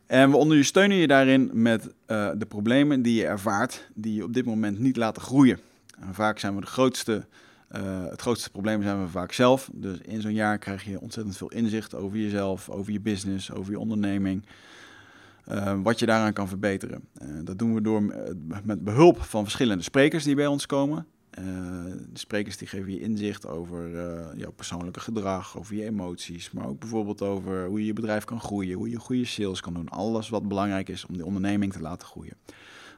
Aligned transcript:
En 0.06 0.32
we 0.32 0.38
ondersteunen 0.38 0.98
je 0.98 1.08
daarin 1.08 1.50
met 1.54 1.86
uh, 1.86 2.30
de 2.38 2.46
problemen 2.46 3.02
die 3.02 3.16
je 3.16 3.26
ervaart, 3.26 3.90
die 3.94 4.16
je 4.16 4.24
op 4.24 4.34
dit 4.34 4.46
moment 4.46 4.80
niet 4.80 4.98
laten 4.98 5.22
groeien. 5.22 5.60
En 6.00 6.14
vaak 6.14 6.40
zijn 6.40 6.56
we 6.56 6.62
de 6.62 6.68
grootste, 6.68 7.26
uh, 7.72 7.82
het 8.10 8.22
grootste 8.22 8.50
probleem 8.50 8.84
zijn 8.84 9.02
we 9.02 9.10
vaak 9.10 9.32
zelf. 9.32 9.70
Dus 9.74 9.98
in 10.02 10.22
zo'n 10.22 10.34
jaar 10.34 10.58
krijg 10.58 10.84
je 10.84 11.00
ontzettend 11.00 11.38
veel 11.38 11.52
inzicht 11.52 11.96
over 11.96 12.18
jezelf, 12.18 12.70
over 12.70 12.92
je 12.92 13.00
business, 13.00 13.52
over 13.52 13.72
je 13.72 13.80
onderneming. 13.80 14.46
Uh, 15.52 15.74
wat 15.82 16.00
je 16.00 16.06
daaraan 16.06 16.34
kan 16.34 16.48
verbeteren. 16.48 17.08
dat 17.44 17.60
doen 17.60 17.74
we 17.74 17.82
door 17.82 18.04
met 18.64 18.84
behulp 18.84 19.22
van 19.22 19.44
verschillende 19.44 19.84
sprekers 19.84 20.24
die 20.24 20.36
bij 20.36 20.48
ons 20.48 20.66
komen. 20.66 21.06
Uh, 21.40 21.46
de 22.12 22.20
sprekers 22.20 22.58
die 22.58 22.68
geven 22.68 22.92
je 22.92 23.00
inzicht 23.00 23.48
over 23.48 23.90
uh, 23.90 24.26
jouw 24.36 24.52
persoonlijke 24.52 25.00
gedrag, 25.00 25.58
over 25.58 25.76
je 25.76 25.86
emoties, 25.86 26.52
maar 26.52 26.68
ook 26.68 26.80
bijvoorbeeld 26.80 27.22
over 27.22 27.66
hoe 27.66 27.80
je 27.80 27.86
je 27.86 27.94
bedrijf 27.94 28.24
kan 28.26 28.40
groeien, 28.40 28.78
hoe 28.78 28.90
je 28.90 29.00
goede 29.00 29.26
sales 29.26 29.62
kan 29.62 29.74
doen. 29.74 29.90
Alles 29.90 30.30
wat 30.30 30.48
belangrijk 30.48 30.90
is 30.90 31.06
om 31.06 31.14
die 31.14 31.26
onderneming 31.26 31.74
te 31.74 31.82
laten 31.82 32.08
groeien. 32.08 32.38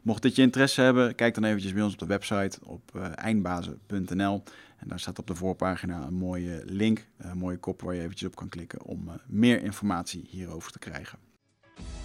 Mocht 0.02 0.22
dit 0.22 0.36
je 0.36 0.42
interesse 0.42 0.82
hebben, 0.82 1.16
kijk 1.16 1.34
dan 1.34 1.44
eventjes 1.44 1.74
bij 1.74 1.84
ons 1.84 1.94
op 1.94 2.00
de 2.00 2.06
website 2.06 2.60
op 2.64 2.92
uh, 2.96 3.06
eindbazen.nl. 3.16 4.44
En 4.78 4.88
daar 4.88 5.00
staat 5.00 5.20
op 5.20 5.28
de 5.28 5.36
voorpagina 5.36 6.06
een 6.06 6.14
mooie 6.14 6.62
link, 6.66 7.08
een 7.18 7.38
mooie 7.38 7.58
kop 7.58 7.82
waar 7.82 7.96
je 7.96 8.02
eventjes 8.02 8.28
op 8.28 8.36
kan 8.36 8.50
klikken 8.50 8.84
om 8.84 9.10
meer 9.28 9.64
informatie 9.64 10.26
hierover 10.28 10.72
te 10.72 10.80
krijgen. 10.80 11.20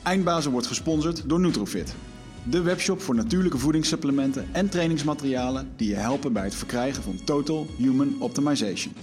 Eindbazen 0.02 0.50
wordt 0.50 0.66
gesponsord 0.66 1.28
door 1.28 1.40
Nutrofit. 1.40 1.94
De 2.44 2.62
webshop 2.62 3.00
voor 3.00 3.14
natuurlijke 3.14 3.58
voedingssupplementen 3.58 4.48
en 4.52 4.68
trainingsmaterialen 4.68 5.68
die 5.76 5.88
je 5.88 5.94
helpen 5.94 6.32
bij 6.32 6.44
het 6.44 6.54
verkrijgen 6.54 7.02
van 7.02 7.24
Total 7.24 7.66
Human 7.76 8.16
Optimization. 8.20 8.94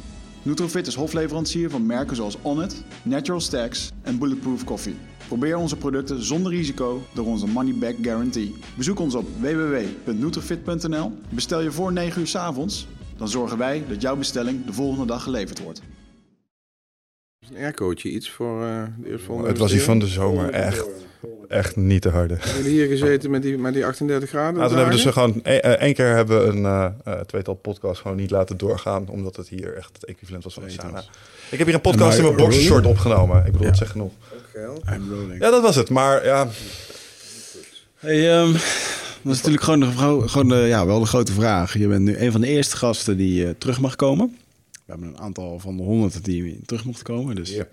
Nutrofit 0.41 0.87
is 0.87 0.95
hofleverancier 0.95 1.69
van 1.69 1.85
merken 1.85 2.15
zoals 2.15 2.37
Onnit, 2.41 2.83
Natural 3.03 3.41
Stacks 3.41 3.91
en 4.01 4.17
Bulletproof 4.17 4.63
Coffee. 4.63 4.95
Probeer 5.27 5.57
onze 5.57 5.77
producten 5.77 6.23
zonder 6.23 6.51
risico 6.51 7.01
door 7.13 7.25
onze 7.25 7.47
money 7.47 7.73
back 7.73 7.95
guarantee. 8.01 8.55
Bezoek 8.77 8.99
ons 8.99 9.15
op 9.15 9.25
www.nutrofit.nl. 9.39 11.11
Bestel 11.29 11.61
je 11.61 11.71
voor 11.71 11.93
9 11.93 12.21
uur 12.21 12.27
s 12.27 12.35
avonds, 12.35 12.87
dan 13.17 13.27
zorgen 13.27 13.57
wij 13.57 13.83
dat 13.89 14.01
jouw 14.01 14.15
bestelling 14.15 14.65
de 14.65 14.73
volgende 14.73 15.05
dag 15.05 15.23
geleverd 15.23 15.59
wordt. 15.59 15.81
Een 17.49 17.57
aircootje 17.57 18.09
iets 18.09 18.29
voor 18.29 18.63
uh, 18.63 18.83
de 18.99 19.09
eerstvolgende 19.09 19.49
Het 19.49 19.57
was 19.57 19.71
hier 19.71 19.81
van 19.81 19.99
de 19.99 20.07
zomer, 20.07 20.49
echt 20.49 21.06
echt 21.47 21.75
niet 21.75 22.01
te 22.01 22.09
harde. 22.09 22.35
Hebben 22.39 22.63
jullie 22.63 22.77
hier 22.77 22.97
gezeten 22.97 23.31
met 23.31 23.41
die, 23.41 23.57
met 23.57 23.73
die 23.73 23.85
38 23.85 24.29
graden? 24.29 24.61
Ja, 24.61 24.67
toen 24.67 24.77
hebben 24.77 24.95
we 24.97 25.03
dus 25.03 25.13
gewoon 25.13 25.39
e- 25.43 25.57
eh, 25.57 25.71
één 25.71 25.93
keer 25.93 26.15
hebben 26.15 26.41
we 26.41 26.47
een 26.47 26.63
uh, 27.07 27.19
tweetal 27.19 27.53
podcast 27.53 28.01
gewoon 28.01 28.17
niet 28.17 28.31
laten 28.31 28.57
doorgaan, 28.57 29.09
omdat 29.09 29.35
het 29.35 29.49
hier 29.49 29.75
echt 29.75 29.89
het 29.93 30.05
equivalent 30.05 30.43
was 30.43 30.53
van 30.53 30.63
een 30.63 30.71
sauna. 30.71 31.03
Ik 31.49 31.57
heb 31.57 31.67
hier 31.67 31.75
een 31.75 31.81
podcast 31.81 32.17
in 32.17 32.23
mijn 32.23 32.35
boxershort 32.35 32.85
opgenomen. 32.85 33.37
Ik 33.37 33.43
bedoel, 33.43 33.61
ja. 33.61 33.67
het 33.67 33.77
zegt 33.77 33.91
genoeg. 33.91 34.11
Ja, 35.39 35.49
dat 35.49 35.61
was 35.61 35.75
het. 35.75 35.89
Maar 35.89 36.25
ja. 36.25 36.47
Hey, 37.95 38.39
um, 38.39 38.51
dat 39.21 39.35
is 39.35 39.37
natuurlijk 39.37 39.63
gewoon, 39.63 39.79
de, 39.79 40.27
gewoon 40.29 40.49
de, 40.49 40.55
ja, 40.55 40.85
wel 40.85 40.99
de 40.99 41.05
grote 41.05 41.31
vraag. 41.31 41.77
Je 41.77 41.87
bent 41.87 42.01
nu 42.01 42.17
een 42.17 42.31
van 42.31 42.41
de 42.41 42.47
eerste 42.47 42.77
gasten 42.77 43.17
die 43.17 43.45
uh, 43.45 43.49
terug 43.57 43.79
mag 43.79 43.95
komen. 43.95 44.37
We 44.71 44.93
hebben 44.93 45.07
een 45.07 45.19
aantal 45.19 45.59
van 45.59 45.77
de 45.77 45.83
honderd 45.83 46.25
die 46.25 46.59
terug 46.65 46.85
mochten 46.85 47.03
komen. 47.03 47.35
Dus 47.35 47.49
ja. 47.49 47.67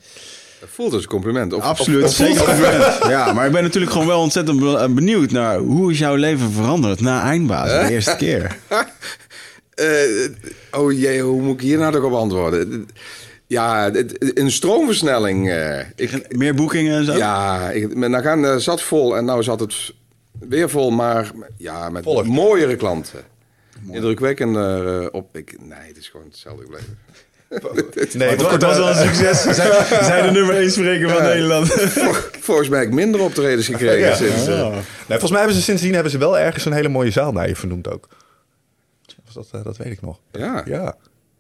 Voelt 0.66 0.92
als 0.92 1.02
een 1.02 1.08
compliment. 1.08 1.52
Of, 1.52 1.62
Absoluut, 1.62 2.10
zeker 2.10 2.44
compliment. 2.44 2.98
Ja, 3.08 3.32
maar 3.32 3.46
ik 3.46 3.52
ben 3.52 3.62
natuurlijk 3.62 3.92
gewoon 3.92 4.06
wel 4.06 4.20
ontzettend 4.20 4.62
eh, 4.62 4.88
benieuwd 4.88 5.30
naar 5.30 5.58
hoe 5.58 5.90
is 5.90 5.98
jouw 5.98 6.14
leven 6.14 6.50
veranderd 6.50 7.00
na 7.00 7.22
eindbaas 7.22 7.86
de 7.86 7.92
eerste 7.92 8.16
keer? 8.16 8.56
uh, 9.80 10.28
oh 10.80 10.92
jee, 10.92 11.22
hoe 11.22 11.42
moet 11.42 11.54
ik 11.54 11.60
hier 11.60 11.78
nou 11.78 11.92
toch 11.92 12.02
op 12.02 12.12
antwoorden? 12.12 12.88
Ja, 13.46 13.90
een 14.18 14.50
stroomversnelling. 14.50 15.48
Uh, 15.48 15.80
ik, 15.96 16.36
Meer 16.36 16.54
boekingen 16.54 16.96
en 16.96 17.04
zo? 17.04 17.16
Ja, 17.16 17.70
ik, 17.70 17.96
nou 17.96 18.22
gaan 18.22 18.60
zat 18.60 18.82
vol 18.82 19.16
en 19.16 19.24
nou 19.24 19.42
zat 19.42 19.60
het 19.60 19.92
weer 20.40 20.70
vol, 20.70 20.90
maar 20.90 21.30
ja, 21.56 21.88
met 21.88 22.04
mooiere 22.24 22.76
klanten. 22.76 23.20
Mooi. 23.80 23.96
Indrukwekkender 23.96 25.10
op. 25.12 25.36
Ik, 25.36 25.56
nee, 25.60 25.88
het 25.88 25.96
is 25.96 26.08
gewoon 26.08 26.26
hetzelfde 26.26 26.62
gebleven. 26.62 26.98
Nee, 28.12 28.28
het, 28.28 28.62
was 28.62 28.76
wel 28.76 28.88
een 28.88 29.08
succes. 29.08 29.42
Zij, 29.42 29.84
zijn 30.10 30.24
de 30.24 30.30
nummer 30.30 30.56
1 30.56 30.70
spreker 30.70 31.10
van 31.10 31.22
Nederland. 31.22 31.68
Volgens 32.40 32.68
mij 32.68 32.78
heb 32.78 32.88
ik 32.88 32.94
minder 32.94 33.20
optredens 33.20 33.66
gekregen 33.66 34.08
ja. 34.08 34.14
sinds... 34.14 34.48
Uh... 34.48 34.68
Nee, 34.68 34.82
volgens 35.06 35.30
mij 35.30 35.38
hebben 35.38 35.56
ze 35.56 35.62
sindsdien 35.62 35.94
hebben 35.94 36.12
ze 36.12 36.18
wel 36.18 36.38
ergens 36.38 36.64
een 36.64 36.72
hele 36.72 36.88
mooie 36.88 37.10
zaal 37.10 37.32
naar 37.32 37.48
je 37.48 37.56
vernoemd 37.56 37.88
ook. 37.88 38.08
Dat, 39.34 39.50
uh, 39.54 39.64
dat 39.64 39.76
weet 39.76 39.92
ik 39.92 40.00
nog. 40.00 40.20
Ja? 40.30 40.62
Ja. 40.64 40.96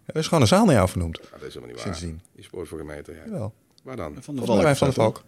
Er 0.06 0.16
is 0.16 0.26
gewoon 0.26 0.42
een 0.42 0.48
zaal 0.48 0.64
naar 0.64 0.74
jou 0.74 0.88
vernoemd. 0.88 1.18
Ja, 1.22 1.28
dat 1.30 1.48
is 1.48 1.54
helemaal 1.54 1.66
niet 1.66 1.84
waar. 1.84 1.94
Sindsdien. 1.94 2.20
Die 2.34 2.44
spoort 2.44 2.68
voor 2.68 2.78
gemeente. 2.78 3.12
Ja. 3.12 3.18
Jawel. 3.24 3.52
Waar 3.82 3.96
dan? 3.96 4.16
Van 4.20 4.36
de 4.36 4.44
Valk. 4.44 4.76
Van 4.76 4.88
de 4.88 4.94
Valk. 4.94 5.22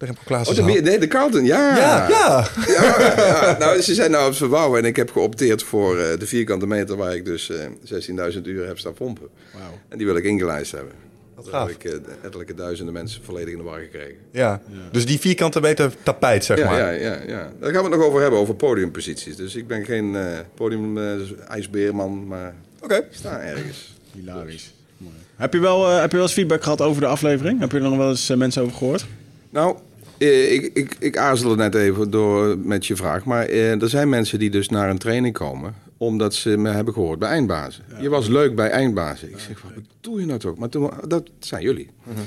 Oh, 0.00 0.54
de, 0.54 0.62
nee, 0.62 0.98
de 0.98 1.06
Carlton, 1.06 1.44
ja. 1.44 1.76
Ja, 1.76 2.08
ja. 2.08 2.48
ja, 2.66 3.14
ja. 3.16 3.56
Nou, 3.58 3.80
ze 3.80 3.94
zijn 3.94 4.10
nou 4.10 4.22
aan 4.22 4.28
het 4.28 4.38
verbouwen 4.38 4.78
en 4.78 4.84
ik 4.84 4.96
heb 4.96 5.10
geopteerd 5.10 5.62
voor 5.62 5.96
uh, 5.96 6.02
de 6.18 6.26
vierkante 6.26 6.66
meter 6.66 6.96
waar 6.96 7.14
ik 7.14 7.24
dus 7.24 7.50
uh, 7.50 8.32
16.000 8.34 8.42
uur 8.42 8.66
heb 8.66 8.78
staan 8.78 8.92
pompen. 8.92 9.28
Wow. 9.52 9.62
En 9.88 9.98
die 9.98 10.06
wil 10.06 10.16
ik 10.16 10.24
ingelijst 10.24 10.72
hebben. 10.72 10.92
Dat 11.34 11.50
heb 11.50 11.68
ik 11.68 11.84
uh, 11.84 11.92
ettelijke 12.22 12.54
duizenden 12.54 12.94
mensen 12.94 13.24
volledig 13.24 13.52
in 13.52 13.56
de 13.56 13.62
war 13.64 13.80
gekregen. 13.80 14.16
Ja, 14.30 14.60
ja. 14.70 14.78
dus 14.92 15.06
die 15.06 15.18
vierkante 15.18 15.60
meter 15.60 15.92
tapijt, 16.02 16.44
zeg 16.44 16.58
ja, 16.58 16.70
maar. 16.70 16.78
Ja, 16.78 16.90
ja, 16.90 17.20
ja. 17.26 17.52
Daar 17.60 17.72
gaan 17.72 17.84
we 17.84 17.88
het 17.88 17.98
nog 17.98 18.06
over 18.06 18.20
hebben, 18.20 18.38
over 18.38 18.54
podiumposities. 18.54 19.36
Dus 19.36 19.54
ik 19.54 19.66
ben 19.66 19.84
geen 19.84 20.14
uh, 20.14 20.26
podium-ijsbeerman, 20.54 22.26
maar 22.26 22.54
okay. 22.80 22.98
ik 22.98 23.06
sta 23.10 23.40
ergens. 23.40 23.96
Hilarisch. 24.12 24.72
Mooi. 24.96 25.14
Heb 25.36 25.52
je, 25.52 25.58
wel, 25.58 25.88
heb 25.88 26.10
je 26.10 26.16
wel 26.16 26.26
eens 26.26 26.34
feedback 26.34 26.62
gehad 26.62 26.80
over 26.80 27.00
de 27.00 27.06
aflevering? 27.06 27.60
Heb 27.60 27.70
je 27.70 27.76
er 27.76 27.82
nog 27.82 27.96
wel 27.96 28.08
eens 28.08 28.28
mensen 28.28 28.62
over 28.62 28.76
gehoord? 28.76 29.06
Nou, 29.50 29.76
eh, 29.76 29.80
ik, 30.18 30.70
ik, 30.74 30.96
ik 30.98 31.16
aarzelde 31.16 31.56
net 31.56 31.74
even 31.74 32.10
door 32.10 32.58
met 32.58 32.86
je 32.86 32.96
vraag. 32.96 33.24
Maar 33.24 33.46
eh, 33.46 33.82
er 33.82 33.88
zijn 33.88 34.08
mensen 34.08 34.38
die 34.38 34.50
dus 34.50 34.68
naar 34.68 34.90
een 34.90 34.98
training 34.98 35.34
komen. 35.34 35.74
omdat 35.96 36.34
ze 36.34 36.56
me 36.56 36.70
hebben 36.70 36.94
gehoord 36.94 37.18
bij 37.18 37.28
eindbazen. 37.28 37.84
Je 38.00 38.08
was 38.08 38.28
leuk 38.28 38.54
bij 38.54 38.70
eindbazen. 38.70 39.30
Ik 39.30 39.38
zeg, 39.38 39.62
wat 39.62 39.72
bedoel 39.74 40.18
je 40.18 40.26
nou 40.26 40.38
toch? 40.38 40.56
Maar 40.56 40.68
toen, 40.68 40.90
dat 41.08 41.30
zijn 41.38 41.62
jullie. 41.62 41.90
Mhm. 42.04 42.18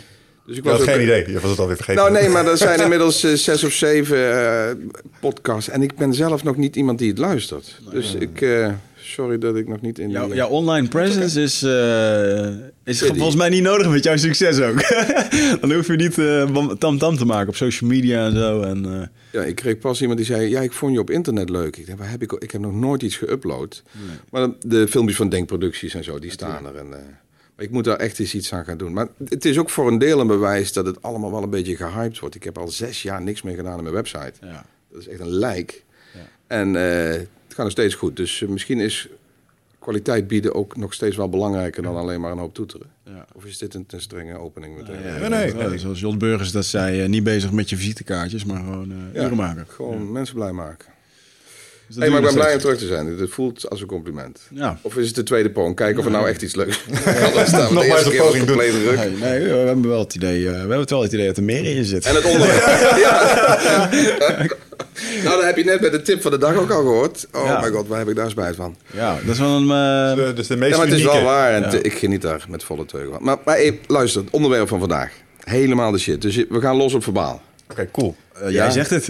Dus 0.45 0.57
ik 0.57 0.63
was 0.63 0.77
had 0.77 0.87
geen 0.87 1.01
idee. 1.01 1.31
Je 1.31 1.39
was 1.39 1.49
het 1.49 1.59
alweer 1.59 1.75
vergeten. 1.75 2.01
Nou 2.01 2.13
nee, 2.13 2.29
maar 2.29 2.47
er 2.47 2.57
zijn 2.57 2.79
inmiddels 2.79 3.23
uh, 3.23 3.33
zes 3.33 3.63
of 3.63 3.73
zeven 3.73 4.17
uh, 4.17 4.85
podcasts. 5.19 5.69
En 5.69 5.81
ik 5.81 5.95
ben 5.95 6.13
zelf 6.13 6.43
nog 6.43 6.57
niet 6.57 6.75
iemand 6.75 6.99
die 6.99 7.09
het 7.09 7.17
luistert. 7.17 7.79
Dus 7.91 8.13
ik... 8.13 8.41
Uh, 8.41 8.67
sorry 9.11 9.37
dat 9.37 9.55
ik 9.55 9.67
nog 9.67 9.81
niet 9.81 9.99
in 9.99 10.09
Jouw, 10.09 10.33
jouw 10.33 10.49
online 10.49 10.87
presence 10.87 11.41
is, 11.41 11.63
uh, 11.63 12.47
is 12.83 13.01
volgens 13.01 13.35
mij 13.35 13.49
niet 13.49 13.63
nodig 13.63 13.89
met 13.89 14.03
jouw 14.03 14.17
succes 14.17 14.59
ook. 14.59 14.81
Dan 15.61 15.73
hoef 15.73 15.87
je 15.87 15.93
niet 15.93 16.17
uh, 16.17 16.67
tam 16.67 16.97
tam 16.97 17.17
te 17.17 17.25
maken 17.25 17.47
op 17.47 17.55
social 17.55 17.89
media 17.89 18.25
en 18.25 18.35
zo. 18.35 18.61
En, 18.61 18.85
uh... 18.85 19.01
Ja, 19.31 19.43
ik 19.43 19.55
kreeg 19.55 19.77
pas 19.77 20.01
iemand 20.01 20.17
die 20.17 20.27
zei, 20.27 20.49
ja, 20.49 20.61
ik 20.61 20.71
vond 20.71 20.93
je 20.93 20.99
op 20.99 21.09
internet 21.09 21.49
leuk. 21.49 21.77
Ik 21.77 21.85
denk, 21.85 21.97
waar 21.97 22.09
heb 22.09 22.21
ik, 22.21 22.31
ik 22.31 22.51
heb 22.51 22.61
nog 22.61 22.73
nooit 22.73 23.01
iets 23.01 23.17
geüpload. 23.17 23.81
Nee. 23.91 24.17
Maar 24.29 24.49
de 24.59 24.87
filmpjes 24.87 25.17
van 25.17 25.29
Denkproducties 25.29 25.93
en 25.93 26.03
zo, 26.03 26.19
die 26.19 26.31
staan 26.31 26.65
er. 26.65 26.75
En, 26.75 26.87
ik 27.61 27.69
moet 27.69 27.83
daar 27.83 27.97
echt 27.97 28.19
eens 28.19 28.35
iets 28.35 28.53
aan 28.53 28.65
gaan 28.65 28.77
doen. 28.77 28.93
Maar 28.93 29.07
het 29.29 29.45
is 29.45 29.57
ook 29.57 29.69
voor 29.69 29.87
een 29.87 29.97
deel 29.97 30.19
een 30.19 30.27
bewijs 30.27 30.73
dat 30.73 30.85
het 30.85 31.01
allemaal 31.01 31.31
wel 31.31 31.43
een 31.43 31.49
beetje 31.49 31.75
gehyped 31.75 32.19
wordt. 32.19 32.35
Ik 32.35 32.43
heb 32.43 32.57
al 32.57 32.67
zes 32.67 33.01
jaar 33.01 33.21
niks 33.21 33.41
meer 33.41 33.55
gedaan 33.55 33.77
aan 33.77 33.83
mijn 33.83 33.95
website. 33.95 34.33
Ja. 34.41 34.65
Dat 34.91 35.01
is 35.01 35.07
echt 35.07 35.19
een 35.19 35.29
lijk. 35.29 35.83
Ja. 36.13 36.19
En 36.47 36.73
het 36.73 37.27
gaat 37.47 37.57
nog 37.57 37.71
steeds 37.71 37.95
goed. 37.95 38.15
Dus 38.15 38.43
misschien 38.47 38.79
is 38.79 39.09
kwaliteit 39.79 40.27
bieden 40.27 40.53
ook 40.53 40.77
nog 40.77 40.93
steeds 40.93 41.15
wel 41.15 41.29
belangrijker 41.29 41.83
dan 41.83 41.95
alleen 41.95 42.21
maar 42.21 42.31
een 42.31 42.37
hoop 42.37 42.53
toeteren? 42.53 42.87
Ja. 43.05 43.25
Of 43.33 43.45
is 43.45 43.57
dit 43.57 43.73
een 43.73 43.85
te 43.85 43.99
strenge 43.99 44.37
opening 44.37 44.77
meteen? 44.77 45.29
nee, 45.29 45.53
nee, 45.53 45.77
Zoals 45.77 45.99
Jos 45.99 46.17
Burgers 46.17 46.51
dat 46.51 46.65
zei, 46.65 47.07
niet 47.07 47.23
bezig 47.23 47.51
met 47.51 47.69
je 47.69 47.77
visitekaartjes, 47.77 48.45
maar 48.45 48.59
gewoon 48.59 48.91
uh, 48.91 49.23
uren 49.23 49.37
maken. 49.37 49.65
Gewoon 49.67 50.11
mensen 50.11 50.35
blij 50.35 50.51
maken. 50.51 50.90
Dus 51.93 52.03
hey, 52.03 52.09
maar 52.09 52.19
ik 52.19 52.25
ben 52.25 52.33
blij 52.33 52.53
om 52.53 52.59
terug 52.59 52.77
te 52.77 52.87
zijn. 52.87 53.19
Het 53.19 53.29
voelt 53.29 53.69
als 53.69 53.81
een 53.81 53.87
compliment. 53.87 54.39
Ja. 54.49 54.79
Of 54.81 54.97
is 54.97 55.07
het 55.07 55.15
de 55.15 55.23
tweede 55.23 55.49
poging? 55.49 55.75
Kijken 55.75 55.99
of 55.99 56.05
er 56.05 56.11
nou 56.11 56.29
echt 56.29 56.41
iets 56.41 56.55
leuks 56.55 56.83
is. 56.87 57.51
Nog 57.51 57.87
maar 57.87 58.05
een 58.05 58.17
poging 58.17 58.45
doen. 58.45 58.57
Nee, 58.57 58.71
nee, 59.09 59.43
we 59.43 59.49
hebben 59.49 59.87
wel 59.87 59.99
het 59.99 60.15
idee, 60.15 60.39
uh, 60.39 60.51
we 60.51 60.57
hebben 60.57 60.87
wel 60.89 61.01
het 61.01 61.13
idee 61.13 61.27
dat 61.27 61.37
er 61.37 61.43
meer 61.43 61.65
in 61.65 61.85
zit. 61.85 62.05
En 62.05 62.15
het 62.15 62.25
onderwerp. 62.25 62.97
ja. 62.97 64.49
nou, 65.23 65.35
dat 65.35 65.43
heb 65.43 65.57
je 65.57 65.63
net 65.63 65.79
bij 65.79 65.89
de 65.89 66.01
tip 66.01 66.21
van 66.21 66.31
de 66.31 66.37
dag 66.37 66.55
ook 66.55 66.71
al 66.71 66.81
gehoord. 66.81 67.27
Oh 67.31 67.61
mijn 67.61 67.73
god, 67.73 67.87
waar 67.87 67.99
heb 67.99 68.09
ik 68.09 68.15
daar 68.15 68.29
spijt 68.29 68.55
van? 68.55 68.75
Ja, 68.93 69.17
dat 69.25 69.33
is 69.33 69.39
wel 69.39 69.55
een... 69.55 69.63
Uh... 69.63 70.25
De, 70.25 70.33
dus 70.35 70.47
de 70.47 70.55
meest 70.55 70.71
ja, 70.71 70.77
maar 70.77 70.87
het 70.87 70.95
is 70.95 71.03
wel 71.03 71.23
waar. 71.23 71.51
En 71.51 71.83
ik 71.83 71.93
geniet 71.93 72.21
daar 72.21 72.45
met 72.49 72.63
volle 72.63 72.85
teugen 72.85 73.11
van. 73.11 73.23
Maar, 73.23 73.37
maar 73.45 73.55
hey, 73.55 73.79
luister, 73.87 74.21
het 74.21 74.31
onderwerp 74.31 74.67
van 74.67 74.79
vandaag. 74.79 75.11
Helemaal 75.43 75.91
de 75.91 75.97
shit. 75.97 76.21
Dus 76.21 76.35
we 76.35 76.61
gaan 76.61 76.75
los 76.75 76.93
op 76.93 77.03
verbaal. 77.03 77.41
Oké, 77.71 77.89
cool. 77.91 78.15
Uh, 78.43 78.49
jij 78.49 78.71
zegt 78.71 78.89
het. 78.89 79.09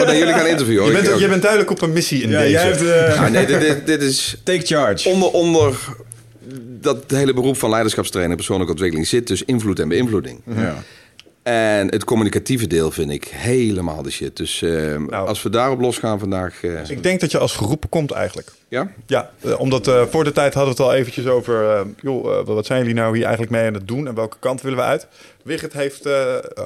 Oh, 0.00 0.06
nee, 0.06 0.18
jullie 0.18 0.34
gaan 0.34 0.46
interviewen. 0.46 0.86
Je 0.96 1.02
bent, 1.02 1.20
je 1.20 1.28
bent 1.28 1.42
duidelijk 1.42 1.70
op 1.70 1.82
een 1.82 1.92
missie 1.92 2.22
in 2.22 2.28
ja, 2.28 2.38
deze. 2.38 2.50
Jij 2.50 2.62
hebt, 2.62 2.82
uh... 2.82 3.28
nee, 3.28 3.46
dit, 3.46 3.60
dit, 3.60 3.86
dit, 3.86 4.02
is... 4.02 4.36
Take 4.44 4.66
charge. 4.66 5.08
Onder, 5.08 5.30
onder 5.30 5.78
dat 6.80 7.04
hele 7.06 7.34
beroep 7.34 7.56
van 7.56 7.70
leiderschapstrainer, 7.70 8.36
persoonlijke 8.36 8.72
ontwikkeling 8.72 9.08
zit 9.08 9.26
dus 9.26 9.44
invloed 9.44 9.78
en 9.78 9.88
beïnvloeding. 9.88 10.40
Ja. 10.56 10.82
En 11.42 11.88
het 11.88 12.04
communicatieve 12.04 12.66
deel 12.66 12.90
vind 12.90 13.10
ik 13.10 13.24
helemaal 13.24 14.02
de 14.02 14.10
shit. 14.10 14.36
Dus 14.36 14.62
uh, 14.62 14.96
nou, 14.96 15.28
als 15.28 15.42
we 15.42 15.50
daarop 15.50 15.80
losgaan 15.80 16.18
vandaag... 16.18 16.62
Uh... 16.62 16.88
Ik 16.88 17.02
denk 17.02 17.20
dat 17.20 17.30
je 17.30 17.38
als 17.38 17.56
geroepen 17.56 17.88
komt 17.88 18.10
eigenlijk. 18.10 18.52
Ja? 18.68 18.92
Ja, 19.06 19.30
uh, 19.40 19.60
omdat 19.60 19.90
voor 20.10 20.24
de 20.24 20.32
tijd 20.32 20.54
hadden 20.54 20.76
we 20.76 20.82
het 20.82 20.92
al 20.92 20.98
eventjes 20.98 21.26
over... 21.26 21.86
joh, 22.00 22.46
wat 22.46 22.66
zijn 22.66 22.80
jullie 22.80 22.94
nou 22.94 23.14
hier 23.14 23.24
eigenlijk 23.24 23.52
mee 23.52 23.66
aan 23.66 23.74
het 23.74 23.88
doen? 23.88 24.06
En 24.06 24.14
welke 24.14 24.36
kant 24.38 24.62
willen 24.62 24.78
we 24.78 24.84
uit? 24.84 25.06
Wigert 25.42 25.72
heeft 25.72 26.08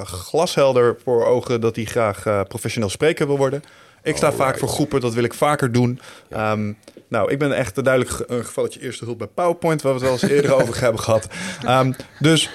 glashelder 0.05 0.97
voor 1.05 1.25
ogen 1.27 1.61
dat 1.61 1.77
hij 1.77 1.85
graag 1.85 2.47
professioneel 2.49 2.91
spreker 2.91 3.27
wil 3.27 3.37
worden. 3.37 3.63
Ik 4.03 4.17
sta 4.17 4.33
vaak 4.33 4.59
voor 4.59 4.69
groepen, 4.69 5.01
dat 5.01 5.15
wil 5.15 5.25
ik 5.25 5.35
vaker 5.35 5.73
doen. 5.73 6.01
Ja. 6.29 6.53
Um, 6.53 6.77
nou, 7.09 7.31
ik 7.31 7.39
ben 7.39 7.53
echt 7.53 7.85
duidelijk 7.85 8.25
een 8.27 8.45
gevalletje 8.45 8.81
eerste 8.81 9.05
hulp 9.05 9.19
bij 9.19 9.27
PowerPoint... 9.27 9.83
waar 9.83 9.95
we 9.95 9.99
het 9.99 10.09
wel 10.09 10.19
eens 10.21 10.37
eerder 10.37 10.55
over 10.63 10.81
hebben 10.81 11.01
gehad. 11.01 11.29
Um, 11.69 11.95
dus 12.19 12.51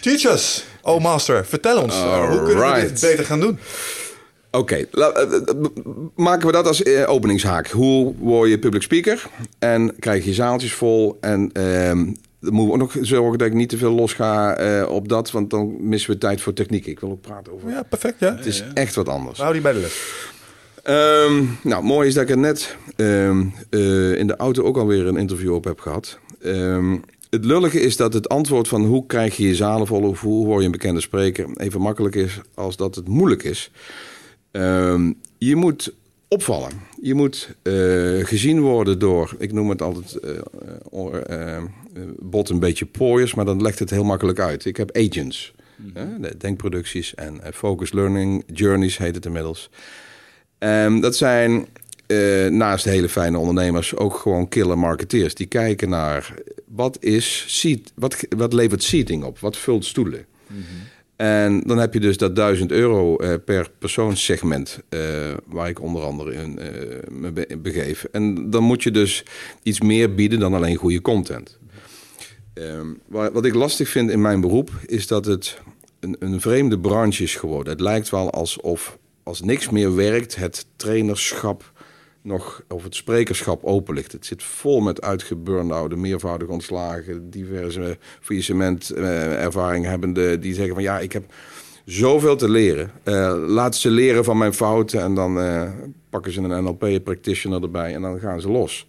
Teach 0.00 0.24
us, 0.24 0.64
oh 0.82 1.02
master. 1.02 1.46
Vertel 1.46 1.82
ons, 1.82 1.94
hoe 2.02 2.42
kunnen 2.42 2.74
we 2.74 2.80
dit 2.80 3.00
beter 3.00 3.24
gaan 3.24 3.40
doen? 3.40 3.58
Oké, 4.50 4.74
eh, 4.74 5.22
eh, 5.22 5.40
maken 6.14 6.46
we 6.46 6.52
dat 6.52 6.66
als 6.66 6.84
openingshaak. 7.06 7.68
Hoe 7.68 8.14
word 8.18 8.50
je 8.50 8.58
public 8.58 8.82
speaker 8.82 9.26
en 9.58 9.94
krijg 9.98 10.24
je 10.24 10.34
zaaltjes 10.34 10.72
vol 10.72 11.18
en... 11.20 11.50
Ehm, 11.52 12.06
dan 12.40 12.52
moeten 12.52 12.78
we 12.78 12.84
ook 12.84 12.94
nog 12.94 13.06
zorgen 13.06 13.38
dat 13.38 13.46
ik 13.46 13.54
niet 13.54 13.68
te 13.68 13.78
veel 13.78 13.92
los 13.92 14.12
ga 14.12 14.60
uh, 14.60 14.90
op 14.90 15.08
dat, 15.08 15.30
want 15.30 15.50
dan 15.50 15.88
missen 15.88 16.10
we 16.10 16.18
tijd 16.18 16.40
voor 16.40 16.52
techniek. 16.52 16.86
Ik 16.86 17.00
wil 17.00 17.10
ook 17.10 17.20
praten 17.20 17.52
over. 17.52 17.70
Ja, 17.70 17.82
perfect. 17.82 18.20
Ja. 18.20 18.36
Het 18.36 18.46
is 18.46 18.64
echt 18.74 18.94
wat 18.94 19.08
anders. 19.08 19.38
Hou 19.38 19.52
die 19.52 19.62
bij 19.62 19.72
de 19.72 19.78
les. 19.78 20.24
Um, 21.24 21.58
nou, 21.62 21.84
mooi 21.84 22.08
is 22.08 22.14
dat 22.14 22.22
ik 22.22 22.30
er 22.30 22.38
net 22.38 22.76
um, 22.96 23.54
uh, 23.70 24.18
in 24.18 24.26
de 24.26 24.36
auto 24.36 24.62
ook 24.62 24.76
alweer 24.76 25.06
een 25.06 25.16
interview 25.16 25.54
op 25.54 25.64
heb 25.64 25.80
gehad. 25.80 26.18
Um, 26.44 27.04
het 27.30 27.44
lullige 27.44 27.80
is 27.80 27.96
dat 27.96 28.12
het 28.12 28.28
antwoord 28.28 28.68
van 28.68 28.84
hoe 28.84 29.06
krijg 29.06 29.36
je 29.36 29.46
je 29.46 29.54
zalen 29.54 29.86
vol 29.86 30.02
of 30.02 30.20
hoe 30.20 30.46
word 30.46 30.58
je 30.58 30.66
een 30.66 30.72
bekende 30.72 31.00
spreker 31.00 31.48
even 31.56 31.80
makkelijk 31.80 32.14
is 32.14 32.40
als 32.54 32.76
dat 32.76 32.94
het 32.94 33.08
moeilijk 33.08 33.42
is. 33.42 33.70
Um, 34.50 35.16
je 35.38 35.56
moet 35.56 35.92
opvallen. 36.28 36.70
Je 37.00 37.14
moet 37.14 37.48
uh, 37.62 38.24
gezien 38.24 38.60
worden 38.60 38.98
door, 38.98 39.34
ik 39.38 39.52
noem 39.52 39.68
het 39.68 39.82
altijd 39.82 40.18
uh, 40.24 41.04
uh, 41.30 41.62
bot 42.18 42.48
een 42.48 42.58
beetje 42.58 42.86
pooiers, 42.86 43.34
maar 43.34 43.44
dan 43.44 43.62
legt 43.62 43.78
het 43.78 43.90
heel 43.90 44.04
makkelijk 44.04 44.38
uit. 44.38 44.64
Ik 44.64 44.76
heb 44.76 44.96
agents, 44.96 45.54
mm 45.76 46.26
denkproducties 46.38 47.14
en 47.14 47.40
focus 47.54 47.92
learning 47.92 48.44
journeys 48.52 48.98
heet 48.98 49.14
het 49.14 49.26
inmiddels. 49.26 49.70
Um, 50.58 51.00
dat 51.00 51.16
zijn 51.16 51.66
uh, 52.06 52.46
naast 52.46 52.84
hele 52.84 53.08
fijne 53.08 53.38
ondernemers 53.38 53.96
ook 53.96 54.16
gewoon 54.16 54.48
killer 54.48 54.78
marketeers. 54.78 55.34
Die 55.34 55.46
kijken 55.46 55.88
naar 55.88 56.34
wat, 56.68 57.02
is 57.02 57.44
seat, 57.46 57.92
wat, 57.94 58.26
wat 58.36 58.52
levert 58.52 58.82
seating 58.82 59.24
op? 59.24 59.38
Wat 59.38 59.56
vult 59.56 59.84
stoelen? 59.84 60.26
En 61.16 61.62
dan 61.66 61.78
heb 61.78 61.94
je 61.94 62.00
dus 62.00 62.16
dat 62.16 62.36
1000 62.36 62.70
euro 62.70 63.22
uh, 63.22 63.34
per 63.44 63.70
persoonssegment, 63.78 64.80
uh, 64.90 65.00
waar 65.44 65.68
ik 65.68 65.80
onder 65.80 66.02
andere 66.02 66.32
in 66.32 66.58
me 67.08 67.58
begeef. 67.58 68.04
En 68.12 68.50
dan 68.50 68.62
moet 68.62 68.82
je 68.82 68.90
dus 68.90 69.24
iets 69.62 69.80
meer 69.80 70.14
bieden 70.14 70.38
dan 70.38 70.54
alleen 70.54 70.76
goede 70.76 71.00
content. 71.00 71.58
Um, 72.54 73.00
wat 73.08 73.44
ik 73.44 73.54
lastig 73.54 73.88
vind 73.88 74.10
in 74.10 74.20
mijn 74.20 74.40
beroep 74.40 74.70
is 74.86 75.06
dat 75.06 75.24
het 75.24 75.58
een, 76.00 76.16
een 76.18 76.40
vreemde 76.40 76.78
branche 76.78 77.22
is 77.22 77.34
geworden. 77.34 77.72
Het 77.72 77.80
lijkt 77.80 78.10
wel 78.10 78.30
alsof 78.30 78.98
als 79.22 79.40
niks 79.40 79.68
meer 79.68 79.94
werkt, 79.94 80.36
het 80.36 80.66
trainerschap 80.76 81.72
nog 82.28 82.62
of 82.68 82.82
het 82.82 82.94
sprekerschap 82.94 83.64
open 83.64 83.94
ligt. 83.94 84.12
Het 84.12 84.26
zit 84.26 84.42
vol 84.42 84.80
met 84.80 85.02
uitgeburnoude, 85.02 85.96
meervoudig 85.96 86.48
ontslagen, 86.48 87.30
diverse 87.30 87.98
faillissement 88.20 88.92
uh, 88.96 89.42
ervaring 89.42 89.84
hebbende 89.84 90.38
die 90.38 90.54
zeggen 90.54 90.74
van 90.74 90.82
ja, 90.82 90.98
ik 90.98 91.12
heb 91.12 91.24
zoveel 91.84 92.36
te 92.36 92.48
leren. 92.48 92.90
Uh, 93.04 93.34
laat 93.46 93.76
ze 93.76 93.90
leren 93.90 94.24
van 94.24 94.38
mijn 94.38 94.54
fouten 94.54 95.00
en 95.00 95.14
dan 95.14 95.38
uh, 95.38 95.62
pakken 96.10 96.32
ze 96.32 96.40
een 96.40 96.64
NLP-practitioner 96.64 97.62
erbij 97.62 97.94
en 97.94 98.02
dan 98.02 98.18
gaan 98.18 98.40
ze 98.40 98.48
los. 98.48 98.86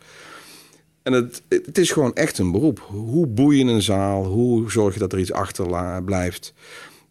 En 1.04 1.14
het, 1.14 1.42
het 1.48 1.78
is 1.78 1.92
gewoon 1.92 2.14
echt 2.14 2.38
een 2.38 2.52
beroep. 2.52 2.80
Hoe 2.88 3.28
boei 3.28 3.58
je 3.58 3.72
een 3.72 3.82
zaal? 3.82 4.26
Hoe 4.26 4.72
zorg 4.72 4.94
je 4.94 5.00
dat 5.00 5.14
er 5.14 5.20
iets 5.20 5.32
achter 5.32 6.04
blijft? 6.04 6.54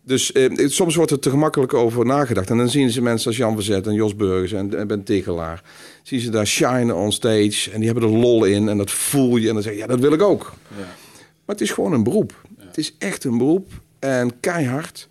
Dus 0.08 0.32
eh, 0.32 0.68
soms 0.68 0.94
wordt 0.94 1.10
er 1.10 1.18
te 1.18 1.30
gemakkelijk 1.30 1.74
over 1.74 2.06
nagedacht. 2.06 2.50
En 2.50 2.56
dan 2.56 2.68
zien 2.68 2.90
ze 2.90 3.02
mensen 3.02 3.26
als 3.26 3.36
Jan 3.36 3.54
Verzet 3.54 3.86
en 3.86 3.94
Jos 3.94 4.16
Burgers 4.16 4.52
en, 4.52 4.78
en 4.78 4.86
Ben 4.86 5.02
Tegelaar. 5.02 5.62
Zien 6.02 6.20
ze 6.20 6.30
daar 6.30 6.46
shine 6.46 6.94
on 6.94 7.12
stage. 7.12 7.70
En 7.70 7.80
die 7.80 7.90
hebben 7.90 8.10
er 8.10 8.16
lol 8.16 8.44
in. 8.44 8.68
En 8.68 8.78
dat 8.78 8.90
voel 8.90 9.36
je. 9.36 9.48
En 9.48 9.54
dan 9.54 9.62
zeg 9.62 9.72
je, 9.72 9.78
ja, 9.78 9.86
dat 9.86 10.00
wil 10.00 10.12
ik 10.12 10.22
ook. 10.22 10.52
Ja. 10.68 10.84
Maar 11.44 11.56
het 11.56 11.60
is 11.60 11.70
gewoon 11.70 11.92
een 11.92 12.02
beroep. 12.02 12.46
Het 12.58 12.78
is 12.78 12.94
echt 12.98 13.24
een 13.24 13.38
beroep. 13.38 13.70
En 13.98 14.40
keihard. 14.40 15.08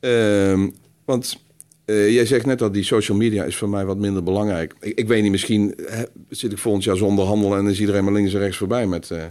Uh, 0.00 0.66
want 1.04 1.38
uh, 1.86 2.10
jij 2.10 2.26
zegt 2.26 2.46
net 2.46 2.58
dat 2.58 2.74
die 2.74 2.84
social 2.84 3.16
media 3.16 3.44
is 3.44 3.56
voor 3.56 3.68
mij 3.68 3.84
wat 3.84 3.98
minder 3.98 4.22
belangrijk. 4.22 4.74
Ik, 4.80 4.98
ik 4.98 5.08
weet 5.08 5.22
niet, 5.22 5.30
misschien 5.30 5.74
hè, 5.86 6.02
zit 6.28 6.52
ik 6.52 6.58
volgend 6.58 6.84
jaar 6.84 6.96
zonder 6.96 7.24
handel... 7.24 7.56
en 7.56 7.66
is 7.66 7.80
iedereen 7.80 8.04
maar 8.04 8.12
links 8.12 8.34
en 8.34 8.40
rechts 8.40 8.56
voorbij 8.56 8.86
met 8.86 9.10
uh, 9.12 9.22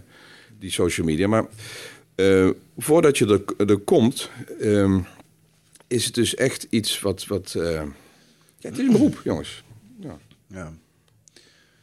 die 0.60 0.72
social 0.72 1.06
media. 1.06 1.28
Maar 1.28 1.46
uh, 2.16 2.50
voordat 2.78 3.18
je 3.18 3.44
er, 3.58 3.68
er 3.68 3.78
komt, 3.78 4.30
um, 4.62 5.06
is 5.88 6.06
het 6.06 6.13
dus 6.13 6.36
echt 6.36 6.68
iets 6.69 7.00
wat. 7.00 7.25
wat 7.25 7.53
uh, 7.58 7.82
ja, 8.58 8.70
het 8.70 8.77
is 8.77 8.86
een 8.86 8.91
beroep, 8.91 9.22
jongens. 9.24 9.63
Ja. 10.00 10.18
ja. 10.48 10.74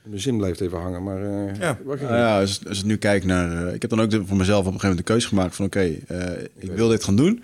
Mijn 0.02 0.20
zin 0.20 0.36
blijft 0.36 0.60
even 0.60 0.78
hangen, 0.78 1.02
maar. 1.02 1.22
Uh, 1.22 1.56
ja, 1.58 1.78
nou 1.84 1.98
ja 2.00 2.40
als, 2.40 2.66
als 2.68 2.78
ik 2.78 2.84
nu 2.84 2.96
kijk 2.96 3.24
naar. 3.24 3.74
ik 3.74 3.80
heb 3.82 3.90
dan 3.90 4.00
ook 4.00 4.10
de, 4.10 4.26
voor 4.26 4.36
mezelf 4.36 4.66
op 4.66 4.72
een 4.72 4.80
gegeven 4.80 4.88
moment 4.88 5.06
de 5.06 5.12
keuze 5.12 5.28
gemaakt 5.28 5.56
van: 5.56 5.64
oké, 5.64 5.78
okay, 6.08 6.48
ik 6.54 6.70
wil 6.70 6.88
dit 6.88 7.04
gaan 7.04 7.16
doen. 7.16 7.42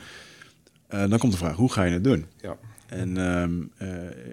dan 0.88 1.18
komt 1.18 1.32
de 1.32 1.38
vraag: 1.38 1.56
hoe 1.56 1.72
ga 1.72 1.82
je 1.84 1.92
het 1.92 2.04
doen? 2.04 2.26
Ja. 2.40 2.56
En 2.86 3.16
um, 3.16 3.70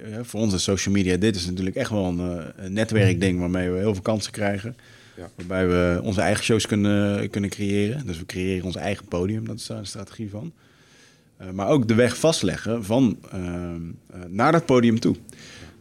ja, 0.10 0.24
voor 0.24 0.40
ons 0.40 0.54
is 0.54 0.64
social 0.64 0.94
media, 0.94 1.18
dit 1.18 1.36
is 1.36 1.46
natuurlijk 1.46 1.76
echt 1.76 1.90
wel 1.90 2.06
een, 2.06 2.20
een 2.56 2.74
netwerkding 2.74 3.40
waarmee 3.40 3.70
we 3.70 3.78
heel 3.78 3.94
veel 3.94 4.04
kansen 4.04 4.32
krijgen. 4.32 4.76
Ja. 5.18 5.30
Waarbij 5.36 5.68
we 5.68 6.00
onze 6.04 6.22
eigen 6.22 6.44
shows 6.44 6.66
kunnen, 6.68 7.30
kunnen 7.30 7.50
creëren. 7.50 8.06
Dus 8.06 8.18
we 8.18 8.26
creëren 8.26 8.66
ons 8.66 8.76
eigen 8.76 9.06
podium, 9.06 9.48
dat 9.48 9.56
is 9.56 9.66
daar 9.66 9.78
een 9.78 9.86
strategie 9.86 10.30
van. 10.30 10.52
Uh, 11.42 11.50
maar 11.50 11.68
ook 11.68 11.88
de 11.88 11.96
weg 11.96 12.18
vastleggen 12.18 12.84
van 12.84 13.18
uh, 13.34 13.40
naar 14.28 14.52
dat 14.52 14.66
podium 14.66 15.00
toe. 15.00 15.16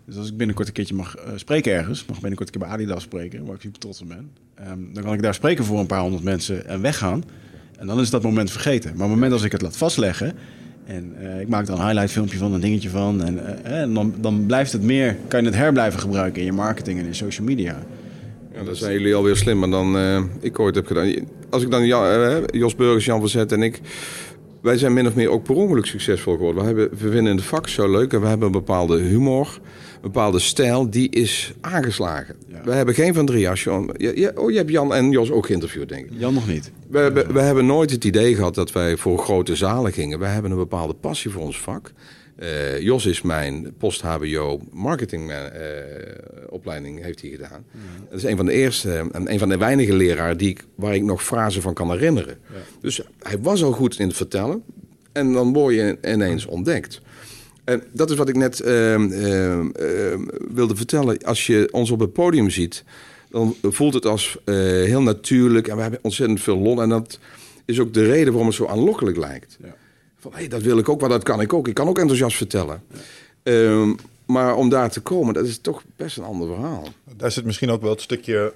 Dus 0.05 0.17
als 0.17 0.29
ik 0.29 0.37
binnenkort 0.37 0.69
een 0.69 0.75
keertje 0.75 0.95
mag 0.95 1.17
uh, 1.17 1.33
spreken 1.37 1.73
ergens, 1.73 2.05
mag 2.05 2.21
binnenkort 2.21 2.49
een 2.49 2.61
keer 2.61 2.69
bij 2.69 2.79
Adidas 2.79 3.03
spreken, 3.03 3.45
waar 3.45 3.55
ik 3.55 3.61
super 3.61 3.79
trots 3.79 4.01
op 4.01 4.09
ben, 4.09 4.31
um, 4.69 4.91
dan 4.95 5.03
kan 5.03 5.13
ik 5.13 5.23
daar 5.23 5.35
spreken 5.35 5.65
voor 5.65 5.79
een 5.79 5.87
paar 5.87 6.01
honderd 6.01 6.23
mensen 6.23 6.67
en 6.67 6.81
weggaan. 6.81 7.25
En 7.79 7.87
dan 7.87 8.01
is 8.01 8.11
dat 8.11 8.23
moment 8.23 8.51
vergeten. 8.51 8.91
Maar 8.91 9.05
op 9.05 9.11
het 9.11 9.15
moment 9.15 9.33
als 9.33 9.43
ik 9.43 9.53
het 9.53 9.63
laat 9.63 9.77
vastleggen, 9.77 10.35
en 10.87 11.15
ik 11.41 11.49
maak 11.49 11.67
er 11.69 11.75
een 11.75 11.87
highlight 11.87 12.11
filmpje 12.11 12.39
van, 12.39 12.53
een 12.53 12.61
dingetje 12.61 12.91
van. 12.91 13.23
En, 13.25 13.65
en 13.65 13.95
dan, 13.95 14.15
dan 14.21 14.47
blijft 14.47 14.73
het 14.73 14.83
meer, 14.83 15.17
kan 15.29 15.41
je 15.41 15.47
het 15.47 15.57
herblijven 15.57 16.01
gebruiken 16.01 16.41
in 16.41 16.47
je 16.47 16.53
marketing 16.53 16.99
en 16.99 17.07
in 17.07 17.15
social 17.15 17.47
media. 17.47 17.83
Ja, 18.61 18.67
dan 18.67 18.77
zijn 18.77 18.93
jullie 18.93 19.15
alweer 19.15 19.37
slimmer 19.37 19.71
dan 19.71 19.97
uh, 19.97 20.23
ik 20.41 20.59
ooit 20.59 20.75
heb 20.75 20.87
gedaan. 20.87 21.15
Als 21.51 21.63
ik 21.63 21.71
dan 21.71 21.87
ja, 21.87 22.31
uh, 22.31 22.37
Jos 22.47 22.75
Burgers, 22.75 23.05
Jan 23.05 23.21
Verzet 23.21 23.53
en 23.53 23.63
ik... 23.63 23.81
Wij 24.61 24.79
zijn 24.79 24.93
min 24.93 25.07
of 25.07 25.15
meer 25.15 25.29
ook 25.29 25.43
per 25.43 25.55
ongeluk 25.55 25.87
succesvol 25.87 26.33
geworden. 26.37 26.61
We, 26.61 26.67
hebben, 26.67 26.99
we 26.99 27.11
vinden 27.11 27.37
de 27.37 27.43
vak 27.43 27.69
zo 27.69 27.91
leuk 27.91 28.13
en 28.13 28.21
we 28.21 28.27
hebben 28.27 28.47
een 28.47 28.53
bepaalde 28.53 28.99
humor, 28.99 29.61
een 29.95 30.01
bepaalde 30.01 30.39
stijl, 30.39 30.91
die 30.91 31.11
is 31.11 31.53
aangeslagen. 31.61 32.37
We 32.65 32.73
hebben 32.73 32.95
geen 32.95 33.15
van 33.15 33.27
drie. 33.27 33.49
Als 33.49 33.65
je, 33.65 33.95
ja, 34.15 34.33
oh, 34.35 34.51
je 34.51 34.57
hebt 34.57 34.71
Jan 34.71 34.95
en 34.95 35.11
Jos 35.11 35.31
ook 35.31 35.47
geïnterviewd, 35.47 35.89
denk 35.89 36.07
ik. 36.07 36.13
Jan 36.19 36.35
nog 36.35 36.47
niet. 36.47 36.71
We, 36.89 37.11
we, 37.13 37.27
we 37.33 37.41
hebben 37.41 37.67
nooit 37.67 37.91
het 37.91 38.05
idee 38.05 38.35
gehad 38.35 38.55
dat 38.55 38.73
wij 38.73 38.97
voor 38.97 39.19
grote 39.19 39.57
zalen 39.57 39.93
gingen. 39.93 40.19
We 40.19 40.27
hebben 40.27 40.51
een 40.51 40.57
bepaalde 40.57 40.95
passie 40.95 41.31
voor 41.31 41.43
ons 41.43 41.61
vak. 41.61 41.93
Uh, 42.41 42.81
Jos 42.81 43.07
is 43.07 43.23
mijn 43.23 43.75
post-HBO 43.79 44.61
marketing 44.73 45.33
opleiding 46.49 47.03
heeft 47.03 47.21
hij 47.21 47.31
gedaan. 47.31 47.65
Dat 48.09 48.19
is 48.19 48.25
een 48.25 48.37
van 48.37 48.47
de 48.47 48.53
eerste 48.53 49.09
en 49.13 49.33
een 49.33 49.39
van 49.39 49.49
de 49.49 49.57
weinige 49.57 49.95
leraren 49.95 50.39
die 50.39 50.49
ik, 50.49 50.65
waar 50.75 50.95
ik 50.95 51.03
nog 51.03 51.25
frasen 51.25 51.63
van 51.63 51.75
kan 51.75 51.91
herinneren. 51.91 52.39
Dus 52.81 53.01
hij 53.19 53.39
was 53.39 53.63
al 53.63 53.73
goed 53.73 53.99
in 53.99 54.07
het 54.07 54.17
vertellen. 54.17 54.63
En 55.13 55.33
dan 55.33 55.53
word 55.53 55.75
je 55.75 55.99
ineens 56.05 56.47
ontdekt. 56.47 57.01
En 57.65 57.83
dat 57.93 58.11
is 58.11 58.17
wat 58.17 58.29
ik 58.29 58.37
net 58.37 58.61
ehm, 58.61 59.13
ehm, 59.13 60.21
wilde 60.55 60.77
vertellen. 60.77 61.19
Als 61.19 61.47
je 61.47 61.69
ons 61.71 61.91
op 61.91 62.01
het 62.01 62.13
podium 62.13 62.51
ziet, 62.51 62.85
dan 63.31 63.57
voelt 63.63 63.95
het 63.95 64.07
als 64.07 64.39
uh, 64.45 64.55
heel 64.85 65.03
natuurlijk. 65.03 65.69
En 65.69 65.77
we 65.77 65.83
hebben 65.83 66.01
ontzettend 66.03 66.41
veel 66.41 66.59
lol. 66.59 66.83
En 66.83 66.89
dat 66.89 67.19
is 67.65 67.81
ook 67.81 67.95
de 67.95 68.05
reden 68.05 68.29
waarom 68.29 68.47
het 68.47 68.57
zo 68.57 68.67
aanlokkelijk 68.67 69.17
lijkt. 69.17 69.59
Ja. 69.63 69.77
Van, 70.21 70.31
hé, 70.33 70.39
hey, 70.39 70.49
dat 70.49 70.63
wil 70.63 70.79
ik 70.79 70.89
ook, 70.89 71.01
maar 71.01 71.09
dat 71.09 71.23
kan 71.23 71.41
ik 71.41 71.53
ook. 71.53 71.69
Ik 71.69 71.75
kan 71.75 71.89
ook 71.89 71.99
enthousiast 71.99 72.37
vertellen. 72.37 72.83
maar 74.27 74.57
om 74.57 74.69
daar 74.69 74.91
te 74.91 75.01
komen, 75.01 75.35
dat 75.35 75.47
is 75.47 75.59
toch 75.59 75.83
best 75.97 76.17
een 76.17 76.25
ander 76.25 76.49
verhaal. 76.49 76.89
Daar 77.17 77.31
zit 77.31 77.45
misschien 77.45 77.71
ook 77.71 77.83
wel 77.83 77.91
het 77.91 78.01
stukje... 78.01 78.53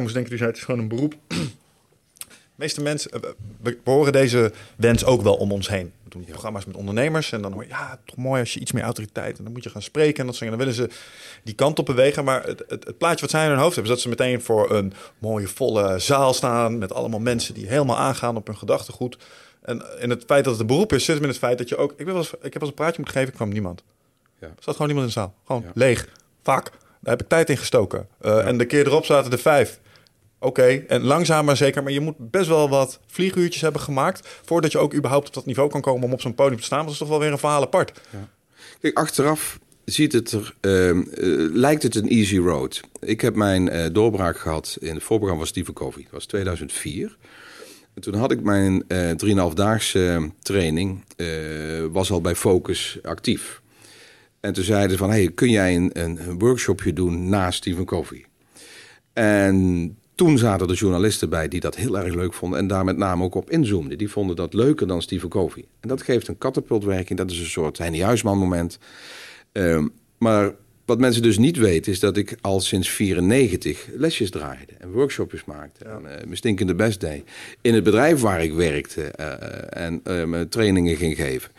Moest 0.00 0.14
denken, 0.14 0.32
u 0.32 0.36
zei, 0.36 0.48
het 0.48 0.58
is 0.58 0.64
gewoon 0.64 0.80
een 0.80 0.88
beroep 0.88 1.14
meeste 2.54 2.82
mensen, 2.82 3.10
eh, 3.10 3.20
we 3.62 3.78
horen 3.84 4.12
deze 4.12 4.52
wens 4.76 5.04
ook 5.04 5.22
wel 5.22 5.34
om 5.34 5.52
ons 5.52 5.68
heen. 5.68 5.92
We 6.02 6.10
doen 6.10 6.24
programma's 6.24 6.64
met 6.64 6.76
ondernemers 6.76 7.32
en 7.32 7.42
dan 7.42 7.52
hoor 7.52 7.62
je, 7.62 7.68
ja, 7.68 7.98
toch 8.04 8.16
mooi 8.16 8.40
als 8.40 8.54
je 8.54 8.60
iets 8.60 8.72
meer 8.72 8.82
autoriteit 8.82 9.38
en 9.38 9.44
dan 9.44 9.52
moet 9.52 9.64
je 9.64 9.70
gaan 9.70 9.82
spreken 9.82 10.20
en 10.20 10.26
dat 10.26 10.34
soort 10.34 10.50
Dan 10.50 10.58
willen 10.58 10.74
ze 10.74 10.88
die 11.42 11.54
kant 11.54 11.78
op 11.78 11.86
bewegen, 11.86 12.24
maar 12.24 12.44
het, 12.46 12.64
het, 12.68 12.84
het, 12.84 12.98
plaatje 12.98 13.20
wat 13.20 13.30
zij 13.30 13.44
in 13.44 13.50
hun 13.50 13.58
hoofd 13.58 13.74
hebben, 13.74 13.92
is 13.92 14.02
dat 14.02 14.12
ze 14.12 14.24
meteen 14.24 14.42
voor 14.42 14.70
een 14.70 14.92
mooie 15.18 15.48
volle 15.48 15.98
zaal 15.98 16.34
staan 16.34 16.78
met 16.78 16.92
allemaal 16.92 17.20
mensen 17.20 17.54
die 17.54 17.68
helemaal 17.68 17.98
aangaan 17.98 18.36
op 18.36 18.46
hun 18.46 18.56
gedachtegoed. 18.56 19.16
En 19.64 19.82
in 20.00 20.10
het 20.10 20.24
feit 20.26 20.44
dat 20.44 20.52
het 20.52 20.62
een 20.62 20.66
beroep 20.66 20.92
is, 20.92 21.04
zit 21.04 21.22
in 21.22 21.28
het 21.28 21.38
feit 21.38 21.58
dat 21.58 21.68
je 21.68 21.76
ook, 21.76 21.90
ik, 21.90 21.96
ben 21.96 22.06
wel 22.06 22.16
eens, 22.16 22.32
ik 22.32 22.42
heb 22.42 22.52
wel 22.52 22.62
eens 22.62 22.68
een 22.68 22.74
praatje 22.74 22.96
moeten 22.96 23.14
geven, 23.14 23.28
ik 23.28 23.34
kwam 23.34 23.48
niemand. 23.48 23.82
Ja. 24.40 24.46
Er 24.46 24.62
zat 24.62 24.76
gewoon 24.76 24.86
niemand 24.86 25.08
in 25.08 25.14
de 25.14 25.20
zaal. 25.20 25.34
Gewoon 25.46 25.64
leeg. 25.74 26.08
Vaak. 26.42 26.70
Daar 27.00 27.12
heb 27.12 27.22
ik 27.22 27.28
tijd 27.28 27.50
in 27.50 27.56
gestoken. 27.56 28.08
Uh, 28.22 28.46
En 28.46 28.58
de 28.58 28.64
keer 28.64 28.86
erop 28.86 29.04
zaten 29.04 29.32
er 29.32 29.38
vijf. 29.38 29.80
Oké, 30.38 30.84
en 30.88 31.02
langzaam 31.02 31.44
maar 31.44 31.56
zeker. 31.56 31.82
Maar 31.82 31.92
je 31.92 32.00
moet 32.00 32.30
best 32.30 32.48
wel 32.48 32.68
wat 32.68 33.00
vlieguurtjes 33.06 33.62
hebben 33.62 33.80
gemaakt... 33.80 34.28
voordat 34.44 34.72
je 34.72 34.78
ook 34.78 34.94
überhaupt 34.94 35.26
op 35.26 35.34
dat 35.34 35.46
niveau 35.46 35.70
kan 35.70 35.80
komen 35.80 36.04
om 36.04 36.12
op 36.12 36.20
zo'n 36.20 36.34
podium 36.34 36.58
te 36.58 36.64
staan. 36.64 36.82
Dat 36.82 36.92
is 36.92 36.98
toch 36.98 37.08
wel 37.08 37.18
weer 37.18 37.32
een 37.32 37.38
verhaal 37.38 37.62
apart. 37.62 38.00
Ja. 38.10 38.28
Kijk, 38.80 38.98
achteraf 38.98 39.58
ziet 39.84 40.12
het 40.12 40.32
er, 40.32 40.54
uh, 40.60 41.50
lijkt 41.54 41.82
het 41.82 41.94
een 41.94 42.08
easy 42.08 42.38
road. 42.38 42.80
Ik 43.00 43.20
heb 43.20 43.34
mijn 43.34 43.74
uh, 43.74 43.86
doorbraak 43.92 44.38
gehad 44.38 44.76
in 44.80 44.94
het 44.94 45.02
voorprogramma 45.02 45.44
van 45.44 45.46
Stephen 45.46 45.74
Covey. 45.74 46.02
Dat 46.02 46.12
was 46.12 46.26
2004. 46.26 47.16
En 47.94 48.02
toen 48.02 48.14
had 48.14 48.30
ik 48.30 48.42
mijn 48.42 48.84
uh, 48.88 49.10
3,5-daagse 49.50 50.30
training, 50.42 51.04
was 51.92 52.10
al 52.10 52.20
bij 52.20 52.34
Focus 52.34 52.98
actief. 53.02 53.62
En 54.40 54.52
toen 54.52 54.64
zeiden 54.64 54.90
ze 54.90 54.96
van, 54.96 55.10
hey, 55.10 55.30
kun 55.34 55.50
jij 55.50 55.76
een, 55.76 55.90
een 55.92 56.38
workshopje 56.38 56.92
doen 56.92 57.28
na 57.28 57.50
Stephen 57.50 57.84
Covey? 57.84 58.24
En 59.12 59.96
toen 60.14 60.38
zaten 60.38 60.68
er 60.68 60.74
journalisten 60.74 61.28
bij 61.28 61.48
die 61.48 61.60
dat 61.60 61.76
heel 61.76 61.98
erg 61.98 62.14
leuk 62.14 62.34
vonden 62.34 62.58
en 62.58 62.66
daar 62.66 62.84
met 62.84 62.96
name 62.96 63.24
ook 63.24 63.34
op 63.34 63.50
inzoomden. 63.50 63.98
Die 63.98 64.10
vonden 64.10 64.36
dat 64.36 64.54
leuker 64.54 64.86
dan 64.86 65.02
Stephen 65.02 65.28
Covey. 65.28 65.64
En 65.80 65.88
dat 65.88 66.02
geeft 66.02 66.28
een 66.28 66.38
katapultwerking, 66.38 67.18
dat 67.18 67.30
is 67.30 67.38
een 67.38 67.46
soort 67.46 67.78
Henny 67.78 68.00
Huisman 68.00 68.38
moment. 68.38 68.78
Ehm, 69.52 69.88
maar 70.18 70.54
wat 70.84 70.98
mensen 70.98 71.22
dus 71.22 71.38
niet 71.38 71.56
weten 71.56 71.92
is 71.92 72.00
dat 72.00 72.16
ik 72.16 72.36
al 72.40 72.60
sinds 72.60 72.88
94 72.88 73.86
lesjes 73.96 74.30
draaide 74.30 74.72
en 74.78 74.90
workshopjes 74.90 75.44
maakte. 75.44 75.84
En, 75.84 76.02
uh, 76.02 76.08
mijn 76.24 76.36
stinkende 76.36 76.74
best 76.74 77.00
deed. 77.00 77.22
In 77.60 77.74
het 77.74 77.84
bedrijf 77.84 78.20
waar 78.20 78.42
ik 78.42 78.52
werkte 78.52 79.12
uh, 79.20 79.82
en 79.82 80.00
uh, 80.08 80.40
trainingen 80.40 80.96
ging 80.96 81.16
geven. 81.16 81.50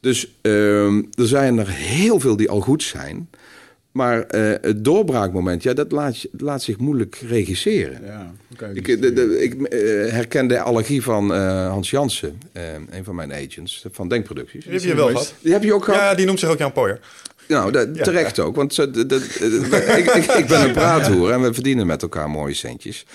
Dus 0.00 0.32
ehm, 0.40 1.02
er 1.14 1.26
zijn 1.26 1.58
er 1.58 1.68
heel 1.70 2.20
veel 2.20 2.36
die 2.36 2.50
al 2.50 2.60
goed 2.60 2.82
zijn. 2.82 3.28
Maar 3.96 4.18
uh, 4.18 4.52
het 4.60 4.84
doorbraakmoment, 4.84 5.62
ja, 5.62 5.72
dat 5.72 5.92
laat, 5.92 6.26
laat 6.38 6.62
zich 6.62 6.78
moeilijk 6.78 7.16
regisseren. 7.28 8.04
Ja, 8.04 8.32
ik, 8.72 9.02
de, 9.02 9.12
de, 9.12 9.42
ik 9.42 9.54
uh, 9.54 9.68
herken 10.12 10.48
de 10.48 10.60
allergie 10.60 11.02
van 11.02 11.32
uh, 11.32 11.68
Hans 11.68 11.90
Jansen, 11.90 12.38
een 12.90 13.04
van 13.04 13.14
mijn 13.14 13.32
agents, 13.32 13.86
van 13.90 14.08
Denkproducties. 14.08 14.64
Die 14.64 14.72
heb 14.72 14.82
je 14.82 14.94
wel 14.94 15.06
gehad. 15.06 15.34
Die 15.40 15.52
heb 15.52 15.62
je 15.62 15.74
ook 15.74 15.84
gehad? 15.84 16.00
Ja, 16.00 16.14
die 16.14 16.26
noemt 16.26 16.38
zich 16.38 16.48
ook 16.48 16.58
Jan 16.58 16.72
Poyer. 16.72 17.00
Nou, 17.48 17.72
dat, 17.72 17.94
terecht 17.94 18.38
ook. 18.38 18.56
Want 18.56 18.78
ik, 18.78 20.10
ik, 20.14 20.24
ik, 20.24 20.46
ben 20.46 20.60
een 20.60 20.72
praathoer 20.72 21.30
en 21.30 21.42
we 21.42 21.54
verdienen 21.54 21.86
met 21.86 22.02
elkaar 22.02 22.30
mooie 22.30 22.54
centjes. 22.54 23.06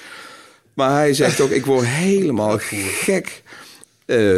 Maar 0.74 0.92
hij 0.92 1.14
zegt 1.14 1.40
ook, 1.42 1.50
ik 1.50 1.66
word 1.66 1.86
helemaal 1.86 2.58
gek 2.60 3.44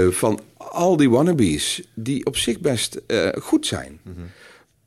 van 0.09 0.39
al 0.57 0.97
die 0.97 1.09
wannabes... 1.09 1.81
die 1.93 2.25
op 2.25 2.37
zich 2.37 2.59
best 2.59 3.01
goed 3.39 3.67
zijn... 3.67 3.99
Mm 4.03 4.13
-hmm 4.15 4.29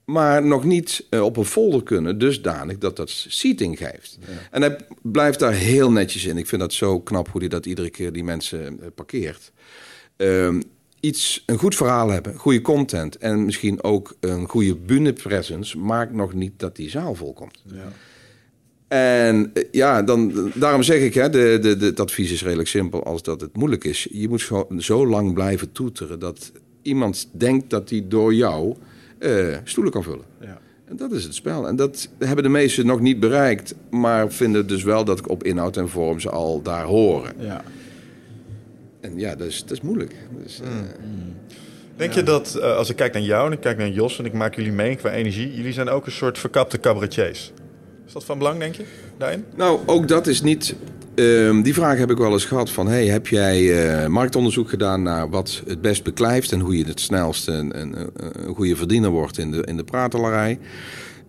maar 0.07 0.47
nog 0.47 0.65
niet 0.65 1.07
uh, 1.11 1.23
op 1.23 1.37
een 1.37 1.45
folder 1.45 1.83
kunnen, 1.83 2.19
dusdanig 2.19 2.79
dat 2.79 2.97
dat 2.97 3.11
seating 3.11 3.79
geeft. 3.79 4.19
En 4.51 4.63
hij 4.63 4.79
blijft 5.03 5.39
daar 5.39 5.53
heel 5.53 5.91
netjes 5.91 6.25
in. 6.25 6.39
Ik 6.39 6.47
vind 6.47 6.61
dat 6.61 6.73
zo 6.73 7.01
knap 7.01 7.29
hoe 7.29 7.41
hij 7.41 7.51
dat 7.51 7.67
iedere 7.67 7.91
keer 7.91 8.13
die 8.13 8.25
mensen 8.25 8.81
parkeert. 8.95 9.53
Uh, 10.17 10.55
iets, 11.07 11.43
een 11.47 11.59
goed 11.59 11.75
verhaal 11.75 12.09
hebben, 12.09 12.35
goede 12.35 12.61
content 12.61 13.17
en 13.19 13.45
misschien 13.45 13.83
ook 13.83 14.17
een 14.21 14.49
goede 14.49 14.77
bühnepresence 14.77 15.79
maakt 15.79 16.13
nog 16.13 16.35
niet 16.35 16.53
dat 16.57 16.77
die 16.77 16.91
zaal 16.91 17.15
volkomt. 17.15 17.63
Ja. 17.65 17.93
En 18.89 19.51
eh, 19.55 19.63
ja, 19.71 20.03
dan, 20.03 20.51
daarom 20.55 20.83
zeg 20.83 21.01
ik, 21.01 21.15
hè, 21.15 21.31
de, 21.31 21.59
de, 21.61 21.77
de, 21.77 21.87
het 21.87 22.01
advies 22.01 22.33
is 22.33 22.43
redelijk 22.43 22.69
simpel 22.69 23.05
als 23.05 23.23
dat 23.23 23.41
het 23.41 23.57
moeilijk 23.57 23.85
is. 23.85 24.09
Je 24.11 24.29
moet 24.29 24.43
gewoon 24.43 24.83
zo 24.83 25.07
lang 25.07 25.35
blijven 25.35 25.73
toeteren 25.73 26.19
dat 26.19 26.53
iemand 26.83 27.29
denkt 27.33 27.71
dat 27.71 27.91
hij 27.91 28.05
door 28.09 28.35
jou 28.35 28.77
uh, 29.19 29.57
stoelen 29.65 29.93
kan 29.93 30.03
vullen. 30.03 30.25
Ja. 30.41 30.61
En 30.85 30.97
dat 30.97 31.13
is 31.13 31.25
het 31.25 31.35
spel. 31.35 31.69
En 31.69 31.77
dat 31.77 32.09
hebben 32.19 32.45
de 32.45 32.51
meesten 32.51 32.87
nog 32.87 33.01
niet 33.01 33.21
bereikt, 33.21 33.75
maar 33.91 34.33
vinden 34.33 34.67
dus 34.67 34.83
wel 34.83 35.05
dat 35.05 35.19
ik 35.19 35.29
op 35.29 35.45
inhoud 35.45 35.77
en 35.77 35.89
vorm 35.89 36.21
ze 36.21 36.31
al 36.31 36.63
daar 36.63 36.85
horen. 36.85 37.35
Ja. 37.39 37.65
En 39.07 39.19
ja, 39.19 39.35
dat 39.35 39.47
is, 39.47 39.61
dat 39.61 39.71
is 39.71 39.81
moeilijk. 39.81 40.15
Dus, 40.43 40.61
mm. 40.61 41.35
Denk 41.97 42.13
je 42.13 42.23
dat, 42.23 42.55
uh, 42.57 42.77
als 42.77 42.91
ik 42.91 42.97
kijk 42.97 43.13
naar 43.13 43.23
jou 43.23 43.47
en 43.47 43.53
ik 43.53 43.61
kijk 43.61 43.79
naar 43.79 43.89
Jos 43.89 44.19
en 44.19 44.25
ik 44.25 44.33
maak 44.33 44.55
jullie 44.55 44.73
mee 44.73 44.97
qua 44.97 45.11
energie, 45.11 45.55
jullie 45.55 45.73
zijn 45.73 45.89
ook 45.89 46.07
een 46.07 46.13
soort 46.13 46.39
verkapte 46.39 46.81
cabaretiers. 46.81 47.53
Is 48.07 48.13
dat 48.13 48.25
van 48.25 48.39
belang, 48.39 48.59
denk 48.59 48.75
je, 48.75 48.85
daarin? 49.19 49.45
Nou, 49.55 49.81
ook 49.87 50.09
dat 50.09 50.27
is 50.27 50.43
niet 50.43 50.77
Um, 51.19 51.63
die 51.63 51.75
vraag 51.75 51.99
heb 51.99 52.11
ik 52.11 52.17
wel 52.17 52.33
eens 52.33 52.45
gehad 52.45 52.71
van... 52.71 52.89
Hey, 52.89 53.07
heb 53.07 53.27
jij 53.27 53.61
uh, 53.61 54.07
marktonderzoek 54.07 54.69
gedaan 54.69 55.03
naar 55.03 55.31
wat 55.31 55.63
het 55.67 55.81
best 55.81 56.05
beklijft... 56.05 56.53
en 56.53 56.61
hoe 56.61 56.79
je 56.79 56.85
het 56.85 57.01
snelst 57.01 57.49
een, 57.49 57.81
een, 57.81 58.11
een 58.17 58.55
goede 58.55 58.77
verdiener 58.77 59.11
wordt 59.11 59.39
in 59.39 59.51
de, 59.51 59.63
in 59.65 59.77
de 59.77 59.85
pratelarij? 59.85 60.59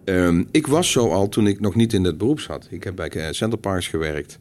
Um, 0.05 0.47
ik 0.51 0.67
was 0.67 0.91
zo 0.91 1.09
al 1.09 1.29
toen 1.29 1.47
ik 1.47 1.59
nog 1.59 1.75
niet 1.75 1.93
in 1.93 2.03
het 2.03 2.17
beroep 2.17 2.39
zat. 2.39 2.67
Ik 2.69 2.83
heb 2.83 2.95
bij 2.95 3.33
Center 3.33 3.59
Parks 3.59 3.87
gewerkt. 3.87 4.39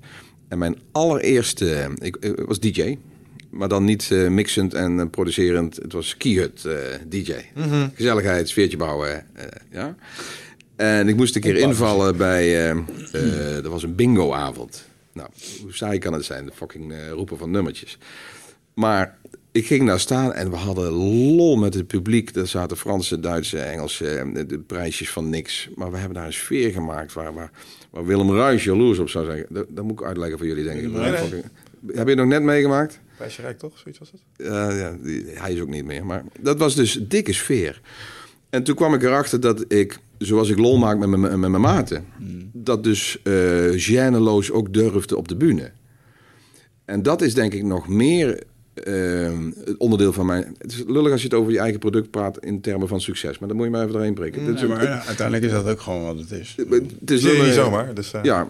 En 0.48 0.58
mijn 0.58 0.78
allereerste... 0.92 1.90
Ik, 1.94 2.16
ik 2.16 2.40
was 2.46 2.60
DJ. 2.60 2.98
Maar 3.56 3.68
dan 3.68 3.84
niet 3.84 4.10
uh, 4.12 4.28
mixend 4.28 4.74
en 4.74 5.10
producerend. 5.10 5.76
Het 5.76 5.92
was 5.92 6.16
Keyhut 6.16 6.68
DJ. 7.08 7.34
Mm 7.54 7.62
-hmm. 7.62 7.90
Gezelligheid, 7.94 8.48
sfeertje 8.48 8.76
bouwen. 8.76 9.26
ja. 9.70 9.96
En 10.76 11.08
ik 11.08 11.16
moest 11.16 11.34
een 11.34 11.40
keer 11.40 11.56
invallen 11.56 12.16
bij... 12.16 12.70
er 13.62 13.68
was 13.68 13.82
een 13.82 13.94
bingoavond. 13.94 14.84
Nou, 15.12 15.28
hoe 15.62 15.74
saai 15.74 15.98
kan 15.98 16.12
het 16.12 16.24
zijn, 16.24 16.46
de 16.46 16.52
fucking 16.54 16.94
roepen 17.10 17.38
van 17.38 17.50
nummertjes. 17.50 17.98
Maar 18.74 19.18
ik 19.56 19.66
ging 19.66 19.86
daar 19.86 20.00
staan 20.00 20.32
en 20.32 20.50
we 20.50 20.56
hadden 20.56 20.90
lol 20.90 21.56
met 21.56 21.74
het 21.74 21.86
publiek. 21.86 22.36
Er 22.36 22.46
zaten 22.46 22.76
Franse, 22.76 23.20
Duitse, 23.20 23.58
Engelse, 23.58 24.08
eh, 24.08 24.42
de 24.46 24.58
prijsjes 24.58 25.10
van 25.10 25.30
niks. 25.30 25.68
Maar 25.74 25.90
we 25.90 25.96
hebben 25.96 26.14
daar 26.14 26.26
een 26.26 26.32
sfeer 26.32 26.72
gemaakt 26.72 27.12
waar, 27.12 27.34
waar, 27.34 27.50
waar 27.90 28.06
Willem 28.06 28.30
Ruijs 28.30 28.64
jaloers 28.64 28.98
op 28.98 29.08
zou 29.08 29.24
zijn. 29.24 29.46
Dat, 29.48 29.66
dat, 29.68 29.84
moet 29.84 30.00
ik 30.00 30.06
uitleggen 30.06 30.38
voor 30.38 30.46
jullie, 30.46 30.64
denk 30.64 30.80
ik. 30.80 30.92
Heb 31.86 32.04
je 32.04 32.12
het 32.12 32.16
nog 32.16 32.26
net 32.26 32.42
meegemaakt? 32.42 33.00
Prijsje 33.16 33.42
Rijk, 33.42 33.58
toch? 33.58 33.78
Zoiets 33.78 33.98
was 33.98 34.10
het? 34.10 34.20
Uh, 34.36 34.48
ja, 34.48 34.96
hij 35.40 35.52
is 35.52 35.60
ook 35.60 35.68
niet 35.68 35.84
meer. 35.84 36.06
Maar 36.06 36.24
dat 36.40 36.58
was 36.58 36.74
dus 36.74 36.98
dikke 37.02 37.32
sfeer. 37.32 37.80
En 38.50 38.62
toen 38.62 38.74
kwam 38.74 38.94
ik 38.94 39.02
erachter 39.02 39.40
dat 39.40 39.64
ik, 39.68 39.98
zoals 40.18 40.48
ik 40.48 40.58
lol 40.58 40.78
maak 40.78 40.98
met, 40.98 41.08
met, 41.08 41.38
mijn 41.38 41.60
maten, 41.60 42.04
hmm. 42.16 42.50
dat 42.52 42.84
dus 42.84 43.18
uh, 43.24 44.52
ook 44.52 44.72
durfde 44.72 45.16
op 45.16 45.28
de 45.28 45.36
bühne. 45.36 45.70
En 46.84 47.02
dat 47.02 47.22
is 47.22 47.34
denk 47.34 47.52
ik 47.52 47.62
nog 47.62 47.88
meer 47.88 48.42
uh, 48.84 49.38
het 49.64 49.76
onderdeel 49.76 50.12
van 50.12 50.26
mijn. 50.26 50.54
Het 50.58 50.72
is 50.72 50.84
lullig 50.86 51.12
als 51.12 51.22
je 51.22 51.28
het 51.28 51.36
over 51.36 51.52
je 51.52 51.58
eigen 51.58 51.78
product 51.78 52.10
praat 52.10 52.44
in 52.44 52.60
termen 52.60 52.88
van 52.88 53.00
succes, 53.00 53.38
maar 53.38 53.48
dan 53.48 53.56
moet 53.56 53.66
je 53.66 53.72
maar 53.72 53.80
even 53.80 53.92
doorheen 53.92 54.14
breken. 54.14 54.54
Nee, 54.54 54.66
maar 54.66 54.82
ja, 54.82 55.04
uiteindelijk 55.04 55.44
is 55.46 55.52
dat 55.52 55.68
ook 55.68 55.80
gewoon 55.80 56.04
wat 56.04 56.18
het 56.18 56.30
is. 56.30 56.56
Het 57.00 57.10
is 57.10 57.22
niet 57.22 57.52
zomaar. 57.52 57.94
Dus, 57.94 58.14
uh... 58.14 58.22
Ja. 58.22 58.48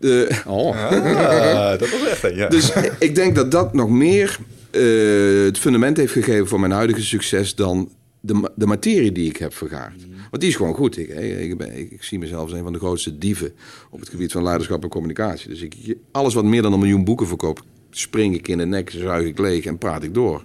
De, 0.00 0.40
oh. 0.46 0.76
Ah, 0.76 1.78
dat 1.78 1.90
was 1.90 2.06
echt. 2.06 2.34
Ja. 2.34 2.48
Dus 2.48 2.72
ik 2.98 3.14
denk 3.14 3.34
dat 3.34 3.50
dat 3.50 3.74
nog 3.74 3.90
meer 3.90 4.38
uh, 4.72 5.44
het 5.44 5.58
fundament 5.58 5.96
heeft 5.96 6.12
gegeven 6.12 6.48
voor 6.48 6.60
mijn 6.60 6.72
huidige 6.72 7.02
succes 7.02 7.54
dan 7.54 7.90
de, 8.20 8.50
de 8.54 8.66
materie 8.66 9.12
die 9.12 9.28
ik 9.28 9.36
heb 9.36 9.54
vergaard. 9.54 10.06
Mm. 10.06 10.14
Want 10.30 10.42
die 10.42 10.50
is 10.50 10.56
gewoon 10.56 10.74
goed. 10.74 10.98
Ik, 10.98 11.08
ik, 11.38 11.58
ben, 11.58 11.78
ik, 11.78 12.02
zie 12.02 12.18
mezelf 12.18 12.42
als 12.42 12.52
een 12.52 12.62
van 12.62 12.72
de 12.72 12.78
grootste 12.78 13.18
dieven 13.18 13.52
op 13.90 14.00
het 14.00 14.08
gebied 14.08 14.32
van 14.32 14.42
leiderschap 14.42 14.82
en 14.82 14.88
communicatie. 14.88 15.48
Dus 15.48 15.60
ik, 15.60 15.96
alles 16.10 16.34
wat 16.34 16.44
meer 16.44 16.62
dan 16.62 16.72
een 16.72 16.78
miljoen 16.78 17.04
boeken 17.04 17.26
verkoopt, 17.26 17.62
spring 17.90 18.34
ik 18.34 18.48
in 18.48 18.58
de 18.58 18.66
nek, 18.66 18.90
zuig 18.90 19.26
ik 19.26 19.38
leeg 19.38 19.64
en 19.64 19.78
praat 19.78 20.02
ik 20.02 20.14
door. 20.14 20.44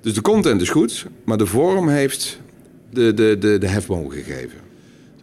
Dus 0.00 0.14
de 0.14 0.20
content 0.20 0.60
is 0.60 0.70
goed, 0.70 1.06
maar 1.24 1.38
de 1.38 1.46
vorm 1.46 1.88
heeft 1.88 2.40
de, 2.90 3.14
de, 3.14 3.36
de, 3.38 3.58
de 3.58 3.66
hefboom 3.66 4.10
gegeven. 4.10 4.58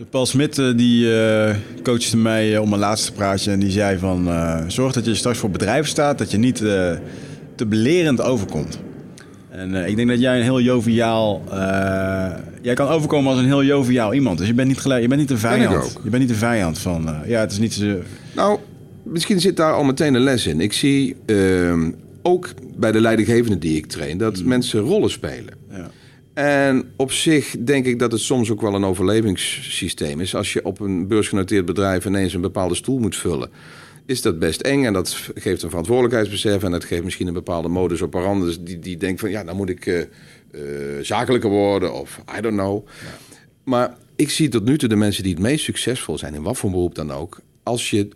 Paul 0.06 0.26
Smit 0.26 0.58
eh, 0.58 0.70
die 0.76 1.06
uh, 1.06 1.56
coachte 1.84 2.18
mij 2.18 2.58
om 2.58 2.70
mijn 2.70 2.82
laatste 2.82 3.12
praatje 3.12 3.52
en 3.52 3.60
die 3.60 3.72
zei 3.72 3.98
van... 3.98 4.30
zorg 4.68 4.94
dat 4.94 5.06
je 5.06 5.16
straks 5.16 5.38
voor 5.38 5.50
bedrijven 5.50 5.90
staat, 5.90 6.18
dat 6.18 6.32
je 6.32 6.38
niet 6.38 6.56
te 7.56 7.66
belerend 7.68 8.22
overkomt. 8.22 8.80
En 9.50 9.76
ik 9.76 9.96
denk 9.96 10.10
dat 10.10 10.20
jij 10.20 10.38
een 10.38 10.44
heel 10.44 10.62
joviaal... 10.62 11.42
jij 12.62 12.74
kan 12.74 12.88
overkomen 12.88 13.32
als 13.32 13.40
een 13.40 13.46
heel 13.46 13.64
joviaal 13.64 14.14
iemand. 14.14 14.38
Dus 14.38 14.48
je 14.48 14.54
bent 14.54 14.68
niet, 14.68 14.78
gelijk, 14.78 15.02
je 15.02 15.08
bent 15.08 15.20
niet 15.20 15.30
de 15.30 15.38
vijand. 15.38 15.98
Je 16.04 16.10
bent 16.10 16.22
niet 16.22 16.32
de 16.32 16.38
vijand 16.38 16.80
van... 16.80 17.16
ja, 17.26 17.40
het 17.40 17.52
is 17.52 17.60
niet 17.60 17.74
zo... 17.74 17.98
Nou, 18.36 18.60
misschien 19.04 19.40
zit 19.40 19.58
daar 19.58 19.74
al 19.74 19.84
meteen 19.84 20.14
een 20.14 20.22
les 20.22 20.48
in. 20.48 20.62
Ik 20.62 20.74
zie 20.74 21.16
ehm, 21.26 21.92
ook 22.22 22.50
bij 22.78 22.92
de 22.92 23.02
leidinggevenden 23.02 23.60
die 23.60 23.78
ik 23.78 23.86
train... 23.86 24.18
dat 24.18 24.38
hmm. 24.38 24.48
mensen 24.48 24.80
rollen 24.80 25.10
spelen. 25.10 25.59
En 26.40 26.92
op 26.96 27.12
zich 27.12 27.56
denk 27.60 27.86
ik 27.86 28.00
dat 28.00 28.12
het 28.12 28.22
soms 28.22 28.52
ook 28.52 28.62
wel 28.62 28.74
een 28.74 28.84
overlevingssysteem 28.84 30.20
is. 30.20 30.36
Als 30.36 30.54
je 30.54 30.66
op 30.66 30.80
een 30.80 31.08
beursgenoteerd 31.08 31.66
bedrijf 31.66 32.06
ineens 32.06 32.34
een 32.34 32.42
bepaalde 32.42 32.76
stoel 32.76 33.00
moet 33.00 33.16
vullen, 33.16 33.50
is 34.06 34.22
dat 34.22 34.40
best 34.40 34.62
eng. 34.62 34.84
En 34.84 34.94
dat 34.94 35.30
geeft 35.36 35.62
een 35.62 35.70
verantwoordelijkheidsbesef. 35.70 36.64
En 36.64 36.72
dat 36.72 36.84
geeft 36.84 37.04
misschien 37.04 37.28
een 37.28 37.34
bepaalde 37.34 37.68
modus 37.68 38.02
operandi. 38.02 38.64
Die, 38.64 38.80
die 38.80 38.98
denkt 38.98 39.20
van 39.20 39.30
ja, 39.30 39.44
dan 39.44 39.56
moet 39.56 39.70
ik 39.70 39.86
uh, 39.86 40.02
zakelijker 41.02 41.50
worden 41.50 41.94
of 41.94 42.22
I 42.38 42.42
don't 42.42 42.58
know. 42.58 42.88
Maar 43.64 43.98
ik 44.16 44.30
zie 44.30 44.50
tot 44.50 44.66
nu 44.66 44.78
toe 44.78 44.90
de 44.90 44.96
mensen 44.96 45.24
die 45.24 45.34
het 45.34 45.42
meest 45.42 45.64
succesvol 45.64 46.18
zijn, 46.18 46.34
in 46.34 46.42
wat 46.42 46.58
voor 46.58 46.72
beroep 46.72 46.96
dan 46.96 47.12
ook. 47.12 47.40
Als 47.64 47.90
je 47.90 48.08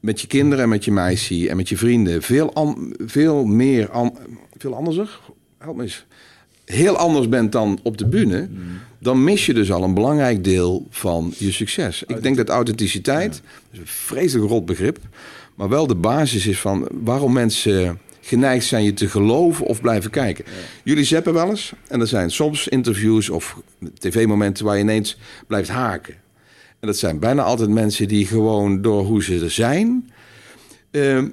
met 0.00 0.20
je 0.20 0.26
kinderen 0.26 0.64
en 0.64 0.70
met 0.70 0.84
je 0.84 0.92
meisje 0.92 1.48
en 1.48 1.56
met 1.56 1.68
je 1.68 1.76
vrienden 1.76 2.22
veel, 2.22 2.76
veel 2.98 3.44
meer, 3.44 3.90
an, 3.90 4.18
veel 4.56 4.74
anderser, 4.74 5.20
help 5.58 5.76
me 5.76 5.82
eens 5.82 6.06
heel 6.64 6.96
anders 6.96 7.28
bent 7.28 7.52
dan 7.52 7.78
op 7.82 7.98
de 7.98 8.06
bühne, 8.06 8.48
dan 8.98 9.24
mis 9.24 9.46
je 9.46 9.54
dus 9.54 9.72
al 9.72 9.82
een 9.82 9.94
belangrijk 9.94 10.44
deel 10.44 10.86
van 10.90 11.32
je 11.36 11.52
succes. 11.52 12.02
Ik 12.06 12.22
denk 12.22 12.36
dat 12.36 12.48
authenticiteit, 12.48 13.42
is 13.72 13.78
een 13.78 13.86
vreselijk 13.86 14.50
rot 14.50 14.66
begrip, 14.66 14.98
maar 15.54 15.68
wel 15.68 15.86
de 15.86 15.94
basis 15.94 16.46
is 16.46 16.60
van 16.60 16.88
waarom 16.92 17.32
mensen 17.32 17.98
geneigd 18.20 18.66
zijn 18.66 18.84
je 18.84 18.94
te 18.94 19.08
geloven 19.08 19.66
of 19.66 19.80
blijven 19.80 20.10
kijken. 20.10 20.44
Jullie 20.84 21.04
zeppen 21.04 21.32
wel 21.32 21.48
eens 21.48 21.72
en 21.88 22.00
er 22.00 22.06
zijn 22.06 22.30
soms 22.30 22.68
interviews 22.68 23.30
of 23.30 23.56
tv-momenten 23.98 24.64
waar 24.64 24.76
je 24.76 24.82
ineens 24.82 25.18
blijft 25.46 25.68
haken. 25.68 26.14
En 26.80 26.86
dat 26.86 26.96
zijn 26.96 27.18
bijna 27.18 27.42
altijd 27.42 27.70
mensen 27.70 28.08
die 28.08 28.26
gewoon 28.26 28.82
door 28.82 29.04
hoe 29.04 29.22
ze 29.22 29.40
er 29.40 29.50
zijn. 29.50 30.10
Ehm, 30.90 31.28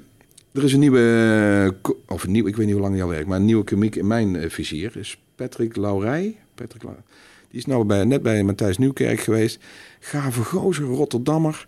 er 0.52 0.64
is 0.64 0.72
een 0.72 0.80
nieuwe, 0.80 1.74
of 2.08 2.22
een 2.22 2.30
nieuw, 2.30 2.46
ik 2.46 2.56
weet 2.56 2.66
niet 2.66 2.74
hoe 2.74 2.84
lang 2.84 3.02
al 3.02 3.08
werkt, 3.08 3.26
maar 3.26 3.38
een 3.38 3.44
nieuwe 3.44 3.64
komiek 3.64 3.96
in 3.96 4.06
mijn 4.06 4.34
uh, 4.34 4.50
vizier 4.50 4.96
is 4.96 5.18
Patrick 5.42 5.76
Laurij. 5.76 6.36
Patrick 6.54 6.82
Laurij. 6.82 7.02
Die 7.48 7.58
is 7.58 7.66
nou 7.66 7.84
bij, 7.84 8.04
net 8.04 8.22
bij 8.22 8.42
Matthijs 8.42 8.78
Nieuwkerk 8.78 9.20
geweest. 9.20 9.58
Gave 10.00 10.44
gozer, 10.44 10.84
Rotterdammer. 10.84 11.66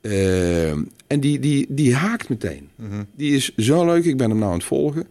Uh, 0.00 0.70
en 1.06 1.20
die, 1.20 1.38
die, 1.38 1.66
die 1.68 1.94
haakt 1.94 2.28
meteen. 2.28 2.68
Mhm. 2.76 3.02
Die 3.16 3.34
is 3.34 3.54
zo 3.56 3.86
leuk. 3.86 4.04
Ik 4.04 4.16
ben 4.16 4.28
hem 4.30 4.38
nou 4.38 4.50
aan 4.50 4.58
het 4.58 4.66
volgen. 4.66 5.06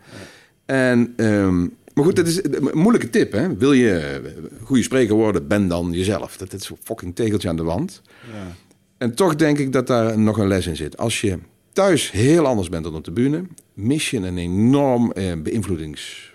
En, 0.66 1.14
um, 1.18 1.76
maar 1.94 2.04
goed, 2.04 2.16
dat 2.16 2.28
is 2.28 2.44
een 2.44 2.70
moeilijke 2.74 3.10
tip. 3.10 3.32
Hè? 3.32 3.58
Wil 3.58 3.74
je 3.74 4.22
goede 4.64 4.84
spreker 4.84 5.16
worden, 5.16 5.48
ben 5.48 5.68
dan 5.68 5.92
jezelf. 5.92 6.38
Dat, 6.38 6.54
is 6.54 6.60
is 6.60 6.72
fucking 6.84 7.16
tegeltje 7.16 7.50
aan 7.50 7.56
de 7.56 7.64
wand. 7.64 8.02
Ja. 8.34 8.56
En 8.98 9.16
toch 9.16 9.36
denk 9.36 9.58
ik 9.58 9.74
dat 9.74 9.88
daar 9.88 10.20
nog 10.20 10.38
een 10.38 10.48
les 10.48 10.68
in 10.68 10.76
zit. 10.76 10.98
Als 10.98 11.22
je 11.22 11.40
thuis 11.74 12.12
heel 12.12 12.46
anders 12.46 12.70
bent 12.70 12.84
dan 12.84 12.96
op 12.96 13.04
de 13.04 13.12
bühne, 13.12 13.44
mis 13.74 14.10
je 14.10 14.18
een 14.18 14.38
enorm 14.38 15.12
eh, 15.12 15.34
beïnvloedings 15.44 16.27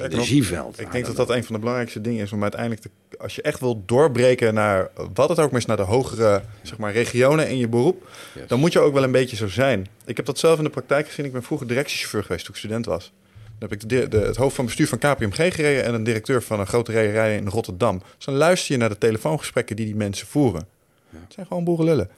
energieveld. 0.00 0.80
Ik 0.80 0.92
denk 0.92 1.06
dat 1.06 1.16
dat 1.16 1.30
een 1.30 1.44
van 1.44 1.54
de 1.54 1.60
belangrijkste 1.60 2.00
dingen 2.00 2.24
is 2.24 2.32
om 2.32 2.42
uiteindelijk, 2.42 2.80
te, 2.80 2.90
als 3.18 3.34
je 3.34 3.42
echt 3.42 3.60
wil 3.60 3.82
doorbreken 3.86 4.54
naar 4.54 4.90
wat 5.14 5.28
het 5.28 5.38
ook 5.38 5.50
maar 5.50 5.60
is, 5.60 5.66
naar 5.66 5.76
de 5.76 5.82
hogere 5.82 6.42
zeg 6.62 6.78
maar, 6.78 6.92
regionen 6.92 7.48
in 7.48 7.58
je 7.58 7.68
beroep, 7.68 8.08
dan 8.46 8.60
moet 8.60 8.72
je 8.72 8.80
ook 8.80 8.94
wel 8.94 9.02
een 9.02 9.12
beetje 9.12 9.36
zo 9.36 9.48
zijn. 9.48 9.86
Ik 10.04 10.16
heb 10.16 10.26
dat 10.26 10.38
zelf 10.38 10.58
in 10.58 10.64
de 10.64 10.70
praktijk 10.70 11.06
gezien. 11.06 11.24
Ik 11.24 11.32
ben 11.32 11.42
vroeger 11.42 11.66
directiechauffeur 11.66 12.22
geweest 12.22 12.44
toen 12.44 12.54
ik 12.54 12.60
student 12.60 12.86
was. 12.86 13.12
Dan 13.58 13.68
heb 13.68 13.72
ik 13.72 13.88
de, 13.88 14.08
de, 14.08 14.18
het 14.18 14.36
hoofd 14.36 14.54
van 14.54 14.64
bestuur 14.64 14.88
van 14.88 14.98
KPMG 14.98 15.54
gereden 15.54 15.84
en 15.84 15.94
een 15.94 16.04
directeur 16.04 16.42
van 16.42 16.60
een 16.60 16.66
grote 16.66 16.92
rederij 16.92 17.36
in 17.36 17.48
Rotterdam. 17.48 18.02
Dus 18.16 18.24
dan 18.24 18.34
luister 18.34 18.72
je 18.72 18.80
naar 18.80 18.88
de 18.88 18.98
telefoongesprekken 18.98 19.76
die 19.76 19.86
die 19.86 19.96
mensen 19.96 20.26
voeren. 20.26 20.66
Het 21.10 21.32
zijn 21.32 21.46
gewoon 21.46 21.64
boerenlullen 21.64 22.10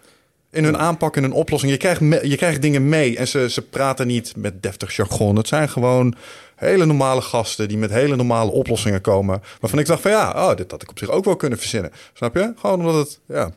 in 0.51 0.65
hun 0.65 0.79
aanpak 0.79 1.17
en 1.17 1.23
hun 1.23 1.33
oplossing. 1.33 1.73
Je 1.73 1.79
krijgt, 1.79 2.01
je 2.23 2.37
krijgt 2.37 2.63
dingen 2.63 2.89
mee 2.89 3.17
en 3.17 3.29
ze, 3.29 3.51
ze 3.51 3.63
praten 3.63 4.07
niet 4.07 4.37
met 4.37 4.63
deftig 4.63 4.97
jargon. 4.97 5.37
Het 5.37 5.49
zijn 5.49 5.69
gewoon 5.69 6.15
hele 6.57 6.87
normale 6.87 7.21
gasten 7.21 7.69
die 7.69 7.79
met 7.79 7.91
hele 7.91 8.17
normale 8.17 8.51
oplossingen 8.51 9.01
komen. 9.01 9.43
Waarvan 9.61 9.79
ik 9.79 9.87
dacht 9.87 10.03
van 10.03 10.11
ja, 10.11 10.31
oh, 10.31 10.57
dit 10.57 10.71
had 10.71 10.83
ik 10.83 10.91
op 10.91 10.99
zich 10.99 11.11
ook 11.11 11.25
wel 11.25 11.37
kunnen 11.37 11.59
verzinnen. 11.59 11.91
Snap 12.13 12.35
je? 12.35 12.53
Gewoon 12.57 12.79
omdat 12.79 12.95
het, 12.95 13.21
ja, 13.27 13.53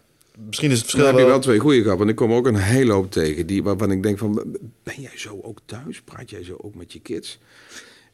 misschien 0.45 0.71
is 0.71 0.77
het 0.77 0.89
verschil. 0.89 1.05
Dan 1.05 1.15
heb 1.15 1.23
je 1.23 1.31
wel 1.31 1.39
twee 1.39 1.59
goede 1.59 1.81
grappen. 1.81 2.05
En 2.05 2.11
ik 2.11 2.15
kom 2.15 2.33
ook 2.33 2.47
een 2.47 2.55
hele 2.55 2.91
hoop 2.91 3.11
tegen 3.11 3.47
die, 3.47 3.63
waarvan 3.63 3.91
ik 3.91 4.03
denk 4.03 4.17
van, 4.17 4.57
ben 4.83 4.95
jij 5.01 5.17
zo 5.17 5.39
ook 5.41 5.59
thuis? 5.65 6.01
Praat 6.01 6.29
jij 6.29 6.43
zo 6.43 6.57
ook 6.61 6.75
met 6.75 6.93
je 6.93 6.99
kids? 6.99 7.39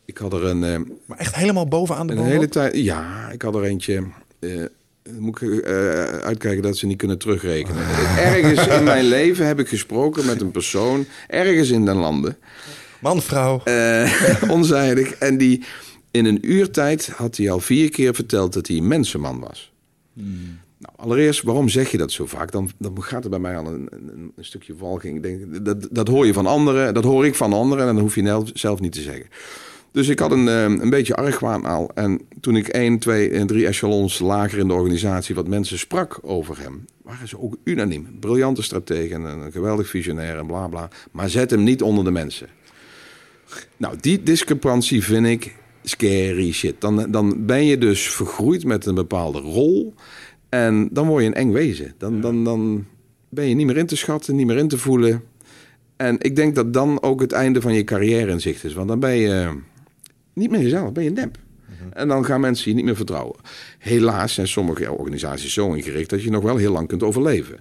Ik 0.05 0.17
had 0.17 0.33
er 0.33 0.43
een... 0.43 0.63
Uh, 0.63 0.89
maar 1.05 1.17
echt 1.17 1.35
helemaal 1.35 1.67
bovenaan 1.67 2.07
de 2.07 2.13
Een 2.13 2.23
hele 2.23 2.49
tijd, 2.49 2.75
ja, 2.75 3.29
ik 3.31 3.41
had 3.41 3.55
er 3.55 3.63
eentje... 3.63 4.03
Uh, 4.39 4.65
moet 5.19 5.41
ik 5.41 5.49
uh, 5.49 5.63
uitkijken 6.03 6.61
dat 6.61 6.77
ze 6.77 6.85
niet 6.85 6.97
kunnen 6.97 7.17
terugrekenen. 7.17 7.83
Ergens 8.17 8.67
in 8.67 8.83
mijn 8.83 9.05
leven 9.05 9.47
heb 9.47 9.59
ik 9.59 9.67
gesproken 9.67 10.25
met 10.25 10.41
een 10.41 10.51
persoon, 10.51 11.05
ergens 11.27 11.69
in 11.69 11.85
de 11.85 11.93
landen. 11.93 12.37
Man, 13.01 13.21
vrouw. 13.21 13.61
Uh, 13.65 14.11
onzijdig. 14.57 15.11
En 15.11 15.37
die 15.37 15.63
in 16.11 16.25
een 16.25 16.51
uurtijd 16.51 17.07
had 17.07 17.37
hij 17.37 17.51
al 17.51 17.59
vier 17.59 17.89
keer 17.89 18.15
verteld 18.15 18.53
dat 18.53 18.67
hij 18.67 18.77
een 18.77 18.87
mensenman 18.87 19.39
was. 19.39 19.71
Hmm. 20.13 20.59
Nou, 20.77 20.93
allereerst, 20.95 21.43
waarom 21.43 21.69
zeg 21.69 21.91
je 21.91 21.97
dat 21.97 22.11
zo 22.11 22.25
vaak? 22.25 22.51
Dan, 22.51 22.69
dan 22.77 23.03
gaat 23.03 23.23
er 23.23 23.29
bij 23.29 23.39
mij 23.39 23.57
al 23.57 23.65
een, 23.65 23.87
een, 23.89 24.31
een 24.35 24.45
stukje 24.45 24.75
walging. 24.75 25.15
Ik 25.15 25.23
denk, 25.23 25.65
dat, 25.65 25.87
dat 25.91 26.07
hoor 26.07 26.25
je 26.25 26.33
van 26.33 26.45
anderen, 26.45 26.93
dat 26.93 27.03
hoor 27.03 27.25
ik 27.25 27.35
van 27.35 27.53
anderen 27.53 27.87
en 27.87 27.93
dan 27.93 28.03
hoef 28.03 28.15
je 28.15 28.43
zelf 28.53 28.79
niet 28.79 28.91
te 28.91 29.01
zeggen. 29.01 29.25
Dus 29.91 30.07
ik 30.07 30.19
had 30.19 30.31
een, 30.31 30.47
eh, 30.47 30.63
een 30.63 30.89
beetje 30.89 31.15
argwaan 31.15 31.65
al. 31.65 31.91
En 31.93 32.21
toen 32.41 32.55
ik 32.55 32.67
één, 32.67 32.99
twee 32.99 33.29
en 33.29 33.47
drie 33.47 33.67
echelons 33.67 34.19
lager 34.19 34.59
in 34.59 34.67
de 34.67 34.73
organisatie 34.73 35.35
wat 35.35 35.47
mensen 35.47 35.79
sprak 35.79 36.19
over 36.21 36.59
hem, 36.59 36.85
waren 37.03 37.27
ze 37.27 37.39
ook 37.39 37.55
unaniem. 37.63 38.07
Briljante 38.19 38.61
stratege 38.61 39.13
en 39.13 39.21
een 39.21 39.51
geweldig 39.51 39.87
visionair 39.87 40.37
en 40.37 40.47
bla 40.47 40.67
bla. 40.67 40.89
Maar 41.11 41.29
zet 41.29 41.49
hem 41.49 41.63
niet 41.63 41.81
onder 41.81 42.03
de 42.03 42.11
mensen. 42.11 42.47
Nou, 43.77 43.95
die 43.99 44.23
discrepantie 44.23 45.03
vind 45.03 45.25
ik 45.25 45.55
scary 45.83 46.51
shit. 46.51 46.81
Dan, 46.81 47.11
dan 47.11 47.45
ben 47.45 47.65
je 47.65 47.77
dus 47.77 48.09
vergroeid 48.09 48.65
met 48.65 48.85
een 48.85 48.95
bepaalde 48.95 49.39
rol. 49.39 49.93
En 50.49 50.89
dan 50.91 51.07
word 51.07 51.23
je 51.23 51.29
een 51.29 51.35
eng 51.35 51.51
wezen. 51.51 51.93
Dan, 51.97 52.21
dan, 52.21 52.43
dan 52.43 52.85
ben 53.29 53.49
je 53.49 53.55
niet 53.55 53.65
meer 53.65 53.77
in 53.77 53.85
te 53.85 53.95
schatten, 53.95 54.35
niet 54.35 54.47
meer 54.47 54.57
in 54.57 54.67
te 54.67 54.77
voelen. 54.77 55.23
En 55.95 56.15
ik 56.19 56.35
denk 56.35 56.55
dat 56.55 56.73
dan 56.73 57.01
ook 57.01 57.21
het 57.21 57.31
einde 57.31 57.61
van 57.61 57.73
je 57.73 57.83
carrière 57.83 58.31
in 58.31 58.41
zicht 58.41 58.63
is. 58.63 58.73
Want 58.73 58.87
dan 58.87 58.99
ben 58.99 59.15
je 59.15 59.49
niet 60.37 60.51
meer 60.51 60.61
jezelf, 60.61 60.91
ben 60.91 61.03
je 61.03 61.09
nep. 61.09 61.37
Mhm. 61.65 61.97
En 61.97 62.07
dan 62.07 62.25
gaan 62.25 62.41
mensen 62.41 62.69
je 62.69 62.75
niet 62.75 62.85
meer 62.85 62.95
vertrouwen. 62.95 63.35
Helaas 63.77 64.33
zijn 64.33 64.47
sommige 64.47 64.91
organisaties 64.91 65.53
zo 65.53 65.73
ingericht 65.73 66.09
dat 66.09 66.23
je 66.23 66.29
nog 66.29 66.43
wel 66.43 66.57
heel 66.57 66.71
lang 66.71 66.87
kunt 66.87 67.03
overleven. 67.03 67.59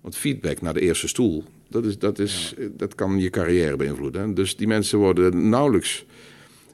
Want 0.00 0.16
feedback 0.16 0.60
naar 0.60 0.74
de 0.74 0.80
eerste 0.80 1.08
stoel, 1.08 1.44
dat, 1.68 1.84
is, 1.84 1.98
dat, 1.98 2.18
is, 2.18 2.54
dat 2.76 2.94
kan 2.94 3.18
je 3.20 3.30
carrière 3.30 3.76
beïnvloeden. 3.76 4.34
Dus 4.34 4.56
die 4.56 4.66
mensen 4.66 4.98
worden 4.98 5.48
nauwelijks 5.48 6.04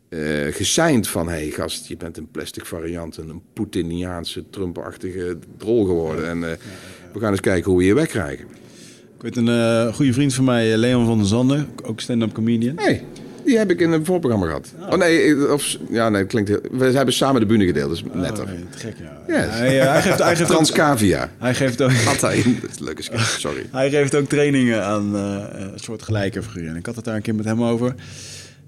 uh, 0.09 0.53
geseind 0.53 1.09
van... 1.09 1.29
hé 1.29 1.35
hey, 1.35 1.51
gast, 1.51 1.87
je 1.87 1.97
bent 1.97 2.17
een 2.17 2.31
plastic 2.31 2.67
variant... 2.67 3.17
een 3.17 3.43
Poetiniaanse, 3.53 4.45
Trump-achtige 4.51 5.39
drol 5.57 5.85
geworden. 5.85 6.29
En 6.29 6.39
uh, 6.39 6.51
we 7.13 7.19
gaan 7.19 7.31
eens 7.31 7.41
kijken 7.41 7.71
hoe 7.71 7.81
we 7.81 7.87
je 7.87 7.95
wegkrijgen. 7.95 8.47
Ik 9.17 9.23
weet 9.23 9.37
een 9.37 9.49
uh, 9.49 9.95
goede 9.95 10.13
vriend 10.13 10.35
van 10.35 10.45
mij, 10.45 10.77
Leon 10.77 11.07
van 11.07 11.19
der 11.19 11.27
Zanden, 11.27 11.69
ook 11.83 12.01
stand-up 12.01 12.33
comedian. 12.33 12.77
Hey. 12.79 13.05
Die 13.45 13.59
heb 13.59 13.71
ik 13.71 13.81
in 13.81 13.93
een 13.93 14.05
voorprogramma 14.05 14.47
gehad. 14.47 14.73
Oh, 14.91 14.99
nee, 14.99 15.53
of, 15.53 15.77
ja, 15.91 16.09
nee, 16.09 16.25
klinkt 16.25 16.51
We 16.71 16.85
hebben 16.85 17.15
samen 17.15 17.41
de 17.41 17.47
bühne 17.47 17.67
gedeeld, 17.67 17.91
dus 17.91 18.03
oh, 18.03 18.15
netter. 18.15 18.47
Nee, 18.47 18.69
te 18.71 18.79
gek, 18.79 18.95
ja. 18.99 19.35
Hij, 19.35 19.75
hij, 19.75 20.03
geeft, 20.03 20.19
hij 20.19 20.37
geeft 20.37 20.51
Transcavia. 20.57 21.31
Hij 21.39 21.55
geeft 21.55 21.83
ook... 21.83 21.93
Had 21.93 22.21
hij. 22.21 22.43
Dat 22.61 22.71
is 22.71 22.79
een 22.79 22.85
leuke 22.85 23.03
sorry. 23.39 23.67
hij 23.73 23.91
geeft 23.91 24.15
ook 24.15 24.29
trainingen 24.29 24.85
aan 24.85 25.17
uh, 25.17 25.45
een 25.51 25.73
soort 25.75 26.03
gelijke 26.03 26.43
figuren. 26.43 26.71
En 26.71 26.77
ik 26.77 26.87
had 26.87 26.97
het 26.97 27.05
daar 27.05 27.15
een 27.15 27.23
keer 27.23 27.35
met 27.35 27.45
hem 27.45 27.63
over. 27.63 27.95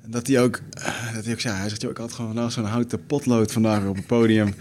Dat 0.06 0.26
hij 0.26 0.40
ook, 0.40 0.60
dat 1.14 1.24
hij 1.24 1.32
ook 1.32 1.40
zei, 1.40 1.56
hij 1.56 1.68
zegt, 1.68 1.80
joh, 1.80 1.90
ik 1.90 1.96
had 1.96 2.12
gewoon 2.12 2.32
vandaag 2.34 2.52
zo'n 2.52 2.64
houten 2.64 3.06
potlood 3.06 3.52
vandaag 3.52 3.86
op 3.86 3.96
het 3.96 4.06
podium. 4.06 4.54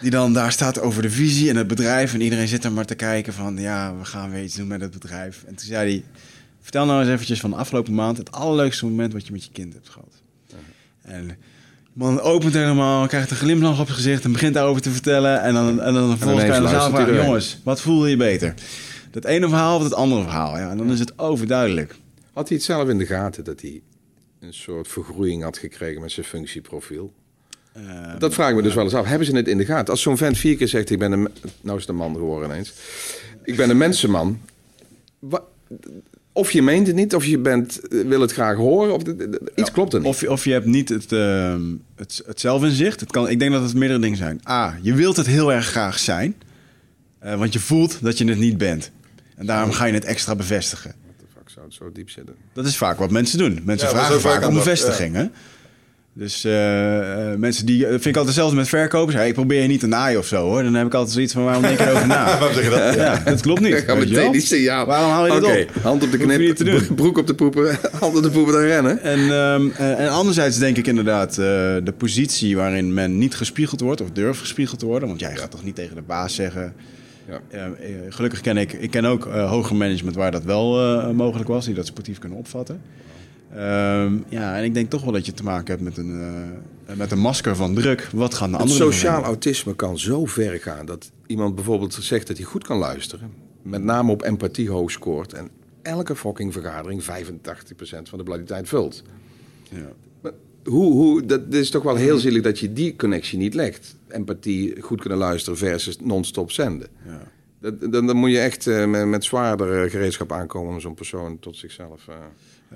Die 0.00 0.10
dan 0.10 0.32
daar 0.32 0.52
staat 0.52 0.80
over 0.80 1.02
de 1.02 1.10
visie 1.10 1.50
en 1.50 1.56
het 1.56 1.66
bedrijf. 1.66 2.14
En 2.14 2.20
iedereen 2.20 2.48
zit 2.48 2.64
er 2.64 2.72
maar 2.72 2.84
te 2.84 2.94
kijken 2.94 3.32
van, 3.32 3.56
ja, 3.56 3.96
we 3.98 4.04
gaan 4.04 4.30
weer 4.30 4.42
iets 4.42 4.54
doen 4.54 4.66
met 4.66 4.80
het 4.80 4.90
bedrijf. 4.90 5.42
En 5.46 5.54
toen 5.54 5.66
zei 5.66 5.90
hij 5.90 6.04
Vertel 6.64 6.86
nou 6.86 7.00
eens 7.00 7.10
eventjes 7.10 7.40
van 7.40 7.50
de 7.50 7.56
afgelopen 7.56 7.94
maand 7.94 8.16
het 8.16 8.32
allerleukste 8.32 8.84
moment 8.84 9.12
wat 9.12 9.26
je 9.26 9.32
met 9.32 9.44
je 9.44 9.50
kind 9.52 9.72
hebt 9.72 9.88
gehad. 9.88 10.22
En 11.02 11.26
de 11.26 11.34
man 11.92 12.20
opent 12.20 12.54
helemaal, 12.54 13.06
krijgt 13.06 13.30
een 13.30 13.36
glimlach 13.36 13.80
op 13.80 13.86
het 13.86 13.96
gezicht 13.96 14.24
en 14.24 14.32
begint 14.32 14.54
daarover 14.54 14.82
te 14.82 14.90
vertellen. 14.90 15.42
En 15.42 15.54
dan, 15.54 15.80
en 15.80 15.94
dan 15.94 16.08
vervolgens 16.08 16.44
kan 16.44 16.62
je 16.62 16.68
zaal 16.68 16.90
vragen, 16.90 17.14
jongens, 17.14 17.58
wat 17.64 17.80
voelde 17.80 18.10
je 18.10 18.16
beter? 18.16 18.54
Het 19.10 19.24
ene 19.24 19.48
verhaal 19.48 19.76
of 19.76 19.82
het 19.82 19.94
andere 19.94 20.22
verhaal? 20.22 20.58
Ja, 20.58 20.70
en 20.70 20.76
dan 20.76 20.92
is 20.92 20.98
het 20.98 21.18
overduidelijk. 21.18 21.96
Had 22.32 22.48
hij 22.48 22.56
het 22.56 22.66
zelf 22.66 22.88
in 22.88 22.98
de 22.98 23.06
gaten 23.06 23.44
dat 23.44 23.60
hij 23.60 23.82
een 24.40 24.54
soort 24.54 24.88
vergroeiing 24.88 25.42
had 25.42 25.58
gekregen 25.58 26.00
met 26.00 26.12
zijn 26.12 26.26
functieprofiel. 26.26 27.12
Ehm, 27.72 28.18
dat 28.18 28.34
vraag 28.34 28.50
ik 28.50 28.56
me 28.56 28.62
dus 28.62 28.74
wel 28.74 28.84
eens 28.84 28.94
af. 28.94 29.06
Hebben 29.06 29.26
ze 29.26 29.36
het 29.36 29.48
in 29.48 29.58
de 29.58 29.64
gaten? 29.64 29.92
Als 29.92 30.02
zo'n 30.02 30.16
vent 30.16 30.38
vier 30.38 30.56
keer 30.56 30.68
zegt, 30.68 30.90
ik 30.90 30.98
ben 30.98 31.12
een... 31.12 31.28
Nou 31.60 31.78
is 31.78 31.86
de 31.86 31.92
man 31.92 32.14
geworden 32.14 32.50
ineens. 32.50 32.72
Ik 33.42 33.56
ben 33.56 33.70
een 33.70 33.76
mensenman. 33.76 34.40
Of 36.36 36.50
je 36.50 36.62
meent 36.62 36.86
het 36.86 36.96
niet, 36.96 37.14
of 37.14 37.24
je 37.24 37.38
bent, 37.38 37.80
wil 37.90 38.20
het 38.20 38.32
graag 38.32 38.56
horen, 38.56 38.94
of 38.94 39.02
iets 39.54 39.70
klopt 39.70 39.92
er 39.92 39.98
niet. 40.00 40.08
Of, 40.08 40.22
of 40.22 40.44
je 40.44 40.52
hebt 40.52 40.66
niet 40.66 40.88
het, 40.88 41.12
uh, 41.12 41.56
het, 41.96 42.22
het 42.26 42.40
zelfinzicht. 42.40 43.00
Het 43.00 43.10
kan, 43.10 43.28
ik 43.28 43.38
denk 43.38 43.52
dat 43.52 43.62
het 43.62 43.74
meerdere 43.74 44.00
dingen 44.00 44.16
zijn. 44.16 44.40
A, 44.48 44.78
je 44.82 44.94
wilt 44.94 45.16
het 45.16 45.26
heel 45.26 45.52
erg 45.52 45.66
graag 45.66 45.98
zijn, 45.98 46.34
uh, 47.24 47.34
want 47.34 47.52
je 47.52 47.58
voelt 47.58 47.98
dat 48.02 48.18
je 48.18 48.24
het 48.24 48.38
niet 48.38 48.58
bent. 48.58 48.90
En 49.36 49.46
daarom 49.46 49.72
ga 49.72 49.84
je 49.84 49.92
het 49.92 50.04
extra 50.04 50.34
bevestigen. 50.34 50.94
Wat 51.06 51.18
de 51.18 51.26
fuck 51.36 51.50
zou 51.50 51.66
het 51.66 51.74
zo 51.74 51.92
diep 51.92 52.10
zitten? 52.10 52.34
Dat 52.52 52.66
is 52.66 52.76
vaak 52.76 52.98
wat 52.98 53.10
mensen 53.10 53.38
doen. 53.38 53.60
Mensen 53.64 53.88
vragen 53.88 54.20
vaak 54.20 54.46
om 54.46 54.54
bevestiging. 54.54 55.14
Hè? 55.14 55.26
Dus 56.16 56.44
uh, 56.44 56.52
mensen 57.36 57.66
die... 57.66 57.86
vind 57.86 58.06
ik 58.06 58.06
altijd 58.06 58.26
hetzelfde 58.26 58.56
met 58.56 58.68
verkopers. 58.68 59.16
Hey, 59.16 59.28
ik 59.28 59.34
probeer 59.34 59.62
je 59.62 59.68
niet 59.68 59.80
te 59.80 59.86
naaien 59.86 60.18
of 60.18 60.26
zo, 60.26 60.36
hoor. 60.36 60.62
Dan 60.62 60.74
heb 60.74 60.86
ik 60.86 60.94
altijd 60.94 61.12
zoiets 61.12 61.32
van, 61.32 61.44
waarom 61.44 61.62
denk 61.62 61.78
je 61.78 61.84
erover 61.84 62.06
na? 62.06 62.24
waarom 62.38 62.54
zeg 62.54 62.64
je 62.64 62.70
dat? 62.70 62.94
Ja, 62.94 63.22
dat 63.24 63.40
klopt 63.40 63.60
niet. 63.60 63.74
Ik 63.78 63.84
ga 63.84 63.94
meteen 63.94 64.32
die 64.32 64.40
signaal. 64.40 64.86
Waarom 64.86 65.10
haal 65.10 65.24
je 65.26 65.32
dat 65.32 65.42
okay. 65.42 65.62
op? 65.62 65.82
hand 65.82 66.02
op 66.02 66.10
de 66.10 66.18
knip, 66.18 66.94
broek 66.96 67.18
op 67.18 67.26
de 67.26 67.34
poepen, 67.34 67.78
hand 68.00 68.16
op 68.16 68.22
de 68.22 68.30
poepen 68.30 68.52
dan 68.52 68.62
rennen. 68.62 69.02
En, 69.02 69.18
um, 69.18 69.72
uh, 69.80 70.00
en 70.00 70.08
anderzijds 70.08 70.58
denk 70.58 70.76
ik 70.76 70.86
inderdaad... 70.86 71.34
de 71.34 71.94
positie 71.96 72.56
waarin 72.56 72.94
men 72.94 73.18
niet 73.18 73.34
gespiegeld 73.34 73.80
wordt... 73.80 74.00
of 74.00 74.10
durft 74.10 74.40
gespiegeld 74.40 74.78
te 74.78 74.86
worden. 74.86 75.08
Want 75.08 75.20
jij 75.20 75.36
gaat 75.36 75.50
toch 75.50 75.64
niet 75.64 75.74
tegen 75.74 75.96
de 75.96 76.02
baas 76.02 76.34
zeggen... 76.34 76.74
Ja. 77.28 77.70
gelukkig 78.08 78.40
ken 78.40 78.56
ik, 78.56 78.72
ik 78.72 78.90
ken 78.90 79.04
ook 79.04 79.24
hoger 79.24 79.76
management 79.76 80.16
waar 80.16 80.30
dat 80.30 80.44
wel 80.44 81.12
mogelijk 81.12 81.48
was, 81.48 81.64
die 81.64 81.74
dat 81.74 81.86
sportief 81.86 82.18
kunnen 82.18 82.38
opvatten. 82.38 82.80
Um, 83.56 84.24
ja, 84.28 84.56
en 84.56 84.64
ik 84.64 84.74
denk 84.74 84.90
toch 84.90 85.02
wel 85.02 85.12
dat 85.12 85.26
je 85.26 85.32
te 85.32 85.42
maken 85.42 85.66
hebt 85.66 85.82
met 85.82 85.96
een, 85.96 86.10
uh, 86.88 86.96
met 86.96 87.10
een 87.10 87.18
masker 87.18 87.56
van 87.56 87.74
druk. 87.74 88.08
Wat 88.12 88.34
gaan 88.34 88.50
de 88.50 88.56
andere 88.56 88.78
Sociaal 88.78 89.22
autisme 89.22 89.74
kan 89.74 89.98
zo 89.98 90.24
ver 90.24 90.60
gaan 90.60 90.86
dat 90.86 91.10
iemand 91.26 91.54
bijvoorbeeld 91.54 91.94
zegt 92.00 92.26
dat 92.26 92.36
hij 92.36 92.46
goed 92.46 92.64
kan 92.64 92.78
luisteren. 92.78 93.32
Met 93.62 93.82
name 93.82 94.12
op 94.12 94.22
empathie 94.22 94.70
hoog 94.70 94.90
scoort. 94.90 95.32
En 95.32 95.50
elke 95.82 96.16
fucking 96.16 96.52
vergadering 96.52 97.02
85% 97.02 97.06
van 98.02 98.24
de 98.24 98.42
tijd 98.44 98.68
vult. 98.68 99.02
Ja. 99.70 99.92
Maar 100.20 100.32
hoe, 100.64 100.92
hoe, 100.92 101.24
dat 101.24 101.40
is 101.48 101.70
toch 101.70 101.82
wel 101.82 101.96
heel 101.96 102.18
zielig 102.18 102.42
dat 102.42 102.58
je 102.58 102.72
die 102.72 102.96
connectie 102.96 103.38
niet 103.38 103.54
legt. 103.54 103.96
Empathie, 104.08 104.82
goed 104.82 105.00
kunnen 105.00 105.18
luisteren 105.18 105.58
versus 105.58 105.98
non-stop 106.00 106.50
zenden. 106.50 106.88
Ja. 107.06 107.20
Dat, 107.60 107.92
dan, 107.92 108.06
dan, 108.06 108.16
moet 108.16 108.30
je 108.30 108.38
echt 108.38 108.66
uh, 108.66 108.86
met, 108.86 109.06
met 109.06 109.24
zwaardere 109.24 109.90
gereedschap 109.90 110.32
aankomen 110.32 110.72
om 110.72 110.80
zo'n 110.80 110.94
persoon 110.94 111.38
tot 111.38 111.56
zichzelf... 111.56 112.06
Uh, 112.08 112.14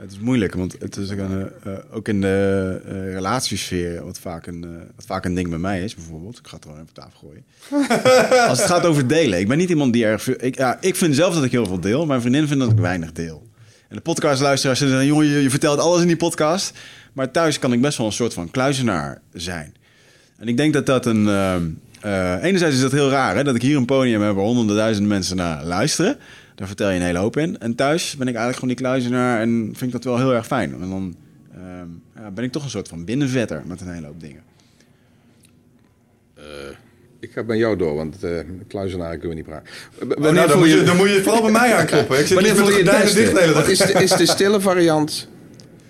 het 0.00 0.12
is 0.12 0.18
moeilijk, 0.18 0.54
want 0.54 0.76
het 0.78 0.96
is 0.96 1.12
ook, 1.12 1.18
een, 1.18 1.50
uh, 1.66 1.72
ook 1.90 2.08
in 2.08 2.20
de 2.20 2.80
uh, 2.86 3.12
relatiesfeer, 3.12 4.04
wat 4.04 4.18
vaak, 4.18 4.46
een, 4.46 4.64
uh, 4.64 4.70
wat 4.96 5.04
vaak 5.06 5.24
een 5.24 5.34
ding 5.34 5.48
bij 5.48 5.58
mij 5.58 5.84
is, 5.84 5.94
bijvoorbeeld. 5.94 6.38
Ik 6.38 6.46
ga 6.46 6.54
het 6.54 6.64
gewoon 6.64 6.78
even 6.78 6.88
op 6.88 6.94
tafel 6.94 7.18
gooien. 7.18 7.44
Als 8.48 8.58
het 8.58 8.68
gaat 8.68 8.86
over 8.86 9.06
delen. 9.06 9.38
Ik 9.38 9.48
ben 9.48 9.58
niet 9.58 9.68
iemand 9.68 9.92
die 9.92 10.04
erg 10.04 10.36
Ik, 10.36 10.56
ja, 10.56 10.78
ik 10.80 10.96
vind 10.96 11.14
zelf 11.14 11.34
dat 11.34 11.44
ik 11.44 11.50
heel 11.50 11.66
veel 11.66 11.80
deel. 11.80 12.06
Mijn 12.06 12.20
vriendin 12.20 12.46
vindt 12.46 12.62
dat 12.62 12.72
ik 12.72 12.78
weinig 12.78 13.12
deel. 13.12 13.46
En 13.88 13.96
de 13.96 14.02
podcastluisteraars 14.02 14.78
zeggen, 14.78 15.06
jongen, 15.06 15.26
je, 15.26 15.42
je 15.42 15.50
vertelt 15.50 15.78
alles 15.78 16.00
in 16.00 16.06
die 16.06 16.16
podcast. 16.16 16.78
Maar 17.12 17.30
thuis 17.30 17.58
kan 17.58 17.72
ik 17.72 17.80
best 17.80 17.98
wel 17.98 18.06
een 18.06 18.12
soort 18.12 18.34
van 18.34 18.50
kluizenaar 18.50 19.20
zijn. 19.32 19.74
En 20.36 20.48
ik 20.48 20.56
denk 20.56 20.72
dat 20.72 20.86
dat 20.86 21.06
een... 21.06 21.28
enerzijds 22.42 22.74
is 22.74 22.80
dat 22.80 22.92
heel 22.92 23.10
raar, 23.10 23.36
hè, 23.36 23.44
dat 23.44 23.54
ik 23.54 23.62
hier 23.62 23.76
een 23.76 23.84
podium 23.84 24.22
heb 24.22 24.34
waar 24.34 24.44
honderden 24.44 24.76
duizenden 24.76 25.08
mensen 25.10 25.36
naar 25.36 25.64
luisteren. 25.64 26.18
Daar 26.58 26.66
vertel 26.66 26.90
je 26.90 26.96
een 26.96 27.04
hele 27.04 27.18
hoop 27.18 27.36
in. 27.36 27.58
En 27.58 27.74
thuis 27.74 28.16
ben 28.16 28.28
ik 28.28 28.34
eigenlijk 28.34 28.54
gewoon 28.54 28.74
die 28.74 28.84
kluizenaar 28.84 29.40
en 29.40 29.64
vind 29.64 29.82
ik 29.82 29.92
dat 29.92 30.04
wel 30.04 30.18
heel 30.18 30.34
erg 30.34 30.46
fijn. 30.46 30.72
En 30.72 30.90
dan 30.90 31.16
ehm, 31.52 31.88
ja, 32.22 32.30
ben 32.30 32.44
ik 32.44 32.52
toch 32.52 32.64
een 32.64 32.70
soort 32.70 32.88
van 32.88 33.04
binnenvetter 33.04 33.62
met 33.66 33.80
een 33.80 33.92
hele 33.92 34.06
hoop 34.06 34.20
dingen. 34.20 34.42
Uh, 36.38 36.44
ik 37.20 37.30
ga 37.32 37.42
bij 37.42 37.56
jou 37.56 37.76
door, 37.76 37.94
want 37.94 38.24
uh, 38.24 38.38
kluizenaar 38.68 39.10
kunnen 39.10 39.28
we 39.28 39.34
niet 39.34 39.44
praten. 39.44 39.68
Oh, 40.02 40.32
nou, 40.32 40.48
dan, 40.48 40.58
moet 40.58 40.70
je, 40.70 40.82
dan 40.82 40.96
moet 40.96 41.08
je 41.08 41.22
vooral 41.22 41.42
bij 41.42 41.50
mij 41.50 41.74
aankloppen. 41.74 42.18
Ik 42.18 42.26
zit 42.26 42.34
wanneer 42.34 42.56
voel 42.56 42.70
je 42.70 42.90
het 42.90 43.14
dicht 43.14 43.68
Is 43.68 43.78
de, 43.78 43.92
is 43.92 44.10
de 44.10 44.26
stille 44.26 44.60
variant 44.60 45.28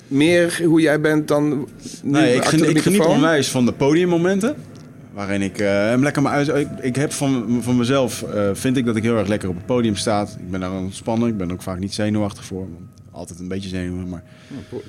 meer 0.07 0.63
hoe 0.65 0.81
jij 0.81 1.01
bent 1.01 1.29
dan 1.29 1.69
Nee, 2.03 2.35
ik, 2.35 2.45
geniet, 2.45 2.69
ik 2.69 2.83
geniet 2.83 3.01
onwijs 3.01 3.49
van 3.49 3.65
de 3.65 3.73
podiummomenten. 3.73 4.57
Waarin 5.19 5.43
ik 5.43 5.61
uh, 5.61 5.69
hem 5.69 6.03
lekker 6.03 6.23
maar 6.23 6.33
uit. 6.33 6.49
Ik, 6.49 6.69
ik, 6.81 6.97
heb 6.97 7.13
van, 7.13 7.59
van 7.63 7.77
mezelf, 7.77 8.25
uh, 8.35 8.51
vind 8.53 8.77
ik 8.77 8.85
dat 8.85 8.97
ik 8.97 9.03
heel 9.03 9.17
erg 9.17 9.29
lekker 9.29 9.49
op 9.49 9.55
het 9.55 9.67
podium 9.67 9.97
sta. 9.97 10.23
Ik 10.23 10.51
ben 10.51 10.61
daar 10.61 10.73
ontspannen. 10.73 11.29
Ik 11.29 11.37
ben 11.37 11.53
ook 11.53 11.63
vaak 11.63 11.79
niet 11.79 11.95
zenuwachtig 11.95 12.45
voor. 12.45 12.67
Altijd 13.11 13.39
een 13.39 13.49
beetje 13.49 13.69
zenuwachtig, 13.69 14.11
maar... 14.11 14.23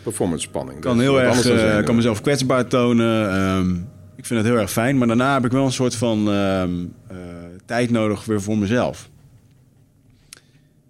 Performance 0.04 0.48
spanning. 0.48 0.80
Kan 0.80 1.00
heel 1.00 1.22
erg, 1.22 1.50
uh, 1.50 1.84
kan 1.84 1.96
mezelf 1.96 2.22
kwetsbaar 2.22 2.68
tonen. 2.68 3.40
Um, 3.40 3.88
ik 4.16 4.26
vind 4.26 4.40
het 4.40 4.50
heel 4.50 4.60
erg 4.60 4.72
fijn. 4.72 4.98
Maar 4.98 5.08
daarna 5.08 5.34
heb 5.34 5.46
ik 5.46 5.52
wel 5.52 5.66
een 5.66 5.72
soort 5.72 5.96
van 5.96 6.28
um, 6.28 6.94
tijd 7.66 7.90
nodig 7.90 8.26
weer 8.26 8.42
voor 8.42 8.58
mezelf. 8.58 9.10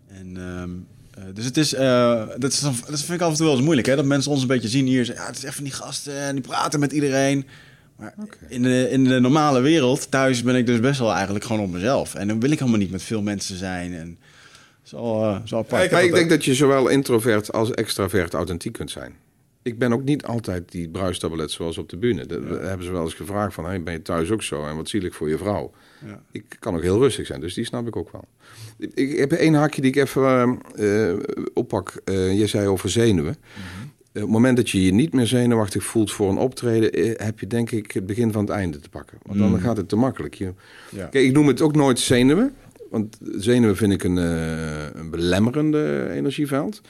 En... 0.08 0.38
Um, 0.62 0.88
dus 1.34 1.46
het 1.46 1.58
is, 1.58 1.74
uh, 1.74 1.80
dat, 2.38 2.52
is, 2.52 2.60
dat 2.60 3.02
vind 3.02 3.12
ik 3.12 3.22
af 3.22 3.30
en 3.30 3.36
toe 3.36 3.46
wel 3.46 3.56
eens 3.56 3.64
moeilijk, 3.64 3.88
hè? 3.88 3.96
Dat 3.96 4.06
mensen 4.06 4.32
ons 4.32 4.42
een 4.42 4.48
beetje 4.48 4.68
zien 4.68 4.86
hier. 4.86 5.06
Ja, 5.06 5.26
het 5.26 5.38
is 5.38 5.44
even 5.44 5.64
die 5.64 5.74
gasten 5.74 6.20
en 6.20 6.36
die 6.36 6.44
praten 6.44 6.80
met 6.80 6.92
iedereen. 6.92 7.46
Maar 8.00 8.14
in, 8.48 8.62
de, 8.62 8.88
in 8.90 9.04
de 9.04 9.20
normale 9.20 9.62
wereld, 9.62 10.12
thuis 10.12 10.44
ben 10.44 10.56
ik 10.56 10.66
dus 10.66 10.80
best 10.80 11.00
wel 11.00 11.14
eigenlijk 11.14 11.46
gewoon 11.46 11.62
op 11.62 11.72
mezelf. 11.72 12.16
En 12.16 12.28
dan 12.28 12.40
wil 12.40 12.52
ik 12.52 12.60
helemaal 12.60 12.80
niet 12.80 12.92
met 12.92 13.04
veel 13.04 13.22
mensen 13.22 13.58
zijn. 13.58 13.94
En 13.94 14.18
zo, 14.84 15.22
uh, 15.22 15.38
zo 15.46 15.58
apart. 15.58 15.92
maar 15.92 16.04
ik 16.04 16.14
denk 16.14 16.30
dat 16.30 16.46
je 16.46 16.54
zowel 16.54 16.88
introvert 16.88 17.52
als 17.52 17.72
extravert 17.72 18.34
authentiek 18.34 18.74
kunt 18.74 18.92
zijn. 18.92 19.14
Ik 19.62 19.80
ben 19.80 19.94
ook 19.94 20.04
niet 20.04 20.26
altijd 20.26 20.72
die 20.72 20.90
bruistablet 20.90 21.52
zoals 21.52 21.78
op 21.78 21.90
de 21.90 21.98
bühne. 21.98 22.26
Dat 22.26 22.42
hebben 22.62 22.86
ze 22.86 22.92
wel 22.92 23.04
eens 23.04 23.14
gevraagd 23.14 23.54
van, 23.54 23.66
hey, 23.66 23.84
ben 23.84 23.94
je 23.94 24.02
thuis 24.02 24.32
ook 24.32 24.44
zo? 24.44 24.66
En 24.66 24.76
wat 24.76 24.90
zielig 24.90 25.16
voor 25.16 25.30
je 25.30 25.38
vrouw? 25.38 25.72
Ja. 26.06 26.22
Ik 26.32 26.56
kan 26.60 26.76
ook 26.76 26.82
heel 26.82 27.00
rustig 27.00 27.26
zijn, 27.26 27.42
dus 27.42 27.54
die 27.54 27.66
snap 27.66 27.88
ik 27.88 27.96
ook 27.96 28.12
wel. 28.12 28.24
Ik, 28.94 29.18
heb 29.18 29.32
één 29.32 29.54
haakje 29.54 29.82
die 29.82 29.92
ik 29.92 29.98
even 29.98 30.60
uh, 30.76 31.14
oppak. 31.54 32.02
Uh, 32.06 32.40
je 32.40 32.48
zei 32.48 32.68
over 32.68 32.90
zenuwen. 32.90 33.38
Mhm 33.56 33.79
op 34.14 34.22
het 34.22 34.30
moment 34.30 34.58
dat 34.58 34.70
je 34.70 34.86
je 34.86 34.92
niet 34.92 35.14
meer 35.14 35.28
zenuwachtig 35.28 35.84
voelt 35.84 36.12
voor 36.12 36.30
een 36.30 36.38
optreden, 36.38 36.92
eh, 36.92 37.26
heb 37.26 37.40
je 37.40 37.48
denk 37.48 37.72
ik 37.72 37.92
het 37.92 38.06
begin 38.06 38.32
van 38.32 38.42
het 38.42 38.54
einde 38.54 38.80
te 38.80 38.90
pakken. 38.90 39.18
Want 39.26 39.40
dan 39.40 39.50
mm. 39.50 39.60
gaat 39.60 39.78
het 39.78 39.90
te 39.90 39.96
makkelijk. 39.96 40.34
Je, 40.34 40.54
ja. 40.92 41.06
Kijk, 41.06 41.26
ik 41.26 41.34
noem 41.34 41.48
het 41.48 41.62
ook 41.62 41.76
nooit 41.76 42.00
zenuwen. 42.00 42.54
Want 42.90 43.18
zenuwen 43.36 43.76
vind 43.76 43.94
ik 43.94 44.04
een, 44.04 44.18
uh, 44.18 44.94
een 44.94 45.10
belemmerende 45.10 46.10
energieveld. 46.12 46.82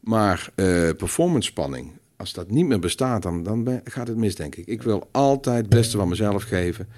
Maar 0.00 0.50
uh, 0.56 0.90
performance 0.96 1.48
spanning, 1.48 1.92
als 2.16 2.32
dat 2.32 2.50
niet 2.50 2.66
meer 2.66 2.78
bestaat, 2.78 3.22
dan, 3.22 3.42
dan 3.42 3.80
gaat 3.84 4.08
het 4.08 4.16
mis, 4.16 4.34
denk 4.34 4.54
ik. 4.54 4.66
Ik 4.66 4.82
wil 4.82 5.08
altijd 5.10 5.58
het 5.58 5.68
beste 5.68 5.96
van 5.96 6.08
mezelf 6.08 6.42
geven. 6.42 6.88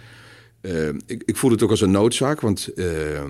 Uh, 0.62 0.88
ik, 1.06 1.22
ik, 1.24 1.36
voel 1.36 1.50
het 1.50 1.62
ook 1.62 1.70
als 1.70 1.80
een 1.80 1.90
noodzaak, 1.90 2.40
want 2.40 2.70
uh, 2.74 2.84
uh, 2.84 3.22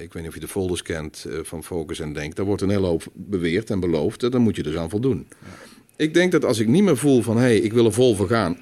ik 0.00 0.12
weet 0.12 0.14
niet 0.14 0.28
of 0.28 0.34
je 0.34 0.40
de 0.40 0.48
folders 0.48 0.82
kent 0.82 1.26
van 1.42 1.64
Focus 1.64 2.00
en 2.00 2.12
Denk. 2.12 2.34
Daar 2.34 2.46
wordt 2.46 2.62
een 2.62 2.70
hele 2.70 2.86
hoop 2.86 3.04
beweerd 3.12 3.70
en 3.70 3.80
beloofd. 3.80 4.22
En 4.22 4.30
dan 4.30 4.40
moet 4.40 4.56
je 4.56 4.62
dus 4.62 4.76
aan 4.76 4.90
voldoen. 4.90 5.26
Ja 5.28 5.74
ik 5.96 6.14
denk 6.14 6.32
dat 6.32 6.44
als 6.44 6.58
ik 6.58 6.68
niet 6.68 6.82
meer 6.82 6.96
voel 6.96 7.22
van... 7.22 7.36
hé, 7.36 7.42
hey, 7.42 7.58
ik 7.58 7.72
wil 7.72 7.84
er 7.84 7.92
vol 7.92 8.14
voor 8.14 8.28
gaan... 8.28 8.58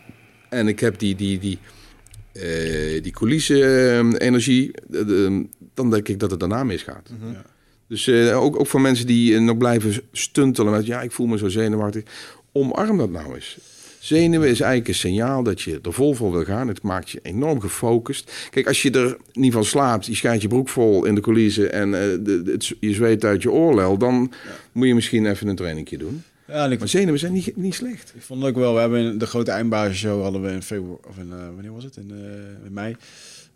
en 0.48 0.68
ik 0.68 0.80
heb 0.80 0.98
die, 0.98 1.14
die, 1.14 1.38
die, 1.38 1.58
uh, 2.32 3.02
die 3.02 3.12
coulissen-energie... 3.12 4.70
dan 5.74 5.90
denk 5.90 6.08
ik 6.08 6.18
dat 6.18 6.30
het 6.30 6.40
daarna 6.40 6.64
misgaat. 6.64 7.10
Mm 7.20 7.32
ja. 7.32 7.44
Dus 7.86 8.06
uh, 8.06 8.42
ook, 8.42 8.58
ook 8.60 8.66
voor 8.66 8.80
mensen 8.80 9.06
die 9.06 9.38
nog 9.38 9.56
blijven 9.56 10.02
stuntelen 10.12 10.72
met... 10.72 10.86
ja, 10.86 11.02
ik 11.02 11.12
voel 11.12 11.26
me 11.26 11.38
zo 11.38 11.48
zenuwachtig. 11.48 12.02
Omarm 12.52 12.96
dat 12.96 13.10
nou 13.10 13.34
eens. 13.34 13.58
Zenuwen 14.02 14.48
is 14.48 14.60
eigenlijk 14.60 14.88
een 14.88 14.94
signaal 14.94 15.42
dat 15.42 15.60
je 15.60 15.78
er 15.82 15.92
vol 15.92 16.14
voor 16.14 16.32
wil 16.32 16.44
gaan. 16.44 16.68
Het 16.68 16.82
maakt 16.82 17.10
je 17.10 17.20
enorm 17.22 17.60
gefocust. 17.60 18.32
Kijk, 18.50 18.66
als 18.66 18.82
je 18.82 18.90
er 18.90 19.16
niet 19.32 19.52
van 19.52 19.64
slaapt, 19.64 20.06
je 20.06 20.14
schijnt 20.14 20.42
je 20.42 20.48
broek 20.48 20.68
vol 20.68 21.04
in 21.04 21.14
de 21.14 21.20
coulissen... 21.20 21.72
en 21.72 21.88
uh, 21.88 21.94
de, 21.94 22.42
het, 22.46 22.72
je 22.80 22.92
zweet 22.92 23.24
uit 23.24 23.42
je 23.42 23.50
oorlel... 23.50 23.98
dan 23.98 24.32
moet 24.72 24.86
je 24.86 24.94
misschien 24.94 25.26
even 25.26 25.48
een 25.48 25.56
trainingje 25.56 25.98
doen. 25.98 26.22
Ja, 26.46 26.66
ik, 26.66 26.78
maar 26.78 26.88
zenuwen 26.88 27.18
zijn 27.18 27.32
niet, 27.32 27.56
niet 27.56 27.74
slecht. 27.74 28.12
Ik 28.14 28.22
vond 28.22 28.42
het 28.42 28.50
ook 28.50 28.56
wel. 28.56 28.74
We 28.74 28.80
hebben 28.80 29.18
de 29.18 29.26
grote 29.26 29.50
eindbasisshow 29.50 30.22
hadden 30.22 30.42
we 30.42 30.50
in 30.50 30.62
februari 30.62 31.00
of 31.08 31.16
in 31.18 31.26
uh, 31.26 31.36
wanneer 31.54 31.72
was 31.72 31.84
het 31.84 31.96
in, 31.96 32.10
uh, 32.10 32.66
in 32.66 32.72
mei. 32.72 32.96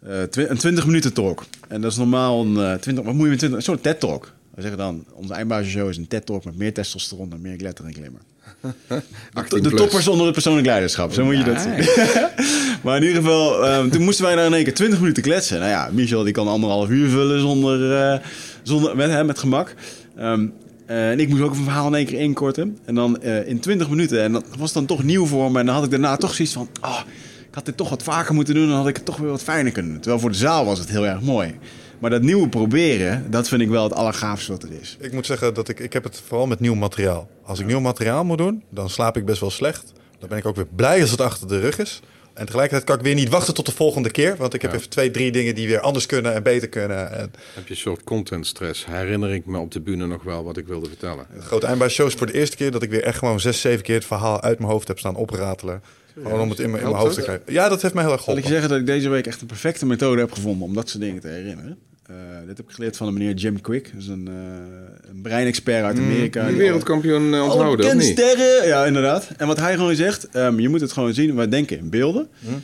Een 0.00 0.58
20 0.58 0.86
minuten 0.86 1.12
talk. 1.12 1.44
En 1.68 1.80
dat 1.80 1.90
is 1.90 1.98
normaal 1.98 2.44
een 2.44 2.80
20. 2.80 3.04
Wat 3.04 3.14
moet 3.14 3.24
je 3.24 3.30
met 3.30 3.38
20? 3.38 3.58
Een 3.58 3.64
soort 3.64 3.82
TED 3.82 4.00
talk. 4.00 4.32
We 4.54 4.60
zeggen 4.60 4.78
dan, 4.78 5.04
onze 5.12 5.34
eindbasisshow 5.34 5.88
is 5.88 5.96
een 5.96 6.08
TED 6.08 6.26
talk 6.26 6.44
met 6.44 6.56
meer 6.56 6.74
testosteron 6.74 7.32
en 7.32 7.40
meer 7.40 7.56
glitter 7.56 7.84
en 7.84 7.94
glimmer. 7.94 8.20
de, 9.48 9.60
de 9.60 9.74
toppers 9.74 10.08
onder 10.08 10.24
het 10.24 10.34
persoonlijk 10.34 10.66
leiderschap, 10.66 11.12
zo 11.12 11.24
moet 11.24 11.36
je 11.36 11.44
dat 11.44 11.60
zien. 11.60 11.72
maar 12.82 12.96
in 12.96 13.02
ieder 13.02 13.22
geval, 13.22 13.74
um, 13.74 13.90
toen 13.90 14.02
moesten 14.02 14.24
wij 14.24 14.34
daar 14.34 14.46
in 14.46 14.54
één 14.54 14.64
keer 14.64 14.74
20 14.74 15.00
minuten 15.00 15.22
kletsen. 15.22 15.58
Nou 15.58 15.70
ja, 15.70 15.88
Michel 15.92 16.22
die 16.22 16.32
kan 16.32 16.48
anderhalf 16.48 16.88
uur 16.88 17.08
vullen 17.08 17.40
zonder, 17.40 18.22
zonder 18.62 18.96
met, 18.96 19.10
hè, 19.10 19.24
met 19.24 19.38
gemak. 19.38 19.74
Um, 20.18 20.52
uh, 20.90 21.10
en 21.10 21.20
ik 21.20 21.28
moest 21.28 21.42
ook 21.42 21.50
een 21.50 21.64
verhaal 21.64 21.86
in 21.86 21.94
één 21.94 22.06
keer 22.06 22.20
inkorten. 22.20 22.78
En 22.84 22.94
dan 22.94 23.18
uh, 23.22 23.48
in 23.48 23.60
20 23.60 23.88
minuten. 23.88 24.22
En 24.22 24.32
dat 24.32 24.44
was 24.58 24.72
dan 24.72 24.86
toch 24.86 25.02
nieuw 25.02 25.26
voor 25.26 25.52
me. 25.52 25.58
En 25.58 25.66
dan 25.66 25.74
had 25.74 25.84
ik 25.84 25.90
daarna 25.90 26.16
toch 26.16 26.34
zoiets 26.34 26.54
van... 26.54 26.68
Oh, 26.82 27.00
ik 27.48 27.54
had 27.54 27.64
dit 27.64 27.76
toch 27.76 27.88
wat 27.88 28.02
vaker 28.02 28.34
moeten 28.34 28.54
doen. 28.54 28.68
Dan 28.68 28.76
had 28.76 28.88
ik 28.88 28.96
het 28.96 29.04
toch 29.04 29.16
weer 29.16 29.30
wat 29.30 29.42
fijner 29.42 29.72
kunnen 29.72 29.92
doen. 29.92 30.00
Terwijl 30.00 30.22
voor 30.22 30.30
de 30.30 30.36
zaal 30.36 30.64
was 30.64 30.78
het 30.78 30.88
heel 30.88 31.06
erg 31.06 31.20
mooi. 31.20 31.54
Maar 31.98 32.10
dat 32.10 32.22
nieuwe 32.22 32.48
proberen, 32.48 33.30
dat 33.30 33.48
vind 33.48 33.60
ik 33.60 33.68
wel 33.68 33.82
het 33.82 33.92
allergaafste 33.92 34.52
wat 34.52 34.62
er 34.62 34.72
is. 34.80 34.96
Ik 35.00 35.12
moet 35.12 35.26
zeggen 35.26 35.54
dat 35.54 35.68
ik, 35.68 35.80
ik 35.80 35.92
heb 35.92 36.04
het 36.04 36.22
vooral 36.26 36.46
met 36.46 36.60
nieuw 36.60 36.74
materiaal. 36.74 37.28
Als 37.42 37.58
ik 37.58 37.66
nieuw 37.66 37.80
materiaal 37.80 38.24
moet 38.24 38.38
doen, 38.38 38.62
dan 38.70 38.90
slaap 38.90 39.16
ik 39.16 39.24
best 39.24 39.40
wel 39.40 39.50
slecht. 39.50 39.92
Dan 40.18 40.28
ben 40.28 40.38
ik 40.38 40.46
ook 40.46 40.56
weer 40.56 40.66
blij 40.66 41.00
als 41.00 41.10
het 41.10 41.20
achter 41.20 41.48
de 41.48 41.60
rug 41.60 41.78
is. 41.78 42.00
En 42.34 42.44
tegelijkertijd 42.44 42.84
kan 42.84 42.98
ik 42.98 43.02
weer 43.02 43.14
niet 43.14 43.28
wachten 43.28 43.54
tot 43.54 43.66
de 43.66 43.72
volgende 43.72 44.10
keer. 44.10 44.36
Want 44.36 44.54
ik 44.54 44.62
heb 44.62 44.72
even 44.72 44.88
twee, 44.88 45.10
drie 45.10 45.32
dingen 45.32 45.54
die 45.54 45.68
weer 45.68 45.80
anders 45.80 46.06
kunnen 46.06 46.34
en 46.34 46.42
beter 46.42 46.68
kunnen. 46.68 47.12
En... 47.12 47.32
Heb 47.54 47.66
je 47.66 47.70
een 47.70 47.80
soort 47.80 48.04
content 48.04 48.46
stress? 48.46 48.86
Herinner 48.86 49.34
ik 49.34 49.46
me 49.46 49.58
op 49.58 49.70
de 49.70 49.80
bühne 49.80 50.06
nog 50.06 50.22
wel 50.22 50.44
wat 50.44 50.56
ik 50.56 50.66
wilde 50.66 50.88
vertellen? 50.88 51.26
Het 51.28 51.44
grote 51.44 51.66
eind 51.66 51.78
bij 51.78 51.88
shows 51.88 52.14
voor 52.14 52.26
de 52.26 52.32
eerste 52.32 52.56
keer 52.56 52.70
dat 52.70 52.82
ik 52.82 52.90
weer 52.90 53.02
echt 53.02 53.18
gewoon 53.18 53.40
zes, 53.40 53.60
zeven 53.60 53.82
keer 53.82 53.94
het 53.94 54.04
verhaal 54.04 54.40
uit 54.40 54.58
mijn 54.58 54.70
hoofd 54.70 54.88
heb 54.88 54.98
staan 54.98 55.16
opratelen. 55.16 55.82
Gewoon 56.22 56.40
om 56.40 56.50
het 56.50 56.58
in 56.58 56.70
mijn, 56.70 56.82
in 56.82 56.90
mijn 56.90 57.02
hoofd 57.02 57.14
te 57.14 57.22
krijgen. 57.22 57.52
Ja, 57.52 57.68
dat 57.68 57.82
heeft 57.82 57.94
mij 57.94 58.02
heel 58.02 58.12
erg 58.12 58.22
geholpen. 58.22 58.44
Zal 58.44 58.52
ik 58.52 58.62
je 58.62 58.68
zeggen 58.68 58.68
dat 58.68 58.78
ik 58.78 58.94
deze 58.94 59.08
week 59.08 59.26
echt 59.26 59.40
een 59.40 59.46
perfecte 59.46 59.86
methode 59.86 60.20
heb 60.20 60.32
gevonden 60.32 60.66
om 60.66 60.74
dat 60.74 60.88
soort 60.88 61.02
dingen 61.02 61.20
te 61.20 61.28
herinneren? 61.28 61.78
Uh, 62.10 62.16
dit 62.46 62.56
heb 62.56 62.68
ik 62.68 62.74
geleerd 62.74 62.96
van 62.96 63.06
de 63.06 63.12
meneer 63.12 63.34
Jim 63.34 63.60
Quick. 63.60 63.90
Dat 63.92 64.02
is 64.02 64.08
een, 64.08 64.28
uh, 64.28 65.10
een 65.10 65.22
breinexpert 65.22 65.84
uit 65.84 65.96
mm, 65.96 66.04
Amerika. 66.04 66.42
Mm, 66.42 66.48
die 66.48 66.56
wereldkampioen 66.56 67.32
uh, 67.32 67.42
onthouden, 67.42 67.86
of 67.86 67.94
niet? 67.94 68.02
sterren! 68.02 68.68
Ja, 68.68 68.86
inderdaad. 68.86 69.28
En 69.36 69.46
wat 69.46 69.58
hij 69.58 69.74
gewoon 69.74 69.94
zegt, 69.94 70.36
um, 70.36 70.60
je 70.60 70.68
moet 70.68 70.80
het 70.80 70.92
gewoon 70.92 71.14
zien. 71.14 71.34
Wij 71.34 71.48
denken 71.48 71.78
in 71.78 71.90
beelden. 71.90 72.28
Mm. 72.38 72.62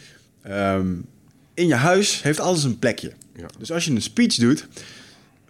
Um, 0.52 1.04
in 1.54 1.66
je 1.66 1.74
huis 1.74 2.22
heeft 2.22 2.40
alles 2.40 2.64
een 2.64 2.78
plekje. 2.78 3.12
Ja. 3.36 3.46
Dus 3.58 3.72
als 3.72 3.84
je 3.84 3.90
een 3.90 4.02
speech 4.02 4.34
doet, 4.34 4.66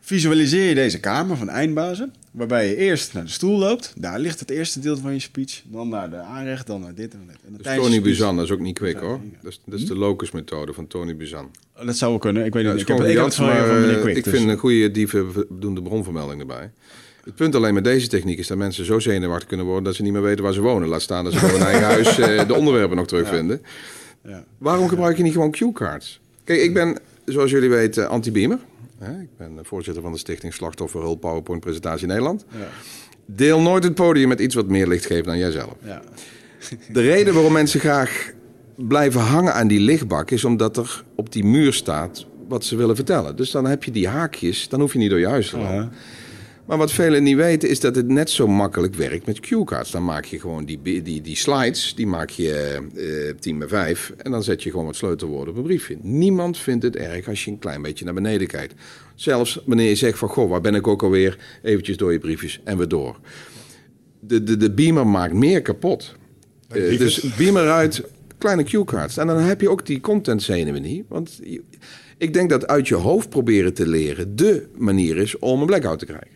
visualiseer 0.00 0.68
je 0.68 0.74
deze 0.74 1.00
kamer 1.00 1.36
van 1.36 1.48
eindbazen. 1.48 2.14
Waarbij 2.32 2.68
je 2.68 2.76
eerst 2.76 3.12
naar 3.12 3.24
de 3.24 3.30
stoel 3.30 3.58
loopt. 3.58 3.92
Daar 3.96 4.18
ligt 4.18 4.40
het 4.40 4.50
eerste 4.50 4.80
deel 4.80 4.96
van 4.96 5.12
je 5.12 5.18
speech. 5.18 5.62
Dan 5.64 5.88
naar 5.88 6.10
de 6.10 6.16
aanrecht, 6.16 6.66
dan 6.66 6.80
naar 6.80 6.94
dit 6.94 7.12
en 7.12 7.20
dat. 7.26 7.36
En 7.46 7.56
dus 7.62 7.84
Tony 7.84 8.00
Buzan, 8.00 8.36
dat 8.36 8.44
is 8.44 8.50
ook 8.50 8.60
niet 8.60 8.78
quick 8.78 8.98
hoor. 8.98 9.20
Dat 9.42 9.52
is, 9.52 9.60
dat 9.64 9.78
is 9.78 9.86
de 9.86 9.96
locus-methode 9.96 10.72
van 10.72 10.86
Tony 10.86 11.16
Buzan. 11.16 11.50
Oh, 11.76 11.86
dat 11.86 11.96
zou 11.96 12.10
wel 12.10 12.20
kunnen. 12.20 12.44
Ik 12.44 12.52
weet 12.52 12.64
niet. 12.64 12.80
ik 12.80 12.88
heb, 12.88 13.00
ik 13.00 13.18
het 13.18 13.34
van, 13.34 13.46
meneer 13.46 14.00
Quick. 14.00 14.16
Ik 14.16 14.24
dus- 14.24 14.32
vind 14.32 14.48
een 14.48 14.58
goede 14.58 14.90
dieven 14.90 15.46
doen 15.50 15.74
de 15.74 15.82
bronvermelding 15.82 16.40
erbij. 16.40 16.70
Het 17.24 17.34
punt 17.34 17.54
alleen 17.54 17.74
met 17.74 17.84
deze 17.84 18.08
techniek 18.08 18.38
is 18.38 18.46
dat 18.46 18.58
mensen 18.58 18.84
zo 18.84 18.98
zenuwachtig 18.98 19.48
kunnen 19.48 19.66
worden 19.66 19.84
dat 19.84 19.94
ze 19.94 20.02
niet 20.02 20.12
meer 20.12 20.22
weten 20.22 20.44
waar 20.44 20.52
ze 20.52 20.60
wonen. 20.60 20.88
Laat 20.88 21.02
staan 21.02 21.24
dat 21.24 21.32
ze 21.32 21.38
voor 21.38 21.50
hun 21.50 21.66
eigen 21.66 21.84
huis 21.94 22.18
eh, 22.18 22.46
de 22.46 22.54
onderwerpen 22.54 22.96
nog 22.96 23.06
terugvinden. 23.06 23.62
Ja. 24.24 24.44
Waarom 24.58 24.88
gebruik 24.88 25.16
je 25.16 25.22
niet 25.22 25.32
gewoon 25.32 25.50
cue 25.50 25.72
cards? 25.72 26.20
Kijk, 26.44 26.60
ik 26.60 26.74
ben, 26.74 26.98
zoals 27.24 27.50
jullie 27.50 27.68
weten, 27.68 28.08
anti-beamer. 28.08 28.58
Ik 29.02 29.36
ben 29.36 29.58
voorzitter 29.62 30.02
van 30.02 30.12
de 30.12 30.18
stichting 30.18 30.54
Slachtofferhulp 30.54 31.20
PowerPoint 31.20 31.60
Presentatie 31.60 32.06
Nederland. 32.06 32.44
Ja. 32.48 32.68
Deel 33.26 33.60
nooit 33.60 33.84
het 33.84 33.94
podium 33.94 34.28
met 34.28 34.40
iets 34.40 34.54
wat 34.54 34.66
meer 34.66 34.86
licht 34.86 35.06
geeft 35.06 35.24
dan 35.24 35.38
jijzelf. 35.38 35.74
Ja. 35.84 36.02
De 36.92 37.00
reden 37.00 37.34
waarom 37.34 37.52
mensen 37.52 37.80
graag 37.80 38.32
blijven 38.76 39.20
hangen 39.20 39.54
aan 39.54 39.68
die 39.68 39.80
lichtbak 39.80 40.30
is 40.30 40.44
omdat 40.44 40.76
er 40.76 41.04
op 41.16 41.32
die 41.32 41.44
muur 41.44 41.72
staat 41.72 42.26
wat 42.48 42.64
ze 42.64 42.76
willen 42.76 42.96
vertellen. 42.96 43.36
Dus 43.36 43.50
dan 43.50 43.64
heb 43.64 43.84
je 43.84 43.90
die 43.90 44.08
haakjes, 44.08 44.68
dan 44.68 44.80
hoef 44.80 44.92
je 44.92 44.98
niet 44.98 45.10
door 45.10 45.18
je 45.18 45.28
huis 45.28 45.50
te 45.50 45.58
lopen. 45.58 45.92
Maar 46.64 46.78
wat 46.78 46.92
velen 46.92 47.22
niet 47.22 47.36
weten 47.36 47.68
is 47.68 47.80
dat 47.80 47.96
het 47.96 48.08
net 48.08 48.30
zo 48.30 48.46
makkelijk 48.46 48.94
werkt 48.94 49.26
met 49.26 49.40
cue-cards. 49.40 49.90
Dan 49.90 50.04
maak 50.04 50.24
je 50.24 50.40
gewoon 50.40 50.64
die, 50.64 51.02
die, 51.02 51.20
die 51.20 51.36
slides, 51.36 51.94
die 51.94 52.06
maak 52.06 52.30
je 52.30 52.78
uh, 52.94 53.34
10 53.40 53.58
bij 53.58 53.68
5 53.68 54.12
en 54.16 54.30
dan 54.30 54.42
zet 54.42 54.62
je 54.62 54.70
gewoon 54.70 54.86
wat 54.86 54.96
sleutelwoorden 54.96 55.54
op 55.54 55.56
een 55.56 55.66
briefje. 55.66 55.96
Niemand 56.00 56.58
vindt 56.58 56.84
het 56.84 56.96
erg 56.96 57.28
als 57.28 57.44
je 57.44 57.50
een 57.50 57.58
klein 57.58 57.82
beetje 57.82 58.04
naar 58.04 58.14
beneden 58.14 58.46
kijkt. 58.46 58.74
Zelfs 59.14 59.62
wanneer 59.64 59.88
je 59.88 59.94
zegt 59.94 60.18
van, 60.18 60.28
goh, 60.28 60.50
waar 60.50 60.60
ben 60.60 60.74
ik 60.74 60.86
ook 60.86 61.02
alweer? 61.02 61.38
Eventjes 61.62 61.96
door 61.96 62.12
je 62.12 62.18
briefjes 62.18 62.60
en 62.64 62.78
weer 62.78 62.88
door. 62.88 63.18
De, 64.20 64.42
de, 64.42 64.56
de 64.56 64.70
beamer 64.70 65.06
maakt 65.06 65.34
meer 65.34 65.62
kapot. 65.62 66.14
Uh, 66.72 66.98
dus 66.98 67.34
beamer 67.36 67.70
uit, 67.70 68.02
kleine 68.38 68.62
cue-cards. 68.62 69.16
En 69.16 69.26
dan 69.26 69.38
heb 69.38 69.60
je 69.60 69.70
ook 69.70 69.86
die 69.86 70.00
content 70.00 70.42
zenuwen 70.42 70.82
niet. 70.82 71.04
Want 71.08 71.40
ik 72.22 72.32
denk 72.32 72.50
dat 72.50 72.66
uit 72.66 72.88
je 72.88 72.94
hoofd 72.94 73.28
proberen 73.28 73.74
te 73.74 73.86
leren 73.86 74.36
de 74.36 74.66
manier 74.76 75.16
is 75.16 75.38
om 75.38 75.60
een 75.60 75.66
blackout 75.66 75.98
te 75.98 76.06
krijgen. 76.06 76.30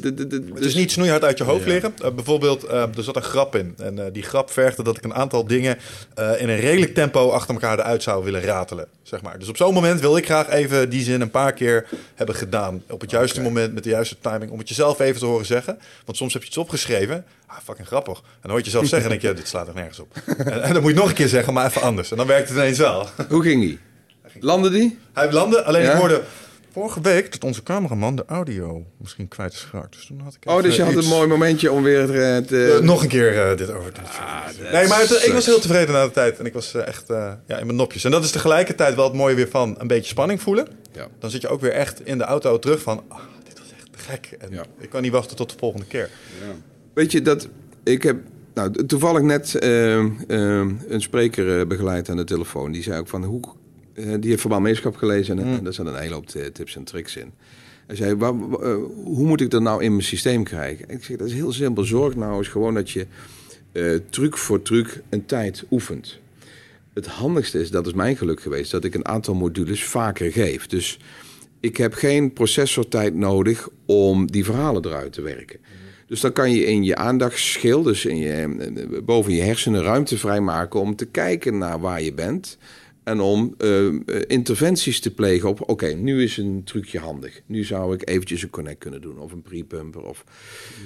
De, 0.00 0.14
de, 0.14 0.26
de, 0.26 0.44
het 0.54 0.64
is 0.64 0.74
niet 0.74 0.90
snoeihard 0.90 1.24
uit 1.24 1.38
je 1.38 1.44
hoofd 1.44 1.66
liggen. 1.66 1.94
Uh, 2.04 2.10
bijvoorbeeld, 2.10 2.64
uh, 2.64 2.82
er 2.96 3.02
zat 3.02 3.16
een 3.16 3.22
grap 3.22 3.56
in. 3.56 3.74
En 3.78 3.98
uh, 3.98 4.04
die 4.12 4.22
grap 4.22 4.50
vergde 4.50 4.82
dat 4.82 4.96
ik 4.96 5.04
een 5.04 5.14
aantal 5.14 5.46
dingen 5.46 5.78
in 6.14 6.48
een 6.48 6.60
redelijk 6.60 6.94
tempo 6.94 7.28
achter 7.30 7.54
elkaar 7.54 7.78
eruit 7.78 8.02
zou 8.02 8.24
willen 8.24 8.40
ratelen. 8.40 8.86
Zeg 9.02 9.22
maar. 9.22 9.38
Dus 9.38 9.48
op 9.48 9.56
zo'n 9.56 9.74
moment 9.74 10.00
wil 10.00 10.16
ik 10.16 10.24
graag 10.24 10.48
even 10.48 10.90
die 10.90 11.02
zin 11.02 11.20
een 11.20 11.30
paar 11.30 11.52
keer 11.52 11.86
hebben 12.14 12.34
gedaan. 12.34 12.82
Op 12.88 13.00
het 13.00 13.10
juiste 13.10 13.40
moment, 13.40 13.74
met 13.74 13.84
de 13.84 13.90
juiste 13.90 14.16
timing. 14.20 14.50
Om 14.50 14.58
het 14.58 14.68
jezelf 14.68 15.00
even 15.00 15.20
te 15.20 15.26
horen 15.26 15.46
zeggen. 15.46 15.78
Want 16.04 16.16
soms 16.16 16.32
heb 16.32 16.42
je 16.42 16.48
iets 16.48 16.58
opgeschreven. 16.58 17.24
Ah, 17.46 17.56
fucking 17.64 17.86
grappig. 17.86 18.18
En 18.18 18.24
dan 18.40 18.50
hoor 18.50 18.58
je 18.58 18.64
jezelf 18.64 18.86
zeggen 18.86 19.10
en 19.10 19.18
denk 19.18 19.34
je, 19.34 19.40
dit 19.40 19.48
slaat 19.48 19.68
er 19.68 19.74
nergens 19.74 19.98
op. 19.98 20.12
en, 20.36 20.62
en, 20.62 20.72
dan 20.72 20.82
moet 20.82 20.90
je 20.90 20.98
nog 20.98 21.08
een 21.08 21.14
keer 21.14 21.28
zeggen, 21.28 21.52
maar 21.52 21.66
even 21.66 21.82
anders. 21.82 22.10
En 22.10 22.16
dan 22.16 22.26
werkt 22.26 22.48
het 22.48 22.58
ineens 22.58 22.78
wel. 22.78 23.08
Hoe 23.28 23.42
ging 23.42 23.60
die? 23.60 23.78
Landde 24.40 24.70
die? 24.70 24.98
Hij 25.12 25.32
landde, 25.32 25.62
alleen 25.62 25.84
ik 25.84 25.90
hoorde 25.90 26.22
vorige 26.80 27.00
week 27.00 27.32
dat 27.32 27.44
onze 27.44 27.62
cameraman 27.62 28.16
de 28.16 28.24
audio 28.26 28.84
misschien 28.98 29.28
kwijt 29.28 29.52
is 29.52 29.60
geraakt. 29.60 29.92
Dus 29.92 30.06
toen 30.06 30.20
had 30.20 30.34
ik 30.40 30.50
oh, 30.50 30.62
dus 30.62 30.76
je 30.76 30.82
had 30.82 30.94
een 30.94 31.08
mooi 31.08 31.28
momentje 31.28 31.72
om 31.72 31.82
weer 31.82 32.06
te... 32.06 32.76
Uh, 32.80 32.86
nog 32.86 33.02
een 33.02 33.08
keer 33.08 33.50
uh, 33.50 33.56
dit 33.56 33.70
over 33.70 33.92
te 33.92 34.00
ah, 34.00 34.72
Nee, 34.72 34.86
maar 34.86 35.00
het, 35.00 35.24
ik 35.26 35.32
was 35.32 35.46
heel 35.46 35.58
tevreden 35.58 35.94
na 35.94 36.04
de 36.04 36.10
tijd. 36.10 36.38
En 36.38 36.46
ik 36.46 36.52
was 36.52 36.74
echt 36.74 37.04
ja, 37.46 37.58
in 37.58 37.66
mijn 37.66 37.76
nopjes. 37.76 38.04
En 38.04 38.10
dat 38.10 38.24
is 38.24 38.30
tegelijkertijd 38.30 38.94
wel 38.94 39.04
het 39.04 39.14
mooie 39.14 39.34
weer 39.34 39.48
van 39.48 39.74
een 39.78 39.86
beetje 39.86 40.08
spanning 40.08 40.42
voelen. 40.42 40.66
Ja. 40.92 41.06
Dan 41.18 41.30
zit 41.30 41.40
je 41.40 41.48
ook 41.48 41.60
weer 41.60 41.72
echt 41.72 42.06
in 42.06 42.18
de 42.18 42.24
auto 42.24 42.58
terug 42.58 42.82
van... 42.82 43.02
Oh, 43.08 43.18
dit 43.44 43.58
was 43.58 43.68
echt 43.70 44.06
gek. 44.08 44.36
En 44.40 44.50
ja. 44.50 44.64
ik 44.78 44.90
kan 44.90 45.02
niet 45.02 45.12
wachten 45.12 45.36
tot 45.36 45.50
de 45.50 45.56
volgende 45.58 45.86
keer. 45.86 46.10
Ja. 46.40 46.54
Weet 46.94 47.12
je, 47.12 47.22
dat... 47.22 47.48
Ik 47.84 48.02
heb 48.02 48.16
nou, 48.54 48.86
toevallig 48.86 49.22
net 49.22 49.56
een 49.60 51.00
spreker 51.00 51.66
begeleid 51.66 52.08
aan 52.08 52.16
de 52.16 52.24
telefoon. 52.24 52.72
Die 52.72 52.82
zei 52.82 52.98
ook 52.98 53.08
van... 53.08 53.24
Hoe 53.24 53.42
eh, 53.42 53.50
die 53.96 54.30
heeft 54.30 54.40
verbaal 54.40 54.60
meeschap 54.60 54.96
gelezen 54.96 55.38
en, 55.38 55.46
mm. 55.46 55.64
daar 55.64 55.72
zijn 55.72 55.86
een 55.86 55.98
hele 56.00 56.14
hoop 56.14 56.26
tips 56.26 56.76
en 56.76 56.84
tricks 56.84 57.16
in. 57.16 57.32
Hij 57.86 57.96
zei, 57.96 58.14
waar, 58.14 58.32
eh, 58.32 58.74
hoe 59.04 59.26
moet 59.26 59.40
ik 59.40 59.50
dat 59.50 59.62
nou 59.62 59.82
in 59.82 59.90
mijn 59.90 60.04
systeem 60.04 60.44
krijgen? 60.44 60.88
ik 60.88 61.04
zeg, 61.04 61.16
dat 61.16 61.26
is 61.26 61.32
heel 61.32 61.52
simpel. 61.52 61.84
Zorg 61.84 62.16
nou 62.16 62.38
eens 62.38 62.48
gewoon 62.48 62.74
dat 62.74 62.90
je 62.90 63.06
uh, 63.72 63.98
truc 64.10 64.36
voor 64.36 64.62
truc 64.62 65.02
een 65.08 65.26
tijd 65.26 65.64
oefent. 65.70 66.18
Het 66.94 67.06
handigste 67.06 67.60
is, 67.60 67.70
dat 67.70 67.86
is 67.86 67.92
mijn 67.92 68.16
geluk 68.16 68.40
geweest, 68.40 68.70
dat 68.70 68.84
ik 68.84 68.94
een 68.94 69.08
aantal 69.08 69.34
modules 69.34 69.84
vaker 69.84 70.32
geef. 70.32 70.66
Dus 70.66 70.98
ik 71.60 71.76
heb 71.76 71.94
geen 71.94 72.32
processortijd 72.32 73.14
nodig 73.14 73.68
om 73.86 74.30
die 74.30 74.44
verhalen 74.44 74.84
eruit 74.84 75.12
te 75.12 75.22
werken. 75.22 75.58
Dus 76.06 76.20
dan 76.20 76.32
kan 76.32 76.50
je 76.50 76.64
in 76.64 76.84
je 76.84 76.96
aandachtsschil, 76.96 77.82
dus 77.82 78.04
in 78.04 78.16
je, 78.16 79.02
boven 79.04 79.32
je 79.32 79.42
hersenen, 79.42 79.82
ruimte 79.82 80.18
vrijmaken 80.18 80.80
om 80.80 80.96
te 80.96 81.06
kijken 81.06 81.58
naar 81.58 81.80
waar 81.80 82.02
je 82.02 82.14
bent. 82.14 82.58
En 83.06 83.20
om 83.20 83.54
uh, 83.58 83.94
interventies 84.26 85.00
te 85.00 85.14
plegen 85.14 85.48
op, 85.48 85.68
oké, 85.68 85.86
nu 85.86 86.22
is 86.22 86.36
een 86.36 86.62
trucje 86.64 86.98
handig. 86.98 87.40
Nu 87.46 87.64
zou 87.64 87.94
ik 87.94 88.08
eventjes 88.08 88.42
een 88.42 88.50
connect 88.50 88.78
kunnen 88.78 89.00
doen 89.00 89.18
of 89.18 89.32
een 89.32 89.42
pre-pumper. 89.42 90.02
Of... 90.02 90.24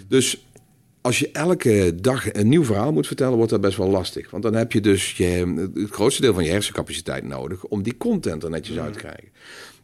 Dus 0.08 0.46
als 1.00 1.18
je 1.18 1.30
elke 1.32 1.94
dag 2.00 2.32
een 2.32 2.48
nieuw 2.48 2.64
verhaal 2.64 2.92
moet 2.92 3.06
vertellen, 3.06 3.36
wordt 3.36 3.50
dat 3.50 3.60
best 3.60 3.76
wel 3.76 3.88
lastig. 3.88 4.30
Want 4.30 4.42
dan 4.42 4.54
heb 4.54 4.72
je 4.72 4.80
dus 4.80 5.16
je, 5.16 5.70
het 5.74 5.90
grootste 5.90 6.22
deel 6.22 6.34
van 6.34 6.44
je 6.44 6.50
hersencapaciteit 6.50 7.24
nodig 7.24 7.64
om 7.64 7.82
die 7.82 7.96
content 7.96 8.42
er 8.42 8.50
netjes 8.50 8.78
uit 8.78 8.92
te 8.92 8.98
krijgen. 8.98 9.28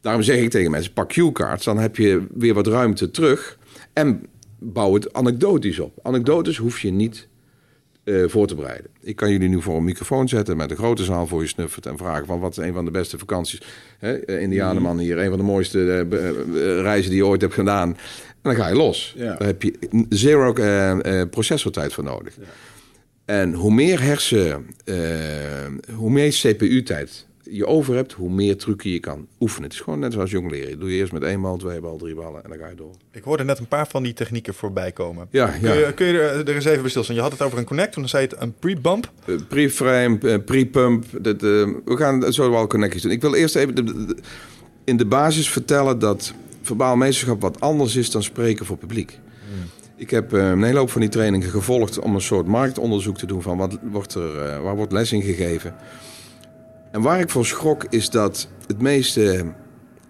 Daarom 0.00 0.22
zeg 0.22 0.38
ik 0.38 0.50
tegen 0.50 0.70
mensen, 0.70 0.92
pak 0.92 1.08
cue-cards, 1.08 1.64
dan 1.64 1.78
heb 1.78 1.96
je 1.96 2.26
weer 2.34 2.54
wat 2.54 2.66
ruimte 2.66 3.10
terug. 3.10 3.58
En 3.92 4.22
bouw 4.58 4.94
het 4.94 5.12
anekdotisch 5.12 5.78
op. 5.78 5.98
Anekdotes 6.02 6.56
hoef 6.56 6.80
je 6.80 6.90
niet 6.90 7.28
uh, 8.06 8.28
voor 8.28 8.46
te 8.46 8.54
bereiden. 8.54 8.90
Ik 9.00 9.16
kan 9.16 9.30
jullie 9.30 9.48
nu 9.48 9.62
voor 9.62 9.76
een 9.76 9.84
microfoon 9.84 10.28
zetten 10.28 10.56
met 10.56 10.70
een 10.70 10.76
grote 10.76 11.04
zaal 11.04 11.26
voor 11.26 11.42
je 11.42 11.48
snuffert 11.48 11.86
en 11.86 11.96
vragen 11.96 12.26
van 12.26 12.40
wat 12.40 12.50
is 12.50 12.64
een 12.64 12.72
van 12.72 12.84
de 12.84 12.90
beste 12.90 13.18
vakanties. 13.18 13.62
Hè, 13.98 14.16
eh, 14.16 14.42
Indianenman 14.42 14.98
hier, 14.98 15.18
een 15.18 15.28
van 15.28 15.38
de 15.38 15.44
mooiste 15.44 16.06
uh, 16.12 16.80
reizen 16.80 17.10
die 17.10 17.20
je 17.20 17.26
ooit 17.26 17.40
hebt 17.40 17.54
gedaan. 17.54 17.88
En 17.88 17.96
dan 18.42 18.54
ga 18.54 18.68
je 18.68 18.74
los. 18.74 19.14
Ja. 19.16 19.34
Daar 19.34 19.46
heb 19.46 19.62
je 19.62 20.06
zero 20.08 20.52
processortijd 21.30 21.92
voor 21.92 22.04
nodig. 22.04 22.36
Ja. 22.36 22.42
En 23.24 23.52
hoe 23.52 23.72
meer 23.72 24.02
hersen, 24.02 24.66
hoe 25.94 26.10
meer 26.10 26.30
CPU-tijd 26.30 27.25
je 27.50 27.66
over 27.66 27.94
hebt, 27.94 28.12
hoe 28.12 28.30
meer 28.30 28.56
trucken 28.56 28.90
je 28.90 29.00
kan 29.00 29.26
oefenen. 29.40 29.64
Het 29.64 29.72
is 29.72 29.80
gewoon 29.80 29.98
net 29.98 30.12
zoals 30.12 30.30
jong 30.30 30.50
leren. 30.50 30.78
Doe 30.78 30.90
je 30.90 30.96
eerst 30.96 31.12
met 31.12 31.22
één 31.22 31.40
bal, 31.40 31.56
twee 31.56 31.80
bal, 31.80 31.96
drie 31.96 32.14
ballen 32.14 32.44
en 32.44 32.50
dan 32.50 32.58
ga 32.58 32.68
je 32.68 32.74
door. 32.74 32.94
Ik 33.12 33.22
hoorde 33.22 33.44
net 33.44 33.58
een 33.58 33.68
paar 33.68 33.86
van 33.88 34.02
die 34.02 34.12
technieken 34.12 34.54
voorbij 34.54 34.92
komen. 34.92 35.28
Ja, 35.30 35.46
kun, 35.46 35.74
Je, 35.74 35.92
kun 35.94 36.06
je 36.06 36.18
er, 36.18 36.54
eens 36.54 36.64
even 36.64 36.80
bij 36.80 36.90
stilstaan? 36.90 37.16
Je 37.16 37.22
had 37.22 37.32
het 37.32 37.42
over 37.42 37.58
een 37.58 37.64
connect, 37.64 37.92
toen 37.92 38.08
zei 38.08 38.24
het 38.24 38.40
een 38.40 38.54
pre-bump. 38.58 39.12
Uh, 39.26 39.36
pre-frame, 39.48 40.18
uh, 40.22 40.36
pre-pump. 40.44 41.04
Uh, 41.04 41.32
we 41.84 41.96
gaan 41.96 42.32
zo 42.32 42.50
wel 42.50 42.66
connecties 42.66 43.02
doen. 43.02 43.10
Ik 43.10 43.20
wil 43.20 43.34
eerst 43.34 43.56
even 43.56 44.16
in 44.84 44.96
de 44.96 45.06
basis 45.06 45.50
vertellen 45.50 45.98
dat 45.98 46.34
verbaal 46.62 46.96
meesterschap 46.96 47.40
wat 47.40 47.60
anders 47.60 47.96
is 47.96 48.10
dan 48.10 48.22
spreken 48.22 48.66
voor 48.66 48.76
publiek. 48.76 49.18
Hmm. 49.48 49.70
Ik 49.96 50.10
heb 50.10 50.32
een 50.32 50.62
hele 50.62 50.78
hoop 50.78 50.90
van 50.90 51.00
die 51.00 51.10
trainingen 51.10 51.50
gevolgd 51.50 51.98
om 51.98 52.14
een 52.14 52.20
soort 52.20 52.46
marktonderzoek 52.46 53.18
te 53.18 53.26
doen 53.26 53.42
van 53.42 53.56
wat 53.56 53.78
wordt 53.82 54.14
er, 54.14 54.62
waar 54.62 54.76
wordt 54.76 54.92
les 54.92 55.12
in 55.12 55.22
gegeven. 55.22 55.74
En 56.90 57.00
waar 57.00 57.20
ik 57.20 57.30
voor 57.30 57.46
schrok 57.46 57.84
is 57.90 58.10
dat 58.10 58.48
het 58.66 58.80
meeste 58.82 59.54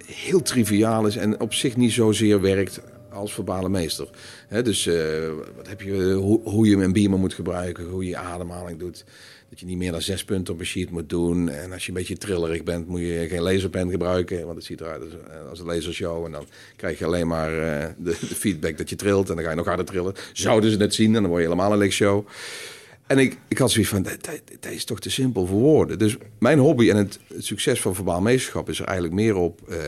heel 0.07 0.43
triviaal 0.43 1.07
is 1.07 1.17
en 1.17 1.41
op 1.41 1.55
zich 1.55 1.77
niet 1.77 1.93
zozeer 1.93 2.41
werkt 2.41 2.81
als 3.11 3.35
verbale 3.35 3.69
meester. 3.69 4.09
dus 4.49 4.85
wat 5.57 5.69
heb 5.69 5.81
je, 5.81 6.13
hoe, 6.45 6.67
je 6.67 6.77
een 6.77 6.93
beamer 6.93 7.19
moet 7.19 7.35
gebruiken, 7.35 7.89
hoe 7.89 8.05
je 8.05 8.17
ademhaling 8.17 8.79
doet. 8.79 9.05
Dat 9.49 9.61
je 9.61 9.67
niet 9.67 9.77
meer 9.77 9.93
dan 9.93 10.03
zes 10.03 10.25
punten 10.25 10.55
op 10.55 10.61
een 10.61 10.67
sheet 10.67 10.91
moet 10.91 11.09
doen. 11.09 11.49
En 11.49 11.73
als 11.73 11.83
je 11.83 11.89
een 11.89 11.99
beetje 11.99 12.17
trillerig 12.17 12.63
bent, 12.63 12.89
moet 12.89 13.01
je 13.01 13.27
geen 13.29 13.43
laserpen 13.43 13.91
gebruiken. 13.91 14.45
Want 14.45 14.57
het 14.57 14.65
ziet 14.65 14.81
eruit 14.81 15.03
als, 15.51 15.61
een 15.61 15.67
lasershow. 15.67 16.25
En 16.25 16.33
dan 16.33 16.47
krijg 16.77 16.99
je 16.99 17.05
alleen 17.05 17.27
maar 17.27 17.51
de, 17.51 17.95
de, 17.99 18.15
feedback 18.15 18.79
dat 18.79 18.91
je 18.91 18.97
trilt. 18.97 19.29
En 19.29 19.35
dan 19.35 19.45
ga 19.45 19.51
je 19.51 19.57
nog 19.57 19.67
harder 19.67 19.85
trillen. 19.85 20.15
Zouden 20.33 20.71
ze 20.71 20.77
het 20.77 20.95
zien 20.95 21.15
en 21.15 21.21
dan 21.21 21.31
word 21.31 21.43
je 21.43 21.49
helemaal 21.49 21.73
een 21.73 21.79
lichtshow. 21.79 22.27
En 23.07 23.19
ik, 23.19 23.39
ik 23.49 23.59
had 23.59 23.71
zoiets 23.71 23.91
van, 23.91 24.03
dat, 24.61 24.73
is 24.73 24.85
toch 24.85 25.01
te 25.01 25.11
simpel 25.11 25.47
voor 25.47 25.61
woorden. 25.61 25.99
Dus 25.99 26.17
mijn 26.39 26.59
hobby 26.59 26.91
en 26.91 26.97
het, 26.97 27.21
succes 27.39 27.81
van 27.81 27.95
verbaal 27.95 28.21
meesterschap 28.21 28.69
is 28.69 28.79
er 28.79 28.85
eigenlijk 28.85 29.15
meer 29.17 29.35
op 29.35 29.61
uh, 29.69 29.79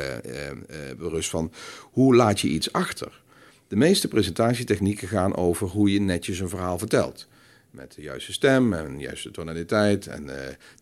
berust 0.99 1.31
van 1.31 1.53
hoe 1.83 2.15
laat 2.15 2.41
je 2.41 2.49
iets 2.49 2.73
achter. 2.73 3.23
De 3.69 3.77
meeste 3.77 4.09
presentatietechnieken 4.09 5.09
gaan 5.09 5.37
over 5.37 5.67
hoe 5.67 5.93
je 5.93 6.01
netjes 6.01 6.39
een 6.39 6.49
verhaal 6.49 6.79
vertelt. 6.79 7.29
Met 7.71 7.95
de 7.95 8.03
juiste 8.03 8.33
stem 8.33 8.73
en 8.73 8.97
de 8.97 9.03
juiste 9.03 9.31
tonaliteit 9.31 10.07
en 10.07 10.31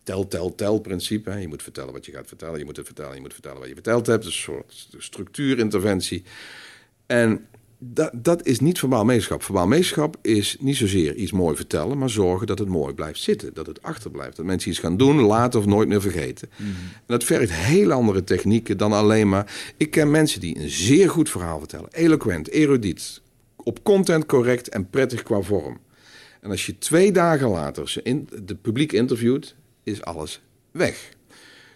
tel, 0.03 0.27
tel, 0.27 0.55
tel 0.55 0.79
principe. 0.79 1.31
Je 1.31 1.47
moet 1.47 1.63
vertellen 1.63 1.93
wat 1.93 2.05
je 2.05 2.11
gaat 2.11 2.27
vertellen, 2.27 2.59
je 2.59 2.65
moet 2.65 2.77
het 2.77 2.85
vertellen, 2.85 3.15
je 3.15 3.21
moet 3.21 3.33
vertellen 3.33 3.59
wat 3.59 3.67
je 3.67 3.73
verteld 3.73 4.07
hebt. 4.07 4.25
Een 4.25 4.31
soort 4.31 4.87
structuurinterventie. 4.97 6.23
En 7.05 7.47
dat, 7.79 8.11
dat 8.13 8.45
is 8.45 8.59
niet 8.59 8.79
verbaal 8.79 9.05
meesterschap. 9.05 9.43
Verbaal 9.43 9.67
meesterschap 9.67 10.17
is 10.21 10.57
niet 10.59 10.75
zozeer 10.75 11.15
iets 11.15 11.31
mooi 11.31 11.55
vertellen, 11.55 11.97
maar 11.97 12.09
zorgen 12.09 12.47
dat 12.47 12.59
het 12.59 12.67
mooi 12.67 12.93
blijft 12.93 13.21
zitten. 13.21 13.53
Dat 13.53 13.67
het 13.67 13.81
achterblijft. 13.81 14.35
Dat 14.35 14.45
mensen 14.45 14.69
iets 14.69 14.79
gaan 14.79 14.97
doen, 14.97 15.19
laten 15.19 15.59
of 15.59 15.65
nooit 15.65 15.87
meer 15.87 16.01
vergeten. 16.01 16.49
Mhm. 16.55 16.69
En 16.93 17.03
dat 17.05 17.23
vergt 17.23 17.53
heel 17.53 17.91
andere 17.91 18.23
technieken 18.23 18.77
dan 18.77 18.93
alleen 18.93 19.29
maar. 19.29 19.73
Ik 19.77 19.91
ken 19.91 20.11
mensen 20.11 20.39
die 20.39 20.59
een 20.59 20.69
zeer 20.69 21.09
goed 21.09 21.29
verhaal 21.29 21.59
vertellen. 21.59 21.89
Eloquent, 21.91 22.49
erudiet, 22.49 23.21
op 23.55 23.83
content 23.83 24.25
correct 24.25 24.69
en 24.69 24.89
prettig 24.89 25.23
qua 25.23 25.41
vorm. 25.41 25.77
En 26.41 26.49
als 26.49 26.65
je 26.65 26.77
twee 26.77 27.11
dagen 27.11 27.47
later 27.47 27.89
ze 27.89 28.01
in, 28.03 28.29
de 28.43 28.55
publiek 28.55 28.91
interviewt, 28.91 29.55
is 29.83 30.01
alles 30.01 30.41
weg. 30.71 31.09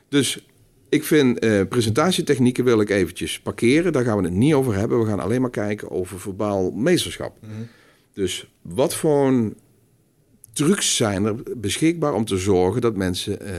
Dus 0.09 0.45
ik 0.91 1.03
vind 1.03 1.43
uh, 1.43 1.61
presentatietechnieken 1.69 2.63
wil 2.63 2.81
ik 2.81 2.89
eventjes 2.89 3.39
parkeren. 3.39 3.93
Daar 3.93 4.03
gaan 4.03 4.17
we 4.17 4.23
het 4.23 4.33
niet 4.33 4.53
over 4.53 4.75
hebben. 4.75 4.99
We 4.99 5.05
gaan 5.05 5.19
alleen 5.19 5.41
maar 5.41 5.49
kijken 5.49 5.91
over 5.91 6.19
verbaal 6.19 6.71
meesterschap. 6.71 7.37
Mhm. 7.41 7.51
Dus 8.13 8.51
wat 8.61 8.95
voor 8.95 9.53
trucs 10.53 10.95
zijn 10.95 11.25
er 11.25 11.35
beschikbaar 11.57 12.13
om 12.13 12.25
te 12.25 12.37
zorgen 12.37 12.81
dat 12.81 12.95
mensen 12.95 13.37
uh, 13.41 13.49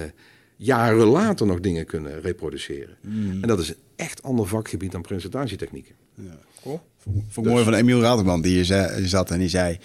jaren 0.57 1.07
later 1.07 1.47
nog 1.47 1.61
dingen 1.61 1.87
kunnen 1.87 2.21
reproduceren? 2.21 2.97
Mhm. 3.01 3.42
En 3.42 3.49
dat 3.49 3.59
is 3.59 3.68
een 3.68 3.77
echt 3.97 4.23
ander 4.23 4.47
vakgebied 4.47 4.92
dan 4.92 5.03
presentatietechnieken. 5.03 5.95
Ja. 6.14 6.38
Cool. 6.62 6.81
Vond 7.29 7.47
ik 7.47 7.53
mooi 7.53 7.64
van 7.64 7.75
Emiel 7.75 8.01
Rademan, 8.01 8.42
die 8.42 8.62
hier 8.62 8.92
zat 9.05 9.31
en 9.31 9.38
die 9.38 9.49
zei... 9.49 9.79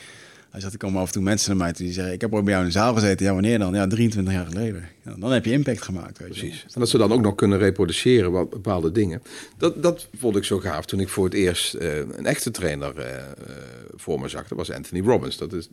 Hij 0.57 0.65
zat, 0.65 0.75
er 0.75 0.81
komen 0.81 1.01
af 1.01 1.07
en 1.07 1.13
toe 1.13 1.23
mensen 1.23 1.49
naar 1.49 1.65
mij 1.65 1.73
toe 1.73 1.85
die 1.85 1.93
zeggen... 1.93 2.13
ik 2.13 2.21
heb 2.21 2.33
ooit 2.33 2.43
bij 2.43 2.53
jou 2.53 2.65
in 2.65 2.71
de 2.71 2.77
zaal 2.77 2.93
gezeten. 2.93 3.25
Ja, 3.25 3.33
wanneer 3.33 3.59
dan? 3.59 3.73
Ja, 3.73 3.87
23 3.87 4.33
jaar 4.33 4.45
geleden. 4.45 4.89
Dan 5.17 5.31
heb 5.31 5.45
je 5.45 5.51
impact 5.51 5.81
gemaakt. 5.81 6.17
Weet 6.17 6.27
Precies. 6.27 6.65
En 6.73 6.79
dat 6.79 6.89
ze 6.89 6.97
dan 6.97 7.11
ook 7.11 7.21
nog 7.21 7.35
kunnen 7.35 7.57
reproduceren 7.57 8.31
wat 8.31 8.49
bepaalde 8.49 8.91
dingen. 8.91 9.21
Dat, 9.57 9.83
dat 9.83 10.07
vond 10.17 10.35
ik 10.35 10.43
zo 10.43 10.59
gaaf 10.59 10.85
toen 10.85 10.99
ik 10.99 11.09
voor 11.09 11.25
het 11.25 11.33
eerst 11.33 11.75
uh, 11.75 11.97
een 11.97 12.25
echte 12.25 12.51
trainer 12.51 12.93
uh, 12.97 13.05
voor 13.95 14.19
me 14.19 14.27
zag. 14.27 14.47
Dat 14.47 14.57
was 14.57 14.71
Anthony 14.71 15.01
Robbins. 15.05 15.37
Dat 15.37 15.53
is 15.53 15.69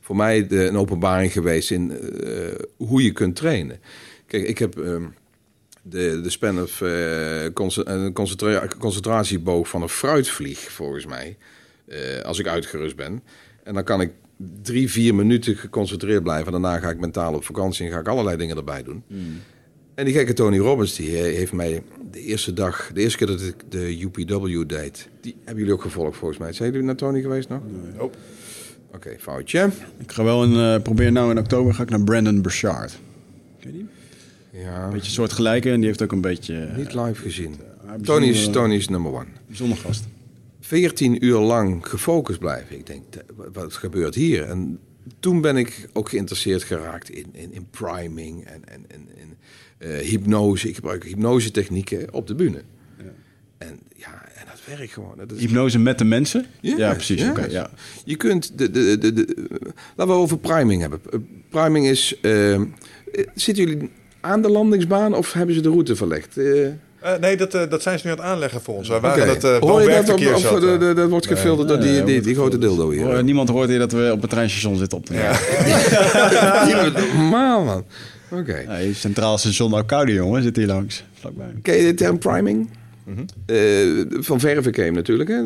voor 0.00 0.16
mij 0.16 0.46
de, 0.46 0.66
een 0.66 0.76
openbaring 0.76 1.32
geweest 1.32 1.70
in 1.70 1.98
uh, 2.24 2.48
hoe 2.76 3.02
je 3.02 3.12
kunt 3.12 3.36
trainen. 3.36 3.80
Kijk, 4.26 4.46
ik 4.46 4.58
heb... 4.58 4.78
Ehm, 4.78 5.04
de, 5.84 6.20
de 6.20 6.30
span 6.30 6.62
of 6.62 6.82
concentra 7.52 8.68
concentratieboog 8.78 9.68
van 9.68 9.82
een 9.82 9.88
fruitvlieg, 9.88 10.58
volgens 10.58 11.06
mij. 11.06 11.36
als 12.22 12.38
ik 12.38 12.46
uitgerust 12.46 12.96
ben. 12.96 13.22
En 13.62 13.74
dan 13.74 13.84
kan 13.84 14.00
ik 14.00 14.12
drie, 14.62 14.90
vier 14.90 15.14
minuten 15.14 15.56
geconcentreerd 15.56 16.22
blijven. 16.22 16.52
Daarna 16.52 16.78
ga 16.78 16.90
ik 16.90 17.00
mentaal 17.00 17.34
op 17.34 17.44
vakantie 17.44 17.86
en 17.86 17.92
ga 17.92 17.98
ik 17.98 18.08
allerlei 18.08 18.36
dingen 18.36 18.56
erbij 18.56 18.82
doen. 18.82 19.02
Hmm. 19.06 19.40
En 19.94 20.04
die 20.04 20.14
gekke 20.14 20.32
Tony 20.32 20.58
Robbins, 20.58 20.96
die 20.96 21.16
eh, 21.16 21.22
heeft 21.22 21.52
mij 21.52 21.82
de 22.10 22.20
eerste 22.20 22.52
dag, 22.52 22.90
de 22.94 23.00
eerste 23.00 23.18
keer 23.18 23.26
dat 23.26 23.40
ik 23.40 23.54
de 23.68 24.00
UPW 24.00 24.68
deed, 24.68 25.08
die 25.20 25.34
hebben 25.36 25.56
jullie 25.56 25.72
ook 25.72 25.82
gevolgd 25.82 26.16
volgens 26.16 26.38
mij. 26.38 26.52
Zijn 26.52 26.70
jullie 26.70 26.86
naar 26.86 26.96
Tony 26.96 27.20
geweest 27.20 27.48
nog? 27.48 27.60
Nee. 27.70 28.02
Oh. 28.02 28.12
Oké, 28.94 29.16
foutje. 29.18 29.70
Ik 29.98 30.12
ga 30.12 30.24
wel 30.24 30.42
een, 30.42 30.76
uh, 30.76 30.82
probeer 30.82 31.12
nou 31.12 31.30
in 31.30 31.38
oktober 31.38 31.74
ga 31.74 31.82
ik 31.82 31.90
naar 31.90 32.04
Brandon 32.04 32.42
Burchard. 32.42 32.98
Ken 33.60 33.72
je 33.72 33.76
die? 33.76 33.86
Ja. 34.60 34.84
Een 34.84 34.92
beetje 34.92 35.12
soortgelijke 35.12 35.70
en 35.70 35.76
die 35.76 35.86
heeft 35.86 36.02
ook 36.02 36.12
een 36.12 36.20
beetje... 36.20 36.68
Niet 36.76 36.94
live 36.94 37.22
gezien. 37.22 37.56
Uh, 37.84 37.92
Tony 37.92 38.26
is, 38.26 38.48
Tony 38.48 38.74
is 38.74 38.88
number 38.88 39.12
one. 39.12 39.26
Bijzonder 39.46 39.78
gast. 39.78 40.04
14 40.64 41.24
uur 41.24 41.38
lang 41.38 41.88
gefocust 41.88 42.38
blijven. 42.38 42.78
Ik 42.78 42.86
denk, 42.86 43.02
wat 43.52 43.74
gebeurt 43.74 44.14
hier? 44.14 44.42
En 44.42 44.78
toen 45.20 45.40
ben 45.40 45.56
ik 45.56 45.88
ook 45.92 46.08
geïnteresseerd 46.08 46.62
geraakt 46.62 47.10
in, 47.10 47.26
in, 47.32 47.52
in 47.52 47.66
priming 47.70 48.44
en, 48.44 48.62
en, 48.68 48.86
en, 48.88 49.08
uh, 49.78 49.96
hypnose. 49.98 50.68
Ik 50.68 50.74
gebruik 50.74 51.04
hypnose-technieken 51.04 52.12
op 52.12 52.26
de 52.26 52.34
bühne. 52.34 52.62
Ja. 52.98 53.04
En 53.58 53.80
ja, 53.96 54.28
en 54.34 54.46
dat 54.50 54.76
werkt 54.76 54.92
gewoon. 54.92 55.16
Dat 55.16 55.32
is... 55.32 55.40
Hypnose 55.40 55.78
met 55.78 55.98
de 55.98 56.04
mensen? 56.04 56.46
Ja, 56.60 56.92
precies. 56.92 57.20
Ja. 57.20 57.46
ja. 57.48 57.70
Je 58.04 58.16
kunt 58.16 58.58
de, 58.58 58.70
de, 58.70 58.98
de, 58.98 59.12
de, 59.12 59.48
laten 59.96 60.14
we 60.14 60.20
over 60.20 60.38
priming 60.38 60.80
hebben. 60.80 61.00
Eh, 61.10 61.18
priming 61.48 61.86
is. 61.86 62.18
Uh, 62.22 62.60
zitten 63.34 63.64
jullie 63.64 63.90
aan 64.20 64.42
de 64.42 64.48
landingsbaan 64.48 65.14
of 65.14 65.32
hebben 65.32 65.54
ze 65.54 65.60
de 65.60 65.68
route 65.68 65.96
verlegd? 65.96 66.38
Uh, 66.38 66.68
uh, 67.04 67.16
nee, 67.20 67.36
dat, 67.36 67.54
uh, 67.54 67.62
dat 67.68 67.82
zijn 67.82 67.98
ze 67.98 68.06
nu 68.06 68.12
aan 68.12 68.18
het 68.18 68.26
aanleggen 68.26 68.60
voor 68.60 68.74
ons. 68.74 68.88
Wij 68.88 69.00
waren 69.00 69.26
dat 69.26 69.44
uh, 69.44 69.58
Hoor 69.58 69.82
je 69.82 69.88
dat, 69.88 70.34
of 70.34 70.60
de, 70.60 70.92
dat 70.94 71.08
wordt 71.08 71.26
gefilterd 71.26 71.68
door 71.68 71.80
die, 71.80 72.04
die, 72.04 72.20
die, 72.20 72.34
grote 72.34 72.58
dildo 72.58 72.90
hier? 72.90 73.04
Hoor, 73.04 73.24
niemand 73.24 73.48
hoort 73.48 73.68
hier 73.68 73.78
dat 73.78 73.92
we 73.92 74.10
op 74.12 74.20
het 74.20 74.30
treinstation 74.30 74.76
zitten 74.76 74.98
op 74.98 75.06
te 75.06 75.14
ja. 75.14 75.38
Normaal, 77.16 77.64
man. 77.64 77.84
Oké. 78.30 78.40
Okay. 78.40 78.92
Centraal 78.92 79.38
station 79.38 79.72
Arcade, 79.72 80.12
jongen, 80.12 80.42
zit 80.42 80.56
hier 80.56 80.66
langs. 80.66 81.04
Vlakbij. 81.12 81.54
Ken 81.62 81.76
je 81.76 81.82
de 81.82 81.94
term 81.94 82.18
priming? 82.18 82.70
Mm 83.04 83.14
-hmm. 83.14 83.26
uh, 83.46 84.04
van 84.22 84.40
verven 84.40 84.94
natuurlijk. 84.94 85.28
Hè? 85.28 85.36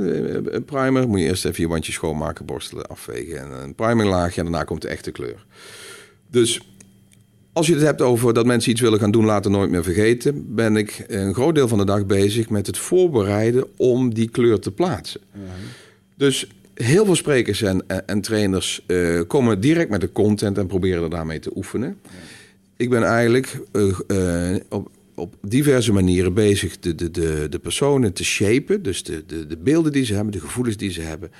Een 0.54 0.64
primer 0.64 1.08
moet 1.08 1.20
je 1.20 1.26
eerst 1.26 1.44
even 1.44 1.62
je 1.62 1.68
wandje 1.68 1.92
schoonmaken, 1.92 2.44
borstelen, 2.44 2.86
afvegen. 2.86 3.38
En 3.38 3.62
een 3.62 3.74
priminglaagje 3.74 4.40
en 4.40 4.46
daarna 4.46 4.64
komt 4.64 4.82
de 4.82 4.88
echte 4.88 5.10
kleur. 5.10 5.44
Dus 6.30 6.60
als 7.56 7.66
je 7.66 7.72
het 7.72 7.82
hebt 7.82 8.02
over 8.02 8.34
dat 8.34 8.46
mensen 8.46 8.70
iets 8.70 8.80
willen 8.80 8.98
gaan 8.98 9.10
doen, 9.10 9.24
laten 9.24 9.50
nooit 9.50 9.70
meer 9.70 9.82
vergeten, 9.82 10.54
ben 10.54 10.76
ik 10.76 11.04
een 11.06 11.34
groot 11.34 11.54
deel 11.54 11.68
van 11.68 11.78
de 11.78 11.84
dag 11.84 12.06
bezig 12.06 12.48
met 12.48 12.66
het 12.66 12.78
voorbereiden 12.78 13.66
om 13.76 14.14
die 14.14 14.28
kleur 14.28 14.58
te 14.58 14.70
plaatsen. 14.70 15.20
Dus 16.16 16.48
heel 16.74 17.04
veel 17.04 17.14
sprekers 17.14 17.62
en, 17.62 18.06
en 18.06 18.20
trainers 18.20 18.84
uh, 18.86 19.20
komen 19.26 19.60
direct 19.60 19.90
met 19.90 20.00
de 20.00 20.12
content 20.12 20.58
en 20.58 20.66
proberen 20.66 21.02
er 21.02 21.10
daarmee 21.10 21.38
te 21.38 21.56
oefenen. 21.56 21.98
Ik 22.76 22.90
ben 22.90 23.02
eigenlijk 23.02 23.60
uh, 23.72 23.98
uh, 24.08 24.56
op, 24.68 24.90
op 25.14 25.34
diverse 25.40 25.92
manieren 25.92 26.34
bezig 26.34 26.78
de, 26.78 26.94
de, 26.94 27.10
de, 27.10 27.46
de 27.50 27.58
personen 27.58 28.12
te 28.12 28.24
shapen, 28.24 28.82
dus 28.82 29.02
de, 29.02 29.24
de, 29.26 29.46
de 29.46 29.56
beelden 29.56 29.92
die 29.92 30.04
ze 30.04 30.14
hebben, 30.14 30.32
de 30.32 30.40
gevoelens 30.40 30.76
die 30.76 30.90
ze 30.90 31.00
hebben, 31.00 31.30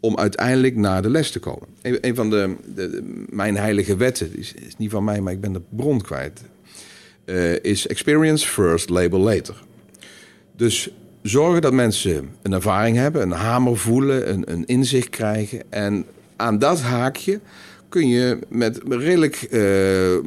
om 0.00 0.18
uiteindelijk 0.18 0.76
naar 0.76 1.02
de 1.02 1.10
les 1.10 1.30
te 1.30 1.38
komen. 1.38 1.68
Een, 1.82 2.14
van 2.14 2.30
de, 2.30 2.54
de, 2.74 3.24
mijn 3.28 3.56
heilige 3.56 3.96
wetten, 3.96 4.38
is, 4.38 4.54
niet 4.78 4.90
van 4.90 5.04
mij, 5.04 5.20
maar 5.20 5.32
ik 5.32 5.40
ben 5.40 5.52
de 5.52 5.62
bron 5.68 6.00
kwijt, 6.00 6.42
uh, 7.24 7.62
is 7.62 7.86
experience 7.86 8.46
first, 8.46 8.88
label 8.88 9.18
later. 9.18 9.62
Dus 10.56 10.90
zorgen 11.22 11.60
dat 11.60 11.72
mensen 11.72 12.28
een 12.42 12.52
ervaring 12.52 12.96
hebben, 12.96 13.22
een 13.22 13.30
hamer 13.30 13.76
voelen, 13.76 14.30
een, 14.30 14.52
een 14.52 14.66
inzicht 14.66 15.08
krijgen. 15.08 15.62
En 15.68 16.04
aan 16.36 16.58
dat 16.58 16.80
haakje 16.80 17.40
kun 17.88 18.08
je 18.08 18.38
met 18.48 18.80
redelijk 18.88 19.46
uh, 19.50 20.12
uh, 20.12 20.20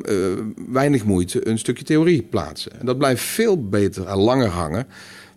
weinig 0.68 1.04
moeite 1.04 1.48
een 1.48 1.60
stukje 1.60 1.84
theorie 1.84 2.22
plaatsen. 2.22 2.80
En 2.80 2.86
dat 2.86 2.98
blijft 2.98 3.24
veel 3.24 3.68
beter 3.68 4.08
en 4.08 4.18
langer 4.18 4.48
hangen 4.48 4.88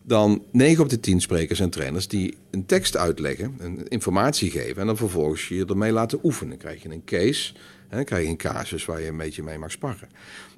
dan 0.07 0.43
9 0.53 0.83
op 0.83 0.89
de 0.89 1.01
10 1.01 1.21
sprekers 1.21 1.61
en 1.61 1.71
trainers 1.71 2.09
die 2.09 2.37
een 2.51 2.67
tekst 2.67 2.97
uitleggen, 2.97 3.55
een 3.59 3.89
informatie 3.89 4.51
geven 4.51 4.81
en 4.81 4.87
dan 4.87 4.97
vervolgens 4.97 5.49
je 5.49 5.65
ermee 5.67 5.93
laten 5.93 6.19
oefenen. 6.23 6.51
Dan 6.51 6.59
krijg 6.59 6.83
je 6.83 6.89
een 6.89 7.05
case, 7.05 7.53
dan 7.91 8.05
krijg 8.05 8.23
je 8.23 8.29
een 8.29 8.37
casus 8.37 8.85
waar 8.85 9.01
je 9.01 9.09
een 9.09 9.17
beetje 9.17 9.43
mee 9.43 9.59
mag 9.59 9.71
sparren. 9.71 10.09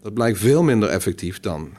Dat 0.02 0.14
blijkt 0.14 0.38
veel 0.38 0.62
minder 0.62 0.88
effectief 0.88 1.40
dan 1.40 1.70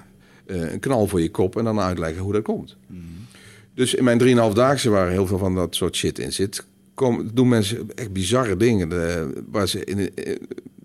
uh, 0.46 0.72
een 0.72 0.80
knal 0.80 1.08
voor 1.08 1.22
je 1.22 1.32
kop 1.32 1.58
en 1.58 1.64
dan 1.64 1.80
uitleggen 1.80 2.22
hoe 2.22 2.34
dat 2.34 2.44
komt. 2.44 2.76
Mm 2.88 2.98
-hmm. 2.98 3.26
Dus 3.74 3.94
in 3.94 4.04
mijn 4.04 4.50
3,5 4.50 4.54
daagse 4.54 4.90
waar 4.90 5.10
heel 5.10 5.28
veel 5.28 5.38
van 5.38 5.56
dat 5.56 5.76
soort 5.76 5.96
shit 5.96 6.20
in 6.20 6.34
zit, 6.34 6.66
kom, 6.94 7.30
doen 7.34 7.48
mensen 7.48 7.90
echt 7.96 8.14
bizarre 8.14 8.58
dingen 8.58 8.90
de, 8.90 9.34
waar 9.50 9.68
ze 9.68 9.84
in, 9.84 10.00
uh, 10.00 10.36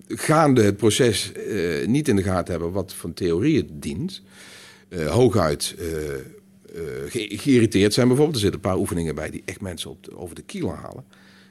gaande 0.09 0.63
het 0.63 0.77
proces 0.77 1.33
uh, 1.49 1.87
niet 1.87 2.09
in 2.09 2.17
de 2.17 2.23
gaten 2.23 2.53
hebben 2.53 2.73
wat 2.73 2.93
van 2.93 3.13
theorie 3.13 3.57
het 3.57 3.83
dient. 3.83 4.23
hooguit 5.09 5.75
uh, 5.79 5.87
geïrriteerd 7.37 7.95
zijn 7.95 8.09
bijvoorbeeld. 8.09 8.37
Er 8.37 8.43
zitten 8.43 8.61
een 8.61 8.71
paar 8.71 8.79
oefeningen 8.79 9.15
bij 9.15 9.31
die 9.31 9.43
echt 9.45 9.61
mensen 9.61 9.91
op 9.91 10.09
over 10.15 10.35
de 10.35 10.43
kilo 10.43 10.71
halen. 10.71 11.05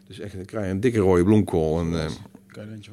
Dus 0.07 0.19
echt, 0.19 0.36
dan 0.36 0.45
krijg 0.45 0.65
je 0.65 0.71
een 0.71 0.80
dikke 0.80 0.99
rode 0.99 1.24
bloemkool. 1.24 1.80
En, 1.80 1.91
uh, 1.91 2.05
kan 2.47 2.65
je 2.65 2.71
eentje? 2.71 2.91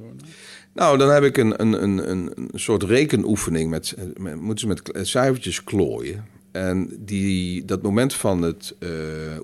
Nou, 0.72 0.99
dan 0.99 1.11
heb 1.11 1.22
ik 1.22 1.37
een, 1.37 1.62
een, 1.62 1.83
een, 1.83 2.11
een 2.11 2.51
soort 2.55 2.83
rekenoefening. 2.83 3.70
Met, 3.70 3.95
met, 4.16 4.41
moeten 4.41 4.59
ze 4.59 4.66
met 4.66 5.09
cijfertjes 5.09 5.64
klooien. 5.64 6.24
En 6.53 6.91
die, 6.99 7.64
dat 7.64 7.83
moment 7.83 8.14
van 8.14 8.43
het 8.43 8.74
uh, 8.78 8.91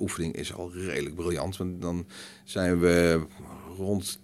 oefening 0.00 0.36
is 0.36 0.54
al 0.54 0.72
redelijk 0.72 1.14
briljant. 1.14 1.56
Want 1.56 1.82
dan 1.82 2.06
zijn 2.44 2.80
we 2.80 3.20
rond 3.76 4.20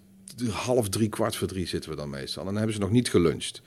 half 0.49 0.89
drie, 0.89 1.09
kwart 1.09 1.35
voor 1.35 1.47
drie 1.47 1.67
zitten 1.67 1.89
we 1.89 1.95
dan 1.95 2.09
meestal. 2.09 2.41
En 2.41 2.47
dan 2.47 2.57
hebben 2.57 2.75
ze 2.75 2.81
nog 2.81 2.91
niet 2.91 3.09
geluncht. 3.09 3.61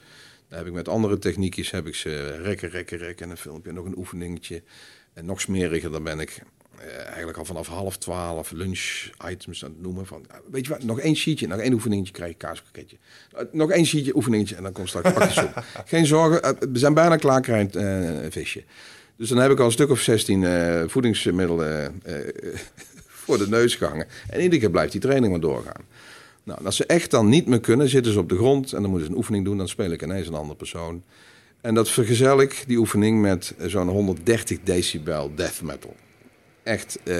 Dan 0.48 0.58
heb 0.58 0.66
ik 0.66 0.72
met 0.72 0.88
andere 0.88 1.18
techniekjes 1.18 1.70
heb 1.70 1.86
ik 1.86 1.94
ze 1.94 2.36
rekken, 2.42 2.68
rekken, 2.68 2.98
rekken 2.98 3.24
en 3.24 3.30
een 3.30 3.36
filmpje, 3.36 3.72
nog 3.72 3.84
een 3.84 3.98
oefeningetje. 3.98 4.62
En 5.12 5.24
nog 5.24 5.40
smeriger, 5.40 5.90
dan 5.90 6.02
ben 6.02 6.20
ik 6.20 6.42
eh, 6.78 7.06
eigenlijk 7.06 7.38
al 7.38 7.44
vanaf 7.44 7.66
half 7.66 7.96
twaalf 7.96 8.50
lunch 8.50 9.10
items 9.30 9.64
aan 9.64 9.70
het 9.70 9.82
noemen. 9.82 10.06
Van, 10.06 10.26
weet 10.50 10.66
je 10.66 10.72
wat, 10.72 10.82
nog 10.82 11.00
één 11.00 11.16
sheetje, 11.16 11.46
nog 11.46 11.58
één 11.58 11.72
oefeningetje 11.72 12.12
krijg 12.12 12.30
je 12.30 12.36
kaaspakketje. 12.36 12.96
Uh, 13.34 13.40
nog 13.52 13.70
één 13.70 13.86
sheetje, 13.86 14.16
oefeningetje 14.16 14.56
en 14.56 14.62
dan 14.62 14.72
komt 14.72 14.88
straks 14.88 15.12
pakjes 15.12 15.44
op. 15.44 15.64
Geen 15.86 16.06
zorgen, 16.06 16.44
uh, 16.44 16.70
we 16.72 16.78
zijn 16.78 16.94
bijna 16.94 17.16
klaar, 17.16 17.40
krijg 17.40 17.74
een 17.74 18.32
visje. 18.32 18.64
Dus 19.16 19.28
dan 19.28 19.38
heb 19.38 19.50
ik 19.50 19.58
al 19.58 19.66
een 19.66 19.72
stuk 19.72 19.90
of 19.90 20.00
16 20.00 20.88
voedingsmiddelen 20.88 22.02
voor 23.22 23.38
de 23.38 23.48
neus 23.48 23.74
gehangen. 23.74 24.06
En 24.28 24.40
iedere 24.40 24.60
keer 24.60 24.70
blijft 24.70 24.92
die 24.92 25.00
training 25.00 25.30
maar 25.30 25.40
doorgaan. 25.40 25.84
Nou, 26.46 26.64
als 26.64 26.76
ze 26.76 26.86
echt 26.86 27.10
dan 27.10 27.28
niet 27.28 27.46
meer 27.46 27.60
kunnen, 27.60 27.88
zitten 27.88 28.12
ze 28.12 28.18
op 28.18 28.28
de 28.28 28.36
grond 28.36 28.72
en 28.72 28.80
dan 28.80 28.90
moeten 28.90 29.06
ze 29.06 29.12
een 29.12 29.18
oefening 29.18 29.44
doen. 29.44 29.58
Dan 29.58 29.68
speel 29.68 29.90
ik 29.90 30.02
ineens 30.02 30.26
een 30.26 30.34
andere 30.34 30.56
persoon. 30.56 31.02
En 31.60 31.74
dat 31.74 31.90
vergezel 31.90 32.40
ik, 32.40 32.64
die 32.66 32.76
oefening, 32.78 33.20
met 33.20 33.54
zo'n 33.66 33.88
130 33.88 34.58
decibel 34.64 35.32
death 35.34 35.62
metal. 35.62 35.94
Echt 36.62 36.98
uh, 37.04 37.16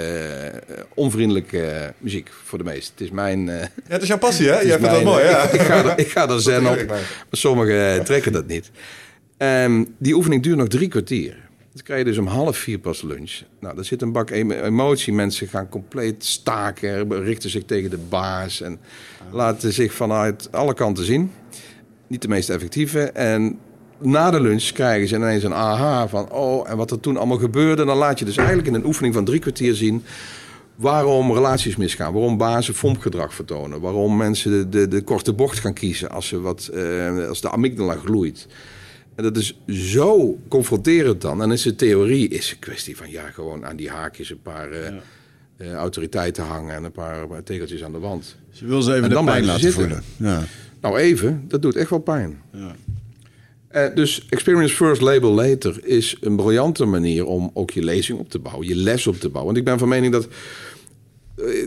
onvriendelijke 0.95 1.95
muziek 1.99 2.31
voor 2.45 2.59
de 2.59 2.65
meesten. 2.65 2.93
Het 2.95 3.01
is 3.01 3.11
mijn... 3.11 3.47
Uh, 3.47 3.61
ja, 3.61 3.69
het 3.87 4.03
is 4.03 4.09
jouw 4.09 4.19
passie, 4.19 4.49
hè? 4.49 4.61
Jij 4.61 4.79
vindt 4.79 4.95
dat 4.95 5.03
mooi, 5.03 5.25
ja. 5.25 5.51
Ik, 5.51 5.61
ga 5.61 5.85
er, 5.85 5.99
ik 5.99 6.09
ga 6.09 6.29
er 6.29 6.41
zen 6.41 6.67
op, 6.67 6.87
maar 6.87 7.27
sommigen 7.31 8.05
trekken 8.05 8.33
dat 8.33 8.47
niet. 8.47 8.71
Um, 9.39 9.95
die 9.99 10.15
oefening 10.15 10.43
duurt 10.43 10.57
nog 10.57 10.69
drie 10.69 10.89
kwartier. 10.89 11.46
Dan 11.77 11.85
krijg 11.85 12.01
je 12.01 12.07
dus 12.07 12.19
om 12.19 12.27
half 12.27 12.57
vier 12.57 12.79
pas 12.79 13.03
lunch. 13.03 13.43
Nou, 13.61 13.75
daar 13.75 13.85
zit 13.85 14.03
een 14.03 14.13
bak 14.13 14.31
emotie. 14.31 15.13
Mensen 15.13 15.49
gaan 15.49 15.69
compleet 15.69 16.25
staken, 16.25 17.23
richten 17.23 17.51
zich 17.51 17.65
tegen 17.65 17.91
de 17.91 17.99
baas 18.09 18.61
en 18.61 18.79
laten 19.31 19.73
zich 19.73 19.93
vanuit 19.95 20.53
alle 20.53 20.75
kanten 20.75 21.05
zien. 21.05 21.31
Niet 22.07 22.23
de 22.23 22.29
meest 22.29 22.51
effectieve. 22.51 23.01
En 23.01 23.59
na 23.99 24.31
de 24.31 24.41
lunch 24.41 24.73
krijgen 24.73 25.09
ze 25.09 25.15
ineens 25.15 25.43
een 25.43 25.55
aha 25.55 26.09
van... 26.09 26.31
oh, 26.31 26.71
en 26.71 26.77
wat 26.77 26.91
er 26.91 27.01
toen 27.01 27.17
allemaal 27.17 27.39
gebeurde. 27.39 27.85
Dan 27.85 27.97
laat 27.97 28.19
je 28.19 28.25
dus 28.25 28.37
eigenlijk 28.37 28.69
in 28.69 28.75
een 28.75 28.87
oefening 28.87 29.15
van 29.15 29.25
drie 29.25 29.41
kwartier 29.41 29.75
zien... 29.75 30.05
waarom 30.75 31.33
relaties 31.33 31.77
misgaan, 31.77 32.13
waarom 32.13 32.37
bazen 32.37 32.75
fompgedrag 32.75 33.35
vertonen... 33.35 33.81
waarom 33.81 34.17
mensen 34.17 34.51
de, 34.51 34.69
de, 34.69 34.89
de, 34.89 35.03
korte 35.03 35.33
bocht 35.33 35.59
gaan 35.59 35.75
kiezen 35.75 36.11
als, 36.11 36.29
ze 36.29 36.41
wat, 36.41 36.71
uh, 36.75 37.29
als 37.29 37.41
de 37.41 37.51
amygdala 37.51 37.95
gloeit... 37.95 38.47
En 39.17 39.23
dat 39.23 39.37
is 39.37 39.59
zo 39.69 40.39
confronterend 40.49 41.21
dan. 41.21 41.43
En 41.43 41.51
is 41.51 41.63
de 41.63 41.75
theorie 41.75 42.29
is 42.29 42.51
een 42.51 42.59
kwestie 42.59 42.97
van 42.97 43.11
ja, 43.11 43.31
gewoon 43.31 43.65
aan 43.65 43.77
die 43.77 43.91
haakjes 43.91 44.31
een 44.31 44.43
paar 44.43 44.73
uh, 44.73 44.79
uh, 45.59 45.73
autoriteiten 45.73 46.45
hangen 46.45 46.75
en 46.75 46.85
een 46.85 46.93
paar, 46.93 47.27
paar, 47.27 47.43
tegeltjes 47.43 47.85
aan 47.85 47.93
de 47.93 47.99
wand. 47.99 48.37
Dus 48.51 48.59
je 48.59 48.67
wil 48.67 48.83
ze 48.83 48.91
even 48.91 49.05
en 49.05 49.11
dan 49.11 49.25
de 49.25 49.31
pijn 49.31 49.45
laten 49.45 49.61
zitten. 49.61 49.81
voelen. 49.81 50.03
Ja. 50.17 50.45
Nou 50.81 50.99
even, 50.99 51.45
dat 51.49 51.63
doet 51.63 51.77
echt 51.77 51.91
wel 51.91 51.99
pijn. 51.99 52.41
Ja. 52.53 52.75
Dus 53.95 54.27
Experience 54.29 54.75
First, 54.75 55.01
Label 55.01 55.33
Later 55.33 55.79
is 55.83 56.17
een 56.21 56.37
briljante 56.37 56.85
manier 56.85 57.27
om 57.27 57.51
ook 57.55 57.71
je 57.71 57.83
lezing 57.83 58.19
op 58.19 58.31
te 58.31 58.39
bouwen, 58.39 58.67
je 58.69 58.77
les 58.77 59.07
op 59.07 59.17
te 59.17 59.29
bouwen. 59.29 59.45
Want 59.45 59.57
ik 59.57 59.65
ben 59.65 59.79
van 59.79 59.89
mening 59.89 60.13
dat 60.13 60.29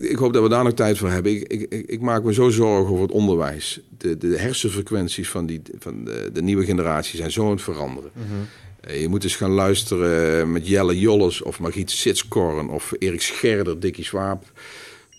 ik 0.02 0.16
hoop 0.16 0.34
dat 0.34 0.44
we 0.44 0.50
daar 0.50 0.64
nog 0.64 0.74
tijd 0.74 0.98
voor 0.98 1.10
hebben. 1.10 1.32
Ik, 1.32 1.44
ik, 1.48 1.84
ik, 1.90 2.02
maak 2.02 2.24
me 2.24 2.34
zo 2.34 2.50
zorgen 2.50 2.92
over 2.92 3.02
het 3.02 3.12
onderwijs. 3.12 3.80
De, 3.98 4.18
de 4.18 4.38
hersenfrequenties 4.38 5.30
van, 5.30 5.46
die, 5.46 5.62
van 5.80 6.04
de, 6.04 6.30
de 6.34 6.42
nieuwe 6.42 6.66
generatie 6.66 7.18
zijn 7.18 7.32
zo 7.32 7.46
aan 7.46 7.52
het 7.52 7.62
veranderen. 7.62 8.12
Mhm. 8.14 8.94
Je 9.00 9.08
moet 9.08 9.24
eens 9.24 9.36
gaan 9.36 9.52
luisteren 9.52 10.52
met 10.52 10.68
Jelle 10.68 11.00
Jolles 11.00 11.42
of 11.42 11.60
Margriet 11.60 11.92
Sitskorn 11.92 12.70
of 12.70 12.94
Erik 13.00 13.22
Scherder, 13.22 13.80
Dikkie 13.80 14.04
Swaap. 14.04 14.52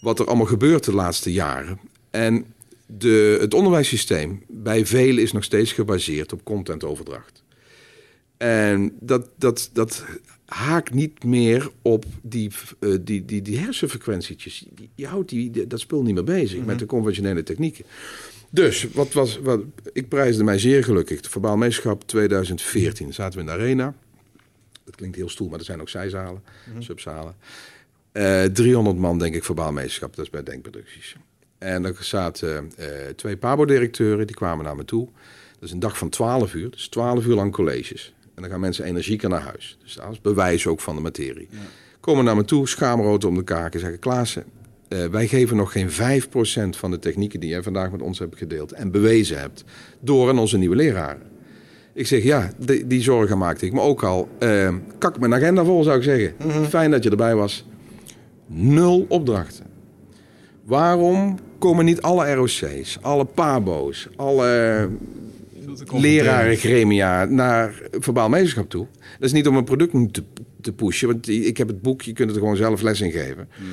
Wat 0.01 0.19
er 0.19 0.27
allemaal 0.27 0.47
gebeurt 0.47 0.85
de 0.85 0.95
laatste 0.95 1.33
jaren. 1.33 1.81
En 2.11 2.45
de, 2.87 3.37
het 3.41 3.55
onderwijssysteem 3.55 4.43
bij 4.49 4.87
velen 4.87 5.23
is 5.23 5.33
nog 5.33 5.45
steeds 5.45 5.73
gebaseerd 5.73 6.33
op 6.33 6.45
contentoverdracht. 6.45 7.43
En 8.37 8.97
dat, 9.01 9.29
dat, 9.37 9.71
dat 9.73 10.05
haak 10.51 10.93
niet 10.93 11.25
meer 11.25 11.71
op 11.83 12.05
die, 12.23 12.51
uh, 12.81 12.99
die, 13.01 13.25
die, 13.25 13.43
die 13.43 13.59
hersenfrequentietjes. 13.59 14.67
Je 14.95 15.07
houdt 15.07 15.29
die, 15.29 15.67
dat 15.67 15.81
spul 15.81 16.03
niet 16.03 16.15
meer 16.15 16.25
bezig 16.25 16.59
met 16.59 16.67
mhm. 16.67 16.77
de 16.77 16.87
conventionele 16.87 17.43
technieken. 17.43 17.85
Dus, 18.51 18.87
wat 18.93 19.13
was, 19.13 19.39
wat, 19.39 19.61
ik 19.93 20.09
prijsde 20.09 20.45
mij 20.45 20.59
zeer 20.59 20.85
gelukkig. 20.85 21.21
De 21.21 21.31
Verbaal 21.31 21.57
Meeschap 21.57 22.07
2014 22.07 23.13
zaten 23.13 23.35
we 23.35 23.41
in 23.41 23.47
de 23.47 23.53
arena. 23.53 23.95
Dat 24.85 24.97
klinkt 24.97 25.17
heel 25.17 25.29
stoel, 25.29 25.49
maar 25.49 25.59
er 25.59 25.65
zijn 25.65 25.81
ook 25.81 25.89
zijzalen, 25.89 26.43
mm 26.73 26.83
subzalen. 26.83 27.35
Uh, 28.13 28.45
eh, 28.45 28.53
300 28.53 28.97
man, 28.97 29.19
denk 29.19 29.35
ik, 29.35 29.45
Verbaal 29.45 29.73
Meeschap. 29.73 30.17
Dat 30.17 30.25
is 30.25 30.31
bij 30.31 30.43
Denkproducties. 30.43 31.17
En 31.59 31.85
er 31.85 31.97
zaten 32.01 32.73
uh, 32.79 32.87
twee 33.17 33.37
Pabo-directeuren, 33.37 34.27
die 34.27 34.37
kwamen 34.37 34.65
naar 34.65 34.77
me 34.77 34.85
toe. 34.85 35.09
Dat 35.53 35.63
is 35.63 35.71
een 35.71 35.81
dag 35.81 35.99
van 35.99 36.09
12 36.09 36.55
uur, 36.55 36.71
dus 36.71 36.89
12 36.89 37.27
uur 37.27 37.35
lang 37.35 37.53
colleges. 37.53 38.15
En 38.41 38.47
dan 38.47 38.55
gaan 38.55 38.65
mensen 38.65 38.85
energieker 38.85 39.29
naar 39.29 39.41
huis. 39.41 39.79
Dus 39.83 39.95
dat 39.95 40.13
is 40.13 40.21
bewijs 40.21 40.67
ook 40.67 40.81
van 40.81 40.95
de 40.95 41.01
materie. 41.01 41.49
Ja. 41.51 41.59
Komen 42.01 42.25
naar 42.25 42.37
me 42.37 42.45
toe, 42.45 42.69
schaamrood 42.69 43.25
om 43.25 43.35
de 43.35 43.45
kaken, 43.45 43.81
zeggen 43.81 43.99
Klaassen... 43.99 44.45
Uh, 44.89 45.05
wij 45.05 45.27
geven 45.27 45.57
nog 45.57 45.73
geen 45.73 45.91
5% 45.91 45.95
van 46.71 46.91
de 46.91 46.99
technieken 46.99 47.41
die 47.41 47.49
jij 47.49 47.63
vandaag 47.63 47.91
met 47.91 48.03
ons 48.03 48.19
hebt 48.19 48.37
gedeeld 48.37 48.73
en 48.73 48.91
bewezen 48.91 49.39
hebt, 49.39 49.65
door 50.01 50.29
aan 50.29 50.39
onze 50.39 50.59
nieuwe 50.59 50.77
leraren. 50.77 51.23
Ik 51.93 52.07
zeg 52.07 52.23
ja, 52.23 52.53
die, 52.59 52.87
die 52.87 53.03
zorgen 53.03 53.39
maakte 53.39 53.67
ik 53.67 53.73
me 53.73 53.81
ook 53.81 54.03
al. 54.03 54.29
Uh, 54.39 54.75
kak 54.99 55.19
mijn 55.19 55.35
agenda 55.35 55.65
vol, 55.65 55.83
zou 55.83 55.97
ik 55.97 56.03
zeggen. 56.03 56.35
Mhm. 56.39 56.65
Fijn 56.65 56.91
dat 56.91 57.03
je 57.03 57.11
erbij 57.11 57.35
was. 57.35 57.67
Nul 58.47 59.07
opdrachten. 59.09 59.67
Waarom 60.65 61.39
komen 61.59 61.85
niet 61.85 62.03
alle 62.03 62.35
ROC's, 62.35 62.99
alle 63.01 63.25
PABO's, 63.25 64.09
alle 64.17 64.89
lerarengremia 65.89 67.25
naar 67.25 67.83
verbaal 67.91 68.29
meesterschap 68.29 68.71
toe. 68.71 68.87
Dat 68.93 69.29
is 69.29 69.33
niet 69.33 69.47
om 69.47 69.57
een 69.57 69.65
product 69.65 70.15
te, 70.15 70.23
te 70.61 70.73
pushen, 70.73 71.09
want 71.09 71.29
ik 71.29 71.57
heb 71.57 71.69
het 71.69 71.83
boek, 71.83 72.03
je 72.03 72.13
kunt 72.13 72.31
het 72.31 72.39
gewoon 72.39 72.57
zelf 72.57 72.83
les 72.83 73.01
in 73.01 73.11
geven. 73.11 73.49
Hmm. 73.57 73.67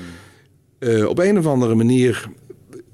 Uh, 0.79 1.07
op 1.07 1.19
een 1.19 1.37
of 1.37 1.45
andere 1.45 1.75
manier 1.75 2.29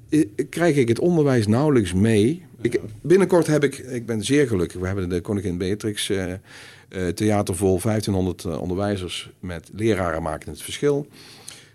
eh, 0.09 0.26
krijg 0.49 0.76
ik 0.76 0.88
het 0.88 0.99
onderwijs 0.99 1.47
nauwelijks 1.47 1.93
mee. 1.93 2.45
Ik, 2.61 2.80
binnenkort 3.01 3.47
heb 3.47 3.64
ik, 3.64 3.78
ik 3.78 4.05
ben 4.05 4.24
zeer 4.24 4.47
gelukkig, 4.47 4.80
we 4.80 4.86
hebben 4.86 5.09
de 5.09 5.22
Koningin 5.22 5.57
Beatrix 5.57 6.09
uh, 6.09 6.26
uh, 6.28 7.07
theater 7.07 7.55
vol 7.55 7.80
1500 7.82 8.45
onderwijzers 8.45 9.32
met 9.39 9.70
leraren 9.74 10.22
maken 10.22 10.49
het 10.49 10.61
verschil. 10.61 11.07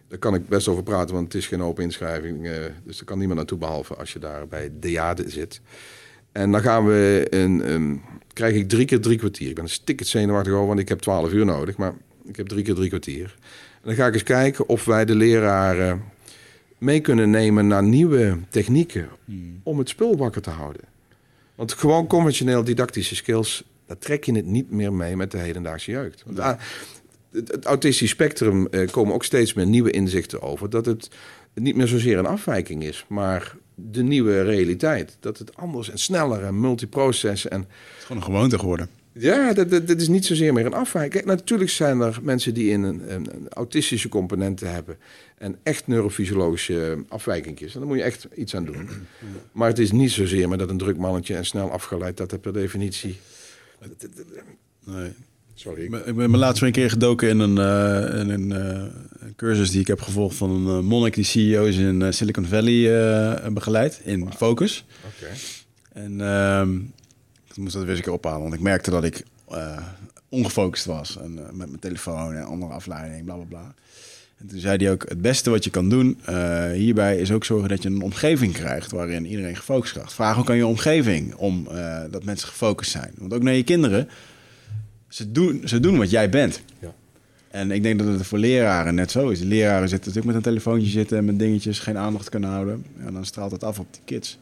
Daar 0.08 0.18
kan 0.18 0.34
ik 0.34 0.48
best 0.48 0.68
over 0.68 0.82
praten, 0.82 1.14
want 1.14 1.32
het 1.32 1.42
is 1.42 1.48
geen 1.48 1.62
open 1.62 1.84
inschrijving. 1.84 2.48
dus 2.84 2.98
er 2.98 3.04
kan 3.04 3.18
niemand 3.18 3.38
naartoe 3.38 3.58
behalve 3.58 3.94
als 3.94 4.12
je 4.12 4.18
daar 4.18 4.48
bij 4.48 4.70
Deade 4.80 5.30
zit. 5.30 5.60
En 6.38 6.50
dan 6.50 6.60
gaan 6.60 6.86
we 6.86 7.26
een, 7.30 7.72
een, 7.72 8.00
krijg 8.32 8.54
ik 8.54 8.68
drie 8.68 8.84
keer 8.84 9.00
drie 9.00 9.18
kwartier. 9.18 9.48
Ik 9.48 9.54
ben 9.54 9.64
een 9.64 9.70
sticket 9.70 10.06
zenuwachtig 10.06 10.52
over, 10.52 10.66
want 10.66 10.78
ik 10.78 10.88
heb 10.88 10.98
twaalf 10.98 11.32
uur 11.32 11.44
nodig. 11.44 11.76
Maar 11.76 11.94
ik 12.24 12.36
heb 12.36 12.48
drie 12.48 12.64
keer 12.64 12.74
drie 12.74 12.88
kwartier. 12.88 13.34
En 13.74 13.82
dan 13.82 13.94
ga 13.94 14.06
ik 14.06 14.12
eens 14.12 14.22
kijken 14.22 14.68
of 14.68 14.84
wij 14.84 15.04
de 15.04 15.14
leraren 15.14 16.02
mee 16.78 17.00
kunnen 17.00 17.30
nemen 17.30 17.66
naar 17.66 17.82
nieuwe 17.82 18.38
technieken 18.48 19.08
hmm. 19.24 19.60
om 19.62 19.78
het 19.78 19.88
spul 19.88 20.16
wakker 20.16 20.42
te 20.42 20.50
houden. 20.50 20.82
Want 21.54 21.72
gewoon 21.72 22.06
conventioneel 22.06 22.64
didactische 22.64 23.16
skills, 23.16 23.64
daar 23.86 23.98
trek 23.98 24.24
je 24.24 24.32
het 24.32 24.46
niet 24.46 24.70
meer 24.70 24.92
mee 24.92 25.16
met 25.16 25.30
de 25.30 25.38
hedendaagse 25.38 25.90
jeugd. 25.90 26.22
Want, 26.26 26.38
ah, 26.38 26.58
het, 27.30 27.52
het, 27.52 27.64
autistisch 27.64 28.10
spectrum 28.10 28.66
eh, 28.66 28.88
komen 28.88 29.14
ook 29.14 29.24
steeds 29.24 29.54
meer 29.54 29.66
nieuwe 29.66 29.90
inzichten 29.90 30.42
over. 30.42 30.70
Dat 30.70 30.86
het 30.86 31.10
niet 31.54 31.76
meer 31.76 31.88
zozeer 31.88 32.18
een 32.18 32.26
afwijking 32.26 32.82
is, 32.82 33.04
maar 33.08 33.56
de 33.90 34.02
nieuwe 34.02 34.42
realiteit. 34.42 35.16
Dat 35.20 35.38
het 35.38 35.56
anders 35.56 35.90
en 35.90 35.98
sneller 35.98 36.44
en 36.44 36.60
multiproces 36.60 37.48
en... 37.48 37.60
Het 37.60 37.68
is 37.98 38.04
gewoon 38.04 38.22
een 38.22 38.28
gewoonte 38.28 38.58
geworden. 38.58 38.88
Ja, 39.12 39.52
dat, 39.52 39.70
dat, 39.70 40.00
is 40.00 40.08
niet 40.08 40.26
zozeer 40.26 40.52
meer 40.52 40.66
een 40.66 40.74
afwijking. 40.74 41.24
natuurlijk 41.24 41.70
zijn 41.70 42.00
er 42.00 42.18
mensen 42.22 42.54
die 42.54 42.70
in 42.70 42.82
een, 42.82 43.12
een, 43.12 43.48
autistische 43.48 44.08
componenten 44.08 44.72
hebben 44.72 44.98
en 45.38 45.58
echt 45.62 45.86
neurofysiologische 45.86 47.04
afwijkingjes. 47.08 47.74
En 47.74 47.78
daar 47.78 47.88
moet 47.88 47.98
je 47.98 48.02
echt 48.02 48.28
iets 48.34 48.54
aan 48.54 48.64
doen. 48.64 48.88
Maar 49.52 49.68
het 49.68 49.78
is 49.78 49.92
niet 49.92 50.10
zozeer 50.10 50.48
maar 50.48 50.58
dat 50.58 50.70
een 50.70 50.78
druk 50.78 50.96
mannetje 50.96 51.34
en 51.34 51.46
snel 51.46 51.70
afgeleid, 51.70 52.16
dat 52.16 52.32
er 52.32 52.38
per 52.38 52.52
definitie... 52.52 53.18
Nee. 54.84 55.12
Sorry. 55.58 55.82
Ik 55.82 55.90
ben, 55.90 56.14
ben 56.14 56.36
laatst 56.36 56.62
een 56.62 56.72
keer 56.72 56.90
gedoken 56.90 57.28
in 57.28 57.38
een, 57.38 57.56
uh, 57.56 58.20
in 58.20 58.30
een 58.30 58.50
uh, 58.50 58.82
cursus 59.36 59.70
die 59.70 59.80
ik 59.80 59.86
heb 59.86 60.00
gevolgd 60.00 60.36
van 60.36 60.50
een 60.50 60.76
uh, 60.76 60.88
monnik 60.88 61.14
die 61.14 61.24
CEO's 61.24 61.76
in 61.76 62.12
Silicon 62.14 62.44
Valley 62.44 63.50
begeleidt 63.52 64.00
in 64.04 64.32
Focus. 64.36 64.84
Oké. 65.06 65.30
En 65.92 66.20
ehm, 66.20 66.76
ik 67.48 67.56
moest 67.56 67.72
dat 67.72 67.82
weer 67.82 67.90
eens 67.90 67.98
een 67.98 68.04
keer 68.04 68.12
ophalen, 68.12 68.42
want 68.42 68.54
ik 68.54 68.60
merkte 68.60 68.90
dat 68.90 69.04
ik 69.04 69.22
ongefocust 70.28 70.84
was. 70.84 71.18
En, 71.18 71.34
met 71.34 71.68
mijn 71.68 71.78
telefoon 71.78 72.34
en 72.34 72.44
andere 72.44 72.72
afleiding, 72.72 73.24
bla 73.24 73.34
bla 73.34 73.44
bla. 73.44 73.74
En 74.36 74.46
toen 74.46 74.58
zei 74.58 74.76
hij 74.76 74.92
ook, 74.92 75.08
het 75.08 75.22
beste 75.22 75.50
wat 75.50 75.64
je 75.64 75.70
kan 75.70 75.88
doen 75.88 76.18
hierbij 76.72 77.16
is 77.16 77.32
ook 77.32 77.44
zorgen 77.44 77.68
dat 77.68 77.82
je 77.82 77.88
een 77.88 78.02
omgeving 78.02 78.52
krijgt 78.52 78.90
waarin 78.90 79.26
iedereen 79.26 79.56
gefocust 79.56 79.96
gaat. 79.96 80.12
Vraag 80.12 80.38
ook 80.38 80.50
aan 80.50 80.56
je 80.56 80.66
omgeving 80.66 81.34
om 81.34 81.68
dat 82.10 82.24
mensen 82.24 82.48
gefocust 82.48 82.90
zijn. 82.90 83.12
Want 83.16 83.32
ook 83.34 83.42
naar 83.42 83.54
je 83.54 83.64
kinderen 83.64 84.08
ze 85.08 85.32
doen, 85.32 85.60
ze 85.64 85.80
doen 85.80 85.98
wat 85.98 86.10
jij 86.10 86.30
bent. 86.30 86.62
Ja. 86.78 86.94
En 87.50 87.70
ik 87.70 87.82
denk 87.82 87.98
dat 87.98 88.08
het 88.08 88.26
voor 88.26 88.38
leraren 88.38 88.94
net 88.94 89.10
zo 89.10 89.28
is. 89.28 89.40
Leraren 89.40 89.88
zitten 89.88 90.08
natuurlijk 90.08 90.26
met 90.26 90.34
een 90.34 90.52
telefoontje 90.52 90.90
zitten 90.90 91.18
en 91.18 91.24
met 91.24 91.38
dingetjes 91.38 91.78
geen 91.78 91.98
aandacht 91.98 92.28
kunnen 92.28 92.50
houden. 92.50 92.84
En 93.06 93.12
dan 93.12 93.24
straalt 93.24 93.52
het 93.52 93.64
af 93.64 93.78
op 93.78 93.86
die 93.90 94.02
kids. 94.04 94.38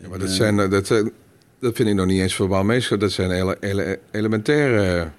Ja, 0.00 0.08
maar 0.08 0.18
dat, 0.18 0.30
zijn, 0.30 0.58
eh, 0.58 0.70
dat, 0.70 0.88
dat 1.58 1.76
vind 1.76 1.88
ik 1.88 1.94
nog 1.94 2.06
niet 2.06 2.20
eens 2.20 2.34
verbaal 2.34 2.64
meestal. 2.64 2.98
Dat 2.98 3.12
zijn 3.12 3.30
ele, 3.30 3.56
ele, 3.60 3.98
elementaire 4.10 5.10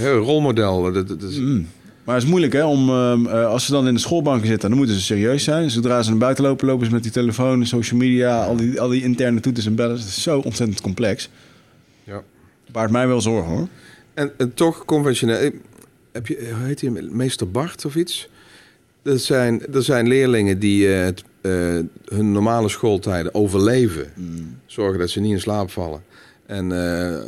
rolmodellen. 0.00 0.92
Dat, 0.92 1.08
dat 1.08 1.22
is... 1.22 1.38
Mm. 1.38 1.66
Maar 2.04 2.14
het 2.14 2.24
is 2.24 2.30
moeilijk 2.30 2.52
hè, 2.52 2.64
om, 2.64 2.88
uh, 2.88 3.46
als 3.46 3.66
ze 3.66 3.72
dan 3.72 3.86
in 3.86 3.94
de 3.94 4.00
schoolbanken 4.00 4.46
zitten, 4.46 4.68
dan 4.68 4.78
moeten 4.78 4.96
ze 4.96 5.02
serieus 5.02 5.44
zijn. 5.44 5.70
Zodra 5.70 6.02
ze 6.02 6.10
naar 6.10 6.18
buiten 6.18 6.44
lopen, 6.44 6.66
lopen 6.66 6.86
ze 6.86 6.92
met 6.92 7.02
die 7.02 7.12
telefoon, 7.12 7.66
social 7.66 8.00
media, 8.00 8.44
al 8.44 8.56
die, 8.56 8.80
al 8.80 8.88
die 8.88 9.02
interne 9.02 9.40
toeters 9.40 9.66
en 9.66 9.74
bellen. 9.74 9.96
Het 9.96 10.04
is 10.04 10.22
zo 10.22 10.38
ontzettend 10.38 10.80
complex. 10.80 11.28
Ja. 12.04 12.22
Baart 12.72 12.90
mij 12.90 13.08
wel 13.08 13.20
zorgen 13.20 13.52
hoor. 13.52 13.68
En, 14.14 14.32
en 14.38 14.54
toch 14.54 14.84
conventioneel. 14.84 15.50
Heb 16.12 16.26
je, 16.26 16.50
hoe 16.54 16.66
heet 16.66 16.80
hij, 16.80 16.90
meester 16.90 17.50
Bart 17.50 17.84
of 17.84 17.94
iets? 17.94 18.28
Er 19.02 19.18
zijn, 19.18 19.74
er 19.74 19.82
zijn 19.82 20.08
leerlingen 20.08 20.58
die 20.58 20.86
uh, 20.86 21.04
het, 21.04 21.24
uh, 21.42 21.78
hun 22.04 22.32
normale 22.32 22.68
schooltijden 22.68 23.34
overleven. 23.34 24.12
Mm. 24.14 24.58
Zorgen 24.66 24.98
dat 24.98 25.10
ze 25.10 25.20
niet 25.20 25.32
in 25.32 25.40
slaap 25.40 25.70
vallen. 25.70 26.02
En 26.46 26.64
uh, 26.64 27.18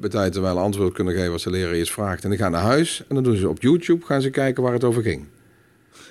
bij 0.00 0.08
tijd 0.08 0.32
terwijl 0.32 0.58
antwoord 0.58 0.94
kunnen 0.94 1.14
geven 1.14 1.32
als 1.32 1.42
de 1.42 1.50
leraar 1.50 1.76
iets 1.76 1.90
vraagt. 1.90 2.22
En 2.24 2.28
dan 2.28 2.38
gaan 2.38 2.52
naar 2.52 2.62
huis 2.62 3.04
en 3.08 3.14
dan 3.14 3.24
doen 3.24 3.36
ze 3.36 3.48
op 3.48 3.62
YouTube 3.62 4.04
gaan 4.04 4.22
ze 4.22 4.30
kijken 4.30 4.62
waar 4.62 4.72
het 4.72 4.84
over 4.84 5.02
ging. 5.02 5.24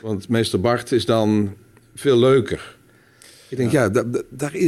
Want 0.01 0.29
meester 0.29 0.59
Bart 0.59 0.91
is 0.91 1.05
dan 1.05 1.53
veel 1.95 2.17
leuker. 2.17 2.77
Ik 3.49 3.57
denk, 3.57 3.71
ja, 3.71 3.89
daar, 3.89 4.05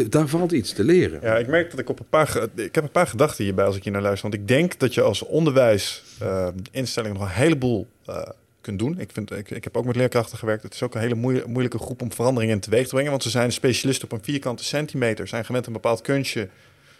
daar, 0.09 0.27
valt 0.27 0.51
iets 0.51 0.73
te 0.73 0.83
leren. 0.83 1.19
Ja, 1.21 1.37
ik 1.37 1.47
merk 1.47 1.69
dat 1.69 1.79
ik 1.79 1.89
op 1.89 1.99
een 1.99 2.09
paar, 2.09 2.47
ik 2.55 2.75
heb 2.75 2.83
een 2.83 2.91
paar 2.91 3.07
gedachten 3.07 3.43
hierbij 3.43 3.65
als 3.65 3.75
ik 3.75 3.83
hier 3.83 3.93
naar 3.93 4.01
luister. 4.01 4.29
Want 4.29 4.41
ik 4.41 4.47
denk 4.47 4.79
dat 4.79 4.93
je 4.93 5.01
als 5.01 5.23
onderwijsinstelling 5.23 7.13
nog 7.13 7.23
een 7.23 7.29
heleboel 7.29 7.87
uh, 8.09 8.21
kunt 8.61 8.79
doen. 8.79 8.99
Ik, 8.99 9.09
vind, 9.13 9.31
ik, 9.31 9.63
heb 9.63 9.77
ook 9.77 9.85
met 9.85 9.95
leerkrachten 9.95 10.37
gewerkt. 10.37 10.63
Het 10.63 10.73
is 10.73 10.83
ook 10.83 10.95
een 10.95 11.01
hele 11.01 11.43
moeilijke 11.47 11.79
groep 11.79 12.01
om 12.01 12.11
veranderingen 12.11 12.59
teweeg 12.59 12.87
te 12.87 12.93
brengen. 12.93 13.11
Want 13.11 13.23
ze 13.23 13.29
zijn 13.29 13.51
specialisten 13.51 14.05
op 14.05 14.11
een 14.11 14.23
vierkante 14.23 14.63
centimeter. 14.63 15.27
Zijn 15.27 15.45
gewend 15.45 15.65
een 15.65 15.73
bepaald 15.73 16.01
kunstje 16.01 16.49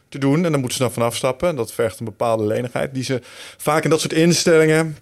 te 0.10 0.18
doen. 0.18 0.46
En 0.46 0.52
dan 0.52 0.60
moeten 0.60 0.78
ze 0.78 0.84
dan 0.84 0.92
vanaf 0.92 1.16
stappen. 1.16 1.56
Dat 1.56 1.74
vergt 1.74 2.00
een 2.00 2.06
bepaalde 2.06 2.44
lenigheid. 2.44 2.94
Die 2.94 3.04
ze 3.04 3.20
vaak 3.58 3.84
in 3.84 3.90
dat 3.90 4.00
soort 4.00 4.14
instellingen 4.14 4.98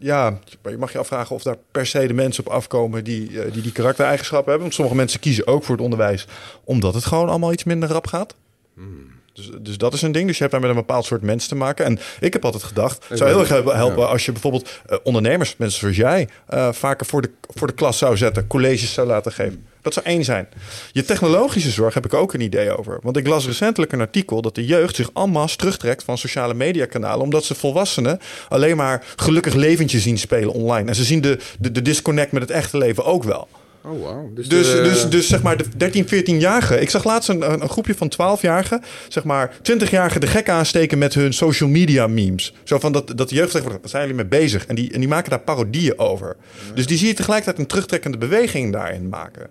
ja, 0.00 0.38
je 0.62 0.76
mag 0.78 0.92
je 0.92 0.98
afvragen 0.98 1.34
of 1.34 1.42
daar 1.42 1.56
per 1.70 1.86
se 1.86 2.06
de 2.06 2.14
mensen 2.14 2.46
op 2.46 2.52
afkomen 2.52 3.04
die 3.04 3.42
eh, 3.42 3.52
die, 3.52 3.62
die 3.62 3.72
karaktereigenschappen 3.72 4.48
hebben. 4.48 4.62
Want 4.62 4.74
sommige 4.74 4.96
mensen 4.96 5.20
kiezen 5.20 5.46
ook 5.46 5.64
voor 5.64 5.74
het 5.74 5.84
onderwijs 5.84 6.26
omdat 6.64 6.94
het 6.94 7.04
gewoon 7.04 7.28
allemaal 7.28 7.52
iets 7.52 7.64
minder 7.64 7.88
rap 7.88 8.06
gaat. 8.06 8.34
Hmm. 8.74 9.10
Dus, 9.32 9.50
dus 9.60 9.78
dat 9.78 9.94
is 9.94 10.02
een 10.02 10.12
ding. 10.12 10.26
Dus 10.26 10.34
je 10.36 10.40
hebt 10.40 10.52
daar 10.52 10.62
met 10.62 10.70
een 10.70 10.86
bepaald 10.86 11.04
soort 11.04 11.22
mensen 11.22 11.48
te 11.48 11.54
maken. 11.54 11.84
En 11.84 11.98
ik 12.20 12.32
heb 12.32 12.44
altijd 12.44 12.62
gedacht, 12.62 13.04
het 13.08 13.18
zou 13.18 13.30
heel 13.30 13.40
erg 13.40 13.74
helpen 13.74 14.08
als 14.08 14.24
je 14.24 14.32
bijvoorbeeld 14.32 14.80
uh, 14.90 14.98
ondernemers, 15.02 15.56
mensen 15.56 15.80
zoals 15.80 15.96
jij, 15.96 16.28
uh, 16.54 16.72
vaker 16.72 17.06
voor 17.06 17.22
de, 17.22 17.30
voor 17.40 17.66
de 17.66 17.72
klas 17.72 17.98
zou 17.98 18.16
zetten, 18.16 18.46
colleges 18.46 18.92
zou 18.92 19.06
laten 19.06 19.32
geven. 19.32 19.66
Dat 19.82 19.94
zou 19.94 20.06
één 20.06 20.24
zijn. 20.24 20.48
Je 20.92 21.04
technologische 21.04 21.70
zorg 21.70 21.94
heb 21.94 22.04
ik 22.04 22.14
ook 22.14 22.32
een 22.32 22.40
idee 22.40 22.76
over. 22.78 22.98
Want 23.02 23.16
ik 23.16 23.26
las 23.26 23.46
recentelijk 23.46 23.92
een 23.92 24.00
artikel 24.00 24.42
dat 24.42 24.54
de 24.54 24.66
jeugd 24.66 24.96
zich 24.96 25.10
allemaal 25.12 25.46
terugtrekt 25.46 26.04
van 26.04 26.18
sociale 26.18 26.54
mediakanalen. 26.54 27.22
Omdat 27.22 27.44
ze 27.44 27.54
volwassenen 27.54 28.20
alleen 28.48 28.76
maar 28.76 29.04
gelukkig 29.16 29.54
leventje 29.54 30.00
zien 30.00 30.18
spelen 30.18 30.52
online. 30.52 30.88
En 30.88 30.94
ze 30.94 31.04
zien 31.04 31.20
de, 31.20 31.38
de, 31.58 31.72
de 31.72 31.82
disconnect 31.82 32.32
met 32.32 32.42
het 32.42 32.50
echte 32.50 32.78
leven 32.78 33.04
ook 33.04 33.24
wel. 33.24 33.48
Oh, 33.84 34.00
wow. 34.00 34.36
Dus, 34.36 34.48
dus, 34.48 34.72
dus, 34.72 35.08
dus, 35.08 35.28
zeg 35.28 35.42
maar 35.42 35.56
de 35.56 35.64
13, 35.76 36.04
14-jarigen. 36.06 36.80
Ik 36.80 36.90
zag 36.90 37.04
laatst 37.04 37.28
een, 37.28 37.52
een 37.62 37.68
groepje 37.68 37.94
van 37.94 38.12
12-jarigen, 38.12 38.82
zeg 39.08 39.24
maar 39.24 39.56
20-jarigen 39.56 40.18
de 40.18 40.26
gek 40.26 40.48
aansteken 40.48 40.98
met 40.98 41.14
hun 41.14 41.32
social 41.32 41.68
media 41.68 42.06
memes. 42.06 42.54
Zo 42.64 42.78
van 42.78 42.92
dat, 42.92 43.12
dat 43.16 43.28
de 43.28 43.34
jeugd 43.34 43.50
zegt, 43.50 43.64
waar 43.64 43.78
zijn 43.82 44.02
jullie 44.02 44.16
mee 44.16 44.40
bezig? 44.40 44.66
En 44.66 44.74
die, 44.74 44.92
en 44.92 45.00
die 45.00 45.08
maken 45.08 45.30
daar 45.30 45.40
parodieën 45.40 45.98
over. 45.98 46.36
Dus 46.74 46.86
die 46.86 46.98
zie 46.98 47.08
je 47.08 47.14
tegelijkertijd 47.14 47.58
een 47.58 47.66
terugtrekkende 47.66 48.18
beweging 48.18 48.72
daarin 48.72 49.08
maken. 49.08 49.46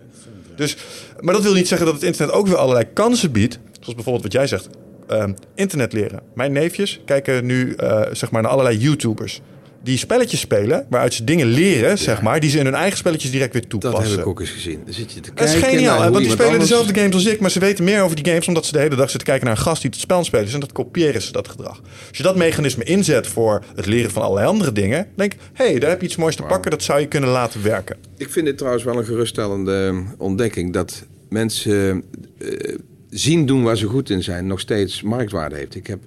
Dus, 0.55 0.77
maar 1.19 1.33
dat 1.33 1.43
wil 1.43 1.53
niet 1.53 1.67
zeggen 1.67 1.85
dat 1.87 1.95
het 1.95 2.05
internet 2.05 2.35
ook 2.35 2.47
weer 2.47 2.57
allerlei 2.57 2.85
kansen 2.93 3.31
biedt. 3.31 3.59
Zoals 3.71 3.95
bijvoorbeeld 3.95 4.23
wat 4.23 4.33
jij 4.33 4.47
zegt, 4.47 4.69
uh, 5.11 5.23
internet 5.55 5.93
leren. 5.93 6.21
Mijn 6.33 6.51
neefjes 6.51 7.01
kijken 7.05 7.45
nu 7.45 7.75
uh, 7.77 8.01
zeg 8.11 8.31
maar 8.31 8.41
naar 8.41 8.51
allerlei 8.51 8.77
YouTubers 8.77 9.41
die 9.83 9.97
spelletjes 9.97 10.39
spelen, 10.39 10.85
waaruit 10.89 11.13
ze 11.13 11.23
dingen 11.23 11.47
leren, 11.47 11.97
zeg 11.97 12.21
maar, 12.21 12.39
die 12.39 12.49
ze 12.49 12.57
in 12.57 12.65
hun 12.65 12.73
eigen 12.73 12.97
spelletjes 12.97 13.31
direct 13.31 13.53
weer 13.53 13.67
toepassen. 13.67 14.01
Dat 14.01 14.11
heb 14.11 14.19
ik 14.19 14.27
ook 14.27 14.39
eens 14.39 14.49
gezien. 14.49 14.81
Dan 14.85 14.93
zit 14.93 15.11
je 15.11 15.19
te 15.19 15.31
kijken. 15.31 15.45
Dat 15.45 15.63
is 15.63 15.69
geniaal, 15.69 16.11
want 16.11 16.23
die 16.23 16.29
spelen 16.29 16.59
dezelfde 16.59 16.99
games 16.99 17.13
als 17.13 17.25
ik, 17.25 17.39
maar 17.39 17.51
ze 17.51 17.59
weten 17.59 17.83
meer 17.83 18.01
over 18.01 18.15
die 18.15 18.25
games 18.25 18.47
omdat 18.47 18.65
ze 18.65 18.71
de 18.71 18.79
hele 18.79 18.95
dag 18.95 19.09
zitten 19.09 19.27
kijken 19.27 19.47
naar 19.47 19.55
een 19.57 19.63
gast 19.63 19.81
die 19.81 19.91
het 19.91 19.99
spel 19.99 20.23
speelt. 20.23 20.53
En 20.53 20.59
dat 20.59 20.71
kopiëren 20.71 21.21
ze 21.21 21.31
dat 21.31 21.47
gedrag. 21.47 21.81
Als 22.07 22.17
je 22.17 22.23
dat 22.23 22.35
mechanisme 22.35 22.83
inzet 22.83 23.27
voor 23.27 23.63
het 23.75 23.85
leren 23.85 24.11
van 24.11 24.21
allerlei 24.21 24.47
andere 24.47 24.71
dingen, 24.71 25.07
denk 25.15 25.33
hé, 25.53 25.65
hey, 25.65 25.79
daar 25.79 25.89
heb 25.89 25.99
je 25.99 26.07
iets 26.07 26.15
moois 26.15 26.35
te 26.35 26.43
pakken, 26.43 26.71
dat 26.71 26.83
zou 26.83 26.99
je 26.99 27.07
kunnen 27.07 27.29
laten 27.29 27.63
werken. 27.63 27.97
Ik 28.17 28.29
vind 28.29 28.45
dit 28.45 28.57
trouwens 28.57 28.83
wel 28.83 28.97
een 28.97 29.05
geruststellende 29.05 30.03
ontdekking 30.17 30.73
dat 30.73 31.05
mensen 31.29 32.03
uh, 32.37 32.77
zien 33.09 33.45
doen 33.45 33.63
waar 33.63 33.77
ze 33.77 33.85
goed 33.85 34.09
in 34.09 34.23
zijn, 34.23 34.47
nog 34.47 34.59
steeds 34.59 35.01
marktwaarde 35.01 35.55
heeft. 35.55 35.75
Ik 35.75 35.87
heb 35.87 35.99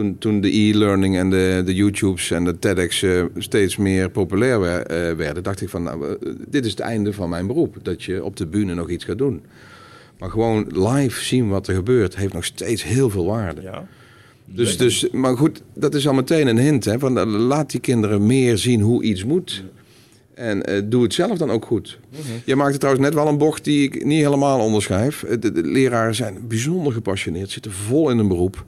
toen, 0.00 0.18
toen 0.18 0.40
de 0.40 0.56
e-learning 0.56 1.16
en 1.16 1.30
de, 1.30 1.62
de 1.64 1.74
YouTubes 1.74 2.30
en 2.30 2.44
de 2.44 2.58
TEDx 2.58 3.02
uh, 3.02 3.24
steeds 3.36 3.76
meer 3.76 4.10
populair 4.10 4.60
wer, 4.60 5.10
uh, 5.10 5.16
werden, 5.16 5.42
dacht 5.42 5.60
ik 5.60 5.68
van, 5.68 5.82
nou, 5.82 6.04
uh, 6.04 6.32
dit 6.48 6.64
is 6.64 6.70
het 6.70 6.80
einde 6.80 7.12
van 7.12 7.28
mijn 7.28 7.46
beroep. 7.46 7.76
Dat 7.82 8.02
je 8.02 8.24
op 8.24 8.36
de 8.36 8.46
bühne 8.46 8.74
nog 8.74 8.90
iets 8.90 9.04
gaat 9.04 9.18
doen. 9.18 9.42
Maar 10.18 10.30
gewoon 10.30 10.66
live 10.68 11.24
zien 11.24 11.48
wat 11.48 11.68
er 11.68 11.74
gebeurt, 11.74 12.16
heeft 12.16 12.32
nog 12.32 12.44
steeds 12.44 12.84
heel 12.84 13.10
veel 13.10 13.24
waarde. 13.24 13.62
Ja. 13.62 13.86
Dus, 14.44 14.76
dus, 14.76 15.10
maar 15.10 15.36
goed, 15.36 15.62
dat 15.74 15.94
is 15.94 16.08
al 16.08 16.14
meteen 16.14 16.46
een 16.46 16.58
hint. 16.58 16.84
Hè, 16.84 16.98
van, 16.98 17.28
laat 17.28 17.70
die 17.70 17.80
kinderen 17.80 18.26
meer 18.26 18.58
zien 18.58 18.80
hoe 18.80 19.02
iets 19.02 19.24
moet. 19.24 19.64
En 20.40 20.70
uh, 20.70 20.80
doe 20.84 21.02
het 21.02 21.14
zelf 21.14 21.38
dan 21.38 21.50
ook 21.50 21.64
goed. 21.64 21.98
Mm 22.10 22.18
-hmm. 22.26 22.40
Je 22.44 22.56
maakte 22.56 22.78
trouwens 22.78 23.04
net 23.04 23.14
wel 23.14 23.28
een 23.28 23.38
bocht 23.38 23.64
die 23.64 23.82
ik 23.82 24.04
niet 24.04 24.22
helemaal 24.22 24.60
onderschrijf. 24.60 25.24
De, 25.40 25.52
de, 25.52 25.62
leraren 25.62 26.14
zijn 26.14 26.46
bijzonder 26.48 26.92
gepassioneerd, 26.92 27.50
zitten 27.50 27.72
vol 27.72 28.10
in 28.10 28.18
een 28.18 28.28
beroep. 28.28 28.64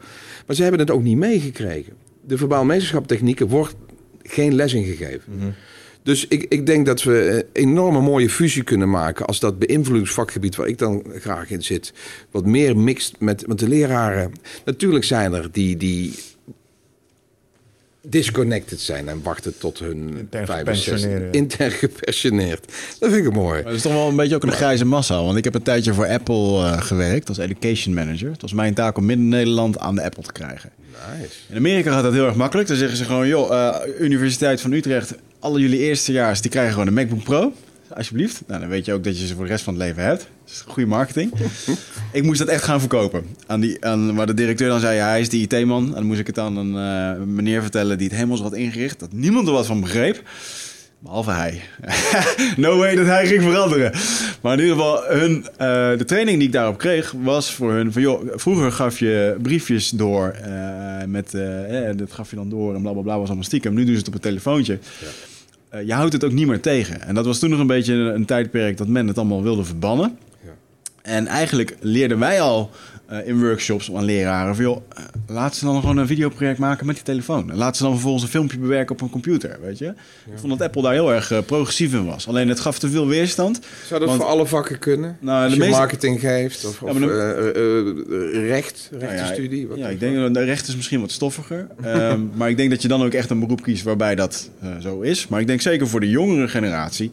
Maar 0.46 0.56
ze 0.56 0.62
hebben 0.62 0.80
het 0.80 0.90
ook 0.90 1.02
niet 1.02 1.16
meegekregen. 1.16 1.92
De 2.26 2.36
verbaal 2.36 2.64
meesterschaptechnieken 2.64 3.48
wordt 3.48 3.74
geen 4.22 4.54
les 4.54 4.72
in 4.72 4.84
gegeven. 4.84 5.32
Mm 5.32 5.40
-hmm. 5.40 5.54
Dus 6.02 6.26
ik, 6.28 6.46
ik 6.48 6.66
denk 6.66 6.86
dat 6.86 7.02
we 7.02 7.46
een 7.52 7.62
enorme 7.62 8.00
mooie 8.00 8.30
fusie 8.30 8.62
kunnen 8.62 8.90
maken 8.90 9.26
als 9.26 9.40
dat 9.40 9.58
beïnvloedingsvakgebied 9.58 10.56
waar 10.56 10.66
ik 10.66 10.78
dan 10.78 11.04
graag 11.14 11.50
in 11.50 11.62
zit, 11.62 11.92
wat 12.30 12.46
meer 12.46 12.76
mixt 12.76 13.14
met. 13.18 13.44
Want 13.46 13.58
de 13.58 13.68
leraren, 13.68 14.32
natuurlijk 14.64 15.04
zijn 15.04 15.32
er 15.32 15.48
die, 15.52 15.76
die 15.76 16.14
disconnected 18.02 18.80
zijn 18.80 19.08
en 19.08 19.22
wachten 19.22 19.58
tot 19.58 19.78
hun 19.78 20.16
intern 20.18 20.46
gepensioneerd. 20.46 21.34
Intern 21.34 21.70
gepensioneerd. 21.70 22.72
Dat 22.98 23.10
vind 23.10 23.26
ik 23.26 23.32
mooi. 23.32 23.54
Maar 23.54 23.62
dat 23.62 23.74
is 23.74 23.82
toch 23.82 23.92
wel 23.92 24.08
een 24.08 24.16
beetje 24.16 24.34
ook 24.34 24.42
een 24.42 24.52
grijze 24.52 24.84
massa. 24.84 25.22
Want 25.22 25.36
ik 25.36 25.44
heb 25.44 25.54
een 25.54 25.62
tijdje 25.62 25.94
voor 25.94 26.06
Apple 26.06 26.58
uh, 26.58 26.80
gewerkt 26.80 27.28
als 27.28 27.38
education 27.38 27.94
manager. 27.94 28.30
Het 28.30 28.42
was 28.42 28.52
mijn 28.52 28.74
taak 28.74 28.96
om 28.96 29.06
Midden-Nederland 29.06 29.78
aan 29.78 29.94
de 29.94 30.02
Apple 30.02 30.22
te 30.22 30.32
krijgen. 30.32 30.70
Nice. 31.18 31.34
In 31.48 31.56
Amerika 31.56 31.92
gaat 31.92 32.02
dat 32.02 32.12
heel 32.12 32.26
erg 32.26 32.34
makkelijk. 32.34 32.68
Dan 32.68 32.76
zeggen 32.76 32.96
ze 32.96 33.04
gewoon, 33.04 33.28
joh, 33.28 33.50
uh, 33.50 33.76
Universiteit 33.98 34.60
van 34.60 34.72
Utrecht, 34.72 35.14
alle 35.38 35.60
jullie 35.60 35.78
eerstejaars, 35.78 36.40
die 36.40 36.50
krijgen 36.50 36.72
gewoon 36.72 36.86
een 36.86 36.94
MacBook 36.94 37.22
Pro 37.22 37.52
alsjeblieft. 37.94 38.42
Nou, 38.46 38.60
dan 38.60 38.68
weet 38.68 38.84
je 38.84 38.92
ook 38.92 39.04
dat 39.04 39.20
je 39.20 39.26
ze 39.26 39.34
voor 39.34 39.44
de 39.44 39.50
rest 39.50 39.64
van 39.64 39.74
het 39.74 39.82
leven 39.82 40.02
hebt. 40.02 40.20
Dat 40.20 40.54
is 40.54 40.64
goede 40.66 40.88
marketing. 40.88 41.32
ik 42.12 42.22
moest 42.22 42.38
dat 42.38 42.48
echt 42.48 42.64
gaan 42.64 42.80
verkopen. 42.80 43.24
Aan 43.46 43.60
die, 43.60 43.84
aan, 43.84 44.14
waar 44.14 44.26
de 44.26 44.34
directeur 44.34 44.68
dan 44.68 44.80
zei, 44.80 44.96
ja, 44.96 45.08
hij 45.08 45.20
is 45.20 45.28
de 45.28 45.36
IT-man. 45.36 45.86
En 45.86 45.94
dan 45.94 46.04
moest 46.04 46.20
ik 46.20 46.26
het 46.26 46.38
aan 46.38 46.56
een 46.56 46.74
uh, 47.18 47.24
meneer 47.24 47.62
vertellen 47.62 47.98
die 47.98 48.06
het 48.06 48.16
helemaal 48.16 48.36
zo 48.36 48.42
had 48.42 48.54
ingericht. 48.54 49.00
Dat 49.00 49.12
niemand 49.12 49.46
er 49.46 49.52
wat 49.52 49.66
van 49.66 49.80
begreep. 49.80 50.22
Behalve 51.02 51.30
hij. 51.30 51.60
no 52.56 52.76
way 52.76 52.94
dat 52.94 53.06
hij 53.06 53.26
ging 53.26 53.42
veranderen. 53.42 53.92
Maar 54.40 54.52
in 54.52 54.60
ieder 54.60 54.76
geval, 54.76 55.04
hun, 55.04 55.36
uh, 55.36 55.48
de 55.98 56.04
training 56.06 56.38
die 56.38 56.46
ik 56.46 56.52
daarop 56.52 56.78
kreeg 56.78 57.14
was 57.22 57.52
voor 57.52 57.72
hun 57.72 57.92
van 57.92 58.02
joh, 58.02 58.28
vroeger 58.34 58.72
gaf 58.72 58.98
je 58.98 59.36
briefjes 59.42 59.90
door 59.90 60.36
uh, 60.46 61.04
met, 61.06 61.34
eh, 61.34 61.90
dat 61.96 62.12
gaf 62.12 62.30
je 62.30 62.36
dan 62.36 62.48
door 62.48 62.74
en 62.74 62.80
blablabla 62.80 62.92
bla, 62.92 63.02
bla, 63.02 63.18
was 63.18 63.26
allemaal 63.26 63.44
stiekem. 63.44 63.74
Nu 63.74 63.84
doen 63.84 63.92
ze 63.92 63.98
het 63.98 64.08
op 64.08 64.14
een 64.14 64.20
telefoontje. 64.20 64.78
Ja. 65.00 65.06
Uh, 65.74 65.86
je 65.86 65.92
houdt 65.92 66.12
het 66.12 66.24
ook 66.24 66.32
niet 66.32 66.46
meer 66.46 66.60
tegen. 66.60 67.02
En 67.02 67.14
dat 67.14 67.26
was 67.26 67.38
toen 67.38 67.50
nog 67.50 67.58
een 67.58 67.66
beetje 67.66 67.94
een, 67.94 68.14
een 68.14 68.24
tijdperk 68.24 68.76
dat 68.76 68.88
men 68.88 69.06
het 69.06 69.18
allemaal 69.18 69.42
wilde 69.42 69.64
verbannen. 69.64 70.18
Ja. 70.44 70.50
En 71.02 71.26
eigenlijk 71.26 71.76
leerden 71.80 72.18
wij 72.18 72.40
al 72.40 72.70
uh, 73.12 73.26
in 73.26 73.40
workshops 73.40 73.94
aan 73.94 74.04
leraren 74.04 74.54
van... 74.54 74.64
joh, 74.64 74.76
uh, 74.98 75.04
laat 75.26 75.56
ze 75.56 75.64
dan 75.64 75.80
gewoon 75.80 75.96
een 75.96 76.06
videoproject 76.06 76.58
maken 76.58 76.86
met 76.86 76.94
die 76.94 77.04
telefoon. 77.04 77.50
laat 77.54 77.76
ze 77.76 77.82
dan 77.82 77.92
vervolgens 77.92 78.22
een 78.22 78.28
filmpje 78.28 78.58
bewerken 78.58 78.94
op 78.94 79.00
een 79.00 79.10
computer, 79.10 79.58
weet 79.62 79.78
je. 79.78 79.84
Ja. 79.84 79.92
Ik 80.32 80.38
vond 80.38 80.58
dat 80.58 80.62
Apple 80.66 80.82
daar 80.82 80.92
heel 80.92 81.12
erg 81.12 81.30
uh, 81.32 81.38
progressief 81.46 81.92
in 81.92 82.06
was. 82.06 82.28
Alleen 82.28 82.48
het 82.48 82.60
gaf 82.60 82.78
te 82.78 82.90
veel 82.90 83.06
weerstand. 83.06 83.60
Zou 83.86 84.00
dat 84.00 84.08
want, 84.08 84.20
voor 84.20 84.30
alle 84.30 84.46
vakken 84.46 84.78
kunnen? 84.78 85.16
Nou, 85.20 85.44
Als 85.44 85.52
je 85.52 85.58
meeste... 85.58 85.76
marketing 85.76 86.20
geeft 86.20 86.64
of, 86.64 86.82
of 86.82 86.98
de... 86.98 88.44
recht, 88.46 88.90
rechtenstudie? 88.92 89.66
Nou 89.66 89.78
ja, 89.78 89.86
ja 89.86 89.92
ik 89.92 90.00
denk 90.00 90.16
dat 90.16 90.34
de 90.34 90.44
recht 90.44 90.68
is 90.68 90.76
misschien 90.76 91.00
wat 91.00 91.10
stoffiger. 91.10 91.66
um, 91.84 92.30
maar 92.36 92.50
ik 92.50 92.56
denk 92.56 92.70
dat 92.70 92.82
je 92.82 92.88
dan 92.88 93.02
ook 93.02 93.12
echt 93.12 93.30
een 93.30 93.40
beroep 93.40 93.62
kiest 93.62 93.82
waarbij 93.82 94.14
dat 94.14 94.50
zo 94.80 95.00
is. 95.00 95.28
Maar 95.28 95.40
ik 95.40 95.46
denk 95.46 95.60
zeker 95.60 95.88
voor 95.88 96.00
de 96.00 96.08
jongere 96.08 96.48
generatie 96.48 97.10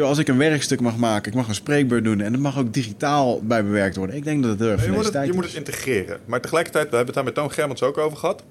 als 0.00 0.18
ik 0.18 0.28
een 0.28 0.38
werkstuk 0.38 0.80
mag 0.80 0.96
maken, 0.96 1.30
ik 1.30 1.38
mag 1.38 1.48
een 1.48 1.54
spreekbeurt 1.54 2.04
doen 2.04 2.20
en 2.20 2.32
het 2.32 2.42
mag 2.42 2.58
ook 2.58 2.72
digitaal 2.72 3.42
bij 3.42 3.64
bewerkt 3.64 3.96
worden. 3.96 4.16
Ik 4.16 4.24
denk 4.24 4.42
dat 4.42 4.50
het 4.50 4.60
heel 4.60 4.70
erg 4.70 4.84
je, 4.84 4.92
moet 4.92 5.04
het, 5.12 5.26
je 5.26 5.32
moet 5.32 5.44
het 5.44 5.54
integreren. 5.54 6.20
Maar 6.24 6.40
tegelijkertijd, 6.40 6.90
we 6.90 6.96
hebben 6.96 7.14
het 7.14 7.24
daar 7.24 7.34
met 7.34 7.34
Toon 7.34 7.52
Germans 7.52 7.82
ook 7.82 7.98
over 7.98 8.18
gehad. 8.18 8.42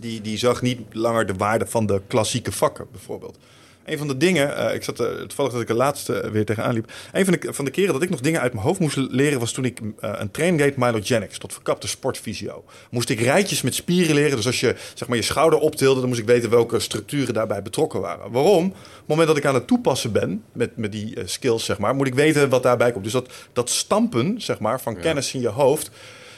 die, 0.00 0.20
die 0.20 0.38
zag 0.38 0.62
niet 0.62 0.80
langer 0.92 1.26
de 1.26 1.34
waarde 1.34 1.66
van 1.66 1.86
de 1.86 2.00
klassieke 2.06 2.52
vakken, 2.52 2.86
bijvoorbeeld. 2.90 3.38
Een 3.86 3.98
van 3.98 4.08
de 4.08 4.16
dingen, 4.16 4.50
uh, 4.58 4.74
ik 4.74 4.82
zat 4.82 5.00
uh, 5.00 5.06
toevallig 5.06 5.52
dat 5.52 5.60
ik 5.60 5.66
de 5.66 5.74
laatste 5.74 6.28
weer 6.32 6.44
tegenaan 6.44 6.74
liep. 6.74 6.92
Een 7.12 7.24
van 7.24 7.36
de, 7.40 7.52
van 7.52 7.64
de 7.64 7.70
keren 7.70 7.92
dat 7.92 8.02
ik 8.02 8.10
nog 8.10 8.20
dingen 8.20 8.40
uit 8.40 8.52
mijn 8.52 8.64
hoofd 8.64 8.80
moest 8.80 8.96
leren 8.96 9.40
was 9.40 9.52
toen 9.52 9.64
ik 9.64 9.80
een 10.00 10.30
training 10.30 10.62
deed 10.62 10.76
Mylogenics 10.76 11.38
tot 11.38 11.52
verkapte 11.52 11.88
sportfysio. 11.88 12.64
Moest 12.90 13.08
ik 13.08 13.20
rijtjes 13.20 13.62
met 13.62 13.74
spieren 13.74 14.14
leren. 14.14 14.36
Dus 14.36 14.46
als 14.46 14.60
je 14.60 14.74
zeg 14.94 15.08
maar 15.08 15.16
je 15.16 15.22
schouder 15.22 15.58
optilde, 15.58 16.00
dan 16.00 16.08
moest 16.08 16.20
ik 16.20 16.26
weten 16.26 16.50
welke 16.50 16.80
structuren 16.80 17.34
daarbij 17.34 17.62
betrokken 17.62 18.00
waren. 18.00 18.30
Waarom? 18.30 18.66
Op 18.66 18.74
het 18.74 19.06
moment 19.06 19.28
dat 19.28 19.36
ik 19.36 19.44
aan 19.44 19.54
het 19.54 19.66
toepassen 19.66 20.12
ben 20.12 20.42
met, 20.52 20.76
met 20.76 20.92
die 20.92 21.18
skills, 21.24 21.64
zeg 21.64 21.78
maar, 21.78 21.94
moet 21.94 22.06
ik 22.06 22.14
weten 22.14 22.48
wat 22.48 22.62
daarbij 22.62 22.92
komt. 22.92 23.04
Dus 23.04 23.12
dat, 23.12 23.28
dat 23.52 23.70
stampen, 23.70 24.40
zeg 24.40 24.58
maar, 24.58 24.80
van 24.80 25.00
kennis 25.00 25.34
in 25.34 25.40
je 25.40 25.48
hoofd. 25.48 25.90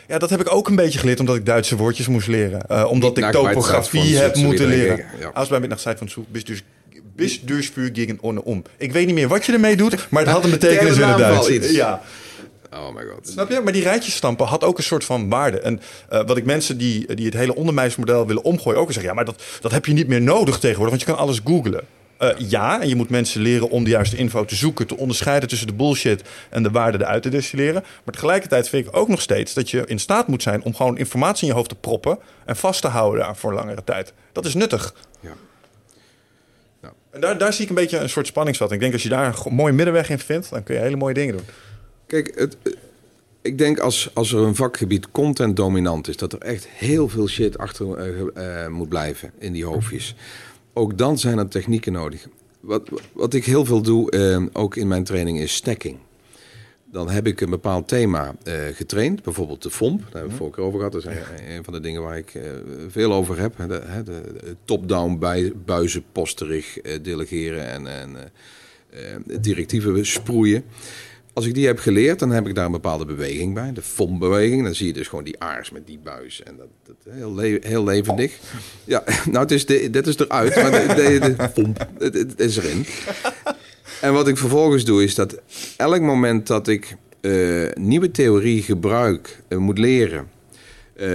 Ja, 0.09 0.19
dat 0.19 0.31
heb 0.31 0.41
ik 0.41 0.55
ook 0.55 0.69
een 0.69 0.77
beetje 0.77 0.99
geleerd 0.99 1.21
omdat 1.21 1.37
ik 1.37 1.47
Duitse 1.47 1.77
woordjes 1.77 2.09
moest 2.09 2.29
leren. 2.29 2.65
Uh, 2.71 2.91
omdat 2.91 3.19
ik 3.19 3.31
topografie 3.31 4.17
heb 4.17 4.37
moeten 4.37 4.67
leren. 4.67 5.05
Als 5.35 5.49
bij 5.49 5.61
middag 5.61 5.81
van 5.81 6.09
Zoek, 6.09 6.27
dus 6.45 6.63
bis 7.19 7.41
durchvuur 7.41 7.91
gegen 7.93 8.19
ohne 8.21 8.45
om. 8.45 8.63
Ik 8.77 8.93
weet 8.93 9.07
niet 9.07 9.15
meer 9.15 9.29
wat 9.29 9.47
je 9.47 9.53
ermee 9.53 9.77
doet, 9.77 10.07
maar 10.11 10.23
het 10.23 10.31
had 10.31 10.45
een 10.45 10.51
betekenis 10.61 10.97
in 10.97 11.09
het 11.09 11.19
Duits. 11.19 11.71
Ja. 11.71 12.03
Oh 12.73 12.95
my 12.95 13.03
god. 13.05 13.29
Snap 13.29 13.51
je? 13.51 13.61
Maar 13.61 13.73
die 13.73 13.83
rijtjes 13.83 14.15
stampen 14.15 14.47
had 14.47 14.65
ook 14.65 14.79
een 14.79 14.85
soort 14.85 15.05
van 15.05 15.29
waarde. 15.29 15.61
En 15.61 15.81
uh, 16.13 16.27
wat 16.27 16.37
ik 16.37 16.45
mensen 16.45 16.79
die, 16.79 17.15
die 17.15 17.25
het 17.25 17.35
hele 17.35 17.55
onderwijsmodel 17.55 18.27
willen 18.27 18.45
omgooien 18.45 18.81
ook 18.81 18.93
zeggen... 18.93 19.11
ja, 19.11 19.15
maar 19.15 19.25
dat, 19.25 19.43
dat 19.61 19.71
heb 19.71 19.87
je 19.87 19.93
niet 19.93 20.09
meer 20.09 20.21
nodig 20.21 20.59
tegenwoordig, 20.59 20.97
want 20.97 21.01
je 21.01 21.15
kan 21.15 21.25
alles 21.25 21.41
googlen. 21.45 21.85
Uh, 22.23 22.29
ja, 22.39 22.81
en 22.81 22.89
je 22.89 22.97
moet 22.97 23.11
mensen 23.11 23.41
leren 23.41 23.71
om 23.71 23.85
de 23.85 23.91
juiste 23.91 24.17
info 24.17 24.45
te 24.45 24.55
zoeken, 24.55 24.87
te 24.87 24.97
onderscheiden 24.97 25.49
tussen 25.49 25.67
de 25.67 25.73
bullshit 25.73 26.23
en 26.51 26.63
de 26.63 26.71
waarde 26.71 26.99
eruit 26.99 27.23
te 27.23 27.29
destilleren. 27.29 27.85
Maar 28.05 28.15
tegelijkertijd 28.15 28.69
vind 28.69 28.87
ik 28.87 28.97
ook 28.97 29.09
nog 29.09 29.21
steeds 29.21 29.55
dat 29.55 29.71
je 29.71 29.83
in 29.87 29.99
staat 29.99 30.29
moet 30.29 30.43
zijn 30.43 30.63
om 30.63 30.75
gewoon 30.75 30.99
informatie 30.99 31.43
in 31.43 31.49
je 31.49 31.55
hoofd 31.55 31.69
te 31.69 31.75
proppen 31.75 32.19
en 32.45 32.57
vast 32.57 32.81
te 32.81 32.89
houden 32.89 33.21
daar 33.21 33.37
voor 33.37 33.55
langere 33.55 33.85
tijd. 33.85 34.13
Dat 34.33 34.45
is 34.45 34.55
nuttig. 34.55 34.95
Ja. 35.21 35.33
Daar, 37.21 37.39
daar 37.39 37.53
zie 37.53 37.63
ik 37.63 37.69
een 37.69 37.75
beetje 37.75 37.99
een 37.99 38.09
soort 38.09 38.27
spanningsvat. 38.27 38.73
Ik 38.73 38.81
denk 38.81 38.93
als 38.93 39.03
je 39.03 39.09
daar 39.09 39.43
een 39.45 39.55
mooie 39.55 39.73
middenweg 39.73 40.11
in 40.11 40.19
vindt, 40.19 40.51
dan 40.51 40.63
kun 40.63 40.75
je 40.75 40.81
hele 40.81 40.97
mooie 40.97 41.15
dingen 41.15 41.37
doen. 41.37 41.47
Kijk, 42.07 42.33
het, 42.35 42.57
ik 43.43 43.59
denk 43.59 43.79
als, 43.79 44.11
als 44.15 44.33
er 44.33 44.39
een 44.39 44.55
vakgebied 44.55 45.11
content 45.11 45.57
dominant 45.57 46.09
is, 46.09 46.17
dat 46.17 46.33
er 46.33 46.39
echt 46.39 46.69
heel 46.69 47.09
veel 47.09 47.29
shit 47.29 47.59
achter 47.59 48.09
uh, 48.09 48.21
uh, 48.35 48.69
moet 48.69 48.89
blijven 48.89 49.33
in 49.39 49.53
die 49.53 49.65
hoofdjes. 49.65 50.15
Ook 50.73 50.99
dan 50.99 51.19
zijn 51.19 51.39
er 51.39 51.49
technieken 51.49 51.93
nodig. 51.93 52.27
Wat, 52.61 52.89
wat 53.13 53.35
ik 53.35 53.45
heel 53.45 53.65
veel 53.65 53.83
doe, 53.83 54.51
ook 54.53 54.77
in 54.77 54.89
mijn 54.89 55.05
training, 55.05 55.41
is 55.41 55.55
stacking. 55.55 55.97
Dan 56.93 57.11
heb 57.11 57.27
ik 57.27 57.41
een 57.41 57.51
bepaald 57.51 57.89
thema 57.89 58.35
uh, 58.45 58.55
getraind, 58.73 59.23
bijvoorbeeld 59.23 59.63
de 59.63 59.71
FOMP. 59.71 59.99
Daar 59.99 60.05
hebben 60.05 60.23
we 60.23 60.29
het 60.29 60.37
vorige 60.37 60.57
keer 60.57 60.65
over 60.65 60.79
gehad. 60.79 60.93
Dat 60.93 61.05
is 61.05 61.13
ja. 61.13 61.55
een 61.55 61.65
van 61.65 61.73
de 61.73 61.81
dingen 61.81 62.03
waar 62.03 62.17
ik 62.17 62.35
uh, 62.35 62.43
veel 62.89 63.13
over 63.13 63.39
heb. 63.39 63.57
De, 63.57 63.67
de, 63.67 64.03
de 64.05 64.57
top-down 64.65 65.19
buizenposterig 65.65 66.85
uh, 66.85 66.93
delegeren 67.03 67.69
en, 67.69 67.87
en 67.87 68.33
directieven 69.41 70.07
sproeien. 70.07 70.65
Als 71.39 71.47
ik 71.47 71.55
die 71.55 71.67
heb 71.67 71.79
geleerd, 71.79 72.19
dan 72.19 72.31
heb 72.31 72.47
ik 72.47 72.55
daar 72.55 72.65
een 72.65 72.73
bepaalde 72.73 73.05
beweging 73.05 73.55
bij. 73.55 73.73
De 73.73 73.83
FOMP-beweging. 73.83 74.65
Dan 74.65 74.75
zie 74.75 74.87
je 74.87 74.93
dus 74.93 75.09
gewoon 75.09 75.25
die 75.25 75.41
aars 75.41 75.71
met 75.71 75.87
die 75.87 75.99
buis. 75.99 76.43
En 76.43 76.57
dat, 76.57 76.67
dat 76.83 77.15
heel, 77.15 77.35
le 77.35 77.59
heel 77.63 77.85
levendig. 77.85 78.39
Ja, 78.85 79.05
nou, 79.31 79.39
het 79.39 79.51
is 79.51 79.67
de, 79.67 79.91
dit 79.91 80.07
is 80.07 80.19
eruit, 80.19 80.55
maar 80.57 80.71
de, 80.71 80.95
de, 80.95 81.37
de 81.37 81.49
FOMP, 81.55 81.87
het, 81.99 82.15
het 82.15 82.41
is 82.41 82.57
erin. 82.57 82.87
En 84.01 84.13
wat 84.13 84.29
ik 84.29 84.37
vervolgens 84.37 84.85
doe, 84.85 85.03
is 85.03 85.15
dat 85.15 85.41
elk 85.77 86.01
moment 86.01 86.47
dat 86.47 86.69
ik 86.69 86.97
uh, 87.21 87.69
nieuwe 87.75 88.11
theorie 88.11 88.63
gebruik, 88.63 89.43
uh, 89.49 89.59
moet 89.59 89.79
leren. 89.79 90.29
Uh, 90.97 91.07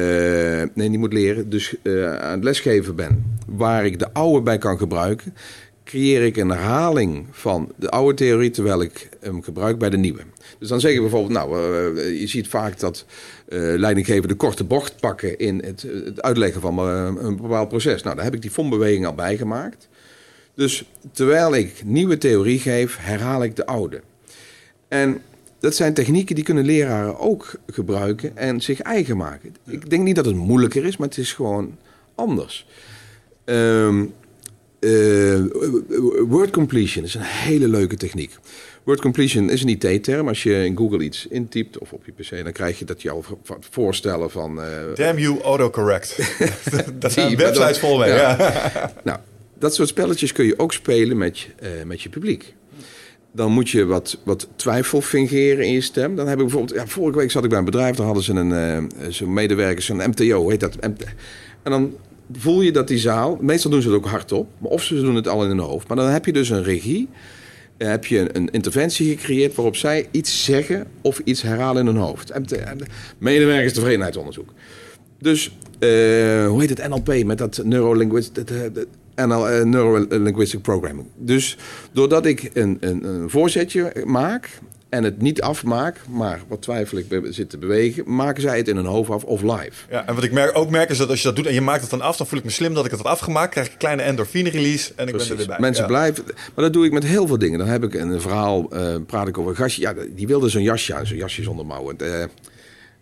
nee, 0.73 0.89
niet 0.89 0.99
moet 0.99 1.13
leren, 1.13 1.49
dus 1.49 1.75
aan 2.19 2.31
het 2.31 2.43
lesgeven 2.43 2.95
ben, 2.95 3.37
waar 3.47 3.85
ik 3.85 3.99
de 3.99 4.13
oude 4.13 4.41
bij 4.41 4.57
kan 4.57 4.77
gebruiken, 4.77 5.33
creëer 5.83 6.21
ik 6.21 6.37
een 6.37 6.49
herhaling 6.49 7.25
van 7.31 7.71
de 7.75 7.89
oude 7.89 8.13
theorie 8.13 8.49
terwijl 8.49 8.81
ik 8.81 9.09
hem 9.19 9.43
gebruik 9.43 9.77
bij 9.77 9.89
de 9.89 9.97
nieuwe. 9.97 10.21
Dus 10.59 10.69
dan 10.69 10.79
zeg 10.79 10.93
je 10.93 11.01
bijvoorbeeld, 11.01 11.33
nou, 11.33 11.57
je 12.19 12.27
ziet 12.27 12.47
vaak 12.47 12.79
dat 12.79 13.05
leidinggevenden 13.47 14.29
de 14.29 14.35
korte 14.35 14.63
bocht 14.63 14.99
pakken 14.99 15.37
in 15.37 15.63
het, 15.65 15.81
het 16.05 16.21
uitleggen 16.21 16.61
van 16.61 16.79
een 16.79 17.37
bepaald 17.37 17.69
proces. 17.69 18.03
Nou, 18.03 18.15
daar 18.15 18.25
heb 18.25 18.33
ik 18.33 18.41
die 18.41 18.51
FOM-beweging 18.51 19.05
al 19.05 19.15
bijgemaakt. 19.15 19.87
Dus 20.55 20.83
terwijl 21.11 21.55
ik 21.55 21.81
nieuwe 21.85 22.17
theorie 22.17 22.59
geef, 22.59 22.97
herhaal 22.99 23.43
ik 23.43 23.55
de 23.55 23.65
oude. 23.65 24.01
En 24.87 25.21
dat 25.59 25.75
zijn 25.75 25.93
technieken 25.93 26.35
die 26.35 26.43
kunnen 26.43 26.65
leraren 26.65 27.19
ook 27.19 27.53
gebruiken 27.67 28.37
en 28.37 28.61
zich 28.61 28.79
eigen 28.79 29.17
maken. 29.17 29.55
Ik 29.67 29.89
denk 29.89 30.03
niet 30.03 30.15
dat 30.15 30.25
het 30.25 30.35
moeilijker 30.35 30.85
is, 30.85 30.97
maar 30.97 31.07
het 31.07 31.17
is 31.17 31.33
gewoon 31.33 31.77
anders. 32.15 32.67
Um, 33.45 34.13
uh, 34.79 35.43
word 36.27 36.49
completion 36.51 37.03
is 37.03 37.13
een 37.15 37.21
hele 37.21 37.67
leuke 37.67 37.95
techniek. 37.95 38.37
Word 38.83 39.01
completion 39.01 39.49
is 39.49 39.63
een 39.63 39.69
IT-term. 39.69 40.27
Als 40.27 40.43
je 40.43 40.65
in 40.65 40.77
Google 40.77 41.03
iets 41.03 41.27
intypt 41.27 41.77
of 41.77 41.93
op 41.93 42.05
je 42.05 42.11
PC, 42.11 42.43
dan 42.43 42.51
krijg 42.51 42.79
je 42.79 42.85
dat 42.85 43.01
jou 43.01 43.23
voorstellen 43.59 44.31
van. 44.31 44.59
Uh, 44.59 44.95
Damn 44.95 45.19
you, 45.19 45.41
autocorrect. 45.41 46.17
dat 46.99 47.11
zijn 47.11 47.37
websites 47.37 47.79
vol 47.79 47.97
mee. 47.97 48.09
Ja. 48.09 48.37
ja. 48.37 48.93
nou, 49.03 49.19
dat 49.63 49.75
soort 49.75 49.87
spelletjes 49.87 50.31
kun 50.31 50.45
je 50.45 50.59
ook 50.59 50.73
spelen 50.73 51.17
met, 51.17 51.47
uh, 51.63 51.69
met 51.85 52.01
je 52.01 52.09
publiek. 52.09 52.53
Dan 53.31 53.51
moet 53.51 53.69
je 53.69 53.85
wat, 53.85 54.17
wat 54.23 54.47
twijfel 54.55 55.01
fingeren 55.01 55.65
in 55.65 55.73
je 55.73 55.81
stem. 55.81 56.15
Dan 56.15 56.27
heb 56.27 56.37
ik 56.37 56.43
bijvoorbeeld, 56.43 56.79
ja, 56.79 56.87
vorige 56.87 57.17
week 57.17 57.31
zat 57.31 57.43
ik 57.43 57.49
bij 57.49 57.59
een 57.59 57.65
bedrijf, 57.65 57.95
daar 57.95 58.05
hadden 58.05 58.23
ze 58.23 58.33
een, 58.33 58.89
uh, 59.01 59.09
zo'n 59.09 59.33
medewerker, 59.33 59.83
zo'n 59.83 59.97
MTO, 59.97 60.49
heet 60.49 60.59
dat. 60.59 60.75
En 60.75 60.95
dan 61.63 61.95
voel 62.31 62.61
je 62.61 62.71
dat 62.71 62.87
die 62.87 62.97
zaal, 62.97 63.37
meestal 63.41 63.71
doen 63.71 63.81
ze 63.81 63.87
het 63.87 63.97
ook 63.97 64.05
hardop, 64.05 64.47
maar 64.57 64.71
of 64.71 64.83
ze 64.83 65.01
doen 65.01 65.15
het 65.15 65.27
al 65.27 65.43
in 65.43 65.49
hun 65.49 65.59
hoofd. 65.59 65.87
Maar 65.87 65.97
dan 65.97 66.09
heb 66.09 66.25
je 66.25 66.33
dus 66.33 66.49
een 66.49 66.63
regie, 66.63 67.09
heb 67.77 68.05
je 68.05 68.29
een 68.37 68.49
interventie 68.51 69.17
gecreëerd 69.17 69.55
waarop 69.55 69.75
zij 69.75 70.07
iets 70.11 70.43
zeggen 70.43 70.87
of 71.01 71.21
iets 71.23 71.41
herhalen 71.41 71.87
in 71.87 71.93
hun 71.93 72.03
hoofd. 72.03 72.31
Medewerkers 73.17 73.73
tevredenheidsonderzoek. 73.73 74.53
Dus, 75.19 75.57
uh, 75.79 76.47
hoe 76.47 76.61
heet 76.61 76.69
het, 76.69 76.87
NLP, 76.87 77.23
met 77.23 77.37
dat 77.37 77.61
neurolinguistic... 77.63 78.47
NL, 79.15 79.51
uh, 79.51 79.63
Neuro 79.63 80.05
Linguistic 80.09 80.61
Programming. 80.61 81.07
Dus 81.15 81.57
doordat 81.91 82.25
ik 82.25 82.49
een, 82.53 82.77
een, 82.79 83.03
een 83.03 83.29
voorzetje 83.29 84.03
maak 84.05 84.49
en 84.93 85.03
het 85.03 85.21
niet 85.21 85.41
afmaak, 85.41 85.97
maar 86.09 86.41
wat 86.47 86.61
twijfel 86.61 86.97
ik 86.97 87.05
zit 87.29 87.49
te 87.49 87.57
bewegen, 87.57 88.15
maken 88.15 88.41
zij 88.41 88.57
het 88.57 88.67
in 88.67 88.75
hun 88.75 88.85
hoofd 88.85 89.09
af 89.09 89.23
of 89.23 89.41
live. 89.41 89.85
Ja, 89.89 90.07
en 90.07 90.15
wat 90.15 90.23
ik 90.23 90.31
merk, 90.31 90.57
ook 90.57 90.69
merk 90.69 90.89
is 90.89 90.97
dat 90.97 91.09
als 91.09 91.21
je 91.21 91.27
dat 91.27 91.35
doet 91.35 91.45
en 91.45 91.53
je 91.53 91.61
maakt 91.61 91.81
het 91.81 91.89
dan 91.89 92.01
af, 92.01 92.17
dan 92.17 92.27
voel 92.27 92.39
ik 92.39 92.45
me 92.45 92.51
slim 92.51 92.73
dat 92.73 92.85
ik 92.85 92.91
het 92.91 92.99
had 92.99 93.11
afgemaakt, 93.11 93.51
krijg 93.51 93.65
ik 93.65 93.71
een 93.71 93.79
kleine 93.79 94.01
endorfine 94.01 94.49
release 94.49 94.91
en 94.95 95.07
ik 95.07 95.17
ben 95.17 95.29
er 95.29 95.37
weer 95.37 95.47
bij. 95.47 95.59
Mensen 95.59 95.85
blijven, 95.85 96.23
maar 96.25 96.63
dat 96.63 96.73
doe 96.73 96.85
ik 96.85 96.91
met 96.91 97.03
heel 97.03 97.27
veel 97.27 97.37
dingen. 97.37 97.59
Dan 97.59 97.67
heb 97.67 97.83
ik 97.83 97.93
een 97.93 98.21
verhaal, 98.21 98.75
uh, 98.75 98.95
praat 99.05 99.27
ik 99.27 99.37
over 99.37 99.51
een 99.51 99.57
gastje, 99.57 99.81
ja, 99.81 99.93
die 100.15 100.27
wilde 100.27 100.49
zo'n 100.49 100.61
jasje 100.61 100.93
aan, 100.93 101.05
zo'n 101.05 101.17
jasje 101.17 101.43
zonder 101.43 101.65
mouwen. 101.65 101.95
Uh, 102.01 102.23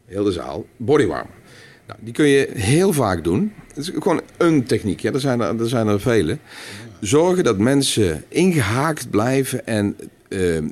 heel 0.06 0.24
de 0.24 0.32
zaal, 0.32 0.66
bodywarm. 0.78 1.28
Die 2.00 2.14
kun 2.14 2.28
je 2.28 2.50
heel 2.54 2.94
vaak 2.94 3.24
doen. 3.24 3.54
Het 3.68 3.78
is 3.78 3.90
gewoon 3.90 4.22
een 4.38 4.64
techniek. 4.64 5.00
Ja, 5.00 5.12
er, 5.12 5.20
zijn 5.20 5.42
er, 5.42 5.60
er 5.60 5.70
zijn 5.70 5.88
er 5.88 6.02
vele. 6.02 6.38
Zorgen 7.00 7.44
dat 7.44 7.58
mensen 7.58 8.24
ingehaakt 8.28 9.10
blijven 9.10 9.68
en 9.68 9.96
uh, 10.30 10.56
uh, 10.56 10.64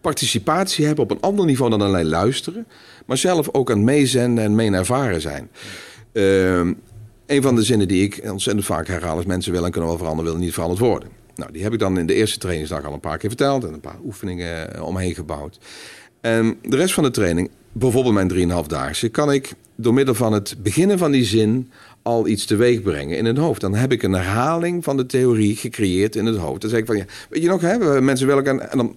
participatie 0.00 0.86
hebben 0.86 1.04
op 1.04 1.10
een 1.10 1.20
ander 1.20 1.46
niveau 1.46 1.70
dan 1.70 1.82
alleen 1.82 2.08
luisteren. 2.08 2.66
Maar 3.06 3.16
zelf 3.16 3.48
ook 3.52 3.70
aan 3.70 3.76
het 3.76 3.84
meezenden 3.84 4.44
en 4.44 4.54
mee 4.54 4.70
ervaren 4.70 5.20
zijn. 5.20 5.50
Uh, 6.12 6.60
een 7.26 7.42
van 7.42 7.54
de 7.54 7.62
zinnen 7.62 7.88
die 7.88 8.02
ik 8.02 8.20
ontzettend 8.30 8.66
vaak 8.66 8.86
herhaal 8.86 9.18
is... 9.18 9.24
mensen 9.24 9.50
willen 9.50 9.66
en 9.66 9.72
kunnen 9.72 9.90
wel 9.90 9.98
veranderen, 9.98 10.30
willen 10.30 10.44
niet 10.44 10.54
veranderd 10.54 10.80
worden. 10.80 11.08
Nou, 11.34 11.52
die 11.52 11.62
heb 11.62 11.72
ik 11.72 11.78
dan 11.78 11.98
in 11.98 12.06
de 12.06 12.14
eerste 12.14 12.38
trainingsdag 12.38 12.84
al 12.84 12.92
een 12.92 13.00
paar 13.00 13.18
keer 13.18 13.28
verteld... 13.28 13.64
en 13.64 13.72
een 13.72 13.80
paar 13.80 13.98
oefeningen 14.04 14.82
omheen 14.82 15.14
gebouwd. 15.14 15.58
En 16.20 16.58
de 16.62 16.76
rest 16.76 16.94
van 16.94 17.04
de 17.04 17.10
training, 17.10 17.50
bijvoorbeeld 17.72 18.14
mijn 18.14 18.64
3,5-daagse... 18.64 19.08
kan 19.08 19.32
ik 19.32 19.54
door 19.76 19.94
middel 19.94 20.14
van 20.14 20.32
het 20.32 20.56
beginnen 20.62 20.98
van 20.98 21.10
die 21.10 21.24
zin 21.24 21.70
al 22.02 22.26
iets 22.28 22.44
teweeg 22.44 22.82
brengen 22.82 23.16
in 23.16 23.24
het 23.24 23.36
hoofd. 23.36 23.60
Dan 23.60 23.74
heb 23.74 23.92
ik 23.92 24.02
een 24.02 24.12
herhaling 24.12 24.84
van 24.84 24.96
de 24.96 25.06
theorie 25.06 25.56
gecreëerd 25.56 26.16
in 26.16 26.26
het 26.26 26.36
hoofd. 26.36 26.60
Dan 26.60 26.70
zeg 26.70 26.78
ik 26.78 26.86
van, 26.86 26.96
ja, 26.96 27.04
weet 27.28 27.42
je 27.42 27.48
nog, 27.48 27.60
hè, 27.60 28.00
mensen 28.00 28.26
willen... 28.26 28.46
En, 28.46 28.70
en 28.70 28.76
dan, 28.76 28.96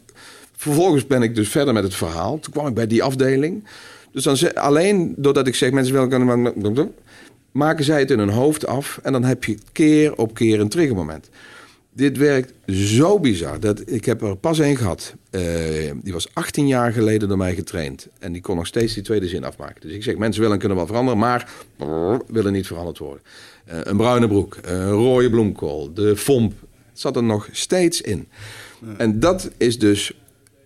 vervolgens 0.55 1.07
ben 1.07 1.21
ik 1.21 1.35
dus 1.35 1.49
verder 1.49 1.73
met 1.73 1.83
het 1.83 1.95
verhaal. 1.95 2.39
Toen 2.39 2.53
kwam 2.53 2.67
ik 2.67 2.73
bij 2.73 2.87
die 2.87 3.03
afdeling. 3.03 3.63
Dus 4.11 4.23
dan 4.23 4.55
alleen 4.55 5.13
doordat 5.17 5.47
ik 5.47 5.55
zeg, 5.55 5.71
mensen 5.71 6.09
willen... 6.09 6.93
Maken 7.51 7.85
zij 7.85 7.99
het 7.99 8.11
in 8.11 8.19
hun 8.19 8.29
hoofd 8.29 8.67
af 8.67 8.99
en 9.03 9.11
dan 9.11 9.23
heb 9.23 9.43
je 9.43 9.57
keer 9.71 10.15
op 10.15 10.33
keer 10.33 10.59
een 10.59 10.69
triggermoment. 10.69 11.29
Dit 11.97 12.17
werkt 12.17 12.53
zo 12.65 13.19
bizar. 13.19 13.59
Dat, 13.59 13.81
ik 13.85 14.05
heb 14.05 14.21
er 14.21 14.35
pas 14.35 14.59
één 14.59 14.77
gehad. 14.77 15.13
Uh, 15.31 15.41
die 16.01 16.13
was 16.13 16.27
18 16.33 16.67
jaar 16.67 16.91
geleden 16.91 17.27
door 17.27 17.37
mij 17.37 17.55
getraind. 17.55 18.07
En 18.19 18.31
die 18.31 18.41
kon 18.41 18.55
nog 18.55 18.67
steeds 18.67 18.93
die 18.93 19.03
tweede 19.03 19.27
zin 19.27 19.43
afmaken. 19.43 19.81
Dus 19.81 19.91
ik 19.91 20.03
zeg, 20.03 20.17
mensen 20.17 20.41
willen 20.41 20.59
kunnen 20.59 20.77
wel 20.77 20.87
veranderen, 20.87 21.19
maar 21.19 21.49
brrr, 21.77 22.21
willen 22.27 22.53
niet 22.53 22.67
veranderd 22.67 22.97
worden. 22.97 23.21
Uh, 23.69 23.79
een 23.83 23.97
bruine 23.97 24.27
broek, 24.27 24.57
een 24.61 24.89
rode 24.89 25.29
bloemkool, 25.29 25.93
de 25.93 26.17
fomp. 26.17 26.53
zat 26.93 27.15
er 27.15 27.23
nog 27.23 27.49
steeds 27.51 28.01
in. 28.01 28.27
Ja. 28.85 28.97
En 28.97 29.19
dat 29.19 29.49
is 29.57 29.79
dus 29.79 30.13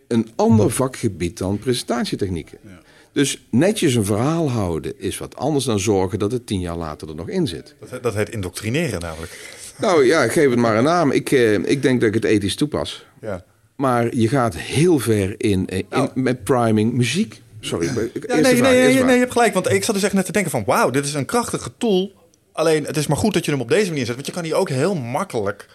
een 0.08 0.30
ander 0.36 0.72
vakgebied 0.72 1.38
dan 1.38 1.60
presentatietechnieken. 1.60 2.58
Ja. 2.64 2.82
Dus 3.12 3.48
netjes 3.50 3.96
een 3.96 4.06
verhaal 4.06 4.50
houden 4.50 5.00
is 5.00 5.18
wat 5.18 5.36
anders 5.36 5.66
dan 5.66 5.80
zorgen 5.80 6.20
dat 6.20 6.32
het 6.32 6.48
tien 6.48 6.60
jaar 6.60 6.78
later 6.78 7.10
er 7.10 7.16
nog 7.16 7.30
in 7.30 7.48
zit. 7.48 7.76
Dat, 7.90 8.04
dat 8.04 8.14
heet 8.14 8.30
indoctrineren 8.30 9.00
namelijk. 9.00 9.60
Nou 9.82 10.06
ja, 10.06 10.28
geef 10.28 10.50
het 10.50 10.60
maar 10.60 10.78
een 10.78 10.84
naam. 10.84 11.12
Ik, 11.12 11.32
eh, 11.32 11.54
ik 11.54 11.82
denk 11.82 12.00
dat 12.00 12.10
ik 12.10 12.16
het 12.16 12.24
ethisch 12.24 12.56
toepas. 12.56 13.06
Ja. 13.22 13.44
Maar 13.76 14.16
je 14.16 14.28
gaat 14.28 14.56
heel 14.56 15.00
ver 15.00 15.36
in, 15.38 15.66
in 15.66 15.86
nou. 15.90 16.10
met 16.14 16.44
priming 16.44 16.94
muziek. 16.94 17.42
Sorry. 17.60 17.86
Ja, 17.86 17.92
nee, 17.94 18.42
nee, 18.42 18.62
nee, 18.62 19.04
nee, 19.04 19.14
je 19.14 19.20
hebt 19.20 19.32
gelijk. 19.32 19.54
Want 19.54 19.72
ik 19.72 19.84
zat 19.84 19.96
dus 19.96 20.04
echt 20.04 20.14
net 20.14 20.26
te 20.26 20.32
denken 20.32 20.52
van... 20.52 20.64
wauw, 20.66 20.90
dit 20.90 21.06
is 21.06 21.14
een 21.14 21.26
krachtige 21.26 21.72
tool. 21.78 22.12
Alleen, 22.52 22.86
het 22.86 22.98
is 22.98 23.08
maar 23.08 23.18
goed 23.18 23.34
dat 23.34 23.46
je 23.46 23.52
hem 23.52 23.62
op 23.62 23.70
deze 23.70 23.90
manier 23.90 24.06
zet. 24.06 24.16
Want 24.16 24.28
je 24.28 24.34
kan 24.34 24.44
hier 24.44 24.56
ook 24.56 24.70
heel 24.70 24.96
makkelijk 24.96 25.68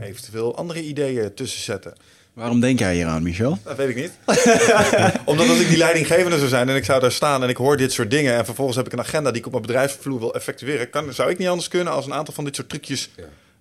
eventueel 0.00 0.56
andere 0.56 0.82
ideeën 0.82 1.34
tussen 1.34 1.60
zetten. 1.60 1.94
Waarom 2.32 2.60
denk 2.60 2.78
jij 2.78 2.94
hier 2.94 3.06
aan, 3.06 3.22
Michel? 3.22 3.58
Dat 3.64 3.76
weet 3.76 3.88
ik 3.88 3.96
niet. 3.96 4.12
Omdat 5.24 5.48
als 5.48 5.60
ik 5.60 5.68
die 5.68 5.76
leidinggevende 5.76 6.36
zou 6.36 6.48
zijn 6.48 6.68
en 6.68 6.76
ik 6.76 6.84
zou 6.84 7.00
daar 7.00 7.12
staan 7.12 7.42
en 7.42 7.48
ik 7.48 7.56
hoor 7.56 7.76
dit 7.76 7.92
soort 7.92 8.10
dingen... 8.10 8.34
en 8.34 8.44
vervolgens 8.44 8.76
heb 8.76 8.86
ik 8.86 8.92
een 8.92 9.00
agenda 9.00 9.30
die 9.30 9.40
ik 9.40 9.46
op 9.46 9.52
mijn 9.52 9.64
bedrijfsvloer 9.64 10.18
wil 10.18 10.34
effectueren... 10.34 10.90
Kan, 10.90 11.12
zou 11.12 11.30
ik 11.30 11.38
niet 11.38 11.48
anders 11.48 11.68
kunnen 11.68 11.92
als 11.92 12.06
een 12.06 12.14
aantal 12.14 12.34
van 12.34 12.44
dit 12.44 12.54
soort 12.54 12.68
trucjes 12.68 13.10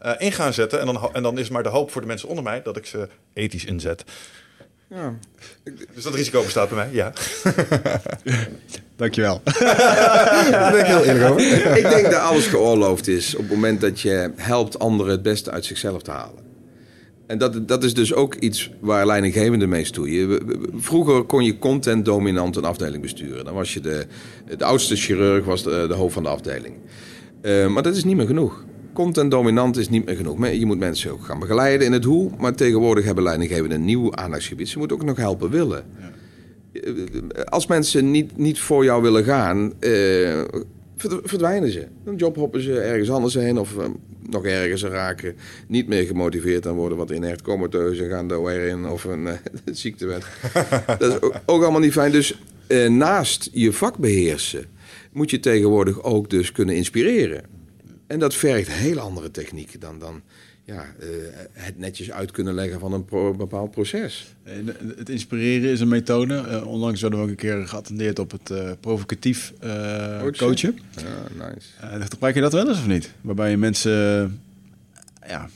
uh, 0.05 0.11
in 0.17 0.31
gaan 0.31 0.53
zetten. 0.53 0.79
En 0.79 0.85
dan, 0.85 1.09
en 1.13 1.23
dan 1.23 1.37
is 1.37 1.49
maar 1.49 1.63
de 1.63 1.69
hoop 1.69 1.91
voor 1.91 2.01
de 2.01 2.07
mensen 2.07 2.29
onder 2.29 2.43
mij 2.43 2.61
dat 2.61 2.77
ik 2.77 2.85
ze 2.85 3.07
ethisch 3.33 3.65
inzet. 3.65 4.03
Ja. 4.87 5.17
Dus 5.93 6.03
dat 6.03 6.13
risico 6.13 6.43
bestaat 6.43 6.69
bij 6.69 6.77
mij, 6.77 6.89
ja. 6.91 7.13
Dankjewel. 8.95 9.41
Daar 10.51 10.71
ben 10.71 10.79
ik 10.79 10.85
heel 10.85 11.03
eerlijk 11.03 11.29
over. 11.29 11.77
ik 11.83 11.89
denk 11.89 12.11
dat 12.11 12.21
alles 12.21 12.47
geoorloofd 12.47 13.07
is 13.07 13.35
op 13.35 13.41
het 13.41 13.49
moment 13.49 13.81
dat 13.81 14.01
je 14.01 14.31
helpt 14.35 14.79
anderen 14.79 15.11
het 15.11 15.21
beste 15.21 15.51
uit 15.51 15.65
zichzelf 15.65 16.01
te 16.01 16.11
halen. 16.11 16.43
En 17.27 17.37
dat, 17.37 17.67
dat 17.67 17.83
is 17.83 17.93
dus 17.93 18.13
ook 18.13 18.35
iets 18.35 18.71
waar 18.79 19.05
leidinggevenden 19.05 19.69
mee 19.69 19.85
stoeien. 19.85 20.41
Vroeger 20.73 21.23
kon 21.23 21.43
je 21.43 21.57
content 21.57 22.05
dominant 22.05 22.55
een 22.55 22.65
afdeling 22.65 23.01
besturen. 23.01 23.45
Dan 23.45 23.53
was 23.53 23.73
je 23.73 23.79
de, 23.79 24.05
de 24.57 24.65
oudste 24.65 24.95
chirurg, 24.95 25.45
was 25.45 25.63
de, 25.63 25.85
de 25.87 25.93
hoofd 25.93 26.13
van 26.13 26.23
de 26.23 26.29
afdeling. 26.29 26.75
Uh, 27.41 27.67
maar 27.67 27.83
dat 27.83 27.95
is 27.95 28.03
niet 28.03 28.15
meer 28.15 28.25
genoeg. 28.25 28.63
Content 28.95 29.31
dominant 29.31 29.77
is 29.77 29.89
niet 29.89 30.05
meer 30.05 30.15
genoeg. 30.15 30.47
Je 30.47 30.65
moet 30.65 30.79
mensen 30.79 31.11
ook 31.11 31.25
gaan 31.25 31.39
begeleiden 31.39 31.87
in 31.87 31.93
het 31.93 32.03
hoe. 32.03 32.31
Maar 32.37 32.55
tegenwoordig 32.55 33.05
hebben 33.05 33.23
leidinggevenden 33.23 33.77
een 33.77 33.85
nieuw 33.85 34.15
aandachtsgebied. 34.15 34.69
Ze 34.69 34.77
moeten 34.77 34.97
ook 34.97 35.03
nog 35.03 35.17
helpen 35.17 35.49
willen. 35.49 35.85
Als 37.45 37.67
mensen 37.67 38.11
niet, 38.11 38.37
niet 38.37 38.59
voor 38.59 38.83
jou 38.83 39.01
willen 39.01 39.23
gaan, 39.23 39.73
uh, 39.79 40.41
verdwijnen 41.23 41.71
ze. 41.71 41.87
Dan 42.03 42.15
jobhoppen 42.15 42.61
ze 42.61 42.79
ergens 42.79 43.09
anders 43.09 43.33
heen 43.33 43.57
of 43.57 43.75
uh, 43.77 43.83
nog 44.29 44.45
ergens 44.45 44.83
raken. 44.83 45.35
Niet 45.67 45.87
meer 45.87 46.03
gemotiveerd 46.03 46.65
en 46.65 46.73
worden 46.73 46.97
wat 46.97 47.11
inert 47.11 47.41
comateus 47.41 47.99
en 47.99 48.09
gaan 48.09 48.47
in 48.47 48.87
of 48.87 49.03
een 49.03 49.25
uh, 49.27 49.33
ziektewet. 49.71 50.25
dat 50.99 51.11
is 51.11 51.21
ook, 51.21 51.35
ook, 51.45 51.61
allemaal 51.61 51.79
niet 51.81 51.91
fijn. 51.91 52.11
Dus 52.11 52.39
naast 52.89 53.49
je 53.53 53.71
vak 53.71 53.97
beheersen 53.97 54.65
moet 55.11 55.29
je 55.29 55.39
tegenwoordig 55.39 56.03
ook 56.03 56.29
dus 56.29 56.51
kunnen 56.51 56.75
inspireren. 56.75 57.54
En 58.07 58.19
dat 58.19 58.35
vergt 58.35 58.71
heel 58.71 58.99
andere 58.99 59.31
technieken 59.31 59.79
dan, 59.79 59.99
dan 59.99 60.21
ja, 60.63 60.85
uh, 60.99 61.07
het 61.51 61.77
netjes 61.77 62.11
uit 62.11 62.31
kunnen 62.31 62.53
leggen 62.53 62.79
van 62.79 62.93
een 62.93 63.05
bepaald 63.37 63.71
proces. 63.71 64.35
En 64.43 64.75
het 64.97 65.09
inspireren 65.09 65.69
is 65.69 65.79
een 65.79 65.87
methode. 65.87 66.45
Uh, 66.49 66.67
onlangs 66.67 67.01
hadden 67.01 67.19
we 67.19 67.25
ook 67.25 67.31
een 67.31 67.37
keer 67.37 67.67
geattendeerd 67.67 68.19
op 68.19 68.31
het 68.31 68.49
uh, 68.49 68.71
provocatief 68.79 69.53
coachen. 70.37 70.79
Ja, 70.95 71.45
nice. 71.45 72.09
gebruik 72.09 72.35
je 72.35 72.41
dat 72.41 72.53
wel 72.53 72.67
eens 72.67 72.77
of 72.77 72.87
niet? 72.87 73.11
Waarbij 73.21 73.49
je 73.49 73.57
mensen 73.57 73.91
ja, 75.27 75.49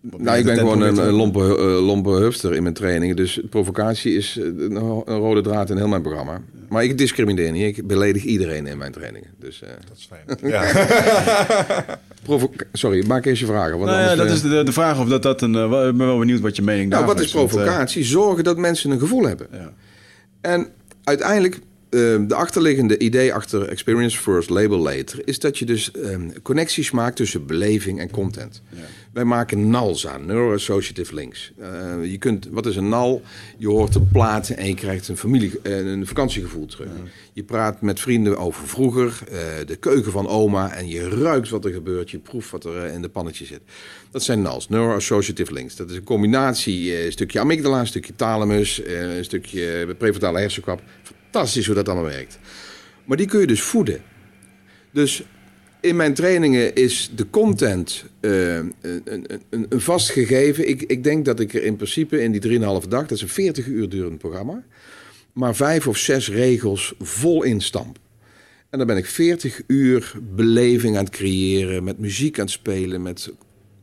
nou, 0.00 0.38
ik 0.38 0.44
ben 0.44 0.58
gewoon 0.58 0.80
een, 0.80 0.96
een 0.96 1.12
lompe, 1.12 1.40
lompe 1.62 2.10
hupster 2.10 2.54
in 2.54 2.62
mijn 2.62 2.74
trainingen. 2.74 3.16
Dus 3.16 3.40
provocatie 3.50 4.14
is 4.14 4.36
een, 4.36 4.78
rode 5.04 5.40
draad 5.40 5.70
in 5.70 5.76
heel 5.76 5.88
mijn 5.88 6.02
programma. 6.02 6.40
Maar 6.72 6.84
ik 6.84 6.98
discrimineer 6.98 7.52
niet. 7.52 7.76
Ik 7.76 7.86
beledig 7.86 8.24
iedereen 8.24 8.66
in 8.66 8.78
mijn 8.78 8.92
trainingen. 8.92 9.30
Dus, 9.38 9.62
uh... 9.62 9.68
Dat 9.88 9.96
is 9.96 10.08
fijn. 10.08 10.52
Ja. 10.52 11.98
Sorry, 12.72 13.06
maak 13.06 13.26
eens 13.26 13.40
je 13.40 13.46
vragen. 13.46 13.78
Want 13.78 13.90
nou 13.90 14.02
ja, 14.02 14.14
dat 14.14 14.30
is 14.30 14.42
de, 14.42 14.62
de, 14.62 14.72
vraag 14.72 15.00
of 15.00 15.08
dat 15.08 15.22
dat 15.22 15.42
een... 15.42 15.54
ik 15.54 15.96
ben 15.96 16.06
wel 16.06 16.18
benieuwd 16.18 16.40
wat 16.40 16.56
je 16.56 16.62
mening 16.62 16.90
nou, 16.90 17.04
wat 17.04 17.20
is 17.20 17.30
provocatie? 17.30 18.04
Zorgen 18.04 18.44
dat 18.44 18.56
mensen 18.56 18.90
een 18.90 18.98
gevoel 18.98 19.26
hebben. 19.26 19.46
Ja. 19.52 19.72
En 20.40 20.68
uiteindelijk 21.04 21.60
Ehm, 21.92 22.26
de 22.26 22.34
achterliggende 22.34 22.98
idee 22.98 23.34
achter 23.34 23.68
Experience 23.68 24.18
First, 24.18 24.50
Label 24.50 24.78
Later, 24.78 25.20
is 25.24 25.38
dat 25.38 25.58
je 25.58 25.64
dus 25.64 25.90
um, 25.96 26.42
connecties 26.42 26.90
maakt 26.90 27.16
tussen 27.16 27.46
beleving 27.46 28.00
en 28.00 28.10
content. 28.10 28.62
Ja. 28.68 28.78
Wij 29.12 29.24
maken 29.24 29.70
NALs 29.70 30.06
aan, 30.06 30.26
Neuroassociative 30.26 31.14
Links. 31.14 31.52
Uh, 31.60 32.10
je 32.10 32.18
kunt, 32.18 32.48
wat 32.50 32.66
is 32.66 32.76
een 32.76 32.88
NAL? 32.88 33.22
Je 33.58 33.68
hoort 33.68 33.94
een 33.94 34.08
plaat 34.08 34.48
en 34.48 34.66
je 34.66 34.74
krijgt 34.74 35.08
een, 35.08 35.16
familie, 35.16 35.52
uh, 35.62 35.86
een 35.86 36.06
vakantiegevoel 36.06 36.66
terug. 36.66 36.88
Ja. 36.88 37.10
Je 37.32 37.42
praat 37.42 37.80
met 37.80 38.00
vrienden 38.00 38.38
over 38.38 38.68
vroeger, 38.68 39.18
uh, 39.32 39.38
de 39.66 39.76
keuken 39.76 40.12
van 40.12 40.28
oma 40.28 40.74
en 40.74 40.88
je 40.88 41.08
ruikt 41.08 41.48
wat 41.48 41.64
er 41.64 41.72
gebeurt, 41.72 42.10
je 42.10 42.18
proeft 42.18 42.50
wat 42.50 42.64
er 42.64 42.84
in 42.84 43.02
de 43.02 43.08
pannetje 43.08 43.44
zit. 43.44 43.60
Dat 44.10 44.22
zijn 44.22 44.42
NALs, 44.42 44.68
Neuroassociative 44.68 45.52
Links. 45.52 45.76
Dat 45.76 45.90
is 45.90 45.96
een 45.96 46.04
combinatie, 46.04 47.04
een 47.04 47.12
stukje 47.12 47.40
amygdala, 47.40 47.80
een 47.80 47.86
stukje 47.86 48.16
thalamus, 48.16 48.82
een 48.84 49.24
stukje 49.24 49.94
prefrontale 49.98 50.38
hersenkap 50.38 50.82
fantastisch 51.32 51.66
hoe 51.66 51.74
dat 51.74 51.88
allemaal 51.88 52.10
werkt. 52.10 52.38
Maar 53.04 53.16
die 53.16 53.26
kun 53.26 53.40
je 53.40 53.46
dus 53.46 53.62
voeden. 53.62 54.02
Dus 54.90 55.22
in 55.80 55.96
mijn 55.96 56.14
trainingen 56.14 56.74
is 56.74 57.10
de 57.14 57.30
content 57.30 58.04
uh, 58.20 58.56
een, 58.56 58.74
een, 59.04 59.26
een, 59.50 59.80
vast 59.80 60.10
gegeven. 60.10 60.68
Ik, 60.68 60.82
ik 60.82 61.04
denk 61.04 61.24
dat 61.24 61.40
ik 61.40 61.54
er 61.54 61.62
in 61.62 61.76
principe 61.76 62.22
in 62.22 62.32
die 62.32 62.60
3,5 62.60 62.88
dag, 62.88 62.88
dat 62.88 63.10
is 63.10 63.22
een 63.22 63.28
40 63.28 63.66
uur 63.66 63.88
durend 63.88 64.18
programma, 64.18 64.64
maar 65.32 65.56
vijf 65.56 65.86
of 65.86 65.96
zes 65.96 66.28
regels 66.28 66.94
vol 67.00 67.42
instamp. 67.42 67.98
En 68.70 68.78
dan 68.78 68.86
ben 68.86 68.96
ik 68.96 69.06
40 69.06 69.62
uur 69.66 70.12
beleving 70.34 70.96
aan 70.96 71.04
het 71.04 71.14
creëren, 71.14 71.84
met 71.84 71.98
muziek 71.98 72.38
aan 72.38 72.44
het 72.44 72.54
spelen, 72.54 73.02
met 73.02 73.32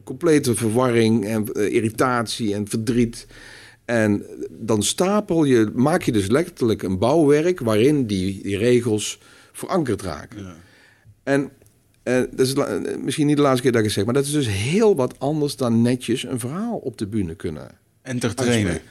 complete 0.03 0.55
verwarring 0.55 1.25
en 1.25 1.45
uh, 1.53 1.73
irritatie 1.73 2.53
en 2.53 2.67
verdriet. 2.67 3.27
En 3.89 4.25
dan 4.49 4.83
stapel 4.83 5.43
je, 5.43 5.71
maak 5.73 6.01
je 6.01 6.11
dus 6.11 6.27
letterlijk 6.27 6.83
een 6.83 6.97
bouwwerk 6.97 7.59
waarin 7.59 8.05
die, 8.05 8.41
die 8.43 8.57
regels 8.57 9.19
verankerd 9.51 10.01
raken. 10.01 10.43
Ja. 10.43 10.55
En 11.23 11.49
uh, 12.03 12.21
dat 12.31 12.47
is 12.47 12.53
misschien 13.03 13.27
niet 13.27 13.35
de 13.35 13.41
laatste 13.41 13.61
keer 13.61 13.71
dat 13.71 13.79
ik 13.79 13.85
het 13.85 13.95
zeg, 13.95 14.05
maar 14.05 14.13
dat 14.13 14.25
is 14.25 14.31
dus 14.31 14.47
heel 14.47 14.95
wat 14.95 15.19
anders 15.19 15.55
dan 15.55 15.81
netjes 15.81 16.23
een 16.23 16.39
verhaal 16.39 16.77
op 16.77 16.97
de 16.97 17.07
bühne 17.07 17.35
kunnen. 17.35 17.71
Entertainen. 18.01 18.81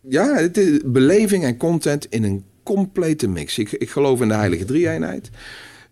Ja, 0.00 0.34
het 0.34 0.56
is 0.56 0.80
beleving 0.84 1.44
en 1.44 1.56
content 1.56 2.06
in 2.10 2.24
een 2.24 2.44
complete 2.62 3.28
mix. 3.28 3.58
Ik, 3.58 3.72
ik 3.72 3.90
geloof 3.90 4.20
in 4.20 4.28
de 4.28 4.34
heilige 4.34 4.64
drie-eenheid. 4.64 5.30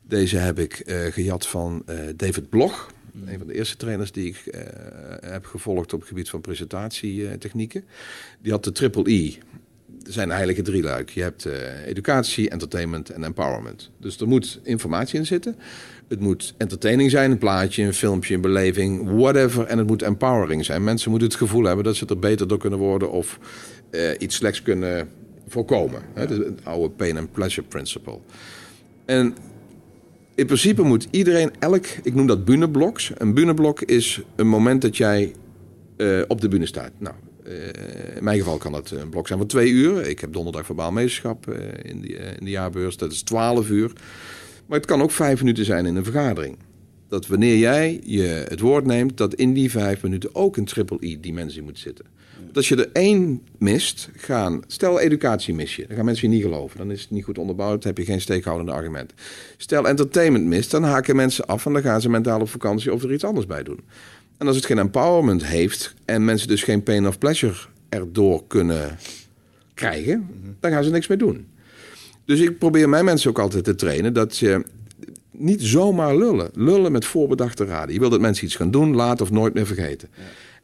Deze 0.03 0.37
heb 0.37 0.59
ik 0.59 0.83
uh, 0.87 0.97
gejat 1.05 1.47
van 1.47 1.83
uh, 1.89 1.97
David 2.17 2.49
Bloch. 2.49 2.91
Een 3.27 3.39
van 3.39 3.47
de 3.47 3.55
eerste 3.55 3.77
trainers 3.77 4.13
die 4.13 4.29
ik 4.29 4.43
uh, 4.47 4.61
heb 5.21 5.45
gevolgd 5.45 5.93
op 5.93 6.01
het 6.01 6.09
gebied 6.09 6.29
van 6.29 6.41
presentatietechnieken. 6.41 7.85
Die 8.41 8.53
had 8.53 8.65
de 8.65 8.73
triple 8.73 9.11
E. 9.13 9.33
Er 10.07 10.13
zijn 10.13 10.31
heilige 10.31 10.63
drieluik. 10.63 11.11
Je 11.11 11.23
hebt 11.23 11.47
uh, 11.47 11.87
educatie, 11.87 12.51
entertainment 12.51 13.11
en 13.11 13.25
empowerment. 13.25 13.91
Dus 13.99 14.21
er 14.21 14.29
moet 14.29 14.61
informatie 14.63 15.19
in 15.19 15.27
zitten. 15.27 15.57
Het 16.09 16.21
moet 16.21 16.55
entertaining 16.57 17.11
zijn, 17.11 17.31
een 17.31 17.39
plaatje, 17.39 17.83
een 17.83 17.95
filmpje, 17.95 18.35
een 18.35 18.41
beleving, 18.41 19.11
whatever. 19.11 19.67
En 19.67 19.79
het 19.79 19.87
moet 19.87 20.03
empowering 20.03 20.65
zijn. 20.65 20.85
Mensen 20.85 21.11
moeten 21.11 21.29
het 21.29 21.37
gevoel 21.37 21.65
hebben 21.65 21.85
dat 21.85 21.97
ze 21.97 22.07
er 22.07 22.19
beter 22.19 22.49
door 22.49 22.59
kunnen 22.59 22.79
worden 22.79 23.11
of 23.11 23.39
uh, 23.91 24.11
iets 24.19 24.37
slechts 24.37 24.63
kunnen 24.63 25.09
voorkomen. 25.49 26.03
Ja. 26.15 26.21
Het 26.21 26.65
oude 26.65 26.91
pain 26.91 27.19
and 27.19 27.33
pleasure 27.33 27.67
principle. 27.67 28.19
En 29.05 29.37
in 30.35 30.47
principe 30.47 30.83
moet 30.83 31.09
iedereen 31.11 31.51
elk, 31.59 31.87
ik 32.03 32.15
noem 32.15 32.27
dat 32.27 32.45
bühnebloks. 32.45 33.13
Een 33.17 33.35
bühneblok 33.35 33.81
is 33.83 34.21
een 34.37 34.49
moment 34.49 34.83
dat 34.83 34.97
jij 34.97 35.33
uh, 35.97 36.23
op 36.29 36.41
de 36.41 36.49
bühne 36.49 36.67
staat. 36.67 36.91
Nou, 36.99 37.15
uh, 37.47 37.53
in 38.17 38.25
mijn 38.25 38.39
geval 38.39 38.57
kan 38.57 38.73
dat 38.73 38.91
een 38.91 39.09
blok 39.09 39.27
zijn 39.27 39.39
van 39.39 39.49
twee 39.49 39.71
uur. 39.71 40.07
Ik 40.07 40.21
heb 40.21 40.33
donderdag 40.33 40.67
verbaal 40.67 40.93
meesterschap 40.93 41.49
uh, 41.49 41.57
in, 41.83 42.05
in 42.39 42.45
de 42.45 42.51
jaarbeurs. 42.51 42.97
Dat 42.97 43.13
is 43.13 43.23
twaalf 43.23 43.71
uur. 43.71 43.93
Maar 44.67 44.79
het 44.79 44.87
kan 44.87 45.03
ook 45.03 45.11
vijf 45.11 45.41
minuten 45.41 45.65
zijn 45.65 45.87
in 45.87 45.97
een 45.97 46.05
vergadering. 46.05 46.57
Dat 47.09 47.27
wanneer 47.27 47.59
jij 47.59 48.01
je 48.05 48.45
het 48.49 48.61
woord 48.61 48.87
neemt, 48.87 49.17
dat 49.17 49.35
in 49.35 49.53
die 49.53 49.71
vijf 49.71 50.03
minuten 50.03 50.35
ook 50.35 50.57
een 50.57 50.65
triple 50.65 50.97
E-dimensie 51.01 51.63
moet 51.63 51.79
zitten. 51.79 52.05
Als 52.55 52.69
je 52.69 52.77
er 52.77 52.91
één 52.93 53.43
mist, 53.59 54.09
gaan. 54.17 54.63
Stel 54.67 55.01
educatie 55.01 55.55
mis 55.55 55.77
je, 55.77 55.87
dan 55.87 55.97
gaan 55.97 56.05
mensen 56.05 56.29
je 56.29 56.35
niet 56.35 56.45
geloven. 56.45 56.79
Dan 56.79 56.91
is 56.91 57.01
het 57.01 57.11
niet 57.11 57.25
goed 57.25 57.39
onderbouwd, 57.39 57.83
dan 57.83 57.93
heb 57.95 57.99
je 57.99 58.13
geen 58.13 58.21
steekhoudende 58.21 58.73
argumenten. 58.73 59.17
Stel 59.57 59.89
entertainment 59.89 60.45
mist, 60.45 60.71
dan 60.71 60.83
haken 60.83 61.17
mensen 61.17 61.47
af 61.47 61.67
en 61.67 61.73
dan 61.73 61.83
gaan 61.83 62.01
ze 62.01 62.09
mentaal 62.09 62.41
op 62.41 62.49
vakantie 62.49 62.93
of 62.93 63.03
er 63.03 63.13
iets 63.13 63.25
anders 63.25 63.47
bij 63.47 63.63
doen. 63.63 63.81
En 64.39 64.47
als 64.47 64.57
het 64.57 64.67
geen 64.67 64.79
empowerment 64.79 65.45
heeft 65.45 65.95
en 66.05 66.25
mensen 66.25 66.49
dus 66.49 66.63
geen 66.63 66.83
pain 66.83 67.07
of 67.07 67.19
pleasure 67.19 67.55
erdoor 67.89 68.47
kunnen 68.47 68.99
krijgen, 69.75 70.29
dan 70.61 70.71
gaan 70.71 70.85
ze 70.85 70.91
niks 70.91 71.07
meer 71.07 71.19
doen. 71.19 71.47
Dus 72.25 72.41
ik 72.41 72.59
probeer 72.59 72.89
mijn 72.89 73.05
mensen 73.05 73.31
ook 73.31 73.39
altijd 73.39 73.65
te 73.65 73.75
trainen 73.75 74.13
dat 74.13 74.39
je 74.39 74.65
niet 75.31 75.63
zomaar 75.63 76.17
lullen. 76.17 76.51
Lullen 76.55 76.93
met 76.93 77.05
voorbedachte 77.05 77.65
raden. 77.65 77.95
Je 77.95 78.01
wil 78.01 78.11
dat 78.11 78.21
mensen 78.21 78.45
iets 78.45 78.57
gaan 78.57 78.71
doen, 78.71 78.95
laten 78.95 79.25
of 79.25 79.31
nooit 79.31 79.55
meer 79.55 79.67
vergeten. 79.67 80.09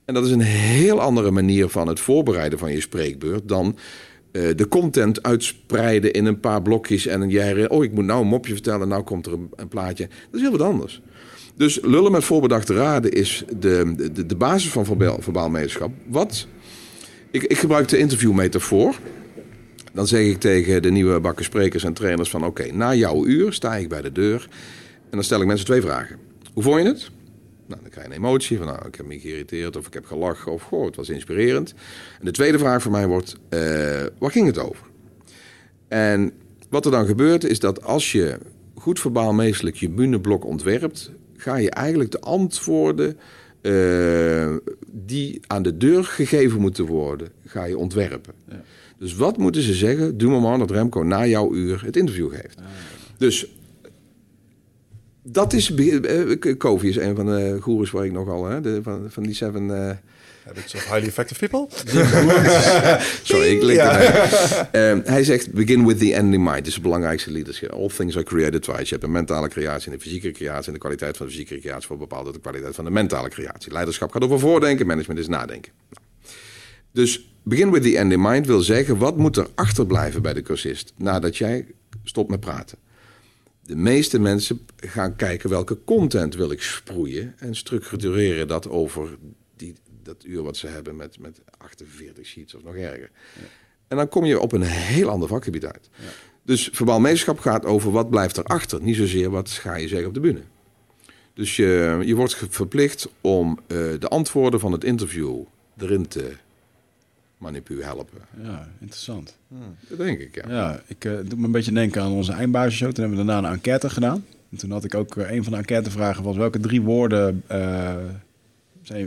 En 0.09 0.15
dat 0.15 0.25
is 0.25 0.31
een 0.31 0.41
heel 0.41 1.01
andere 1.01 1.31
manier 1.31 1.69
van 1.69 1.89
het 1.89 2.01
voorbereiden 2.01 2.59
van 2.59 2.73
je 2.73 2.81
spreekbeurt 2.81 3.49
dan 3.49 3.77
eh, 4.33 4.43
de 4.57 4.69
content 4.69 5.23
uitspreiden 5.23 6.13
in 6.13 6.25
een 6.25 6.41
paar 6.41 6.63
blokjes 6.63 7.07
en 7.07 7.21
een 7.21 7.31
jaar. 7.31 7.69
Oh, 7.69 7.85
ik 7.85 7.93
moet 7.93 8.05
nou 8.05 8.21
een 8.21 8.29
mopje 8.29 8.53
vertellen, 8.53 8.89
nou 8.89 9.03
komt 9.03 9.27
er 9.27 9.33
een, 9.33 9.69
plaatje. 9.69 10.07
Dat 10.07 10.35
is 10.35 10.41
heel 10.41 10.51
wat 10.51 10.63
anders. 10.63 11.03
Dus 11.55 11.79
lullen 11.83 12.13
met 12.13 12.25
voorbedachte 12.25 12.75
raden 12.75 13.13
is 13.13 13.45
de, 13.59 13.95
de, 14.13 14.27
de 14.27 14.37
basis 14.37 14.71
van 14.71 14.85
verbaal 15.21 15.51
Wat? 16.07 16.47
Ik, 17.31 17.43
ik 17.43 17.59
gebruik 17.59 17.89
de 17.89 17.99
interviewmetafoor. 17.99 18.95
Dan 19.93 20.07
zeg 20.07 20.27
ik 20.27 20.41
tegen 20.41 20.83
de 20.83 20.91
nieuwe 20.91 21.21
bakken 21.21 21.45
sprekers 21.45 21.85
en 21.85 21.93
trainers 21.93 22.31
van... 22.31 22.45
oké, 22.45 22.73
na 22.73 22.95
jouw 22.95 23.27
uur 23.27 23.53
sta 23.53 23.77
ik 23.77 23.89
bij 23.89 24.03
de 24.03 24.13
deur 24.13 24.49
en 25.03 25.11
dan 25.11 25.25
stel 25.25 25.41
ik 25.41 25.47
mensen 25.47 25.67
twee 25.67 25.81
vragen. 25.81 26.17
Hoe 26.55 26.63
vond 26.63 26.83
je 26.83 26.89
het? 26.89 27.11
Nou, 27.69 27.81
dan 27.81 27.91
krijg 27.91 28.07
je 28.07 28.13
een 28.13 28.19
emotie 28.19 28.57
van, 28.57 28.67
nou, 28.67 28.87
ik 28.87 28.95
heb 28.95 29.07
me 29.07 29.21
geïrriteerd 29.21 29.77
of 29.77 29.87
ik 29.87 29.95
heb 29.95 30.07
gelachen 30.07 30.53
of 30.53 30.63
goh, 30.63 30.87
het 30.87 30.97
was 30.97 31.09
inspirerend. 31.09 31.75
En 32.19 32.25
de 32.25 32.31
tweede 32.31 32.59
vraag 32.59 32.83
voor 32.83 32.93
mij 32.93 33.07
wordt, 33.07 33.37
uh, 33.51 33.61
waar 34.19 34.31
ging 34.31 34.47
het 34.47 34.59
over? 34.59 34.87
En 35.89 36.33
wat 36.69 36.85
er 36.85 36.91
dan 36.91 37.07
gebeurt 37.07 37.45
is 37.45 37.59
dat 37.59 37.83
als 37.83 38.13
je 38.13 38.39
goed 38.75 39.01
verbaal 39.01 39.33
meestelijk 39.33 39.77
je 39.77 39.89
bühneblok 39.89 40.45
ontwerpt, 40.45 41.11
ga 41.37 41.57
je 41.57 41.71
eigenlijk 41.71 42.11
de 42.11 42.21
antwoorden 42.21 43.19
uh, 43.63 44.57
die 44.87 45.41
aan 45.47 45.63
de 45.63 45.77
deur 45.77 46.05
gegeven 46.05 46.61
moeten 46.61 46.85
worden, 46.87 47.29
ga 47.45 47.65
je 47.65 47.79
ontwerpen. 47.79 48.35
Ja. 48.49 48.63
Dus 48.99 49.15
wat 49.15 49.37
moeten 49.37 49.63
ze 49.63 49.75
zeggen? 49.75 50.19
Doe 50.19 50.31
maar 50.31 50.41
man 50.41 50.59
dat 50.59 50.71
Remco 50.71 51.03
na 51.03 51.27
jouw 51.27 51.55
uur 51.55 51.85
het 51.85 51.97
interview 51.97 52.31
geeft. 52.31 52.59
Ah, 52.59 52.65
dus 53.17 53.58
dat 55.33 55.53
is. 55.53 55.71
Uh, 55.71 56.57
Kofi 56.59 56.89
is 56.89 56.97
een 56.97 57.17
van 57.17 57.27
de 57.27 57.59
goeroes 57.61 57.91
waar 57.91 58.05
ik 58.05 58.13
nogal. 58.13 58.47
Hè, 58.47 58.61
de, 58.61 58.81
van, 58.83 59.07
van 59.09 59.23
die 59.23 59.35
seven. 59.35 59.63
Uh, 59.69 59.91
Habits 60.49 60.75
of 60.75 60.85
highly 60.85 61.07
effective 61.07 61.49
people? 61.49 61.67
Sorry, 63.23 63.49
ik 63.49 63.63
ja. 63.63 64.71
um, 64.73 65.03
hij 65.05 65.25
zegt, 65.25 65.53
begin 65.53 65.87
with 65.87 65.99
the 65.99 66.15
end 66.15 66.35
in 66.35 66.43
mind. 66.43 66.57
Dat 66.57 66.67
is 66.67 66.75
het 66.75 66.83
belangrijkste 66.83 67.31
leadership. 67.31 67.71
All 67.71 67.89
things 67.89 68.17
are 68.17 68.25
created 68.25 68.63
twice. 68.63 68.83
Je 68.83 68.89
hebt 68.89 69.03
een 69.03 69.13
mentale 69.13 69.49
creatie 69.49 69.87
en 69.87 69.93
een 69.93 70.01
fysieke 70.01 70.31
creatie. 70.31 70.67
En 70.67 70.73
de 70.73 70.79
kwaliteit 70.79 71.17
van 71.17 71.27
de 71.27 71.33
fysieke 71.33 71.59
creatie 71.59 71.87
voor 71.87 71.99
bepaalde 71.99 72.33
de 72.33 72.41
kwaliteit 72.41 72.75
van 72.75 72.85
de 72.85 72.91
mentale 72.91 73.29
creatie. 73.29 73.73
Leiderschap 73.73 74.13
gaat 74.13 74.25
over 74.25 74.39
voordenken, 74.39 74.87
management 74.87 75.21
is 75.21 75.29
nadenken. 75.29 75.73
Nou. 75.91 76.05
Dus 76.93 77.33
begin 77.43 77.71
with 77.71 77.83
the 77.83 77.99
end 77.99 78.13
in 78.13 78.21
mind 78.21 78.47
wil 78.47 78.61
zeggen, 78.61 78.99
wat 78.99 79.17
moet 79.17 79.37
er 79.37 79.47
achterblijven 79.55 80.23
bij 80.23 80.33
de 80.33 80.43
cursist 80.43 80.93
nadat 80.97 81.37
jij 81.37 81.67
stopt 82.05 82.31
met 82.31 82.41
praten? 82.41 82.79
De 83.69 83.77
meeste 83.77 84.19
mensen 84.19 84.67
gaan 84.77 85.17
kijken 85.17 85.51
welke 85.51 85.79
content 85.85 86.35
wil 86.35 86.51
ik 86.51 86.63
sproeien 86.63 87.35
en 87.39 87.55
structureren 87.55 88.49
dat 88.49 88.69
over 88.69 89.09
die, 89.57 89.75
dat 90.03 90.25
uur 90.25 90.43
wat 90.43 90.57
ze 90.57 90.67
hebben 90.67 90.97
met, 90.97 91.19
met 91.19 91.41
48 91.59 92.27
sheets 92.27 92.55
of 92.55 92.63
nog 92.63 92.75
erger. 92.75 93.11
Ja. 93.35 93.47
En 93.89 93.97
dan 93.97 94.09
kom 94.09 94.25
je 94.25 94.41
op 94.41 94.53
een 94.53 94.63
heel 94.63 95.09
ander 95.09 95.29
vakgebied 95.29 95.65
uit. 95.65 95.91
Ja. 95.95 96.05
Dus 96.43 96.69
verbaal 96.73 97.01
meesterschap 97.01 97.39
gaat 97.39 97.65
over 97.65 97.91
wat 97.91 98.11
blijft 98.11 98.37
erachter, 98.37 98.83
niet 98.83 98.97
zozeer 98.97 99.31
wat 99.31 99.51
ga 99.51 99.77
je 99.77 99.89
zeggen 99.89 100.09
op 100.09 100.15
de 100.15 100.21
bühne. 100.21 100.43
Dus 101.35 101.57
je, 101.57 102.03
je 102.05 102.15
wordt 102.15 102.37
verplicht 102.49 103.09
om 103.21 103.59
uh, 103.61 103.69
de 103.99 104.09
antwoorden 104.09 104.61
van 104.61 104.73
het 104.73 104.85
interview 104.85 105.43
erin 105.79 106.09
te 106.09 106.33
manipu 107.39 107.83
helpen. 107.83 108.19
Ja, 108.43 108.69
interessant. 108.81 109.37
Hmm. 109.49 109.77
Dat 109.89 109.99
denk 109.99 110.19
ik, 110.19 110.35
ja. 110.35 110.51
Ja, 110.51 110.81
ik 110.87 111.05
uh, 111.05 111.19
doe 111.25 111.39
me 111.39 111.45
een 111.45 111.53
beetje 111.53 111.73
denken 111.73 112.03
aan 112.03 112.13
onze 112.13 112.33
eindbasisshow. 112.33 112.93
Toen 112.93 113.05
hebben 113.05 113.27
we 113.27 113.33
daarna 113.33 113.49
een 113.49 113.55
enquête 113.55 113.91
gedaan. 113.91 114.25
En 114.51 114.57
toen 114.57 114.71
had 114.71 114.85
ik 114.85 114.95
ook 114.95 115.17
uh, 115.17 115.31
een 115.31 115.43
van 115.43 115.53
de 115.53 115.59
enquêtevragen 115.59 116.25
was 116.25 116.37
welke 116.37 116.61
drie 116.61 116.83
woorden... 116.83 117.43
Uh, 117.53 117.95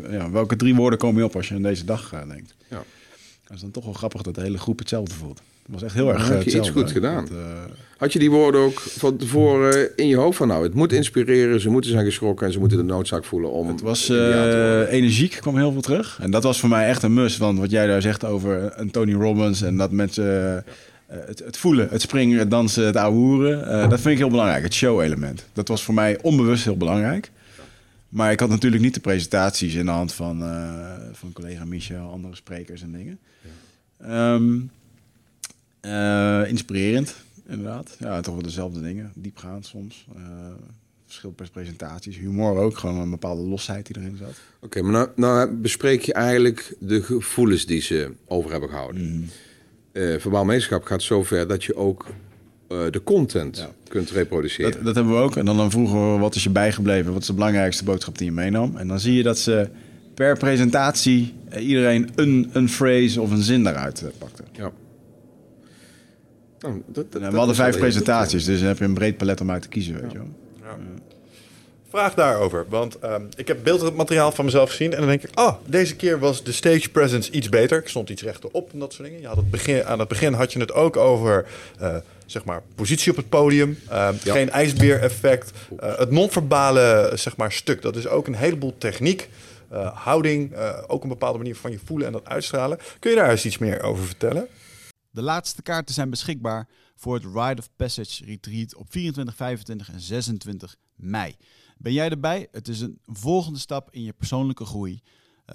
ja, 0.09 0.31
welke 0.31 0.55
drie 0.55 0.75
woorden 0.75 0.99
komen 0.99 1.21
je 1.21 1.27
op 1.27 1.35
als 1.35 1.47
je 1.47 1.55
aan 1.55 1.61
deze 1.61 1.85
dag 1.85 2.23
denkt? 2.27 2.55
Ja. 2.67 2.83
Dat 3.51 3.59
is 3.59 3.65
dan 3.65 3.71
toch 3.81 3.85
wel 3.85 3.93
grappig 3.93 4.21
dat 4.21 4.35
de 4.35 4.41
hele 4.41 4.57
groep 4.57 4.79
hetzelfde 4.79 5.15
voelt 5.15 5.41
was 5.71 5.83
echt 5.83 5.93
heel 5.93 6.13
erg 6.13 6.27
Heb 6.27 6.43
je 6.43 6.57
iets 6.57 6.69
goed 6.69 6.91
gedaan? 6.91 7.27
Eh, 7.27 7.35
Had 7.97 8.13
je 8.13 8.19
die 8.19 8.31
woorden 8.31 8.61
ook 8.61 8.79
van 8.79 9.17
tevoren 9.17 9.89
in 9.95 10.07
je 10.07 10.15
hoofd 10.15 10.37
van 10.37 10.47
nou, 10.47 10.63
het 10.63 10.73
moet 10.73 10.93
inspireren, 10.93 11.61
ze 11.61 11.69
moeten 11.69 11.91
zijn 11.91 12.05
geschrokken 12.05 12.47
en 12.47 12.53
ze 12.53 12.59
moeten 12.59 12.77
de 12.77 12.83
noodzaak 12.83 13.25
voelen 13.25 13.51
om. 13.51 13.67
Het 13.67 13.81
was 13.81 14.09
uh, 14.09 14.91
energiek, 14.91 15.37
kwam 15.41 15.57
heel 15.57 15.71
veel 15.71 15.81
terug. 15.81 16.19
En 16.21 16.31
dat 16.31 16.43
was 16.43 16.59
voor 16.59 16.69
mij 16.69 16.87
echt 16.87 17.03
een 17.03 17.13
must. 17.13 17.37
Want 17.37 17.59
wat 17.59 17.71
jij 17.71 17.87
daar 17.87 18.01
zegt 18.01 18.25
over 18.25 18.73
een 18.75 18.91
Tony 18.91 19.13
Robbins 19.13 19.61
en 19.61 19.77
dat 19.77 19.91
mensen. 19.91 20.25
Uh, 20.25 21.17
het, 21.25 21.39
het, 21.39 21.57
voelen, 21.57 21.87
het 21.89 22.01
springen, 22.01 22.39
het 22.39 22.51
dansen, 22.51 22.85
het 22.85 22.95
ouwehoeren. 22.95 23.59
Uh, 23.59 23.89
dat 23.89 23.99
vind 23.99 24.13
ik 24.13 24.17
heel 24.17 24.29
belangrijk, 24.29 24.63
het 24.63 24.73
show-element. 24.73 25.45
Dat 25.53 25.67
was 25.67 25.83
voor 25.83 25.93
mij 25.93 26.19
onbewust 26.21 26.63
heel 26.63 26.77
belangrijk. 26.77 27.31
Maar 28.11 28.31
ik 28.31 28.39
had 28.39 28.49
natuurlijk 28.49 28.81
niet 28.81 28.93
de 28.93 28.99
presentaties 28.99 29.73
in 29.73 29.85
de 29.85 29.91
hand 29.91 30.13
van, 30.13 30.39
van 31.11 31.33
collega 31.33 31.65
Michel, 31.65 32.11
andere 32.11 32.35
sprekers 32.35 32.81
en 32.81 32.91
dingen. 32.91 33.19
Ja. 33.41 34.35
Ehm, 34.35 34.59
uh, 35.81 36.49
inspirerend, 36.49 37.15
inderdaad. 37.47 37.95
Ja, 37.99 38.21
toch 38.21 38.33
wel 38.33 38.43
dezelfde 38.43 38.81
dingen. 38.81 39.11
Diepgaand 39.15 39.65
soms. 39.65 40.07
Uh, 40.15 40.21
verschil 41.05 41.31
per 41.31 41.49
presentaties. 41.51 42.17
Humor 42.17 42.57
ook. 42.57 42.77
Gewoon 42.77 42.97
een 42.97 43.09
bepaalde 43.09 43.41
losheid 43.41 43.85
die 43.85 43.97
erin 43.97 44.17
zat. 44.17 44.39
Oké, 44.59 44.81
maar 44.81 44.91
nou, 44.91 45.09
nou, 45.15 45.51
bespreek 45.51 46.01
je 46.01 46.13
eigenlijk 46.13 46.75
de 46.79 47.01
gevoelens 47.01 47.65
die 47.65 47.81
ze 47.81 48.11
over 48.25 48.51
hebben 48.51 48.69
gehouden. 48.69 49.01
Mm. 49.01 49.29
Verbaal 50.19 50.45
meesterschap 50.45 50.83
gaat 50.83 51.01
zover 51.01 51.47
dat 51.47 51.63
je 51.63 51.75
ook 51.75 52.05
de 52.91 53.01
content 53.03 53.67
kunt 53.87 54.09
reproduceren. 54.09 54.71
Dat, 54.71 54.83
dat, 54.83 54.95
hebben 54.95 55.13
we 55.13 55.19
ook. 55.19 55.35
En 55.35 55.45
dan, 55.45 55.57
dan 55.57 55.71
vroegen 55.71 56.13
we 56.13 56.19
wat 56.19 56.35
is 56.35 56.43
je 56.43 56.49
bijgebleven? 56.49 57.13
Wat 57.13 57.21
is 57.21 57.27
de 57.27 57.33
belangrijkste 57.33 57.83
boodschap 57.83 58.17
die 58.17 58.25
je 58.25 58.33
meenam? 58.33 58.77
En 58.77 58.87
dan 58.87 58.99
zie 58.99 59.13
je 59.13 59.23
dat 59.23 59.37
ze 59.37 59.69
per 60.13 60.37
presentatie 60.37 61.33
iedereen 61.59 62.09
een, 62.15 62.49
een 62.53 62.69
phrase 62.69 63.21
of 63.21 63.31
een 63.31 63.41
zin 63.43 63.63
daaruit 63.63 64.03
pakte. 64.17 64.43
Ja. 64.51 64.71
Nou, 66.59 66.81
dat, 66.85 67.11
dat, 67.11 67.21
we 67.21 67.37
hadden 67.37 67.55
vijf 67.55 67.77
presentaties, 67.77 68.45
dus 68.45 68.59
dan 68.59 68.67
heb 68.67 68.77
je 68.77 68.83
een 68.83 68.93
breed 68.93 69.17
palet 69.17 69.41
om 69.41 69.51
uit 69.51 69.61
te 69.61 69.67
kiezen. 69.67 70.01
Weet 70.01 70.11
je 70.11 70.17
wel. 70.17 70.27
Ja. 70.61 70.75
Vraag 71.89 72.13
daarover, 72.13 72.65
want 72.69 73.03
um, 73.03 73.29
ik 73.35 73.47
heb 73.47 73.63
beeldmateriaal 73.63 74.31
van 74.31 74.45
mezelf 74.45 74.69
gezien 74.69 74.91
en 74.91 74.97
dan 74.97 75.07
denk 75.07 75.23
ik, 75.23 75.39
oh, 75.39 75.53
deze 75.65 75.95
keer 75.95 76.19
was 76.19 76.43
de 76.43 76.51
stage 76.51 76.89
presence 76.89 77.31
iets 77.31 77.49
beter. 77.49 77.77
Ik 77.77 77.87
stond 77.87 78.09
iets 78.09 78.21
rechterop 78.21 78.73
en 78.73 78.79
dat 78.79 78.93
soort 78.93 79.07
dingen. 79.07 79.21
Je 79.21 79.27
had 79.27 79.37
het 79.37 79.51
begin, 79.51 79.85
aan 79.85 79.99
het 79.99 80.07
begin 80.07 80.33
had 80.33 80.53
je 80.53 80.59
het 80.59 80.73
ook 80.73 80.97
over, 80.97 81.45
uh, 81.81 81.95
zeg 82.31 82.45
maar, 82.45 82.63
positie 82.75 83.11
op 83.11 83.17
het 83.17 83.29
podium, 83.29 83.77
uh, 83.89 84.09
geen 84.19 84.49
ijsbeer-effect, 84.49 85.51
uh, 85.83 85.97
het 85.97 86.11
non-verbale, 86.11 87.11
zeg 87.15 87.37
maar, 87.37 87.51
stuk. 87.51 87.81
Dat 87.81 87.95
is 87.95 88.07
ook 88.07 88.27
een 88.27 88.35
heleboel 88.35 88.77
techniek. 88.77 89.29
Uh, 89.71 89.97
houding, 89.97 90.55
ook 90.87 91.03
een 91.03 91.09
bepaalde 91.09 91.37
manier 91.37 91.55
van 91.55 91.71
je 91.71 91.79
voelen 91.85 92.07
en 92.07 92.13
dat 92.13 92.25
uitstralen. 92.25 92.77
Kun 92.99 93.09
je 93.09 93.17
daar 93.17 93.29
eens 93.29 93.45
iets 93.45 93.57
meer 93.57 93.81
over 93.81 94.05
vertellen? 94.05 94.47
De 95.09 95.21
laatste 95.21 95.61
kaarten 95.61 95.93
zijn 95.93 96.09
beschikbaar 96.09 96.67
voor 96.95 97.13
het 97.13 97.23
Ride 97.23 97.61
of 97.61 97.69
Passage 97.75 98.25
Retreat 98.25 98.75
op 98.75 98.85
24, 98.89 99.35
25 99.35 99.91
en 99.91 99.99
26 99.99 100.75
mei. 100.95 101.35
Ben 101.77 101.93
jij 101.93 102.09
erbij? 102.09 102.47
Het 102.51 102.67
is 102.67 102.81
een 102.81 102.99
volgende 103.05 103.59
stap 103.59 103.91
in 103.91 104.03
je 104.03 104.13
persoonlijke 104.13 104.65
groei. 104.65 105.01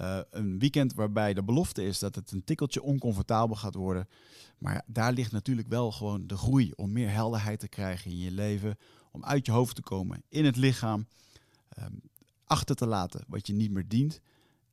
Uh, 0.01 0.19
een 0.31 0.59
weekend 0.59 0.93
waarbij 0.93 1.33
de 1.33 1.43
belofte 1.43 1.83
is 1.85 1.99
dat 1.99 2.15
het 2.15 2.31
een 2.31 2.43
tikkeltje 2.43 2.81
oncomfortabel 2.81 3.55
gaat 3.55 3.75
worden. 3.75 4.07
Maar 4.57 4.83
daar 4.87 5.13
ligt 5.13 5.31
natuurlijk 5.31 5.67
wel 5.67 5.91
gewoon 5.91 6.27
de 6.27 6.37
groei 6.37 6.71
om 6.75 6.91
meer 6.91 7.09
helderheid 7.09 7.59
te 7.59 7.67
krijgen 7.67 8.11
in 8.11 8.17
je 8.17 8.31
leven. 8.31 8.77
Om 9.11 9.23
uit 9.25 9.45
je 9.45 9.51
hoofd 9.51 9.75
te 9.75 9.81
komen, 9.81 10.23
in 10.29 10.45
het 10.45 10.55
lichaam. 10.55 11.07
Um, 11.79 12.01
achter 12.47 12.75
te 12.75 12.87
laten 12.87 13.23
wat 13.27 13.47
je 13.47 13.53
niet 13.53 13.71
meer 13.71 13.87
dient. 13.87 14.19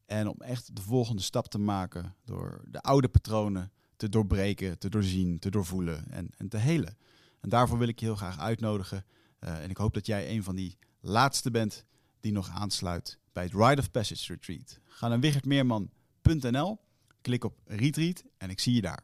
En 0.06 0.28
om 0.28 0.40
echt 0.40 0.76
de 0.76 0.82
volgende 0.82 1.22
stap 1.22 1.46
te 1.46 1.58
maken 1.58 2.14
door 2.24 2.62
de 2.66 2.80
oude 2.80 3.08
patronen 3.08 3.72
te 3.96 4.08
doorbreken, 4.08 4.78
te 4.78 4.88
doorzien, 4.88 5.38
te 5.38 5.50
doorvoelen 5.50 6.10
en, 6.10 6.30
en 6.36 6.48
te 6.48 6.56
helen. 6.56 6.96
En 7.40 7.48
daarvoor 7.48 7.78
wil 7.78 7.88
ik 7.88 8.00
je 8.00 8.06
heel 8.06 8.16
graag 8.16 8.38
uitnodigen. 8.38 9.04
Uh, 9.40 9.62
en 9.62 9.70
ik 9.70 9.76
hoop 9.76 9.94
dat 9.94 10.06
jij 10.06 10.30
een 10.30 10.42
van 10.42 10.54
die 10.54 10.78
laatste 11.00 11.50
bent 11.50 11.84
die 12.20 12.32
nog 12.32 12.48
aansluit 12.48 13.18
bij 13.32 13.44
het 13.44 13.52
Ride 13.52 13.80
of 13.80 13.90
Passage 13.90 14.32
Retreat. 14.32 14.78
Ga 14.84 15.08
naar 15.08 15.20
wichertmeerman.nl, 15.20 16.78
klik 17.20 17.44
op 17.44 17.58
Retreat 17.64 18.24
en 18.36 18.50
ik 18.50 18.60
zie 18.60 18.74
je 18.74 18.80
daar. 18.80 19.02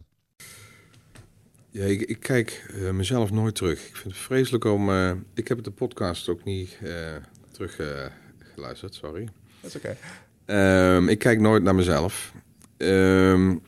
Ja, 1.72 1.84
ik, 1.84 2.00
ik 2.00 2.20
kijk 2.20 2.70
uh, 2.74 2.90
mezelf 2.90 3.30
nooit 3.30 3.54
terug. 3.54 3.88
Ik 3.88 3.96
vind 3.96 4.14
het 4.14 4.22
vreselijk 4.22 4.64
om... 4.64 4.88
Uh, 4.88 5.12
ik 5.34 5.48
heb 5.48 5.62
de 5.62 5.70
podcast 5.70 6.28
ook 6.28 6.44
niet 6.44 6.78
terug 7.52 7.80
geluisterd, 8.54 8.94
sorry. 8.94 9.28
Dat 9.60 9.70
is 9.70 9.76
oké. 9.76 9.96
Okay. 10.46 10.96
Um, 10.96 11.08
ik 11.08 11.18
kijk 11.18 11.40
nooit 11.40 11.62
naar 11.62 11.74
mezelf. 11.74 12.32
Um, 12.76 13.62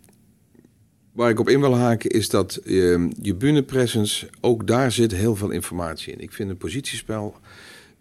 Waar 1.12 1.30
ik 1.30 1.40
op 1.40 1.48
in 1.48 1.60
wil 1.60 1.76
haken 1.76 2.10
is 2.10 2.28
dat 2.28 2.60
uh, 2.64 3.10
je 3.20 3.34
bühnepresence, 3.34 4.28
ook 4.40 4.66
daar 4.66 4.92
zit 4.92 5.12
heel 5.12 5.36
veel 5.36 5.50
informatie 5.50 6.12
in. 6.12 6.20
Ik 6.20 6.32
vind 6.32 6.50
een 6.50 6.56
positiespel 6.56 7.36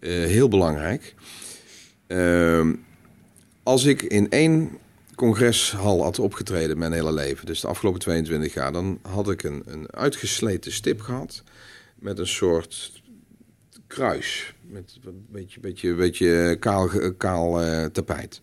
heel 0.00 0.48
belangrijk. 0.48 1.14
Als 3.62 3.84
ik 3.84 4.02
in 4.02 4.30
één 4.30 4.78
congreshal 5.14 6.02
had 6.02 6.18
opgetreden 6.18 6.78
mijn 6.78 6.92
hele 6.92 7.12
leven, 7.12 7.46
dus 7.46 7.60
de 7.60 7.66
afgelopen 7.66 8.00
22 8.00 8.54
jaar, 8.54 8.72
dan 8.72 8.98
had 9.02 9.30
ik 9.30 9.42
een, 9.42 9.62
een 9.66 9.92
uitgesleten 9.92 10.72
stip 10.72 11.00
gehad 11.00 11.42
met 11.94 12.18
een 12.18 12.26
soort 12.26 13.02
kruis, 13.86 14.54
met 14.62 14.98
een 15.04 15.26
beetje, 15.30 15.60
beetje, 15.60 15.94
beetje 15.94 16.56
kaal, 16.60 16.90
kaal 17.16 17.64
uh, 17.64 17.84
tapijt. 17.84 18.40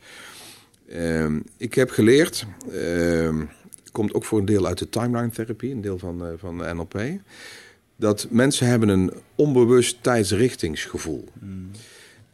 Ehm, 0.89 1.39
ik 1.57 1.73
heb 1.73 1.89
geleerd 1.89 2.45
ehm, 2.71 3.45
komt 3.91 4.13
ook 4.13 4.25
voor 4.25 4.39
een 4.39 4.45
deel 4.45 4.67
uit 4.67 4.77
de 4.77 4.89
timeline 4.89 5.29
therapie, 5.29 5.71
een 5.71 5.81
deel 5.81 5.97
van, 5.97 6.35
van 6.37 6.55
NLP. 6.55 7.01
Dat 7.95 8.27
mensen 8.29 8.67
hebben 8.67 8.89
een 8.89 9.13
onbewust 9.35 10.03
tijdsrichtingsgevoel. 10.03 11.27
Mm. 11.39 11.71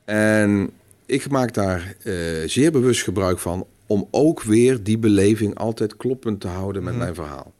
En 0.05 0.71
ik 1.05 1.29
maak 1.29 1.53
daar 1.53 1.95
zeer 2.45 2.71
bewust 2.71 3.03
gebruik 3.03 3.39
van 3.39 3.67
om 3.87 4.07
ook 4.11 4.41
weer 4.41 4.83
die 4.83 4.97
beleving 4.97 5.55
altijd 5.55 5.97
kloppend 5.97 6.39
te 6.39 6.47
houden 6.47 6.83
met 6.83 6.93
mhm. 6.93 7.01
mijn 7.01 7.15
verhaal. 7.15 7.53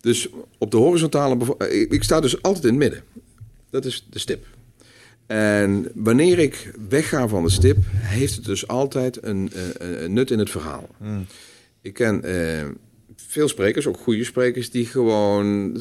Dus 0.00 0.28
op 0.58 0.70
de 0.70 0.76
horizontale... 0.76 1.56
Ik 1.88 2.02
sta 2.02 2.20
dus 2.20 2.42
altijd 2.42 2.64
in 2.64 2.70
het 2.70 2.78
midden. 2.78 3.02
Dat 3.70 3.84
is 3.84 4.06
de 4.10 4.18
stip. 4.18 4.46
En 5.26 5.90
wanneer 5.94 6.38
ik 6.38 6.72
wegga 6.88 7.28
van 7.28 7.42
de 7.42 7.50
stip, 7.50 7.76
heeft 7.90 8.34
het 8.34 8.44
dus 8.44 8.68
altijd 8.68 9.24
een, 9.24 9.50
een, 9.78 10.12
nut 10.12 10.30
in 10.30 10.38
het 10.38 10.50
verhaal. 10.50 10.88
Mhm. 10.98 11.20
Ik 11.80 11.94
ken 11.94 12.22
eh, 12.22 12.64
veel 13.16 13.48
sprekers, 13.48 13.86
ook 13.86 13.96
goede 13.96 14.24
sprekers, 14.24 14.70
die 14.70 14.86
gewoon 14.86 15.80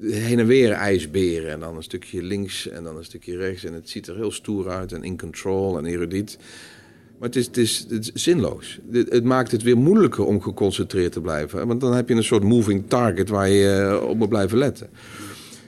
heen 0.00 0.38
en 0.38 0.46
weer 0.46 0.70
ijsberen. 0.70 1.50
En 1.50 1.60
dan 1.60 1.76
een 1.76 1.82
stukje 1.82 2.22
links 2.22 2.68
en 2.68 2.84
dan 2.84 2.96
een 2.96 3.04
stukje 3.04 3.36
rechts. 3.36 3.64
En 3.64 3.72
het 3.72 3.90
ziet 3.90 4.06
er 4.06 4.16
heel 4.16 4.32
stoer 4.32 4.68
uit 4.68 4.92
en 4.92 5.04
in 5.04 5.18
control 5.18 5.78
en 5.78 5.86
erudiet. 5.86 6.38
Maar 7.18 7.28
het 7.28 7.56
is, 7.56 7.86
zinloos. 8.14 8.78
Het, 8.90 9.24
maakt 9.24 9.50
het 9.50 9.62
weer 9.62 9.76
moeilijker 9.76 10.24
om 10.24 10.42
geconcentreerd 10.42 11.12
te 11.12 11.20
blijven. 11.20 11.66
Want 11.66 11.80
dan 11.80 11.94
heb 11.94 12.08
je 12.08 12.14
een 12.14 12.24
soort 12.24 12.42
moving 12.42 12.84
target 12.88 13.28
waar 13.28 13.48
je 13.48 13.98
eh, 14.00 14.08
op 14.08 14.16
moet 14.16 14.28
blijven 14.28 14.58
letten. 14.58 14.88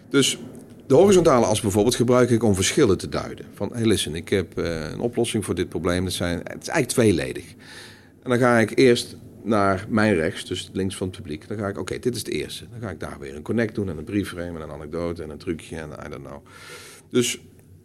Dus 0.09 0.39
de 0.87 0.95
horizontale 0.95 1.47
as 1.47 1.61
bijvoorbeeld 1.61 1.95
gebruik 1.95 2.31
ik 2.31 2.43
om 2.43 2.55
verschillen 2.55 2.99
te 2.99 3.09
duiden. 3.09 3.47
Van, 3.55 3.71
hey 3.73 3.85
listen, 3.85 4.15
ik 4.15 4.29
heb 4.29 4.59
uh, 4.59 4.91
een 4.91 5.01
oplossing 5.01 5.45
voor 5.45 5.55
dit 5.55 5.69
probleem. 5.69 6.05
Dat 6.05 6.13
zijn, 6.13 6.39
het 6.39 6.63
is 6.63 6.69
eigenlijk 6.69 6.89
tweeledig. 6.89 7.45
En 8.23 8.31
dan 8.31 8.39
ga 8.39 8.59
ik 8.59 8.79
eerst 8.79 9.17
naar 9.43 9.87
mijn 9.89 10.15
rechts, 10.15 10.45
dus 10.45 10.71
links 10.73 10.97
van 10.97 11.07
het 11.07 11.17
publiek. 11.17 11.49
Dan 11.49 11.59
ga 11.59 11.69
ik, 11.69 11.79
oké, 11.79 11.99
dit 11.99 12.15
is 12.15 12.21
het 12.21 12.29
eerste. 12.29 12.65
Dan 12.71 12.81
ga 12.81 12.91
ik 12.91 13.01
daar 13.01 13.17
weer 13.21 13.37
een 13.37 13.43
connect 13.43 13.75
doen 13.75 13.89
en 13.89 13.99
een 13.99 14.05
briefframe 14.05 14.59
en 14.59 14.61
een 14.61 14.71
anekdote 14.71 15.23
en 15.23 15.31
een 15.31 15.39
trucje 15.39 15.77
en 15.77 15.91
I 16.07 16.09
don't 16.09 16.27
know. 16.27 16.47
Dus 17.11 17.41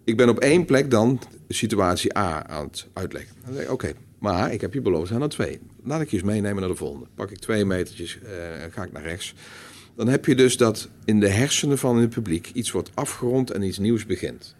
ik 0.05 0.17
ben 0.17 0.29
op 0.29 0.39
één 0.39 0.65
plek 0.65 0.91
dan 0.91 1.19
situatie 1.47 2.17
A 2.17 2.47
aan 2.47 2.65
het 2.65 2.87
uitleggen. 2.93 3.35
Oké, 3.69 3.93
maar 4.19 4.53
ik 4.53 4.61
heb 4.61 4.73
je 4.73 4.81
beloofd 4.81 5.11
aan 5.11 5.21
er 5.21 5.29
twee. 5.29 5.59
Laat 5.83 6.01
ik 6.01 6.09
je 6.09 6.17
eens 6.17 6.25
meenemen 6.25 6.59
naar 6.59 6.69
de 6.69 6.75
volgende. 6.75 7.05
Pak 7.15 7.31
ik 7.31 7.37
twee 7.37 7.65
metertjes, 7.65 8.19
uh, 8.23 8.29
ga 8.71 8.83
ik 8.83 8.91
naar 8.91 9.03
rechts. 9.03 9.33
Dan 9.95 10.07
heb 10.07 10.25
je 10.25 10.35
dus 10.35 10.57
dat 10.57 10.89
in 11.05 11.19
de 11.19 11.29
hersenen 11.29 11.77
van 11.77 11.97
het 11.97 12.09
publiek 12.09 12.49
iets 12.53 12.71
wordt 12.71 12.91
afgerond 12.93 13.51
en 13.51 13.61
iets 13.61 13.77
nieuws 13.77 14.05
begint. 14.05 14.55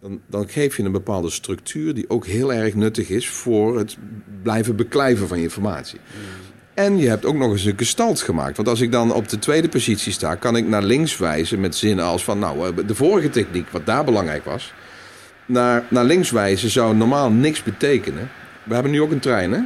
Dan, 0.00 0.20
dan 0.26 0.48
geef 0.48 0.76
je 0.76 0.82
een 0.82 0.92
bepaalde 0.92 1.30
structuur 1.30 1.94
die 1.94 2.10
ook 2.10 2.26
heel 2.26 2.52
erg 2.52 2.74
nuttig 2.74 3.08
is 3.08 3.28
voor 3.28 3.78
het 3.78 3.96
blijven 4.42 4.76
beklijven 4.76 5.28
van 5.28 5.38
informatie. 5.38 5.98
En 6.74 6.98
je 6.98 7.08
hebt 7.08 7.24
ook 7.24 7.36
nog 7.36 7.50
eens 7.50 7.64
een 7.64 7.78
gestalt 7.78 8.20
gemaakt. 8.20 8.56
Want 8.56 8.68
als 8.68 8.80
ik 8.80 8.92
dan 8.92 9.12
op 9.12 9.28
de 9.28 9.38
tweede 9.38 9.68
positie 9.68 10.12
sta, 10.12 10.34
kan 10.34 10.56
ik 10.56 10.68
naar 10.68 10.82
links 10.82 11.16
wijzen 11.16 11.60
met 11.60 11.74
zinnen 11.74 12.04
als 12.04 12.24
van, 12.24 12.38
nou, 12.38 12.68
eh, 12.68 12.86
de 12.86 12.94
vorige 12.94 13.30
techniek, 13.30 13.68
wat 13.68 13.86
daar 13.86 14.04
belangrijk 14.04 14.44
was, 14.44 14.72
naar, 15.48 15.84
naar 15.88 16.04
links 16.04 16.30
wijzen 16.30 16.70
zou 16.70 16.96
normaal 16.96 17.30
niks 17.30 17.62
betekenen. 17.62 18.30
We 18.64 18.74
hebben 18.74 18.92
nu 18.92 19.02
ook 19.02 19.10
een 19.10 19.20
trein, 19.20 19.52
hè? 19.52 19.60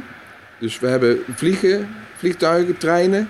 Dus 0.59 0.79
we 0.79 0.87
hebben 0.87 1.19
vliegen, 1.35 1.87
vliegtuigen, 2.17 2.77
treinen. 2.77 3.29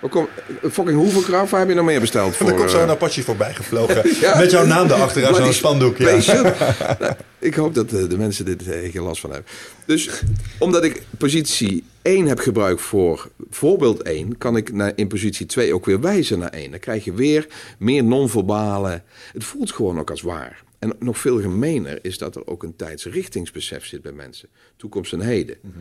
Ook 0.00 0.28
fucking 0.70 0.98
hoeveel 0.98 1.20
kracht 1.20 1.50
heb 1.50 1.68
je 1.68 1.74
nog 1.74 1.84
meer 1.84 2.00
besteld 2.00 2.36
voor? 2.36 2.48
er 2.48 2.54
komt 2.54 2.70
zo 2.70 2.82
een 2.82 2.88
Apache 2.88 3.22
voorbij 3.22 3.54
gevlogen. 3.54 4.02
Met 4.38 4.50
jouw 4.50 4.66
naam 4.66 4.86
erachter 4.86 5.26
aan 5.26 5.34
zo'n 5.34 5.52
spandoek. 5.52 5.96
Ja. 5.96 6.20
Nou, 6.98 7.14
ik 7.38 7.54
hoop 7.54 7.74
dat 7.74 7.90
de, 7.90 8.06
de 8.06 8.18
mensen 8.18 8.44
dit 8.44 8.68
eh, 8.68 8.92
geen 8.92 9.02
last 9.02 9.20
van 9.20 9.30
hebben. 9.30 9.50
Dus 9.84 10.10
omdat 10.58 10.84
ik 10.84 11.02
positie 11.18 11.84
1 12.02 12.26
heb 12.26 12.38
gebruikt 12.38 12.80
voor 12.80 13.30
voorbeeld 13.50 14.02
1... 14.02 14.38
kan 14.38 14.56
ik 14.56 14.72
naar, 14.72 14.92
in 14.94 15.08
positie 15.08 15.46
2 15.46 15.74
ook 15.74 15.84
weer 15.84 16.00
wijzen 16.00 16.38
naar 16.38 16.50
1. 16.50 16.70
Dan 16.70 16.80
krijg 16.80 17.04
je 17.04 17.12
weer 17.12 17.46
meer 17.78 18.04
non-verbale... 18.04 19.02
Het 19.32 19.44
voelt 19.44 19.72
gewoon 19.72 19.98
ook 19.98 20.10
als 20.10 20.22
waar. 20.22 20.62
En 20.82 20.92
nog 20.98 21.18
veel 21.18 21.40
gemener 21.40 21.98
is 22.04 22.18
dat 22.18 22.36
er 22.36 22.46
ook 22.46 22.62
een 22.62 22.76
tijdsrichtingsbesef 22.76 23.86
zit 23.86 24.02
bij 24.02 24.12
mensen. 24.12 24.48
Toekomst 24.76 25.12
en 25.12 25.20
heden. 25.20 25.56
Mhm. 25.60 25.78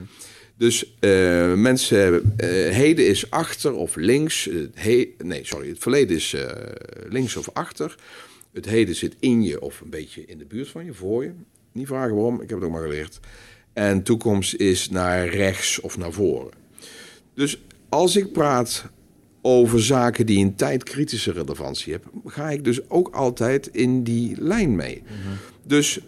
Dus 0.58 0.96
uh, 1.00 1.54
mensen, 1.54 2.14
uh, 2.14 2.48
heden 2.70 3.08
is 3.08 3.30
achter 3.30 3.74
of 3.74 3.96
links. 3.96 4.50
nee, 5.18 5.40
sorry, 5.42 5.68
het 5.68 5.80
verleden 5.80 6.16
is 6.16 6.34
uh, 6.34 6.50
links 7.10 7.36
of 7.36 7.50
achter. 7.54 7.96
Het 8.54 8.66
heden 8.66 8.96
zit 8.96 9.16
in 9.20 9.44
je 9.44 9.62
of 9.62 9.82
een 9.82 9.90
beetje 9.90 10.26
in 10.26 10.38
de 10.38 10.46
buurt 10.46 10.68
van 10.68 10.86
je, 10.86 10.94
voor 10.94 11.24
je. 11.24 11.32
Niet 11.72 11.88
vragen 11.88 12.16
waarom, 12.16 12.42
ik 12.42 12.50
heb 12.50 12.58
het 12.58 12.68
ook 12.68 12.74
maar 12.74 12.82
geleerd. 12.82 13.20
En 13.74 14.04
toekomst 14.04 14.54
is 14.54 14.90
naar 14.90 15.28
rechts 15.28 15.80
of 15.80 15.98
naar 15.98 16.12
voren. 16.12 16.52
Dus 17.34 17.62
als 17.90 18.16
ik 18.16 18.32
praat 18.32 18.86
over 19.42 19.84
zaken 19.84 20.26
die 20.26 20.46
een 20.46 20.56
tijdkritische 20.56 21.32
relevantie 21.32 21.92
hebben, 21.92 22.12
ga 22.26 22.50
ik 22.50 22.64
dus 22.64 22.90
ook 22.90 23.16
altijd 23.16 23.70
in 23.72 24.04
die 24.04 24.36
lijn 24.40 24.76
mee. 24.76 25.04
Dus 25.64 26.00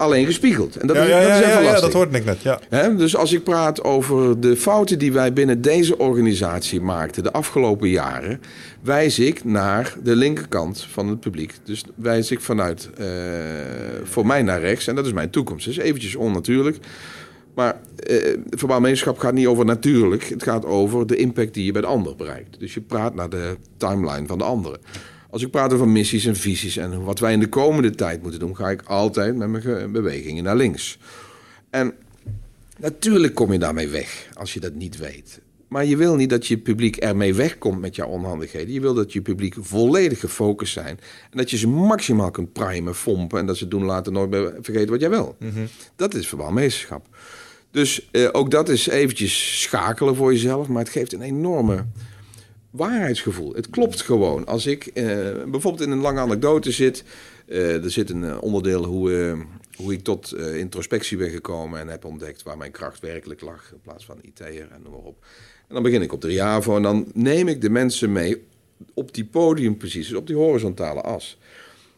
alleen 0.00 0.26
gespiegeld. 0.26 0.76
En 0.76 0.86
dat, 0.86 0.96
ja, 0.96 1.02
is, 1.02 1.08
ja, 1.08 1.18
dat 1.18 1.42
is 1.42 1.46
even 1.46 1.62
ja, 1.62 1.80
dat 1.80 1.92
hoorde 1.92 2.18
ik 2.18 2.24
net. 2.24 2.42
Ja. 2.42 2.88
dus 2.88 3.16
als 3.16 3.32
ik 3.32 3.44
praat 3.44 3.84
over 3.84 4.40
de 4.40 4.56
fouten 4.56 4.98
die 4.98 5.12
wij 5.12 5.32
binnen 5.32 5.62
deze 5.62 5.98
organisatie 5.98 6.80
maakten 6.80 7.22
de 7.22 7.32
afgelopen 7.32 7.88
jaren, 7.88 8.40
wijs 8.82 9.18
ik 9.18 9.44
naar 9.44 9.94
de 10.02 10.16
linkerkant 10.16 10.86
van 10.90 11.08
het 11.08 11.20
publiek. 11.20 11.54
Dus 11.64 11.84
wijs 11.94 12.30
ik 12.30 12.40
vanuit 12.40 12.90
uh, 13.00 13.06
voor 14.04 14.26
mij 14.26 14.42
naar 14.42 14.60
rechts 14.60 14.86
en 14.86 14.94
dat 14.94 15.06
is 15.06 15.12
mijn 15.12 15.30
toekomst. 15.30 15.66
Dus 15.66 15.76
eventjes 15.76 16.16
onnatuurlijk. 16.16 16.76
Maar 17.60 17.80
eh, 17.96 18.38
verbaal 18.50 18.94
gaat 18.94 19.34
niet 19.34 19.46
over 19.46 19.64
natuurlijk. 19.64 20.24
Het 20.24 20.42
gaat 20.42 20.64
over 20.64 21.06
de 21.06 21.16
impact 21.16 21.54
die 21.54 21.64
je 21.64 21.72
bij 21.72 21.80
de 21.80 21.86
ander 21.86 22.16
bereikt. 22.16 22.60
Dus 22.60 22.74
je 22.74 22.80
praat 22.80 23.14
naar 23.14 23.30
de 23.30 23.56
timeline 23.76 24.26
van 24.26 24.38
de 24.38 24.44
anderen. 24.44 24.80
Als 25.30 25.42
ik 25.42 25.50
praat 25.50 25.72
over 25.72 25.88
missies 25.88 26.26
en 26.26 26.36
visies 26.36 26.76
en 26.76 27.04
wat 27.04 27.18
wij 27.18 27.32
in 27.32 27.40
de 27.40 27.48
komende 27.48 27.90
tijd 27.90 28.22
moeten 28.22 28.40
doen, 28.40 28.56
ga 28.56 28.70
ik 28.70 28.82
altijd 28.82 29.36
met 29.36 29.48
mijn 29.48 29.92
bewegingen 29.92 30.44
naar 30.44 30.56
links. 30.56 30.98
En 31.70 31.92
natuurlijk 32.78 33.34
kom 33.34 33.52
je 33.52 33.58
daarmee 33.58 33.88
weg 33.88 34.28
als 34.34 34.54
je 34.54 34.60
dat 34.60 34.74
niet 34.74 34.96
weet. 34.96 35.40
Maar 35.68 35.84
je 35.84 35.96
wil 35.96 36.16
niet 36.16 36.30
dat 36.30 36.46
je 36.46 36.58
publiek 36.58 36.96
ermee 36.96 37.34
wegkomt 37.34 37.80
met 37.80 37.96
jouw 37.96 38.08
onhandigheden. 38.08 38.72
Je 38.72 38.80
wil 38.80 38.94
dat 38.94 39.12
je 39.12 39.22
publiek 39.22 39.54
volledig 39.58 40.20
gefocust 40.20 40.72
zijn. 40.72 40.98
En 41.30 41.38
dat 41.38 41.50
je 41.50 41.56
ze 41.56 41.68
maximaal 41.68 42.30
kunt 42.30 42.52
primen, 42.52 42.94
fompen. 42.94 43.38
En 43.38 43.46
dat 43.46 43.56
ze 43.56 43.68
doen 43.68 43.84
later 43.84 44.12
nooit 44.12 44.30
meer 44.30 44.54
vergeten 44.60 44.90
wat 44.90 45.00
jij 45.00 45.10
wil. 45.10 45.36
Mhm. 45.38 45.66
Dat 45.96 46.14
is 46.14 46.34
meesterschap. 46.50 47.06
Dus 47.70 48.08
uh, 48.12 48.28
ook 48.32 48.50
dat 48.50 48.68
is 48.68 48.88
eventjes 48.88 49.62
schakelen 49.62 50.16
voor 50.16 50.32
jezelf. 50.32 50.68
Maar 50.68 50.82
het 50.82 50.92
geeft 50.92 51.12
een 51.12 51.22
enorme 51.22 51.84
waarheidsgevoel. 52.70 53.54
Het 53.54 53.70
klopt 53.70 54.00
gewoon. 54.00 54.46
Als 54.46 54.66
ik 54.66 54.90
uh, 54.94 55.04
bijvoorbeeld 55.46 55.80
in 55.80 55.90
een 55.90 56.00
lange 56.00 56.20
anekdote 56.20 56.70
zit. 56.70 57.04
Uh, 57.46 57.84
er 57.84 57.90
zit 57.90 58.10
een 58.10 58.40
onderdeel 58.40 58.84
hoe, 58.84 59.36
hoe 59.76 59.92
ik 59.92 60.02
tot 60.02 60.34
introspectie 60.36 61.16
ben 61.16 61.30
gekomen. 61.30 61.80
En 61.80 61.88
heb 61.88 62.04
ontdekt 62.04 62.42
waar 62.42 62.56
mijn 62.56 62.70
kracht 62.70 63.00
werkelijk 63.00 63.40
lag. 63.40 63.70
In 63.72 63.80
plaats 63.82 64.04
van 64.04 64.18
IT'er 64.22 64.68
en 64.70 64.82
noem 64.82 64.92
maar 64.92 65.00
op. 65.00 65.24
En 65.68 65.74
dan 65.74 65.82
begin 65.82 66.02
ik 66.02 66.12
op 66.12 66.20
de 66.20 66.28
Riavo. 66.28 66.76
En 66.76 66.82
dan 66.82 67.06
neem 67.14 67.48
ik 67.48 67.60
de 67.60 67.70
mensen 67.70 68.12
mee 68.12 68.42
op 68.94 69.14
die 69.14 69.24
podiumposities. 69.24 70.14
Op 70.14 70.26
die 70.26 70.36
horizontale 70.36 71.00
as. 71.00 71.38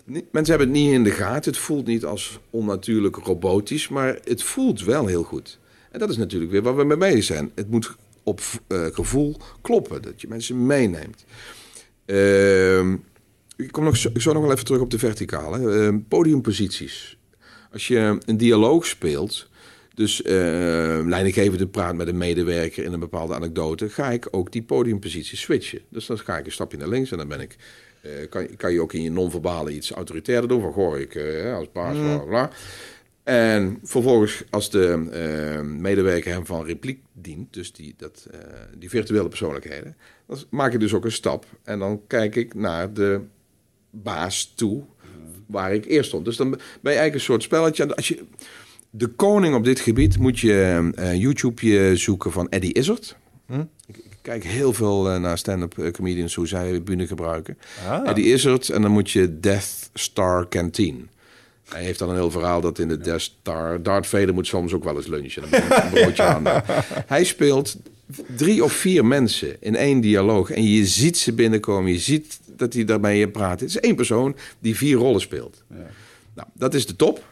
Mensen 0.04 0.56
hebben 0.56 0.68
het 0.68 0.76
niet 0.76 0.92
in 0.92 1.04
de 1.04 1.10
gaten. 1.10 1.52
Het 1.52 1.60
voelt 1.60 1.86
niet 1.86 2.04
als 2.04 2.38
onnatuurlijk 2.50 3.16
robotisch. 3.16 3.88
Maar 3.88 4.18
het 4.24 4.42
voelt 4.42 4.84
wel 4.84 5.06
heel 5.06 5.22
goed. 5.22 5.58
En 5.92 5.98
dat 5.98 6.10
is 6.10 6.16
natuurlijk 6.16 6.50
weer 6.50 6.62
waar 6.62 6.76
we 6.76 6.84
mee 6.84 6.96
bezig 6.96 7.24
zijn. 7.24 7.52
Het 7.54 7.70
moet 7.70 7.96
op 8.22 8.40
uh, 8.68 8.86
gevoel 8.86 9.36
kloppen, 9.60 10.02
dat 10.02 10.20
je 10.20 10.28
mensen 10.28 10.66
meeneemt. 10.66 11.24
Uh, 12.06 12.90
ik 13.56 13.72
kom 13.72 13.84
nog 13.84 13.96
zo, 13.96 14.10
zo, 14.14 14.32
nog 14.32 14.42
wel 14.42 14.52
even 14.52 14.64
terug 14.64 14.80
op 14.80 14.90
de 14.90 14.98
verticale. 14.98 15.58
Uh, 15.58 15.94
podiumposities. 16.08 17.18
Als 17.72 17.88
je 17.88 18.18
een 18.24 18.36
dialoog 18.36 18.86
speelt, 18.86 19.50
dus 19.94 20.20
uh, 20.20 20.32
leidinggevende 21.04 21.66
praat 21.66 21.94
met 21.94 22.08
een 22.08 22.16
medewerker 22.16 22.84
in 22.84 22.92
een 22.92 23.00
bepaalde 23.00 23.34
anekdote, 23.34 23.88
ga 23.88 24.10
ik 24.10 24.28
ook 24.30 24.52
die 24.52 24.62
podiumposities 24.62 25.40
switchen. 25.40 25.80
Dus 25.88 26.06
dan 26.06 26.18
ga 26.18 26.38
ik 26.38 26.46
een 26.46 26.52
stapje 26.52 26.78
naar 26.78 26.88
links 26.88 27.10
en 27.10 27.18
dan 27.18 27.28
ben 27.28 27.40
ik. 27.40 27.56
Uh, 28.02 28.28
kan, 28.28 28.56
kan 28.56 28.72
je 28.72 28.80
ook 28.80 28.92
in 28.92 29.02
je 29.02 29.10
non-verbale 29.10 29.72
iets 29.72 29.90
autoritairder 29.90 30.48
doen? 30.48 30.60
Van 30.60 30.72
gooi 30.72 31.02
ik 31.02 31.14
uh, 31.14 31.54
als 31.54 31.72
baas, 31.72 31.96
mm. 31.96 32.02
bla 32.02 32.18
bla. 32.18 32.50
En 33.22 33.78
vervolgens, 33.82 34.44
als 34.50 34.70
de 34.70 35.08
uh, 35.54 35.60
medewerker 35.60 36.32
hem 36.32 36.46
van 36.46 36.64
repliek 36.64 37.00
dient, 37.12 37.52
dus 37.52 37.72
die, 37.72 37.94
dat, 37.96 38.26
uh, 38.34 38.40
die 38.78 38.88
virtuele 38.88 39.28
persoonlijkheden, 39.28 39.96
dan 40.26 40.38
maak 40.50 40.72
ik 40.72 40.80
dus 40.80 40.94
ook 40.94 41.04
een 41.04 41.12
stap. 41.12 41.46
En 41.62 41.78
dan 41.78 42.00
kijk 42.06 42.36
ik 42.36 42.54
naar 42.54 42.92
de 42.92 43.20
baas 43.90 44.52
toe, 44.54 44.82
waar 45.46 45.74
ik 45.74 45.84
eerst 45.84 46.08
stond. 46.08 46.24
Dus 46.24 46.36
dan 46.36 46.50
ben 46.50 46.58
je 46.92 46.98
eigenlijk 46.98 47.14
een 47.14 47.20
soort 47.20 47.42
spelletje. 47.42 47.94
Als 47.96 48.08
je, 48.08 48.24
de 48.90 49.06
koning 49.06 49.54
op 49.54 49.64
dit 49.64 49.80
gebied 49.80 50.18
moet 50.18 50.40
je 50.40 50.90
uh, 50.98 51.14
YouTube 51.14 51.96
zoeken 51.96 52.32
van 52.32 52.48
Eddie 52.48 52.74
Izzard. 52.74 53.16
Hm? 53.46 53.64
Ik, 53.86 54.04
kijk 54.22 54.44
heel 54.44 54.72
veel 54.72 55.20
naar 55.20 55.38
stand-up 55.38 55.92
comedians, 55.92 56.34
hoe 56.34 56.48
zij 56.48 56.82
bühne 56.82 57.06
gebruiken. 57.06 57.58
Ah. 57.88 58.08
Eddie 58.08 58.32
Izzard, 58.32 58.68
en 58.68 58.82
dan 58.82 58.90
moet 58.90 59.10
je 59.10 59.40
Death 59.40 59.90
Star 59.94 60.48
Canteen. 60.48 61.10
Hij 61.72 61.82
heeft 61.82 61.98
dan 61.98 62.08
een 62.08 62.14
heel 62.14 62.30
verhaal 62.30 62.60
dat 62.60 62.78
in 62.78 62.88
de 62.88 62.98
Death 62.98 63.20
Star... 63.20 63.82
Darth 63.82 64.06
Vader 64.06 64.34
moet 64.34 64.46
soms 64.46 64.72
ook 64.72 64.84
wel 64.84 64.96
eens 64.96 65.06
lunchen. 65.06 65.42
Een 65.42 65.90
broodje 65.90 66.22
aan. 66.22 66.42
Hij 67.14 67.24
speelt 67.24 67.76
drie 68.36 68.64
of 68.64 68.72
vier 68.72 69.04
mensen 69.04 69.56
in 69.60 69.76
één 69.76 70.00
dialoog 70.00 70.50
en 70.50 70.64
je 70.64 70.86
ziet 70.86 71.18
ze 71.18 71.32
binnenkomen, 71.32 71.92
je 71.92 71.98
ziet 71.98 72.40
dat 72.56 72.72
hij 72.72 72.84
daarmee 72.84 73.28
praat. 73.28 73.60
Het 73.60 73.68
is 73.68 73.80
één 73.80 73.96
persoon 73.96 74.36
die 74.58 74.76
vier 74.76 74.96
rollen 74.96 75.20
speelt. 75.20 75.62
Ja. 75.70 75.90
Nou, 76.34 76.48
dat 76.54 76.74
is 76.74 76.86
de 76.86 76.96
top, 76.96 77.24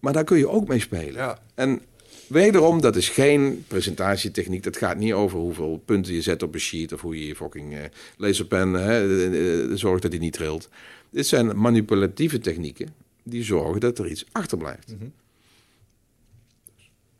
maar 0.00 0.12
daar 0.12 0.24
kun 0.24 0.38
je 0.38 0.48
ook 0.48 0.68
mee 0.68 0.80
spelen. 0.80 1.14
Ja. 1.14 1.38
En 1.54 1.80
wederom, 2.26 2.80
dat 2.80 2.96
is 2.96 3.08
geen 3.08 3.64
presentatietechniek. 3.68 4.62
Dat 4.62 4.76
gaat 4.76 4.96
niet 4.96 5.12
over 5.12 5.38
hoeveel 5.38 5.82
punten 5.84 6.14
je 6.14 6.22
zet 6.22 6.42
op 6.42 6.54
een 6.54 6.60
sheet 6.60 6.92
of 6.92 7.00
hoe 7.00 7.18
je 7.18 7.26
je 7.26 7.36
fucking 7.36 7.72
uh, 7.72 7.78
laserpen 8.16 8.72
hè, 8.72 9.76
zorgt 9.76 10.02
dat 10.02 10.10
hij 10.10 10.20
niet 10.20 10.32
trilt. 10.32 10.68
Dit 11.10 11.26
zijn 11.26 11.60
manipulatieve 11.60 12.38
technieken 12.38 12.88
die 13.30 13.44
zorgen 13.44 13.80
dat 13.80 13.98
er 13.98 14.06
iets 14.06 14.24
achterblijft. 14.32 14.94
Mm 14.98 15.12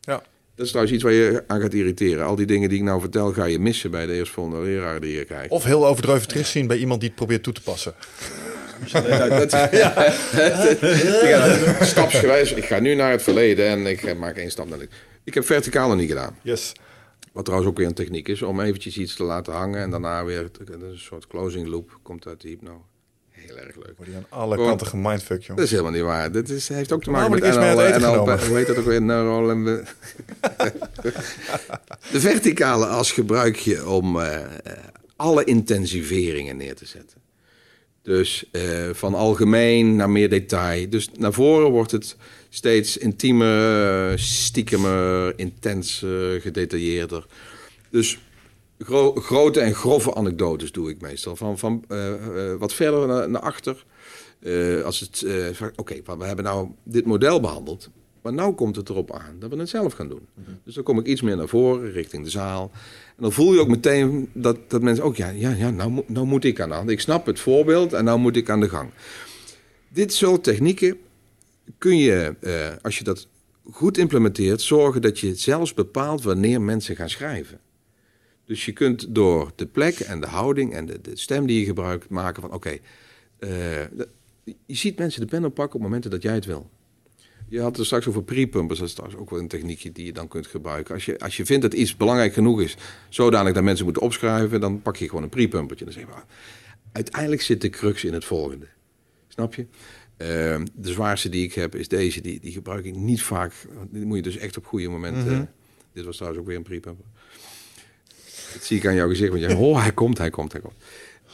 Ja. 0.00 0.22
Dat 0.54 0.68
is 0.68 0.74
trouwens 0.74 0.94
iets 0.94 1.04
waar 1.04 1.12
je 1.12 1.44
aan 1.46 1.61
gaat 1.61 1.74
irriteren. 1.74 2.26
Al 2.26 2.36
die 2.36 2.46
dingen 2.46 2.68
die 2.68 2.78
ik 2.78 2.84
nou 2.84 3.00
vertel, 3.00 3.32
ga 3.32 3.44
je 3.44 3.58
missen 3.58 3.90
bij 3.90 4.06
de 4.06 4.12
eerstvolgende 4.12 4.62
leraar 4.62 5.00
die 5.00 5.16
je 5.16 5.24
krijgt. 5.24 5.50
Of 5.50 5.64
heel 5.64 5.86
overdreven 5.86 6.28
terugzien 6.28 6.66
bij 6.66 6.76
iemand 6.76 7.00
die 7.00 7.08
het 7.08 7.18
probeert 7.18 7.42
toe 7.42 7.52
te 7.52 7.62
passen. 7.62 7.94
Stapsgewijs. 11.80 12.52
Ik 12.52 12.64
ga 12.64 12.78
nu 12.78 12.94
naar 12.94 13.11
het 13.11 13.22
verleden 13.22 13.66
en 13.66 13.86
ik 13.86 14.18
maak 14.18 14.36
één 14.36 14.50
stap 14.50 14.68
naar 14.68 14.78
de... 14.78 14.88
Ik 15.24 15.34
heb 15.34 15.44
verticaal 15.44 15.88
nog 15.88 15.98
niet 15.98 16.08
gedaan. 16.08 16.36
Yes. 16.42 16.72
Wat 17.32 17.44
trouwens 17.44 17.70
ook 17.70 17.78
weer 17.78 17.86
een 17.86 17.94
techniek 17.94 18.28
is 18.28 18.42
om 18.42 18.61
eventjes 18.61 18.98
iets 18.98 19.16
te 19.16 19.22
laten 19.22 19.52
hangen 19.52 19.80
en 19.80 19.90
daarna 19.90 20.24
weer 20.24 20.50
een 20.64 20.98
soort 20.98 21.26
closing 21.26 21.66
loop 21.66 21.98
komt 22.02 22.26
uit 22.26 22.40
de 22.40 22.48
hypno 22.48 22.84
heel 23.51 23.59
erg 23.59 23.76
leuk. 23.76 23.92
Wordt 23.96 24.14
aan 24.14 24.26
alle 24.28 24.57
kanten 24.57 24.86
gemindfuck, 24.86 25.42
joh. 25.42 25.57
Dat 25.57 25.64
is 25.64 25.70
helemaal 25.70 25.92
niet 25.92 26.03
waar. 26.03 26.32
Dat 26.32 26.48
is, 26.48 26.68
heeft 26.68 26.92
ook 26.92 27.03
te 27.03 27.11
maken 27.11 27.30
met 27.30 27.40
NL, 27.40 27.98
NL, 27.98 28.38
hoe 28.46 28.57
heet 28.57 28.66
dat 28.66 28.76
ook 28.76 28.84
weer? 28.84 29.03
Neural 29.03 29.51
en 29.51 29.64
de 32.12 32.20
verticale 32.20 32.86
as 32.86 33.12
gebruik 33.12 33.57
je 33.57 33.88
om 33.88 34.16
uh, 34.16 34.38
alle 35.16 35.44
intensiveringen 35.44 36.57
neer 36.57 36.74
te 36.74 36.86
zetten. 36.86 37.18
Dus 38.03 38.44
uh, 38.53 38.62
van 38.92 39.14
algemeen 39.14 39.96
naar 39.96 40.11
meer 40.11 40.28
detail. 40.28 40.90
Dus 40.90 41.09
naar 41.18 41.32
voren 41.32 41.70
wordt 41.70 41.90
het 41.90 42.16
steeds 42.48 42.96
intiemer, 42.96 44.18
stiekemer, 44.18 45.38
intenser, 45.38 46.40
gedetailleerder. 46.40 47.26
Dus 47.90 48.18
grote 49.14 49.61
en 49.61 49.74
grove 49.74 50.14
anekdotes 50.14 50.72
doe 50.72 50.91
ik 50.91 51.01
meestal. 51.01 51.37
Van, 51.37 51.59
van 51.59 51.85
uh, 51.89 52.09
uh, 52.09 52.55
wat 52.59 52.72
verder 52.72 53.07
naar, 53.07 53.31
naar 53.31 53.41
achter. 53.41 53.85
Uh, 54.41 54.83
als 54.83 55.01
het, 55.01 55.24
oké, 55.61 55.72
okay, 55.76 56.18
we 56.18 56.24
hebben 56.24 56.45
nou 56.45 56.68
dit 56.85 57.07
model 57.07 57.41
behandeld. 57.41 57.91
Maar 58.22 58.33
nu 58.33 58.53
komt 58.53 58.76
het 58.76 58.89
erop 58.89 59.12
aan 59.12 59.37
dat 59.39 59.51
we 59.51 59.57
het 59.57 59.68
zelf 59.68 59.93
gaan 59.93 60.09
doen. 60.09 60.28
Mm 60.35 60.45
-hmm. 60.45 60.59
Dus 60.64 60.74
dan 60.74 60.85
kom 60.85 60.99
ik 60.99 61.07
iets 61.07 61.20
meer 61.20 61.37
naar 61.37 61.49
voren, 61.49 61.93
richting 61.93 62.24
de 62.24 62.31
zaal. 62.31 62.70
En 63.16 63.22
dan 63.22 63.33
voel 63.33 63.53
je 63.53 63.61
ook 63.61 63.68
meteen 63.68 64.31
dat, 64.33 64.70
dat 64.70 64.83
mensen 64.83 65.05
ook, 65.05 65.16
ja, 65.16 65.28
ja, 65.28 65.51
ja 65.51 65.70
nou, 65.70 66.03
nou 66.07 66.26
moet 66.26 66.45
ik 66.45 66.61
aan 66.61 66.68
de 66.68 66.74
hand. 66.74 66.91
Ik 66.91 67.01
snap 67.01 67.26
het 67.26 67.41
voorbeeld 67.41 67.93
en 67.93 68.05
nou 68.05 68.18
moet 68.18 68.37
ik 68.37 68.51
aan 68.51 68.61
de 68.61 68.68
gang. 68.68 68.91
Dit 69.89 70.12
soort 70.12 70.45
technieken 70.45 70.99
kun 71.78 71.97
je, 71.97 72.35
als 72.83 72.99
je 72.99 73.05
dat 73.05 73.28
goed 73.70 73.99
implementeert, 73.99 74.61
zorgen 74.61 75.03
dat 75.03 75.18
je 75.18 75.35
zelfs 75.35 75.74
bepaalt 75.74 76.22
wanneer 76.22 76.62
mensen 76.62 76.97
gaan 76.97 77.11
schrijven. 77.11 77.61
Dus 78.51 78.64
je 78.64 78.72
kunt 78.72 79.14
door 79.14 79.53
de 79.55 79.66
plek 79.66 80.01
en 80.01 80.20
de 80.20 80.26
houding 80.26 80.72
en 80.72 80.86
de, 80.86 81.01
de 81.01 81.16
stem 81.16 81.46
die 81.46 81.61
je 81.61 81.64
gebruikt 81.64 82.09
maken 82.09 82.42
van 82.42 82.53
oké, 82.53 82.68
okay, 82.68 82.80
uh, 83.40 84.05
je 84.66 84.74
ziet 84.74 84.98
mensen 84.98 85.20
de 85.20 85.26
pen 85.26 85.44
oppakken 85.44 85.76
op 85.76 85.82
momenten 85.82 86.11
dat 86.11 86.22
jij 86.22 86.34
het 86.34 86.44
wil. 86.44 86.70
Je 87.48 87.61
had 87.61 87.76
het 87.76 87.86
straks 87.86 88.07
over 88.07 88.22
pre-pumpers, 88.22 88.78
dat 88.78 88.88
is 88.88 88.94
trouwens 88.94 89.20
ook 89.20 89.30
wel 89.30 89.38
een 89.38 89.48
techniekje 89.48 89.92
die 89.92 90.05
je 90.05 90.12
dan 90.12 90.28
kunt 90.28 90.46
gebruiken. 90.46 90.94
Als 90.94 91.05
je, 91.05 91.18
als 91.18 91.36
je 91.36 91.46
vindt 91.46 91.62
dat 91.62 91.74
iets 91.74 91.96
belangrijk 91.96 92.32
genoeg 92.32 92.61
is, 92.61 92.76
zodanig 93.09 93.53
dat 93.53 93.62
mensen 93.62 93.84
moeten 93.84 94.03
opschrijven, 94.03 94.61
dan 94.61 94.82
pak 94.82 94.96
je 94.96 95.09
gewoon 95.09 95.22
een 95.22 95.28
pre-pumpertje. 95.28 95.84
Dan 95.84 95.94
zeg 95.94 96.05
je, 96.05 96.12
uiteindelijk 96.92 97.42
zit 97.42 97.61
de 97.61 97.70
crux 97.70 98.05
in 98.05 98.12
het 98.12 98.24
volgende. 98.24 98.66
Snap 99.28 99.55
je? 99.55 99.62
Uh, 99.62 100.66
de 100.74 100.92
zwaarste 100.92 101.28
die 101.28 101.44
ik 101.44 101.55
heb 101.55 101.74
is 101.74 101.88
deze, 101.88 102.20
die, 102.20 102.40
die 102.40 102.53
gebruik 102.53 102.84
ik 102.84 102.94
niet 102.94 103.22
vaak. 103.22 103.53
Die 103.90 104.05
moet 104.05 104.16
je 104.16 104.22
dus 104.22 104.36
echt 104.36 104.57
op 104.57 104.66
goede 104.66 104.88
momenten. 104.88 105.22
Mm 105.22 105.28
-hmm. 105.28 105.48
dit 105.92 106.05
was 106.05 106.14
trouwens 106.16 106.42
ook 106.42 106.48
weer 106.48 106.57
een 106.57 106.62
pre-pumper. 106.62 107.05
Dat 108.53 108.64
zie 108.64 108.76
ik 108.76 108.86
aan 108.86 108.94
jouw 108.94 109.09
gezicht. 109.09 109.30
Want 109.30 109.42
je 109.42 109.57
oh, 109.57 109.82
hij 109.82 109.92
komt, 109.92 110.18
hij 110.18 110.30
komt, 110.30 110.53
hij 110.53 110.61
komt. 110.61 110.74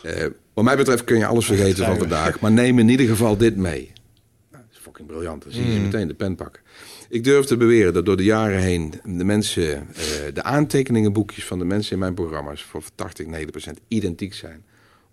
Uh, 0.05 0.27
wat 0.55 0.65
mij 0.65 0.77
betreft 0.77 1.05
kun 1.05 1.19
je 1.19 1.27
alles 1.27 1.47
vergeten 1.47 1.85
van 1.85 1.99
vandaag. 1.99 2.41
Maar 2.41 2.53
neem 2.53 2.79
in 2.79 2.89
ieder 2.89 3.07
geval 3.07 3.37
dit 3.37 3.57
mee. 3.57 3.93
Nou, 4.51 4.65
dat 4.65 4.73
is 4.73 4.79
fucking 4.79 5.09
briljant. 5.09 5.43
Dan 5.43 5.53
zie 5.53 5.67
je 5.67 5.77
mm. 5.77 5.83
meteen 5.83 6.09
de 6.09 6.15
pen 6.15 6.35
pakken. 6.35 6.63
Ik 7.09 7.25
durf 7.25 7.45
te 7.45 7.57
beweren 7.57 7.93
dat 7.95 8.05
door 8.07 8.17
de 8.17 8.25
jaren 8.25 8.61
heen 8.61 8.95
de 9.05 9.25
mensen, 9.25 9.65
uh, 9.65 10.35
de 10.35 10.43
aantekeningenboekjes 10.43 11.45
van 11.45 11.59
de 11.59 11.65
mensen 11.65 11.93
in 11.93 11.99
mijn 11.99 12.15
programma's 12.15 12.63
voor 12.63 12.83
80, 12.95 13.27
90 13.27 13.51
procent 13.51 13.81
identiek 13.89 14.35
zijn. 14.35 14.65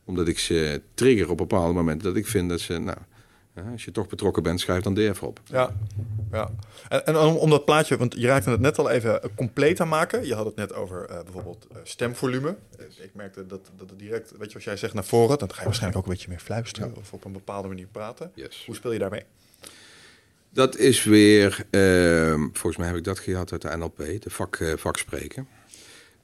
Omdat 0.05 0.27
ik 0.27 0.39
ze 0.39 0.81
trigger 0.93 1.29
op 1.29 1.37
bepaalde 1.37 1.73
momenten 1.73 2.07
dat 2.07 2.15
ik 2.17 2.27
vind 2.27 2.49
dat 2.49 2.59
ze, 2.59 2.77
nou, 2.77 2.97
als 3.71 3.85
je 3.85 3.91
toch 3.91 4.07
betrokken 4.07 4.43
bent, 4.43 4.59
schrijf 4.59 4.83
dan 4.83 4.93
DF 4.93 5.23
op. 5.23 5.39
Ja, 5.45 5.75
ja. 6.31 6.49
En, 6.89 7.05
en 7.05 7.17
om, 7.17 7.35
om, 7.35 7.49
dat 7.49 7.65
plaatje, 7.65 7.97
want 7.97 8.13
je 8.17 8.27
raakte 8.27 8.49
het 8.49 8.59
net 8.59 8.79
al 8.79 8.89
even 8.89 9.21
compleet 9.35 9.79
aan 9.79 9.87
maken. 9.87 10.25
Je 10.25 10.35
had 10.35 10.45
het 10.45 10.55
net 10.55 10.73
over 10.73 11.09
uh, 11.09 11.21
bijvoorbeeld 11.23 11.67
uh, 11.71 11.77
stemvolume. 11.83 12.55
Ik 12.77 13.11
merkte 13.13 13.45
dat, 13.45 13.71
dat 13.77 13.89
het 13.89 13.99
direct, 13.99 14.33
weet 14.37 14.49
je, 14.49 14.55
als 14.55 14.63
jij 14.63 14.77
zegt 14.77 14.93
naar 14.93 15.03
voren, 15.03 15.37
dan 15.37 15.49
ga 15.49 15.59
je 15.59 15.65
waarschijnlijk 15.65 15.99
ook 15.99 16.07
een 16.07 16.13
beetje 16.13 16.29
meer 16.29 16.39
fluisteren 16.39 16.89
ja. 16.89 16.99
of 16.99 17.13
op 17.13 17.25
een 17.25 17.31
bepaalde 17.31 17.67
manier 17.67 17.87
praten. 17.91 18.31
Yes. 18.35 18.63
Hoe 18.65 18.75
speel 18.75 18.91
je 18.91 18.99
daarmee? 18.99 19.23
Dat 20.49 20.77
is 20.77 21.03
weer, 21.03 21.65
uh, 21.71 22.33
volgens 22.33 22.77
mij 22.77 22.87
heb 22.87 22.95
ik 22.95 23.03
dat 23.03 23.19
gehad 23.19 23.51
uit 23.51 23.61
de 23.61 23.77
NLP, 23.77 23.97
de 23.97 24.29
vak, 24.29 24.59
uh, 24.59 24.73
vakspreken. 24.77 25.47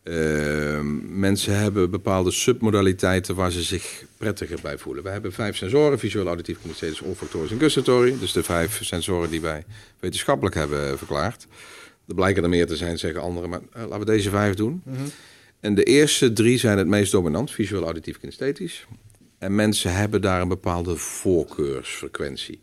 Uh, 0.03 0.79
mensen 1.09 1.59
hebben 1.59 1.89
bepaalde 1.89 2.31
submodaliteiten 2.31 3.35
waar 3.35 3.51
ze 3.51 3.63
zich 3.63 4.03
prettiger 4.17 4.59
bij 4.61 4.77
voelen. 4.77 5.03
We 5.03 5.09
hebben 5.09 5.33
vijf 5.33 5.57
sensoren, 5.57 5.99
visueel, 5.99 6.27
auditief, 6.27 6.61
kinesthetisch, 6.61 7.01
olfactorisch 7.01 7.51
en 7.51 7.59
gustatory. 7.59 8.15
Dus 8.19 8.31
de 8.31 8.43
vijf 8.43 8.83
sensoren 8.83 9.29
die 9.29 9.41
wij 9.41 9.65
wetenschappelijk 9.99 10.55
hebben 10.55 10.97
verklaard. 10.97 11.47
Er 12.07 12.15
blijken 12.15 12.43
er 12.43 12.49
meer 12.49 12.67
te 12.67 12.75
zijn, 12.75 12.97
zeggen 12.97 13.21
anderen, 13.21 13.49
maar 13.49 13.59
uh, 13.59 13.81
laten 13.81 13.99
we 13.99 14.05
deze 14.05 14.29
vijf 14.29 14.55
doen. 14.55 14.81
Mm 14.85 14.95
-hmm. 14.95 15.11
En 15.59 15.75
de 15.75 15.83
eerste 15.83 16.33
drie 16.33 16.57
zijn 16.57 16.77
het 16.77 16.87
meest 16.87 17.11
dominant, 17.11 17.51
visueel, 17.51 17.83
auditief, 17.83 18.19
kinesthetisch. 18.19 18.85
En 19.37 19.55
mensen 19.55 19.95
hebben 19.95 20.21
daar 20.21 20.41
een 20.41 20.47
bepaalde 20.47 20.95
voorkeursfrequentie. 20.95 22.61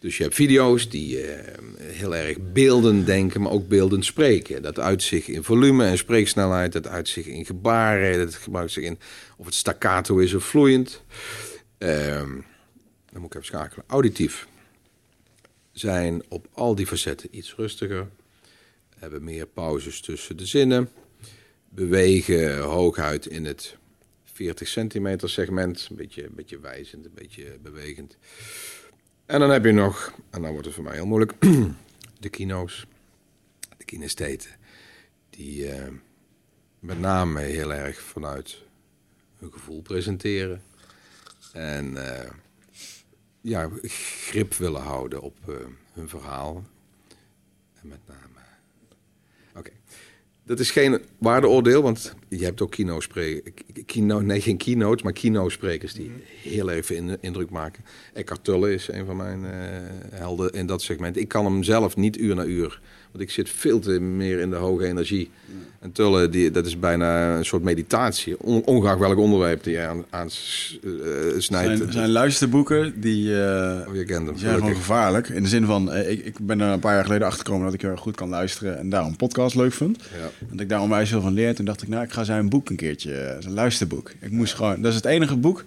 Dus 0.00 0.16
je 0.16 0.22
hebt 0.22 0.34
video's 0.34 0.88
die 0.88 1.24
uh, 1.24 1.38
heel 1.78 2.16
erg 2.16 2.52
beeldend 2.52 3.06
denken, 3.06 3.40
maar 3.40 3.52
ook 3.52 3.68
beeldend 3.68 4.04
spreken. 4.04 4.62
Dat 4.62 4.78
uitzicht 4.78 5.28
in 5.28 5.42
volume 5.42 5.84
en 5.84 5.98
spreeksnelheid, 5.98 6.72
dat 6.72 6.86
uitzicht 6.86 7.26
in 7.26 7.44
gebaren, 7.44 8.18
dat 8.18 8.34
gebruikt 8.34 8.72
zich 8.72 8.84
in 8.84 8.98
of 9.36 9.46
het 9.46 9.54
staccato 9.54 10.18
is 10.18 10.34
of 10.34 10.44
vloeiend. 10.44 11.02
Uh, 11.78 12.16
dan 13.12 13.20
moet 13.20 13.24
ik 13.24 13.34
even 13.34 13.44
schakelen. 13.44 13.84
Auditief 13.88 14.48
zijn 15.72 16.22
op 16.28 16.46
al 16.52 16.74
die 16.74 16.86
facetten 16.86 17.28
iets 17.36 17.54
rustiger, 17.54 18.08
hebben 18.98 19.24
meer 19.24 19.46
pauzes 19.46 20.00
tussen 20.00 20.36
de 20.36 20.46
zinnen, 20.46 20.90
bewegen 21.68 22.58
hooguit 22.58 23.26
in 23.26 23.44
het 23.44 23.76
40 24.24 24.68
centimeter 24.68 25.30
segment, 25.30 25.86
een 25.90 25.96
beetje, 25.96 26.24
een 26.24 26.34
beetje 26.34 26.60
wijzend, 26.60 27.04
een 27.04 27.14
beetje 27.14 27.58
bewegend. 27.62 28.16
En 29.30 29.40
dan 29.40 29.50
heb 29.50 29.64
je 29.64 29.72
nog, 29.72 30.12
en 30.30 30.42
dan 30.42 30.50
wordt 30.50 30.66
het 30.66 30.74
voor 30.74 30.84
mij 30.84 30.94
heel 30.94 31.06
moeilijk, 31.06 31.34
de 32.20 32.28
kino's, 32.28 32.86
de 33.76 33.84
kinestheten, 33.84 34.50
die 35.30 35.74
uh, 35.74 35.88
met 36.78 37.00
name 37.00 37.40
heel 37.40 37.72
erg 37.72 38.00
vanuit 38.00 38.62
hun 39.38 39.52
gevoel 39.52 39.82
presenteren. 39.82 40.62
En 41.52 41.92
uh, 41.92 42.30
ja, 43.40 43.70
grip 43.82 44.54
willen 44.54 44.82
houden 44.82 45.20
op 45.20 45.36
uh, 45.48 45.56
hun 45.92 46.08
verhaal. 46.08 46.64
En 47.80 47.88
met 47.88 48.00
name. 48.06 48.29
Dat 50.50 50.58
is 50.58 50.70
geen 50.70 51.00
waardeoordeel, 51.18 51.82
want 51.82 52.14
je 52.28 52.44
hebt 52.44 52.60
ook 52.60 52.70
kino-sprekers. 52.70 53.54
Kino, 53.86 54.20
nee, 54.20 54.40
geen 54.40 54.56
keynotes, 54.56 55.02
maar 55.02 55.12
kino-sprekers 55.12 55.92
die 55.92 56.12
heel 56.42 56.70
even 56.70 57.18
indruk 57.20 57.50
maken. 57.50 57.84
Eckhart 58.14 58.44
Tolle 58.44 58.74
is 58.74 58.88
een 58.88 59.06
van 59.06 59.16
mijn 59.16 59.44
uh, 59.44 59.50
helden 60.10 60.52
in 60.52 60.66
dat 60.66 60.82
segment. 60.82 61.16
Ik 61.16 61.28
kan 61.28 61.44
hem 61.44 61.62
zelf 61.62 61.96
niet 61.96 62.18
uur 62.18 62.34
na 62.34 62.44
uur 62.44 62.80
want 63.10 63.22
ik 63.22 63.30
zit 63.30 63.50
veel 63.50 63.78
te 63.78 64.00
meer 64.00 64.38
in 64.38 64.50
de 64.50 64.56
hoge 64.56 64.86
energie. 64.86 65.30
En 65.80 65.92
Tullen, 65.92 66.30
die, 66.30 66.50
dat 66.50 66.66
is 66.66 66.78
bijna 66.78 67.36
een 67.36 67.44
soort 67.44 67.62
meditatie. 67.62 68.40
On, 68.40 68.64
ongeacht 68.64 68.98
welk 68.98 69.18
onderwerp 69.18 69.64
die 69.64 69.72
je 69.72 69.86
aan, 69.86 70.04
aan 70.10 70.28
uh, 70.82 70.92
snijdt. 71.38 71.78
Zijn, 71.78 71.92
zijn 71.92 72.10
luisterboeken, 72.10 73.00
die, 73.00 73.28
uh, 73.28 73.86
oh, 73.88 73.94
je 73.94 74.04
kent 74.04 74.26
hem. 74.26 74.38
zijn 74.38 74.54
gewoon 74.54 74.74
gevaarlijk. 74.74 75.28
In 75.28 75.42
de 75.42 75.48
zin 75.48 75.64
van, 75.64 75.92
uh, 75.92 76.10
ik, 76.10 76.24
ik 76.24 76.38
ben 76.40 76.60
er 76.60 76.72
een 76.72 76.80
paar 76.80 76.94
jaar 76.94 77.04
geleden 77.04 77.26
achter 77.26 77.44
gekomen 77.44 77.64
dat 77.64 77.74
ik 77.74 77.82
heel 77.82 77.96
goed 77.96 78.16
kan 78.16 78.28
luisteren. 78.28 78.78
En 78.78 78.88
daarom 78.88 79.16
podcast 79.16 79.54
leuk 79.54 79.72
vind. 79.72 79.96
Ja. 79.96 80.46
Dat 80.50 80.60
ik 80.60 80.68
daar 80.68 80.80
onwijs 80.80 81.08
veel 81.08 81.20
van 81.20 81.32
leer. 81.32 81.54
Toen 81.54 81.64
dacht 81.64 81.82
ik, 81.82 81.88
nou, 81.88 82.04
ik 82.04 82.12
ga 82.12 82.24
zijn 82.24 82.48
boek 82.48 82.70
een 82.70 82.76
keertje, 82.76 83.36
zijn 83.38 83.54
luisterboek. 83.54 84.12
Ik 84.20 84.30
moest 84.30 84.54
gewoon, 84.54 84.80
dat 84.82 84.90
is 84.90 84.96
het 84.96 85.06
enige 85.06 85.36
boek 85.36 85.64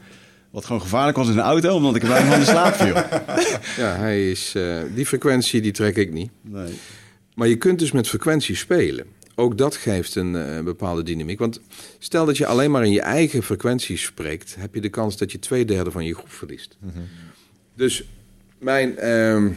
wat 0.49 0.65
gewoon 0.65 0.81
gevaarlijk 0.81 1.17
was 1.17 1.27
in 1.27 1.35
de 1.35 1.41
auto, 1.41 1.75
omdat 1.75 1.95
ik 1.95 2.01
er 2.01 2.07
bijna 2.07 2.29
van 2.29 2.39
de 2.39 2.45
slaap 2.45 2.73
viel. 2.73 2.95
Ja, 3.83 3.95
hij 3.95 4.29
is, 4.31 4.55
die 4.95 5.05
frequentie 5.05 5.61
die 5.61 5.71
trek 5.71 5.95
ik 5.95 6.11
niet. 6.11 6.31
Nee. 6.41 6.73
Maar 7.35 7.47
je 7.47 7.57
kunt 7.57 7.79
dus 7.79 7.91
met 7.91 8.07
frequentie 8.07 8.55
spelen. 8.55 9.05
ook 9.35 9.57
dat 9.57 9.75
geeft 9.75 10.15
een 10.15 10.63
bepaalde 10.63 11.03
dynamiek. 11.03 11.39
Want 11.39 11.59
stel 11.99 12.25
dat 12.25 12.37
je 12.37 12.45
alleen 12.45 12.71
maar 12.71 12.85
in 12.85 12.91
je 12.91 13.01
eigen 13.01 13.43
frequenties 13.43 14.03
spreekt, 14.03 14.55
heb 14.55 14.73
je 14.73 14.81
de 14.81 14.89
kans 14.89 15.17
dat 15.17 15.31
je 15.31 15.39
twee 15.39 15.65
derde 15.65 15.91
van 15.91 16.05
je 16.05 16.13
groep 16.13 16.31
verliest. 16.31 16.77
Mhm. 16.79 16.99
Dus 17.75 18.03
mijn 18.57 18.95
uh, 18.99 19.51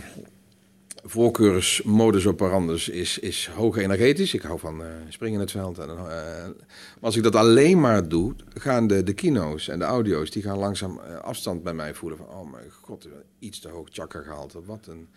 voorkeursmodus 1.05 2.27
operandus 2.27 2.89
is, 2.89 3.19
is 3.19 3.51
hoog 3.55 3.77
energetisch. 3.77 4.35
Ik 4.35 4.43
hou 4.43 4.59
van 4.59 4.81
uh, 4.81 4.87
springen 5.09 5.35
in 5.35 5.41
het 5.41 5.51
veld. 5.51 5.79
En, 5.79 5.89
uh, 5.89 5.97
maar 5.97 6.55
als 7.01 7.17
ik 7.17 7.23
dat 7.23 7.35
alleen 7.35 7.81
maar 7.81 8.09
doe, 8.09 8.35
gaan 8.55 8.87
de, 8.87 9.03
de 9.03 9.13
kino's 9.13 9.69
en 9.69 9.79
de 9.79 9.85
audio's... 9.85 10.31
die 10.31 10.43
gaan 10.43 10.59
langzaam 10.59 11.01
afstand 11.23 11.63
bij 11.63 11.75
mij 11.75 11.95
voelen. 11.95 12.19
Van, 12.19 12.29
oh 12.29 12.51
mijn 12.51 12.71
god, 12.81 13.09
iets 13.39 13.59
te 13.59 13.69
hoog 13.69 13.89
chakra 13.93 14.21
gehaald. 14.21 14.57
Wat 14.65 14.87
een... 14.87 15.09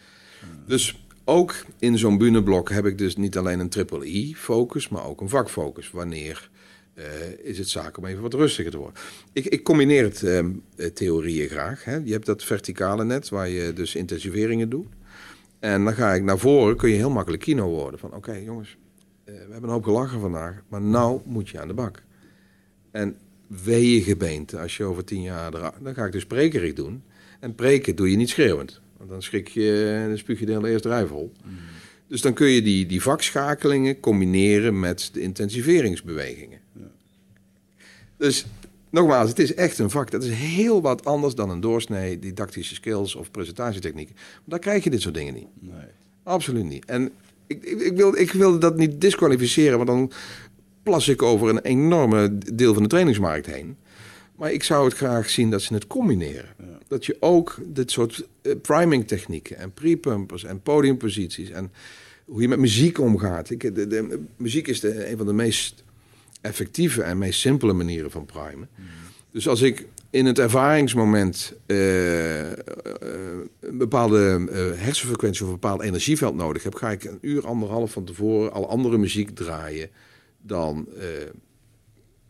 Dus 0.66 1.00
ook 1.30 1.66
in 1.80 1.98
zo'n 1.98 2.18
buneblok 2.18 2.70
heb 2.70 2.86
ik 2.86 2.98
dus 2.98 3.16
niet 3.16 3.38
alleen 3.38 3.60
een 3.60 3.70
triple 3.70 4.18
E-focus... 4.18 4.90
maar 4.90 5.06
ook 5.06 5.22
een 5.22 5.30
vakfocus. 5.30 5.92
Wanneer 5.92 6.50
is 7.42 7.58
het 7.58 7.70
zaak 7.70 7.98
om 7.98 8.06
even 8.06 8.22
wat 8.22 8.34
rustiger 8.34 8.72
te 8.72 8.78
worden. 8.78 9.02
Ik, 9.34 9.46
ik 9.46 9.64
combineer 9.64 10.04
het 10.04 10.24
ehm, 10.24 10.52
theorieën 10.94 11.50
graag. 11.50 11.84
Hè. 11.84 11.96
Je 11.96 12.12
hebt 12.12 12.26
dat 12.26 12.44
verticale 12.44 13.04
net, 13.04 13.30
waar 13.30 13.50
je 13.50 13.74
dus 13.74 13.96
intensiveringen 13.96 14.70
doet. 14.70 14.88
En 15.60 15.84
dan 15.84 15.94
ga 15.94 16.14
ik 16.14 16.24
naar 16.24 16.38
voren, 16.38 16.78
kun 16.78 16.90
je 16.90 16.96
heel 16.96 17.10
makkelijk 17.10 17.44
kino 17.44 17.70
worden. 17.70 18.00
Van 18.00 18.14
oké 18.14 18.34
jongens, 18.34 18.78
uh, 19.26 19.36
we 19.36 19.52
hebben 19.52 19.64
een 19.64 19.70
hoop 19.70 19.84
gelachen 19.84 20.20
vandaag, 20.20 20.62
maar 20.68 20.82
nou 20.82 21.22
moet 21.26 21.50
je 21.50 21.60
aan 21.60 21.68
de 21.68 21.74
bak. 21.74 22.04
En 22.92 23.18
wee 23.48 24.02
gebeente 24.02 24.60
als 24.60 24.78
je 24.78 24.84
over 24.84 25.04
tien 25.04 25.22
jaar 25.22 25.52
Dan 25.52 25.94
ga 25.94 26.06
ik 26.06 26.12
dus 26.12 26.26
prekerig 26.26 26.74
doen. 26.74 27.04
En 27.40 27.56
preken 27.56 27.96
doe 27.96 28.12
je 28.12 28.18
niet 28.18 28.30
schreeuwend. 28.30 28.82
Want 29.00 29.10
dan 29.10 29.22
schrik 29.22 29.48
je 29.48 30.00
en 30.02 30.08
dan 30.08 30.18
spuug 30.18 30.40
je 30.40 30.46
de 30.46 30.52
hele 30.52 30.70
eerste 30.70 30.90
rij 30.90 31.06
vol. 31.06 31.32
Mm. 31.46 31.58
Dus 32.08 32.22
dan 32.22 32.34
kun 32.34 32.48
je 32.48 32.62
die, 32.62 32.86
die 32.86 33.02
vakschakelingen 33.02 34.00
combineren 34.00 34.80
met 34.80 35.10
de 35.14 35.22
intensiveringsbewegingen. 35.22 36.60
Ja. 36.74 36.92
Dus 38.18 38.46
Nogmaals, 38.90 39.30
het 39.30 39.40
is 39.40 39.54
echt 39.54 39.80
een 39.80 39.90
vak. 39.90 40.12
Dat 40.12 40.24
is 40.24 40.32
heel 40.34 40.82
wat 40.82 41.06
anders 41.06 41.36
dan 41.36 41.50
een 41.50 41.60
doorsnee 41.60 42.20
didactische 42.20 42.76
skills 42.76 43.16
of 43.16 43.32
presentatietechnieken. 43.32 44.16
Maar 44.16 44.44
daar 44.46 44.60
krijg 44.60 44.84
je 44.84 44.90
dit 44.90 45.02
soort 45.02 45.14
dingen 45.14 45.34
niet. 45.34 45.48
Nee. 45.60 45.88
Absoluut 46.24 46.66
niet. 46.66 46.86
En 46.86 47.12
ik, 47.48 47.64
ik, 47.64 47.80
ik, 47.80 47.98
wil, 47.98 48.18
ik 48.18 48.32
wil 48.32 48.60
dat 48.60 48.78
niet 48.78 49.02
disqualificeren, 49.02 49.78
want 49.78 49.90
dan 49.90 50.12
plas 50.84 51.08
ik 51.08 51.22
over 51.22 51.50
een 51.50 51.60
enorme 51.60 52.38
deel 52.54 52.74
van 52.74 52.84
de 52.84 52.90
trainingsmarkt 52.90 53.46
heen. 53.46 53.78
Maar 54.36 54.52
ik 54.52 54.64
zou 54.64 54.86
het 54.86 54.94
graag 54.94 55.30
zien 55.30 55.50
dat 55.50 55.62
ze 55.62 55.74
het 55.74 55.88
combineren. 55.88 56.50
Dat 56.90 57.06
je 57.06 57.18
ook 57.20 57.58
dit 57.66 57.92
soort 57.92 58.28
uh, 58.42 58.56
priming 58.62 59.08
technieken 59.08 59.58
en 59.58 59.74
pre-pumpers 59.74 60.44
en 60.44 60.62
podiumposities 60.62 61.50
en 61.50 61.72
hoe 62.26 62.42
je 62.42 62.48
met 62.48 62.60
muziek 62.60 63.00
omgaat. 63.00 63.50
Ik, 63.50 63.76
de, 63.76 63.88
de, 63.88 64.20
muziek 64.38 64.68
is 64.68 64.80
de, 64.80 65.10
een 65.10 65.18
van 65.18 65.26
de 65.26 65.34
meest 65.34 65.84
effectieve 66.42 67.02
en 67.02 67.18
meest 67.18 67.40
simpele 67.40 67.74
manieren 67.74 68.12
van 68.12 68.26
primen. 68.26 68.70
Dus 69.32 69.48
als 69.48 69.62
ik 69.62 69.88
in 70.10 70.26
het 70.26 70.40
ervaringsmoment 70.40 71.54
uh, 71.66 72.50
een 73.60 73.78
bepaalde 73.78 74.48
uh, 74.50 74.82
hersenfrequentie 74.82 75.42
of 75.42 75.48
een 75.48 75.60
bepaald 75.60 75.82
energieveld 75.82 76.36
nodig 76.36 76.64
heb, 76.64 76.76
ga 76.76 76.92
ik 76.92 77.04
een 77.04 77.18
uur, 77.22 77.48
anderhalf 77.48 77.92
van 77.92 78.06
tevoren 78.06 78.52
al 78.52 78.70
andere 78.70 78.98
muziek 78.98 79.30
draaien 79.36 79.90
dan 80.42 80.88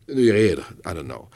een 0.06 0.20
uur 0.20 0.34
eerder. 0.34 0.68
I 0.90 0.94
don't 0.94 1.08
know. 1.08 1.32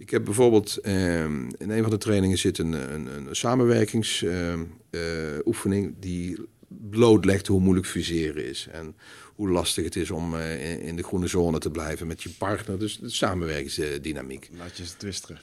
Ik 0.00 0.10
heb 0.10 0.24
bijvoorbeeld 0.24 0.76
ehm, 0.76 1.48
in 1.58 1.70
een 1.70 1.82
van 1.82 1.90
de 1.90 1.98
trainingen 1.98 2.38
zit 2.38 2.58
een, 2.58 2.72
een, 2.72 3.06
een 3.06 3.36
samenwerkingsoefening 3.36 5.94
die 5.98 6.38
blootlegt 6.68 7.46
hoe 7.46 7.60
moeilijk 7.60 7.86
fuseren 7.86 8.48
is. 8.48 8.68
En 8.72 8.96
hoe 9.34 9.50
lastig 9.50 9.84
het 9.84 9.96
is 9.96 10.10
om 10.10 10.34
uh, 10.34 10.86
in 10.86 10.96
de 10.96 11.02
groene 11.02 11.26
zone 11.26 11.58
te 11.58 11.70
blijven 11.70 12.06
met 12.06 12.22
je 12.22 12.30
partner. 12.38 12.78
Dus 12.78 12.98
de 12.98 13.10
samenwerkingsdynamiek. 13.10 14.50
Laat 14.58 14.76
je 14.76 14.86
ze 14.86 14.96
twisteren. 14.96 15.38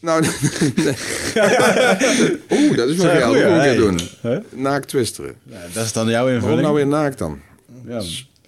Nou, 0.00 0.22
nee. 0.74 0.76
Oeh, 2.58 2.76
dat 2.76 2.88
is 2.88 2.96
wel 2.96 3.16
jou. 3.16 3.42
Dat 3.42 3.50
moet 3.50 3.64
ik 3.64 3.76
doen. 3.76 4.00
Huh? 4.22 4.38
Naakt 4.50 4.88
twisteren. 4.88 5.34
Ja, 5.42 5.66
dat 5.72 5.84
is 5.84 5.92
dan 5.92 6.08
jouw 6.08 6.28
invulling. 6.28 6.42
Waarom 6.42 6.62
nou 6.62 6.74
weer 6.74 6.86
naakt 6.86 7.18
dan? 7.18 7.40
Ja. 7.86 8.02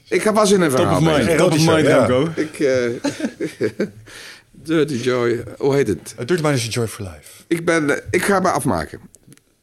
Ik 0.08 0.22
ga 0.22 0.32
was 0.32 0.50
in 0.50 0.60
een 0.60 0.70
verhaal. 0.70 0.98
Top 0.98 1.08
of 1.08 1.16
mind, 1.16 1.38
top 1.38 1.52
of 1.52 1.66
mind 1.66 1.86
ja. 1.86 2.32
Ik, 2.36 2.58
uh, 2.58 2.88
Dirty 4.66 4.94
Joy, 4.94 5.44
hoe 5.58 5.74
heet 5.74 5.88
het? 5.88 6.14
A 6.20 6.24
Dirty 6.24 6.42
Mind 6.42 6.56
is 6.56 6.66
a 6.66 6.70
Joy 6.70 6.86
for 6.86 7.04
Life. 7.04 7.42
Ik, 7.46 7.64
ben, 7.64 8.02
ik 8.10 8.22
ga 8.22 8.40
me 8.40 8.50
afmaken. 8.50 9.00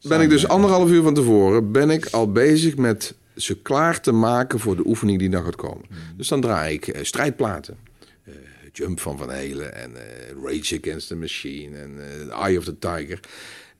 Ben 0.01 0.21
ik 0.21 0.29
dus 0.29 0.47
anderhalf 0.47 0.89
uur 0.89 1.01
van 1.01 1.13
tevoren, 1.13 1.71
ben 1.71 1.89
ik 1.89 2.05
al 2.05 2.31
bezig 2.31 2.75
met 2.75 3.13
ze 3.35 3.61
klaar 3.61 4.01
te 4.01 4.11
maken 4.11 4.59
voor 4.59 4.75
de 4.75 4.85
oefening 4.85 5.19
die 5.19 5.29
dan 5.29 5.43
gaat 5.43 5.55
komen. 5.55 5.85
Hmm. 5.87 5.97
Dus 6.17 6.27
dan 6.27 6.41
draai 6.41 6.73
ik 6.73 6.87
uh, 6.87 7.03
strijdplaten. 7.03 7.77
Uh, 8.27 8.35
Jump 8.71 8.99
van 8.99 9.17
Van 9.17 9.31
Helen 9.31 9.75
en 9.75 9.91
uh, 9.91 10.43
Rage 10.43 10.79
Against 10.81 11.07
the 11.07 11.15
Machine 11.15 11.77
en 11.77 11.99
Eye 12.31 12.57
of 12.57 12.63
the 12.63 12.79
Tiger. 12.79 13.19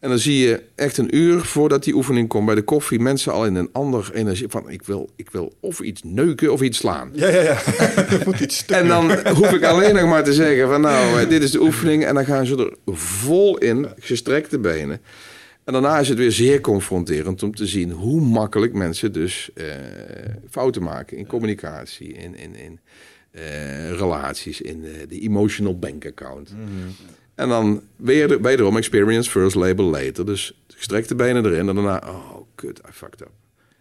En 0.04 0.10
dan 0.10 0.20
zie 0.20 0.38
je 0.38 0.64
echt 0.76 0.98
een 0.98 1.16
uur 1.16 1.40
voordat 1.42 1.84
die 1.84 1.94
oefening 1.96 2.28
komt 2.28 2.46
bij 2.46 2.56
de 2.56 2.62
koffie... 2.62 3.00
mensen 3.00 3.34
al 3.34 3.46
in 3.46 3.56
een 3.56 3.70
ander 3.72 4.12
energie 4.14 4.48
van... 4.50 4.70
ik 4.70 4.84
wil, 4.84 5.10
ik 5.16 5.30
wil 5.30 5.54
of 5.60 5.80
iets 5.80 6.02
neuken 6.04 6.52
of 6.52 6.62
iets 6.62 6.78
slaan. 6.78 7.10
Ja, 7.14 7.28
ja, 7.28 7.42
ja. 7.42 7.58
moet 8.26 8.40
iets 8.40 8.66
en 8.66 8.88
dan 8.88 9.12
hoef 9.28 9.52
ik 9.52 9.64
alleen 9.64 9.96
nog 9.96 10.10
maar 10.10 10.24
te 10.24 10.34
zeggen 10.34 10.68
van... 10.68 10.82
nou, 10.82 11.28
dit 11.28 11.44
is 11.44 11.52
de 11.52 11.62
oefening. 11.62 12.06
En 12.06 12.16
dan 12.16 12.26
gaan 12.26 12.46
ze 12.46 12.58
er 12.86 12.96
vol 12.96 13.58
in, 13.58 13.88
gestrekte 14.00 14.60
benen... 14.60 15.02
En 15.64 15.74
daarna 15.74 16.00
is 16.00 16.10
het 16.10 16.18
weer 16.18 16.32
zeer 16.32 16.62
confronterend 16.62 17.44
om 17.44 17.56
te 17.56 17.66
zien 17.66 17.92
hoe 17.92 18.22
makkelijk 18.22 18.74
mensen 18.74 19.12
dus 19.12 19.50
uh, 19.56 19.66
fouten 20.50 20.84
maken 20.84 21.18
in 21.18 21.28
communicatie, 21.28 22.14
in, 22.14 22.36
in, 22.36 22.56
in 22.56 22.80
uh, 23.32 23.92
relaties, 23.92 24.62
in 24.62 24.82
de, 24.82 25.06
de, 25.08 25.20
emotional 25.20 25.80
bank 25.80 26.06
account. 26.06 26.52
Mm 26.52 26.58
-hmm. 26.58 26.96
En 27.36 27.50
dan 27.50 27.82
weer, 27.96 28.42
wederom 28.42 28.78
experience 28.78 29.30
first, 29.30 29.56
label 29.56 29.86
later. 29.86 30.26
Dus 30.26 30.64
gestrekte 30.68 31.16
benen 31.16 31.46
erin 31.46 31.70
en 31.70 31.76
daarna, 31.76 32.04
oh 32.06 32.42
kut, 32.56 32.80
I 32.90 32.92
fucked 32.92 33.22
up. 33.22 33.32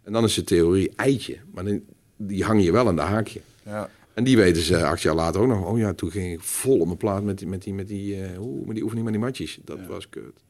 En 0.03 0.13
dan 0.13 0.25
is 0.25 0.35
de 0.35 0.45
theorie 0.45 0.93
eitje, 0.97 1.39
maar 1.53 1.65
die, 1.65 1.85
die 2.17 2.45
hang 2.45 2.65
je 2.65 2.73
wel 2.73 2.89
aan 2.89 2.97
de 2.97 3.03
haakje. 3.03 3.41
Ja. 3.65 3.91
En 4.15 4.25
die 4.25 4.37
weten 4.37 4.63
ze 4.63 4.85
acht 4.85 5.03
jaar 5.03 5.15
later 5.15 5.41
ook 5.41 5.49
nog. 5.49 5.67
Oh 5.67 5.79
ja, 5.79 5.93
toen 5.93 6.11
ging 6.11 6.33
ik 6.33 6.41
vol 6.41 6.79
op 6.79 6.87
mijn 6.87 6.99
plaat 6.99 7.23
met 7.23 7.39
die, 7.39 7.47
met 7.47 7.63
die, 7.63 7.75
met 7.75 7.89
die, 7.89 8.17
uh, 8.17 8.39
met 8.65 8.75
die 8.75 8.83
oefening 8.83 9.05
met 9.05 9.15
die 9.15 9.23
matjes. 9.23 9.59
Dat 9.65 9.87
was 9.87 10.09
kut. 10.09 10.45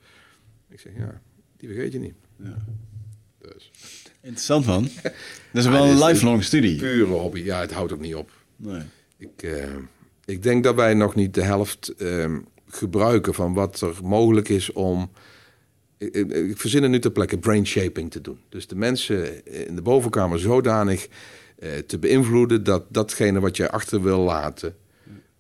Ik 0.68 0.80
zeg, 0.80 0.92
ja, 0.96 1.20
die 1.56 1.68
vergeet 1.68 1.92
je 1.92 1.98
niet. 1.98 2.14
Ja. 2.36 2.64
Dus. 3.38 3.70
Interessant 4.20 4.66
man. 4.66 4.82
Dat 5.52 5.64
is 5.64 5.66
wel 5.66 5.84
een 5.84 6.04
lifelong 6.04 6.44
studie. 6.44 6.78
Pure 6.78 7.04
hobby. 7.04 7.40
Ja, 7.40 7.60
het 7.60 7.72
houdt 7.72 7.92
ook 7.92 8.00
niet 8.00 8.14
op. 8.14 8.30
Nee. 8.56 8.82
Ik, 9.16 9.42
uh, 9.42 9.64
ik 10.24 10.42
denk 10.42 10.64
dat 10.64 10.74
wij 10.74 10.94
nog 10.94 11.14
niet 11.14 11.34
de 11.34 11.42
helft 11.42 11.94
uh, 11.98 12.36
gebruiken 12.74 13.34
van 13.34 13.54
wat 13.54 13.80
er 13.80 13.94
mogelijk 14.02 14.48
is 14.48 14.72
om... 14.72 15.10
Ik, 15.98 16.14
ik, 16.14 16.30
ik 16.30 16.58
verzin 16.58 16.90
nu 16.90 16.98
ter 16.98 17.10
plekke 17.10 17.38
brain 17.38 17.66
shaping 17.66 18.10
te 18.10 18.20
doen. 18.20 18.38
Dus 18.48 18.66
de 18.66 18.76
mensen 18.76 19.44
in 19.66 19.74
de 19.74 19.82
bovenkamer 19.82 20.38
zodanig 20.38 21.08
uh, 21.58 21.70
te 21.86 21.98
beïnvloeden... 21.98 22.64
dat 22.64 22.84
datgene 22.88 23.40
wat 23.40 23.56
jij 23.56 23.70
achter 23.70 24.02
wil 24.02 24.18
laten 24.18 24.74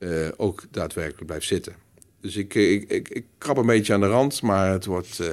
uh, 0.02 0.28
ook 0.36 0.62
daadwerkelijk 0.70 1.26
blijft 1.26 1.46
zitten. 1.46 1.74
Dus 2.20 2.36
ik, 2.36 2.54
ik, 2.54 2.90
ik, 2.90 3.08
ik, 3.08 3.24
krap 3.38 3.56
een 3.56 3.66
beetje 3.66 3.92
aan 3.92 4.00
de 4.00 4.06
rand, 4.06 4.42
maar 4.42 4.70
het 4.70 4.84
wordt, 4.84 5.18
uh, 5.20 5.26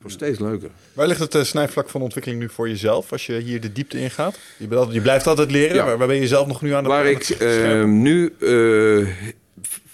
wordt 0.00 0.16
steeds 0.16 0.38
leuker. 0.38 0.70
Waar 0.92 1.06
ligt 1.06 1.20
het 1.20 1.34
uh, 1.34 1.42
snijvlak 1.42 1.88
van 1.88 2.02
ontwikkeling 2.02 2.40
nu 2.40 2.48
voor 2.48 2.68
jezelf 2.68 3.12
als 3.12 3.26
je 3.26 3.38
hier 3.38 3.60
de 3.60 3.72
diepte 3.72 4.00
ingaat? 4.00 4.38
Je, 4.56 4.66
bent 4.66 4.92
je 4.92 5.00
blijft 5.00 5.26
altijd 5.26 5.50
leren, 5.50 5.76
ja. 5.76 5.96
waar, 5.96 6.06
ben 6.06 6.16
je 6.16 6.26
zelf 6.26 6.46
nog 6.46 6.62
nu 6.62 6.72
aan 6.72 6.82
de 6.82 6.88
Waar 6.88 7.06
ik 7.06 7.40
uh, 7.40 7.84
nu 7.84 8.34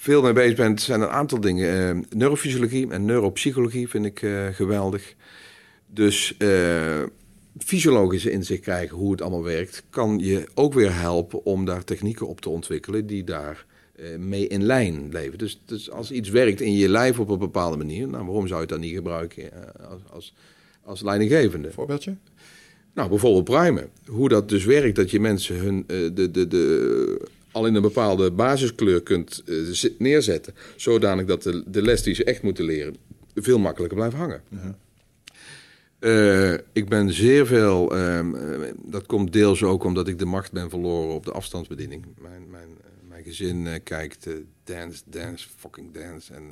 veel 0.08 0.22
mee 0.22 0.32
bezig 0.32 0.56
ben, 0.56 0.78
zijn 0.78 1.00
een 1.00 1.08
aantal 1.08 1.40
dingen. 1.40 2.04
neurofysiologie 2.10 2.90
en 2.90 3.04
neuropsychologie 3.04 3.88
vind 3.88 4.04
ik 4.04 4.18
geweldig. 4.52 5.14
Dus 5.86 6.36
fysiologische 7.58 8.30
inzicht 8.30 8.62
krijgen 8.62 8.96
hoe 8.96 9.10
het 9.10 9.22
allemaal 9.22 9.42
werkt, 9.42 9.82
kan 9.90 10.18
je 10.18 10.48
ook 10.54 10.74
weer 10.74 10.94
helpen 10.94 11.44
om 11.44 11.64
daar 11.64 11.84
technieken 11.84 12.28
op 12.28 12.40
te 12.40 12.48
ontwikkelen 12.48 13.06
die 13.06 13.24
daar 13.24 13.66
eh, 13.96 14.16
mee 14.18 14.46
in 14.46 14.64
lijn 14.64 15.08
leven. 15.12 15.38
Dus, 15.38 15.60
dus, 15.64 15.90
als 15.90 16.10
iets 16.10 16.28
werkt 16.28 16.60
in 16.60 16.72
je 16.72 16.88
lijf 16.88 17.18
op 17.18 17.28
een 17.28 17.38
bepaalde 17.38 17.76
manier, 17.76 18.08
nou, 18.08 18.24
waarom 18.24 18.46
zou 18.46 18.54
je 18.54 18.66
het 18.66 18.68
dan 18.68 18.80
niet 18.80 18.94
gebruiken 18.94 19.52
eh, 19.52 19.90
als, 19.90 20.00
als, 20.10 20.34
als 20.82 21.02
leidinggevende? 21.02 21.72
Voorbeeldje? 21.72 22.16
Nou, 22.94 23.08
bijvoorbeeld 23.08 23.44
primen. 23.44 23.90
Hoe 24.06 24.28
dat 24.28 24.48
dus 24.48 24.64
werkt, 24.64 24.96
dat 24.96 25.10
je 25.10 25.20
mensen 25.20 25.56
hun, 25.56 25.84
de, 25.86 26.30
de, 26.30 26.48
de, 26.48 27.20
al 27.52 27.66
in 27.66 27.74
een 27.74 27.82
bepaalde 27.82 28.30
basiskleur 28.30 29.02
kunt 29.02 29.42
uh, 29.46 29.84
neerzetten, 29.98 30.54
zodanig 30.76 31.26
dat 31.26 31.42
de, 31.42 31.64
de 31.66 31.82
les 31.82 32.02
die 32.02 32.14
ze 32.14 32.24
echt 32.24 32.42
moeten 32.42 32.64
leren 32.64 32.96
veel 33.34 33.58
makkelijker 33.58 33.96
blijft 33.96 34.16
hangen. 34.16 34.42
Uh, 36.00 36.52
ik 36.72 36.88
ben 36.88 37.12
zeer 37.12 37.46
veel, 37.46 37.98
um, 37.98 38.36
dat 38.84 39.06
komt 39.06 39.32
deels 39.32 39.62
ook 39.62 39.84
omdat 39.84 40.08
ik 40.08 40.18
de 40.18 40.24
macht 40.24 40.52
ben 40.52 40.70
verloren 40.70 41.14
op 41.14 41.24
de 41.24 41.32
afstandsbediening. 41.32 42.04
Mijn, 42.20 42.50
mijn 42.50 43.24
gezin 43.24 43.66
uh, 43.66 43.74
kijkt 43.84 44.26
dance, 44.64 45.02
dance, 45.06 45.48
fucking 45.56 45.94
dance. 45.94 46.34
En 46.34 46.42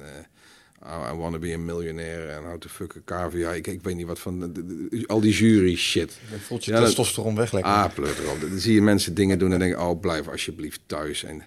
Oh, 0.83 1.13
I 1.13 1.17
want 1.17 1.33
to 1.33 1.39
be 1.39 1.53
a 1.55 1.59
millionaire 1.59 2.33
en 2.33 2.45
how 2.45 2.59
to 2.59 2.69
fuck 2.69 2.97
a 2.97 3.01
cavia. 3.05 3.53
Ik, 3.53 3.67
ik 3.67 3.83
weet 3.83 3.97
niet 3.97 4.07
wat 4.07 4.19
van... 4.19 4.53
al 5.07 5.21
die 5.21 5.33
jury 5.33 5.77
shit. 5.77 6.19
Je 6.31 6.39
voelt 6.39 6.65
je 6.65 6.73
ja, 6.73 6.81
testosteron 6.81 7.35
weg 7.35 7.53
lekker. 7.53 7.73
Ah, 7.73 7.95
pleut 7.95 8.19
erop. 8.19 8.41
Dan 8.41 8.59
zie 8.59 8.75
je 8.75 8.83
mensen 8.83 9.15
dingen 9.15 9.39
doen 9.39 9.53
en 9.53 9.59
denken... 9.59 9.81
Oh, 9.81 10.01
blijf 10.01 10.29
alsjeblieft 10.29 10.81
thuis. 10.87 11.25
En, 11.25 11.43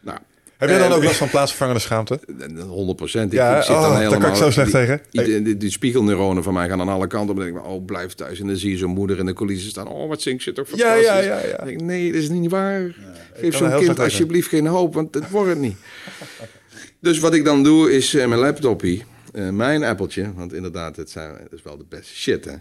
nou, 0.00 0.18
heb 0.56 0.68
jij 0.68 0.78
dan 0.78 0.92
ook 0.92 1.04
last 1.04 1.16
van 1.16 1.30
plaatsvervangende 1.30 1.80
schaamte? 1.80 2.20
100 2.68 2.96
procent. 2.96 3.32
Ja, 3.32 3.56
ik 3.56 3.62
zit 3.62 3.74
dan 3.74 3.84
oh, 3.84 3.96
helemaal, 3.96 4.10
daar 4.10 4.20
kan 4.20 4.30
ik 4.30 4.36
zo 4.36 4.50
slecht 4.50 4.70
tegen. 4.70 5.00
Die, 5.10 5.56
die, 5.56 5.70
spiegelneuronen 5.70 6.42
van 6.42 6.54
mij 6.54 6.68
gaan 6.68 6.80
aan 6.80 6.88
alle 6.88 7.06
kanten. 7.06 7.36
Dan 7.36 7.44
denk 7.44 7.56
ik, 7.56 7.66
oh, 7.66 7.84
blijf 7.84 8.14
thuis. 8.14 8.40
En 8.40 8.46
dan 8.46 8.56
zie 8.56 8.70
je 8.70 8.76
zo'n 8.76 8.90
moeder 8.90 9.18
in 9.18 9.26
de 9.26 9.32
coulissen 9.32 9.70
staan. 9.70 9.88
Oh, 9.88 10.08
wat 10.08 10.22
zingt 10.22 10.44
je 10.44 10.52
toch 10.52 10.68
fantastisch. 10.68 11.04
Ja, 11.04 11.18
ja, 11.18 11.38
ja. 11.38 11.46
ja. 11.46 11.64
Denk, 11.64 11.80
nee, 11.80 12.12
dat 12.12 12.22
is 12.22 12.28
niet 12.28 12.50
waar. 12.50 12.94
Geef 13.34 13.56
zo'n 13.56 13.78
kind 13.78 14.00
alsjeblieft 14.00 14.48
geen 14.48 14.66
hoop, 14.66 14.94
want 14.94 15.14
het 15.14 15.30
wordt 15.30 15.48
het 15.48 15.58
niet. 15.58 15.76
dus 17.00 17.18
wat 17.18 17.34
ik 17.34 17.44
dan 17.44 17.62
doe, 17.62 17.92
is 17.92 18.14
uh, 18.14 18.26
mijn 18.26 18.40
laptopie. 18.40 19.04
Uh, 19.34 19.50
mijn 19.50 19.84
appeltje. 19.84 20.32
Want 20.34 20.52
inderdaad, 20.52 20.96
het, 20.96 21.10
zijn, 21.10 21.34
het 21.42 21.52
is 21.52 21.62
wel 21.62 21.76
de 21.76 21.84
beste 21.88 22.14
shit, 22.14 22.44
hè. 22.44 22.54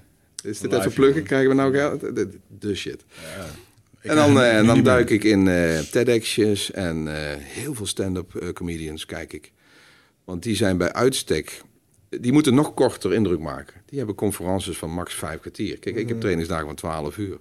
Is 0.43 0.59
dit 0.59 0.73
even 0.73 0.93
pluggen? 0.93 1.23
Krijgen 1.23 1.49
we 1.49 1.55
nou 1.55 1.73
geld? 1.73 1.99
De, 1.99 2.29
de 2.59 2.75
shit. 2.75 3.03
Ja. 3.35 3.45
En 4.01 4.15
dan, 4.15 4.37
uh, 4.37 4.67
dan 4.67 4.83
duik 4.83 5.09
ik 5.09 5.23
in 5.23 5.45
uh, 5.45 5.79
TEDx'jes 5.79 6.71
en 6.71 7.07
heel 7.37 7.73
veel 7.73 7.85
stand-up 7.85 8.51
comedians 8.53 9.05
kijk 9.05 9.33
ik. 9.33 9.51
Want 10.23 10.43
die 10.43 10.55
zijn 10.55 10.77
bij 10.77 10.93
uitstek, 10.93 11.61
die 12.09 12.31
moeten 12.31 12.53
nog 12.53 12.73
korter 12.73 13.13
indruk 13.13 13.39
maken. 13.39 13.81
Die 13.85 13.97
hebben 13.97 14.15
conferences 14.15 14.77
van 14.77 14.91
max 14.91 15.13
vijf 15.13 15.39
kwartier. 15.39 15.79
Kijk, 15.79 15.95
ik 15.95 16.07
heb 16.07 16.15
mm. 16.15 16.21
trainingsdagen 16.21 16.65
van 16.65 16.75
twaalf 16.75 17.17
uur. 17.17 17.37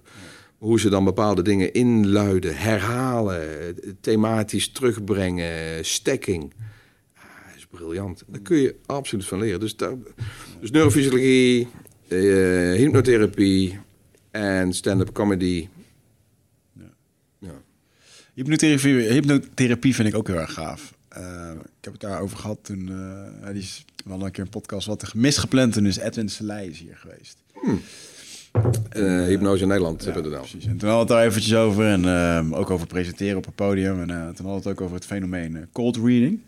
Hoe 0.57 0.79
ze 0.79 0.89
dan 0.89 1.03
bepaalde 1.03 1.41
dingen 1.41 1.73
inluiden, 1.73 2.57
herhalen, 2.57 3.75
thematisch 4.01 4.71
terugbrengen, 4.71 5.85
stekking. 5.85 6.53
Briljant. 7.75 8.23
Daar 8.27 8.41
kun 8.41 8.57
je 8.57 8.75
absoluut 8.85 9.25
van 9.25 9.39
leren. 9.39 9.59
Dus, 9.59 9.75
daar, 9.75 9.93
dus 10.59 10.71
neurofysiologie, 10.71 11.67
hypnotherapie 12.07 13.79
en 14.31 14.73
stand-up 14.73 15.11
comedy 15.11 15.67
Hypnotherapie, 18.35 18.93
hypnotherapie 18.93 19.95
vind 19.95 20.07
ik 20.07 20.15
ook 20.15 20.27
heel 20.27 20.39
erg 20.39 20.53
gaaf. 20.53 20.93
Uh, 21.17 21.51
ik 21.51 21.83
heb 21.83 21.93
het 21.93 22.01
daarover 22.01 22.37
gehad 22.37 22.57
toen. 22.61 22.89
Uh, 22.89 23.51
die 23.51 23.61
is 23.61 23.85
wel 24.05 24.25
een 24.25 24.31
keer 24.31 24.43
een 24.43 24.49
podcast 24.49 24.87
wat 24.87 25.13
misgepland. 25.13 25.73
Toen 25.73 25.85
is 25.85 25.97
Edwin 25.97 26.29
Selei 26.29 26.69
is 26.69 26.79
hier 26.79 26.97
geweest. 26.97 27.37
Hmm. 27.53 27.81
Uh, 28.95 29.25
hypnose 29.25 29.61
in 29.61 29.67
Nederland 29.67 30.03
ja, 30.03 30.05
hebben 30.05 30.23
we 30.23 30.29
er 30.29 30.35
dan. 30.35 30.49
Precies. 30.49 30.69
En 30.69 30.77
toen 30.77 30.89
hadden 30.89 31.07
we 31.07 31.13
het 31.13 31.21
daar 31.21 31.31
eventjes 31.31 31.55
over. 31.55 31.85
En 31.85 32.53
ook 32.53 32.69
over 32.69 32.87
presenteren 32.87 33.37
op 33.37 33.45
een 33.45 33.53
podium. 33.53 33.99
En 33.99 34.07
toen 34.07 34.45
hadden 34.45 34.45
we 34.45 34.51
het 34.51 34.67
ook 34.67 34.81
over 34.81 34.95
het 34.95 35.05
fenomeen 35.05 35.67
cold 35.71 35.95
reading 35.97 36.39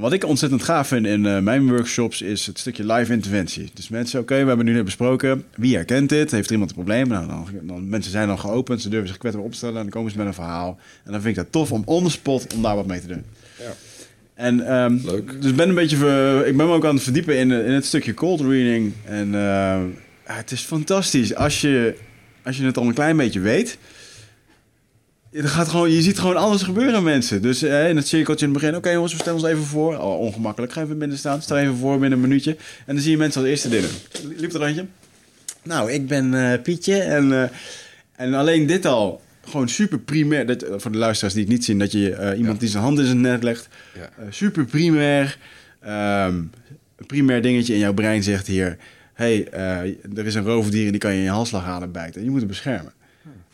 wat 0.00 0.12
ik 0.12 0.24
ontzettend 0.24 0.62
gaaf 0.62 0.88
vind 0.88 1.06
in 1.06 1.24
uh, 1.24 1.38
mijn 1.38 1.68
workshops 1.68 2.22
is 2.22 2.46
het 2.46 2.58
stukje 2.58 2.92
live 2.92 3.12
interventie. 3.12 3.70
Dus 3.74 3.88
mensen, 3.88 4.20
oké, 4.20 4.40
we 4.40 4.46
hebben 4.46 4.66
nu 4.66 4.72
net 4.72 4.84
besproken. 4.84 5.44
Wie 5.54 5.74
herkent 5.74 6.08
dit? 6.08 6.30
Heeft 6.30 6.46
er 6.46 6.52
iemand 6.52 6.70
een 6.70 6.76
probleem? 6.76 7.08
Nou, 7.08 7.26
dan, 7.26 7.46
dan, 7.62 7.88
mensen 7.88 8.12
zijn 8.12 8.28
dan 8.28 8.38
geopend, 8.38 8.82
ze 8.82 8.88
durven 8.88 9.08
zich 9.08 9.18
kwetsbaar 9.18 9.44
opstellen 9.44 9.76
en 9.76 9.82
dan 9.82 9.90
komen 9.90 10.10
ze 10.10 10.16
met 10.18 10.26
een 10.26 10.34
verhaal. 10.34 10.78
En 11.04 11.12
dan 11.12 11.20
vind 11.20 11.36
ik 11.36 11.42
dat 11.42 11.52
tof 11.52 11.72
om 11.72 11.82
on 11.84 12.04
the 12.04 12.10
spot 12.10 12.54
om 12.54 12.62
daar 12.62 12.76
wat 12.76 12.86
mee 12.86 13.00
te 13.00 13.06
doen. 13.06 13.24
Ja. 13.58 13.74
En 14.34 14.74
um, 14.74 15.00
Leuk. 15.04 15.42
dus 15.42 15.54
ben 15.54 15.68
een 15.68 15.74
beetje, 15.74 15.96
ik 16.46 16.56
ben 16.56 16.66
me 16.66 16.72
ook 16.72 16.84
aan 16.84 16.94
het 16.94 17.04
verdiepen 17.04 17.36
in, 17.36 17.50
in 17.50 17.72
het 17.72 17.84
stukje 17.84 18.14
cold 18.14 18.40
reading. 18.40 18.92
En 19.04 19.28
uh, 19.28 19.82
het 20.22 20.50
is 20.50 20.60
fantastisch 20.60 21.34
als 21.34 21.60
je, 21.60 21.96
als 22.42 22.56
je 22.56 22.64
het 22.64 22.76
al 22.76 22.86
een 22.86 22.94
klein 22.94 23.16
beetje 23.16 23.40
weet. 23.40 23.78
Je, 25.36 25.48
gaat 25.48 25.68
gewoon, 25.68 25.90
je 25.90 26.02
ziet 26.02 26.18
gewoon 26.18 26.36
alles 26.36 26.62
gebeuren, 26.62 27.02
mensen. 27.02 27.42
Dus 27.42 27.62
eh, 27.62 27.88
in 27.88 27.96
het 27.96 28.08
cirkeltje 28.08 28.46
in 28.46 28.52
het 28.52 28.60
begin, 28.60 28.76
oké 28.76 28.90
jongens, 28.90 29.12
we 29.12 29.18
stellen 29.18 29.40
ons 29.40 29.48
even 29.48 29.64
voor. 29.64 29.98
Oh, 29.98 30.20
ongemakkelijk, 30.20 30.72
ga 30.72 30.82
even 30.82 30.98
binnen 30.98 31.18
staan. 31.18 31.42
Stel 31.42 31.56
even 31.56 31.76
voor 31.76 31.98
binnen 31.98 32.12
een 32.12 32.28
minuutje. 32.28 32.56
En 32.86 32.94
dan 32.94 33.02
zie 33.02 33.10
je 33.10 33.16
mensen 33.16 33.40
als 33.40 33.50
eerste 33.50 33.68
dingen. 33.68 33.88
Liep 34.36 34.54
er 34.54 34.62
eentje? 34.62 34.86
Nou, 35.62 35.92
ik 35.92 36.06
ben 36.06 36.32
uh, 36.32 36.52
Pietje 36.62 37.00
en, 37.00 37.30
uh, 37.30 37.42
en 38.16 38.34
alleen 38.34 38.66
dit 38.66 38.86
al, 38.86 39.20
gewoon 39.44 39.68
super 39.68 39.98
primair. 39.98 40.46
Dat, 40.46 40.64
voor 40.76 40.92
de 40.92 40.98
luisteraars 40.98 41.34
die 41.34 41.42
het 41.42 41.52
niet 41.52 41.64
zien, 41.64 41.78
dat 41.78 41.92
je 41.92 42.34
iemand 42.36 42.60
die 42.60 42.68
zijn 42.68 42.82
hand 42.82 42.98
in 42.98 43.06
zijn 43.06 43.20
net 43.20 43.42
legt. 43.42 43.68
Ja. 43.94 44.10
super 44.30 44.64
primair. 44.64 45.38
Um, 45.84 45.90
een 46.96 47.06
primair 47.06 47.42
dingetje 47.42 47.72
in 47.72 47.78
jouw 47.78 47.94
brein 47.94 48.22
zegt 48.22 48.46
hier... 48.46 48.76
hey, 49.14 49.48
er 50.16 50.26
is 50.26 50.34
een 50.34 50.44
roofdier 50.44 50.84
en 50.84 50.90
die 50.90 51.00
kan 51.00 51.12
je 51.12 51.18
in 51.18 51.24
je 51.24 51.30
halsslagader 51.30 51.90
bijten. 51.90 52.24
Je 52.24 52.30
moet 52.30 52.38
hem 52.38 52.48
beschermen. 52.48 52.92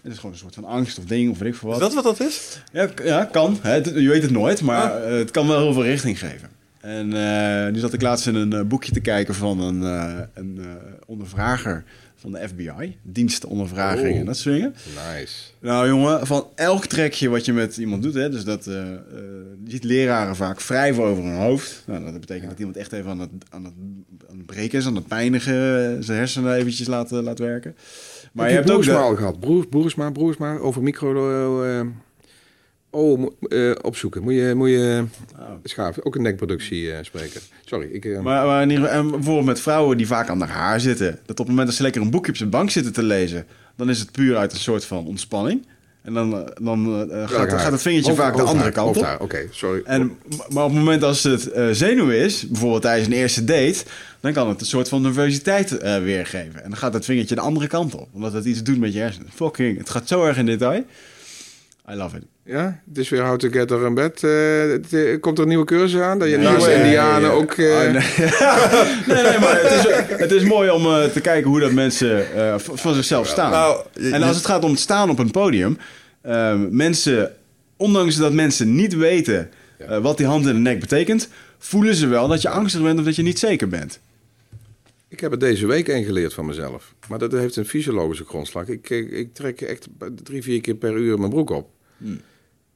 Het 0.03 0.13
is 0.13 0.19
gewoon 0.19 0.33
een 0.33 0.39
soort 0.39 0.55
van 0.55 0.65
angst 0.65 0.99
of 0.99 1.05
ding 1.05 1.31
of 1.31 1.39
weet 1.39 1.49
ik 1.49 1.55
veel 1.55 1.69
wat. 1.69 1.81
Is 1.81 1.85
dat 1.85 1.95
wat 1.95 2.19
dat 2.19 2.29
is? 2.29 2.63
Ja, 2.73 2.89
ja 3.05 3.25
kan. 3.25 3.59
je 3.85 4.09
weet 4.09 4.23
het 4.23 4.31
nooit, 4.31 4.63
maar 4.63 4.91
ah. 4.91 5.11
het 5.11 5.31
kan 5.31 5.47
wel 5.47 5.61
heel 5.61 5.73
veel 5.73 5.85
richting 5.85 6.19
geven. 6.19 6.49
En 6.81 7.15
uh, 7.15 7.69
nu 7.73 7.79
zat 7.79 7.93
ik 7.93 8.03
laatst 8.03 8.27
in 8.27 8.35
een 8.35 8.55
uh, 8.55 8.63
boekje 8.63 8.93
te 8.93 9.01
kijken 9.01 9.35
van 9.35 9.61
een, 9.61 9.83
uh, 9.83 10.19
een 10.35 10.61
ondervrager 11.07 11.85
van 12.17 12.33
de 12.33 12.49
FBI. 12.49 12.97
Dienstenondervraging 13.03 14.13
oh, 14.13 14.19
en 14.19 14.27
dat 14.27 14.37
soort 14.37 14.55
dingen. 14.55 14.75
Nice. 15.15 15.35
Nou 15.59 15.89
jongen, 15.89 16.27
van 16.27 16.47
elk 16.55 16.87
trekje 16.87 17.29
wat 17.29 17.45
je 17.45 17.53
met 17.53 17.77
iemand 17.77 18.03
doet... 18.03 18.15
Hè, 18.15 18.31
dus 18.31 18.45
dat 18.45 18.65
je 18.65 19.01
ziet 19.67 19.85
leraren 19.85 20.37
vaak 20.37 20.63
wrijven 20.63 21.05
over 21.05 21.25
hun 21.25 21.37
hoofd. 21.37 21.83
Nou, 21.87 22.05
dat 22.05 22.21
betekent 22.21 22.51
dat 22.51 22.59
iemand 22.59 22.77
echt 22.77 22.93
even 22.93 23.11
aan 23.11 23.21
het, 23.21 23.31
aan, 23.51 23.65
het, 23.65 23.75
aan 24.31 24.37
het 24.37 24.47
breken 24.47 24.79
is... 24.79 24.87
aan 24.87 24.95
het 24.95 25.07
pijnigen, 25.07 26.05
zijn 26.05 26.19
hersenen 26.19 26.55
eventjes 26.55 26.87
laten, 26.87 27.23
laten 27.23 27.45
werken. 27.45 27.77
Maar 28.33 28.49
je 28.49 28.55
hebt 28.55 28.71
ook 28.71 28.85
de... 28.85 28.97
al 28.97 29.17
gehad. 29.17 29.41
Broers, 29.41 29.67
Broersma, 29.67 30.11
Broersma, 30.11 30.57
over 30.57 30.83
micro... 30.83 31.65
Uh, 31.65 31.81
oh, 32.91 33.31
uh, 33.49 33.75
opzoeken. 33.83 34.23
Moet 34.23 34.35
je, 34.35 34.53
moet 34.57 34.69
je 34.69 35.05
oh. 35.39 35.51
schaven. 35.65 36.05
Ook 36.05 36.15
een 36.15 36.23
nekproductie 36.23 36.83
uh, 36.83 36.97
spreken. 37.03 37.41
Sorry. 37.65 37.89
Ik. 37.93 38.23
Maar, 38.23 38.47
maar 38.47 38.69
en 38.69 39.11
bijvoorbeeld 39.11 39.47
met 39.47 39.61
vrouwen 39.61 39.97
die 39.97 40.07
vaak 40.07 40.29
aan 40.29 40.41
haar 40.41 40.49
haar 40.49 40.81
zitten. 40.81 41.19
Dat 41.27 41.31
op 41.31 41.37
het 41.37 41.49
moment 41.49 41.67
dat 41.67 41.77
ze 41.77 41.83
lekker 41.83 42.03
een 42.03 42.11
boekje 42.11 42.31
op 42.31 42.37
zijn 42.37 42.51
bank 42.51 42.71
zitten 42.71 42.93
te 42.93 43.03
lezen... 43.03 43.47
dan 43.77 43.91
is 43.91 43.99
het 43.99 44.13
puur 44.13 44.37
uit 44.37 44.53
een 44.53 44.59
soort 44.59 44.85
van 44.85 45.07
ontspanning. 45.07 45.67
En 46.03 46.15
dan, 46.15 46.51
dan 46.63 47.09
uh, 47.11 47.29
gaat, 47.29 47.53
gaat, 47.53 47.73
het 47.73 47.83
vingertje 47.83 48.15
vaak 48.15 48.37
de 48.37 48.43
andere 48.43 48.71
kant 48.71 48.97
op. 48.97 49.17
Oké, 49.19 49.47
sorry. 49.51 49.83
En, 49.85 50.17
maar 50.49 50.65
op 50.65 50.71
het 50.71 50.79
moment 50.79 51.03
als 51.03 51.23
het 51.23 51.51
uh, 51.57 51.69
zenuw 51.71 52.11
is, 52.11 52.49
bijvoorbeeld 52.49 52.83
tijdens 52.83 53.07
een 53.07 53.13
eerste 53.13 53.45
date, 53.45 53.85
dan 54.23 54.33
kan 54.33 54.49
het 54.49 54.61
een 54.61 54.67
soort 54.67 54.89
van 54.89 55.03
nervositeit 55.03 55.73
uh, 55.73 55.99
weergeven. 55.99 56.63
En 56.63 56.71
dan 56.71 56.79
gaat 56.79 56.95
het 56.95 57.05
vingertje 57.05 57.35
de 57.35 57.41
andere 57.41 57.67
kant 57.67 57.95
op, 57.95 58.09
omdat 58.13 58.33
het 58.33 58.45
iets 58.45 58.63
doet 58.63 58.79
met 58.79 58.93
je 58.93 58.99
hersenen. 58.99 59.29
Fucking, 59.35 59.79
het 59.79 59.91
gaat 59.91 60.09
zo 60.09 60.25
erg 60.25 60.37
in 60.37 60.47
detail. 60.47 60.85
I 61.91 61.95
love 61.95 62.17
it. 62.17 62.23
Ja, 62.45 62.81
dus 62.85 63.09
weer 63.09 63.27
How 63.27 63.39
to 63.39 63.49
Get 63.49 63.71
Her 63.71 63.87
in 63.87 63.95
Bed. 63.95 64.23
Uh, 64.23 65.21
komt 65.21 65.37
er 65.37 65.43
een 65.43 65.49
nieuwe 65.49 65.65
cursus 65.65 66.01
aan? 66.01 66.19
Dat 66.19 66.29
je 66.29 66.37
nee, 66.37 66.47
naast 66.47 66.67
Indianen 66.67 67.31
ook... 67.33 67.57
Uh... 67.57 67.75
Oh, 67.75 67.81
nee. 67.81 67.93
nee. 69.15 69.23
nee, 69.23 69.39
maar 69.39 69.61
het 69.63 69.71
is, 69.73 70.17
het 70.19 70.31
is 70.31 70.43
mooi 70.43 70.71
om 70.71 70.87
uh, 70.87 71.05
te 71.05 71.21
kijken 71.21 71.51
hoe 71.51 71.61
dat 71.61 71.73
mensen 71.73 72.27
van 72.57 72.95
zichzelf 72.95 73.27
staan. 73.27 73.51
Nou, 73.51 73.81
en 74.13 74.23
als 74.23 74.37
het 74.37 74.47
gaat 74.47 74.65
om 74.65 74.71
het 74.71 74.81
staan 74.81 75.11
op 75.11 75.19
een 75.19 75.31
podium... 75.31 75.79
mensen, 76.71 77.33
ondanks 77.77 78.17
dat 78.17 78.33
mensen 78.33 78.75
niet 78.75 78.95
weten 78.95 79.51
wat 80.01 80.17
die 80.17 80.27
hand 80.27 80.47
in 80.47 80.55
de 80.55 80.61
nek 80.61 80.81
betekent... 80.81 81.29
voelen 81.59 81.95
ze 81.95 82.07
wel 82.07 82.29
dat 82.29 82.43
je 82.43 82.49
angstig 82.49 82.83
bent 82.83 82.99
of 82.99 83.05
dat 83.05 83.17
je 83.17 83.23
niet 83.23 83.39
zeker 83.39 83.69
bent. 83.69 83.99
Ik 85.13 85.21
heb 85.21 85.31
het 85.31 85.41
deze 85.41 85.67
week 85.67 85.89
ingeleerd 85.89 86.35
van 86.35 86.47
mezelf. 86.47 86.95
Maar 87.09 87.19
dat 87.19 87.33
heeft 87.33 87.57
een 87.57 87.65
fysiologische 87.65 88.25
grondslag. 88.25 88.69
Ik, 88.69 88.91
ik, 88.91 89.11
ik 89.11 89.35
trek 89.35 89.61
echt 89.61 89.89
drie, 90.23 90.43
vier 90.43 90.61
keer 90.61 90.75
per 90.75 90.97
uur 90.97 91.19
mijn 91.19 91.31
broek 91.31 91.51
op. 91.51 91.71
Hmm. 91.97 92.21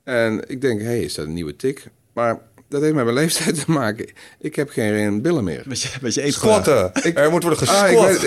En 0.03 0.49
ik 0.49 0.61
denk, 0.61 0.81
hé, 0.81 0.87
hey, 0.87 1.03
is 1.03 1.15
dat 1.15 1.27
een 1.27 1.33
nieuwe 1.33 1.57
tik? 1.57 1.87
Maar 2.13 2.43
dat 2.77 2.85
heeft 2.85 2.97
met 2.97 3.05
mijn 3.05 3.17
leeftijd 3.17 3.65
te 3.65 3.71
maken. 3.71 4.07
Ik 4.41 4.57
heb 4.57 4.71
geen 4.71 5.23
billen 5.23 5.45
meer. 5.45 5.63
Beetje, 5.67 5.89
beetje 6.01 6.25
eet 6.25 6.33
Squatten. 6.33 6.93
er 7.15 7.31
moet 7.31 7.43
worden 7.43 7.59
gesquat. 7.59 8.07
Ah, 8.07 8.11
ik, 8.11 8.23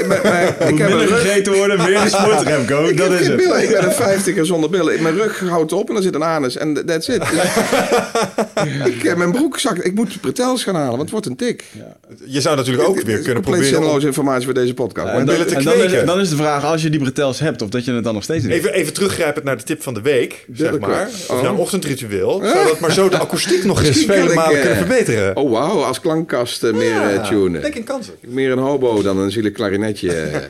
ik 0.69 0.77
heb 0.77 0.89
minder 0.89 1.07
gegeten 1.07 1.53
worden, 1.53 1.77
meer 1.77 2.01
de 2.03 2.09
sport. 2.09 2.67
Go, 2.67 2.93
dat 2.93 3.11
is 3.11 3.27
het. 3.27 3.35
Billen. 3.35 3.63
Ik 3.63 3.69
ben 3.69 3.83
een 3.83 3.91
vijftiger 3.91 4.45
zonder 4.45 4.69
billen. 4.69 5.01
Mijn 5.01 5.15
rug 5.15 5.39
houdt 5.39 5.73
op 5.73 5.87
en 5.87 5.93
dan 5.93 6.03
zit 6.03 6.15
een 6.15 6.23
anus. 6.23 6.57
En 6.57 6.85
that's 6.85 7.07
it. 7.07 7.23
ik, 8.95 9.01
heb 9.01 9.17
mijn 9.17 9.31
broek 9.31 9.59
zakt. 9.59 9.85
Ik 9.85 9.95
moet 9.95 10.21
pretels 10.21 10.63
gaan 10.63 10.75
halen, 10.75 10.89
want 10.89 11.01
het 11.01 11.11
wordt 11.11 11.25
een 11.25 11.35
tik. 11.35 11.63
Ja. 11.71 11.97
Je 12.25 12.41
zou 12.41 12.55
natuurlijk 12.55 12.87
ook 12.87 13.01
weer 13.01 13.19
kunnen 13.19 13.43
proberen... 13.43 13.67
zinloze 13.67 14.05
informatie 14.05 14.45
voor 14.45 14.53
deze 14.53 14.73
podcast. 14.73 15.07
en 15.07 15.25
dan, 15.25 15.35
te 15.35 15.63
dan, 15.63 15.73
is, 15.73 16.05
dan, 16.05 16.19
is, 16.19 16.29
de 16.29 16.35
vraag, 16.35 16.63
als 16.63 16.81
je 16.81 16.89
die 16.89 16.99
pretels 16.99 17.39
hebt, 17.39 17.61
of 17.61 17.69
dat 17.69 17.85
je 17.85 17.91
het 17.91 18.03
dan 18.03 18.13
nog 18.13 18.23
steeds 18.23 18.43
doet. 18.43 18.51
Even, 18.51 18.73
even 18.73 18.93
teruggrijpend 18.93 19.45
naar 19.45 19.57
de 19.57 19.63
tip 19.63 19.83
van 19.83 19.93
de 19.93 20.01
week, 20.01 20.45
zeg 20.53 20.79
maar. 20.79 21.07
Of 21.27 21.41
oh. 21.41 21.59
ochtendritueel. 21.59 22.41
Zodat 22.43 22.79
maar 22.79 22.91
zo 22.91 23.09
de 23.09 23.17
akoestiek 23.17 23.63
nog 23.63 23.83
eens 23.85 24.05
vele 24.05 24.33
malen 24.39 24.59
kunnen 24.59 24.77
verbeteren. 24.77 25.35
Oh, 25.35 25.51
wauw. 25.51 25.83
Als 25.83 25.99
klankkast 25.99 26.63
uh, 26.63 26.73
meer 26.73 27.13
uh, 27.13 27.27
tunen. 27.27 27.61
Denk 27.61 27.75
in 27.75 27.83
kansen. 27.83 28.13
Meer 28.21 28.51
een 28.51 28.57
hobo 28.57 29.01
dan 29.01 29.17
een 29.17 29.31
zielig 29.31 29.51
klarinetje. 29.51 30.49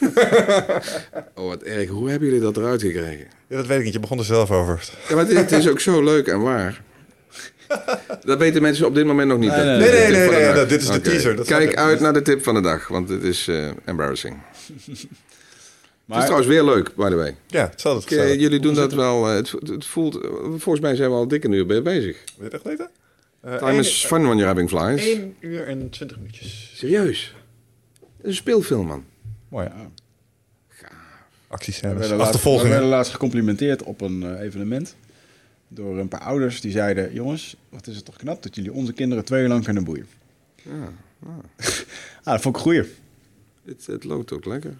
oh, 1.34 1.46
wat 1.48 1.62
erg. 1.62 1.88
Hoe 1.88 2.10
hebben 2.10 2.28
jullie 2.28 2.42
dat 2.42 2.56
eruit 2.56 2.82
gekregen? 2.82 3.26
Ja, 3.46 3.56
dat 3.56 3.66
weet 3.66 3.78
ik 3.78 3.84
niet. 3.84 3.92
Je 3.92 4.00
begon 4.00 4.18
er 4.18 4.24
zelf 4.24 4.50
over. 4.50 4.90
Ja, 5.08 5.14
maar 5.14 5.26
dit, 5.26 5.52
is 5.52 5.68
ook 5.68 5.80
zo 5.80 6.04
leuk 6.04 6.26
en 6.26 6.40
waar. 6.40 6.82
Dat 8.24 8.38
weten 8.38 8.62
mensen 8.62 8.86
op 8.86 8.94
dit 8.94 9.06
moment 9.06 9.28
nog 9.28 9.38
niet. 9.38 9.50
Nee, 9.50 9.64
nee, 9.64 9.78
nee. 9.78 10.10
nee, 10.10 10.52
nee, 10.52 10.66
dit 10.66 10.80
is 10.82 10.88
de 10.88 11.00
teaser. 11.00 11.36
Dat 11.36 11.46
Kijk 11.46 11.76
uit 11.76 12.00
naar 12.00 12.12
de 12.12 12.22
tip 12.22 12.42
van 12.42 12.54
de 12.54 12.60
dag, 12.60 12.88
want 12.88 13.08
het 13.08 13.22
is 13.22 13.48
uh, 13.48 13.68
embarrassing. 13.84 14.36
Maar... 14.36 15.04
Het 16.06 16.18
is 16.18 16.24
trouwens 16.24 16.46
weer 16.46 16.64
leuk, 16.64 16.94
by 16.94 17.08
the 17.08 17.14
way. 17.14 17.36
Ja, 17.46 17.68
het 17.70 17.80
zal 17.80 17.94
het. 17.96 18.08
Jullie 18.08 18.60
doen 18.60 18.74
dat 18.74 18.92
wel. 18.92 19.24
Het, 19.24 19.50
het, 19.50 19.86
voelt. 19.86 20.18
Volgens 20.42 20.80
mij 20.80 20.96
zijn 20.96 21.10
we 21.10 21.16
al 21.16 21.28
dikke 21.28 21.48
uur 21.48 21.82
bezig. 21.82 22.16
Weet 22.36 22.50
je 22.50 22.56
echt 22.56 22.64
weten? 22.64 22.90
Uh, 23.46 23.56
Time 23.58 23.78
is 23.78 24.04
fun 24.04 24.26
when 24.26 24.36
you're 24.36 24.48
having 24.48 24.68
flies. 24.68 25.00
1 25.00 25.36
uur 25.40 25.66
en 25.66 25.90
20 25.90 26.16
minuutjes. 26.16 26.72
Serieus? 26.74 27.34
Is 28.20 28.28
een 28.28 28.34
speelfilm, 28.34 28.86
man. 28.86 29.04
Mooi, 29.48 29.66
ja. 29.66 29.90
Actiescènes. 31.48 31.92
We 31.92 32.16
werden, 32.16 32.42
we 32.42 32.68
werden 32.68 32.88
laatst 32.88 33.12
gecomplimenteerd 33.12 33.82
op 33.82 34.00
een 34.00 34.22
uh, 34.22 34.40
evenement. 34.40 34.96
Door 35.68 35.98
een 35.98 36.08
paar 36.08 36.20
ouders 36.20 36.60
die 36.60 36.70
zeiden... 36.70 37.12
Jongens, 37.12 37.56
wat 37.68 37.86
is 37.86 37.96
het 37.96 38.04
toch 38.04 38.16
knap 38.16 38.42
dat 38.42 38.54
jullie 38.54 38.72
onze 38.72 38.92
kinderen 38.92 39.24
twee 39.24 39.42
uur 39.42 39.48
lang 39.48 39.64
kunnen 39.64 39.84
boeien. 39.84 40.06
Ja, 40.62 40.92
ah. 41.26 41.28
ah, 42.22 42.32
dat 42.32 42.40
vond 42.40 42.44
ik 42.44 42.54
een 42.54 42.60
goeie. 42.60 42.84
Het, 43.64 43.86
het 43.86 44.04
loopt 44.04 44.32
ook 44.32 44.44
lekker. 44.44 44.74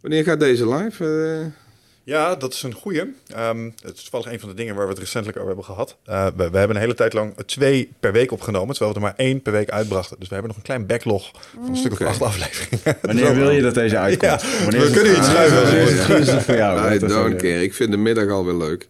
Wanneer 0.00 0.24
gaat 0.24 0.40
deze 0.40 0.68
live? 0.68 1.04
Uh... 1.04 1.67
Ja, 2.08 2.36
dat 2.36 2.52
is 2.52 2.62
een 2.62 2.72
goeie. 2.72 3.00
Um, 3.38 3.74
het 3.82 3.96
is 3.96 4.02
toevallig 4.02 4.32
een 4.32 4.40
van 4.40 4.48
de 4.48 4.54
dingen 4.54 4.74
waar 4.74 4.84
we 4.84 4.90
het 4.90 5.00
recentelijk 5.00 5.36
over 5.36 5.48
hebben 5.48 5.64
gehad. 5.66 5.96
Uh, 6.08 6.26
we, 6.36 6.50
we, 6.50 6.58
hebben 6.58 6.76
een 6.76 6.82
hele 6.82 6.94
tijd 6.94 7.12
lang 7.12 7.34
twee 7.46 7.92
per 8.00 8.12
week 8.12 8.32
opgenomen, 8.32 8.74
terwijl 8.74 8.90
we 8.90 9.00
er 9.00 9.04
maar 9.04 9.14
één 9.16 9.42
per 9.42 9.52
week 9.52 9.70
uitbrachten. 9.70 10.16
Dus 10.18 10.28
we 10.28 10.34
hebben 10.34 10.52
nog 10.52 10.56
een 10.56 10.66
klein 10.66 10.86
backlog 10.86 11.30
van 11.54 11.68
een 11.68 11.76
stuk 11.76 11.92
of 11.92 12.00
acht 12.00 12.22
afleveringen. 12.22 12.96
Wanneer 13.02 13.34
wil 13.34 13.50
je 13.50 13.62
dat 13.62 13.74
deze 13.74 13.98
uitkomt? 13.98 14.42
Ja, 14.42 14.70
we 14.70 14.90
kunnen 14.92 15.16
iets 15.16 15.26
schuiven. 15.26 15.62
Wanneer 15.62 16.20
is 16.20 16.28
het 16.28 16.42
voor 16.42 16.54
jou? 16.54 16.94
I 16.94 16.98
don't 16.98 17.36
care. 17.36 17.62
Ik 17.62 17.74
vind 17.74 17.90
de 17.90 17.96
middag 17.96 18.30
alweer 18.30 18.54
leuk. 18.54 18.88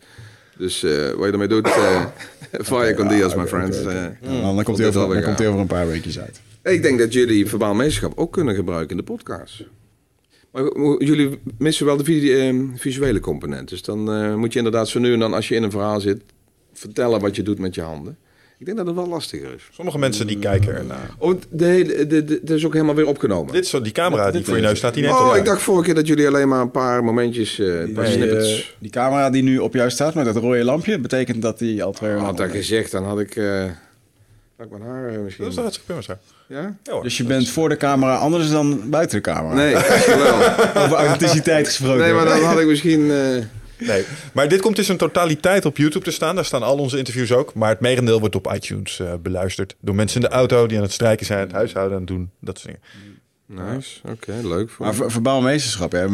Dus 0.57 0.83
uh, 0.83 1.11
wat 1.11 1.27
je 1.27 1.33
ermee 1.33 1.49
doet, 1.49 1.67
uh, 1.67 2.05
fire 2.63 2.95
con 2.95 3.09
dias, 3.09 3.35
my 3.35 3.47
friends. 3.47 3.83
Uh, 3.83 4.05
dan 4.21 4.63
komt 4.63 4.79
hij 4.79 4.87
over, 4.87 5.01
over, 5.01 5.61
een 5.61 5.67
paar 5.67 5.87
weekjes 5.87 6.19
uit. 6.19 6.41
Ik 6.63 6.83
denk 6.83 6.99
dat 6.99 7.13
jullie 7.13 7.47
verbaal 7.47 7.75
meesterschap 7.75 8.13
ook 8.19 8.33
kunnen 8.33 8.55
gebruiken 8.55 8.91
in 8.91 8.97
de 8.97 9.13
podcast. 9.13 9.63
Maar 10.59 11.03
jullie 11.03 11.39
missen 11.59 11.87
wel 11.87 11.97
de 11.97 12.33
ehm, 12.33 12.67
visuele 12.75 13.21
component. 13.21 13.69
Dus 13.69 13.83
dan 13.83 14.15
uh, 14.15 14.35
moet 14.35 14.53
je 14.53 14.59
inderdaad 14.59 14.89
zo 14.89 14.99
nu 14.99 15.13
en 15.13 15.19
dan, 15.19 15.35
als 15.35 15.49
je 15.49 15.55
in 15.55 15.63
een 15.63 15.71
verhaal 15.71 16.01
zit, 16.01 16.21
vertellen 16.73 17.21
wat 17.21 17.37
je 17.37 17.43
doet 17.43 17.59
met 17.59 17.75
je 17.75 17.81
handen. 17.81 18.17
Ik 18.59 18.67
denk 18.67 18.77
dat 18.77 18.87
het 18.87 18.97
wel 18.97 19.09
lastiger 19.09 19.55
is. 19.55 19.69
Sommige 19.73 19.99
mensen 19.99 20.27
die 20.27 20.39
kijken 20.39 20.75
ernaar. 20.75 21.11
Oh, 21.19 21.41
de, 21.51 22.07
de, 22.09 22.25
de, 22.45 22.55
is 22.55 22.67
ook 22.67 22.73
helemaal 22.73 22.95
weer 22.95 23.07
opgenomen. 23.07 23.53
Dit 23.53 23.65
is 23.65 23.71
zo, 23.71 23.81
die 23.81 23.93
camera 23.93 24.31
die 24.31 24.45
voor 24.45 24.57
je 24.57 24.63
neus 24.63 24.79
staat, 24.79 24.95
die 24.95 25.03
net 25.03 25.13
Oh, 25.13 25.37
ik 25.37 25.45
dacht 25.45 25.63
vorige 25.63 25.85
keer 25.85 25.95
dat 25.95 26.07
jullie 26.07 26.27
alleen 26.27 26.49
maar 26.49 26.61
een 26.61 26.71
paar 26.71 27.05
momentjes, 27.05 27.59
uh, 27.59 27.81
een 27.81 27.93
paar 27.93 28.07
snippets... 28.07 28.59
Uh, 28.59 28.65
die 28.79 28.91
camera 28.91 29.31
die 29.31 29.43
nu 29.43 29.59
op 29.59 29.75
jou 29.75 29.91
staat 29.91 30.15
met 30.15 30.25
dat 30.25 30.37
rode 30.37 30.65
lampje, 30.65 30.99
betekent 30.99 31.43
dat 31.43 31.59
die 31.59 31.83
al 31.83 31.93
twee... 31.93 32.13
Had 32.13 32.37
dat 32.37 32.51
gezegd, 32.51 32.91
dan 32.91 33.05
had 33.05 33.21
ik... 33.21 33.37
Uh, 33.37 33.65
had 34.57 34.71
mijn 34.71 34.83
haar 34.83 35.21
misschien... 35.21 35.45
Dat 35.45 35.53
is 35.53 35.59
hartstikke 35.59 35.93
prima, 35.93 36.19
ja? 36.49 36.77
ja 36.83 37.01
dus 37.01 37.17
je 37.17 37.25
bent 37.25 37.49
voor 37.49 37.69
de 37.69 37.77
camera 37.77 38.17
anders 38.17 38.51
dan 38.51 38.91
buiten 38.91 39.17
de 39.17 39.23
camera? 39.23 39.55
Nee, 39.55 39.75
wel. 40.25 40.35
Over 40.85 40.97
authenticiteit 40.97 41.67
gesproken. 41.67 41.99
Nee, 41.99 42.13
maar 42.13 42.25
dan 42.25 42.43
had 42.43 42.59
ik 42.59 42.67
misschien... 42.67 43.01
Uh... 43.01 43.45
Nee, 43.79 44.05
maar 44.33 44.49
dit 44.49 44.61
komt 44.61 44.77
dus 44.77 44.89
in 44.89 44.97
totaliteit 44.97 45.65
op 45.65 45.77
YouTube 45.77 46.05
te 46.05 46.11
staan. 46.11 46.35
Daar 46.35 46.45
staan 46.45 46.63
al 46.63 46.77
onze 46.77 46.99
interviews 46.99 47.33
ook. 47.33 47.55
Maar 47.55 47.69
het 47.69 47.81
merendeel 47.81 48.21
wordt 48.21 48.35
op 48.35 48.53
iTunes 48.55 48.99
uh, 48.99 49.13
beluisterd. 49.23 49.77
Door 49.81 49.95
mensen 49.95 50.23
in 50.23 50.29
de 50.29 50.35
auto 50.35 50.67
die 50.67 50.77
aan 50.77 50.83
het 50.83 50.93
strijken 50.93 51.27
zijn, 51.27 51.41
het 51.41 51.53
huishouden 51.53 51.95
aan 51.95 52.03
het 52.03 52.11
doen. 52.11 52.31
Dat 52.41 52.59
soort 52.59 52.75
dingen. 52.75 53.18
Nice, 53.49 54.01
oké, 54.09 54.41
leuk. 54.43 54.71
Voor 54.71 54.87
maar 54.87 54.95
ver, 54.95 55.11
verbaal 55.11 55.41
meesterschap, 55.41 55.93
ja. 55.93 56.09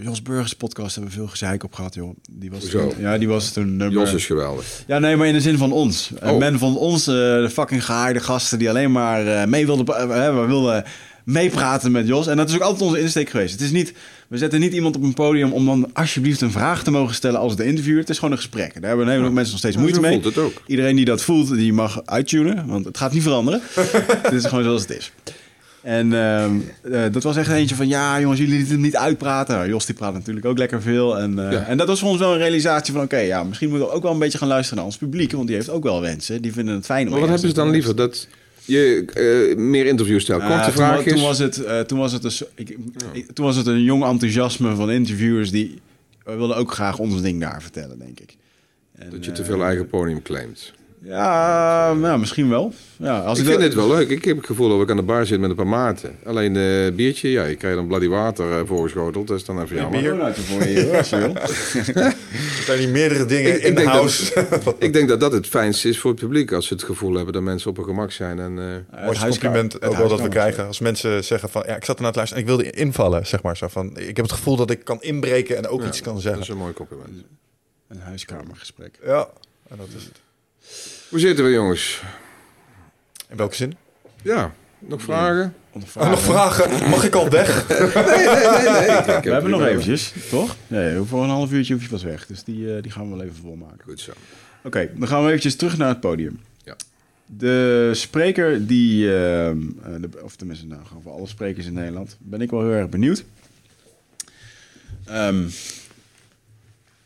Jos 0.00 0.22
Burgers 0.22 0.54
podcast 0.54 0.94
hebben 0.94 1.12
we 1.12 1.18
veel 1.18 1.28
gezeik 1.28 1.64
op 1.64 1.74
gehad, 1.74 1.94
joh. 1.94 2.16
Die 2.30 2.50
was 2.50 2.64
toen, 2.64 2.92
ja, 2.98 3.18
die 3.18 3.28
was 3.28 3.52
toen 3.52 3.76
nummer... 3.76 3.98
Jos 3.98 4.12
is 4.12 4.26
geweldig. 4.26 4.82
Ja, 4.86 4.98
nee, 4.98 5.16
maar 5.16 5.26
in 5.26 5.32
de 5.32 5.40
zin 5.40 5.58
van 5.58 5.72
ons. 5.72 6.10
Oh. 6.22 6.38
Men 6.38 6.58
van 6.58 6.76
ons, 6.76 7.08
uh, 7.08 7.14
de 7.14 7.50
fucking 7.52 7.84
gehaaide 7.84 8.20
gasten 8.20 8.58
die 8.58 8.68
alleen 8.68 8.92
maar 8.92 9.24
uh, 9.24 9.44
mee 9.44 9.66
wilden... 9.66 9.86
Uh, 9.88 10.40
we 10.40 10.46
wilden 10.46 10.84
meepraten 11.24 11.92
met 11.92 12.06
Jos. 12.06 12.26
En 12.26 12.36
dat 12.36 12.48
is 12.48 12.54
ook 12.54 12.60
altijd 12.60 12.82
onze 12.82 13.00
insteek 13.00 13.30
geweest. 13.30 13.52
Het 13.52 13.60
is 13.60 13.70
niet, 13.70 13.92
we 14.28 14.38
zetten 14.38 14.60
niet 14.60 14.72
iemand 14.72 14.96
op 14.96 15.02
een 15.02 15.14
podium 15.14 15.52
om 15.52 15.66
dan 15.66 15.90
alsjeblieft 15.92 16.40
een 16.40 16.50
vraag 16.50 16.82
te 16.82 16.90
mogen 16.90 17.14
stellen 17.14 17.40
als 17.40 17.56
de 17.56 17.64
interviewer. 17.64 18.00
Het 18.00 18.10
is 18.10 18.16
gewoon 18.16 18.32
een 18.32 18.40
gesprek. 18.40 18.72
Daar 18.74 18.88
hebben 18.88 19.06
een 19.06 19.12
hele 19.12 19.30
mensen 19.30 19.50
nog 19.50 19.58
steeds 19.58 19.76
moeite 19.76 20.00
mee. 20.00 20.20
Het 20.20 20.38
ook. 20.38 20.62
Iedereen 20.66 20.96
die 20.96 21.04
dat 21.04 21.22
voelt, 21.22 21.48
die 21.48 21.72
mag 21.72 22.02
uittunen, 22.04 22.66
want 22.66 22.84
het 22.84 22.98
gaat 22.98 23.12
niet 23.12 23.22
veranderen. 23.22 23.60
het 24.22 24.32
is 24.32 24.44
gewoon 24.44 24.64
zoals 24.64 24.82
het 24.82 24.90
is. 24.90 25.12
En 25.82 26.12
ehm, 26.12 26.56
eh, 26.82 27.12
dat 27.12 27.22
was 27.22 27.36
echt 27.36 27.50
eentje 27.50 27.74
van, 27.74 27.88
ja 27.88 28.20
jongens, 28.20 28.40
jullie 28.40 28.54
lieten 28.54 28.72
het 28.72 28.82
niet 28.82 28.96
uitpraten. 28.96 29.68
Jos 29.68 29.86
die 29.86 29.94
praat 29.94 30.12
natuurlijk 30.12 30.46
ook 30.46 30.58
lekker 30.58 30.82
veel. 30.82 31.18
En, 31.18 31.32
uh, 31.32 31.68
en 31.68 31.76
dat 31.76 31.86
was 31.86 32.00
voor 32.00 32.08
ons 32.08 32.18
wel 32.18 32.32
een 32.32 32.38
realisatie 32.38 32.92
van, 32.92 33.02
oké, 33.02 33.18
ja, 33.18 33.44
misschien 33.44 33.68
moeten 33.68 33.88
we 33.88 33.94
ook 33.94 34.02
wel 34.02 34.12
een 34.12 34.18
beetje 34.18 34.38
gaan 34.38 34.48
luisteren 34.48 34.76
naar 34.76 34.86
ons 34.86 34.96
publiek. 34.96 35.32
Want 35.32 35.46
die 35.46 35.56
heeft 35.56 35.70
ook 35.70 35.82
wel 35.82 36.00
wensen. 36.00 36.42
Die 36.42 36.52
vinden 36.52 36.74
het 36.74 36.84
fijn. 36.84 37.08
Maar 37.08 37.20
wat 37.20 37.28
hebben 37.28 37.48
ze 37.48 37.54
dan 37.54 37.70
liever? 37.70 37.96
Dat 37.96 38.28
je 38.64 39.04
uh, 39.16 39.56
meer 39.56 39.86
interviews 39.86 40.22
stelt? 40.22 40.40
Korte 40.40 40.68
uh, 40.68 40.74
vraagjes? 40.74 41.12
Toen, 41.12 41.22
was 41.22 41.38
het, 41.38 41.88
toen, 41.88 41.98
was 41.98 42.12
het 42.12 42.24
een, 42.24 42.46
ik, 42.54 42.76
toen 43.32 43.44
was 43.44 43.56
het 43.56 43.66
een 43.66 43.82
jong 43.82 44.04
enthousiasme 44.04 44.74
van 44.74 44.90
interviewers 44.90 45.50
die 45.50 45.80
wilden 46.24 46.56
ook 46.56 46.72
graag 46.72 46.98
ons 46.98 47.22
ding 47.22 47.40
daar 47.40 47.62
vertellen, 47.62 47.98
denk 47.98 48.20
ik. 48.20 48.36
En, 48.98 49.10
dat 49.10 49.24
je 49.24 49.32
te 49.32 49.44
veel 49.44 49.62
eigen 49.64 49.86
podium 49.86 50.22
claimt. 50.22 50.72
Ja, 51.04 51.92
nou, 51.92 52.18
misschien 52.18 52.48
wel. 52.48 52.72
Ja, 52.96 53.18
als 53.18 53.38
ik, 53.38 53.44
ik 53.44 53.50
vind 53.50 53.62
het 53.62 53.74
wel 53.74 53.88
leuk. 53.88 54.08
Ik 54.08 54.24
heb 54.24 54.36
het 54.36 54.46
gevoel 54.46 54.68
dat 54.68 54.80
ik 54.80 54.90
aan 54.90 54.96
de 54.96 55.02
bar 55.02 55.26
zit 55.26 55.40
met 55.40 55.50
een 55.50 55.56
paar 55.56 55.66
maarten. 55.66 56.18
Alleen 56.24 56.54
uh, 56.54 56.92
biertje, 56.92 57.30
ja, 57.30 57.44
je 57.44 57.54
krijgt 57.54 57.76
dan 57.76 57.86
bloody 57.86 58.08
water 58.08 58.60
uh, 58.60 58.66
voorgeschoteld. 58.66 59.26
Dat 59.26 59.36
is 59.36 59.44
dan 59.44 59.62
even 59.62 59.76
jammer. 59.76 60.00
Bier 60.00 60.22
uit 60.22 60.38
voor 60.38 60.62
je, 60.62 60.96
als 60.96 61.10
je 61.10 61.16
wil. 61.16 61.34
er 61.36 62.14
zijn 62.64 62.78
die 62.78 62.88
meerdere 62.88 63.24
dingen 63.24 63.54
ik, 63.54 63.62
in 63.62 63.74
de 63.74 63.84
house. 63.84 64.46
Dat, 64.64 64.74
ik 64.86 64.92
denk 64.92 65.08
dat 65.08 65.20
dat 65.20 65.32
het 65.32 65.46
fijnste 65.46 65.88
is 65.88 65.98
voor 65.98 66.10
het 66.10 66.20
publiek. 66.20 66.52
Als 66.52 66.66
ze 66.66 66.74
het 66.74 66.82
gevoel 66.82 67.14
hebben 67.14 67.32
dat 67.32 67.42
mensen 67.42 67.70
op 67.70 67.76
hun 67.76 67.84
gemak 67.84 68.12
zijn. 68.12 68.38
En, 68.38 68.56
uh, 68.56 69.12
ja, 69.12 69.28
compliment 69.28 69.82
ook 69.82 69.96
wel 69.96 70.08
dat 70.08 70.20
we 70.20 70.28
krijgen. 70.28 70.66
Als 70.66 70.80
mensen 70.80 71.24
zeggen 71.24 71.48
van, 71.48 71.62
ja, 71.66 71.76
ik 71.76 71.84
zat 71.84 71.96
ernaar 71.96 72.12
te 72.12 72.18
luisteren 72.18 72.44
en 72.44 72.50
ik 72.50 72.56
wilde 72.56 72.76
invallen, 72.76 73.26
zeg 73.26 73.42
maar. 73.42 73.56
Zo 73.56 73.68
van, 73.68 73.96
ik 73.96 74.16
heb 74.16 74.24
het 74.24 74.32
gevoel 74.34 74.56
dat 74.56 74.70
ik 74.70 74.84
kan 74.84 75.02
inbreken 75.02 75.56
en 75.56 75.66
ook 75.66 75.84
iets 75.84 76.00
kan 76.00 76.14
zeggen. 76.14 76.40
Dat 76.40 76.48
is 76.48 76.54
een 76.54 76.60
mooi 76.60 76.72
compliment. 76.72 77.24
Een 77.88 78.00
huiskamergesprek. 78.00 78.98
Ja, 79.04 79.28
en 79.68 79.76
dat 79.76 79.88
is 79.96 80.04
het. 80.04 80.20
Hoe 81.08 81.18
zitten 81.18 81.44
we, 81.44 81.50
jongens? 81.50 82.02
In 83.28 83.36
welke 83.36 83.54
zin? 83.54 83.76
Ja, 84.22 84.54
nog 84.78 85.02
vragen? 85.02 85.54
Nog 85.72 85.90
vragen. 85.90 86.10
nog 86.10 86.20
vragen? 86.20 86.90
Mag 86.90 87.04
ik 87.04 87.14
al 87.14 87.28
weg? 87.28 87.68
nee, 87.68 87.78
nee, 87.78 87.94
nee. 87.94 89.06
nee. 89.06 89.20
we 89.20 89.30
hebben 89.30 89.50
nog 89.50 89.64
eventjes, 89.64 90.12
toch? 90.30 90.56
Nee, 90.66 91.00
voor 91.00 91.22
een 91.22 91.28
half 91.28 91.52
uurtje 91.52 91.72
hoef 91.72 91.82
je 91.82 91.88
pas 91.88 92.02
weg. 92.02 92.26
Dus 92.26 92.44
die, 92.44 92.58
uh, 92.58 92.82
die 92.82 92.90
gaan 92.90 93.10
we 93.10 93.16
wel 93.16 93.24
even 93.24 93.36
volmaken. 93.42 93.84
Goed 93.84 94.00
zo. 94.00 94.10
Oké, 94.10 94.66
okay, 94.66 94.90
dan 94.94 95.08
gaan 95.08 95.22
we 95.22 95.28
eventjes 95.28 95.56
terug 95.56 95.76
naar 95.76 95.88
het 95.88 96.00
podium. 96.00 96.40
Ja. 96.64 96.76
De 97.26 97.90
spreker 97.94 98.66
die, 98.66 99.04
uh, 99.04 99.10
de, 99.10 100.08
of 100.22 100.36
tenminste, 100.36 100.66
nou, 100.66 100.80
voor 101.02 101.12
alle 101.12 101.26
sprekers 101.26 101.66
in 101.66 101.72
Nederland, 101.72 102.16
ben 102.18 102.40
ik 102.40 102.50
wel 102.50 102.60
heel 102.60 102.70
erg 102.70 102.88
benieuwd. 102.88 103.24
Um, 105.10 105.50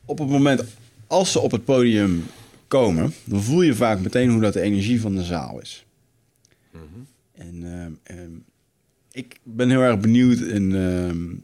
op 0.05 0.19
het 0.19 0.29
moment 0.29 0.65
als 1.07 1.33
ze 1.33 1.41
op 1.41 1.51
het 1.51 1.65
podium 1.65 2.27
komen, 2.69 3.13
dan 3.25 3.43
voel 3.43 3.63
je 3.63 3.75
vaak 3.75 4.01
meteen 4.01 4.31
hoe 4.31 4.41
dat 4.41 4.53
de 4.53 4.61
energie 4.61 5.01
van 5.01 5.15
de 5.15 5.23
zaal 5.23 5.61
is. 5.61 5.87
Mhm. 6.71 6.83
En 7.33 7.55
uh, 8.11 8.23
ik 9.13 9.39
ben 9.43 9.71
heel 9.71 9.81
erg 9.81 10.01
benieuwd 10.01 10.41
in... 10.41 10.71
Uh, 10.71 11.37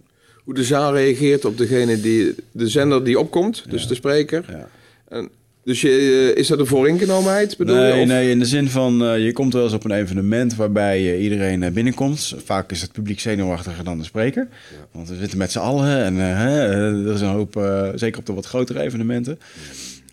hoe 0.44 0.54
de 0.54 0.64
zaal 0.64 0.94
reageert 0.94 1.44
op 1.44 1.58
degene 1.58 2.00
die... 2.00 2.34
De 2.52 2.68
zender 2.68 3.04
die 3.04 3.18
opkomt, 3.18 3.64
dus 3.70 3.86
de 3.86 3.94
spreker. 3.94 4.44
Ja. 4.48 4.68
En, 5.08 5.30
dus 5.64 5.80
je, 5.80 5.88
eh, 6.34 6.40
is 6.40 6.46
dat 6.46 6.58
een 6.58 6.66
vooringenomenheid, 6.66 7.56
bedoel 7.56 7.76
nee, 7.76 8.00
je? 8.00 8.06
Nee, 8.06 8.30
in 8.30 8.38
de 8.38 8.44
zin 8.44 8.68
van... 8.68 9.02
Uh, 9.02 9.24
je 9.24 9.32
komt 9.32 9.52
wel 9.52 9.64
eens 9.64 9.72
op 9.72 9.84
een 9.84 9.90
evenement 9.90 10.54
waarbij 10.54 11.00
uh, 11.00 11.22
iedereen 11.22 11.72
binnenkomt. 11.72 12.34
Vaak 12.44 12.70
is 12.70 12.82
het 12.82 12.92
publiek 12.92 13.20
zenuwachtiger 13.20 13.84
dan 13.84 13.98
de 13.98 14.04
spreker. 14.04 14.48
Ja. 14.50 14.86
Want 14.92 15.08
we 15.08 15.16
zitten 15.16 15.38
met 15.38 15.52
z'n 15.52 15.58
allen 15.58 16.04
en 16.04 16.16
er 16.18 17.12
is 17.14 17.20
een 17.20 17.28
hoop... 17.28 17.52
zeker 17.94 18.18
op 18.18 18.26
de 18.26 18.32
wat 18.32 18.46
grotere 18.46 18.80
evenementen... 18.80 19.38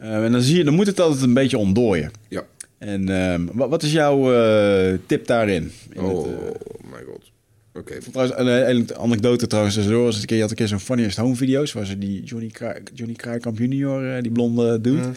Uh, 0.01 0.23
en 0.23 0.31
dan, 0.31 0.41
zie 0.41 0.57
je, 0.57 0.63
dan 0.63 0.73
moet 0.73 0.87
het 0.87 0.99
altijd 0.99 1.21
een 1.21 1.33
beetje 1.33 1.57
ontdooien. 1.57 2.11
Ja. 2.27 2.43
En 2.77 3.09
uh, 3.09 3.35
wat, 3.53 3.69
wat, 3.69 3.83
is 3.83 3.91
jouw 3.91 4.33
uh, 4.33 4.97
tip 5.05 5.27
daarin? 5.27 5.71
In 5.91 6.01
oh, 6.01 6.25
het, 6.25 6.35
my 6.83 7.03
god. 7.05 7.31
Oké. 7.73 7.97
Okay. 8.07 8.29
Een, 8.29 8.69
een 8.69 8.97
anekdote 8.97 9.47
trouwens 9.47 9.75
tussendoor. 9.75 10.03
Was 10.03 10.19
een 10.19 10.25
keer, 10.25 10.35
je 10.35 10.41
had 10.41 10.51
een 10.51 10.57
keer 10.57 10.67
zo'n 10.67 10.79
Funniest 10.79 11.17
Home 11.17 11.35
video's... 11.35 11.73
waar 11.73 11.85
ze 11.85 11.97
die 11.97 12.23
Johnny, 12.23 12.47
Kraai, 12.47 12.81
Johnny 12.93 13.15
Kraaikamp 13.15 13.57
junior, 13.57 14.21
die 14.21 14.31
blonde 14.31 14.81
doet... 14.81 15.05
Mm. 15.05 15.13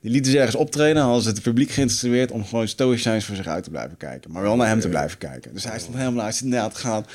Die 0.00 0.10
lieten 0.10 0.32
ze 0.32 0.38
ergens 0.38 0.56
optreden. 0.56 1.02
Hadden 1.02 1.22
ze 1.22 1.28
het 1.28 1.42
publiek 1.42 1.70
geïnstrueerd 1.70 2.30
om 2.30 2.44
gewoon 2.44 2.68
stoïcijns 2.68 3.24
voor 3.24 3.36
zich 3.36 3.46
uit 3.46 3.64
te 3.64 3.70
blijven 3.70 3.96
kijken. 3.96 4.32
Maar 4.32 4.42
wel 4.42 4.56
naar 4.56 4.66
hem 4.66 4.80
te 4.80 4.88
blijven 4.88 5.18
kijken. 5.18 5.54
Dus 5.54 5.64
hij 5.64 5.78
stond 5.78 5.96
helemaal 5.96 6.24
uit 6.24 6.38
te 6.38 6.80
gaan. 6.80 7.06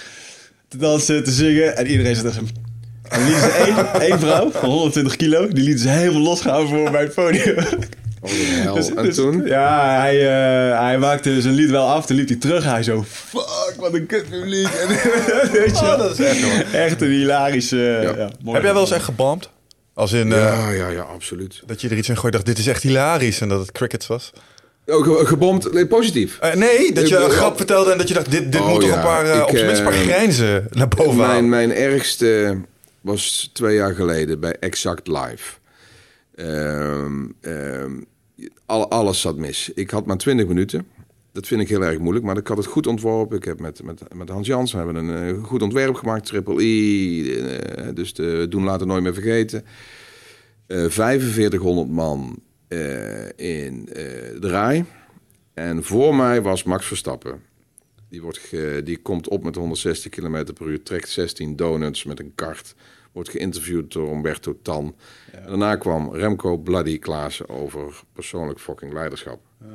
Te 0.68 0.78
dansen, 0.78 1.24
te 1.24 1.32
zingen. 1.32 1.78
En 1.78 1.88
iedereen 1.88 2.16
zit 2.16 2.26
er 2.26 2.34
zo 2.34 2.42
en 3.14 3.26
lieten 3.26 3.42
ze 3.42 3.50
één, 3.50 4.02
één 4.02 4.20
vrouw 4.20 4.52
van 4.52 4.70
120 4.70 5.16
kilo, 5.16 5.48
die 5.48 5.64
lieten 5.64 5.82
ze 5.82 5.90
helemaal 5.90 6.22
losgaan 6.22 6.68
voor 6.68 6.92
bij 6.92 7.02
het 7.02 7.14
podium. 7.14 7.66
Oh, 8.24 8.74
dus, 8.74 8.94
en 8.94 9.04
dus, 9.04 9.16
toen? 9.16 9.46
Ja, 9.46 10.00
hij, 10.00 10.16
uh, 10.16 10.80
hij 10.80 10.98
maakte 10.98 11.42
zijn 11.42 11.54
lied 11.54 11.70
wel 11.70 11.88
af. 11.88 12.06
Toen 12.06 12.16
liep 12.16 12.28
hij 12.28 12.38
terug. 12.38 12.64
Hij 12.64 12.84
zo, 12.84 13.04
fuck, 13.08 13.76
wat 13.78 13.94
een 13.94 14.06
kut 14.06 14.30
publiek. 14.30 14.68
En, 14.68 14.88
weet 15.60 15.80
je, 15.80 15.86
oh, 15.86 15.98
dat 15.98 16.20
is 16.20 16.26
echt, 16.26 16.42
hoor. 16.42 16.80
echt 16.80 17.02
een 17.02 17.10
hilarische... 17.10 17.78
Ja. 17.78 18.30
Ja, 18.44 18.52
Heb 18.52 18.64
jij 18.64 18.74
wel 18.74 18.82
eens 18.82 18.92
echt 18.92 19.04
gebomd? 19.04 19.50
Als 19.94 20.12
in... 20.12 20.28
Uh, 20.28 20.38
ja, 20.38 20.70
ja, 20.70 20.90
ja, 20.90 21.02
absoluut. 21.02 21.62
Dat 21.66 21.82
je 21.82 21.90
er 21.90 21.98
iets 21.98 22.10
in 22.10 22.18
gooit 22.18 22.34
dacht, 22.34 22.46
dit 22.46 22.58
is 22.58 22.68
echt 22.68 22.84
hilarisch. 22.84 23.42
En 23.42 23.50
dat 23.50 23.60
het 23.60 23.72
crickets 23.72 24.08
was? 24.08 24.32
Oh, 24.86 25.28
gebomd, 25.28 25.74
nee, 25.74 25.88
positief. 25.88 26.40
Uh, 26.44 26.54
nee, 26.54 26.94
dat 26.94 27.10
je 27.10 27.18
een 27.18 27.30
grap 27.30 27.58
vertelde 27.58 27.92
en 27.92 27.98
dat 27.98 28.08
je 28.08 28.14
dacht, 28.14 28.32
dit, 28.32 28.52
dit 28.52 28.62
oh, 28.62 28.68
moet 28.68 28.82
toch 28.82 28.96
een 28.96 29.02
paar, 29.02 29.26
uh, 29.26 29.36
ik, 29.36 29.44
op 29.44 29.50
zijn 29.50 29.66
minst 29.66 29.82
een 29.82 29.88
paar 29.88 29.98
grijnzen 29.98 30.68
naar 30.70 30.88
boven 30.88 31.16
mijn, 31.16 31.50
mijn 31.50 31.74
ergste 31.74 32.58
was 33.04 33.50
twee 33.54 33.76
jaar 33.76 33.96
geleden 33.96 34.40
bij 34.40 34.56
Exact 34.60 35.08
Live. 35.08 35.60
Um, 36.36 37.36
um, 37.42 38.06
alles 38.66 39.22
zat 39.22 39.38
mis. 39.38 39.72
Ik 39.74 39.90
had 39.90 40.06
maar 40.06 40.18
20 40.18 40.48
minuten. 40.48 40.88
Dat 41.32 41.48
vind 41.48 41.62
ik 41.62 41.70
heel 41.70 41.84
erg 41.84 42.00
moeilijk, 42.00 42.26
maar 42.26 42.38
ik 42.38 42.48
had 42.48 42.58
het 42.58 42.66
goed 42.66 42.88
ontworpen. 42.88 43.38
Ik 43.38 43.44
heb 43.44 43.60
met, 43.60 43.84
met, 43.84 44.14
met 44.14 44.30
Hans 44.30 44.48
Jans 44.48 44.72
hebben 44.72 44.96
een 44.96 45.36
uh, 45.36 45.44
goed 45.44 45.62
ontwerp 45.62 45.96
gemaakt, 45.96 46.26
Triple 46.26 46.64
E. 46.64 47.20
Uh, 47.20 47.88
dus 47.94 48.14
de 48.14 48.46
doen 48.50 48.64
later 48.64 48.88
nooit 48.88 49.04
meer 49.04 49.14
vergeten. 49.14 49.66
Uh, 50.68 50.90
4500 50.90 51.90
man 51.90 52.40
in 53.36 53.86
de 53.86 54.38
rij. 54.40 54.86
En 55.54 55.84
voor 55.84 56.16
mij 56.16 56.42
was 56.42 56.64
Max 56.64 56.86
Verstappen. 56.86 57.42
Die, 58.10 58.22
wordt 58.22 58.50
die 58.84 58.98
komt 58.98 59.28
op 59.28 59.44
met 59.44 59.56
160 59.56 60.12
km 60.12 60.54
per 60.54 60.68
uur, 60.68 60.84
trekt 60.84 61.10
16 61.10 61.56
donuts 61.56 62.04
met 62.04 62.20
een 62.20 62.32
kart. 62.36 62.76
Wordt 63.14 63.30
geïnterviewd 63.30 63.94
door 63.94 64.12
Umberto 64.12 64.60
Tan. 64.62 64.96
Daarna 65.46 65.76
kwam 65.76 66.14
Remco 66.14 66.58
Bloody 66.58 67.00
Klaassen 67.00 67.50
over 67.50 68.02
persoonlijk 68.14 68.60
fucking 68.60 68.94
leiderschap. 68.94 69.42
Oh, 69.62 69.70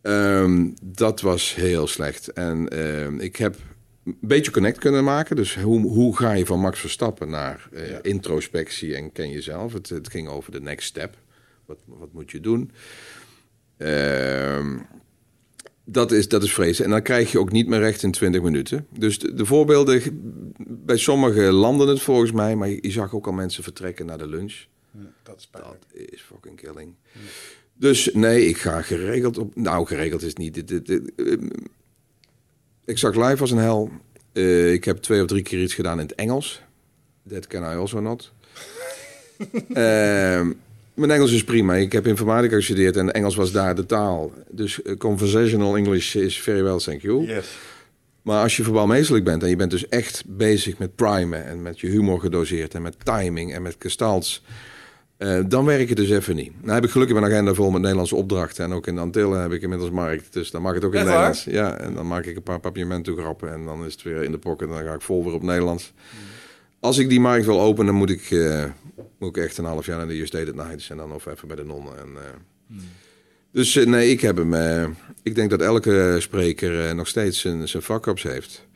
ehm, 0.00 0.70
dat 0.82 1.20
was 1.20 1.54
heel 1.54 1.86
slecht. 1.86 2.32
En 2.32 2.68
ehm, 2.68 3.18
ik 3.18 3.36
heb 3.36 3.56
een 4.04 4.18
beetje 4.20 4.50
connect 4.50 4.78
kunnen 4.78 5.04
maken. 5.04 5.36
Dus 5.36 5.56
hoe, 5.56 5.80
hoe 5.80 6.16
ga 6.16 6.32
je 6.32 6.46
van 6.46 6.60
Max 6.60 6.80
Verstappen 6.80 7.30
naar 7.30 7.68
uh, 7.72 7.82
introspectie 8.02 8.94
en 8.94 9.12
ken 9.12 9.30
jezelf? 9.30 9.72
Het, 9.72 9.88
het 9.88 10.10
ging 10.10 10.28
over 10.28 10.52
de 10.52 10.60
next 10.60 10.86
step. 10.86 11.16
Wat, 11.64 11.78
wat 11.86 12.12
moet 12.12 12.30
je 12.30 12.40
doen? 12.40 12.70
Uh, 13.78 14.80
dat 15.88 16.12
is, 16.12 16.28
dat 16.28 16.42
is 16.42 16.52
vrezen. 16.52 16.84
En 16.84 16.90
dan 16.90 17.02
krijg 17.02 17.32
je 17.32 17.38
ook 17.38 17.52
niet 17.52 17.66
meer 17.66 17.78
recht 17.78 18.02
in 18.02 18.10
20 18.10 18.42
minuten. 18.42 18.86
Dus 18.98 19.18
de, 19.18 19.46
voorbeelden, 19.46 20.02
bij 20.58 20.96
sommige 20.96 21.40
landen 21.40 21.88
het 21.88 22.02
volgens 22.02 22.32
mij, 22.32 22.56
maar 22.56 22.68
je, 22.68 22.90
zag 22.90 23.14
ook 23.14 23.26
al 23.26 23.32
mensen 23.32 23.62
vertrekken 23.62 24.06
naar 24.06 24.18
de 24.18 24.26
lunch. 24.26 24.64
Ja, 24.90 25.00
dat 25.22 25.36
is 25.38 25.48
Dat 25.52 25.76
is 25.92 26.20
fucking 26.20 26.56
killing. 26.56 26.94
Dus 27.74 28.10
nee, 28.12 28.48
ik 28.48 28.56
ga 28.56 28.82
geregeld 28.82 29.38
op. 29.38 29.56
Nou, 29.56 29.86
geregeld 29.86 30.22
is 30.22 30.34
niet. 30.34 30.54
Dit, 30.54 30.68
dit, 30.68 30.86
dit, 30.86 31.12
uh, 31.16 31.50
ik 32.84 32.98
zag 32.98 33.14
live 33.14 33.40
als 33.40 33.50
een 33.50 33.58
hel. 33.58 33.90
Uh, 34.32 34.72
ik 34.72 34.84
heb 34.84 34.96
twee 34.96 35.20
of 35.20 35.26
drie 35.26 35.42
keer 35.42 35.62
iets 35.62 35.74
gedaan 35.74 36.00
in 36.00 36.06
het 36.06 36.14
Engels. 36.14 36.62
That 37.28 37.46
can 37.46 37.62
I 37.62 37.76
also 37.76 38.00
not. 38.00 38.32
uh, 39.68 40.40
Mijn 40.96 41.10
Engels 41.10 41.32
is 41.32 41.44
prima. 41.44 41.74
Ik 41.74 41.92
heb 41.92 42.06
informatica 42.06 42.54
gestudeerd 42.54 42.96
en 42.96 43.12
Engels 43.12 43.34
was 43.34 43.52
daar 43.52 43.74
de 43.74 43.86
taal. 43.86 44.32
Dus 44.50 44.80
uh, 44.84 44.96
conversational 44.96 45.76
English 45.76 46.14
is 46.14 46.40
very 46.40 46.62
well, 46.62 46.78
thank 46.78 47.00
you. 47.00 47.26
Yes. 47.26 47.58
Maar 48.22 48.42
als 48.42 48.56
je 48.56 48.62
verbalmeestelijk 48.62 49.24
bent 49.24 49.42
en 49.42 49.48
je 49.48 49.56
bent 49.56 49.70
dus 49.70 49.88
echt 49.88 50.22
bezig 50.26 50.78
met 50.78 50.94
primen 50.94 51.46
en 51.46 51.62
met 51.62 51.80
je 51.80 51.86
humor 51.86 52.20
gedoseerd 52.20 52.74
en 52.74 52.82
met 52.82 52.96
timing 53.04 53.54
en 53.54 53.62
met 53.62 53.76
gestalts, 53.78 54.42
uh, 55.18 55.40
dan 55.48 55.64
werk 55.64 55.88
je 55.88 55.94
dus 55.94 56.10
even 56.10 56.36
niet. 56.36 56.52
Nou 56.60 56.74
heb 56.74 56.84
ik 56.84 56.90
gelukkig 56.90 57.20
mijn 57.20 57.32
agenda 57.32 57.54
vol 57.54 57.70
met 57.70 57.80
Nederlandse 57.80 58.16
opdrachten 58.16 58.64
en 58.64 58.72
ook 58.72 58.86
in 58.86 58.94
de 58.94 59.00
Antillen 59.00 59.40
heb 59.40 59.52
ik 59.52 59.62
inmiddels 59.62 59.90
markt, 59.90 60.32
dus 60.32 60.50
dan 60.50 60.62
mag 60.62 60.74
het 60.74 60.84
ook 60.84 60.92
in 60.92 60.98
het 60.98 61.08
Nederlands. 61.08 61.44
Ja, 61.44 61.78
en 61.78 61.94
dan 61.94 62.06
maak 62.06 62.24
ik 62.24 62.36
een 62.36 62.42
paar 62.42 62.60
papiamenten 62.60 63.16
grappen 63.16 63.52
en 63.52 63.64
dan 63.64 63.84
is 63.84 63.92
het 63.92 64.02
weer 64.02 64.22
in 64.22 64.32
de 64.32 64.38
pocket 64.38 64.68
en 64.68 64.74
dan 64.74 64.84
ga 64.84 64.94
ik 64.94 65.02
vol 65.02 65.24
weer 65.24 65.34
op 65.34 65.42
Nederlands. 65.42 65.92
Mm. 65.94 66.18
Als 66.80 66.98
ik 66.98 67.08
die 67.08 67.20
markt 67.20 67.46
wil 67.46 67.60
openen, 67.60 67.86
dan 67.86 67.94
moet 67.94 68.10
ik, 68.10 68.30
uh, 68.30 68.64
moet 69.18 69.36
ik 69.36 69.44
echt 69.44 69.58
een 69.58 69.64
half 69.64 69.86
jaar 69.86 69.96
naar 69.96 70.06
de 70.06 70.16
Just 70.16 70.32
Dated 70.32 70.54
Nights 70.54 70.90
en 70.90 70.96
dan 70.96 71.12
of 71.12 71.26
even 71.26 71.48
bij 71.48 71.56
de 71.56 71.64
nonnen. 71.64 71.98
En, 71.98 72.08
uh, 72.08 72.20
Dus 73.50 73.76
uh, 73.76 73.86
nee, 73.86 74.10
ik 74.10 74.20
heb 74.20 74.36
hem. 74.36 74.54
ik 75.22 75.34
denk 75.34 75.50
dat 75.50 75.60
elke 75.60 76.16
spreker 76.18 76.94
nog 76.94 77.08
steeds 77.08 77.40
zijn, 77.40 77.68
zijn 77.68 77.82
heeft. 78.22 78.66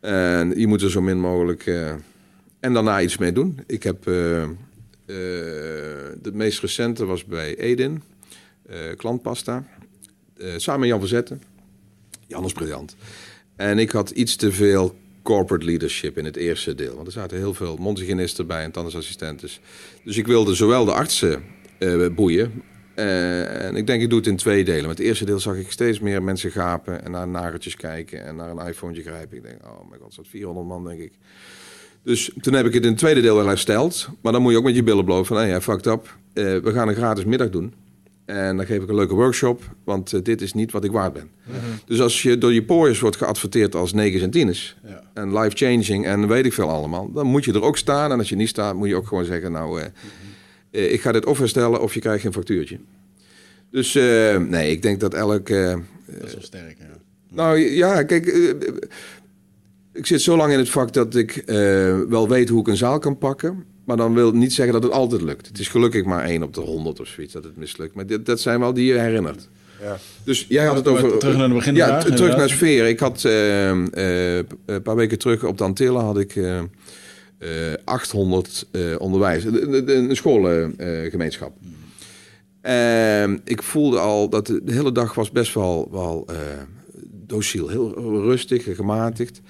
En 0.00 0.58
je 0.58 0.66
moet 0.66 0.82
er 0.82 0.90
zo 0.90 1.00
min 1.00 1.20
mogelijk. 1.20 1.66
en 2.60 2.72
daarna 2.72 3.00
iets 3.00 3.18
mee 3.18 3.32
doen. 3.32 3.60
Ik 3.66 3.82
heb. 3.82 4.04
de 4.04 4.56
meest 6.32 6.60
recente 6.60 7.04
was 7.04 7.24
bij 7.24 7.56
Edin, 7.56 8.02
klantpasta. 8.96 9.66
samen 10.56 10.80
met 10.80 10.88
Jan 10.88 11.00
Verzetten. 11.00 11.42
Jan 12.26 12.44
is 12.44 12.52
briljant. 12.52 12.96
En 13.56 13.78
ik 13.78 13.90
had 13.90 14.10
iets 14.10 14.36
te 14.36 14.52
veel 14.52 14.96
corporate 15.28 15.64
leadership 15.64 16.18
in 16.18 16.24
het 16.24 16.36
eerste 16.36 16.74
deel. 16.74 16.94
Want 16.94 17.06
er 17.06 17.12
zaten 17.12 17.36
heel 17.36 17.54
veel 17.54 17.76
mondhygiënisten 17.76 18.46
bij 18.46 18.62
en 18.62 18.70
tandartsassistenten. 18.70 19.48
Dus 20.04 20.16
ik 20.16 20.26
wilde 20.26 20.54
zowel 20.54 20.84
de 20.84 20.92
artsen 20.92 21.42
uh, 21.78 22.08
boeien. 22.14 22.62
Uh, 22.94 23.64
en 23.64 23.76
ik 23.76 23.86
denk, 23.86 24.02
ik 24.02 24.08
doe 24.08 24.18
het 24.18 24.28
in 24.28 24.36
twee 24.36 24.64
delen. 24.64 24.88
Met 24.88 24.98
het 24.98 25.06
eerste 25.06 25.24
deel 25.24 25.40
zag 25.40 25.56
ik 25.56 25.70
steeds 25.70 26.00
meer 26.00 26.22
mensen 26.22 26.50
gapen 26.50 27.04
en 27.04 27.10
naar 27.10 27.28
nagertjes 27.28 27.76
kijken 27.76 28.24
en 28.24 28.36
naar 28.36 28.50
een 28.50 28.66
iPhone 28.66 29.02
grijpen. 29.02 29.36
Ik 29.36 29.42
denk, 29.42 29.56
oh 29.64 29.88
mijn 29.88 30.00
god, 30.00 30.16
dat 30.16 30.26
400 30.28 30.66
man, 30.66 30.84
denk 30.84 31.00
ik. 31.00 31.12
Dus 32.02 32.30
toen 32.40 32.52
heb 32.52 32.66
ik 32.66 32.74
het 32.74 32.82
in 32.82 32.88
het 32.88 32.98
tweede 32.98 33.20
deel 33.20 33.36
wel 33.36 33.46
hersteld. 33.46 34.08
Maar 34.20 34.32
dan 34.32 34.42
moet 34.42 34.52
je 34.52 34.58
ook 34.58 34.64
met 34.64 34.74
je 34.74 34.82
billen 34.82 35.04
blowen 35.04 35.26
van, 35.26 35.36
hé, 35.36 35.48
hey, 35.48 35.60
fucked 35.60 35.86
up. 35.86 36.16
Uh, 36.34 36.44
we 36.58 36.72
gaan 36.72 36.88
een 36.88 36.94
gratis 36.94 37.24
middag 37.24 37.50
doen. 37.50 37.74
En 38.28 38.56
dan 38.56 38.66
geef 38.66 38.82
ik 38.82 38.88
een 38.88 38.94
leuke 38.94 39.14
workshop, 39.14 39.62
want 39.84 40.12
uh, 40.12 40.20
dit 40.22 40.40
is 40.40 40.52
niet 40.52 40.72
wat 40.72 40.84
ik 40.84 40.90
waard 40.90 41.12
ben. 41.12 41.30
Mm 41.44 41.54
-hmm. 41.54 41.60
Dus 41.86 42.00
als 42.00 42.22
je 42.22 42.38
door 42.38 42.52
je 42.52 42.64
pooiers 42.64 43.00
wordt 43.00 43.16
geadverteerd 43.16 43.74
als 43.74 43.92
negens 43.92 44.22
en 44.22 44.30
tieners... 44.30 44.76
Ja. 44.86 45.02
en 45.14 45.38
life-changing 45.38 46.06
en 46.06 46.28
weet 46.28 46.46
ik 46.46 46.52
veel 46.52 46.68
allemaal... 46.68 47.12
dan 47.12 47.26
moet 47.26 47.44
je 47.44 47.52
er 47.52 47.62
ook 47.62 47.76
staan. 47.76 48.12
En 48.12 48.18
als 48.18 48.28
je 48.28 48.36
niet 48.36 48.48
staat, 48.48 48.74
moet 48.74 48.88
je 48.88 48.96
ook 48.96 49.06
gewoon 49.06 49.24
zeggen... 49.24 49.52
nou, 49.52 49.78
uh, 49.78 49.84
mm 49.84 49.92
-hmm. 49.92 50.80
uh, 50.80 50.92
ik 50.92 51.00
ga 51.00 51.12
dit 51.12 51.26
of 51.26 51.38
herstellen 51.38 51.80
of 51.80 51.94
je 51.94 52.00
krijgt 52.00 52.24
een 52.24 52.32
factuurtje. 52.32 52.78
Dus 53.70 53.92
nee, 54.38 54.70
ik 54.70 54.82
denk 54.82 55.00
dat 55.00 55.14
elk... 55.14 55.48
dat 55.48 55.78
is 56.06 56.32
wel 56.32 56.42
sterk, 56.42 56.76
ja. 56.78 56.96
Nou 57.30 57.58
ja, 57.58 58.02
kijk... 58.02 58.26
ik 59.92 60.06
zit 60.06 60.20
zo 60.20 60.36
lang 60.36 60.52
in 60.52 60.58
het 60.58 60.68
vak 60.68 60.92
dat 60.92 61.14
ik 61.14 61.42
wel 62.08 62.28
weet 62.28 62.48
hoe 62.48 62.60
ik 62.60 62.68
een 62.68 62.76
zaal 62.76 62.98
kan 62.98 63.18
pakken... 63.18 63.64
Maar 63.88 63.96
dan 63.96 64.14
wil 64.14 64.32
niet 64.32 64.52
zeggen 64.52 64.74
dat 64.74 64.82
het 64.82 64.92
altijd 64.92 65.22
lukt. 65.22 65.46
Het 65.46 65.58
is 65.58 65.68
gelukkig 65.68 66.04
maar 66.04 66.24
één 66.24 66.42
op 66.42 66.54
de 66.54 66.60
honderd 66.60 67.00
of 67.00 67.06
zoiets 67.06 67.32
dat 67.32 67.44
het 67.44 67.56
mislukt. 67.56 67.94
Maar 67.94 68.06
dit, 68.06 68.26
dat 68.26 68.40
zijn 68.40 68.60
wel 68.60 68.72
die 68.72 68.86
je 68.86 68.98
herinnert. 68.98 69.48
Ja. 69.82 69.98
Dus 70.24 70.46
jij 70.48 70.64
had 70.64 70.76
het 70.76 70.86
over... 70.86 71.18
Terug 71.18 71.36
naar 71.36 71.48
de 71.48 71.54
begin. 71.54 71.74
Ja, 71.74 71.98
terug 72.02 72.36
naar 72.36 72.48
sfeer. 72.48 72.86
Ik 72.86 72.98
had 72.98 73.22
uh, 73.24 73.72
uh, 73.72 74.36
een 74.66 74.82
paar 74.82 74.96
weken 74.96 75.18
terug 75.18 75.44
op 75.44 75.58
de 75.58 75.64
Antillen 75.64 76.02
had 76.02 76.18
ik 76.18 76.34
uh, 76.34 76.60
800 77.84 78.66
onderwijs. 78.98 79.44
Een 79.44 80.16
schoolgemeenschap. 80.16 81.52
Mm. 82.62 83.40
ik 83.44 83.62
voelde 83.62 83.98
al 83.98 84.28
dat 84.28 84.46
de, 84.46 84.62
hele 84.66 84.92
dag 84.92 85.14
was 85.14 85.30
best 85.30 85.54
wel, 85.54 85.88
wel 85.90 86.26
dociel. 87.26 87.68
Heel 87.68 87.94
rustig, 88.22 88.76
gematigd. 88.76 89.40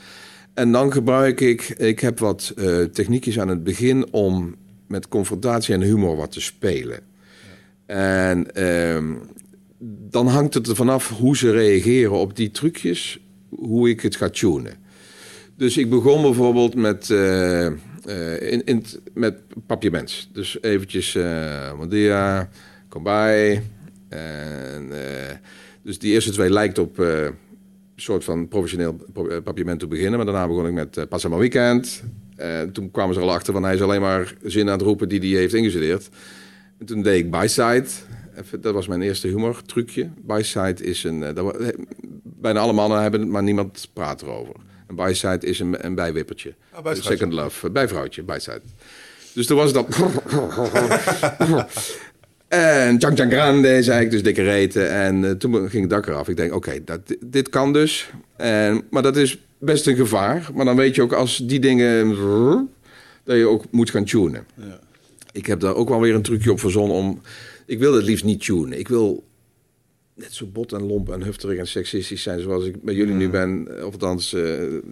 En 0.59 0.73
dan 0.73 0.93
gebruik 0.93 1.41
ik, 1.41 1.63
ik 1.69 2.01
heb 2.01 2.19
wat 2.19 2.53
uh, 2.57 2.85
techniekjes 2.85 3.41
aan 3.41 3.49
het 3.49 3.65
begin 3.65 4.13
om 4.13 4.55
met 4.87 5.09
confrontatie 5.09 5.75
en 5.75 5.83
humor 5.83 6.17
wat 6.17 6.33
te 6.33 6.41
spelen. 6.41 7.01
En 7.87 8.55
ehm, 8.55 9.15
dan 10.11 10.27
hangt 10.27 10.55
het 10.55 10.67
er 10.67 10.77
vanaf 10.77 11.09
hoe 11.09 11.37
ze 11.37 11.51
reageren 11.51 12.13
op 12.13 12.37
die 12.37 12.51
trucjes, 12.51 13.21
hoe 13.49 13.89
ik 13.89 14.01
het 14.01 14.17
ga 14.17 14.29
tunen. 14.29 14.75
Dus 15.57 15.77
ik 15.77 15.91
begon 15.91 16.23
bijvoorbeeld 16.23 16.75
met, 16.75 17.09
uh, 17.09 17.67
in, 18.53 18.65
in. 18.65 18.85
Dus 20.33 20.63
eventjes, 20.63 21.15
uh, 21.15 22.41
kom 22.89 23.03
bij. 23.03 23.63
En, 24.09 24.91
dus 25.83 25.99
die 25.99 26.13
eerste 26.13 26.31
twee 26.31 26.51
lijkt 26.51 26.79
op 26.79 26.99
soort 28.01 28.25
van 28.25 28.49
professioneel 28.49 28.97
eh, 29.15 29.37
papiamento 29.45 29.87
beginnen. 29.87 30.17
Maar 30.17 30.27
daarna 30.27 30.47
begon 30.47 30.67
ik 30.67 30.73
met 30.73 30.97
uh, 30.97 31.05
Pas 31.09 31.25
Weekend. 31.25 32.03
Uh, 32.41 32.63
toen 32.63 32.91
kwamen 32.91 33.15
ze 33.15 33.21
al 33.21 33.33
achter 33.33 33.53
van 33.53 33.63
hij 33.63 33.75
is 33.75 33.83
alleen 33.83 34.01
maar 34.01 34.35
zin 34.43 34.67
aan 34.67 34.73
het 34.73 34.83
roepen 34.83 35.09
die 35.09 35.21
hij 35.21 35.41
heeft 35.41 35.55
ingestudeerd. 35.55 36.09
En 36.79 36.87
toen 36.87 37.03
deed 37.03 37.25
ik 37.25 37.31
Byside. 37.31 37.87
Dat 38.61 38.75
was 38.75 38.87
mijn 38.87 39.03
eerste 39.03 39.29
humor 39.29 39.63
trucje. 39.63 40.11
Byside 40.23 40.85
is 40.85 41.05
een... 41.05 41.21
Uh, 41.21 41.35
dat, 41.35 41.73
bijna 42.23 42.61
alle 42.61 42.73
mannen 42.73 43.03
hebben 43.03 43.21
het, 43.21 43.29
maar 43.29 43.43
niemand 43.43 43.89
praat 43.93 44.23
erover. 44.23 44.55
Een 44.87 44.97
Byside 44.97 45.47
is 45.47 45.61
een, 45.61 45.87
een 45.87 45.95
bijwippertje. 45.95 46.55
Oh, 46.85 46.93
Second 46.93 47.33
love. 47.33 47.71
Bijvrouwtje, 47.71 48.23
Byside. 48.23 48.63
Dus 49.33 49.47
toen 49.47 49.57
was 49.57 49.73
dat... 49.73 49.87
En 52.49 52.97
Jang 52.97 53.17
Jang 53.17 53.33
Grande, 53.33 53.83
zei 53.83 54.05
ik, 54.05 54.11
dus 54.11 54.23
dikke 54.23 54.43
reten. 54.43 54.91
En 54.91 55.23
uh, 55.23 55.31
toen 55.31 55.71
ging 55.71 55.83
het 55.83 55.91
dak 55.91 56.07
eraf. 56.07 56.29
Ik 56.29 56.37
denk, 56.37 56.55
oké, 56.55 56.81
okay, 56.83 57.01
dit 57.21 57.49
kan 57.49 57.73
dus. 57.73 58.11
En, 58.37 58.83
maar 58.91 59.03
dat 59.03 59.17
is 59.17 59.39
best 59.59 59.87
een 59.87 59.97
gevaar. 59.97 60.51
Maar 60.55 60.65
dan 60.65 60.77
weet 60.77 60.95
je 60.95 61.03
ook 61.03 61.13
als 61.13 61.37
die 61.37 61.61
dingen... 61.61 62.09
dat 63.25 63.37
je 63.37 63.47
ook 63.47 63.65
moet 63.71 63.91
gaan 63.91 64.05
tunen. 64.05 64.47
Ja. 64.55 64.79
Ik 65.33 65.47
heb 65.47 65.61
daar 65.61 65.75
ook 65.75 65.89
wel 65.89 66.01
weer 66.01 66.15
een 66.15 66.23
trucje 66.23 66.53
op 66.53 66.61
verzonnen 66.61 66.97
om... 66.97 67.21
Ik 67.67 67.79
wil 67.79 67.95
het 67.95 68.05
liefst 68.05 68.25
niet 68.25 68.45
tunen. 68.45 68.79
Ik 68.79 68.89
wil 68.89 69.25
net 70.15 70.33
zo 70.33 70.47
bot 70.47 70.73
en 70.73 70.87
lomp 70.87 71.13
en 71.13 71.23
hufterig 71.23 71.59
en 71.59 71.67
seksistisch 71.67 72.23
zijn 72.23 72.41
zoals 72.41 72.65
ik 72.65 72.83
bij 72.83 72.95
jullie 72.95 73.15
nu 73.15 73.29
ben. 73.29 73.69
Of 73.85 73.93
althans, 73.93 74.33
uh, 74.33 74.43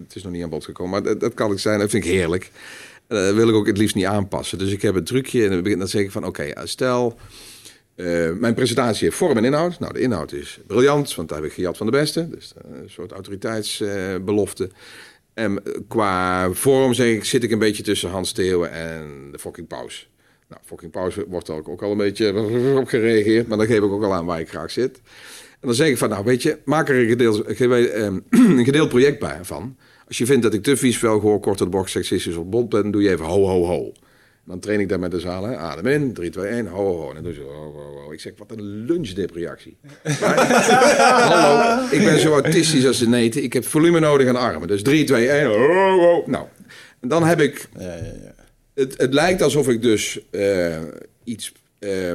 het 0.03 0.15
is 0.15 0.23
nog 0.23 0.31
niet 0.31 0.43
aan 0.43 0.49
bod 0.49 0.65
gekomen. 0.65 0.91
Maar 0.91 1.03
dat, 1.03 1.19
dat 1.19 1.33
kan 1.33 1.51
ik 1.51 1.59
zijn. 1.59 1.79
Dat 1.79 1.89
vind 1.89 2.05
ik 2.05 2.11
heerlijk. 2.11 2.51
Dat 3.07 3.33
wil 3.33 3.49
ik 3.49 3.55
ook 3.55 3.67
het 3.67 3.77
liefst 3.77 3.95
niet 3.95 4.05
aanpassen. 4.05 4.57
Dus 4.57 4.71
ik 4.71 4.81
heb 4.81 4.95
een 4.95 5.03
trucje 5.03 5.43
en 5.43 5.49
dan 5.49 5.63
begin 5.63 5.79
dan 5.79 5.87
zeg 5.87 6.01
ik 6.01 6.11
van... 6.11 6.25
Oké, 6.25 6.51
stel... 6.63 7.17
Uh, 7.97 8.31
mijn 8.31 8.53
presentatie 8.53 9.03
heeft 9.03 9.17
vorm 9.17 9.37
en 9.37 9.45
inhoud. 9.45 9.79
Nou, 9.79 9.93
de 9.93 9.99
inhoud 9.99 10.31
is 10.31 10.59
briljant, 10.67 11.15
want 11.15 11.29
daar 11.29 11.37
heb 11.37 11.47
ik 11.47 11.53
gejat 11.53 11.77
van 11.77 11.85
de 11.85 11.91
beste. 11.91 12.29
Dus 12.29 12.53
een 12.57 12.89
soort 12.89 13.11
autoriteitsbelofte. 13.11 14.69
En 15.33 15.61
qua 15.87 16.51
vorm 16.51 16.93
zeg 16.93 17.07
ik, 17.07 17.23
zit 17.23 17.43
ik 17.43 17.51
een 17.51 17.59
beetje 17.59 17.83
tussen 17.83 18.09
Hans 18.09 18.31
Theeuwen 18.31 18.71
en 18.71 19.29
de 19.31 19.39
fucking 19.39 19.67
paus. 19.67 20.09
Nou, 20.49 20.61
fucking 20.65 20.91
pauze 20.91 21.25
wordt 21.27 21.47
er 21.47 21.69
ook 21.69 21.81
al 21.81 21.91
een 21.91 21.97
beetje 21.97 22.39
op 22.81 22.87
gereageerd. 22.87 23.47
Maar 23.47 23.57
dan 23.57 23.67
geef 23.67 23.77
ik 23.77 23.83
ook 23.83 24.03
al 24.03 24.13
aan 24.13 24.25
waar 24.25 24.39
ik 24.39 24.49
graag 24.49 24.71
zit. 24.71 25.01
En 25.59 25.67
dan 25.67 25.73
zeg 25.73 25.87
ik 25.87 25.97
van, 25.97 26.09
nou 26.09 26.23
weet 26.23 26.43
je, 26.43 26.57
maak 26.65 26.89
er 26.89 27.11
een 27.11 27.91
ehm, 27.91 28.19
een 28.57 28.65
gedeeld 28.65 28.89
project 28.89 29.19
bij 29.19 29.39
van. 29.41 29.77
Als 30.07 30.17
je 30.17 30.25
vindt 30.25 30.43
dat 30.43 30.53
ik 30.53 30.63
te 30.63 30.77
vies, 30.77 30.97
veel 30.97 31.19
gehoor, 31.19 31.39
kort 31.39 31.57
de 31.57 31.65
box, 31.65 31.91
seksistisch 31.91 32.35
of 32.35 32.45
bond 32.45 32.69
ben, 32.69 32.91
doe 32.91 33.01
je 33.01 33.09
even 33.09 33.25
ho, 33.25 33.45
ho, 33.45 33.65
ho. 33.65 33.91
Dan 34.47 34.59
train 34.59 34.79
ik 34.79 34.89
daar 34.89 34.99
met 34.99 35.11
de 35.11 35.19
zaal. 35.19 35.43
Hè. 35.43 35.57
Adem 35.57 35.87
in, 35.87 36.13
3, 36.13 36.29
2, 36.29 36.47
1, 36.47 36.67
ho, 36.67 36.97
ho. 36.97 37.07
En 37.09 37.13
dan 37.13 37.23
doe 37.23 37.33
ze 37.33 37.41
ho, 37.41 37.71
ho, 37.71 38.01
ho. 38.03 38.11
Ik 38.11 38.19
zeg, 38.19 38.33
wat 38.37 38.51
een 38.51 38.85
lunchdip-reactie. 38.85 39.77
Hallo, 41.29 41.83
ik 41.91 42.03
ben 42.03 42.19
zo 42.19 42.31
autistisch 42.31 42.85
als 42.85 42.99
de 42.99 43.07
neten. 43.07 43.43
Ik 43.43 43.53
heb 43.53 43.65
volume 43.65 43.99
nodig 43.99 44.27
aan 44.27 44.35
armen. 44.35 44.67
Dus 44.67 44.83
3, 44.83 45.03
2, 45.03 45.29
1, 45.29 45.45
ho, 45.45 45.99
ho. 45.99 46.23
Nou, 46.25 46.45
en 46.99 47.07
dan 47.07 47.23
heb 47.23 47.39
ik... 47.39 47.69
Ja, 47.77 47.85
ja, 47.85 47.95
ja. 47.95 48.35
Het, 48.73 48.97
het 48.97 49.13
lijkt 49.13 49.41
alsof 49.41 49.69
ik 49.69 49.81
dus 49.81 50.19
uh, 50.31 50.77
iets... 51.23 51.51
Uh, 51.79 52.11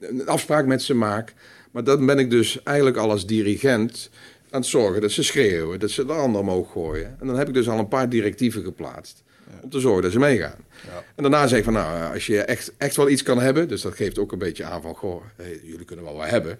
een 0.00 0.26
afspraak 0.26 0.66
met 0.66 0.82
ze 0.82 0.94
maak. 0.94 1.34
Maar 1.70 1.84
dan 1.84 2.06
ben 2.06 2.18
ik 2.18 2.30
dus 2.30 2.62
eigenlijk 2.62 2.96
al 2.96 3.10
als 3.10 3.26
dirigent 3.26 4.10
aan 4.50 4.60
het 4.60 4.68
zorgen 4.70 5.00
dat 5.00 5.10
ze 5.10 5.22
schreeuwen, 5.22 5.80
dat 5.80 5.90
ze 5.90 6.04
de 6.04 6.12
ander 6.12 6.40
omhoog 6.40 6.72
gooien. 6.72 7.16
En 7.20 7.26
dan 7.26 7.38
heb 7.38 7.48
ik 7.48 7.54
dus 7.54 7.68
al 7.68 7.78
een 7.78 7.88
paar 7.88 8.08
directieven 8.08 8.62
geplaatst. 8.62 9.22
Om 9.62 9.70
te 9.70 9.80
zorgen 9.80 10.02
dat 10.02 10.12
ze 10.12 10.18
meegaan. 10.18 10.66
Ja. 10.84 11.04
En 11.14 11.22
daarna 11.22 11.46
zeg 11.46 11.58
ik 11.58 11.64
van, 11.64 11.72
nou, 11.72 12.12
als 12.12 12.26
je 12.26 12.42
echt, 12.42 12.72
echt 12.76 12.96
wel 12.96 13.08
iets 13.08 13.22
kan 13.22 13.40
hebben, 13.40 13.68
dus 13.68 13.82
dat 13.82 13.94
geeft 13.94 14.18
ook 14.18 14.32
een 14.32 14.38
beetje 14.38 14.64
aan 14.64 14.82
van, 14.82 14.94
goh, 14.94 15.22
jullie 15.62 15.84
kunnen 15.84 16.04
wel 16.04 16.16
wat 16.16 16.28
hebben. 16.28 16.58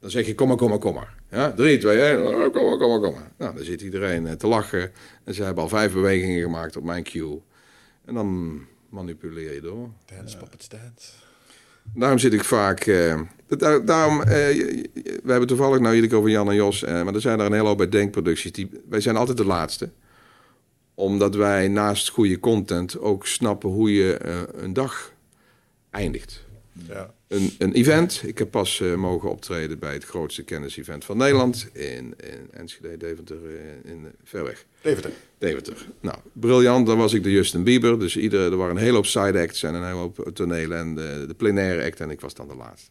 Dan 0.00 0.10
zeg 0.10 0.26
je, 0.26 0.34
kom 0.34 0.48
maar, 0.48 0.56
kom 0.56 0.68
maar, 0.68 0.78
kom 0.78 0.94
maar. 0.94 1.14
Ja, 1.30 1.52
drie, 1.52 1.78
twee, 1.78 2.00
één, 2.00 2.22
kom 2.22 2.38
maar, 2.38 2.50
kom 2.50 2.90
maar, 2.90 3.00
kom 3.00 3.12
maar. 3.12 3.30
Nou, 3.36 3.54
dan 3.54 3.64
zit 3.64 3.80
iedereen 3.80 4.26
eh, 4.26 4.32
te 4.32 4.46
lachen. 4.46 4.92
En 5.24 5.34
ze 5.34 5.42
hebben 5.42 5.62
al 5.62 5.68
vijf 5.68 5.92
bewegingen 5.92 6.42
gemaakt 6.42 6.76
op 6.76 6.84
mijn 6.84 7.02
cue. 7.02 7.40
En 8.04 8.14
dan 8.14 8.60
manipuleer 8.88 9.54
je 9.54 9.60
door. 9.60 9.88
Dance, 10.16 10.36
puppets, 10.36 10.68
dance. 10.68 11.12
Daarom 11.94 12.18
zit 12.18 12.32
ik 12.32 12.44
vaak. 12.44 12.86
Uh, 12.86 13.20
daarom, 13.84 14.20
uh, 14.20 14.26
we 14.26 15.20
hebben 15.26 15.46
toevallig 15.46 15.78
nou 15.80 15.94
jullie 15.94 16.14
over 16.16 16.30
Jan 16.30 16.48
en 16.48 16.54
Jos, 16.54 16.82
uh, 16.82 17.02
maar 17.02 17.14
er 17.14 17.20
zijn 17.20 17.40
er 17.40 17.46
een 17.46 17.52
hele 17.52 17.66
hoop 17.66 17.76
bij 17.76 17.88
denkproducties. 17.88 18.52
Die, 18.52 18.70
wij 18.88 19.00
zijn 19.00 19.16
altijd 19.16 19.36
de 19.36 19.44
laatste 19.44 19.90
omdat 21.00 21.34
wij 21.34 21.68
naast 21.68 22.08
goede 22.08 22.40
content 22.40 22.98
ook 22.98 23.26
snappen 23.26 23.68
hoe 23.68 23.94
je 23.94 24.20
uh, 24.24 24.40
een 24.62 24.72
dag 24.72 25.12
eindigt. 25.90 26.44
Ja. 26.88 27.14
Een, 27.28 27.50
een 27.58 27.72
event. 27.72 28.22
Ik 28.24 28.38
heb 28.38 28.50
pas 28.50 28.80
uh, 28.80 28.94
mogen 28.94 29.30
optreden 29.30 29.78
bij 29.78 29.92
het 29.92 30.04
grootste 30.04 30.42
kennis-event 30.42 31.04
van 31.04 31.16
Nederland. 31.16 31.68
In, 31.72 32.14
in 32.16 32.48
Enschede, 32.50 32.96
Deventer, 32.96 33.36
in, 33.84 33.90
in 33.90 34.06
Verweg. 34.24 34.64
Deventer. 34.80 35.10
Deventer. 35.38 35.86
Nou, 36.00 36.16
briljant. 36.32 36.86
Dan 36.86 36.98
was 36.98 37.12
ik 37.12 37.22
de 37.22 37.30
Justin 37.30 37.62
Bieber. 37.62 37.98
Dus 37.98 38.16
ieder, 38.16 38.50
er 38.50 38.56
waren 38.56 38.76
een 38.76 38.82
hele 38.82 38.94
hoop 38.94 39.06
side 39.06 39.40
acts 39.40 39.62
en 39.62 39.74
een 39.74 39.84
hele 39.84 39.98
hoop 39.98 40.30
tonelen. 40.34 40.78
En 40.78 40.94
de, 40.94 41.24
de 41.28 41.34
plenaire 41.34 41.84
act. 41.84 42.00
En 42.00 42.10
ik 42.10 42.20
was 42.20 42.34
dan 42.34 42.48
de 42.48 42.56
laatste. 42.56 42.90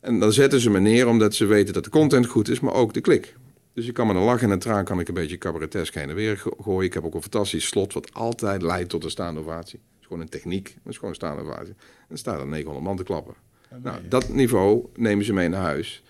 En 0.00 0.18
dan 0.18 0.32
zetten 0.32 0.60
ze 0.60 0.70
me 0.70 0.80
neer 0.80 1.06
omdat 1.06 1.34
ze 1.34 1.46
weten 1.46 1.74
dat 1.74 1.84
de 1.84 1.90
content 1.90 2.26
goed 2.26 2.48
is, 2.48 2.60
maar 2.60 2.74
ook 2.74 2.94
de 2.94 3.00
klik. 3.00 3.34
Dus 3.78 3.86
ik 3.86 3.94
kan 3.94 4.06
met 4.06 4.16
een 4.16 4.22
lach 4.22 4.42
en 4.42 4.50
een 4.50 4.58
traan 4.58 4.84
kan 4.84 5.00
ik 5.00 5.08
een 5.08 5.14
beetje 5.14 5.38
cabaretesk 5.38 5.94
heen 5.94 6.08
en 6.08 6.14
weer 6.14 6.42
gooien. 6.60 6.84
Ik 6.84 6.94
heb 6.94 7.04
ook 7.04 7.14
een 7.14 7.20
fantastisch 7.20 7.66
slot 7.66 7.92
wat 7.92 8.14
altijd 8.14 8.62
leidt 8.62 8.88
tot 8.88 9.04
een 9.04 9.10
staande 9.10 9.40
ovatie. 9.40 9.78
Het 9.78 10.00
is 10.00 10.06
gewoon 10.06 10.22
een 10.22 10.28
techniek, 10.28 10.66
het 10.68 10.92
is 10.92 10.94
gewoon 10.94 11.10
een 11.10 11.16
staande 11.16 11.42
ovatie. 11.42 11.68
En 11.68 12.06
dan 12.08 12.18
staat 12.18 12.40
er 12.40 12.46
900 12.46 12.86
man 12.86 12.96
te 12.96 13.02
klappen. 13.02 13.34
nou, 13.82 14.08
dat 14.08 14.28
niveau 14.28 14.86
nemen 14.96 15.24
ze 15.24 15.32
mee 15.32 15.48
naar 15.48 15.62
huis. 15.62 16.02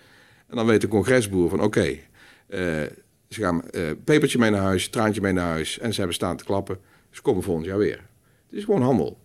En 0.47 0.55
dan 0.55 0.65
weet 0.65 0.81
de 0.81 0.87
congresboer 0.87 1.49
van 1.49 1.61
oké, 1.61 1.81
eh, 1.81 1.97
ze 3.29 3.41
gaan 3.41 3.61
uh, 3.71 3.91
pepertje 4.03 4.39
mee 4.39 4.49
naar 4.49 4.61
huis, 4.61 4.89
traantje 4.89 5.21
mee 5.21 5.33
naar 5.33 5.49
huis. 5.49 5.79
En 5.79 5.91
ze 5.91 5.97
hebben 5.97 6.15
staan 6.15 6.37
te 6.37 6.43
klappen. 6.43 6.79
Ze 7.09 7.21
komen 7.21 7.43
volgend 7.43 7.65
jaar 7.65 7.77
weer. 7.77 8.01
Het 8.49 8.59
is 8.59 8.63
gewoon 8.63 8.81
handel. 8.81 9.17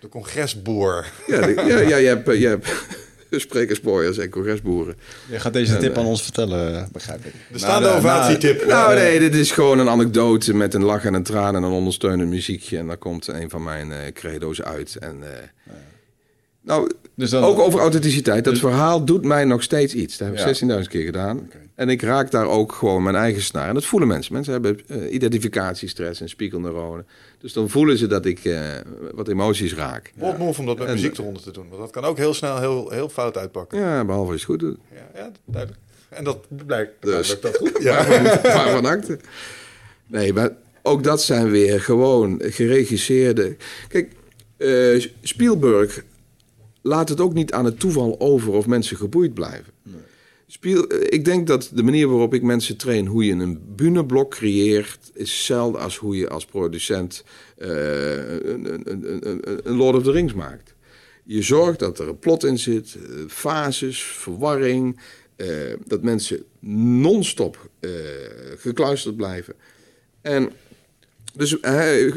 De 0.00 0.08
congresboer. 0.08 1.12
Ja, 1.26 1.46
ja, 1.46 1.78
ja 1.78 1.96
je 1.96 2.06
hebt... 2.06 2.38
Je 2.38 2.46
hebt 2.46 3.04
sprekersboyers 3.46 4.18
en 4.18 4.30
congresboeren. 4.30 4.96
Je 5.30 5.40
gaat 5.40 5.52
deze 5.52 5.76
tip 5.76 5.98
aan 5.98 6.06
ons 6.06 6.22
vertellen, 6.22 6.88
begrijp 6.92 7.24
ik. 7.24 7.32
De 7.52 7.58
staande 7.58 7.86
nou, 7.86 7.98
ovatietip. 7.98 8.66
Nou, 8.66 8.94
nee, 8.94 9.18
dit 9.18 9.34
is 9.34 9.50
gewoon 9.50 9.78
een 9.78 9.88
anekdote 9.88 10.54
met 10.54 10.74
een 10.74 10.84
lach 10.84 11.04
en 11.04 11.14
een 11.14 11.22
traan 11.22 11.56
en 11.56 11.62
een 11.62 11.72
ondersteunend 11.72 12.30
muziekje. 12.30 12.78
En 12.78 12.86
daar 12.86 12.96
komt 12.96 13.26
een 13.26 13.50
van 13.50 13.62
mijn 13.62 13.90
uh, 13.90 13.96
credo's 14.12 14.62
uit. 14.62 14.96
En, 14.96 15.16
uh, 15.20 15.72
nou, 16.60 16.90
dus 17.16 17.30
dan, 17.30 17.42
ook 17.42 17.58
over 17.58 17.80
authenticiteit. 17.80 18.44
Dat 18.44 18.52
dus- 18.52 18.62
verhaal 18.62 19.04
doet 19.04 19.24
mij 19.24 19.44
nog 19.44 19.62
steeds 19.62 19.94
iets. 19.94 20.16
Dat 20.16 20.28
heb 20.28 20.36
ik 20.36 20.44
16.000 20.44 20.88
keer 20.88 21.04
gedaan. 21.04 21.50
En 21.74 21.88
ik 21.88 22.02
raak 22.02 22.30
daar 22.30 22.46
ook 22.46 22.72
gewoon 22.72 23.02
mijn 23.02 23.16
eigen 23.16 23.42
snaar. 23.42 23.68
En 23.68 23.74
dat 23.74 23.84
voelen 23.84 24.08
mensen. 24.08 24.32
Mensen 24.32 24.52
hebben 24.52 24.80
uh, 24.86 25.12
identificatiestress 25.12 26.20
en 26.20 26.28
spiegelneuronen. 26.28 27.06
Dus 27.38 27.52
dan 27.52 27.68
voelen 27.68 27.98
ze 27.98 28.06
dat 28.06 28.26
ik 28.26 28.44
uh, 28.44 28.60
wat 29.14 29.28
emoties 29.28 29.74
raak. 29.74 30.12
Wat 30.16 30.38
move 30.38 30.60
om 30.60 30.66
dat 30.66 30.78
met 30.78 30.88
muziek 30.88 31.18
eronder 31.18 31.42
te 31.42 31.50
doen. 31.50 31.68
Want 31.68 31.80
dat 31.80 31.90
kan 31.90 32.04
ook 32.04 32.16
heel 32.16 32.34
snel 32.34 32.58
heel, 32.58 32.90
heel 32.90 33.08
fout 33.08 33.36
uitpakken. 33.36 33.78
Ja, 33.78 34.04
behalve 34.04 34.32
als 34.32 34.40
je 34.40 34.52
het 34.52 34.60
goed 34.60 34.70
doet. 34.70 34.78
Ja, 34.92 35.20
ja 35.20 35.30
duidelijk. 35.44 35.82
En 36.08 36.24
dat 36.24 36.38
blijkt 36.48 36.92
dus, 37.00 37.40
dat 37.40 37.56
goed. 37.56 37.78
Ja, 37.82 38.04
van 38.72 38.86
acte. 38.86 39.18
Nee, 40.06 40.32
maar 40.32 40.50
ook 40.82 41.02
dat 41.02 41.22
zijn 41.22 41.50
weer 41.50 41.80
gewoon 41.80 42.40
geregisseerde... 42.44 43.56
Kijk, 43.88 44.12
uh, 44.58 45.06
Spielberg 45.22 46.02
laat 46.86 47.08
het 47.08 47.20
ook 47.20 47.34
niet 47.34 47.52
aan 47.52 47.64
het 47.64 47.80
toeval 47.80 48.20
over 48.20 48.52
of 48.52 48.66
mensen 48.66 48.96
geboeid 48.96 49.34
blijven. 49.34 49.72
Spiel, 50.46 50.86
eh, 50.86 51.06
ik 51.08 51.24
denk 51.24 51.46
dat 51.46 51.70
de 51.74 51.82
manier 51.82 52.08
waarop 52.08 52.34
ik 52.34 52.42
mensen 52.42 52.76
train 52.76 53.06
hoe 53.06 53.24
je 53.24 53.32
een 53.32 53.74
buneblok 53.76 54.30
creëert, 54.30 55.10
is 55.14 55.30
hetzelfde 55.30 55.78
als 55.78 55.96
hoe 55.96 56.16
je 56.16 56.28
als 56.28 56.44
producent 56.44 57.24
uh, 57.58 57.68
een, 57.68 58.90
een, 58.90 59.28
een, 59.28 59.40
een, 59.64 59.76
Lord 59.76 59.96
of 59.96 60.02
the 60.02 60.10
Rings 60.10 60.34
maakt. 60.34 60.74
Je 61.24 61.42
zorgt 61.42 61.78
dat 61.78 61.98
er 61.98 62.08
een 62.08 62.18
plot 62.18 62.44
in 62.44 62.58
zit, 62.58 62.96
eh, 62.96 63.18
fases, 63.28 64.02
verwarring, 64.02 65.00
uh, 65.36 65.48
dat 65.86 66.02
mensen 66.02 66.44
non-stop 67.00 67.70
uh, 67.80 67.90
gekluisterd 68.56 69.16
blijven. 69.16 69.54
En 70.20 70.50
dus 71.34 71.56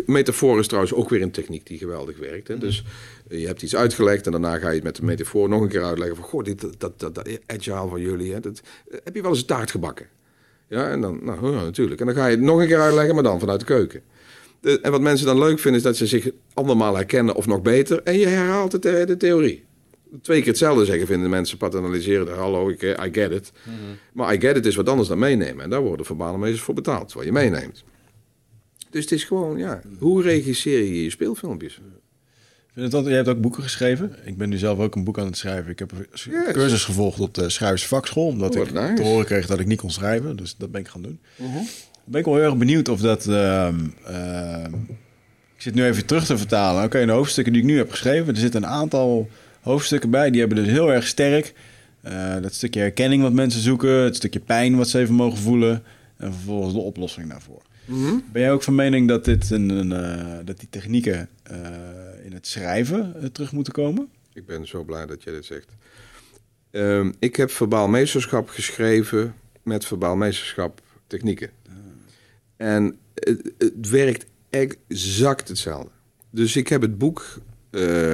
metafoor 0.05 0.59
is 0.59 0.67
trouwens 0.67 0.93
ook 0.93 1.09
weer 1.09 1.21
een 1.21 1.31
techniek 1.31 1.67
die 1.67 1.77
geweldig 1.77 2.17
werkt. 2.17 2.47
Hè? 2.47 2.57
Dus 2.57 2.83
je 3.29 3.47
hebt 3.47 3.61
iets 3.61 3.75
uitgelegd 3.75 4.25
en 4.25 4.31
daarna 4.31 4.57
ga 4.57 4.67
je 4.67 4.75
het 4.75 4.83
met 4.83 4.95
de 4.95 5.03
metafoor 5.03 5.49
nog 5.49 5.61
een 5.61 5.67
keer 5.67 5.83
uitleggen 5.83 6.15
van... 6.15 6.25
Goh, 6.25 6.43
dit, 6.43 6.61
dat, 6.61 6.99
dat, 6.99 7.15
dat 7.15 7.39
agile 7.45 7.89
van 7.89 8.01
jullie, 8.01 8.33
hè, 8.33 8.39
dat, 8.39 8.61
heb 9.03 9.15
je 9.15 9.21
wel 9.21 9.31
eens 9.31 9.39
een 9.39 9.45
taart 9.45 9.71
gebakken? 9.71 10.07
Ja, 10.67 10.89
en 10.89 11.01
dan, 11.01 11.19
nou 11.23 11.55
ja, 11.55 11.63
natuurlijk. 11.63 11.99
En 11.99 12.05
dan 12.05 12.15
ga 12.15 12.25
je 12.25 12.35
het 12.35 12.45
nog 12.45 12.59
een 12.59 12.67
keer 12.67 12.79
uitleggen, 12.79 13.13
maar 13.13 13.23
dan 13.23 13.39
vanuit 13.39 13.59
de 13.59 13.65
keuken. 13.65 14.01
De, 14.59 14.79
en 14.79 14.91
wat 14.91 15.01
mensen 15.01 15.25
dan 15.25 15.37
leuk 15.37 15.59
vinden 15.59 15.79
is 15.79 15.85
dat 15.85 15.97
ze 15.97 16.07
zich 16.07 16.29
andermaal 16.53 16.95
herkennen 16.95 17.35
of 17.35 17.47
nog 17.47 17.61
beter. 17.61 18.03
En 18.03 18.17
je 18.17 18.27
herhaalt 18.27 18.71
het, 18.71 18.81
de, 18.81 19.03
de 19.05 19.17
theorie. 19.17 19.63
Twee 20.21 20.39
keer 20.39 20.47
hetzelfde 20.47 20.85
zeggen 20.85 21.07
vinden 21.07 21.29
mensen 21.29 21.57
paternaliseren. 21.57 22.37
Hallo, 22.37 22.69
ik, 22.69 22.81
I 22.81 23.09
get 23.11 23.31
it. 23.31 23.51
Mhm. 23.63 23.75
Maar 24.13 24.33
I 24.33 24.39
get 24.39 24.57
it 24.57 24.65
is 24.65 24.75
wat 24.75 24.89
anders 24.89 25.07
dan 25.07 25.19
meenemen. 25.19 25.63
En 25.63 25.69
daar 25.69 25.81
worden 25.81 26.05
verbalen 26.05 26.39
meesters 26.39 26.63
voor 26.63 26.73
betaald, 26.73 27.13
wat 27.13 27.23
je 27.23 27.31
meeneemt. 27.31 27.83
Dus 28.89 29.01
het 29.01 29.11
is 29.11 29.23
gewoon, 29.23 29.57
ja, 29.57 29.81
hoe 29.99 30.21
regisseer 30.21 30.83
je 30.83 31.03
je 31.03 31.09
speelfilmpjes? 31.09 31.81
Vind 32.73 32.91
het 32.91 33.05
je 33.05 33.11
hebt 33.11 33.27
ook 33.27 33.41
boeken 33.41 33.63
geschreven. 33.63 34.15
Ik 34.23 34.37
ben 34.37 34.49
nu 34.49 34.57
zelf 34.57 34.79
ook 34.79 34.95
een 34.95 35.03
boek 35.03 35.19
aan 35.19 35.25
het 35.25 35.37
schrijven. 35.37 35.71
Ik 35.71 35.79
heb 35.79 35.91
een 35.91 36.51
cursus 36.51 36.83
gevolgd 36.83 37.19
op 37.19 37.33
de 37.33 37.49
schrijversvakschool. 37.49 38.25
Omdat 38.27 38.55
oh, 38.55 38.67
ik 38.67 38.95
te 38.95 39.01
horen 39.01 39.25
kreeg 39.25 39.45
dat 39.45 39.59
ik 39.59 39.65
niet 39.65 39.79
kon 39.79 39.91
schrijven. 39.91 40.35
Dus 40.35 40.55
dat 40.57 40.71
ben 40.71 40.81
ik 40.81 40.87
gaan 40.87 41.01
doen. 41.01 41.19
Uh 41.37 41.45
Ben 42.03 42.19
ik 42.19 42.25
wel 42.25 42.35
heel 42.35 42.43
erg 42.43 42.57
benieuwd 42.57 42.89
of 42.89 43.01
dat... 43.01 43.25
Uh, 43.25 43.67
ik 45.55 45.61
zit 45.65 45.73
nu 45.73 45.85
even 45.85 46.05
terug 46.05 46.25
te 46.25 46.37
vertalen. 46.37 46.83
Oké, 46.83 47.05
de 47.05 47.11
hoofdstukken 47.11 47.53
die 47.53 47.61
ik 47.61 47.67
nu 47.67 47.77
heb 47.77 47.91
geschreven. 47.91 48.33
Er 48.33 48.39
zitten 48.39 48.63
een 48.63 48.69
aantal 48.69 49.29
hoofdstukken 49.61 50.09
bij. 50.09 50.29
Die 50.29 50.39
hebben 50.39 50.57
dus 50.57 50.67
heel 50.67 50.91
erg 50.91 51.07
sterk... 51.07 51.53
Uh, 52.07 52.35
dat 52.41 52.53
stukje 52.53 52.79
herkenning 52.79 53.21
wat 53.21 53.33
mensen 53.33 53.61
zoeken. 53.61 53.89
Het 53.89 54.15
stukje 54.15 54.39
pijn 54.39 54.75
wat 54.75 54.89
ze 54.89 54.99
even 54.99 55.15
mogen 55.15 55.37
voelen. 55.37 55.83
En 56.17 56.33
vervolgens 56.33 56.73
de 56.73 56.79
oplossing 56.79 57.29
daarvoor. 57.29 57.61
Mhm. 57.85 58.13
Ben 58.31 58.41
jij 58.41 58.51
ook 58.51 58.63
van 58.63 58.75
mening 58.75 59.07
dat, 59.07 59.25
dit 59.25 59.49
een, 59.49 59.69
een 59.69 59.91
uh, 59.91 60.37
dat 60.45 60.59
die 60.59 60.67
technieken 60.69 61.29
uh, 61.51 61.57
in 62.29 62.35
het 62.35 62.47
schrijven 62.47 63.13
uh, 63.17 63.25
terug 63.25 63.51
moeten 63.51 63.73
komen? 63.73 64.09
Ik 64.33 64.45
ben 64.45 64.67
zo 64.67 64.83
blij 64.83 65.05
dat 65.05 65.23
jij 65.23 65.33
dit 65.33 65.45
zegt. 65.45 65.75
Ehm, 66.71 67.11
ik 67.19 67.35
heb 67.35 67.51
verbaal 67.51 67.87
meesterschap 67.87 68.49
geschreven 68.49 69.35
met 69.63 69.85
verbaal 69.85 70.15
meesterschap 70.15 70.81
technieken. 71.07 71.49
Ah. 71.67 71.73
En 72.57 72.97
het, 73.13 73.51
het, 73.57 73.89
werkt 73.89 74.25
exact 74.49 75.47
hetzelfde. 75.47 75.89
Dus 76.29 76.55
ik 76.55 76.67
heb 76.67 76.81
het 76.81 76.97
boek, 76.97 77.25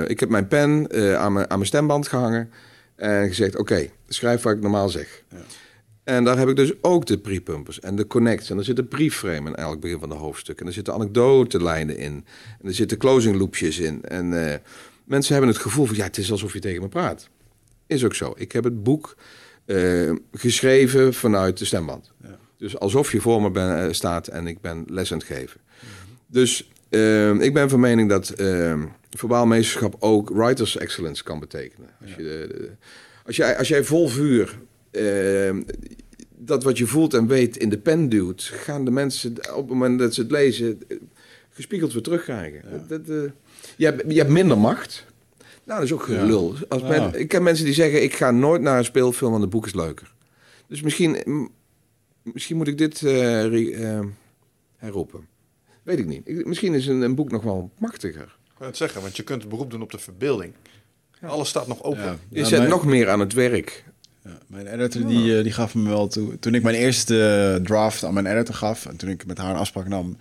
ik 0.07 0.19
heb 0.19 0.29
mijn 0.29 0.47
pen 0.47 0.91
aan, 1.19 1.33
mijn, 1.33 1.49
aan 1.49 1.57
mijn 1.57 1.65
stemband 1.65 2.07
gehangen 2.07 2.51
en 2.95 3.27
gezegd: 3.27 3.57
Oké, 3.57 3.89
schrijf 4.07 4.41
wat 4.41 4.55
ik 4.55 4.61
normaal 4.61 4.89
zeg. 4.89 5.23
Ja. 5.29 5.37
En 6.05 6.23
daar 6.23 6.37
heb 6.37 6.49
ik 6.49 6.55
dus 6.55 6.71
ook 6.81 7.05
de 7.05 7.17
pre-pumpers 7.17 7.79
en 7.79 7.95
de 7.95 8.07
connects. 8.07 8.49
En 8.49 8.57
er 8.57 8.63
zit 8.63 8.77
een 8.77 8.87
pre-frame 8.87 9.49
in 9.49 9.55
elk 9.55 9.79
begin 9.79 9.99
van 9.99 10.09
de 10.09 10.15
hoofdstuk. 10.15 10.59
En 10.59 10.67
er 10.67 10.73
zitten 10.73 10.93
anekdotelijnen 10.93 11.97
in. 11.97 12.25
En 12.61 12.67
er 12.67 12.73
zitten 12.73 12.97
closing 12.97 13.35
loopjes 13.35 13.79
in. 13.79 14.03
En 14.03 14.31
uh, 14.31 14.53
mensen 15.03 15.33
hebben 15.33 15.51
het 15.51 15.61
gevoel 15.61 15.85
van, 15.85 15.95
ja, 15.95 16.03
het 16.03 16.17
is 16.17 16.31
alsof 16.31 16.53
je 16.53 16.59
tegen 16.59 16.81
me 16.81 16.87
praat. 16.87 17.29
Is 17.87 18.03
ook 18.03 18.15
zo. 18.15 18.33
Ik 18.37 18.51
heb 18.51 18.63
het 18.63 18.83
boek 18.83 19.15
uh, 19.65 20.11
geschreven 20.31 21.13
vanuit 21.13 21.57
de 21.57 21.65
stemband. 21.65 22.11
Ja. 22.23 22.37
Dus 22.57 22.79
alsof 22.79 23.11
je 23.11 23.21
voor 23.21 23.41
me 23.41 23.51
ben, 23.51 23.85
uh, 23.85 23.93
staat 23.93 24.27
en 24.27 24.47
ik 24.47 24.61
ben 24.61 24.83
les 24.87 25.11
aan 25.11 25.17
het 25.17 25.27
geven. 25.27 25.61
Dus 26.27 26.69
Ehm, 26.95 27.39
ik 27.39 27.53
ben 27.53 27.69
van 27.69 27.79
mening 27.79 28.09
dat 28.09 28.33
uh, 28.37 28.83
verbaal 29.09 29.45
meesterschap 29.45 29.95
ook 29.99 30.29
writers 30.29 30.77
excellence 30.77 31.23
kan 31.23 31.39
betekenen. 31.39 31.89
Als, 32.01 32.15
je 32.15 32.69
als, 33.25 33.35
jij, 33.35 33.57
als 33.57 33.67
jij 33.67 33.83
vol 33.83 34.07
vuur 34.07 34.59
ehm, 34.95 35.61
dat 36.37 36.63
wat 36.63 36.77
je 36.77 36.87
voelt 36.87 37.13
en 37.13 37.27
weet 37.27 37.57
in 37.57 37.69
de 37.69 37.77
pen 37.77 38.09
duwt, 38.09 38.43
gaan 38.43 38.85
de 38.85 38.91
mensen 38.91 39.31
op 39.31 39.57
het 39.57 39.67
moment 39.67 39.99
dat 39.99 40.13
ze 40.13 40.21
het 40.21 40.31
lezen 40.31 40.79
gespiegeld 41.49 41.93
weer 41.93 42.01
terugkrijgen. 42.01 42.85
Dat, 42.87 43.09
uh, 43.09 43.23
je, 43.77 43.85
hebt, 43.85 44.03
je 44.07 44.17
hebt 44.17 44.29
minder 44.29 44.57
macht. 44.57 45.05
Nou, 45.63 45.79
dat 45.79 45.89
is 45.89 45.93
ook 45.93 46.03
gelul. 46.03 46.55
Als 46.67 46.81
ik 47.15 47.27
ken 47.27 47.43
mensen 47.43 47.65
die 47.65 47.73
zeggen: 47.73 48.03
ik 48.03 48.13
ga 48.13 48.31
nooit 48.31 48.61
naar 48.61 48.77
een 48.77 48.85
speelfilm, 48.85 49.31
want 49.31 49.43
het 49.43 49.51
boek 49.51 49.65
is 49.65 49.73
leuker. 49.73 50.13
Dus 50.67 50.81
misschien, 50.81 51.17
misschien 52.21 52.57
moet 52.57 52.67
ik 52.67 52.77
dit 52.77 53.01
uh, 53.01 53.99
herroepen. 54.77 55.27
Weet 55.83 55.99
ik 55.99 56.05
niet. 56.05 56.45
misschien 56.45 56.73
is 56.73 56.87
een, 56.87 57.01
een, 57.01 57.15
boek 57.15 57.31
nog 57.31 57.43
wel 57.43 57.71
machtiger. 57.79 58.37
Ik 58.45 58.57
kan 58.57 58.67
het 58.67 58.77
zeggen, 58.77 59.01
want 59.01 59.15
je 59.17 59.23
kunt 59.23 59.41
het 59.41 59.49
beroep 59.49 59.71
doen 59.71 59.81
op 59.81 59.91
de 59.91 59.97
verbeelding. 59.97 60.53
Alles 61.21 61.49
staat 61.49 61.67
nog 61.67 61.83
open. 61.83 62.19
Je 62.29 62.45
zet 62.45 62.67
nog 62.67 62.85
meer 62.85 63.09
aan 63.09 63.19
het 63.19 63.33
werk. 63.33 63.83
Ja, 64.25 64.37
mijn 64.47 64.67
editor 64.67 65.07
die, 65.07 65.37
eh, 65.37 65.43
die 65.43 65.51
gaf 65.51 65.75
me 65.75 65.89
wel 65.89 66.07
toe. 66.07 66.39
Toen 66.39 66.55
ik 66.55 66.63
mijn 66.63 66.75
eerste 66.75 67.59
draft 67.63 68.03
aan 68.03 68.13
mijn 68.13 68.25
editor 68.25 68.55
gaf. 68.55 68.85
En 68.85 68.95
toen 68.95 69.09
ik 69.09 69.25
met 69.25 69.37
haar 69.37 69.49
een 69.49 69.59
afspraak 69.59 69.87
nam. 69.87 70.17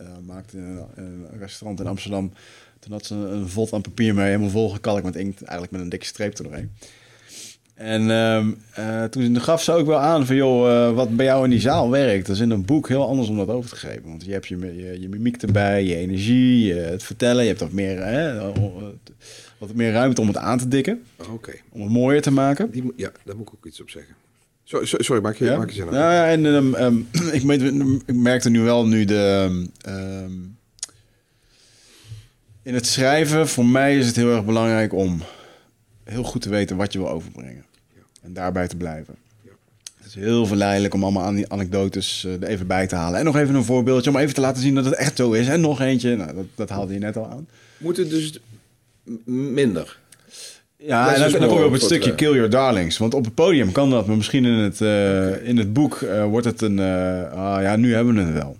Uh, 0.00 0.06
maakte 0.26 0.58
een, 0.58 0.86
een 0.94 1.38
restaurant 1.38 1.80
in 1.80 1.86
Amsterdam. 1.86 2.32
Toen 2.78 2.92
had 2.92 3.06
ze 3.06 3.14
een 3.14 3.48
vod 3.48 3.72
aan 3.72 3.80
papier 3.80 4.14
mee. 4.14 4.26
Helemaal 4.26 4.50
volgekalkt 4.50 5.04
met 5.04 5.16
inkt. 5.16 5.42
Eigenlijk 5.42 5.72
met 5.72 5.80
een 5.80 5.88
dikke 5.88 6.06
streep 6.06 6.38
erdoorheen. 6.38 6.70
En 7.74 8.10
um, 8.10 8.56
uh, 8.78 9.04
toen 9.04 9.40
gaf 9.40 9.62
ze 9.62 9.72
ook 9.72 9.86
wel 9.86 9.98
aan 9.98 10.26
van, 10.26 10.36
joh, 10.36 10.68
uh, 10.68 10.94
wat 10.94 11.16
bij 11.16 11.24
jou 11.24 11.44
in 11.44 11.50
die 11.50 11.60
zaal 11.60 11.90
werkt, 11.90 12.26
dat 12.26 12.36
is 12.36 12.42
in 12.42 12.50
een 12.50 12.64
boek 12.64 12.88
heel 12.88 13.08
anders 13.08 13.28
om 13.28 13.36
dat 13.36 13.48
over 13.48 13.70
te 13.70 13.76
geven. 13.76 14.02
Want 14.02 14.24
je 14.24 14.32
hebt 14.32 14.46
je, 14.46 14.58
je, 14.76 15.00
je 15.00 15.08
mimiek 15.08 15.42
erbij, 15.42 15.84
je 15.84 15.96
energie, 15.96 16.64
je, 16.64 16.74
het 16.74 17.02
vertellen, 17.02 17.42
je 17.42 17.48
hebt 17.48 17.60
wat 17.60 17.72
meer, 17.72 18.04
hè, 18.04 18.52
wat 19.58 19.74
meer 19.74 19.92
ruimte 19.92 20.20
om 20.20 20.26
het 20.26 20.36
aan 20.36 20.58
te 20.58 20.68
dikken. 20.68 21.02
Oké. 21.30 21.52
Om 21.70 21.80
het 21.80 21.90
mooier 21.90 22.22
te 22.22 22.30
maken. 22.30 22.70
Die, 22.70 22.92
ja, 22.96 23.12
daar 23.24 23.36
moet 23.36 23.48
ik 23.48 23.54
ook 23.54 23.66
iets 23.66 23.80
op 23.80 23.90
zeggen. 23.90 24.14
Sorry, 24.64 24.86
sorry 24.86 25.22
maak 25.22 25.36
je, 25.36 25.44
ja? 25.44 25.56
maak 25.56 25.68
je 25.68 25.74
zin 25.74 25.84
Nou 25.84 26.12
ja, 26.12 26.26
en 26.28 26.44
um, 26.44 26.74
um, 26.74 27.08
ik, 27.38 27.42
ik 28.06 28.14
merkte 28.14 28.50
nu 28.50 28.60
wel 28.60 28.86
nu 28.86 29.04
de... 29.04 29.66
in 32.62 32.74
het 32.74 32.86
schrijven, 32.86 33.48
voor 33.48 33.66
mij 33.66 33.98
is 33.98 34.06
het 34.06 34.16
heel 34.16 34.34
erg 34.34 34.44
belangrijk 34.44 34.92
om 34.92 35.22
heel 36.04 36.22
goed 36.22 36.42
te 36.42 36.48
weten 36.48 36.76
wat 36.76 36.92
je 36.92 36.98
wil 36.98 37.10
overbrengen. 37.10 37.64
En 38.22 38.32
daarbij 38.32 38.68
te 38.68 38.76
blijven. 38.76 39.14
Het 39.96 40.06
is 40.06 40.14
heel 40.14 40.46
verleidelijk 40.46 40.94
om 40.94 41.02
allemaal 41.02 41.34
anekdotes 41.48 42.24
uh, 42.26 42.32
er 42.32 42.42
even 42.42 42.66
bij 42.66 42.86
te 42.86 42.94
halen. 42.94 43.18
En 43.18 43.24
nog 43.24 43.36
even 43.36 43.54
een 43.54 43.64
voorbeeldje 43.64 44.10
om 44.10 44.16
even 44.16 44.34
te 44.34 44.40
laten 44.40 44.62
zien 44.62 44.74
dat 44.74 44.84
het 44.84 44.94
echt 44.94 45.16
zo 45.16 45.32
is. 45.32 45.48
En 45.48 45.60
nog 45.60 45.80
eentje, 45.80 46.16
nou, 46.16 46.34
dat, 46.34 46.44
dat 46.54 46.68
haalde 46.68 46.92
je 46.92 46.98
net 46.98 47.16
al 47.16 47.26
aan. 47.26 47.48
Moet 47.76 47.96
het 47.96 48.10
dus 48.10 48.40
minder? 49.24 49.98
Ja, 50.76 51.14
en 51.14 51.20
dan, 51.20 51.40
dan 51.40 51.48
kom 51.48 51.58
je 51.58 51.64
op 51.64 51.72
het 51.72 51.82
stukje 51.82 52.10
uh, 52.10 52.16
Kill 52.16 52.32
Your 52.32 52.50
Darlings. 52.50 52.98
Want 52.98 53.14
op 53.14 53.24
het 53.24 53.34
podium 53.34 53.72
kan 53.72 53.90
dat, 53.90 54.06
maar 54.06 54.16
misschien 54.16 54.44
in 54.44 54.52
het, 54.52 54.80
uh, 54.80 54.88
okay. 54.88 55.32
in 55.32 55.56
het 55.56 55.72
boek 55.72 56.00
uh, 56.00 56.24
wordt 56.24 56.46
het 56.46 56.62
een... 56.62 56.78
ah 56.78 57.62
ja, 57.62 57.76
nu 57.76 57.94
hebben 57.94 58.14
we 58.14 58.20
het 58.20 58.32
wel. 58.32 58.56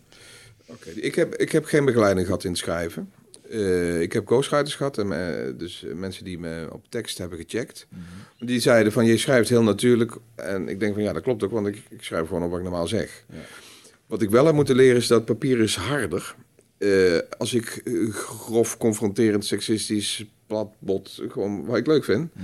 Oké, 0.66 0.88
okay. 0.88 1.02
ik, 1.02 1.14
heb, 1.14 1.34
ik 1.34 1.52
heb 1.52 1.64
geen 1.64 1.84
begeleiding 1.84 2.26
gehad 2.26 2.44
in 2.44 2.50
het 2.50 2.58
schrijven. 2.58 3.10
Uh, 3.50 4.00
ik 4.00 4.12
heb 4.12 4.26
ghostwriters 4.26 4.74
gehad, 4.74 4.98
en, 4.98 5.06
uh, 5.06 5.58
dus 5.58 5.84
mensen 5.94 6.24
die 6.24 6.38
me 6.38 6.68
op 6.72 6.84
tekst 6.88 7.18
hebben 7.18 7.38
gecheckt. 7.38 7.86
Mm 7.88 7.98
-hmm. 8.38 8.46
Die 8.46 8.60
zeiden 8.60 8.92
van, 8.92 9.04
je 9.04 9.16
schrijft 9.16 9.48
heel 9.48 9.62
natuurlijk. 9.62 10.16
En 10.34 10.68
ik 10.68 10.80
denk 10.80 10.94
van, 10.94 11.02
ja, 11.02 11.12
dat 11.12 11.22
klopt 11.22 11.42
ook, 11.42 11.50
want 11.50 11.66
ik, 11.66 11.82
ik 11.90 12.02
schrijf 12.02 12.26
gewoon 12.26 12.42
op 12.42 12.50
wat 12.50 12.58
ik 12.58 12.64
normaal 12.64 12.86
zeg. 12.86 13.24
Ja. 13.32 13.38
Wat 14.06 14.22
ik 14.22 14.30
wel 14.30 14.46
heb 14.46 14.54
moeten 14.54 14.76
leren 14.76 14.96
is 14.96 15.06
dat 15.06 15.24
papier 15.24 15.60
is 15.60 15.76
harder. 15.76 16.34
Uh, 16.78 17.18
als 17.38 17.54
ik 17.54 17.82
grof, 18.12 18.76
confronterend, 18.76 19.44
seksistisch, 19.44 20.26
plat, 20.46 20.68
bot, 20.78 21.22
gewoon 21.28 21.64
wat 21.64 21.76
ik 21.76 21.86
leuk 21.86 22.04
vind... 22.04 22.30
Mm 22.34 22.42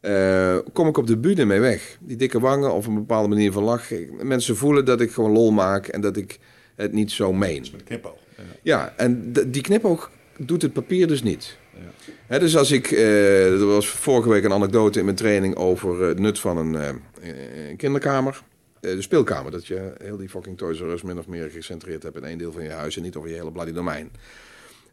-hmm. 0.00 0.62
kom 0.72 0.88
ik 0.88 0.96
op 0.96 1.06
de 1.06 1.16
bühne 1.16 1.44
mee 1.44 1.60
weg. 1.60 1.96
Die 2.00 2.16
dikke 2.16 2.40
wangen 2.40 2.72
of 2.72 2.86
een 2.86 2.94
bepaalde 2.94 3.28
manier 3.28 3.52
van 3.52 3.62
lachen. 3.62 4.26
Mensen 4.26 4.56
voelen 4.56 4.84
dat 4.84 5.00
ik 5.00 5.10
gewoon 5.10 5.30
lol 5.30 5.50
maak 5.50 5.86
en 5.86 6.00
dat 6.00 6.16
ik 6.16 6.38
het 6.76 6.92
niet 6.92 7.10
zo 7.10 7.32
meen. 7.32 7.60
Met 7.60 7.72
een 7.72 7.84
knipoog. 7.84 8.18
Ja, 8.36 8.44
ja 8.62 8.94
en 8.96 9.32
die 9.46 9.62
knipoog 9.62 10.10
doet 10.46 10.62
het 10.62 10.72
papier 10.72 11.06
dus 11.06 11.22
niet. 11.22 11.56
Ja. 11.74 12.12
He, 12.26 12.38
dus 12.38 12.56
als 12.56 12.70
ik, 12.70 12.90
uh, 12.90 13.60
er 13.60 13.66
was 13.66 13.88
vorige 13.88 14.28
week 14.28 14.44
een 14.44 14.52
anekdote 14.52 14.98
in 14.98 15.04
mijn 15.04 15.16
training 15.16 15.56
over 15.56 16.02
het 16.02 16.18
nut 16.18 16.38
van 16.38 16.56
een, 16.56 16.74
uh, 16.74 17.68
een 17.68 17.76
kinderkamer. 17.76 18.42
Uh, 18.80 18.94
de 18.94 19.02
speelkamer, 19.02 19.50
dat 19.50 19.66
je 19.66 19.92
heel 20.02 20.16
die 20.16 20.28
fucking 20.28 20.58
Toys 20.58 20.80
R 20.80 20.84
Us 20.84 21.02
min 21.02 21.18
of 21.18 21.26
meer 21.26 21.50
gecentreerd 21.50 22.02
hebt 22.02 22.16
in 22.16 22.24
één 22.24 22.38
deel 22.38 22.52
van 22.52 22.62
je 22.62 22.70
huis 22.70 22.96
en 22.96 23.02
niet 23.02 23.16
over 23.16 23.28
je 23.30 23.36
hele 23.36 23.52
bloody 23.52 23.72
domein. 23.72 24.10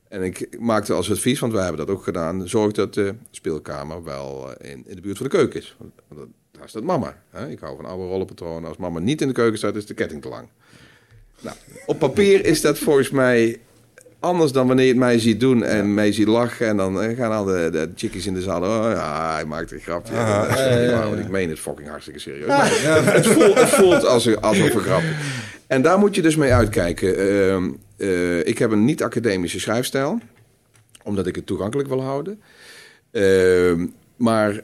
En 0.08 0.24
ik 0.24 0.60
maakte 0.60 0.94
als 0.94 1.12
advies, 1.12 1.40
want 1.40 1.54
wij 1.54 1.64
hebben 1.64 1.86
dat 1.86 1.96
ook 1.96 2.04
gedaan, 2.04 2.48
zorg 2.48 2.72
dat 2.72 2.94
de 2.94 3.16
speelkamer 3.32 4.04
wel 4.04 4.52
in, 4.62 4.84
in 4.88 4.96
de 4.96 5.02
buurt 5.02 5.18
van 5.18 5.26
de 5.26 5.32
keuken 5.32 5.60
is. 5.60 5.76
Want 6.08 6.30
daar 6.52 6.70
staat 6.70 6.84
mama. 6.84 7.22
Ik 7.50 7.60
hou 7.60 7.76
van 7.76 7.86
oude 7.86 8.04
rollenpatronen. 8.04 8.70
Als 8.70 8.78
mama 8.78 9.00
niet 9.00 9.22
in 9.22 9.28
de 9.28 9.34
keuken 9.34 9.58
staat, 9.58 9.76
is 9.76 9.86
de 9.86 9.94
ketting 9.94 10.22
te 10.22 10.30
lang. 10.30 10.48
Nou, 11.42 11.56
op 11.86 12.00
papier 12.00 12.46
is 12.46 12.62
dat 12.62 12.80
volgens 12.80 13.10
mij 13.10 13.60
anders 14.20 14.52
dan 14.52 14.68
wanneer 14.68 14.86
je 14.86 14.92
het 14.92 15.00
mij 15.00 15.20
ziet 15.20 15.40
doen 15.40 15.64
en 15.64 15.94
mij 15.94 16.12
ziet 16.12 16.28
lachen. 16.28 16.68
En 16.68 16.78
dan 16.78 17.16
gaan 17.16 17.32
al 17.32 17.46
de, 17.46 17.70
de 17.72 17.90
chickies 17.96 18.26
in 18.26 18.34
de 18.34 18.42
zaal. 18.42 18.62
Oh 18.62 18.92
ja, 18.92 19.34
hij 19.34 19.46
maakt 19.46 19.72
een 19.72 19.80
grapje. 19.80 20.14
Ah, 20.14 20.46
ja, 20.56 20.70
ja, 20.70 20.80
ja, 20.80 21.10
want 21.10 21.20
ik 21.20 21.30
meen 21.30 21.50
het 21.50 21.60
fucking 21.60 21.90
hartstikke 21.90 22.20
serieus. 22.20 22.48
Maar 22.48 22.70
het, 23.14 23.28
voelt, 23.28 23.60
het 23.60 23.70
voelt 23.70 24.06
als, 24.06 24.36
alsof 24.36 24.74
een 24.74 24.82
grap. 24.82 25.04
En 25.68 25.82
daar 25.82 26.00
moet 26.00 26.16
je 26.16 26.22
dus 26.22 26.36
mee 26.36 26.54
uitkijken. 26.54 27.20
Uh, 27.20 27.58
uh, 27.98 28.46
ik 28.46 28.58
heb 28.58 28.72
een 28.72 28.86
niet-academische 28.86 29.60
schrijfstijl. 29.60 30.20
Omdat 31.04 31.28
ik 31.28 31.36
het 31.36 31.46
toegankelijk 31.46 31.90
wil 31.90 32.02
houden. 32.02 32.42
Uh, 33.12 33.74
maar 34.16 34.62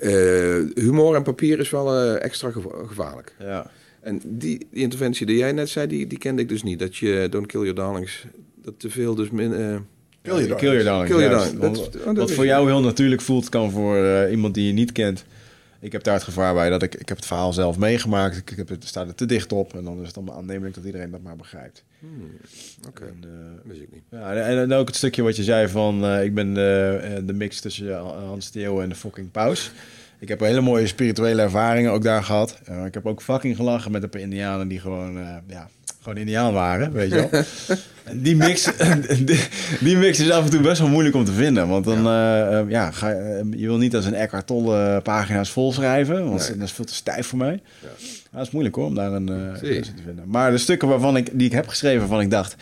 humor 0.73 1.15
en 1.15 1.23
papier 1.23 1.59
is 1.59 1.69
wel 1.69 1.97
extra 2.17 2.51
gevaarlijk. 2.87 3.35
Ja. 3.39 3.71
En 4.01 4.21
die, 4.23 4.67
die, 4.71 4.81
interventie 4.83 5.25
die 5.25 5.37
jij 5.37 5.51
net 5.51 5.69
zei, 5.69 5.87
die, 5.87 6.07
die 6.07 6.17
kende 6.17 6.41
ik 6.41 6.49
dus 6.49 6.63
niet. 6.63 6.79
Dat 6.79 6.95
je 6.95 7.27
Don't 7.29 7.47
Kill 7.47 7.59
Your 7.59 7.75
Darlings 7.75 8.25
dat 8.63 8.79
te 8.79 8.89
veel 8.89 9.15
dus 9.15 9.29
min... 9.29 9.51
Uh, 9.51 9.75
kill 10.21 10.45
your 10.45 10.55
kill 10.55 10.71
your 10.71 10.83
darling. 10.83 11.09
Kill 11.09 11.19
your 11.19 11.37
darling. 11.37 11.59
Dat, 11.59 11.93
dat 12.03 12.17
wat 12.17 12.31
voor 12.31 12.45
jou 12.45 12.67
heel 12.67 12.81
natuurlijk 12.81 13.21
voelt, 13.21 13.49
kan 13.49 13.71
voor 13.71 13.97
uh, 13.97 14.31
iemand 14.31 14.53
die 14.53 14.67
je 14.67 14.73
niet 14.73 14.91
kent. 14.91 15.25
Ik 15.79 15.91
heb 15.91 16.03
daar 16.03 16.13
het 16.13 16.23
gevaar 16.23 16.53
bij 16.53 16.69
dat 16.69 16.83
ik, 16.83 16.95
ik 16.95 17.07
heb 17.07 17.17
het 17.17 17.25
verhaal 17.25 17.53
zelf 17.53 17.77
meegemaakt. 17.77 18.37
Ik, 18.37 18.51
ik 18.51 18.57
heb 18.57 18.69
het, 18.69 18.85
staat 18.85 19.07
er 19.07 19.15
te 19.15 19.25
dicht 19.25 19.51
op. 19.51 19.75
En 19.75 19.83
dan 19.83 20.01
is 20.01 20.07
het 20.07 20.17
allemaal 20.17 20.35
aannemelijk 20.35 20.75
dat 20.75 20.83
iedereen 20.83 21.11
dat 21.11 21.21
maar 21.21 21.35
begrijpt. 21.35 21.83
Hmm, 21.99 22.31
Oké, 22.87 22.87
okay. 22.87 23.07
uh, 23.07 23.29
wist 23.63 23.81
ik 23.81 23.91
niet. 23.91 24.03
Ja, 24.11 24.33
en, 24.33 24.57
en, 24.57 24.73
ook 24.73 24.87
het 24.87 24.95
stukje 24.95 25.21
wat 25.21 25.35
je 25.35 25.43
zei 25.43 25.67
van... 25.67 26.05
Uh, 26.05 26.23
ik 26.23 26.33
ben 26.33 26.53
de, 26.53 27.21
de 27.25 27.33
mix 27.33 27.61
tussen 27.61 27.97
Hans 27.99 28.49
Theo 28.49 28.79
en 28.79 28.89
de 28.89 28.95
fucking 28.95 29.31
paus. 29.31 29.71
Ik 30.19 30.27
heb 30.27 30.39
hele 30.39 30.61
mooie 30.61 30.87
spirituele 30.87 31.41
ervaringen 31.41 31.91
ook 31.91 32.03
daar 32.03 32.23
gehad. 32.23 32.59
Uh, 32.69 32.85
ik 32.85 32.93
heb 32.93 33.05
ook 33.05 33.21
fucking 33.21 33.55
gelachen 33.55 33.91
met 33.91 34.03
een 34.03 34.09
paar 34.09 34.21
indianen 34.21 34.67
die 34.67 34.79
gewoon... 34.79 35.13
ja, 35.47 35.69
gewoon 36.03 36.17
indiaan 36.17 36.53
waren, 36.53 36.91
weet 36.91 37.09
je 37.09 37.27
wel. 37.29 37.43
die, 38.23 38.35
mix, 38.35 38.69
die, 39.25 39.39
die, 39.79 39.97
mix 39.97 40.19
is 40.19 40.29
af 40.29 40.43
en 40.43 40.49
toe 40.49 40.61
best 40.61 40.79
wel 40.79 40.89
moeilijk 40.89 41.15
om 41.15 41.25
te 41.25 41.31
vinden. 41.31 41.67
Want 41.67 41.85
dan, 41.85 42.03
ja, 42.03 42.61
uh, 42.61 42.69
ja 42.69 42.91
ga, 42.91 43.13
uh, 43.13 43.39
je 43.51 43.65
wil 43.67 43.77
niet 43.77 43.95
als 43.95 44.05
een 44.05 44.13
Eckhart 44.13 44.47
Tolle 44.47 45.01
pagina's 45.01 45.49
vol 45.49 45.73
schrijven. 45.73 46.29
Want 46.29 46.47
nee. 46.49 46.57
dat 46.57 46.67
is 46.67 46.73
veel 46.73 46.85
te 46.85 46.93
stijf 46.93 47.27
voor 47.27 47.37
mij. 47.37 47.61
Ja. 47.81 47.87
dat 48.31 48.45
is 48.45 48.51
moeilijk 48.51 48.75
hoor, 48.75 48.85
om 48.85 48.95
daar 48.95 49.11
een 49.11 49.29
uh, 49.29 49.53
te 49.53 49.91
vinden. 50.03 50.23
Maar 50.25 50.51
de 50.51 50.57
stukken 50.57 50.87
waarvan 50.87 51.17
ik, 51.17 51.29
die 51.33 51.47
ik 51.47 51.53
heb 51.53 51.67
geschreven, 51.67 51.99
waarvan 51.99 52.21
ik 52.21 52.29
dacht... 52.29 52.55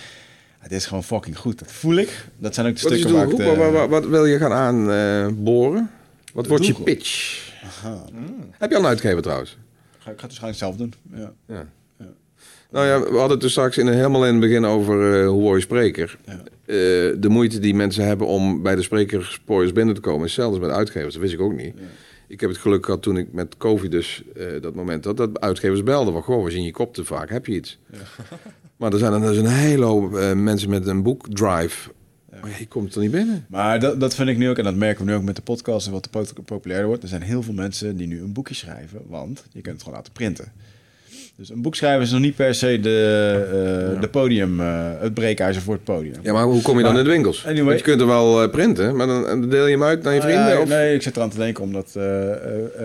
Het 0.59 0.71
is 0.71 0.85
gewoon 0.85 1.03
fucking 1.03 1.37
goed. 1.37 1.59
Dat 1.59 1.71
voel 1.71 1.95
ik. 1.95 2.25
Dat 2.37 2.55
zijn 2.55 2.67
ook 2.67 2.75
de 2.75 2.81
wat 2.81 2.91
stukken 2.91 3.13
waar 3.15 3.29
ik... 3.29 3.37
De, 3.37 3.43
wat, 3.43 3.71
wat, 3.71 3.89
wat, 3.89 4.05
wil 4.05 4.25
je 4.25 4.37
gaan 4.37 4.51
aanboren? 4.51 5.91
wat 6.33 6.47
wordt 6.47 6.65
je 6.65 6.73
pitch? 6.73 7.39
Aha. 7.63 8.03
Mm. 8.11 8.49
Heb 8.57 8.69
je 8.69 8.75
al 8.75 8.81
een 8.81 8.87
uitgever 8.87 9.21
trouwens? 9.21 9.57
Ga, 9.97 9.97
ik 9.97 10.03
ga 10.03 10.11
het 10.11 10.21
waarschijnlijk 10.21 10.57
zelf 10.57 10.75
doen. 10.75 10.93
Ja. 11.13 11.31
ja. 11.47 11.65
Nou 12.71 12.85
ja, 12.85 12.99
we 12.99 13.17
hadden 13.17 13.37
het 13.37 13.43
er 13.43 13.49
straks 13.49 13.77
in, 13.77 13.87
helemaal 13.87 14.25
in 14.25 14.31
het 14.31 14.41
begin 14.41 14.65
over 14.65 15.21
uh, 15.21 15.27
hoe 15.27 15.41
word 15.41 15.55
je 15.55 15.65
spreker. 15.65 16.17
Ja. 16.25 16.33
Uh, 16.33 16.37
de 17.19 17.29
moeite 17.29 17.59
die 17.59 17.73
mensen 17.73 18.05
hebben 18.05 18.27
om 18.27 18.61
bij 18.61 18.75
de 18.75 18.81
sprekerspoors 18.81 19.71
binnen 19.71 19.95
te 19.95 20.01
komen, 20.01 20.25
is 20.25 20.33
zelfs 20.33 20.59
met 20.59 20.69
uitgevers. 20.69 21.13
Dat 21.13 21.21
wist 21.21 21.33
ik 21.33 21.41
ook 21.41 21.55
niet. 21.55 21.73
Ja. 21.75 21.83
Ik 22.27 22.39
heb 22.39 22.49
het 22.49 22.59
geluk 22.59 22.85
gehad 22.85 23.01
toen 23.01 23.17
ik 23.17 23.33
met 23.33 23.57
COVID 23.57 23.91
dus 23.91 24.23
uh, 24.37 24.61
dat 24.61 24.75
moment 24.75 25.05
had, 25.05 25.17
dat 25.17 25.39
uitgevers 25.39 25.83
belden 25.83 26.13
van, 26.13 26.21
goh, 26.21 26.43
we 26.43 26.51
zien 26.51 26.63
je 26.63 26.71
kop 26.71 26.93
te 26.93 27.05
vaak, 27.05 27.29
heb 27.29 27.45
je 27.45 27.53
iets? 27.53 27.79
Ja. 27.91 27.97
maar 28.77 28.93
er 28.93 28.99
zijn 28.99 29.13
er 29.13 29.21
dus 29.21 29.37
een 29.37 29.45
hele 29.45 29.85
hoop 29.85 30.11
mensen 30.35 30.69
met 30.69 30.87
een 30.87 31.03
boekdrive 31.03 31.89
maar 32.41 32.59
je 32.59 32.67
komt 32.67 32.95
er 32.95 33.01
niet 33.01 33.11
binnen. 33.11 33.45
Maar 33.49 33.79
dat, 33.79 33.99
dat 33.99 34.15
vind 34.15 34.29
ik 34.29 34.37
nu 34.37 34.49
ook, 34.49 34.57
en 34.57 34.63
dat 34.63 34.75
merken 34.75 35.05
we 35.05 35.11
nu 35.11 35.17
ook 35.17 35.23
met 35.23 35.35
de 35.35 35.41
podcast 35.41 35.87
en 35.87 35.93
wat 35.93 36.03
de 36.11 36.41
populairder 36.45 36.87
wordt. 36.87 37.03
Er 37.03 37.09
zijn 37.09 37.21
heel 37.21 37.41
veel 37.41 37.53
mensen 37.53 37.97
die 37.97 38.07
nu 38.07 38.21
een 38.21 38.33
boekje 38.33 38.55
schrijven, 38.55 39.01
want 39.07 39.43
je 39.51 39.61
kunt 39.61 39.73
het 39.73 39.83
gewoon 39.83 39.97
laten 39.97 40.13
printen. 40.13 40.51
Dus 41.41 41.49
een 41.49 41.61
boek 41.61 41.75
schrijven 41.75 42.01
is 42.01 42.11
nog 42.11 42.21
niet 42.21 42.35
per 42.35 42.55
se 42.55 42.79
de, 42.79 43.93
uh, 43.93 44.01
de 44.01 44.07
podium, 44.07 44.59
uh, 44.59 44.89
het 44.99 45.13
breekijzer 45.13 45.61
voor 45.61 45.73
het 45.73 45.83
podium. 45.83 46.13
Ja, 46.21 46.33
maar 46.33 46.43
hoe 46.43 46.61
kom 46.61 46.77
je 46.77 46.83
dan 46.83 46.97
in 46.97 47.03
de 47.03 47.09
winkels? 47.09 47.45
Anyway, 47.45 47.63
Want 47.63 47.77
je 47.77 47.83
kunt 47.83 48.01
er 48.01 48.07
wel 48.07 48.49
printen, 48.49 48.95
maar 48.95 49.07
dan 49.07 49.49
deel 49.49 49.65
je 49.65 49.71
hem 49.71 49.83
uit 49.83 50.03
naar 50.03 50.13
je 50.13 50.21
vrienden? 50.21 50.47
Ja, 50.47 50.61
of? 50.61 50.69
Nee, 50.69 50.95
ik 50.95 51.01
zit 51.01 51.15
eraan 51.15 51.29
te 51.29 51.37
denken 51.37 51.63
om 51.63 51.73
dat 51.73 51.99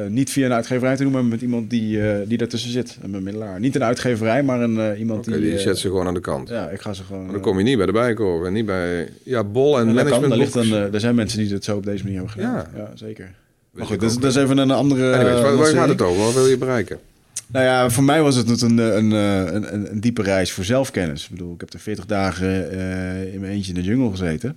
niet 0.09 0.31
via 0.31 0.47
een 0.47 0.53
uitgeverij 0.53 0.97
te 0.97 1.03
doen, 1.03 1.12
maar 1.12 1.24
met 1.24 1.41
iemand 1.41 1.70
die, 1.70 2.01
die 2.27 2.39
daartussen 2.39 2.70
zit, 2.70 2.99
een 3.03 3.11
bemiddelaar. 3.11 3.61
Niet 3.61 3.74
een 3.74 3.85
uitgeverij, 3.85 4.43
maar 4.43 4.61
een, 4.61 4.97
iemand 4.99 5.27
okay, 5.27 5.41
die... 5.41 5.51
die 5.51 5.59
zet 5.59 5.78
ze 5.78 5.89
gewoon 5.89 6.07
aan 6.07 6.15
de 6.15 6.20
kant? 6.20 6.49
Ja, 6.49 6.69
ik 6.69 6.81
ga 6.81 6.93
ze 6.93 7.03
gewoon... 7.03 7.23
Maar 7.23 7.33
dan 7.33 7.43
kom 7.43 7.59
je 7.59 7.65
niet 7.65 7.77
bij 7.77 7.87
de 7.87 7.93
bijkorf 7.93 8.47
en 8.47 8.53
niet 8.53 8.66
bij... 8.66 9.09
Ja, 9.23 9.45
bol 9.45 9.78
en, 9.78 9.89
en 9.89 9.95
management 9.95 10.28
kan, 10.28 10.39
ligt 10.39 10.53
dan, 10.53 10.73
Er 10.73 11.01
zijn 11.01 11.15
mensen 11.15 11.39
die 11.39 11.53
het 11.53 11.65
zo 11.65 11.77
op 11.77 11.85
deze 11.85 12.03
manier 12.05 12.19
hebben 12.19 12.35
gedaan. 12.35 12.55
Ja, 12.55 12.69
ja 12.77 12.91
zeker. 12.95 13.35
Maar 13.70 13.87
goed, 13.87 14.01
dat, 14.01 14.16
dat, 14.20 14.31
is 14.31 14.37
even 14.37 14.59
een 14.59 14.70
andere... 14.70 15.15
Anyways, 15.15 15.41
waar, 15.41 15.57
waar 15.57 15.66
gaat 15.66 15.89
het 15.89 16.03
over? 16.03 16.24
Wat 16.24 16.35
wil 16.35 16.47
je 16.47 16.59
bereiken? 16.59 16.99
Nou 17.47 17.64
ja, 17.64 17.90
voor 17.90 18.05
mij 18.05 18.23
was 18.23 18.36
het 18.36 18.62
een, 18.62 18.78
een, 18.78 19.10
een, 19.10 19.74
een, 19.74 19.90
een 19.90 20.01
diepe 20.01 20.23
reis 20.23 20.52
voor 20.52 20.64
zelfkennis. 20.64 21.24
Ik 21.24 21.31
bedoel, 21.31 21.55
ik 21.55 21.60
heb 21.60 21.73
er 21.73 21.81
40 21.81 22.06
dagen 22.06 22.74
uh, 22.74 23.35
in 23.35 23.40
mijn 23.40 23.52
eentje 23.52 23.73
in 23.73 23.81
de 23.81 23.86
jungle 23.86 24.10
gezeten. 24.10 24.56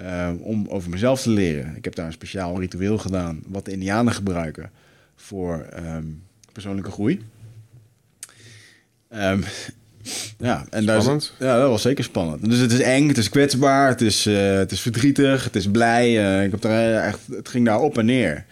Uh, 0.00 0.30
om 0.40 0.66
over 0.68 0.90
mezelf 0.90 1.22
te 1.22 1.30
leren. 1.30 1.76
Ik 1.76 1.84
heb 1.84 1.94
daar 1.94 2.06
een 2.06 2.12
speciaal 2.12 2.60
ritueel 2.60 2.98
gedaan, 2.98 3.42
wat 3.46 3.64
de 3.64 3.70
Indianen 3.70 4.12
gebruiken 4.12 4.70
voor 5.16 5.66
um, 5.94 6.22
persoonlijke 6.52 6.90
groei. 6.90 7.20
Um, 9.14 9.44
ja, 10.38 10.66
en 10.70 10.82
spannend. 10.82 11.34
Daar 11.38 11.48
is, 11.48 11.54
ja, 11.54 11.60
dat 11.60 11.68
was 11.68 11.82
zeker 11.82 12.04
spannend. 12.04 12.50
Dus 12.50 12.58
het 12.58 12.72
is 12.72 12.80
eng, 12.80 13.08
het 13.08 13.18
is 13.18 13.28
kwetsbaar, 13.28 13.88
het 13.88 14.00
is, 14.00 14.26
uh, 14.26 14.54
het 14.54 14.72
is 14.72 14.80
verdrietig, 14.80 15.44
het 15.44 15.56
is 15.56 15.70
blij. 15.70 16.44
Ik 16.44 16.50
heb 16.50 16.60
daar 16.60 17.04
echt, 17.04 17.18
het 17.30 17.48
ging 17.48 17.66
daar 17.66 17.80
op 17.80 17.98
en 17.98 18.04
neer. 18.04 18.44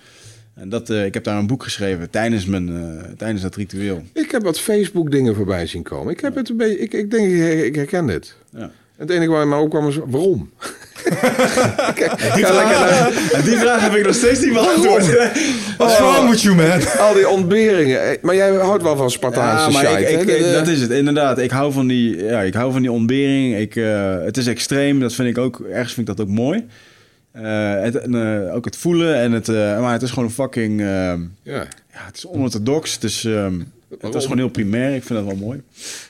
En 0.60 0.68
dat, 0.68 0.90
uh, 0.90 1.04
ik 1.04 1.14
heb 1.14 1.24
daar 1.24 1.38
een 1.38 1.46
boek 1.46 1.62
geschreven 1.62 2.10
tijdens, 2.10 2.46
mijn, 2.46 2.68
uh, 2.68 3.02
tijdens 3.16 3.42
dat 3.42 3.56
ritueel. 3.56 4.02
Ik 4.12 4.30
heb 4.30 4.42
wat 4.42 4.60
Facebook 4.60 5.10
dingen 5.10 5.34
voorbij 5.34 5.66
zien 5.66 5.82
komen. 5.82 6.12
Ik 6.12 6.20
heb 6.20 6.34
het 6.34 6.48
een 6.48 6.56
beetje, 6.56 6.78
ik, 6.78 6.92
ik 6.92 7.10
denk, 7.10 7.32
ik 7.64 7.74
herken 7.74 8.06
dit. 8.06 8.36
Ja. 8.56 8.70
Het 8.96 9.10
enige 9.10 9.30
waar 9.30 9.48
mij 9.48 9.58
opkwam 9.58 9.88
is, 9.88 9.98
waarom? 10.06 10.50
Kijk, 11.94 12.34
die, 12.34 12.46
vraag, 12.46 12.90
naar... 13.32 13.42
die 13.44 13.56
vraag 13.56 13.80
heb 13.80 13.94
ik 13.94 14.06
nog 14.06 14.14
steeds 14.14 14.40
niet 14.40 14.52
beantwoord. 14.52 15.06
What's 15.76 15.98
oh, 16.00 16.14
wrong 16.14 16.30
with 16.30 16.42
you, 16.42 16.54
man? 16.54 16.98
Al 16.98 17.14
die 17.14 17.28
ontberingen. 17.28 18.02
Eh, 18.02 18.22
maar 18.22 18.34
jij 18.34 18.54
houdt 18.54 18.82
wel 18.82 18.96
van 18.96 19.10
Spartaanse 19.10 19.70
ja, 19.70 19.98
shit, 19.98 20.10
ik, 20.10 20.28
ik, 20.28 20.52
Dat 20.52 20.68
is 20.68 20.80
het, 20.80 20.90
inderdaad. 20.90 21.38
Ik 21.38 21.50
hou 21.50 21.72
van 21.72 21.86
die, 21.86 22.24
ja, 22.24 22.40
ik 22.40 22.54
hou 22.54 22.72
van 22.72 22.82
die 22.82 22.92
ontbering. 22.92 23.56
Ik, 23.56 23.74
uh, 23.74 24.22
het 24.24 24.36
is 24.36 24.46
extreem, 24.46 25.00
dat 25.00 25.14
vind 25.14 25.28
ik 25.28 25.38
ook... 25.38 25.60
Ergens 25.60 25.94
vind 25.94 26.08
ik 26.08 26.16
dat 26.16 26.26
ook 26.26 26.32
mooi. 26.32 26.66
Uh, 27.36 27.80
het, 27.80 28.06
uh, 28.06 28.54
ook 28.54 28.64
het 28.64 28.76
voelen 28.76 29.14
en 29.14 29.32
het... 29.32 29.48
Uh, 29.48 29.80
maar 29.80 29.92
het 29.92 30.02
is 30.02 30.10
gewoon 30.10 30.24
een 30.24 30.30
fucking... 30.30 30.80
ja. 30.80 31.18
ja. 31.42 31.66
Het 31.88 32.16
is 32.16 32.26
onorthodox. 32.26 32.94
Het 32.94 33.04
is, 33.04 33.24
um, 33.24 33.72
het 34.00 34.14
is 34.14 34.22
gewoon 34.22 34.38
heel 34.38 34.48
primair. 34.48 34.94
Ik 34.94 35.04
vind 35.04 35.18
dat 35.18 35.28
wel 35.28 35.46
mooi. 35.46 35.62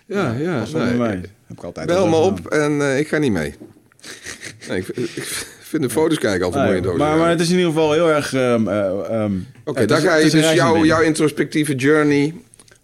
Ja, 0.07 0.33
ja. 0.33 0.59
Dat 0.59 0.73
nee, 0.73 0.95
mij. 0.95 1.21
Heb 1.47 1.59
ik 1.59 1.65
altijd 1.65 1.87
Bel 1.87 2.09
me 2.09 2.17
op 2.17 2.47
en 2.47 2.99
ik 2.99 3.09
ga 3.09 3.19
niet 3.19 3.33
mee. 3.33 3.55
nee, 4.69 4.79
ik, 4.79 4.89
ik, 4.89 5.47
vind 5.61 5.83
de 5.83 5.91
foto's 5.91 6.19
kijken 6.19 6.45
altijd 6.45 6.65
mooi 6.65 6.77
in 6.77 6.83
doos. 6.83 6.99
Maar, 6.99 7.17
maar 7.17 7.31
het 7.31 7.41
is 7.41 7.51
in 7.51 7.57
ieder 7.57 7.73
geval 7.73 7.93
heel 7.93 8.11
erg... 8.11 8.33
Um, 8.33 8.69
um, 8.69 9.47
Oké, 9.61 9.71
okay, 9.71 9.87
daar 9.87 10.01
ga 10.01 10.17
je 10.17 10.31
dus 10.31 10.53
jouw, 10.53 10.85
jouw 10.85 11.01
introspectieve 11.01 11.75
journey... 11.75 12.35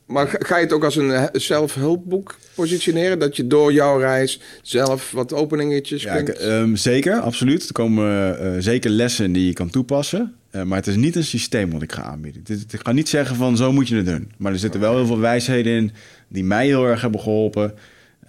Maar 0.07 0.37
ga 0.39 0.57
je 0.57 0.65
het 0.65 0.73
ook 0.73 0.85
als 0.85 0.97
een 0.97 1.29
zelfhulpboek 1.33 2.37
positioneren? 2.55 3.19
Dat 3.19 3.37
je 3.37 3.47
door 3.47 3.73
jouw 3.73 3.99
reis 3.99 4.41
zelf 4.63 5.11
wat 5.11 5.33
openingetjes 5.33 6.03
ja, 6.03 6.23
kunt? 6.23 6.43
Um, 6.43 6.77
zeker, 6.77 7.21
absoluut. 7.21 7.67
Er 7.67 7.73
komen 7.73 8.39
uh, 8.43 8.51
zeker 8.59 8.91
lessen 8.91 9.33
die 9.33 9.47
je 9.47 9.53
kan 9.53 9.71
toepassen. 9.71 10.35
Uh, 10.53 10.63
maar 10.63 10.79
het 10.79 10.87
is 10.87 10.97
niet 10.97 11.17
een 11.17 11.25
systeem 11.25 11.71
wat 11.71 11.83
ik 11.83 11.93
ga 11.93 12.03
aanbieden. 12.03 12.43
Ik 12.71 12.81
ga 12.83 12.93
niet 12.93 13.09
zeggen 13.09 13.37
van 13.37 13.57
zo 13.57 13.73
moet 13.73 13.89
je 13.89 13.97
het 13.97 14.07
doen. 14.07 14.33
Maar 14.37 14.53
er 14.53 14.59
zitten 14.59 14.81
wel 14.81 14.97
heel 14.97 15.07
veel 15.07 15.19
wijsheden 15.19 15.73
in 15.73 15.93
die 16.29 16.45
mij 16.45 16.67
heel 16.67 16.87
erg 16.87 17.01
hebben 17.01 17.21
geholpen. 17.21 17.75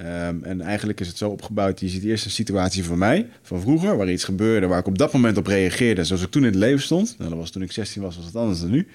Um, 0.01 0.43
en 0.43 0.61
eigenlijk 0.61 0.99
is 0.99 1.07
het 1.07 1.17
zo 1.17 1.29
opgebouwd. 1.29 1.79
Je 1.79 1.87
ziet 1.87 2.03
eerst 2.03 2.25
een 2.25 2.31
situatie 2.31 2.83
van 2.83 2.97
mij, 2.97 3.29
van 3.41 3.61
vroeger, 3.61 3.97
waar 3.97 4.11
iets 4.11 4.23
gebeurde, 4.23 4.67
waar 4.67 4.79
ik 4.79 4.87
op 4.87 4.97
dat 4.97 5.13
moment 5.13 5.37
op 5.37 5.47
reageerde, 5.47 6.03
zoals 6.03 6.21
ik 6.21 6.29
toen 6.29 6.41
in 6.41 6.47
het 6.47 6.57
leven 6.57 6.81
stond. 6.81 7.15
Nou, 7.17 7.29
dat 7.29 7.39
was 7.39 7.49
toen 7.49 7.61
ik 7.61 7.71
16 7.71 8.01
was, 8.01 8.15
was 8.15 8.25
het 8.25 8.35
anders 8.35 8.59
dan 8.59 8.71
nu. 8.71 8.87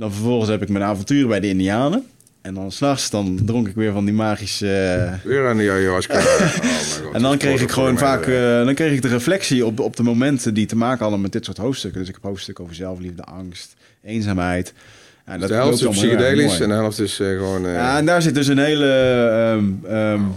Dan 0.00 0.12
vervolgens 0.12 0.50
heb 0.50 0.62
ik 0.62 0.68
mijn 0.68 0.84
avonturen 0.84 1.28
bij 1.28 1.40
de 1.40 1.48
Indianen. 1.48 2.06
En 2.40 2.54
dan 2.54 2.72
s'nachts 2.72 3.10
dan 3.10 3.40
dronk 3.44 3.68
ik 3.68 3.74
weer 3.74 3.92
van 3.92 4.04
die 4.04 4.14
magische... 4.14 4.66
Uh... 4.66 5.30
Weer 5.30 5.48
aan 5.48 5.56
de 5.56 5.70
ayahuasca. 5.70 6.18
oh 6.20 7.14
en 7.14 7.22
dan 7.22 7.38
kreeg 7.38 7.60
ik 7.60 7.70
gewoon 7.70 7.98
vaak... 7.98 8.26
Uh, 8.26 8.64
dan 8.64 8.74
kreeg 8.74 8.92
ik 8.92 9.02
de 9.02 9.08
reflectie 9.08 9.66
op, 9.66 9.80
op 9.80 9.96
de 9.96 10.02
momenten 10.02 10.54
die 10.54 10.66
te 10.66 10.76
maken 10.76 11.02
hadden 11.02 11.20
met 11.20 11.32
dit 11.32 11.44
soort 11.44 11.56
hoofdstukken. 11.56 12.00
Dus 12.00 12.08
ik 12.08 12.14
heb 12.14 12.24
hoofdstukken 12.24 12.64
over 12.64 12.76
zelfliefde, 12.76 13.22
angst, 13.22 13.74
eenzaamheid. 14.04 14.72
Ja, 15.26 15.38
dat 15.38 15.48
de 15.48 15.54
helft 15.54 15.82
is 15.82 15.88
psychedelisch 15.88 16.60
en 16.60 16.68
de 16.68 16.74
helft 16.74 16.98
is 16.98 17.20
uh, 17.20 17.38
gewoon... 17.38 17.62
Ja, 17.62 17.98
en 17.98 18.06
daar 18.06 18.22
zit 18.22 18.34
dus 18.34 18.46
een 18.46 18.58
hele... 18.58 18.86
Um, 19.56 19.80
um, 19.96 20.32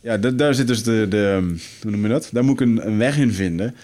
ja, 0.00 0.16
daar 0.16 0.54
zit 0.54 0.66
dus 0.66 0.82
de... 0.82 1.06
de 1.08 1.54
hoe 1.82 1.90
noem 1.90 2.02
je 2.02 2.08
dat? 2.08 2.28
Daar 2.32 2.44
moet 2.44 2.60
ik 2.60 2.66
een, 2.66 2.86
een 2.86 2.98
weg 2.98 3.18
in 3.18 3.32
vinden... 3.32 3.74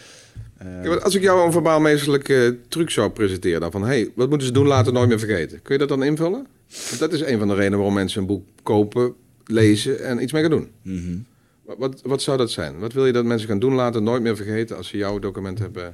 Uh, 0.85 0.97
als 0.97 1.15
ik 1.15 1.23
jou 1.23 1.47
een 1.47 1.53
verbaal 1.53 1.81
meestelijke 1.81 2.59
truc 2.69 2.91
zou 2.91 3.11
presenteren, 3.11 3.61
dan 3.61 3.71
van 3.71 3.85
hey, 3.85 4.11
wat 4.15 4.29
moeten 4.29 4.47
ze 4.47 4.53
doen, 4.53 4.67
laten 4.67 4.93
nooit 4.93 5.09
meer 5.09 5.19
vergeten. 5.19 5.63
Kun 5.63 5.73
je 5.73 5.79
dat 5.79 5.89
dan 5.89 6.03
invullen? 6.03 6.47
Want 6.89 6.99
dat 6.99 7.13
is 7.13 7.21
een 7.21 7.39
van 7.39 7.49
de 7.49 7.55
redenen 7.55 7.79
waarom 7.79 7.95
mensen 7.95 8.21
een 8.21 8.27
boek 8.27 8.47
kopen, 8.63 9.15
lezen 9.45 10.05
en 10.05 10.23
iets 10.23 10.33
mee 10.33 10.43
gaan 10.43 10.51
doen. 10.51 10.71
Mm 10.83 11.27
wat, 11.67 11.79
wat, 11.79 12.01
wat, 12.05 12.23
zou 12.23 12.37
dat 12.37 12.51
zijn? 12.51 12.79
Wat 12.79 12.93
wil 12.93 13.07
je 13.07 13.13
dat 13.13 13.25
mensen 13.25 13.49
gaan 13.49 13.59
doen, 13.59 13.73
laten 13.73 14.03
nooit 14.03 14.23
meer 14.23 14.37
vergeten 14.37 14.77
als 14.77 14.89
ze 14.89 14.97
jouw 14.97 15.19
document 15.19 15.59
hebben 15.59 15.93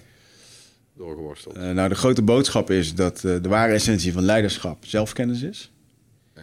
doorgeworsteld? 0.97 1.57
Uh, 1.57 1.71
nou, 1.71 1.89
de 1.89 1.95
grote 1.95 2.23
boodschap 2.23 2.71
is 2.71 2.95
dat 2.95 3.23
uh, 3.25 3.43
de 3.43 3.49
ware 3.49 3.73
essentie 3.73 4.13
van 4.13 4.23
leiderschap 4.23 4.85
zelfkennis 4.87 5.43
is. 5.43 5.73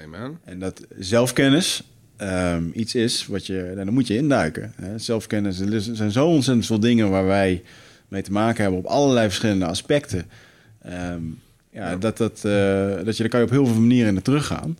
Amen. 0.03 0.39
En 0.43 0.60
dat 0.60 0.85
zelfkennis 0.97 1.84
um, 2.22 2.72
iets 2.73 2.95
is 2.95 3.27
wat 3.27 3.45
je, 3.45 3.72
nou, 3.73 3.85
dan 3.85 3.93
moet 3.93 4.07
je 4.07 4.15
induiken. 4.15 4.73
Hè? 4.76 4.97
Zelfkennis, 4.97 5.60
er 5.60 5.81
zijn 5.81 6.11
zo 6.11 6.27
ontzettend 6.27 6.65
veel 6.65 6.80
dingen 6.80 7.10
waar 7.10 7.26
wij 7.26 7.64
mee 8.10 8.22
te 8.22 8.31
maken 8.31 8.61
hebben 8.61 8.80
op 8.80 8.86
allerlei 8.86 9.27
verschillende 9.27 9.65
aspecten. 9.65 10.26
Um, 10.86 11.40
ja, 11.72 11.95
Dat, 11.95 12.18
dat, 12.18 12.41
uh, 12.45 13.06
dat 13.06 13.18
je, 13.18 13.23
daar 13.23 13.30
kan 13.30 13.40
je 13.40 13.45
op 13.45 13.52
heel 13.52 13.65
veel 13.65 13.80
manieren 13.80 14.14
naar 14.14 14.22
teruggaan. 14.22 14.77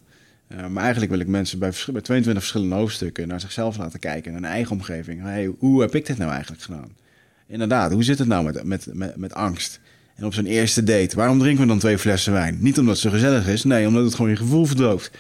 Uh, 0.52 0.68
maar 0.68 0.82
eigenlijk 0.84 1.12
wil 1.12 1.22
ik 1.22 1.28
mensen 1.28 1.60
bij, 1.60 1.72
bij 1.92 2.02
22 2.02 2.34
verschillende 2.34 2.76
hoofdstukken 2.76 3.28
naar 3.28 3.40
zichzelf 3.40 3.78
laten 3.78 4.00
kijken, 4.00 4.32
naar 4.32 4.42
hun 4.42 4.50
eigen 4.50 4.72
omgeving. 4.72 5.22
Hey, 5.22 5.52
hoe 5.60 5.82
heb 5.82 5.96
ik 5.96 6.06
dit 6.06 6.18
nou 6.18 6.32
eigenlijk 6.32 6.62
gedaan? 6.62 6.92
Inderdaad, 7.48 7.92
hoe 7.92 8.04
zit 8.04 8.20
het 8.20 8.28
nou 8.28 8.46
met, 8.46 8.64
met, 8.64 8.88
met, 8.94 9.16
met 9.16 9.34
angst? 9.34 9.80
En 10.16 10.26
op 10.26 10.34
zo'n 10.34 10.46
eerste 10.46 10.84
date, 10.84 11.16
waarom 11.16 11.40
drinken 11.40 11.62
we 11.62 11.68
dan 11.68 11.80
twee 11.80 11.98
flessen 11.98 12.34
wijn? 12.34 12.58
Niet 12.60 12.80
omdat 12.80 12.94
het 12.94 13.04
zo 13.04 13.10
gezellig 13.10 13.48
is, 13.48 13.64
nee, 13.64 13.88
omdat 13.88 14.04
het 14.04 14.16
gewoon 14.16 14.32
je 14.32 14.38
gevoel 14.38 14.66
verdooft. 14.66 15.12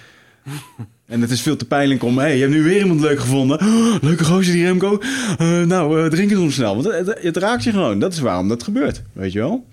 En 1.10 1.22
het 1.22 1.31
is 1.31 1.41
veel 1.41 1.56
te 1.56 1.65
pijnlijk 1.65 2.03
om, 2.03 2.18
hé, 2.18 2.23
hey, 2.23 2.36
je 2.36 2.41
hebt 2.41 2.53
nu 2.53 2.64
weer 2.64 2.81
iemand 2.81 3.02
leuk 3.02 3.19
gevonden. 3.19 3.60
Leuke 4.02 4.23
gozer 4.23 4.53
die 4.53 4.65
Remco. 4.65 4.99
Uh, 5.41 5.61
nou, 5.61 6.03
uh, 6.03 6.10
drink 6.10 6.30
het 6.30 6.40
ons 6.40 6.53
snel. 6.53 6.81
Want 6.81 7.07
het, 7.07 7.23
het, 7.23 7.38
raakt 7.38 7.64
je 7.64 7.72
gewoon. 7.72 7.99
Dat 7.99 8.14
is 8.14 8.19
waarom 8.19 8.48
dat 8.48 8.64
gebeurt, 8.64 9.02
weet 9.14 9.31
je 9.31 9.40
wel. 9.40 9.65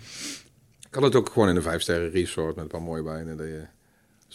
Kan 0.91 1.03
het 1.03 1.15
ook 1.15 1.31
gewoon 1.33 1.49
in 1.49 1.57
een 1.57 1.63
vijfsterren 1.63 2.11
resort 2.11 2.55
met 2.55 2.65
een 2.65 2.71
paar 2.71 2.83
mooie 2.83 3.03
wijnen. 3.03 3.37
Dat 3.37 3.47
je 3.47 3.63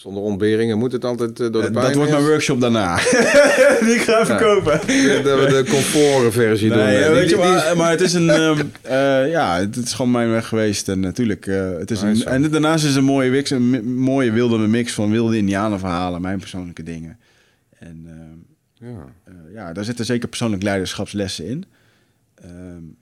zonder 0.02 0.22
ontberingen 0.22 0.78
moet 0.78 0.92
het 0.92 1.04
altijd 1.04 1.30
uh, 1.30 1.52
door 1.52 1.62
de 1.62 1.70
Dat 1.70 1.94
wordt 1.94 2.10
mijn 2.10 2.24
workshop 2.24 2.60
daarna. 2.60 2.96
die 3.84 3.94
ik 3.94 4.00
ga 4.00 4.26
verkopen. 4.26 4.72
Ja, 4.72 5.22
de, 5.22 5.46
de 5.48 5.64
comfortversie 5.70 6.70
nee, 6.70 7.04
doen. 7.04 7.12
weet 7.12 7.30
je, 7.30 7.36
maar, 7.36 7.76
maar 7.76 7.90
het 7.90 8.00
is 8.00 8.12
een... 8.12 8.26
Uh, 8.26 9.30
ja, 9.36 9.58
het 9.58 9.76
is 9.76 9.92
gewoon 9.92 10.10
mijn 10.10 10.30
weg 10.30 10.48
geweest. 10.48 10.88
En 10.88 11.00
natuurlijk, 11.00 11.46
uh, 11.46 11.78
het 11.78 11.90
is 11.90 12.02
een, 12.02 12.24
en 12.24 12.50
daarnaast 12.50 12.84
is 12.84 12.90
het 12.90 12.98
een 12.98 13.04
mooie, 13.04 13.30
mix, 13.30 13.50
een 13.50 13.94
mooie 13.94 14.32
wilde 14.32 14.58
mix 14.58 14.92
van 14.92 15.10
wilde 15.10 15.36
indianenverhalen, 15.36 16.20
mijn 16.20 16.38
persoonlijke 16.38 16.82
dingen. 16.82 17.18
En 17.78 18.06
uh, 18.80 18.90
ja. 18.90 19.34
ja, 19.52 19.72
daar 19.72 19.84
zitten 19.84 20.04
zeker 20.04 20.28
persoonlijk 20.28 20.62
leiderschapslessen 20.62 21.46
in. 21.46 21.64
Uh, 22.44 22.50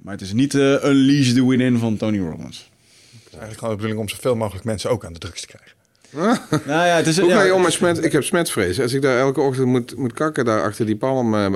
maar 0.03 0.13
het 0.13 0.23
is 0.23 0.33
niet 0.33 0.55
uh, 0.55 0.85
Unleash 0.85 1.33
the 1.33 1.47
Within 1.49 1.79
van 1.79 1.97
Tony 1.97 2.19
Robbins. 2.19 2.71
Het 3.11 3.21
is 3.27 3.39
eigenlijk 3.39 3.59
gewoon 3.59 3.75
de 3.75 3.81
bedoeling 3.81 4.01
om 4.01 4.17
zoveel 4.17 4.37
mogelijk 4.37 4.65
mensen 4.65 4.91
ook 4.91 5.05
aan 5.05 5.13
de 5.13 5.19
drugs 5.19 5.41
te 5.41 5.47
krijgen. 5.47 5.79
Nou 6.13 6.87
ja, 6.87 6.97
het 6.97 7.07
is, 7.07 7.19
Hoe 7.19 7.31
ga 7.31 7.43
je 7.43 7.55
om 7.55 7.63
met 7.63 7.73
smet? 7.73 8.05
Ik 8.05 8.13
heb 8.13 8.25
smetvrees. 8.25 8.81
Als 8.81 8.93
ik 8.93 9.03
daar 9.03 9.19
elke 9.19 9.41
ochtend 9.41 9.67
moet, 9.67 9.97
moet 9.97 10.13
kakken 10.13 10.45
daar 10.45 10.63
achter 10.63 10.87
die 10.87 10.97
palm... 10.97 11.35
Uh, 11.35 11.47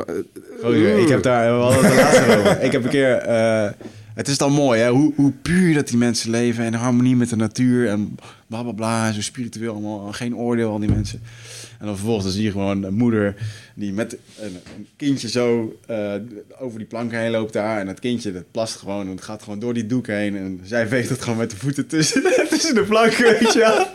oh, 0.62 0.76
ik 0.76 1.09
heb 1.09 1.22
daar 1.22 1.44
wel 1.44 1.72
het 1.72 1.94
laatste 1.94 2.24
over. 2.39 2.62
Ik 2.62 2.72
heb 2.72 2.85
een 2.85 2.90
keer... 2.90 3.28
Uh, 3.28 3.68
het 4.14 4.28
is 4.28 4.39
dan 4.39 4.52
mooi, 4.52 4.81
hè? 4.81 4.90
Hoe, 4.90 5.12
hoe 5.16 5.32
puur 5.43 5.74
dat 5.74 5.89
die 5.89 5.98
mensen 5.98 6.31
leven 6.31 6.64
en 6.64 6.72
in 6.72 6.78
harmonie 6.78 7.16
met 7.16 7.28
de 7.28 7.36
natuur 7.36 7.89
en 7.89 8.16
bla 8.47 8.62
bla 8.62 8.72
bla. 8.72 9.12
Zo 9.12 9.20
spiritueel, 9.20 9.72
allemaal, 9.72 10.12
geen 10.12 10.36
oordeel 10.36 10.70
al 10.70 10.78
die 10.78 10.90
mensen. 10.90 11.22
En 11.78 11.86
dan 11.86 11.96
vervolgens 11.96 12.34
zie 12.34 12.42
je 12.42 12.51
gewoon 12.51 12.82
een 12.82 12.94
moeder 12.94 13.34
die 13.74 13.92
met 13.92 14.16
een, 14.38 14.56
een 14.76 14.86
kindje 14.96 15.28
zo 15.28 15.76
uh, 15.90 16.14
over 16.59 16.78
die 16.78 16.86
plank 16.86 17.12
heen 17.12 17.30
loopt 17.30 17.52
daar. 17.52 17.80
En 17.80 17.86
dat 17.86 18.01
kindje 18.01 18.32
dat 18.32 18.51
plast 18.51 18.76
gewoon 18.76 19.06
en 19.06 19.10
het 19.10 19.22
gaat 19.22 19.42
gewoon 19.42 19.59
door 19.59 19.74
die 19.74 19.86
doek 19.86 20.06
heen. 20.06 20.36
En 20.36 20.60
zij 20.64 20.86
veegt 20.86 21.09
het 21.09 21.22
gewoon 21.22 21.38
met 21.38 21.51
de 21.51 21.56
voeten 21.56 21.86
tussen, 21.86 22.22
tussen 22.51 22.74
de 22.74 22.82
planken, 22.82 23.24
weet 23.24 23.52
je 23.52 23.59
wel. 23.59 23.86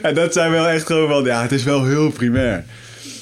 en 0.08 0.14
dat 0.14 0.32
zijn 0.32 0.50
wel 0.50 0.68
echt 0.68 0.86
gewoon 0.86 1.08
wel, 1.08 1.26
ja, 1.26 1.42
het 1.42 1.52
is 1.52 1.64
wel 1.64 1.86
heel 1.86 2.10
primair. 2.10 2.64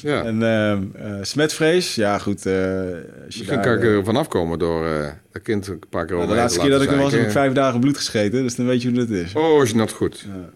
Ja. 0.02 0.24
En 0.24 0.40
uh, 0.40 0.70
uh, 1.06 1.18
smetvrees, 1.22 1.94
ja 1.94 2.18
goed. 2.18 2.46
Uh, 2.46 2.80
Misschien 3.24 3.60
kan 3.60 3.74
ik 3.74 3.84
er 3.84 4.04
vanaf 4.04 4.28
komen 4.28 4.58
door 4.58 4.86
het 5.32 5.42
kind 5.42 5.66
een 5.66 5.82
paar 5.90 6.06
keer 6.06 6.16
over 6.16 6.28
De 6.28 6.34
laatste 6.34 6.60
keer 6.60 6.70
dat 6.70 6.82
ik 6.82 6.90
er 6.90 6.98
was, 6.98 7.12
heb 7.12 7.22
ik 7.22 7.30
vijf 7.30 7.52
dagen 7.52 7.80
bloed 7.80 7.96
gescheten. 7.96 8.42
Dus 8.42 8.54
dan 8.54 8.66
weet 8.66 8.82
je 8.82 8.88
hoe 8.88 8.98
dat 8.98 9.08
is. 9.08 9.32
Oh, 9.34 9.62
is 9.62 9.74
not 9.74 9.92
goed. 9.92 10.26
Ja. 10.26 10.50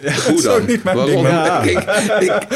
Ja, 0.00 0.12
Hoe 0.12 0.42
dan? 0.42 0.66
Niet 0.66 0.82
waarom? 0.82 1.26
Ja. 1.26 1.62
Ik, 1.62 1.78
ik, 2.20 2.46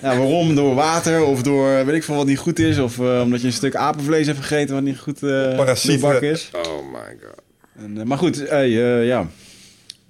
ja, 0.00 0.16
waarom? 0.16 0.54
Door 0.54 0.74
water 0.74 1.24
of 1.24 1.42
door 1.42 1.84
weet 1.84 1.94
ik 1.94 2.04
veel 2.04 2.14
wat 2.14 2.26
niet 2.26 2.38
goed 2.38 2.58
is? 2.58 2.78
Of 2.78 2.98
uh, 2.98 3.20
omdat 3.24 3.40
je 3.40 3.46
een 3.46 3.52
stuk 3.52 3.74
apenvlees 3.74 4.26
hebt 4.26 4.38
gegeten 4.38 4.74
wat 4.74 4.84
niet 4.84 4.98
goed 4.98 5.22
uh, 5.22 5.56
bak 6.00 6.20
is? 6.20 6.50
Oh 6.52 6.92
my 6.92 7.16
god. 7.22 7.42
En, 7.76 7.96
uh, 7.96 8.02
maar 8.02 8.18
goed, 8.18 8.36
ja. 8.48 9.26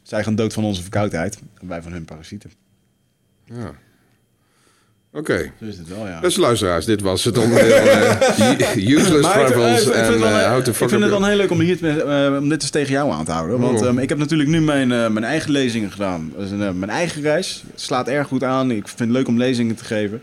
Zij 0.02 0.24
gaan 0.24 0.34
dood 0.34 0.52
van 0.52 0.64
onze 0.64 0.82
verkoudheid. 0.82 1.38
En 1.60 1.68
wij 1.68 1.82
van 1.82 1.92
hun 1.92 2.04
parasieten. 2.04 2.50
Ja. 3.44 3.74
Oké. 5.16 5.32
Okay. 5.32 5.52
Zo 5.60 5.64
is 5.64 5.78
het 5.78 5.88
wel, 5.88 6.06
ja. 6.06 6.20
Beste 6.20 6.40
luisteraars, 6.40 6.84
dit 6.84 7.00
was 7.00 7.24
het 7.24 7.38
onderdeel 7.38 7.76
uh, 7.86 8.88
Useless 8.88 9.32
Travels 9.32 9.90
en 9.90 10.14
uh, 10.14 10.50
How 10.50 10.62
to 10.62 10.70
Ik 10.70 10.76
vind 10.76 11.02
het 11.02 11.10
dan 11.10 11.24
heel 11.24 11.36
leuk 11.36 11.50
om, 11.50 11.60
hier 11.60 11.78
te, 11.78 12.30
uh, 12.32 12.38
om 12.38 12.48
dit 12.48 12.62
eens 12.62 12.70
tegen 12.70 12.92
jou 12.92 13.12
aan 13.12 13.24
te 13.24 13.30
houden. 13.30 13.60
Want 13.60 13.82
um, 13.82 13.98
ik 13.98 14.08
heb 14.08 14.18
natuurlijk 14.18 14.48
nu 14.48 14.60
mijn, 14.60 14.88
mijn 14.88 15.24
eigen 15.24 15.50
lezingen 15.50 15.90
gedaan. 15.90 16.32
Dus, 16.36 16.50
mijn 16.50 16.90
eigen 16.90 17.22
reis. 17.22 17.64
Het 17.70 17.80
slaat 17.80 18.08
erg 18.08 18.28
goed 18.28 18.44
aan. 18.44 18.70
Ik 18.70 18.88
vind 18.88 18.98
het 18.98 19.08
leuk 19.08 19.28
om 19.28 19.38
lezingen 19.38 19.74
te 19.74 19.84
geven. 19.84 20.22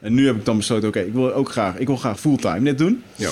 En 0.00 0.14
nu 0.14 0.26
heb 0.26 0.36
ik 0.36 0.44
dan 0.44 0.56
besloten, 0.56 0.88
oké, 0.88 1.00
ik 1.00 1.12
wil 1.12 1.34
ook 1.34 1.50
graag, 1.50 1.76
ik 1.76 1.86
wil 1.86 1.96
graag 1.96 2.20
fulltime 2.20 2.62
dit 2.62 2.78
doen. 2.78 3.02
Ja. 3.14 3.30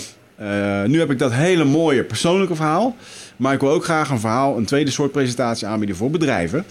nu 0.87 0.99
heb 0.99 1.11
ik 1.11 1.19
dat 1.19 1.33
hele 1.33 1.65
mooie 1.65 2.05
persoonlijke 2.05 2.55
verhaal. 2.55 2.97
Maar 3.37 3.55
ik 3.55 3.61
wil 3.61 3.71
ook 3.71 3.85
graag 3.85 4.11
een 4.11 4.21
verhaal, 4.21 4.57
een 4.57 4.65
tweede 4.65 4.91
soort 4.91 5.13
presentatie 5.13 5.67
aanbieden 5.67 5.97
voor 5.97 6.11
bedrijven 6.11 6.65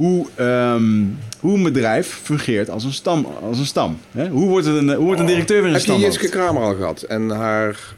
hoe, 0.00 0.26
um, 0.40 1.18
hoe 1.40 1.56
een 1.56 1.62
bedrijf 1.62 2.08
fungeert 2.22 2.70
als 2.70 2.84
een 2.84 2.92
stam. 2.92 3.26
Als 3.42 3.58
een 3.58 3.66
stam 3.66 3.98
hè? 4.10 4.28
Hoe, 4.28 4.48
wordt 4.48 4.66
het 4.66 4.76
een, 4.76 4.94
hoe 4.94 5.04
wordt 5.04 5.20
een 5.20 5.26
oh. 5.26 5.32
directeur 5.32 5.62
weer 5.62 5.74
een 5.74 5.80
stam? 5.80 5.94
Heb 5.94 6.04
je 6.04 6.10
Jitske 6.10 6.28
Kramer 6.28 6.62
al 6.62 6.74
gehad? 6.74 7.02
En 7.02 7.30
haar... 7.30 7.94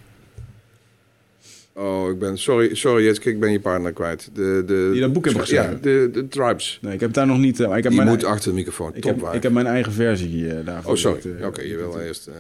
Oh, 1.73 2.11
ik 2.11 2.19
ben... 2.19 2.39
Sorry, 2.39 2.75
sorry 2.75 3.05
Jitske, 3.05 3.31
ik 3.31 3.41
ben 3.41 3.53
je 3.53 3.61
partner 3.61 3.93
kwijt. 3.93 4.31
De, 4.35 4.63
de, 4.67 4.89
Die 4.93 5.01
dat 5.01 5.13
boek 5.13 5.25
hebben 5.25 5.43
geschreven? 5.43 5.71
Ja, 5.71 5.79
de, 5.81 6.09
de 6.13 6.29
Tribes. 6.29 6.79
Nee, 6.83 6.95
ik 6.95 7.01
heb 7.01 7.13
daar 7.13 7.27
nog 7.27 7.39
niet... 7.39 7.61
Uh, 7.61 7.77
ik 7.77 7.83
heb 7.83 7.93
je 7.93 7.99
mijn, 7.99 8.09
moet 8.09 8.25
achter 8.25 8.51
de 8.51 8.57
microfoon. 8.57 8.91
Ik, 8.95 9.05
heb, 9.05 9.29
ik 9.33 9.43
heb 9.43 9.53
mijn 9.53 9.67
eigen 9.67 9.93
versie 9.93 10.37
uh, 10.37 10.55
daarvoor. 10.65 10.93
Oh, 10.93 10.99
sorry. 10.99 11.21
Oké, 11.37 11.47
okay, 11.47 11.69
je 11.69 11.77
wil 11.77 12.01
eerst... 12.01 12.29
Uh... 12.29 12.35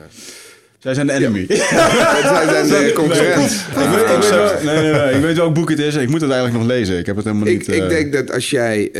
Zij 0.82 0.94
zijn 0.94 1.06
de 1.06 1.12
enemy. 1.12 1.44
Ja. 1.48 1.56
Zij 2.50 2.64
zijn 2.64 2.84
de 2.84 2.92
concurrent. 2.92 3.66
Nee, 3.76 3.84
ik, 3.84 3.90
weet, 3.90 4.30
ik, 4.30 4.62
nee, 4.62 4.80
nee, 4.80 4.92
nee, 4.92 5.14
ik 5.14 5.22
weet 5.22 5.36
welk 5.36 5.54
boek 5.54 5.70
het 5.70 5.78
is. 5.78 5.94
Ik 5.94 6.08
moet 6.08 6.20
het 6.20 6.30
eigenlijk 6.30 6.60
nog 6.60 6.68
lezen. 6.68 6.98
Ik 6.98 7.06
heb 7.06 7.16
het 7.16 7.24
helemaal 7.24 7.46
ik, 7.46 7.58
niet... 7.58 7.68
Ik 7.68 7.88
denk 7.88 8.12
dat 8.12 8.32
als 8.32 8.50
jij 8.50 8.90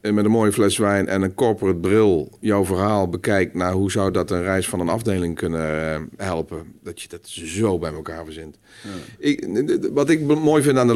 met 0.00 0.24
een 0.24 0.30
mooie 0.30 0.52
fles 0.52 0.78
wijn 0.78 1.08
en 1.08 1.22
een 1.22 1.34
corporate 1.34 1.78
bril 1.78 2.30
jouw 2.40 2.64
verhaal 2.64 3.08
bekijkt 3.08 3.54
naar 3.54 3.72
hoe 3.72 3.90
zou 3.90 4.10
dat 4.10 4.30
een 4.30 4.42
reis 4.42 4.68
van 4.68 4.80
een 4.80 4.88
afdeling 4.88 5.34
kunnen 5.34 5.94
eh, 5.94 6.26
helpen, 6.26 6.62
dat 6.82 7.02
je 7.02 7.08
dat 7.08 7.28
zo 7.28 7.78
bij 7.78 7.92
elkaar 7.92 8.24
verzint. 8.24 8.58
Ja. 8.82 8.90
Ik, 9.18 9.46
wat 9.92 10.10
ik 10.10 10.20
mooi 10.20 10.62
vind 10.62 10.78
aan 10.78 10.86
de 10.86 10.94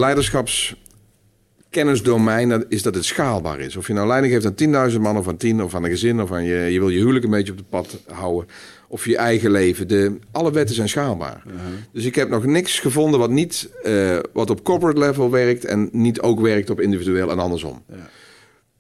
leiderschapskennisdomein 1.75 2.65
is 2.69 2.83
dat 2.83 2.95
het 2.95 3.05
schaalbaar 3.05 3.61
is. 3.61 3.77
Of 3.77 3.87
je 3.87 3.93
nou 3.93 4.07
leiding 4.07 4.33
geeft 4.33 4.77
aan 4.77 4.91
10.000 4.93 5.01
man 5.01 5.17
of 5.17 5.29
aan 5.29 5.37
10 5.37 5.63
of 5.63 5.75
aan 5.75 5.85
een 5.85 5.91
gezin 5.91 6.23
of 6.23 6.33
aan 6.33 6.45
je, 6.45 6.57
je 6.57 6.79
wil 6.79 6.89
je 6.89 6.99
huwelijk 6.99 7.25
een 7.25 7.31
beetje 7.31 7.53
op 7.53 7.59
het 7.59 7.69
pad 7.69 8.01
houden. 8.07 8.49
Of 8.89 9.07
je 9.07 9.17
eigen 9.17 9.51
leven. 9.51 9.89
De, 9.89 10.19
alle 10.31 10.53
wetten 10.53 10.75
zijn 10.75 10.89
schaalbaar. 10.89 11.43
Uh-huh. 11.47 11.63
Dus 11.93 12.05
ik 12.05 12.15
heb 12.15 12.29
nog 12.29 12.45
niks 12.45 12.79
gevonden 12.79 13.21
wat 13.21 13.31
niet 13.31 13.71
uh, 13.85 14.19
wat 14.33 14.51
op 14.51 14.65
corporate 14.65 14.99
level 14.99 15.31
werkt 15.31 15.65
en 15.65 15.89
niet 15.93 16.21
ook 16.21 16.41
werkt 16.41 16.71
op 16.71 16.81
individueel 16.81 17.31
en 17.31 17.39
andersom. 17.39 17.83
Ja. 17.89 18.09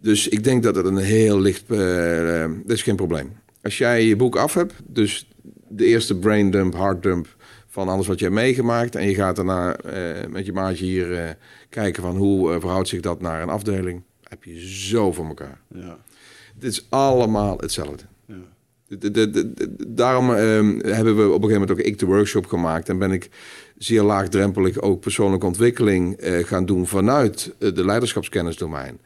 Dus 0.00 0.28
ik 0.28 0.44
denk 0.44 0.62
dat 0.62 0.74
het 0.74 0.86
een 0.86 0.96
heel 0.96 1.40
licht... 1.40 1.64
Uh, 1.68 2.44
dat 2.64 2.76
is 2.76 2.82
geen 2.82 2.96
probleem. 2.96 3.32
Als 3.62 3.78
jij 3.78 4.04
je 4.04 4.16
boek 4.16 4.36
af 4.36 4.54
hebt, 4.54 4.74
dus 4.86 5.28
de 5.68 5.84
eerste 5.84 6.18
brain 6.18 6.50
dump, 6.50 6.74
hard 6.74 7.02
dump 7.02 7.26
van 7.68 7.88
alles 7.88 8.06
wat 8.06 8.18
je 8.18 8.24
hebt 8.24 8.36
meegemaakt... 8.36 8.94
en 8.94 9.08
je 9.08 9.14
gaat 9.14 9.36
daarna 9.36 9.76
met 10.28 10.46
je 10.46 10.52
maatje 10.52 10.84
hier 10.84 11.36
kijken 11.74 12.02
van 12.02 12.16
hoe 12.16 12.60
verhoudt 12.60 12.88
zich 12.88 13.00
dat 13.00 13.20
naar 13.20 13.42
een 13.42 13.48
afdeling... 13.48 14.02
heb 14.22 14.44
je 14.44 14.68
zo 14.68 15.12
voor 15.12 15.26
elkaar. 15.26 15.60
Ja. 15.74 15.98
Het 16.54 16.64
is 16.64 16.86
allemaal 16.88 17.58
hetzelfde. 17.58 18.04
Ja. 18.26 18.34
De, 18.86 19.10
de, 19.10 19.30
de, 19.30 19.74
daarom 19.88 20.34
ehm, 20.34 20.78
hebben 20.78 21.16
we 21.16 21.22
op 21.22 21.42
een 21.42 21.48
gegeven 21.48 21.52
moment 21.52 21.70
ook 21.70 21.78
ik 21.78 21.98
de 21.98 22.06
workshop 22.06 22.46
gemaakt... 22.46 22.88
en 22.88 22.98
ben 22.98 23.12
ik 23.12 23.30
zeer 23.78 24.02
laagdrempelig 24.02 24.80
ook 24.80 25.00
persoonlijke 25.00 25.46
ontwikkeling 25.46 26.16
gaan 26.20 26.66
doen... 26.66 26.86
vanuit 26.86 27.54
de 27.58 27.84
leiderschapskennisdomein 27.84 29.00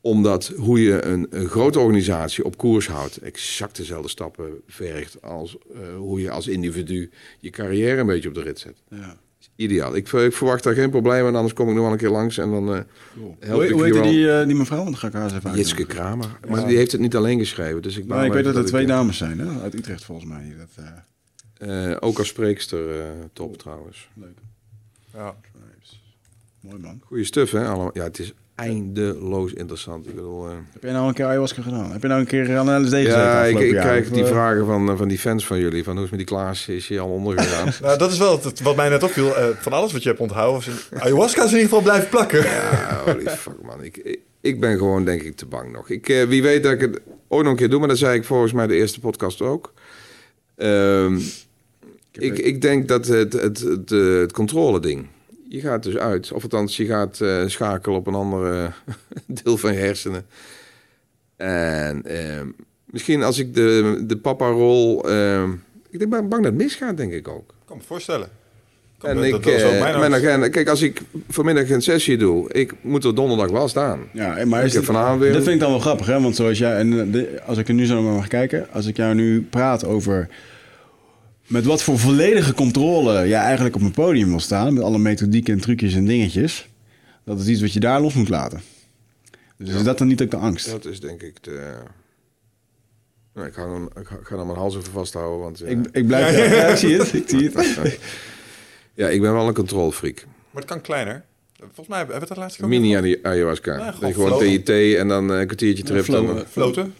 omdat 0.00 0.52
hoe 0.56 0.82
je 0.82 1.04
een, 1.04 1.26
een, 1.30 1.48
grote 1.48 1.78
organisatie 1.78 2.44
op 2.44 2.56
koers 2.56 2.88
houdt, 2.88 3.16
exact 3.16 3.76
dezelfde 3.76 4.08
stappen 4.08 4.60
vergt 4.66 5.22
als 5.22 5.56
hoe 5.96 6.20
je 6.20 6.30
als 6.30 6.46
individu 6.46 7.10
je 7.38 7.50
carrière 7.50 8.00
een 8.00 8.06
beetje 8.06 8.28
op 8.28 8.34
de 8.34 8.42
rit 8.42 8.58
zet. 8.58 8.82
Ja. 8.90 9.18
Ideaal. 9.56 9.96
Ik, 9.96 10.12
ik, 10.12 10.32
verwacht 10.32 10.62
daar 10.62 10.74
geen 10.74 10.90
probleem 10.90 11.26
en 11.26 11.34
anders 11.34 11.54
kom 11.54 11.68
ik 11.68 11.74
nog 11.74 11.82
wel 11.82 11.92
een 11.92 11.98
keer 11.98 12.10
langs 12.10 12.38
en 12.38 12.50
dan 12.50 12.74
uh, 12.74 12.80
help 13.40 13.68
hoe, 13.68 13.86
ik 13.86 13.94
heet 13.94 14.02
die, 14.02 14.18
uh, 14.18 14.46
die 14.46 14.54
mevrouw? 14.54 14.78
Want 14.78 14.90
dan 14.90 14.98
ga 14.98 15.06
ik 15.06 15.12
haar 15.12 15.22
eens 15.22 15.32
even 15.32 15.54
Jitske 15.54 15.86
Kramer. 15.86 16.38
Maar 16.48 16.66
die 16.66 16.76
heeft 16.76 16.92
het 16.92 17.00
niet 17.00 17.16
alleen 17.16 17.38
geschreven. 17.38 17.82
Dus 17.82 17.96
ik, 17.96 18.06
nou, 18.06 18.24
ik 18.24 18.32
weet 18.32 18.44
dat 18.44 18.56
er 18.56 18.64
twee 18.64 18.86
dames 18.86 19.16
zijn 19.16 19.38
hè? 19.38 19.60
uit 19.60 19.74
Utrecht 19.74 20.04
volgens 20.04 20.28
mij. 20.28 20.56
Dat, 21.58 22.02
ook 22.02 22.18
als 22.18 22.28
spreekster 22.28 23.04
top 23.32 23.56
trouwens. 23.56 24.08
Leuk. 24.14 24.38
Ja. 25.12 25.34
Mooi 26.60 26.78
man. 26.78 27.00
Goeie 27.04 27.24
stuff 27.24 27.52
hè? 27.52 27.66
Allemaal. 27.66 27.90
Ja, 27.94 28.02
het 28.02 28.18
is 28.18 28.32
eindeloos 28.56 29.52
interessant. 29.52 30.06
Ik 30.06 30.14
bedoel, 30.14 30.46
uh... 30.46 30.52
Heb 30.72 30.82
jij 30.82 30.92
nou 30.92 31.08
een 31.08 31.14
keer 31.14 31.24
ayahuasca 31.24 31.62
gedaan? 31.62 31.92
Heb 31.92 32.02
je 32.02 32.08
nou 32.08 32.20
een 32.20 32.26
keer 32.26 32.56
aan 32.56 32.82
LSD 32.82 32.92
gezeten? 32.92 33.18
Ja, 33.18 33.44
ik, 33.44 33.58
ik 33.58 33.70
krijg 33.70 34.10
die 34.10 34.24
vragen 34.24 34.66
van, 34.66 34.90
eh, 34.90 34.96
van 34.96 35.08
die 35.08 35.18
fans 35.18 35.46
van 35.46 35.58
jullie. 35.58 35.84
Van 35.84 35.94
hoe 35.94 36.04
is 36.04 36.10
met 36.10 36.18
die 36.18 36.28
Klaas? 36.28 36.68
Is 36.68 36.88
hij 36.88 37.00
al 37.00 37.08
ondergegaan? 37.08 37.72
nou, 37.82 37.98
dat 37.98 38.12
is 38.12 38.18
wel 38.18 38.40
het, 38.42 38.60
wat 38.60 38.76
mij 38.76 38.88
net 38.88 39.02
opviel. 39.02 39.28
Uh, 39.28 39.46
van 39.58 39.72
alles 39.72 39.92
wat 39.92 40.02
je 40.02 40.08
hebt 40.08 40.20
onthouden. 40.20 40.74
Ayahuasca 40.98 41.44
is 41.44 41.50
in 41.50 41.58
ieder 41.58 41.68
geval 41.68 41.82
blijven 41.82 42.08
plakken. 42.08 42.42
ja, 42.42 43.02
holy 43.04 43.28
fuck 43.46 43.62
man. 43.62 43.84
Ik, 43.84 44.18
ik, 44.40 44.60
ben 44.60 44.76
gewoon 44.76 45.04
denk 45.04 45.22
ik 45.22 45.36
te 45.36 45.46
bang 45.46 45.72
nog. 45.72 45.90
Ik, 45.90 46.24
wie 46.28 46.42
weet 46.42 46.62
dat 46.62 46.72
ik 46.72 46.80
het 46.80 47.00
ooit 47.28 47.42
nog 47.42 47.52
een 47.52 47.58
keer 47.58 47.70
doe. 47.70 47.78
Maar 47.78 47.88
dat 47.88 47.98
zei 47.98 48.18
ik 48.18 48.24
volgens 48.24 48.52
mij 48.52 48.66
de 48.66 48.74
eerste 48.74 49.00
podcast 49.00 49.42
ook. 49.42 49.72
Um, 50.56 51.22
ik, 52.12 52.38
ik 52.38 52.60
denk 52.60 52.88
dat 52.88 53.06
het, 53.06 53.32
het, 53.32 53.60
het, 53.60 53.90
het 53.90 54.32
controle 54.32 54.80
ding 54.80 55.06
je 55.48 55.60
gaat 55.60 55.82
dus 55.82 55.96
uit. 55.96 56.32
Of 56.32 56.42
althans, 56.42 56.76
je 56.76 56.86
gaat 56.86 57.20
uh, 57.20 57.42
schakelen 57.46 57.98
op 57.98 58.06
een 58.06 58.14
andere 58.14 58.70
deel 59.42 59.56
van 59.56 59.72
je 59.72 59.78
hersenen. 59.78 60.26
En 61.36 62.02
uh, 62.06 62.40
misschien 62.84 63.22
als 63.22 63.38
ik 63.38 63.54
de, 63.54 64.02
de 64.06 64.16
papa-rol... 64.16 65.10
Uh, 65.10 65.42
ik 65.90 65.98
denk, 65.98 66.10
bang 66.10 66.30
dat 66.30 66.44
het 66.44 66.54
misgaat, 66.54 66.96
denk 66.96 67.12
ik 67.12 67.28
ook. 67.28 67.50
Ik 67.50 67.66
kan 67.66 67.76
me 67.76 67.82
voorstellen. 67.82 68.28
Kan 68.98 69.10
en 69.10 69.22
ik, 69.22 69.46
uh, 69.46 69.98
mijn 69.98 70.14
agenda, 70.14 70.48
kijk, 70.48 70.68
als 70.68 70.82
ik 70.82 71.00
vanmiddag 71.28 71.70
een 71.70 71.82
sessie 71.82 72.16
doe, 72.16 72.52
ik 72.52 72.72
moet 72.80 73.04
er 73.04 73.14
donderdag 73.14 73.50
wel 73.50 73.68
staan. 73.68 74.00
Ja, 74.12 74.44
maar 74.44 74.64
is 74.64 74.74
het, 74.74 74.86
weer... 74.86 75.32
dat 75.32 75.42
vind 75.42 75.54
ik 75.54 75.60
dan 75.60 75.70
wel 75.70 75.80
grappig, 75.80 76.06
hè? 76.06 76.20
Want 76.20 76.36
zoals 76.36 76.58
jij, 76.58 76.76
en 76.76 77.10
de, 77.10 77.40
als 77.46 77.58
ik 77.58 77.68
er 77.68 77.74
nu 77.74 77.86
zo 77.86 78.02
naar 78.02 78.12
mag 78.12 78.28
kijken, 78.28 78.66
als 78.72 78.86
ik 78.86 78.96
jou 78.96 79.14
nu 79.14 79.42
praat 79.42 79.84
over 79.84 80.28
met 81.46 81.64
wat 81.64 81.82
voor 81.82 81.98
volledige 81.98 82.54
controle 82.54 83.28
jij 83.28 83.40
eigenlijk 83.40 83.74
op 83.74 83.82
een 83.82 83.90
podium 83.90 84.28
wil 84.28 84.40
staan. 84.40 84.74
Met 84.74 84.82
alle 84.82 84.98
methodieken 84.98 85.54
en 85.54 85.60
trucjes 85.60 85.94
en 85.94 86.04
dingetjes. 86.04 86.68
Dat 87.24 87.40
is 87.40 87.46
iets 87.46 87.60
wat 87.60 87.72
je 87.72 87.80
daar 87.80 88.00
los 88.00 88.14
moet 88.14 88.28
laten. 88.28 88.60
Dus 89.56 89.68
is 89.68 89.82
dat 89.82 89.98
dan 89.98 90.06
niet 90.06 90.22
ook 90.22 90.30
de 90.30 90.36
angst? 90.36 90.70
Dat 90.70 90.84
is 90.84 91.00
denk 91.00 91.22
ik 91.22 91.42
de... 91.42 91.74
Nou, 93.34 93.46
ik, 93.46 93.54
ga 93.54 93.70
hem, 93.70 93.84
ik 93.84 94.06
ga 94.06 94.36
hem 94.36 94.46
mijn 94.46 94.58
hals 94.58 94.76
even 94.76 94.92
vasthouden. 94.92 95.40
Want, 95.40 95.70
ik, 95.70 95.86
ik 95.92 96.06
blijf... 96.06 96.36
Ja, 96.36 96.44
ja, 96.44 96.66
ik 96.66 96.76
zie 96.76 96.98
het. 96.98 97.12
Ik 97.12 97.28
zie 97.28 97.50
het. 97.50 97.98
ja, 98.94 99.08
ik 99.08 99.20
ben 99.20 99.32
wel 99.32 99.48
een 99.48 99.54
controlfreak. 99.54 100.24
Maar 100.50 100.62
het 100.62 100.70
kan 100.70 100.80
kleiner. 100.80 101.24
Volgens 101.58 101.88
mij 101.88 101.98
hebben 101.98 102.14
we 102.14 102.20
het 102.20 102.34
de 102.34 102.40
laatste 102.40 102.66
Mini 102.66 103.18
ayahuasca. 103.22 103.76
Ja, 103.76 103.92
gewoon, 103.92 104.12
gewoon 104.12 104.38
TIT 104.38 104.68
en 104.68 105.08
dan 105.08 105.28
een 105.30 105.46
kwartiertje 105.46 105.84
trip. 105.84 106.04
Floten. 106.04 106.46
Floten. 106.48 106.94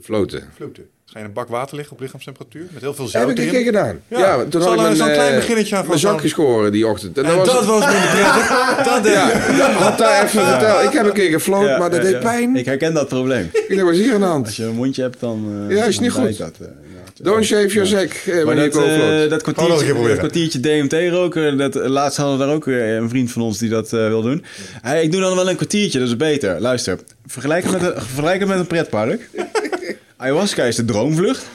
Floten. 0.00 0.50
Floten. 0.54 0.88
Ga 1.12 1.18
je 1.18 1.24
in 1.24 1.30
een 1.30 1.36
bak 1.36 1.48
water 1.48 1.76
liggen 1.76 1.94
op 1.94 2.00
lichaamstemperatuur 2.00 2.66
met 2.70 2.82
heel 2.82 2.94
veel 2.94 3.08
zout 3.08 3.28
Heb 3.28 3.38
ik 3.38 3.44
een 3.44 3.50
keer 3.50 3.64
gedaan. 3.64 4.00
Ja, 4.08 4.18
ja 4.18 4.44
toen 4.44 4.62
had 4.62 4.90
ik 4.90 4.96
zo'n 4.96 5.12
klein 5.12 5.34
beginnetje 5.34 5.76
aan 5.76 5.80
van 5.80 5.88
mijn 5.88 6.00
zakje 6.00 6.28
scoren 6.28 6.72
die 6.72 6.86
ochtend. 6.86 7.18
En, 7.18 7.24
dat, 7.24 7.46
was, 7.46 7.66
was 7.66 7.86
minder 7.86 8.10
prettig. 8.10 8.48
dat 8.88 9.06
ja, 9.12 9.70
had 9.72 9.98
daar 9.98 10.24
even 10.24 10.44
verteld. 10.44 10.84
Ik 10.84 10.92
heb 10.92 11.06
een 11.06 11.12
keer 11.12 11.30
gefloten, 11.30 11.78
maar 11.78 11.90
dat 11.90 12.02
deed 12.02 12.20
pijn. 12.20 12.56
Ik 12.56 12.64
herken 12.64 12.94
dat 12.94 13.08
probleem. 13.08 13.50
Ik 13.68 13.80
was 13.80 13.96
hier 13.96 14.14
aan 14.14 14.20
de 14.20 14.26
hand. 14.26 14.46
Als 14.46 14.56
je 14.56 14.64
een 14.64 14.74
mondje 14.74 15.02
hebt, 15.02 15.20
dan. 15.20 15.66
Uh, 15.68 15.76
ja, 15.76 15.84
is 15.84 15.98
niet 15.98 16.10
goed. 16.10 16.38
Dat, 16.38 16.54
uh, 16.60 16.68
Don't 17.22 17.44
shave 17.44 17.68
your 17.68 17.86
sack. 17.86 18.12
Uh, 18.26 18.44
maar 18.44 18.56
dat, 18.56 18.76
uh, 18.76 19.30
dat, 19.30 19.42
kwartiertje, 19.42 19.94
dat 20.08 20.18
kwartiertje 20.18 20.60
DMT 20.60 20.92
roken, 21.10 21.58
dat, 21.58 21.74
laatst 21.74 22.16
hadden 22.16 22.38
we 22.38 22.44
daar 22.44 22.54
ook 22.54 22.66
een 22.66 23.08
vriend 23.08 23.32
van 23.32 23.42
ons 23.42 23.58
die 23.58 23.68
dat 23.68 23.90
wil 23.90 24.22
doen. 24.22 24.44
Hey, 24.82 25.02
ik 25.02 25.12
doe 25.12 25.20
dan 25.20 25.36
wel 25.36 25.48
een 25.50 25.56
kwartiertje, 25.56 25.98
dat 25.98 26.08
is 26.08 26.16
beter. 26.16 26.60
Luister, 26.60 26.98
vergelijk 27.26 27.64
het 27.64 27.72
met 27.72 27.82
een, 27.82 28.02
vergelijk 28.02 28.38
het 28.38 28.48
met 28.48 28.58
een 28.58 28.66
pretpark. 28.66 29.28
Ayahuasca 30.22 30.64
is 30.64 30.76
de 30.76 30.84
droomvlucht. 30.84 31.46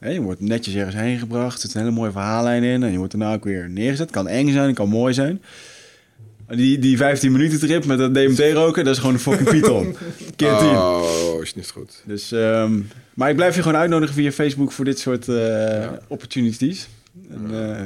je 0.00 0.20
wordt 0.20 0.40
netjes 0.40 0.74
ergens 0.74 0.94
heen 0.94 1.18
gebracht. 1.18 1.54
Er 1.54 1.60
zit 1.60 1.74
een 1.74 1.80
hele 1.80 1.94
mooie 1.94 2.10
verhaallijn 2.10 2.62
in. 2.62 2.82
En 2.82 2.90
je 2.90 2.98
wordt 2.98 3.12
daarna 3.12 3.34
ook 3.34 3.44
weer 3.44 3.70
neergezet. 3.70 4.10
Kan 4.10 4.28
eng 4.28 4.52
zijn, 4.52 4.74
kan 4.74 4.88
mooi 4.88 5.14
zijn. 5.14 5.42
Die, 6.48 6.78
die 6.78 6.96
15 6.96 7.32
minuten 7.32 7.58
trip 7.58 7.84
met 7.84 7.98
dat 7.98 8.14
DMT 8.14 8.52
roken, 8.52 8.84
dat 8.84 8.94
is 8.94 9.00
gewoon 9.00 9.14
een 9.14 9.20
fucking 9.20 9.48
python. 9.48 9.96
Keer 10.36 10.56
10. 10.58 10.68
Oh, 10.68 11.42
is 11.42 11.54
niet 11.54 11.70
goed. 11.70 12.02
Dus, 12.06 12.30
um, 12.30 12.88
maar 13.14 13.30
ik 13.30 13.36
blijf 13.36 13.54
je 13.54 13.62
gewoon 13.62 13.80
uitnodigen 13.80 14.14
via 14.14 14.32
Facebook 14.32 14.72
voor 14.72 14.84
dit 14.84 14.98
soort 14.98 15.28
uh, 15.28 15.36
ja. 15.36 15.98
opportunities. 16.08 16.88
En, 17.30 17.46
uh, 17.50 17.80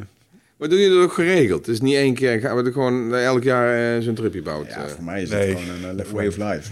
Maar 0.57 0.69
doe 0.69 0.79
je 0.79 0.89
dat 0.89 0.99
ook 0.99 1.13
geregeld? 1.13 1.67
Het 1.67 1.75
is 1.75 1.81
niet 1.81 1.95
één 1.95 2.15
keer, 2.15 2.41
gaan 2.41 2.57
we 2.57 2.63
er 2.63 2.73
gewoon 2.73 3.15
elk 3.15 3.43
jaar 3.43 3.97
uh, 3.97 4.03
zo'n 4.03 4.15
tripje 4.15 4.43
bouwen. 4.43 4.67
Ja, 4.69 4.89
voor 4.89 5.05
mij 5.05 5.23
is 5.23 5.31
het 5.31 5.43
gewoon 5.43 5.91
een 5.91 6.01
uh, 6.07 6.13
way 6.13 6.27
of 6.27 6.37
life. 6.37 6.71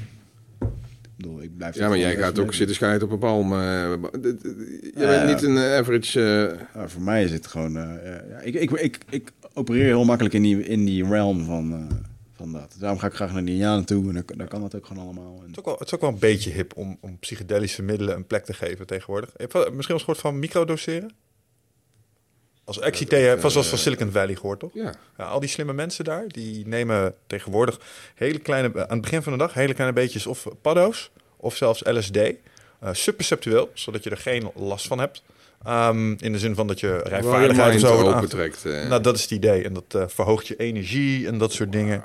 Ik 1.16 1.42
ik 1.42 1.56
blijf 1.56 1.74
ja, 1.74 1.88
maar 1.88 1.98
jij 1.98 2.16
gaat 2.16 2.38
ook 2.38 2.54
zitten 2.54 2.74
scheiden 2.76 3.06
op 3.08 3.12
een 3.12 3.18
palm. 3.18 3.52
Uh, 3.52 3.58
je 3.58 4.92
bent 4.94 5.26
niet 5.26 5.42
een 5.42 5.58
average... 5.58 6.20
Ja, 6.74 6.88
voor 6.88 7.02
mij 7.02 7.24
is 7.24 7.32
het 7.32 7.46
gewoon... 7.46 7.72
ja, 7.72 8.38
ik, 8.40 8.54
ik, 8.54 8.70
ik, 8.70 8.98
ik 9.08 9.32
opereer 9.52 9.84
heel 9.84 10.04
makkelijk 10.04 10.34
in 10.34 10.42
die, 10.42 10.64
in 10.64 10.84
die 10.84 11.04
realm 11.04 11.44
van 11.44 11.88
van 12.42 12.52
dat. 12.52 12.76
Daarom 12.78 12.98
ga 12.98 13.06
ik 13.06 13.14
graag 13.14 13.32
naar 13.32 13.44
de 13.44 13.50
Indianen 13.50 13.84
toe 13.84 14.08
en 14.08 14.24
dan, 14.36 14.48
kan 14.48 14.60
dat 14.60 14.74
ook 14.74 14.86
gewoon 14.86 15.04
allemaal. 15.04 15.40
Het, 15.40 15.50
is 15.50 15.58
ook 15.58 15.64
wel, 15.64 15.74
het 15.78 15.86
is 15.86 15.94
ook 15.94 16.00
wel 16.00 16.10
een 16.10 16.18
beetje 16.18 16.50
hip 16.50 16.76
om, 16.76 16.96
om 17.00 17.18
psychedelische 17.18 17.82
middelen 17.82 18.16
een 18.16 18.26
plek 18.26 18.44
te 18.44 18.52
geven 18.52 18.86
tegenwoordig. 18.86 19.30
Heb 19.36 19.52
je 19.52 19.70
misschien 19.72 19.94
eens 19.94 20.04
gehoord 20.04 20.20
van 20.20 20.38
microdoseren? 20.38 21.10
Als 22.78 22.90
XIT, 22.90 23.10
ja, 23.10 23.38
vast 23.38 23.54
was 23.54 23.68
van 23.68 23.78
Silicon 23.78 24.10
Valley 24.10 24.34
gehoord, 24.34 24.60
toch? 24.60 24.70
Ja. 24.74 24.94
ja. 25.18 25.24
Al 25.24 25.40
die 25.40 25.48
slimme 25.48 25.72
mensen 25.72 26.04
daar, 26.04 26.24
die 26.28 26.66
nemen 26.66 27.14
tegenwoordig 27.26 27.80
hele 28.14 28.38
kleine, 28.38 28.72
aan 28.74 28.96
het 28.96 29.00
begin 29.00 29.22
van 29.22 29.32
de 29.32 29.38
dag, 29.38 29.54
hele 29.54 29.74
kleine 29.74 29.94
beetjes 29.94 30.26
of 30.26 30.46
paddo's, 30.62 31.10
of 31.36 31.56
zelfs 31.56 31.82
LSD. 31.84 32.16
Uh, 32.16 32.28
eh, 32.80 32.88
subperceptueel, 32.92 33.70
zodat 33.74 34.04
je 34.04 34.10
er 34.10 34.16
geen 34.16 34.50
last 34.54 34.86
van 34.86 34.98
hebt. 34.98 35.22
Um, 35.68 36.16
in 36.18 36.32
de 36.32 36.38
zin 36.38 36.54
van 36.54 36.66
dat 36.66 36.80
je 36.80 37.00
rijvaardigheid 37.04 37.80
zo 37.80 38.12
opentrekt. 38.14 38.64
Uh. 38.64 38.88
Nou, 38.88 39.02
dat 39.02 39.16
is 39.16 39.22
het 39.22 39.30
idee. 39.30 39.64
En 39.64 39.72
dat 39.72 39.94
uh, 39.96 40.04
verhoogt 40.06 40.46
je 40.46 40.56
energie 40.56 41.26
en 41.26 41.38
dat 41.38 41.52
soort 41.52 41.72
dingen. 41.72 42.04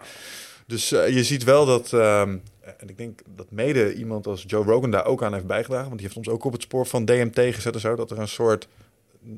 Dus 0.66 0.90
je 0.90 1.24
ziet 1.24 1.44
wel 1.44 1.66
dat... 1.66 1.92
Um, 1.92 2.42
en 2.78 2.90
ik 2.90 2.98
denk 2.98 3.20
dat 3.36 3.52
mede 3.52 3.94
iemand 3.94 4.28
als 4.28 4.44
Joe 4.48 4.64
Rogan 4.64 4.92
daar 4.92 5.06
ook 5.06 5.24
aan 5.24 5.34
heeft 5.34 5.46
bijgedragen. 5.46 5.88
Want 5.88 6.00
die 6.00 6.06
heeft 6.06 6.18
ons 6.18 6.30
ook 6.30 6.44
op 6.44 6.52
het 6.52 6.62
spoor 6.62 6.86
van 6.86 7.06
DMT 7.06 7.40
gezet 7.40 7.74
en 7.74 7.80
zo. 7.80 7.96
Dat 7.96 8.12
er 8.12 8.20
een 8.20 8.28
soort, 8.28 8.68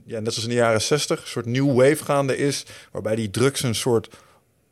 ja, 0.06 0.20
net 0.20 0.34
zoals 0.34 0.48
in 0.48 0.56
de 0.56 0.62
jaren 0.62 0.82
60, 0.82 1.22
een 1.22 1.28
soort 1.28 1.46
new 1.46 1.76
wave 1.76 2.04
gaande 2.04 2.38
is. 2.38 2.66
Waarbij 2.92 3.16
die 3.16 3.30
drugs 3.30 3.64
een 3.64 3.76
soort 3.76 4.10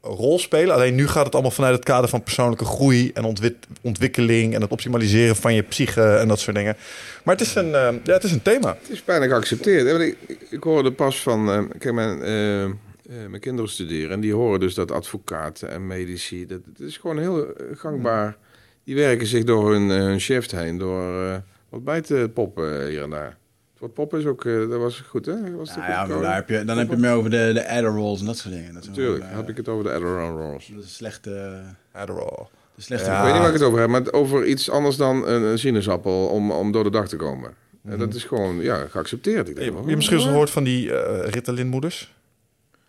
rol 0.02 0.40
spelen. 0.40 0.76
Alleen 0.76 0.96
nu 0.96 1.08
gaat 1.08 1.26
het 1.26 1.34
allemaal 1.34 1.52
vanuit 1.52 1.76
het 1.76 1.84
kader 1.84 2.10
van 2.10 2.24
persoonlijke 2.24 2.66
groei 2.66 3.12
en 3.14 3.36
ontwikkeling 3.82 4.54
en 4.54 4.62
het 4.62 4.72
optimaliseren 4.72 5.36
van 5.36 5.54
je 5.54 5.62
psyche 5.62 6.16
en 6.16 6.28
dat 6.28 6.40
soort 6.40 6.56
dingen. 6.56 6.76
Maar 7.24 7.36
het 7.36 7.46
is 7.46 7.56
een, 7.56 7.68
uh, 7.68 7.90
ja, 8.04 8.14
het 8.14 8.24
is 8.24 8.32
een 8.32 8.42
thema. 8.42 8.78
Het 8.82 8.90
is 8.90 9.04
bijna 9.04 9.26
geaccepteerd. 9.26 10.02
Ik, 10.02 10.18
ik, 10.28 10.48
ik 10.50 10.64
hoorde 10.64 10.92
pas 10.92 11.22
van, 11.22 11.50
uh, 11.50 11.70
kijk, 11.78 11.94
mijn, 11.94 12.18
uh, 12.18 13.28
mijn 13.28 13.40
kinderen 13.40 13.72
studeren 13.72 14.12
en 14.12 14.20
die 14.20 14.34
horen 14.34 14.60
dus 14.60 14.74
dat 14.74 14.92
advocaten 14.92 15.70
en 15.70 15.88
medici, 15.88 16.46
dat, 16.46 16.60
het 16.66 16.80
is 16.80 16.98
gewoon 16.98 17.20
heel 17.20 17.54
gangbaar. 17.74 18.38
Die 18.84 18.96
werken 18.96 19.28
zich 19.28 19.44
door 19.44 19.72
hun, 19.72 19.90
hun 19.90 20.20
shift 20.20 20.52
heen, 20.52 20.78
door 20.78 21.42
wat 21.70 21.84
bij 21.84 22.02
te 22.02 22.30
poppen 22.34 22.88
hier 22.88 23.04
en 23.04 23.10
daar. 23.10 23.38
Wat 23.80 23.94
pop 23.94 24.16
is 24.16 24.26
ook, 24.26 24.44
uh, 24.44 24.70
dat 24.70 24.80
was 24.80 25.00
goed, 25.00 25.26
hè? 25.26 25.56
Was 25.56 25.74
ja, 25.76 25.90
ja 25.90 26.06
maar 26.06 26.22
daar 26.22 26.36
heb 26.36 26.50
je, 26.50 26.66
dan 26.66 26.78
heb 26.78 26.88
je 26.88 26.94
het 26.94 27.02
meer 27.02 27.12
over 27.12 27.30
de, 27.30 27.52
de 27.54 27.70
Adderalls 27.70 28.20
en 28.20 28.26
dat 28.26 28.38
soort 28.38 28.54
dingen. 28.54 28.74
Dat 28.74 28.88
Natuurlijk, 28.88 29.24
dan 29.24 29.36
heb 29.36 29.50
ik 29.50 29.58
het 29.58 29.68
over 29.68 29.84
de 29.84 29.92
Adderall-rolls. 29.92 30.72
Dat 30.76 30.84
is 30.84 30.96
slechte... 30.96 31.62
Adderall. 31.92 32.48
De 32.76 32.82
slechte 32.82 33.10
ja. 33.10 33.18
Ik 33.18 33.24
weet 33.24 33.32
niet 33.32 33.42
waar 33.42 33.54
ik 33.54 33.60
het 33.60 33.68
over 33.68 33.80
heb, 33.80 33.90
maar 33.90 34.12
over 34.12 34.46
iets 34.46 34.70
anders 34.70 34.96
dan 34.96 35.28
een, 35.28 35.42
een 35.42 35.60
sinaasappel 35.60 36.28
om, 36.28 36.52
om 36.52 36.72
door 36.72 36.84
de 36.84 36.90
dag 36.90 37.08
te 37.08 37.16
komen. 37.16 37.50
En 37.50 37.90
mhm. 37.90 38.00
dat 38.00 38.14
is 38.14 38.24
gewoon, 38.24 38.62
ja, 38.62 38.86
geaccepteerd. 38.90 39.50
Ik 39.50 39.56
denk, 39.56 39.68
je, 39.68 39.74
je 39.74 39.84
hebt 39.84 39.96
misschien 39.96 40.22
gehoord 40.22 40.50
van 40.50 40.64
die 40.64 40.88
uh, 40.88 40.94
Ritalin-moeders? 41.26 42.16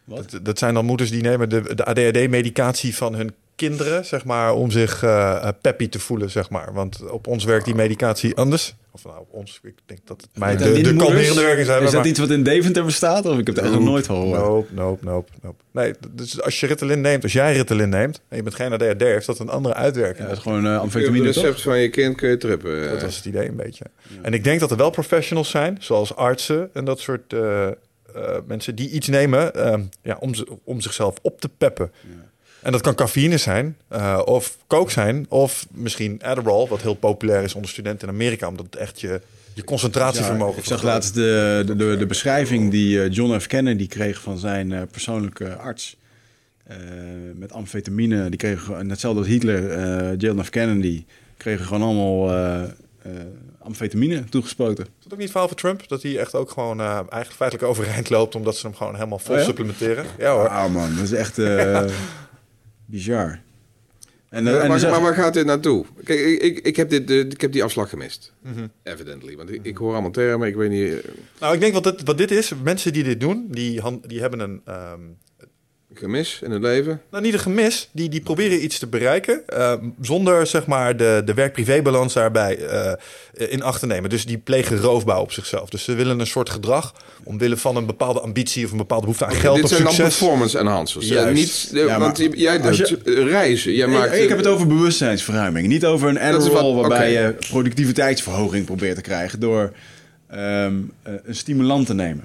Dat, 0.04 0.38
dat, 0.42 0.58
zijn 0.58 0.74
dan 0.74 0.84
moeders 0.84 1.10
die 1.10 1.22
nemen 1.22 1.48
de, 1.48 1.74
de 1.74 1.84
ADHD-medicatie 1.84 2.96
van 2.96 3.14
hun 3.14 3.34
kinderen, 3.58 4.04
zeg 4.04 4.24
maar, 4.24 4.54
om 4.54 4.70
zich 4.70 5.02
uh, 5.02 5.48
peppy 5.60 5.88
te 5.88 5.98
voelen, 5.98 6.30
zeg 6.30 6.50
maar. 6.50 6.72
Want 6.72 7.10
op 7.10 7.26
ons 7.26 7.44
werkt 7.44 7.64
die 7.64 7.74
medicatie 7.74 8.36
anders. 8.36 8.74
Of 8.90 9.04
nou, 9.04 9.18
op 9.18 9.32
ons, 9.32 9.60
ik 9.62 9.74
denk 9.86 10.00
dat 10.04 10.20
het 10.20 10.30
mij 10.38 10.56
de, 10.56 10.80
de 10.80 10.96
kalmerende 10.96 11.40
werking 11.40 11.66
zijn. 11.66 11.82
Is 11.82 11.90
dat 11.90 12.06
iets 12.06 12.18
wat 12.18 12.30
in 12.30 12.42
Deventer 12.42 12.84
bestaat? 12.84 13.26
Of 13.26 13.38
ik 13.38 13.46
heb 13.46 13.56
het 13.56 13.72
nog 13.72 13.82
nooit 13.82 14.06
gehoord? 14.06 14.40
Nope, 14.40 14.74
nope, 14.74 15.04
nope, 15.04 15.32
nope. 15.42 15.62
Nee, 15.70 15.94
dus 16.10 16.42
als 16.42 16.60
je 16.60 16.66
Ritalin 16.66 17.00
neemt, 17.00 17.22
als 17.22 17.32
jij 17.32 17.52
Ritalin 17.52 17.88
neemt, 17.88 18.20
en 18.28 18.36
je 18.36 18.42
bent 18.42 18.54
geen 18.54 18.72
ADHD, 18.72 19.00
heeft 19.00 19.26
dat 19.26 19.38
een 19.38 19.48
andere 19.48 19.74
uitwerking. 19.74 20.18
Ja, 20.18 20.26
dat 20.28 20.36
is 20.36 20.42
gewoon 20.42 20.66
uh, 20.66 20.80
amfetamine, 20.80 21.26
Het 21.26 21.36
recept 21.36 21.62
van 21.62 21.78
je 21.78 21.88
kind 21.88 22.16
kun 22.16 22.28
je 22.28 22.36
trippen. 22.36 22.90
Dat 22.90 23.02
was 23.02 23.16
het 23.16 23.24
idee 23.24 23.48
een 23.48 23.56
beetje. 23.56 23.84
En 24.22 24.32
ik 24.32 24.44
denk 24.44 24.60
dat 24.60 24.70
er 24.70 24.76
wel 24.76 24.90
professionals 24.90 25.50
zijn, 25.50 25.76
zoals 25.80 26.16
artsen 26.16 26.70
en 26.72 26.84
dat 26.84 27.00
soort... 27.00 27.32
Uh, 27.32 27.66
uh, 28.16 28.36
mensen 28.46 28.74
die 28.74 28.90
iets 28.90 29.08
nemen 29.08 29.50
uh, 29.56 29.74
ja, 30.02 30.16
om, 30.20 30.32
om 30.64 30.80
zichzelf 30.80 31.16
op 31.22 31.40
te 31.40 31.48
peppen. 31.48 31.92
Ja. 32.00 32.27
En 32.62 32.72
dat 32.72 32.80
kan 32.80 32.94
cafeïne 32.94 33.36
zijn, 33.36 33.76
uh, 33.92 34.22
of 34.24 34.56
coke 34.66 34.92
zijn, 34.92 35.26
of 35.28 35.66
misschien 35.70 36.22
Adderall, 36.22 36.66
wat 36.66 36.82
heel 36.82 36.94
populair 36.94 37.42
is 37.42 37.54
onder 37.54 37.70
studenten 37.70 38.08
in 38.08 38.14
Amerika, 38.14 38.48
omdat 38.48 38.66
het 38.66 38.76
echt 38.76 39.00
je, 39.00 39.20
je 39.54 39.64
concentratievermogen 39.64 40.54
ja, 40.54 40.60
Ik 40.60 40.64
zag 40.64 40.82
laatst 40.82 41.14
de, 41.14 41.62
de, 41.66 41.96
de, 41.96 42.06
beschrijving 42.06 42.70
die 42.70 43.02
eh, 43.02 43.12
John 43.12 43.38
F. 43.38 43.46
Kennedy 43.46 43.86
kreeg 43.86 44.20
van 44.20 44.38
zijn 44.38 44.70
uh, 44.70 44.82
persoonlijke 44.90 45.54
arts. 45.56 45.96
met 47.34 47.52
amfetamine, 47.52 48.28
die 48.28 48.38
kregen 48.38 48.90
hetzelfde 48.90 49.20
als 49.20 49.28
Hitler, 49.28 50.16
John 50.16 50.42
F. 50.42 50.50
Kennedy, 50.50 51.04
kregen 51.36 51.64
gewoon 51.66 51.82
allemaal 51.82 52.30
amfetamine 53.58 54.24
toegespoten. 54.24 54.84
Is 54.84 55.02
dat 55.02 55.12
ook 55.12 55.18
niet 55.18 55.30
verhaal 55.30 55.48
voor 55.48 55.56
Trump? 55.56 55.88
Dat 55.88 56.02
hij 56.02 56.18
echt 56.18 56.34
ook 56.34 56.50
gewoon 56.50 56.80
eigenlijk 56.80 57.32
feitelijk 57.32 57.68
overeind 57.68 58.10
loopt... 58.10 58.34
omdat 58.34 58.56
ze 58.56 58.66
hem 58.66 58.76
gewoon 58.76 58.94
helemaal 58.94 59.18
vol 59.18 59.36
oh 59.36 59.42
supplementeren? 59.42 60.04
Ja 60.18 60.32
hoor. 60.32 60.48
Ah 60.48 60.72
man, 60.72 60.94
dat 60.94 61.04
is 61.04 61.12
echt... 61.12 61.38
Bizar. 62.90 63.40
En, 64.28 64.46
uh, 64.46 64.68
maar, 64.68 64.80
maar, 64.80 65.00
waar 65.00 65.14
gaat 65.14 65.34
dit 65.34 65.46
naartoe? 65.46 65.84
Kijk, 66.04 66.20
ik, 66.20 66.42
ik, 66.42 66.58
ik, 66.58 66.76
heb, 66.76 66.90
dit, 66.90 67.10
ik 67.10 67.40
heb 67.40 67.52
die 67.52 67.64
afslag 67.64 67.88
gemist. 67.88 68.32
Mm 68.42 68.70
Evidently. 68.82 69.36
Want 69.36 69.50
ik, 69.50 69.64
ik, 69.64 69.76
hoor 69.76 69.92
allemaal 69.92 70.10
termen, 70.10 70.48
ik 70.48 70.54
weet 70.54 70.70
niet... 70.70 71.04
Eh, 71.04 71.10
nou, 71.40 71.54
ik 71.54 71.60
denk 71.60 71.72
wat 71.72 71.84
dit, 71.84 72.02
wat 72.04 72.18
dit 72.18 72.30
is, 72.30 72.52
mensen 72.62 72.92
die 72.92 73.02
dit 73.02 73.20
doen, 73.20 73.46
die, 73.50 73.82
die 74.06 74.20
hebben 74.20 74.40
een... 74.40 74.62
Um, 74.68 75.16
gemis 75.94 76.40
in 76.44 76.50
het 76.50 76.62
leven? 76.62 77.00
Nou, 77.10 77.22
niet 77.22 77.32
een 77.32 77.38
gemis. 77.38 77.88
Die, 77.92 78.08
die 78.08 78.20
proberen 78.20 78.64
iets 78.64 78.78
te 78.78 78.86
bereiken 78.86 79.42
uh, 79.52 79.72
zonder 80.00 80.46
zeg 80.46 80.66
maar 80.66 80.96
de, 80.96 81.22
de 81.24 81.34
werk-privé-balans 81.34 82.14
daarbij 82.14 82.58
uh, 82.58 82.92
in 83.50 83.62
acht 83.62 83.80
te 83.80 83.86
nemen. 83.86 84.10
Dus 84.10 84.26
die 84.26 84.38
plegen 84.38 84.78
roofbouw 84.78 85.20
op 85.20 85.32
zichzelf. 85.32 85.68
Dus 85.68 85.84
ze 85.84 85.94
willen 85.94 86.20
een 86.20 86.26
soort 86.26 86.50
gedrag 86.50 86.94
omwille 87.22 87.56
van 87.56 87.76
een 87.76 87.86
bepaalde 87.86 88.20
ambitie 88.20 88.64
of 88.64 88.70
een 88.70 88.76
bepaalde 88.76 89.04
behoefte 89.04 89.26
aan 89.26 89.34
geld 89.34 89.54
dit 89.54 89.64
of 89.64 89.70
succes. 89.70 89.86
Dit 89.86 89.96
zijn 89.96 90.08
performance 90.08 90.58
enhancers. 90.58 91.08
Ja, 91.08 91.30
niet, 91.30 91.70
ja, 91.72 91.98
want 91.98 92.18
jij 92.32 92.60
doet 92.60 92.88
je, 92.88 93.24
reizen. 93.24 93.72
Jij 93.74 93.86
maakt, 93.86 94.14
ik, 94.14 94.22
ik 94.22 94.28
heb 94.28 94.38
het 94.38 94.46
over 94.46 94.66
bewustzijnsverruiming. 94.66 95.66
Niet 95.66 95.84
over 95.84 96.08
een 96.08 96.18
Adderall 96.18 96.74
waarbij 96.74 97.12
je 97.12 97.34
productiviteitsverhoging 97.48 98.64
probeert 98.64 98.96
te 98.96 99.02
krijgen 99.02 99.40
door 99.40 99.72
um, 100.34 100.92
een 101.02 101.34
stimulant 101.34 101.86
te 101.86 101.94
nemen 101.94 102.24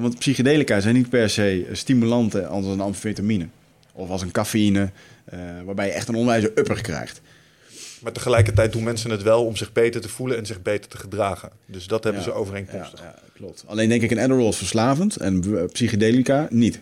want 0.00 0.18
psychedelica 0.18 0.80
zijn 0.80 0.94
niet 0.94 1.08
per 1.08 1.30
se 1.30 1.68
stimulanten 1.72 2.48
als 2.48 2.66
een 2.66 2.80
amfetamine. 2.80 3.48
Of 3.92 4.10
als 4.10 4.22
een 4.22 4.30
cafeïne, 4.30 4.90
uh, 5.34 5.40
waarbij 5.64 5.86
je 5.86 5.92
echt 5.92 6.08
een 6.08 6.14
onwijze 6.14 6.52
upper 6.54 6.82
krijgt. 6.82 7.20
Maar 8.00 8.12
tegelijkertijd 8.12 8.72
doen 8.72 8.82
mensen 8.82 9.10
het 9.10 9.22
wel 9.22 9.44
om 9.44 9.56
zich 9.56 9.72
beter 9.72 10.00
te 10.00 10.08
voelen 10.08 10.36
en 10.36 10.46
zich 10.46 10.62
beter 10.62 10.90
te 10.90 10.96
gedragen. 10.96 11.50
Dus 11.66 11.86
dat 11.86 12.04
hebben 12.04 12.22
ze 12.22 12.32
overeenkomstig. 12.32 13.00
Ja, 13.00 13.06
ja, 13.06 13.22
klopt. 13.34 13.64
Alleen 13.66 13.88
denk 13.88 14.02
ik 14.02 14.10
een 14.10 14.18
Adderall 14.18 14.48
is 14.48 14.56
verslavend 14.56 15.16
en 15.16 15.66
psychedelica 15.72 16.46
niet. 16.50 16.80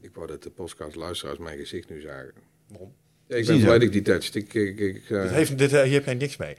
Ik 0.00 0.10
wou 0.14 0.26
dat 0.26 0.42
de 0.42 0.50
podcast 0.50 0.96
luisteraars 0.96 1.38
mijn 1.38 1.58
gezicht 1.58 1.90
nu 1.90 2.00
zagen. 2.00 2.32
Waarom? 2.68 2.92
Ja, 3.26 3.36
ik 3.36 3.46
ben 3.46 3.60
blij 3.60 3.72
dat 3.72 3.82
ik 3.82 3.92
die 3.92 4.02
touched. 4.02 4.34
Ik, 4.34 4.54
ik, 4.54 4.78
ik, 4.78 5.08
uh... 5.08 5.22
dit 5.22 5.30
heeft, 5.30 5.58
dit, 5.58 5.70
hier 5.70 5.92
heb 5.92 6.04
jij 6.04 6.14
niks 6.14 6.36
mee. 6.36 6.56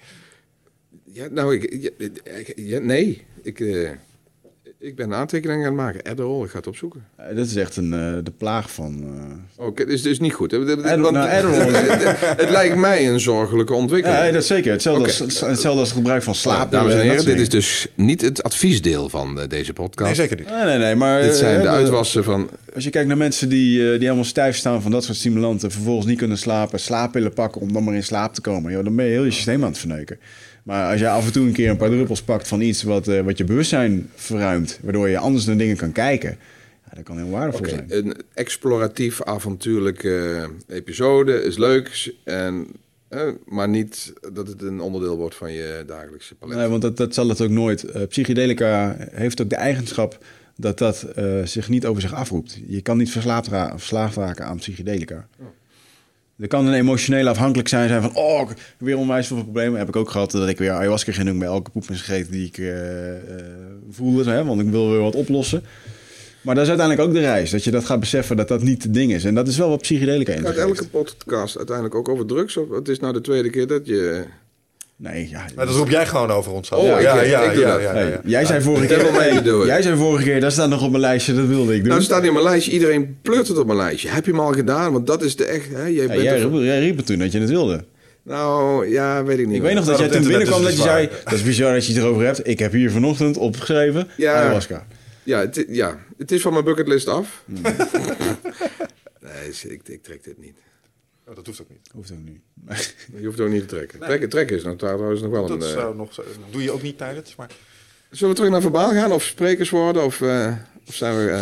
Ja, 1.03 1.27
nou, 1.27 1.56
ik, 1.56 1.91
ja, 2.56 2.80
nee. 2.80 3.26
Ik... 3.41 3.60
Uh... 3.60 3.91
Ik 4.84 4.95
ben 4.95 5.05
een 5.05 5.14
aantekening 5.14 5.60
aan 5.60 5.65
het 5.65 5.76
maken. 5.76 6.01
Adderall, 6.01 6.43
ik 6.43 6.49
ga 6.49 6.57
het 6.57 6.68
opzoeken. 6.68 7.05
Uh, 7.19 7.35
dit 7.35 7.45
is 7.45 7.55
echt 7.55 7.76
een, 7.76 7.93
uh, 7.93 8.18
de 8.23 8.31
plaag 8.38 8.72
van... 8.72 9.03
Uh... 9.03 9.65
Oké, 9.68 9.85
dus, 9.85 10.01
dus 10.01 10.19
niet 10.19 10.34
goed. 10.34 10.53
Adderall, 10.53 11.11
nou, 11.11 11.27
het, 12.41 12.49
lijkt 12.49 12.76
mij 12.76 13.10
een 13.10 13.19
zorgelijke 13.19 13.73
ontwikkeling. 13.73 14.22
Ja, 14.22 14.31
dat 14.31 14.41
is 14.41 14.47
zeker. 14.47 14.72
Hetzelfde, 14.72 15.03
als, 15.03 15.19
hetzelfde 15.19 15.69
als 15.69 15.80
het 15.80 15.97
gebruik 15.97 16.23
van 16.23 16.35
slaap. 16.35 16.72
dames 16.72 16.93
en 16.93 16.99
heren, 16.99 17.26
dit 17.26 17.39
is 17.39 17.49
dus 17.49 17.88
niet 17.95 18.22
het 18.22 18.43
adviesdeel 18.43 19.10
van 19.10 19.39
deze 19.47 19.73
podcast. 19.73 20.18
Nee, 20.18 20.27
zeker 20.27 20.38
niet. 20.38 20.49
Nee, 20.49 20.65
nee, 20.65 20.77
nee. 20.77 20.95
Maar, 20.95 21.22
dit 21.22 21.35
zijn 21.35 21.61
de 21.61 21.68
uitwassen 21.68 22.23
van... 22.23 22.49
Als 22.76 22.84
je 22.84 22.89
kijkt 22.89 23.07
naar 23.07 23.18
mensen 23.18 23.49
die, 23.49 23.77
die 23.77 23.99
helemaal 23.99 24.23
stijf 24.23 24.55
staan 24.55 24.81
van 24.81 24.91
dat 24.91 25.03
soort 25.03 25.18
stimulanten... 25.18 25.72
vervolgens 25.72 26.07
niet 26.07 26.18
kunnen 26.18 26.38
slapen, 26.38 26.80
slaappillen 26.80 27.34
pakken 27.34 27.61
om 27.61 27.73
dan 27.73 27.84
maar 27.84 27.95
in 27.95 28.03
slaap 28.03 28.34
te 28.34 28.41
komen... 28.41 28.72
Joh, 28.72 28.84
dan 28.84 28.95
ben 28.95 29.05
je 29.05 29.11
heel 29.11 29.23
je 29.23 29.31
systeem 29.31 29.64
aan 29.64 29.69
het 29.69 29.77
verneuken. 29.77 30.19
Maar 30.64 30.91
als 30.91 30.99
je 30.99 31.10
af 31.10 31.26
en 31.26 31.31
toe 31.31 31.45
een 31.45 31.53
keer 31.53 31.69
een 31.69 31.77
paar 31.77 31.90
druppels 31.90 32.22
pakt 32.22 32.48
van 32.48 32.61
iets 32.61 32.84
wat, 32.84 33.07
uh, 33.07 33.22
wat 33.22 33.38
je 33.38 33.44
bewustzijn 33.44 34.10
verruimt, 34.15 34.80
waardoor 34.81 35.10
je 35.10 35.18
anders 35.18 35.45
naar 35.45 35.57
dingen 35.57 35.77
kan 35.77 35.91
kijken, 35.91 36.38
ja, 36.85 36.91
dat 36.95 37.03
kan 37.03 37.18
heel 37.18 37.30
waardevol 37.30 37.68
zijn. 37.68 37.85
Een 37.88 38.15
exploratief 38.34 39.23
avontuurlijke 39.23 40.49
episode 40.68 41.44
is 41.44 41.57
leuk, 41.57 42.14
en, 42.23 42.68
eh, 43.07 43.27
maar 43.45 43.69
niet 43.69 44.14
dat 44.34 44.48
het 44.48 44.61
een 44.61 44.81
onderdeel 44.81 45.18
wordt 45.18 45.35
van 45.35 45.52
je 45.52 45.84
dagelijkse 45.88 46.35
palet. 46.35 46.57
Nee, 46.57 46.68
want 46.68 46.81
dat, 46.81 46.98
dat 46.98 47.14
zal 47.14 47.30
het 47.30 47.41
ook 47.41 47.49
nooit. 47.49 47.84
Uh, 47.84 48.02
psychedelica 48.07 48.95
heeft 49.11 49.41
ook 49.41 49.49
de 49.49 49.56
eigenschap 49.56 50.26
dat 50.56 50.77
dat 50.77 51.06
zich 51.44 51.69
niet 51.69 51.85
over 51.85 52.02
zich 52.02 52.14
afroept. 52.14 52.60
Je 52.68 52.81
kan 52.81 52.98
niet 52.98 53.11
verslaafd, 53.11 53.48
verslaafd 53.48 54.18
raken 54.18 54.45
aan 54.45 54.57
psychedelica. 54.57 55.27
Oh. 55.40 55.45
Er 56.38 56.47
kan 56.47 56.65
een 56.65 56.73
emotionele 56.73 57.30
afhankelijk 57.30 57.68
zijn, 57.68 57.88
zijn 57.88 58.01
van... 58.01 58.15
oh, 58.15 58.49
weer 58.77 58.97
onwijs 58.97 59.27
veel 59.27 59.43
problemen. 59.43 59.80
Heb 59.80 59.88
ik 59.88 59.95
ook 59.95 60.10
gehad 60.10 60.31
dat 60.31 60.49
ik 60.49 60.57
weer 60.57 60.72
ayahuasca 60.72 61.11
ging 61.11 61.27
doen... 61.27 61.39
bij 61.39 61.47
elke 61.47 61.72
poep 61.72 61.89
en 61.89 61.97
scheet 61.97 62.31
die 62.31 62.47
ik 62.47 62.57
uh, 62.57 62.68
uh, 62.68 63.15
voelde. 63.89 64.31
Hè, 64.31 64.45
want 64.45 64.61
ik 64.61 64.69
wil 64.69 64.89
weer 64.89 65.01
wat 65.01 65.15
oplossen. 65.15 65.64
Maar 66.41 66.55
dat 66.55 66.64
is 66.64 66.69
uiteindelijk 66.69 67.07
ook 67.07 67.15
de 67.15 67.22
reis. 67.22 67.51
Dat 67.51 67.64
je 67.64 67.72
dat 67.72 67.85
gaat 67.85 67.99
beseffen 67.99 68.38
dat 68.38 68.47
dat 68.47 68.61
niet 68.64 68.84
het 68.84 68.93
ding 68.93 69.14
is. 69.14 69.23
En 69.23 69.35
dat 69.35 69.47
is 69.47 69.57
wel 69.57 69.69
wat 69.69 69.81
psychedelica 69.81 70.34
in. 70.34 70.45
Gaat 70.45 70.55
elke 70.55 70.88
podcast 70.88 71.57
uiteindelijk 71.57 71.95
ook 71.95 72.10
over 72.10 72.26
drugs? 72.26 72.57
Of 72.57 72.69
het 72.69 72.88
is 72.88 72.99
nou 72.99 73.14
de 73.14 73.22
tweede 73.22 73.49
keer 73.49 73.68
dat 73.68 73.85
je... 73.85 74.26
Nee, 75.03 75.30
ja. 75.30 75.45
Maar 75.55 75.65
dat 75.65 75.75
roep 75.75 75.89
jij 75.89 76.07
gewoon 76.07 76.31
over 76.31 76.51
ons. 76.51 76.69
Oh, 76.69 76.85
ja, 76.85 76.99
ja, 76.99 77.21
ja, 77.21 77.51
ja, 77.51 77.80
ja, 77.80 78.19
Jij 78.23 78.45
zei 78.45 78.61
vorige 78.61 78.88
keer... 78.88 79.65
jij 79.65 79.81
zei 79.81 79.97
vorige 79.97 80.23
keer, 80.23 80.39
dat 80.39 80.51
staat 80.51 80.69
nog 80.69 80.84
op 80.84 80.89
mijn 80.89 81.01
lijstje, 81.01 81.34
dat 81.34 81.45
wilde 81.45 81.75
ik 81.75 81.80
doen. 81.80 81.89
Nou, 81.89 82.01
staat 82.01 82.19
niet 82.19 82.30
op 82.30 82.35
mijn 82.35 82.47
lijstje. 82.47 82.71
Iedereen 82.71 83.17
pleurt 83.21 83.47
het 83.47 83.57
op 83.57 83.65
mijn 83.65 83.77
lijstje. 83.77 84.09
Heb 84.09 84.25
je 84.25 84.31
hem 84.31 84.39
al 84.39 84.51
gedaan? 84.51 84.91
Want 84.93 85.07
dat 85.07 85.23
is 85.23 85.35
de 85.35 85.45
echt... 85.45 85.69
Hè, 85.69 85.85
jij, 85.85 86.07
bent 86.07 86.21
jij, 86.21 86.39
riep, 86.39 86.53
jij 86.53 86.80
riep 86.80 86.97
het 86.97 87.05
toen 87.05 87.19
dat 87.19 87.31
je 87.31 87.39
het 87.39 87.49
wilde. 87.49 87.85
Nou, 88.23 88.89
ja, 88.89 89.23
weet 89.23 89.39
ik 89.39 89.47
niet. 89.47 89.55
Ik 89.55 89.61
weet 89.61 89.73
nog 89.73 89.85
dat 89.85 89.99
jij 89.99 90.07
toen 90.07 90.27
binnenkwam 90.27 90.63
dat 90.63 90.75
je 90.75 90.81
zei... 90.81 91.09
Dat 91.23 91.34
is 91.34 91.43
bizar 91.43 91.73
dat 91.73 91.85
je 91.85 91.93
het 91.93 92.01
erover 92.01 92.25
hebt. 92.25 92.47
Ik 92.47 92.59
heb 92.59 92.71
hier 92.71 92.91
vanochtend 92.91 93.38
opgeschreven 93.38 94.07
ja, 94.17 94.34
ayahuasca. 94.34 94.88
Ja, 95.23 95.39
het, 95.39 95.65
ja, 95.67 95.97
het 96.17 96.31
is 96.31 96.41
van 96.41 96.53
mijn 96.53 96.65
bucketlist 96.65 97.07
af. 97.07 97.43
Mm. 97.45 97.61
nee, 99.21 99.51
ik, 99.67 99.81
ik 99.88 100.03
trek 100.03 100.23
dit 100.23 100.38
niet. 100.38 100.55
Oh, 101.28 101.36
dat 101.36 101.45
hoeft 101.45 101.62
ook 101.62 101.70
niet. 101.70 101.90
Hoeft 101.91 102.12
ook 102.12 102.24
niet. 102.24 102.41
Je 103.20 103.26
hoeft 103.26 103.40
ook 103.40 103.50
niet 103.50 103.62
te 103.62 103.76
trekken. 103.76 104.00
Trekken, 104.00 104.30
trekken 104.30 104.58
is 104.58 104.64
nou 104.64 104.78
trouwens 104.78 105.22
nog 105.22 105.32
wel 105.32 105.48
dat 105.48 105.62
een... 105.62 105.70
Zou 105.70 105.91
uh, 105.91 105.98
nog, 105.98 106.24
doe 106.52 106.64
je 106.64 106.72
ook 106.72 106.82
niet 106.82 106.98
tijdens, 106.98 107.36
maar... 107.36 107.52
Zullen 108.10 108.30
we 108.30 108.36
terug 108.36 108.52
naar 108.52 108.62
verbaal 108.62 108.91
gaan 108.91 109.12
of 109.12 109.24
sprekers 109.24 109.70
worden? 109.70 110.04
Of, 110.04 110.20
uh, 110.20 110.58
of 110.88 110.95
zijn 110.95 111.16
we... 111.16 111.22
Uh... 111.22 111.41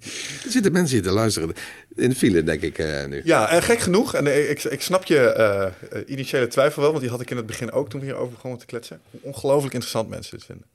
er 0.44 0.50
zitten 0.50 0.72
mensen 0.72 0.96
hier 0.96 1.06
te 1.06 1.12
luisteren. 1.12 1.52
In 1.94 2.08
de 2.08 2.16
file, 2.16 2.42
denk 2.42 2.62
ik 2.62 2.78
nu. 3.08 3.20
Ja, 3.24 3.50
en 3.50 3.62
gek 3.62 3.78
genoeg. 3.78 4.14
En 4.14 4.50
ik, 4.50 4.64
ik 4.64 4.80
snap 4.80 5.04
je 5.04 5.72
initiële 6.06 6.46
twijfel 6.46 6.82
wel, 6.82 6.90
want 6.90 7.02
die 7.02 7.10
had 7.10 7.20
ik 7.20 7.30
in 7.30 7.36
het 7.36 7.46
begin 7.46 7.72
ook 7.72 7.90
toen 7.90 8.00
we 8.00 8.06
hierover 8.06 8.32
begonnen 8.32 8.58
te 8.58 8.66
kletsen. 8.66 9.00
ongelooflijk 9.10 9.74
interessant 9.74 10.08
mensen 10.08 10.36
dit 10.38 10.46
vinden. 10.46 10.66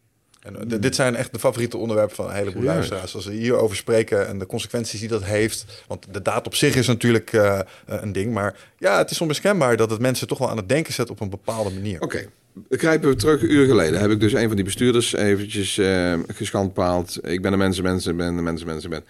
En 0.45 0.72
eh, 0.72 0.80
dit 0.80 0.95
zijn 0.95 1.15
echt 1.15 1.34
de 1.34 1.39
favoriete 1.39 1.77
onderwerpen 1.77 2.15
van 2.15 2.26
een 2.26 2.35
heleboel 2.35 2.63
luisteraars. 2.63 3.15
Als 3.15 3.26
we 3.26 3.34
hierover 3.34 3.76
spreken 3.76 4.27
en 4.27 4.39
de 4.39 4.45
consequenties 4.45 4.99
die 4.99 5.09
dat 5.09 5.23
heeft. 5.23 5.65
Want 5.88 6.05
de 6.11 6.22
daad 6.22 6.45
op 6.45 6.55
zich 6.55 6.76
is 6.76 6.88
natuurlijk 6.88 7.34
uh, 7.34 7.59
een 7.85 8.11
ding. 8.11 8.34
Maar 8.34 8.55
ja, 8.77 8.97
het 8.97 9.11
is 9.11 9.22
onmiskenbaar 9.22 9.77
dat 9.77 9.89
het 9.89 9.99
mensen 9.99 10.27
toch 10.27 10.38
wel 10.38 10.49
aan 10.49 10.57
het 10.57 10.69
denken 10.69 10.93
zet 10.93 11.09
op 11.09 11.19
een 11.19 11.30
bepaalde 11.30 11.69
manier. 11.69 12.01
Oké, 12.01 12.27
okay. 12.69 12.99
we 12.99 13.07
we 13.07 13.15
terug. 13.15 13.41
Een 13.41 13.51
uur 13.51 13.65
geleden 13.65 13.99
heb 13.99 14.11
ik 14.11 14.19
dus 14.19 14.34
een 14.34 14.47
van 14.47 14.55
die 14.55 14.65
bestuurders 14.65 15.13
eventjes 15.13 15.77
uh, 15.77 16.13
geschandpaald. 16.27 17.19
Ik 17.22 17.41
ben 17.41 17.51
de 17.51 17.57
mensen, 17.57 17.84
mensen, 17.84 18.17
ben 18.17 18.35
de 18.35 18.41
mensen, 18.41 18.67
mensen, 18.67 18.89
ben. 18.89 19.03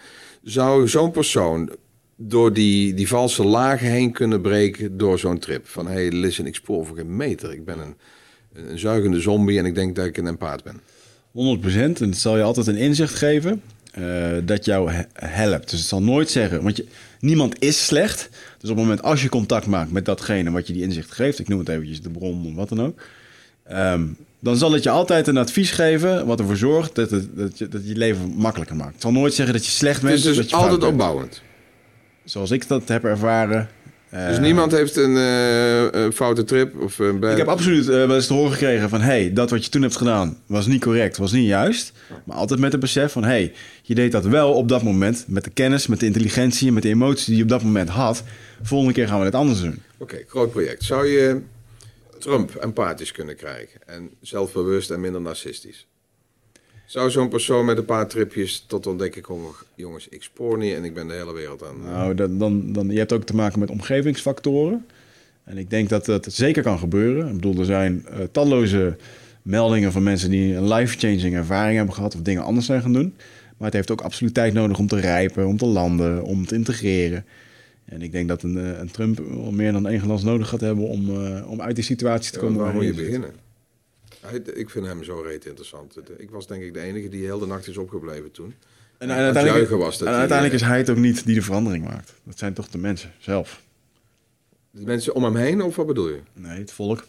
Zou 0.43 0.87
zo'n 0.87 1.11
persoon 1.11 1.71
door 2.15 2.53
die, 2.53 2.93
die 2.93 3.07
valse 3.07 3.43
lagen 3.43 3.87
heen 3.87 4.11
kunnen 4.11 4.41
breken 4.41 4.97
door 4.97 5.19
zo'n 5.19 5.39
trip? 5.39 5.67
Van, 5.67 5.87
hey, 5.87 6.11
listen, 6.11 6.45
ik 6.45 6.55
spoor 6.55 6.85
voor 6.85 6.95
geen 6.95 7.15
meter. 7.15 7.51
Ik 7.53 7.65
ben 7.65 7.79
een, 7.79 7.95
een 8.53 8.79
zuigende 8.79 9.19
zombie 9.19 9.59
en 9.59 9.65
ik 9.65 9.75
denk 9.75 9.95
dat 9.95 10.05
ik 10.05 10.17
een 10.17 10.27
empaat 10.27 10.63
ben. 10.63 10.81
100%. 11.35 11.37
En 11.37 11.95
het 11.99 12.17
zal 12.17 12.37
je 12.37 12.43
altijd 12.43 12.67
een 12.67 12.77
inzicht 12.77 13.15
geven 13.15 13.61
uh, 13.99 14.27
dat 14.43 14.65
jou 14.65 14.91
helpt. 15.13 15.69
Dus 15.69 15.79
het 15.79 15.89
zal 15.89 16.01
nooit 16.01 16.29
zeggen, 16.29 16.63
want 16.63 16.77
je, 16.77 16.85
niemand 17.19 17.61
is 17.61 17.85
slecht. 17.85 18.29
Dus 18.59 18.69
op 18.69 18.75
het 18.75 18.85
moment 18.85 19.03
als 19.03 19.21
je 19.21 19.29
contact 19.29 19.65
maakt 19.65 19.91
met 19.91 20.05
datgene 20.05 20.51
wat 20.51 20.67
je 20.67 20.73
die 20.73 20.81
inzicht 20.81 21.11
geeft, 21.11 21.39
ik 21.39 21.47
noem 21.47 21.59
het 21.59 21.69
eventjes 21.69 22.01
de 22.01 22.09
bron 22.09 22.45
of 22.47 22.55
wat 22.55 22.69
dan 22.69 22.81
ook, 22.81 23.01
um, 23.71 24.17
dan 24.39 24.57
zal 24.57 24.71
het 24.71 24.83
je 24.83 24.89
altijd 24.89 25.27
een 25.27 25.37
advies 25.37 25.71
geven 25.71 26.25
wat 26.25 26.39
ervoor 26.39 26.57
zorgt 26.57 26.95
dat, 26.95 27.11
het, 27.11 27.37
dat, 27.37 27.57
je, 27.57 27.67
dat 27.67 27.87
je 27.87 27.95
leven 27.95 28.33
makkelijker 28.35 28.75
maakt. 28.75 28.93
Het 28.93 29.01
zal 29.01 29.11
nooit 29.11 29.33
zeggen 29.33 29.55
dat 29.55 29.65
je 29.65 29.71
slecht 29.71 30.01
bent. 30.01 30.23
Dus, 30.23 30.35
dus 30.35 30.53
altijd 30.53 30.83
opbouwend. 30.83 31.41
Zoals 32.23 32.51
ik 32.51 32.67
dat 32.67 32.87
heb 32.87 33.03
ervaren, 33.03 33.69
dus 34.15 34.39
niemand 34.39 34.71
heeft 34.71 34.95
een, 34.95 35.15
uh, 35.15 36.11
foute 36.11 36.43
trip? 36.43 36.81
Of 36.81 36.99
een 36.99 37.23
Ik 37.23 37.37
heb 37.37 37.47
absoluut 37.47 37.83
uh, 37.83 37.89
wel 37.89 38.15
eens 38.15 38.27
te 38.27 38.33
horen 38.33 38.51
gekregen 38.51 38.89
van... 38.89 39.01
hey, 39.01 39.33
dat 39.33 39.49
wat 39.49 39.63
je 39.63 39.69
toen 39.69 39.81
hebt 39.81 39.95
gedaan 39.95 40.37
was 40.45 40.67
niet 40.67 40.81
correct, 40.81 41.17
was 41.17 41.31
niet 41.31 41.47
juist. 41.47 41.91
Maar 42.23 42.37
altijd 42.37 42.59
met 42.59 42.71
het 42.71 42.81
besef 42.81 43.11
van... 43.11 43.23
hey, 43.23 43.53
je 43.81 43.95
deed 43.95 44.11
dat 44.11 44.25
wel 44.25 44.53
op 44.53 44.69
dat 44.69 44.83
moment 44.83 45.25
met 45.27 45.43
de 45.43 45.49
kennis, 45.49 45.87
met 45.87 45.99
de 45.99 46.05
intelligentie... 46.05 46.71
met 46.71 46.83
de 46.83 46.89
emotie 46.89 47.25
die 47.25 47.35
je 47.35 47.43
op 47.43 47.49
dat 47.49 47.63
moment 47.63 47.89
had. 47.89 48.23
Volgende 48.61 48.93
keer 48.93 49.07
gaan 49.07 49.19
we 49.19 49.25
het 49.25 49.35
anders 49.35 49.61
doen. 49.61 49.81
Oké, 49.97 50.17
groot 50.27 50.51
project. 50.51 50.83
Zou 50.83 51.07
je 51.07 51.41
Trump 52.19 52.55
empathisch 52.55 53.11
kunnen 53.11 53.35
krijgen? 53.35 53.79
En 53.85 54.09
zelfbewust 54.21 54.89
en 54.89 54.99
minder 54.99 55.21
narcistisch? 55.21 55.87
Zou 56.85 57.11
zo'n 57.11 57.29
persoon 57.29 57.65
met 57.65 57.77
een 57.77 57.85
paar 57.85 58.07
tripjes 58.07 58.63
tot 58.67 58.87
ontdekking 58.87 59.25
komen... 59.25 59.51
jongens, 59.75 60.07
ik 60.07 60.23
spoor 60.23 60.57
niet 60.57 60.73
en 60.73 60.83
ik 60.83 60.93
ben 60.93 61.07
de 61.07 61.13
hele 61.13 61.33
wereld 61.33 61.63
aan... 61.63 61.81
Nou, 61.83 62.15
dan, 62.15 62.37
dan, 62.37 62.73
dan, 62.73 62.89
je 62.89 62.97
hebt 62.97 63.13
ook 63.13 63.23
te 63.23 63.35
maken 63.35 63.59
met 63.59 63.69
omgevingsfactoren. 63.69 64.85
En 65.43 65.57
ik 65.57 65.69
denk 65.69 65.89
dat 65.89 66.05
dat 66.05 66.27
zeker 66.29 66.63
kan 66.63 66.79
gebeuren. 66.79 67.27
Ik 67.27 67.33
bedoel, 67.33 67.59
er 67.59 67.65
zijn 67.65 68.05
uh, 68.09 68.17
talloze 68.31 68.97
meldingen 69.41 69.91
van 69.91 70.03
mensen... 70.03 70.29
die 70.29 70.55
een 70.55 70.73
life-changing 70.73 71.35
ervaring 71.35 71.77
hebben 71.77 71.95
gehad... 71.95 72.15
of 72.15 72.21
dingen 72.21 72.43
anders 72.43 72.65
zijn 72.65 72.81
gaan 72.81 72.93
doen. 72.93 73.13
Maar 73.57 73.67
het 73.67 73.73
heeft 73.73 73.91
ook 73.91 74.01
absoluut 74.01 74.33
tijd 74.33 74.53
nodig 74.53 74.77
om 74.77 74.87
te 74.87 74.99
rijpen, 74.99 75.47
om 75.47 75.57
te 75.57 75.65
landen, 75.65 76.23
om 76.23 76.45
te 76.45 76.55
integreren. 76.55 77.25
En 77.85 78.01
ik 78.01 78.11
denk 78.11 78.27
dat 78.27 78.43
een, 78.43 78.57
eh, 78.57 78.79
een 78.79 78.91
Trump 78.91 79.19
meer 79.51 79.71
dan 79.71 79.87
één 79.87 79.99
glas 79.99 80.23
nodig 80.23 80.49
gaat 80.49 80.61
hebben... 80.61 80.87
om, 80.87 81.09
uh, 81.09 81.51
om 81.51 81.61
uit 81.61 81.75
die 81.75 81.83
situatie 81.83 82.31
te 82.31 82.39
komen. 82.39 82.61
waar 82.61 82.73
moet 82.73 82.83
je 82.83 82.93
beginnen? 82.93 83.44
Ik 84.53 84.69
vind 84.69 84.85
hem 84.85 85.03
zo 85.03 85.19
reet 85.19 85.45
interessant. 85.45 85.97
Ik 86.18 86.30
was 86.30 86.47
denk 86.47 86.64
ik 86.64 86.73
de 86.73 86.80
enige 86.80 87.10
die 87.10 87.23
heel 87.26 87.39
de 87.39 87.47
nacht 87.47 87.68
is 87.68 87.77
opgebleven 87.77 88.31
toen. 88.31 88.53
En, 88.97 89.11
uiteindelijk, 89.11 89.69
was 89.69 89.97
dat 89.97 90.07
en 90.07 90.14
uiteindelijk 90.14 90.61
is 90.61 90.68
hij 90.68 90.77
het 90.77 90.89
ook 90.89 90.97
niet 90.97 91.26
die 91.26 91.35
de 91.35 91.41
verandering 91.41 91.84
maakt. 91.84 92.14
Dat 92.23 92.38
zijn 92.38 92.53
toch 92.53 92.68
de 92.68 92.77
mensen 92.77 93.11
zelf. 93.19 93.61
De 94.72 94.85
mensen 94.85 95.15
om 95.15 95.23
hem 95.23 95.35
heen, 95.35 95.61
of 95.61 95.76
wat 95.76 95.88
bedoel 95.88 96.10
je? 96.10 96.19
Nee, 96.34 96.60
het 96.60 96.72
volk. 96.72 97.06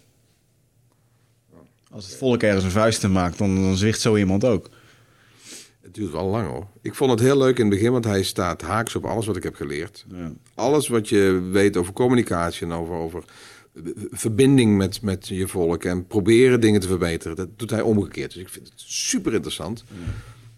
Als 1.91 2.07
het 2.07 2.17
volk 2.17 2.43
ergens 2.43 2.65
een 2.65 2.71
vuist 2.71 3.09
maakt, 3.09 3.39
dan, 3.39 3.55
dan 3.63 3.77
zwicht 3.77 4.01
zo 4.01 4.17
iemand 4.17 4.45
ook. 4.45 4.71
Het 5.81 5.95
duurt 5.95 6.13
wel 6.13 6.27
lang 6.27 6.49
hoor. 6.49 6.67
Ik 6.83 6.95
vond 6.95 7.11
het 7.11 7.21
heel 7.21 7.39
leuk 7.39 7.59
in 7.59 7.65
het 7.65 7.75
begin, 7.75 7.93
want 7.93 8.05
hij 8.05 8.23
staat 8.23 8.63
haaks 8.63 8.95
op 8.95 9.05
alles 9.05 9.27
wat 9.27 9.37
ik 9.37 9.43
heb 9.43 9.55
geleerd. 9.55 10.05
Ja. 10.09 10.33
Alles 10.55 10.89
wat 10.89 11.09
je 11.09 11.49
weet 11.51 11.77
over 11.77 11.93
communicatie 11.93 12.67
en 12.67 12.73
over, 12.73 12.95
over 12.95 13.25
verbinding 14.11 14.77
met, 14.77 15.03
met 15.03 15.29
je 15.29 15.49
volk 15.49 15.85
en 15.85 16.07
proberen 16.07 16.61
dingen 16.61 16.81
te 16.81 16.89
verbeteren. 16.89 17.37
Dat 17.37 17.49
doet 17.57 17.71
hij 17.71 17.81
omgekeerd. 17.81 18.33
Dus 18.33 18.43
ik 18.43 18.49
vind 18.49 18.69
het 18.69 18.83
super 18.87 19.35
interessant. 19.35 19.85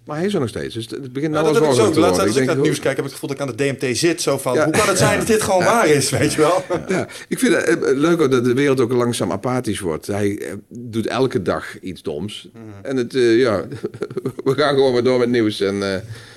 Maar 0.08 0.16
hij 0.16 0.26
is 0.26 0.34
er 0.34 0.40
nog 0.40 0.48
steeds. 0.48 0.74
Dus 0.74 0.86
het 0.90 1.12
begint 1.12 1.32
nou 1.32 1.54
ja, 1.54 1.60
wel 1.60 1.72
zo 1.72 2.00
Laatst 2.00 2.20
als 2.20 2.36
ik, 2.36 2.44
naar 2.44 2.54
het 2.54 2.64
nieuws 2.64 2.80
kijk, 2.80 2.96
heb 2.96 3.04
ik 3.04 3.12
het 3.12 3.12
gevoel 3.12 3.28
dat 3.28 3.38
ik 3.38 3.46
aan 3.46 3.56
de 3.56 3.76
DMT 3.78 3.96
zit. 3.96 4.22
Zo 4.22 4.38
van, 4.38 4.58
hoe 4.58 4.72
kan 4.72 4.88
het 4.88 4.98
zijn 4.98 5.18
dat 5.18 5.26
dit 5.26 5.42
gewoon 5.42 5.64
waar 5.64 5.88
is, 5.88 6.10
weet 6.10 6.32
je 6.32 6.40
wel? 6.40 6.64
Ja, 6.88 7.08
ik 7.28 7.38
vind 7.38 7.54
het 7.54 7.64
eh, 7.64 7.96
leuk 7.96 8.30
dat 8.30 8.44
de 8.44 8.54
wereld 8.54 8.80
ook 8.80 8.92
langzaam 8.92 9.32
apathisch 9.32 9.80
wordt. 9.80 10.06
Hij 10.06 10.38
eh, 10.38 10.52
doet 10.68 11.06
elke 11.06 11.42
dag 11.42 11.80
iets 11.80 12.02
doms. 12.02 12.48
Mhm. 12.52 12.64
En 12.82 12.96
het, 12.96 13.14
uh, 13.14 13.38
ja, 13.38 13.64
we 14.44 14.54
gaan 14.54 14.74
gewoon 14.74 14.92
weer 14.92 15.02
door 15.02 15.18
met 15.18 15.28
nieuws. 15.28 15.60
En, 15.60 15.74
uh, 15.74 15.94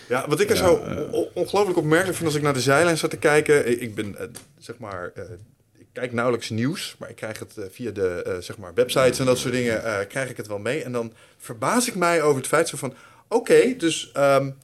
ja, 0.09 0.25
wat 0.27 0.39
ik 0.39 0.49
er 0.49 0.57
zo 0.57 0.81
ongelooflijk 1.33 1.77
opmerkelijk 1.77 2.17
vind 2.17 2.27
als 2.27 2.37
ik 2.37 2.43
naar 2.43 2.53
de 2.53 2.59
zijlijn 2.59 2.97
zat 2.97 3.09
te 3.09 3.17
kijken. 3.17 3.81
Ik 3.81 3.95
ben, 3.95 4.15
zeg 4.57 4.77
maar 4.77 5.11
kijk 5.93 6.13
nauwelijks 6.13 6.49
nieuws, 6.49 6.95
maar 6.99 7.09
ik 7.09 7.15
krijg 7.15 7.39
het 7.39 7.53
uh, 7.57 7.65
via 7.71 7.91
de 7.91 8.23
uh, 8.27 8.33
zeg 8.39 8.57
maar 8.57 8.73
websites 8.73 9.19
en 9.19 9.25
dat 9.25 9.37
soort 9.37 9.53
dingen, 9.53 9.81
uh, 9.85 9.97
krijg 10.07 10.29
ik 10.29 10.37
het 10.37 10.47
wel 10.47 10.59
mee. 10.59 10.83
En 10.83 10.91
dan 10.91 11.13
verbaas 11.37 11.87
ik 11.87 11.95
mij 11.95 12.21
over 12.21 12.37
het 12.37 12.47
feit 12.47 12.67
zo 12.67 12.77
van, 12.77 12.93
oké, 13.27 13.51
okay, 13.51 13.75
dus 13.77 14.11
um, 14.17 14.55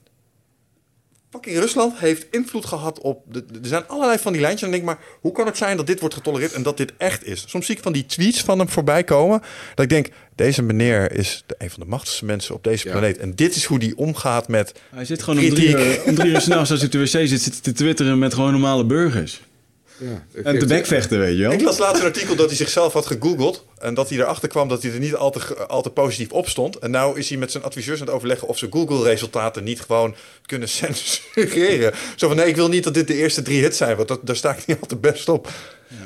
fucking 1.30 1.58
Rusland 1.58 2.00
heeft 2.00 2.28
invloed 2.32 2.66
gehad 2.66 3.00
op, 3.00 3.24
de, 3.28 3.46
er 3.62 3.68
zijn 3.68 3.88
allerlei 3.88 4.20
van 4.20 4.32
die 4.32 4.42
lijntjes. 4.42 4.68
En 4.68 4.72
dan 4.72 4.80
denk 4.80 4.98
ik 4.98 5.06
maar, 5.06 5.20
hoe 5.22 5.32
kan 5.32 5.46
het 5.46 5.58
zijn 5.58 5.78
dat 5.78 5.88
dit 5.88 6.00
wordt 6.00 6.16
getolereerd 6.16 6.54
en 6.54 6.64
dat 6.64 6.78
dit 6.78 6.94
echt 6.98 7.26
is? 7.26 7.44
Soms 7.48 7.66
zie 7.66 7.76
ik 7.76 7.84
van 7.84 7.94
die 7.94 8.06
tweets 8.06 8.42
van 8.42 8.60
hem 8.60 8.70
voorbij 8.70 9.04
komen, 9.04 9.42
dat 9.76 9.86
ik 9.86 9.90
denk, 9.90 10.10
deze 10.36 10.62
meneer 10.62 11.12
is 11.12 11.44
de, 11.46 11.56
een 11.58 11.70
van 11.70 11.80
de 11.80 11.90
machtigste 11.90 12.26
mensen 12.26 12.56
op 12.56 12.64
deze 12.64 12.90
planeet. 12.90 13.18
En 13.18 13.36
dit 13.36 13.56
is 13.56 13.66
hoe 13.66 13.80
die 13.80 13.98
omgaat 13.98 14.48
met 14.48 14.80
Hij 14.90 15.06
zit 15.06 15.24
gewoon 15.24 15.44
om 15.44 15.50
drie, 15.50 15.70
uur, 15.70 16.04
om 16.06 16.16
drie 16.16 16.32
uur 16.32 16.42
s'nachts 16.42 16.72
als 16.72 16.80
hij 16.80 16.88
op 16.88 16.92
de 16.92 17.00
wc 17.00 17.28
zit, 17.28 17.42
zit 17.42 17.64
te 17.64 17.72
twitteren 17.72 18.20
met 18.20 18.34
gewoon 18.34 18.52
normale 18.52 18.86
burgers. 18.86 19.42
Ja, 19.98 20.42
en 20.44 20.60
te 20.60 20.66
bekvechten, 20.66 21.20
weet 21.20 21.38
je 21.38 21.42
wel. 21.42 21.52
Ik 21.52 21.62
las 21.62 21.78
laatst 21.78 22.02
een 22.02 22.08
artikel 22.08 22.36
dat 22.36 22.48
hij 22.48 22.56
zichzelf 22.56 22.94
had 22.94 23.06
gegoogeld. 23.06 23.66
En 23.78 23.94
dat 23.94 24.10
hij 24.10 24.18
erachter 24.18 24.50
kwam 24.50 24.68
dat 24.68 24.84
hij 24.84 24.92
er 24.92 25.00
niet 25.00 25.16
al 25.16 25.32
te, 25.32 25.68
al 25.68 25.82
te 25.82 25.90
positief 25.90 26.32
op 26.32 26.50
stond. 26.50 26.80
En 26.80 26.92
nou 26.92 27.20
is 27.20 27.30
hij 27.30 27.38
met 27.38 27.52
zijn 27.52 27.64
adviseurs 27.64 28.00
aan 28.00 28.06
het 28.06 28.16
overleggen 28.16 28.48
of 28.48 28.58
ze 28.58 28.68
Google-resultaten 28.70 29.64
niet 29.64 29.82
gewoon 29.82 30.16
kunnen 30.46 30.70
censureren. 30.78 31.94
Zo 32.16 32.28
van 32.28 32.38
nee, 32.38 32.48
ik 32.48 32.56
wil 32.56 32.70
niet 32.70 32.84
dat 32.84 32.94
dit 32.94 33.08
de 33.08 33.16
eerste 33.16 33.42
drie 33.42 33.62
hits 33.62 33.78
zijn, 33.78 33.96
want 33.96 34.08
dat, 34.08 34.20
daar 34.24 34.36
sta 34.36 34.56
ik 34.56 34.66
niet 34.66 34.78
al 34.82 34.88
te 34.88 34.98
best 34.98 35.30
op. 35.30 35.50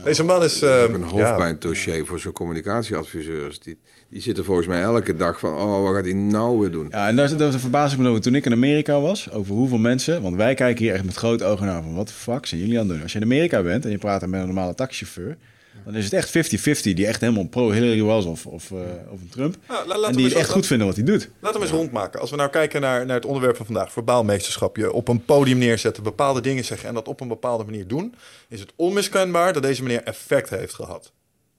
Deze 0.03 0.23
man 0.23 0.43
is. 0.43 0.63
Uh, 0.63 0.76
ik 0.76 0.81
heb 0.81 0.93
een 0.93 1.03
hoofdpijndossier 1.03 1.95
ja. 1.95 2.03
voor 2.03 2.19
zo'n 2.19 2.31
communicatieadviseurs. 2.31 3.59
Die, 3.59 3.77
die 4.11 4.21
zitten 4.21 4.45
volgens 4.45 4.67
mij 4.67 4.81
elke 4.81 5.15
dag 5.15 5.39
van, 5.39 5.53
oh, 5.53 5.83
wat 5.83 5.95
gaat 5.95 6.03
hij 6.03 6.13
nou 6.13 6.59
weer 6.59 6.71
doen? 6.71 6.88
Ja, 6.89 7.07
en 7.07 7.15
daar, 7.15 7.38
daar 7.38 7.59
verbaas 7.59 7.93
ik 7.93 7.99
me 7.99 8.09
over 8.09 8.21
toen 8.21 8.35
ik 8.35 8.45
in 8.45 8.51
Amerika 8.51 8.99
was, 8.99 9.31
over 9.31 9.53
hoeveel 9.53 9.77
mensen, 9.77 10.21
want 10.21 10.35
wij 10.35 10.53
kijken 10.53 10.83
hier 10.83 10.93
echt 10.93 11.03
met 11.03 11.15
grote 11.15 11.43
ogen 11.43 11.65
naar 11.65 11.83
van, 11.83 11.95
wat 11.95 12.07
de 12.07 12.13
fuck 12.13 12.45
zijn 12.45 12.61
jullie 12.61 12.79
aan 12.79 12.85
het 12.85 12.93
doen? 12.93 13.03
Als 13.03 13.11
je 13.11 13.17
in 13.19 13.25
Amerika 13.25 13.61
bent 13.61 13.85
en 13.85 13.91
je 13.91 13.97
praat 13.97 14.21
met 14.21 14.39
een 14.39 14.45
normale 14.45 14.75
taxichauffeur, 14.75 15.38
dan 15.85 15.95
is 15.95 16.03
het 16.03 16.13
echt 16.13 16.79
50-50 16.79 16.81
die 16.81 17.07
echt 17.07 17.21
helemaal 17.21 17.47
pro-Hillary 17.47 18.01
was 18.01 18.25
of, 18.25 18.45
of, 18.45 18.69
uh, 18.69 18.79
of 19.11 19.21
een 19.21 19.29
Trump. 19.29 19.55
Nou, 19.67 20.05
en 20.05 20.15
die 20.15 20.25
het 20.25 20.33
echt 20.33 20.49
goed 20.49 20.65
vinden 20.65 20.88
wat 20.88 20.95
hij 20.95 21.05
doet. 21.05 21.29
Laten 21.39 21.59
we 21.59 21.65
eens 21.65 21.75
rondmaken. 21.75 22.19
Als 22.19 22.29
we 22.29 22.35
nou 22.35 22.49
kijken 22.49 22.81
naar, 22.81 23.05
naar 23.05 23.15
het 23.15 23.25
onderwerp 23.25 23.55
van 23.55 23.65
vandaag, 23.65 23.91
verbaalmeesterschap, 23.91 24.77
je 24.77 24.91
op 24.91 25.07
een 25.07 25.25
podium 25.25 25.57
neerzetten, 25.57 26.03
bepaalde 26.03 26.41
dingen 26.41 26.65
zeggen 26.65 26.88
en 26.88 26.93
dat 26.93 27.07
op 27.07 27.21
een 27.21 27.27
bepaalde 27.27 27.63
manier 27.63 27.88
doen, 27.88 28.15
is 28.49 28.59
het 28.59 28.73
onmiskenbaar 28.75 29.53
dat 29.53 29.63
deze 29.63 29.83
meneer 29.83 30.03
effect 30.03 30.49
heeft 30.49 30.73
gehad. 30.73 31.11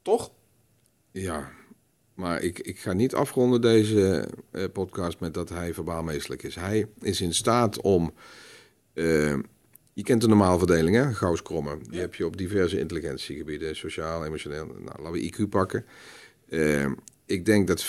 Toch? 0.02 0.30
Ja, 1.10 1.50
Maar 2.22 2.42
ik, 2.42 2.58
ik 2.58 2.78
ga 2.78 2.92
niet 2.92 3.14
afronden 3.14 3.60
deze 3.60 4.28
uh, 4.52 4.64
podcast 4.72 5.20
met 5.20 5.34
dat 5.34 5.48
hij 5.48 5.74
verbaalmeestelijk 5.74 6.42
is. 6.42 6.54
Hij 6.54 6.86
is 7.00 7.20
in 7.20 7.34
staat 7.34 7.80
om... 7.80 8.12
Uh, 8.94 9.34
je 9.92 10.02
kent 10.02 10.20
de 10.20 10.28
normaalverdeling, 10.28 10.96
hè? 10.96 11.12
Gauss-krommen. 11.12 11.78
Die 11.90 12.00
heb 12.00 12.14
je 12.14 12.26
op 12.26 12.36
diverse 12.36 12.78
intelligentiegebieden. 12.78 13.76
Sociaal, 13.76 14.24
emotioneel. 14.24 14.66
Nou, 14.66 15.02
laten 15.02 15.12
we 15.12 15.32
IQ 15.32 15.48
pakken. 15.48 15.84
Uh, 16.48 16.86
ik 17.26 17.46
denk 17.46 17.66
dat 17.66 17.84
85% 17.84 17.88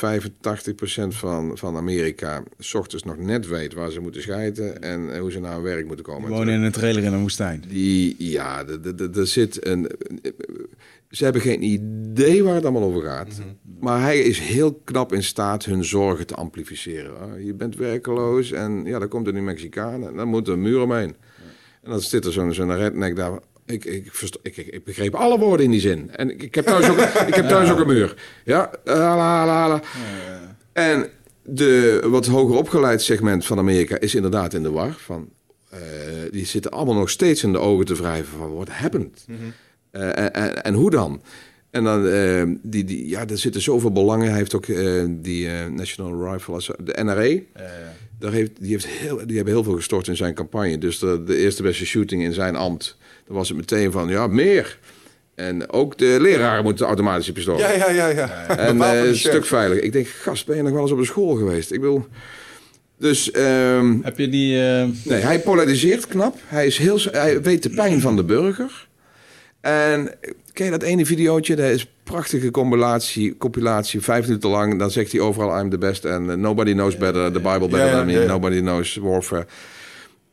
van, 1.07 1.57
van 1.57 1.75
Amerika 1.75 2.43
s 2.59 2.73
ochtends 2.73 3.03
nog 3.03 3.17
net 3.17 3.47
weet 3.47 3.73
waar 3.73 3.91
ze 3.91 3.99
moeten 3.99 4.21
scheiden 4.21 4.81
en 4.81 5.17
hoe 5.17 5.31
ze 5.31 5.39
naar 5.39 5.53
hun 5.53 5.61
werk 5.61 5.85
moeten 5.85 6.05
komen. 6.05 6.29
Wonen 6.29 6.53
in 6.53 6.61
een 6.61 6.71
trailer 6.71 7.03
in 7.03 7.13
een 7.13 7.21
woestijn. 7.21 7.63
Die, 7.67 8.15
ja, 8.17 8.65
er 9.13 9.27
zit 9.27 9.65
een. 9.65 9.91
Ze 11.13 11.23
hebben 11.23 11.41
geen 11.41 11.63
idee 11.63 12.43
waar 12.43 12.55
het 12.55 12.63
allemaal 12.63 12.83
over 12.83 13.01
gaat. 13.01 13.27
Mhm. 13.27 13.47
Maar 13.79 14.01
hij 14.01 14.19
is 14.19 14.39
heel 14.39 14.73
knap 14.83 15.13
in 15.13 15.23
staat 15.23 15.65
hun 15.65 15.85
zorgen 15.85 16.27
te 16.27 16.35
amplificeren. 16.35 17.45
Je 17.45 17.53
bent 17.53 17.75
werkeloos 17.75 18.51
en 18.51 18.85
ja, 18.85 18.99
dan 18.99 19.07
komt 19.07 19.27
er 19.27 19.33
nu 19.33 19.41
Mexicaan 19.41 20.07
en 20.07 20.15
dan 20.15 20.27
moet 20.27 20.47
er 20.47 20.53
een 20.53 20.61
muur 20.61 20.81
omheen. 20.81 21.15
En 21.81 21.89
dan 21.89 22.01
zit 22.01 22.25
er 22.25 22.31
zo'n 22.31 22.53
zo'n 22.53 22.75
redneck 22.75 23.15
daar 23.15 23.39
ik, 23.65 23.85
ik, 23.85 24.11
ik, 24.41 24.57
ik, 24.57 24.83
begreep 24.83 25.15
alle 25.15 25.39
woorden 25.39 25.65
in 25.65 25.71
die 25.71 25.79
zin. 25.79 26.11
En 26.11 26.29
ik, 26.29 26.43
ik 26.43 26.55
heb 26.55 26.65
thuis 26.65 26.89
ook, 26.89 26.97
ik 27.27 27.35
heb 27.35 27.47
thuis 27.47 27.71
ook 27.71 27.79
een 27.79 27.87
muur. 27.87 28.15
Ja, 28.45 28.71
la, 28.83 29.45
la, 29.45 29.67
la. 29.67 29.81
En 30.73 31.09
de 31.43 31.99
wat 32.05 32.25
hoger 32.25 32.57
opgeleid 32.57 33.01
segment 33.01 33.45
van 33.45 33.57
Amerika 33.57 33.99
is 33.99 34.15
inderdaad 34.15 34.53
in 34.53 34.63
de 34.63 34.71
war. 34.71 34.95
Van, 34.97 35.29
uh, 35.73 35.79
die 36.31 36.45
zitten 36.45 36.71
allemaal 36.71 36.95
nog 36.95 37.09
steeds 37.09 37.43
in 37.43 37.51
de 37.51 37.59
ogen 37.59 37.85
te 37.85 37.95
wrijven 37.95 38.37
van 38.37 38.53
wat 38.53 38.69
happened. 38.69 39.25
Mm 39.27 39.37
uh, 39.37 39.62
en, 39.93 40.33
en, 40.33 40.63
en, 40.63 40.73
hoe 40.73 40.89
dan? 40.89 41.21
En 41.69 41.83
dan, 41.83 42.05
uh, 42.05 42.43
die, 42.61 42.83
die, 42.83 43.09
ja, 43.09 43.27
er 43.27 43.37
zitten 43.37 43.61
zoveel 43.61 43.91
belangen. 43.91 44.27
Hij 44.27 44.37
heeft 44.37 44.55
ook 44.55 44.65
die 45.23 45.49
National 45.69 46.31
Rifle, 46.31 46.75
de 46.83 47.03
NRA. 47.03 47.61
Daar 48.19 48.31
heeft, 48.31 48.51
die, 48.59 48.71
heeft 48.71 48.87
heel, 48.87 49.17
die 49.25 49.35
hebben 49.35 49.53
heel 49.53 49.63
veel 49.63 49.75
gestort 49.75 50.07
in 50.07 50.15
zijn 50.15 50.33
campagne. 50.33 50.77
Dus 50.77 50.99
de, 50.99 51.23
de 51.23 51.37
eerste 51.37 51.63
beste 51.63 51.85
shooting 51.85 52.23
in 52.23 52.33
zijn 52.33 52.55
ambt 52.55 52.97
dan 53.27 53.35
was 53.35 53.47
het 53.47 53.57
meteen 53.57 53.91
van, 53.91 54.09
ja, 54.09 54.27
meer. 54.27 54.77
En 55.35 55.71
ook 55.71 55.97
de 55.97 56.17
leraren 56.21 56.63
moeten 56.63 56.85
automatische 56.85 57.31
pistolen. 57.31 57.59
Ja, 57.59 57.71
ja, 57.71 57.89
ja. 57.89 58.07
ja. 58.07 58.57
En 58.57 58.77
uh, 58.77 59.05
een 59.05 59.15
stuk 59.15 59.45
veilig. 59.45 59.79
Ik 59.79 59.91
denk, 59.91 60.07
gast, 60.07 60.45
ben 60.45 60.55
je 60.55 60.61
nog 60.61 60.71
wel 60.71 60.81
eens 60.81 60.91
op 60.91 60.97
een 60.97 61.05
school 61.05 61.35
geweest? 61.35 61.71
Ik 61.71 61.79
wil... 61.79 62.07
Dus... 62.97 63.35
Um, 63.35 64.01
Heb 64.03 64.17
je 64.17 64.29
die... 64.29 64.55
Uh... 64.55 64.85
Nee, 65.03 65.21
hij 65.21 65.39
polariseert 65.39 66.07
knap. 66.07 66.37
Hij, 66.45 66.65
is 66.65 66.77
heel, 66.77 66.99
hij 67.11 67.41
weet 67.41 67.63
de 67.63 67.69
pijn 67.69 68.01
van 68.01 68.15
de 68.15 68.23
burger. 68.23 68.87
En 69.63 70.09
ken 70.53 70.65
je 70.65 70.71
dat 70.71 70.83
ene 70.83 71.05
videootje? 71.05 71.55
Dat 71.55 71.69
is 71.69 71.91
prachtige 72.03 72.51
compilatie, 72.51 73.37
compilatie, 73.37 74.01
vijf 74.01 74.27
minuten 74.27 74.49
lang. 74.49 74.79
Dan 74.79 74.91
zegt 74.91 75.11
hij 75.11 75.21
overal, 75.21 75.59
I'm 75.59 75.69
the 75.69 75.77
best. 75.77 76.05
En 76.05 76.23
uh, 76.23 76.33
nobody 76.33 76.71
knows 76.71 76.97
better, 76.97 77.31
the 77.31 77.39
Bible 77.39 77.67
better 77.67 77.91
than 77.91 78.05
me. 78.05 78.25
Nobody 78.25 78.59
knows 78.59 78.95
warfare. 78.95 79.45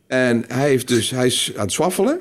En 0.07 0.45
hij, 0.49 0.69
heeft 0.69 0.89
dus, 0.89 1.11
hij 1.11 1.27
is 1.27 1.53
aan 1.57 1.63
het 1.63 1.73
swaffelen. 1.73 2.21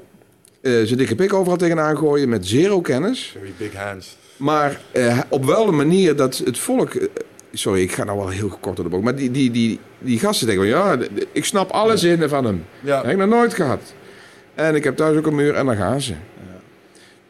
Uh, 0.61 0.85
zijn 0.85 0.97
dikke 0.97 1.15
pik 1.15 1.33
overal 1.33 1.57
tegenaan 1.57 1.97
gooien 1.97 2.29
met 2.29 2.47
zero 2.47 2.81
kennis. 2.81 3.35
Very 3.37 3.53
big 3.57 3.73
hands. 3.73 4.17
Maar 4.37 4.81
uh, 4.93 5.19
op 5.29 5.45
wel 5.45 5.67
een 5.67 5.75
manier 5.75 6.15
dat 6.15 6.37
het 6.37 6.57
volk... 6.57 6.93
Uh, 6.93 7.07
sorry, 7.53 7.81
ik 7.81 7.91
ga 7.91 8.03
nou 8.03 8.17
wel 8.17 8.29
heel 8.29 8.57
kort 8.61 8.79
op 8.79 8.83
de 8.83 8.89
boek. 8.89 9.03
Maar 9.03 9.15
die, 9.15 9.31
die, 9.31 9.51
die, 9.51 9.79
die 9.99 10.19
gasten 10.19 10.47
denken 10.47 10.71
van... 10.71 10.79
Ja, 10.79 11.07
ik 11.31 11.45
snap 11.45 11.69
alle 11.69 11.97
zinnen 11.97 12.29
van 12.29 12.45
hem. 12.45 12.65
Ja. 12.81 12.95
Dat 12.95 13.03
heb 13.03 13.13
ik 13.13 13.17
nog 13.19 13.29
nooit 13.29 13.53
gehad. 13.53 13.93
En 14.55 14.75
ik 14.75 14.83
heb 14.83 14.95
thuis 14.95 15.17
ook 15.17 15.25
een 15.25 15.35
muur 15.35 15.53
en 15.53 15.65
dan 15.65 15.75
gaan 15.75 16.01
ze. 16.01 16.13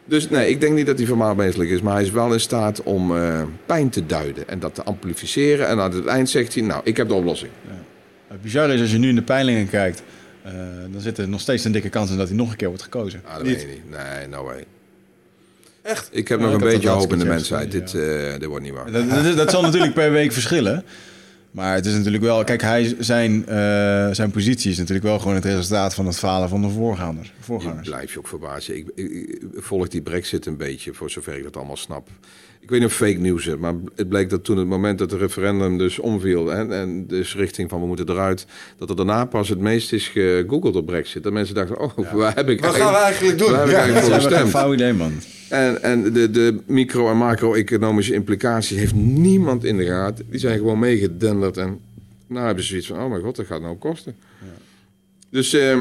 Dus 0.09 0.29
nee, 0.29 0.49
ik 0.49 0.61
denk 0.61 0.75
niet 0.75 0.85
dat 0.85 0.97
hij 0.97 1.07
vermaal 1.07 1.35
menselijk 1.35 1.69
is. 1.69 1.81
Maar 1.81 1.93
hij 1.93 2.03
is 2.03 2.11
wel 2.11 2.33
in 2.33 2.39
staat 2.39 2.83
om 2.83 3.13
pijn 3.65 3.89
te 3.89 4.05
duiden. 4.05 4.47
En 4.47 4.59
dat 4.59 4.75
te 4.75 4.83
amplificeren. 4.83 5.67
En 5.67 5.79
aan 5.79 5.91
het 5.91 6.05
eind 6.05 6.29
zegt 6.29 6.53
hij... 6.53 6.63
Nou, 6.63 6.81
ik 6.83 6.97
heb 6.97 7.07
de 7.07 7.13
oplossing. 7.13 7.51
Ja. 7.67 7.83
Het 8.27 8.41
bizarre 8.41 8.73
is 8.73 8.81
als 8.81 8.91
je 8.91 8.97
nu 8.97 9.09
in 9.09 9.15
de 9.15 9.21
peilingen 9.21 9.69
kijkt... 9.69 10.03
Uh, 10.45 10.51
dan 10.91 11.01
zit 11.01 11.17
er 11.17 11.27
nog 11.27 11.41
steeds 11.41 11.63
een 11.63 11.71
dikke 11.71 11.89
kans 11.89 12.11
in 12.11 12.17
dat 12.17 12.27
hij 12.27 12.37
nog 12.37 12.51
een 12.51 12.55
keer 12.55 12.67
wordt 12.67 12.83
gekozen. 12.83 13.21
Ah, 13.25 13.35
dat 13.35 13.43
niet. 13.43 13.55
weet 13.55 13.63
ik 13.63 13.69
niet. 13.69 13.89
Nee, 13.89 14.27
no 14.27 14.43
way. 14.43 14.65
Echt? 15.81 16.09
Ik 16.11 16.27
heb 16.27 16.39
nog 16.39 16.53
een 16.53 16.59
beetje 16.59 16.89
hoop 16.89 17.13
in 17.13 17.19
de 17.19 17.25
mensheid. 17.25 17.71
Dit, 17.71 17.93
uh, 17.93 18.31
dit 18.31 18.45
wordt 18.45 18.63
niet 18.63 18.73
waar. 18.73 18.91
Dat, 18.91 19.35
dat, 19.37 19.51
zal 19.51 19.61
natuurlijk 19.61 19.93
per 19.93 20.11
week 20.11 20.31
verschillen. 20.31 20.83
Maar 21.51 21.75
het 21.75 21.85
is 21.85 21.93
natuurlijk 21.93 22.23
wel... 22.23 22.43
Kijk, 22.43 22.61
hij, 22.61 22.95
zijn, 22.99 23.39
uh, 23.39 23.45
zijn 24.11 24.31
positie 24.31 24.71
is 24.71 24.77
natuurlijk 24.77 25.05
wel 25.05 25.19
gewoon 25.19 25.35
het 25.35 25.45
resultaat 25.45 25.93
van 25.93 26.05
het 26.05 26.17
falen 26.17 26.49
van 26.49 26.61
de 26.61 26.69
voorgangers. 26.69 27.33
voorgangers. 27.39 27.87
Ik 27.87 27.93
blijf 27.93 28.13
je 28.13 28.19
ook 28.19 28.27
verbazen. 28.27 28.77
Ik, 28.77 29.41
volg 29.55 29.87
die 29.87 30.01
brexit 30.01 30.45
een 30.45 30.57
beetje, 30.57 30.93
voor 30.93 31.09
zover 31.09 31.37
ik 31.37 31.43
dat 31.43 31.57
allemaal 31.57 31.77
snap. 31.77 32.09
Ik 32.59 32.69
weet 32.69 32.79
niet 32.79 32.89
of 32.89 32.95
fake 32.95 33.17
nieuws 33.17 33.47
is, 33.47 33.55
maar 33.57 33.73
het 33.95 34.09
bleek 34.09 34.29
dat 34.29 34.43
toen 34.43 34.57
het 34.57 34.67
moment 34.67 34.99
dat 34.99 35.11
het 35.11 35.19
referendum 35.19 35.77
dus 35.77 35.99
omviel... 35.99 36.47
Hè, 36.47 36.67
en 36.67 37.07
dus 37.07 37.35
richting 37.35 37.69
van 37.69 37.81
we 37.81 37.87
moeten 37.87 38.09
eruit... 38.09 38.45
dat 38.77 38.89
er 38.89 38.95
daarna 38.95 39.25
pas 39.25 39.49
het 39.49 39.59
meest 39.59 39.93
is 39.93 40.07
gegoogeld 40.07 40.75
op 40.75 40.85
brexit. 40.85 41.23
Dat 41.23 41.33
mensen 41.33 41.55
dachten, 41.55 41.79
oh, 41.79 41.91
ja. 41.97 42.15
waar 42.15 42.35
heb 42.35 42.49
ik 42.49 42.61
Wat 42.61 42.75
gaan 42.75 42.91
we 42.91 42.97
eigenlijk 42.97 43.37
doen? 43.37 43.51
Waar 43.51 43.59
heb 43.59 43.69
ik 43.69 43.75
eigenlijk 43.75 44.05
voor 44.05 44.15
gestemd? 44.15 44.53
Een 44.53 44.73
idee, 44.73 44.93
man. 44.93 45.13
En, 45.49 45.83
en 45.83 46.13
de, 46.13 46.29
de 46.29 46.59
micro- 46.65 47.09
en 47.09 47.17
macro-economische 47.17 48.13
implicaties 48.13 48.77
heeft 48.77 48.93
niemand 48.93 49.63
in 49.63 49.77
de 49.77 49.85
gaten. 49.85 50.25
Die 50.29 50.39
zijn 50.39 50.57
gewoon 50.57 50.79
meegedenderd 50.79 51.57
en 51.57 51.79
nou 52.27 52.45
hebben 52.45 52.63
ze 52.63 52.69
zoiets 52.69 52.87
van, 52.87 53.03
oh 53.03 53.09
mijn 53.09 53.21
god, 53.21 53.35
dat 53.35 53.45
gaat 53.45 53.61
nou 53.61 53.75
kosten. 53.75 54.15
Ja. 54.41 54.47
Dus 55.31 55.53
uh, 55.53 55.79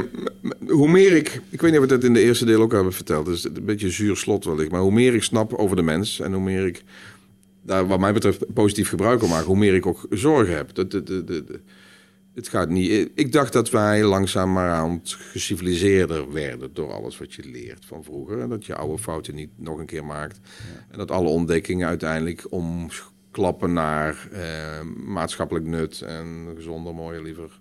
hoe 0.67 0.89
meer 0.89 1.13
ik, 1.13 1.41
ik 1.51 1.61
weet 1.61 1.71
niet 1.71 1.81
of 1.81 1.87
we 1.87 1.93
dat 1.95 2.05
in 2.05 2.13
de 2.13 2.23
eerste 2.23 2.45
deel 2.45 2.63
ook 2.63 2.73
hebben 2.73 2.93
verteld, 2.93 3.27
dus 3.27 3.45
een 3.45 3.65
beetje 3.65 3.87
een 3.87 3.93
zuur 3.93 4.17
slot 4.17 4.45
wellicht, 4.45 4.71
maar 4.71 4.81
hoe 4.81 4.93
meer 4.93 5.15
ik 5.15 5.23
snap 5.23 5.55
over 5.55 5.77
de 5.77 5.83
mens 5.83 6.21
en 6.21 6.33
hoe 6.33 6.43
meer 6.43 6.67
ik 6.67 6.83
daar 7.63 7.87
wat 7.87 8.01
mij 8.01 8.13
betreft 8.13 8.53
positief 8.55 8.89
gebruik 8.89 9.21
van 9.21 9.29
maak, 9.29 9.45
hoe 9.45 9.57
meer 9.57 9.75
ik 9.75 9.87
ook 9.87 10.07
zorgen 10.11 10.57
heb. 10.57 10.75
De, 10.75 11.61
het 12.35 12.49
gaat 12.49 12.69
niet. 12.69 13.11
Ik 13.15 13.33
dacht 13.33 13.53
dat 13.53 13.71
wij 13.71 14.05
langzaam 14.05 14.53
maar 14.53 14.71
aan 14.71 15.01
geciviliseerder 15.05 16.33
werden 16.33 16.71
door 16.73 16.93
alles 16.93 17.19
wat 17.19 17.35
je 17.35 17.43
leert 17.45 17.85
van 17.85 18.05
vroeger. 18.05 18.41
En 18.41 18.49
dat 18.49 18.67
je 18.67 18.75
oude 18.75 19.03
fouten 19.03 19.35
niet 19.35 19.51
nog 19.57 19.79
een 19.79 19.87
keer 19.87 20.05
maakt. 20.05 20.41
En 20.91 20.99
dat 20.99 21.11
alle 21.11 21.29
ontdekkingen 21.29 21.89
uiteindelijk 21.89 22.47
omklappen 22.51 23.73
naar 23.73 24.29
eh, 24.33 24.81
maatschappelijk 25.07 25.67
nut 25.67 26.01
en 26.01 26.53
gezonder, 26.57 26.95
mooier, 26.95 27.23
liever. 27.23 27.61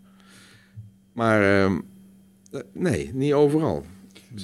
Maar 1.18 1.65
uh, 1.65 1.72
nee, 2.73 3.11
niet 3.14 3.34
overal. 3.34 3.85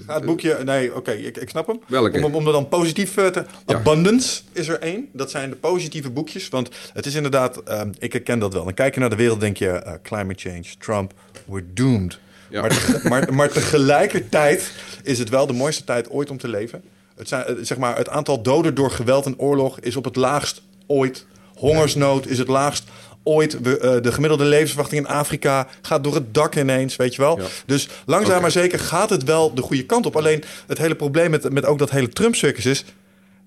het 0.07 0.25
boekje, 0.25 0.63
nee, 0.63 0.95
oké, 0.95 1.11
ik, 1.11 1.37
ik 1.37 1.49
snap 1.49 1.67
hem. 1.67 1.79
Welke? 1.87 2.23
Om, 2.23 2.35
om 2.35 2.45
er 2.47 2.53
dan 2.53 2.67
positief 2.67 3.17
uh, 3.17 3.27
te... 3.27 3.45
Abundance 3.65 4.41
is 4.51 4.67
er 4.67 4.79
één. 4.79 5.09
Dat 5.11 5.31
zijn 5.31 5.49
de 5.49 5.55
positieve 5.55 6.09
boekjes. 6.09 6.49
Want 6.49 6.69
het 6.93 7.05
is 7.05 7.15
inderdaad, 7.15 7.61
uh, 7.67 7.81
ik 7.99 8.13
herken 8.13 8.39
dat 8.39 8.53
wel. 8.53 8.63
Dan 8.63 8.73
kijk 8.73 8.93
je 8.93 8.99
naar 8.99 9.09
de 9.09 9.15
wereld, 9.15 9.39
denk 9.39 9.57
je, 9.57 9.83
uh, 9.85 9.93
climate 10.03 10.49
change, 10.49 10.63
Trump, 10.79 11.13
we're 11.45 11.73
doomed. 11.73 12.19
Ja. 12.49 12.61
Maar, 12.61 12.69
te, 12.69 12.99
maar, 13.09 13.33
maar, 13.33 13.49
tegelijkertijd 13.49 14.71
is 15.03 15.19
het 15.19 15.29
wel 15.29 15.47
de 15.47 15.53
mooiste 15.53 15.83
tijd 15.83 16.09
ooit 16.09 16.29
om 16.29 16.37
te 16.37 16.47
leven. 16.47 16.83
Het, 17.15 17.27
zijn, 17.27 17.65
zeg 17.65 17.77
maar, 17.77 17.97
het 17.97 18.09
aantal 18.09 18.41
doden 18.41 18.75
door 18.75 18.91
geweld 18.91 19.25
en 19.25 19.39
oorlog 19.39 19.79
is 19.79 19.95
op 19.95 20.03
het 20.03 20.15
laagst 20.15 20.61
ooit. 20.87 21.25
Hongersnood 21.55 22.27
is 22.27 22.37
het 22.37 22.47
laagst 22.47 22.83
ooit. 23.23 23.61
We, 23.61 23.79
uh, 23.81 24.01
de 24.01 24.11
gemiddelde 24.11 24.43
levensverwachting 24.43 25.05
in 25.05 25.13
Afrika 25.13 25.67
gaat 25.81 26.03
door 26.03 26.15
het 26.15 26.33
dak 26.33 26.55
ineens, 26.55 26.95
weet 26.95 27.15
je 27.15 27.21
wel. 27.21 27.39
Dus 27.65 27.87
langzaam 28.05 28.41
maar 28.41 28.51
zeker 28.51 28.79
gaat 28.79 29.09
het 29.09 29.23
wel 29.23 29.53
de 29.53 29.61
goede 29.61 29.85
kant 29.85 30.05
op. 30.05 30.15
Alleen 30.15 30.43
het 30.67 30.77
hele 30.77 30.95
probleem 30.95 31.31
met, 31.31 31.51
met 31.51 31.65
ook 31.65 31.79
dat 31.79 31.89
hele 31.89 32.09
Trump-circus 32.09 32.65
is... 32.65 32.85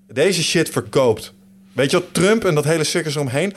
deze 0.07 0.43
shit 0.43 0.69
verkoopt. 0.69 1.33
Weet 1.73 1.91
je 1.91 1.97
wat, 1.97 2.07
Trump 2.11 2.45
en 2.45 2.55
dat 2.55 2.63
hele 2.63 2.83
circus 2.83 3.15
omheen, 3.15 3.53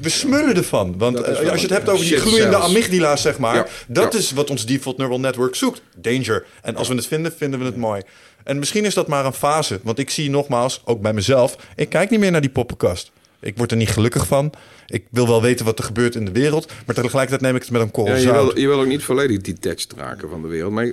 we, 0.00 0.08
smullen 0.08 0.56
ervan. 0.56 0.98
Want 0.98 1.20
eh, 1.20 1.50
als 1.50 1.60
je 1.60 1.66
het 1.66 1.76
hebt 1.76 1.88
over 1.88 2.04
die 2.04 2.16
gloeiende 2.16 2.56
amygdala's, 2.56 3.22
zeg 3.22 3.38
maar... 3.38 3.68
dat 3.88 4.14
is 4.14 4.30
wat 4.30 4.50
ons 4.50 4.66
default 4.66 4.96
neural 4.96 5.20
network 5.20 5.54
zoekt. 5.54 5.82
Danger. 5.96 6.46
En 6.62 6.76
als 6.76 6.88
we 6.88 6.94
het 6.94 7.06
vinden, 7.06 7.32
vinden 7.36 7.58
we 7.58 7.64
het 7.64 7.76
mooi. 7.76 8.02
En 8.44 8.58
misschien 8.58 8.84
is 8.84 8.94
dat 8.94 9.06
maar 9.06 9.24
een 9.24 9.32
fase. 9.32 9.80
Want 9.82 9.98
ik 9.98 10.10
zie 10.10 10.30
nogmaals, 10.30 10.82
ook 10.84 11.00
bij 11.00 11.12
mezelf... 11.12 11.56
ik 11.76 11.88
kijk 11.88 12.10
niet 12.10 12.20
meer 12.20 12.30
naar 12.30 12.40
die 12.40 12.50
poppenkast. 12.50 13.10
Ik 13.40 13.56
word 13.56 13.70
er 13.70 13.76
niet 13.76 13.90
gelukkig 13.90 14.26
van. 14.26 14.52
Ik 14.86 15.04
wil 15.10 15.26
wel 15.26 15.42
weten 15.42 15.64
wat 15.64 15.78
er 15.78 15.84
gebeurt 15.84 16.14
in 16.14 16.24
de 16.24 16.32
wereld. 16.32 16.72
Maar 16.86 16.94
tegelijkertijd 16.94 17.40
neem 17.40 17.54
ik 17.54 17.62
het 17.62 17.70
met 17.70 17.80
een 17.80 17.90
korrel 17.90 18.16
ja, 18.16 18.20
je, 18.20 18.32
wil, 18.32 18.58
je 18.58 18.66
wil 18.66 18.80
ook 18.80 18.86
niet 18.86 19.02
volledig 19.02 19.40
detached 19.40 19.92
raken 19.96 20.28
van 20.28 20.42
de 20.42 20.48
wereld. 20.48 20.72
Maar 20.72 20.92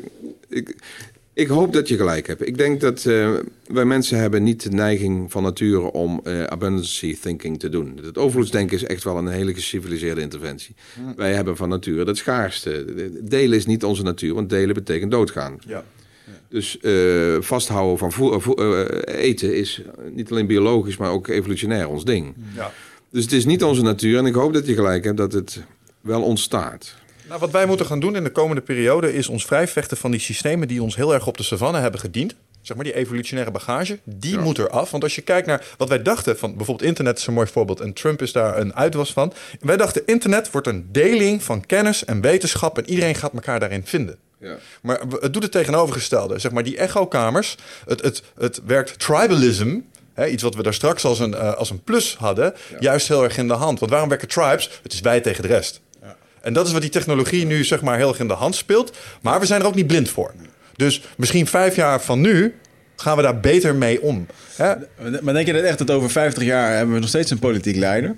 ik, 0.50 0.76
ik 1.38 1.48
hoop 1.48 1.74
dat 1.74 1.88
je 1.88 1.98
gelijk 1.98 2.28
hebt. 2.28 2.48
Ik 2.48 2.58
denk 2.58 2.82
dat 2.82 3.04
uh, 3.06 3.34
wij 3.68 3.86
mensen 3.86 4.20
hebben 4.20 4.44
niet 4.44 4.64
de 4.64 4.70
neiging 4.70 5.32
van 5.32 5.44
nature 5.44 5.92
om 5.92 6.22
uh, 6.24 6.44
abundance 6.44 7.20
thinking 7.20 7.60
te 7.60 7.70
doen. 7.70 8.00
Het 8.04 8.18
overvloedsdenken 8.18 8.78
is 8.78 8.84
echt 8.84 9.04
wel 9.04 9.18
een 9.18 9.28
hele 9.28 9.54
geciviliseerde 9.54 10.22
interventie. 10.22 10.76
Wij 11.16 11.34
hebben 11.34 11.58
van 11.58 11.70
nature 11.70 12.06
dat 12.06 12.18
schaarste. 12.18 12.86
Delen 13.24 13.58
is 13.58 13.66
niet 13.66 13.84
onze 13.84 14.04
natuur, 14.04 14.34
want 14.34 14.50
delen 14.50 14.76
betekent 14.76 15.12
doodgaan. 15.12 15.60
Ja. 15.68 15.84
Dus 16.50 16.78
uh, 16.82 17.38
vasthouden 17.42 17.98
van 17.98 18.12
voe 18.12 18.56
uh, 18.60 19.16
eten 19.24 19.56
is 19.56 19.82
niet 20.12 20.32
alleen 20.32 20.48
biologisch, 20.48 20.98
maar 20.98 21.12
ook 21.12 21.28
evolutionair 21.28 21.88
ons 21.88 22.06
ding. 22.06 22.36
Ja. 22.56 22.72
Dus 23.10 23.24
het 23.24 23.32
is 23.32 23.46
niet 23.46 23.64
onze 23.64 23.82
natuur. 23.82 24.18
En 24.18 24.26
ik 24.26 24.34
hoop 24.34 24.54
dat 24.54 24.68
je 24.68 24.74
gelijk 24.74 25.04
hebt 25.04 25.18
dat 25.18 25.34
het 25.34 25.64
wel 26.02 26.24
ontstaat. 26.24 26.96
Nou, 27.28 27.40
wat 27.40 27.52
wij 27.52 27.66
moeten 27.66 27.86
gaan 27.86 28.00
doen 28.00 28.16
in 28.16 28.24
de 28.24 28.30
komende 28.30 28.62
periode 28.62 29.14
is 29.14 29.28
ons 29.28 29.46
vrijvechten 29.46 29.98
van 29.98 30.12
die 30.12 30.20
systemen 30.20 30.68
die 30.68 30.82
ons 30.82 30.96
heel 30.96 31.14
erg 31.14 31.28
op 31.28 31.38
de 31.38 31.44
savanne 31.44 31.80
hebben 31.80 32.00
gediend. 32.00 32.36
zeg 32.62 32.76
maar 32.76 32.86
die 32.86 32.96
evolutionaire 32.96 33.52
bagage, 33.52 34.00
die 34.04 34.40
moet 34.40 34.58
er 34.58 34.70
af. 34.70 34.92
Want 34.92 35.04
als 35.04 35.16
je 35.16 35.22
kijkt 35.22 35.48
naar 35.48 35.66
wat 35.78 35.90
wij 35.90 36.02
dachten 36.02 36.38
van 36.38 36.56
bijvoorbeeld 36.56 36.90
internet 36.90 37.18
is 37.18 37.28
een 37.28 37.34
mooi 37.34 37.48
voorbeeld 37.48 37.80
en 37.80 37.94
Trump 37.94 38.22
is 38.22 38.32
daar 38.32 38.58
een 38.58 38.76
uitwas 38.76 39.14
van. 39.14 39.34
Wij 39.60 39.78
dachten 39.78 40.02
internet 40.06 40.52
wordt 40.52 40.68
een 40.68 40.88
deling 40.92 41.44
van 41.44 41.66
kennis 41.66 42.06
en 42.06 42.22
wetenschap 42.22 42.78
en 42.78 42.90
iedereen 42.90 43.16
gaat 43.16 43.34
elkaar 43.34 43.60
daarin 43.60 43.86
vinden. 43.86 44.18
Ja. 44.40 44.56
Maar 44.82 45.00
het 45.20 45.34
doet 45.34 45.44
het 45.44 45.52
tegenovergestelde. 45.52 46.40
Zeg 46.40 46.52
maar 46.52 46.64
die 46.64 46.78
echokamers, 46.78 47.58
het, 47.88 48.02
het, 48.02 48.24
het 48.38 48.62
werkt 48.66 49.00
tribalism, 49.00 49.80
hè, 50.14 50.28
iets 50.28 50.44
wat 50.44 50.56
we 50.56 50.64
daar 50.64 50.74
straks 50.74 51.06
als 51.06 51.20
een, 51.20 51.32
uh, 51.32 51.54
als 51.54 51.70
een 51.70 51.84
plus 51.84 52.16
hadden, 52.16 52.54
juist 52.80 53.08
heel 53.08 53.24
erg 53.24 53.38
in 53.38 53.48
de 53.48 53.54
hand. 53.54 53.80
Want 53.80 53.92
waarom 53.92 54.10
werken 54.10 54.28
tribes? 54.28 54.80
Het 54.84 54.94
is 54.94 55.00
wij 55.02 55.22
tegen 55.22 55.42
de 55.42 55.48
rest. 55.48 55.82
Ja. 56.02 56.16
En 56.42 56.54
dat 56.54 56.68
is 56.68 56.72
wat 56.72 56.82
die 56.82 56.90
technologie 56.90 57.46
nu 57.46 57.64
zeg 57.64 57.82
maar 57.82 57.98
heel 57.98 58.10
erg 58.10 58.20
in 58.20 58.28
de 58.28 58.34
hand 58.34 58.56
speelt. 58.56 58.98
Maar 59.22 59.40
we 59.40 59.46
zijn 59.46 59.62
er 59.62 59.68
ook 59.68 59.76
niet 59.76 59.88
blind 59.88 60.10
voor. 60.10 60.34
Dus 60.76 61.02
misschien 61.18 61.48
vijf 61.48 61.76
jaar 61.76 62.02
van 62.02 62.22
nu 62.22 62.56
gaan 62.96 63.16
we 63.16 63.22
daar 63.22 63.40
beter 63.40 63.76
mee 63.76 64.02
om. 64.02 64.26
Hè? 64.56 64.74
Maar 65.22 65.34
denk 65.34 65.48
je 65.48 65.54
dat 65.54 65.64
echt 65.64 65.78
dat 65.78 65.92
over 65.92 66.10
50 66.10 66.44
jaar 66.44 66.76
hebben 66.76 66.94
we 66.94 67.00
nog 67.00 67.10
steeds 67.10 67.32
een 67.32 67.40
politiek 67.40 67.76
leider? 67.76 68.16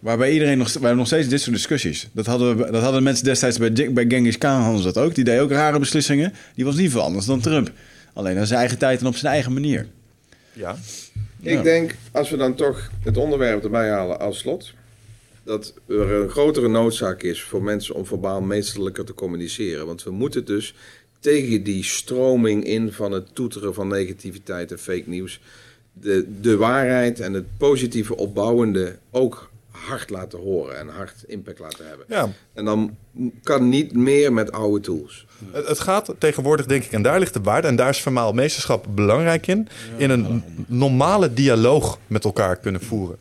Waarbij 0.00 0.32
iedereen 0.32 0.58
nog, 0.58 0.66
we 0.66 0.78
hebben 0.78 0.96
nog 0.96 1.06
steeds 1.06 1.28
dit 1.28 1.40
soort 1.40 1.56
discussies. 1.56 2.08
Dat 2.12 2.26
hadden, 2.26 2.56
we, 2.56 2.70
dat 2.70 2.82
hadden 2.82 3.02
mensen 3.02 3.24
destijds 3.24 3.58
bij, 3.58 3.92
bij 3.92 4.04
Genghis 4.08 4.38
Khan 4.38 4.60
hadden 4.60 4.82
ze 4.82 4.92
dat 4.92 5.04
ook. 5.04 5.14
Die 5.14 5.24
deed 5.24 5.40
ook 5.40 5.50
rare 5.50 5.78
beslissingen. 5.78 6.32
Die 6.54 6.64
was 6.64 6.76
niet 6.76 6.90
veel 6.90 7.00
anders 7.00 7.26
dan 7.26 7.40
Trump. 7.40 7.72
Alleen 8.12 8.38
aan 8.38 8.46
zijn 8.46 8.58
eigen 8.58 8.78
tijd 8.78 9.00
en 9.00 9.06
op 9.06 9.16
zijn 9.16 9.32
eigen 9.32 9.52
manier. 9.52 9.86
Ja. 10.52 10.76
Ik 11.40 11.62
denk, 11.62 11.94
als 12.12 12.30
we 12.30 12.36
dan 12.36 12.54
toch 12.54 12.90
het 13.02 13.16
onderwerp 13.16 13.64
erbij 13.64 13.88
halen 13.88 14.20
als 14.20 14.38
slot... 14.38 14.72
dat 15.44 15.74
er 15.88 16.12
een 16.12 16.28
grotere 16.28 16.68
noodzaak 16.68 17.22
is 17.22 17.42
voor 17.42 17.62
mensen 17.62 17.94
om 17.94 18.06
verbaal 18.06 18.40
meesterlijker 18.40 19.04
te 19.04 19.14
communiceren. 19.14 19.86
Want 19.86 20.02
we 20.02 20.10
moeten 20.10 20.44
dus 20.44 20.74
tegen 21.20 21.62
die 21.62 21.84
stroming 21.84 22.64
in 22.64 22.92
van 22.92 23.12
het 23.12 23.34
toeteren 23.34 23.74
van 23.74 23.88
negativiteit 23.88 24.70
en 24.70 24.78
fake 24.78 25.04
nieuws... 25.06 25.40
De, 26.00 26.26
de 26.40 26.56
waarheid 26.56 27.20
en 27.20 27.32
het 27.32 27.44
positieve 27.56 28.16
opbouwende 28.16 28.98
ook 29.10 29.50
hard 29.86 30.10
laten 30.10 30.38
horen 30.38 30.78
en 30.78 30.88
hard 30.88 31.24
impact 31.26 31.58
laten 31.58 31.88
hebben. 31.88 32.06
Ja. 32.08 32.28
En 32.54 32.64
dan 32.64 32.96
kan 33.42 33.68
niet 33.68 33.94
meer 33.94 34.32
met 34.32 34.52
oude 34.52 34.80
tools. 34.80 35.26
Het, 35.52 35.68
het, 35.68 35.80
gaat 35.80 36.14
tegenwoordig, 36.18 36.66
denk 36.66 36.84
ik, 36.84 36.92
en 36.92 37.02
daar 37.02 37.18
ligt 37.18 37.34
de 37.34 37.40
waarde, 37.40 37.68
en 37.68 37.76
daar 37.76 37.88
is 37.88 38.00
vermaal 38.00 38.32
meesterschap 38.32 38.86
belangrijk 38.94 39.46
in, 39.46 39.68
in 39.96 40.10
een 40.10 40.44
normale 40.66 41.32
dialoog 41.32 41.98
met 42.06 42.24
elkaar 42.24 42.56
kunnen 42.56 42.80
voeren. 42.80 43.18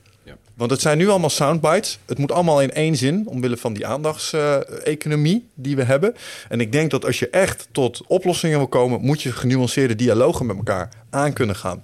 Want 0.55 0.71
het 0.71 0.81
zijn 0.81 0.97
nu 0.97 1.09
allemaal 1.09 1.29
soundbites. 1.29 1.99
Het 2.05 2.17
moet 2.17 2.31
allemaal 2.31 2.61
in 2.61 2.71
één 2.71 2.95
zin, 2.95 3.27
omwille 3.27 3.57
van 3.57 3.73
die 3.73 3.87
aandachtseconomie 3.87 5.49
die 5.53 5.75
we 5.75 5.83
hebben. 5.83 6.15
En 6.49 6.59
ik 6.59 6.71
denk 6.71 6.91
dat 6.91 7.05
als 7.05 7.19
je 7.19 7.29
echt 7.29 7.67
tot 7.71 8.01
oplossingen 8.07 8.57
wil 8.57 8.67
komen, 8.67 9.01
moet 9.01 9.21
je 9.21 9.31
genuanceerde 9.31 9.95
dialogen 9.95 10.45
met 10.45 10.55
elkaar 10.55 10.89
aan 11.09 11.33
kunnen 11.33 11.55
gaan. 11.55 11.83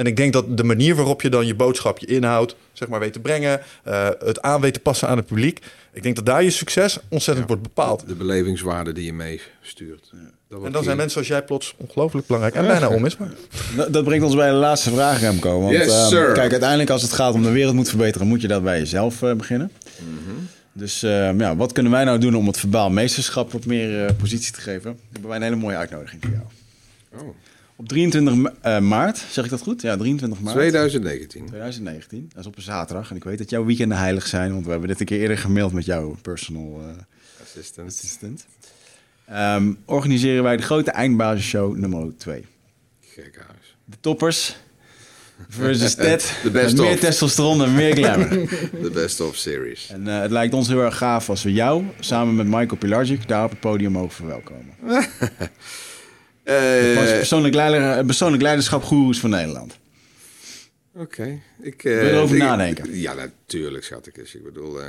En 0.00 0.06
ik 0.06 0.16
denk 0.16 0.32
dat 0.32 0.56
de 0.56 0.64
manier 0.64 0.94
waarop 0.94 1.22
je 1.22 1.28
dan 1.28 1.46
je 1.46 1.54
boodschap, 1.54 1.98
je 1.98 2.06
inhoud, 2.06 2.56
zeg 2.72 2.88
maar, 2.88 3.00
weet 3.00 3.12
te 3.12 3.20
brengen, 3.20 3.60
uh, 3.88 4.08
het 4.18 4.42
aan 4.42 4.60
weet 4.60 4.74
te 4.74 4.80
passen 4.80 5.08
aan 5.08 5.16
het 5.16 5.26
publiek. 5.26 5.60
Ik 5.92 6.02
denk 6.02 6.16
dat 6.16 6.26
daar 6.26 6.42
je 6.42 6.50
succes 6.50 6.98
ontzettend 7.08 7.46
wordt 7.46 7.62
bepaald. 7.62 8.06
De 8.06 8.14
belevingswaarde 8.14 8.92
die 8.92 9.04
je 9.04 9.12
meestuurt. 9.12 10.10
Ja. 10.48 10.56
En 10.64 10.72
dan 10.72 10.84
zijn 10.84 10.96
mensen 10.96 11.18
als 11.18 11.28
jij 11.28 11.42
plots 11.42 11.74
ongelooflijk 11.76 12.26
belangrijk 12.26 12.56
en 12.56 12.66
bijna 12.66 12.88
onmisbaar. 12.88 13.32
Dat 13.90 14.04
brengt 14.04 14.24
ons 14.24 14.34
bij 14.34 14.50
de 14.50 14.56
laatste 14.56 14.90
vraag, 14.90 15.20
Remco. 15.20 15.60
Want 15.60 15.72
yes, 15.72 16.12
ehm, 16.12 16.32
kijk, 16.32 16.50
uiteindelijk 16.50 16.90
als 16.90 17.02
het 17.02 17.12
gaat 17.12 17.34
om 17.34 17.42
de 17.42 17.50
wereld 17.50 17.74
moet 17.74 17.88
verbeteren, 17.88 18.26
moet 18.26 18.40
je 18.40 18.48
dat 18.48 18.62
bij 18.62 18.78
jezelf 18.78 19.22
uh, 19.22 19.32
beginnen. 19.32 19.72
Mm 19.98 20.18
-hmm. 20.26 20.48
Dus 20.72 21.02
uh, 21.04 21.38
ja, 21.38 21.56
wat 21.56 21.72
kunnen 21.72 21.92
wij 21.92 22.04
nou 22.04 22.18
doen 22.18 22.34
om 22.34 22.46
het 22.46 22.58
verbaal 22.58 22.90
meesterschap 22.90 23.52
wat 23.52 23.66
meer 23.66 24.04
uh, 24.04 24.10
positie 24.18 24.52
te 24.52 24.60
geven? 24.60 24.98
Hebben 25.12 25.28
wij 25.28 25.38
een 25.38 25.44
hele 25.44 25.56
mooie 25.56 25.76
uitnodiging 25.76 26.22
voor 26.22 26.32
jou. 26.32 26.44
Oh. 27.24 27.34
Op 27.80 27.88
23 27.88 28.34
uh, 28.34 28.78
maart, 28.78 29.24
zeg 29.30 29.44
ik 29.44 29.50
dat 29.50 29.60
goed? 29.60 29.82
Ja, 29.82 29.96
23 29.96 30.40
maart. 30.40 30.56
2019. 30.56 31.46
2019. 31.46 32.30
Dat 32.32 32.40
is 32.40 32.46
op 32.46 32.56
een 32.56 32.62
zaterdag. 32.62 33.10
En 33.10 33.16
ik 33.16 33.24
weet 33.24 33.38
dat 33.38 33.50
jouw 33.50 33.64
weekenden 33.64 33.98
heilig 33.98 34.26
zijn, 34.26 34.52
want 34.52 34.64
we 34.64 34.70
hebben 34.70 34.88
dit 34.88 35.00
een 35.00 35.06
keer 35.06 35.20
eerder 35.20 35.38
gemaild 35.38 35.72
met 35.72 35.84
jouw 35.84 36.16
personal 36.22 36.80
uh, 36.80 36.86
assistant. 37.42 37.88
assistant. 37.88 38.46
Um, 39.32 39.78
organiseren 39.84 40.42
wij 40.42 40.56
de 40.56 40.62
grote 40.62 40.90
eindbasisshow 40.90 41.76
nummer 41.76 42.16
2. 42.16 42.46
Gekhuis. 43.00 43.76
De 43.84 43.96
toppers 44.00 44.56
versus 45.48 45.94
Ted. 46.04 46.34
De 46.42 46.50
best 46.50 46.76
meer 46.76 46.98
testosteron 46.98 47.62
en 47.62 47.74
meer 47.74 47.96
glamour. 47.96 48.28
De 48.82 48.90
best 48.92 49.20
of 49.20 49.36
series. 49.36 49.88
En 49.90 50.06
uh, 50.06 50.20
het 50.20 50.30
lijkt 50.30 50.54
ons 50.54 50.68
heel 50.68 50.82
erg 50.82 50.96
gaaf 50.96 51.28
als 51.28 51.42
we 51.42 51.52
jou 51.52 51.84
samen 52.00 52.34
met 52.36 52.46
Michael 52.46 52.76
Pilarczyk 52.78 53.28
daar 53.28 53.44
op 53.44 53.50
het 53.50 53.60
podium 53.60 53.92
mogen 53.92 54.14
verwelkomen. 54.14 54.74
Uh, 56.50 57.16
persoonlijk, 57.16 57.54
leider, 57.54 58.04
persoonlijk 58.04 58.42
leiderschap 58.42 58.82
goeroes 58.82 59.20
van 59.20 59.30
Nederland. 59.30 59.78
Oké. 60.94 61.02
Okay. 61.02 61.42
Ik 61.60 61.82
Wil 61.82 61.92
erover 61.92 62.36
nadenken? 62.36 62.98
Ja, 62.98 63.14
natuurlijk, 63.14 63.84
schat 63.84 64.06
ik 64.06 64.16
eens. 64.16 64.34
Ik 64.34 64.44
bedoel, 64.44 64.80
uh, 64.80 64.86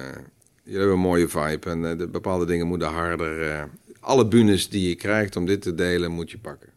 jullie 0.63 0.79
hebben 0.79 0.95
een 0.95 1.01
mooie 1.01 1.27
vibe 1.27 1.69
en 1.69 1.83
uh, 1.83 1.97
de 1.97 2.07
bepaalde 2.07 2.45
dingen 2.45 2.67
moeten 2.67 2.87
harder. 2.87 3.67
alle 3.99 4.27
bunes 4.27 4.69
die 4.69 4.89
je 4.89 4.95
krijgt 4.95 5.35
om 5.35 5.45
dit 5.45 5.61
te 5.61 5.75
delen, 5.75 6.11
moet 6.11 6.31
je 6.31 6.37
pakken. 6.37 6.69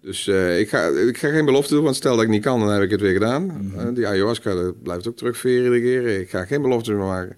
Dus 0.00 0.28
ik, 0.58 0.68
ga, 0.68 0.86
ik 0.86 1.18
ga 1.18 1.30
geen 1.30 1.44
belofte 1.44 1.74
doen, 1.74 1.84
want 1.84 1.96
stel 1.96 2.14
dat 2.14 2.24
ik 2.24 2.30
niet 2.30 2.42
kan, 2.42 2.60
dan 2.60 2.68
heb 2.68 2.82
ik 2.82 2.90
het 2.90 3.00
weer 3.00 3.12
gedaan. 3.12 3.42
Mm 3.42 3.72
-hmm. 3.74 3.94
die 3.94 4.06
ayahuasca 4.06 4.54
dat 4.54 4.82
blijft 4.82 5.08
ook 5.08 5.16
terugveren 5.16 5.64
iedere 5.64 5.80
keer. 5.80 6.20
Ik 6.20 6.30
ga 6.30 6.44
geen 6.44 6.62
belofte 6.62 6.92
meer 6.92 7.04
maken. 7.04 7.36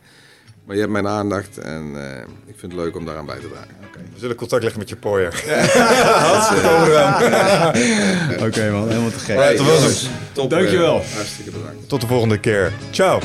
Maar 0.66 0.74
je 0.74 0.80
hebt 0.80 0.92
mijn 0.92 1.08
aandacht 1.08 1.58
en 1.58 1.92
uh, 1.94 2.00
ik 2.46 2.54
vind 2.56 2.72
het 2.72 2.80
leuk 2.80 2.96
om 2.96 3.04
daaraan 3.04 3.26
bij 3.26 3.38
te 3.38 3.48
dragen. 3.48 3.74
Okay. 3.88 4.02
We 4.12 4.18
zullen 4.18 4.36
contact 4.36 4.62
leggen 4.62 4.80
met 4.80 4.88
je 4.88 4.96
pooier. 4.96 5.28
Oké 8.46 8.70
man, 8.70 8.88
helemaal 8.88 9.10
te 9.10 9.18
gek. 9.18 9.36
Right, 9.36 10.08
Top, 10.32 10.50
Dankjewel. 10.50 10.96
Uh, 10.96 11.14
hartstikke 11.14 11.50
bedankt. 11.50 11.88
Tot 11.88 12.00
de 12.00 12.06
volgende 12.06 12.38
keer. 12.38 12.72
Ciao. 12.90 13.20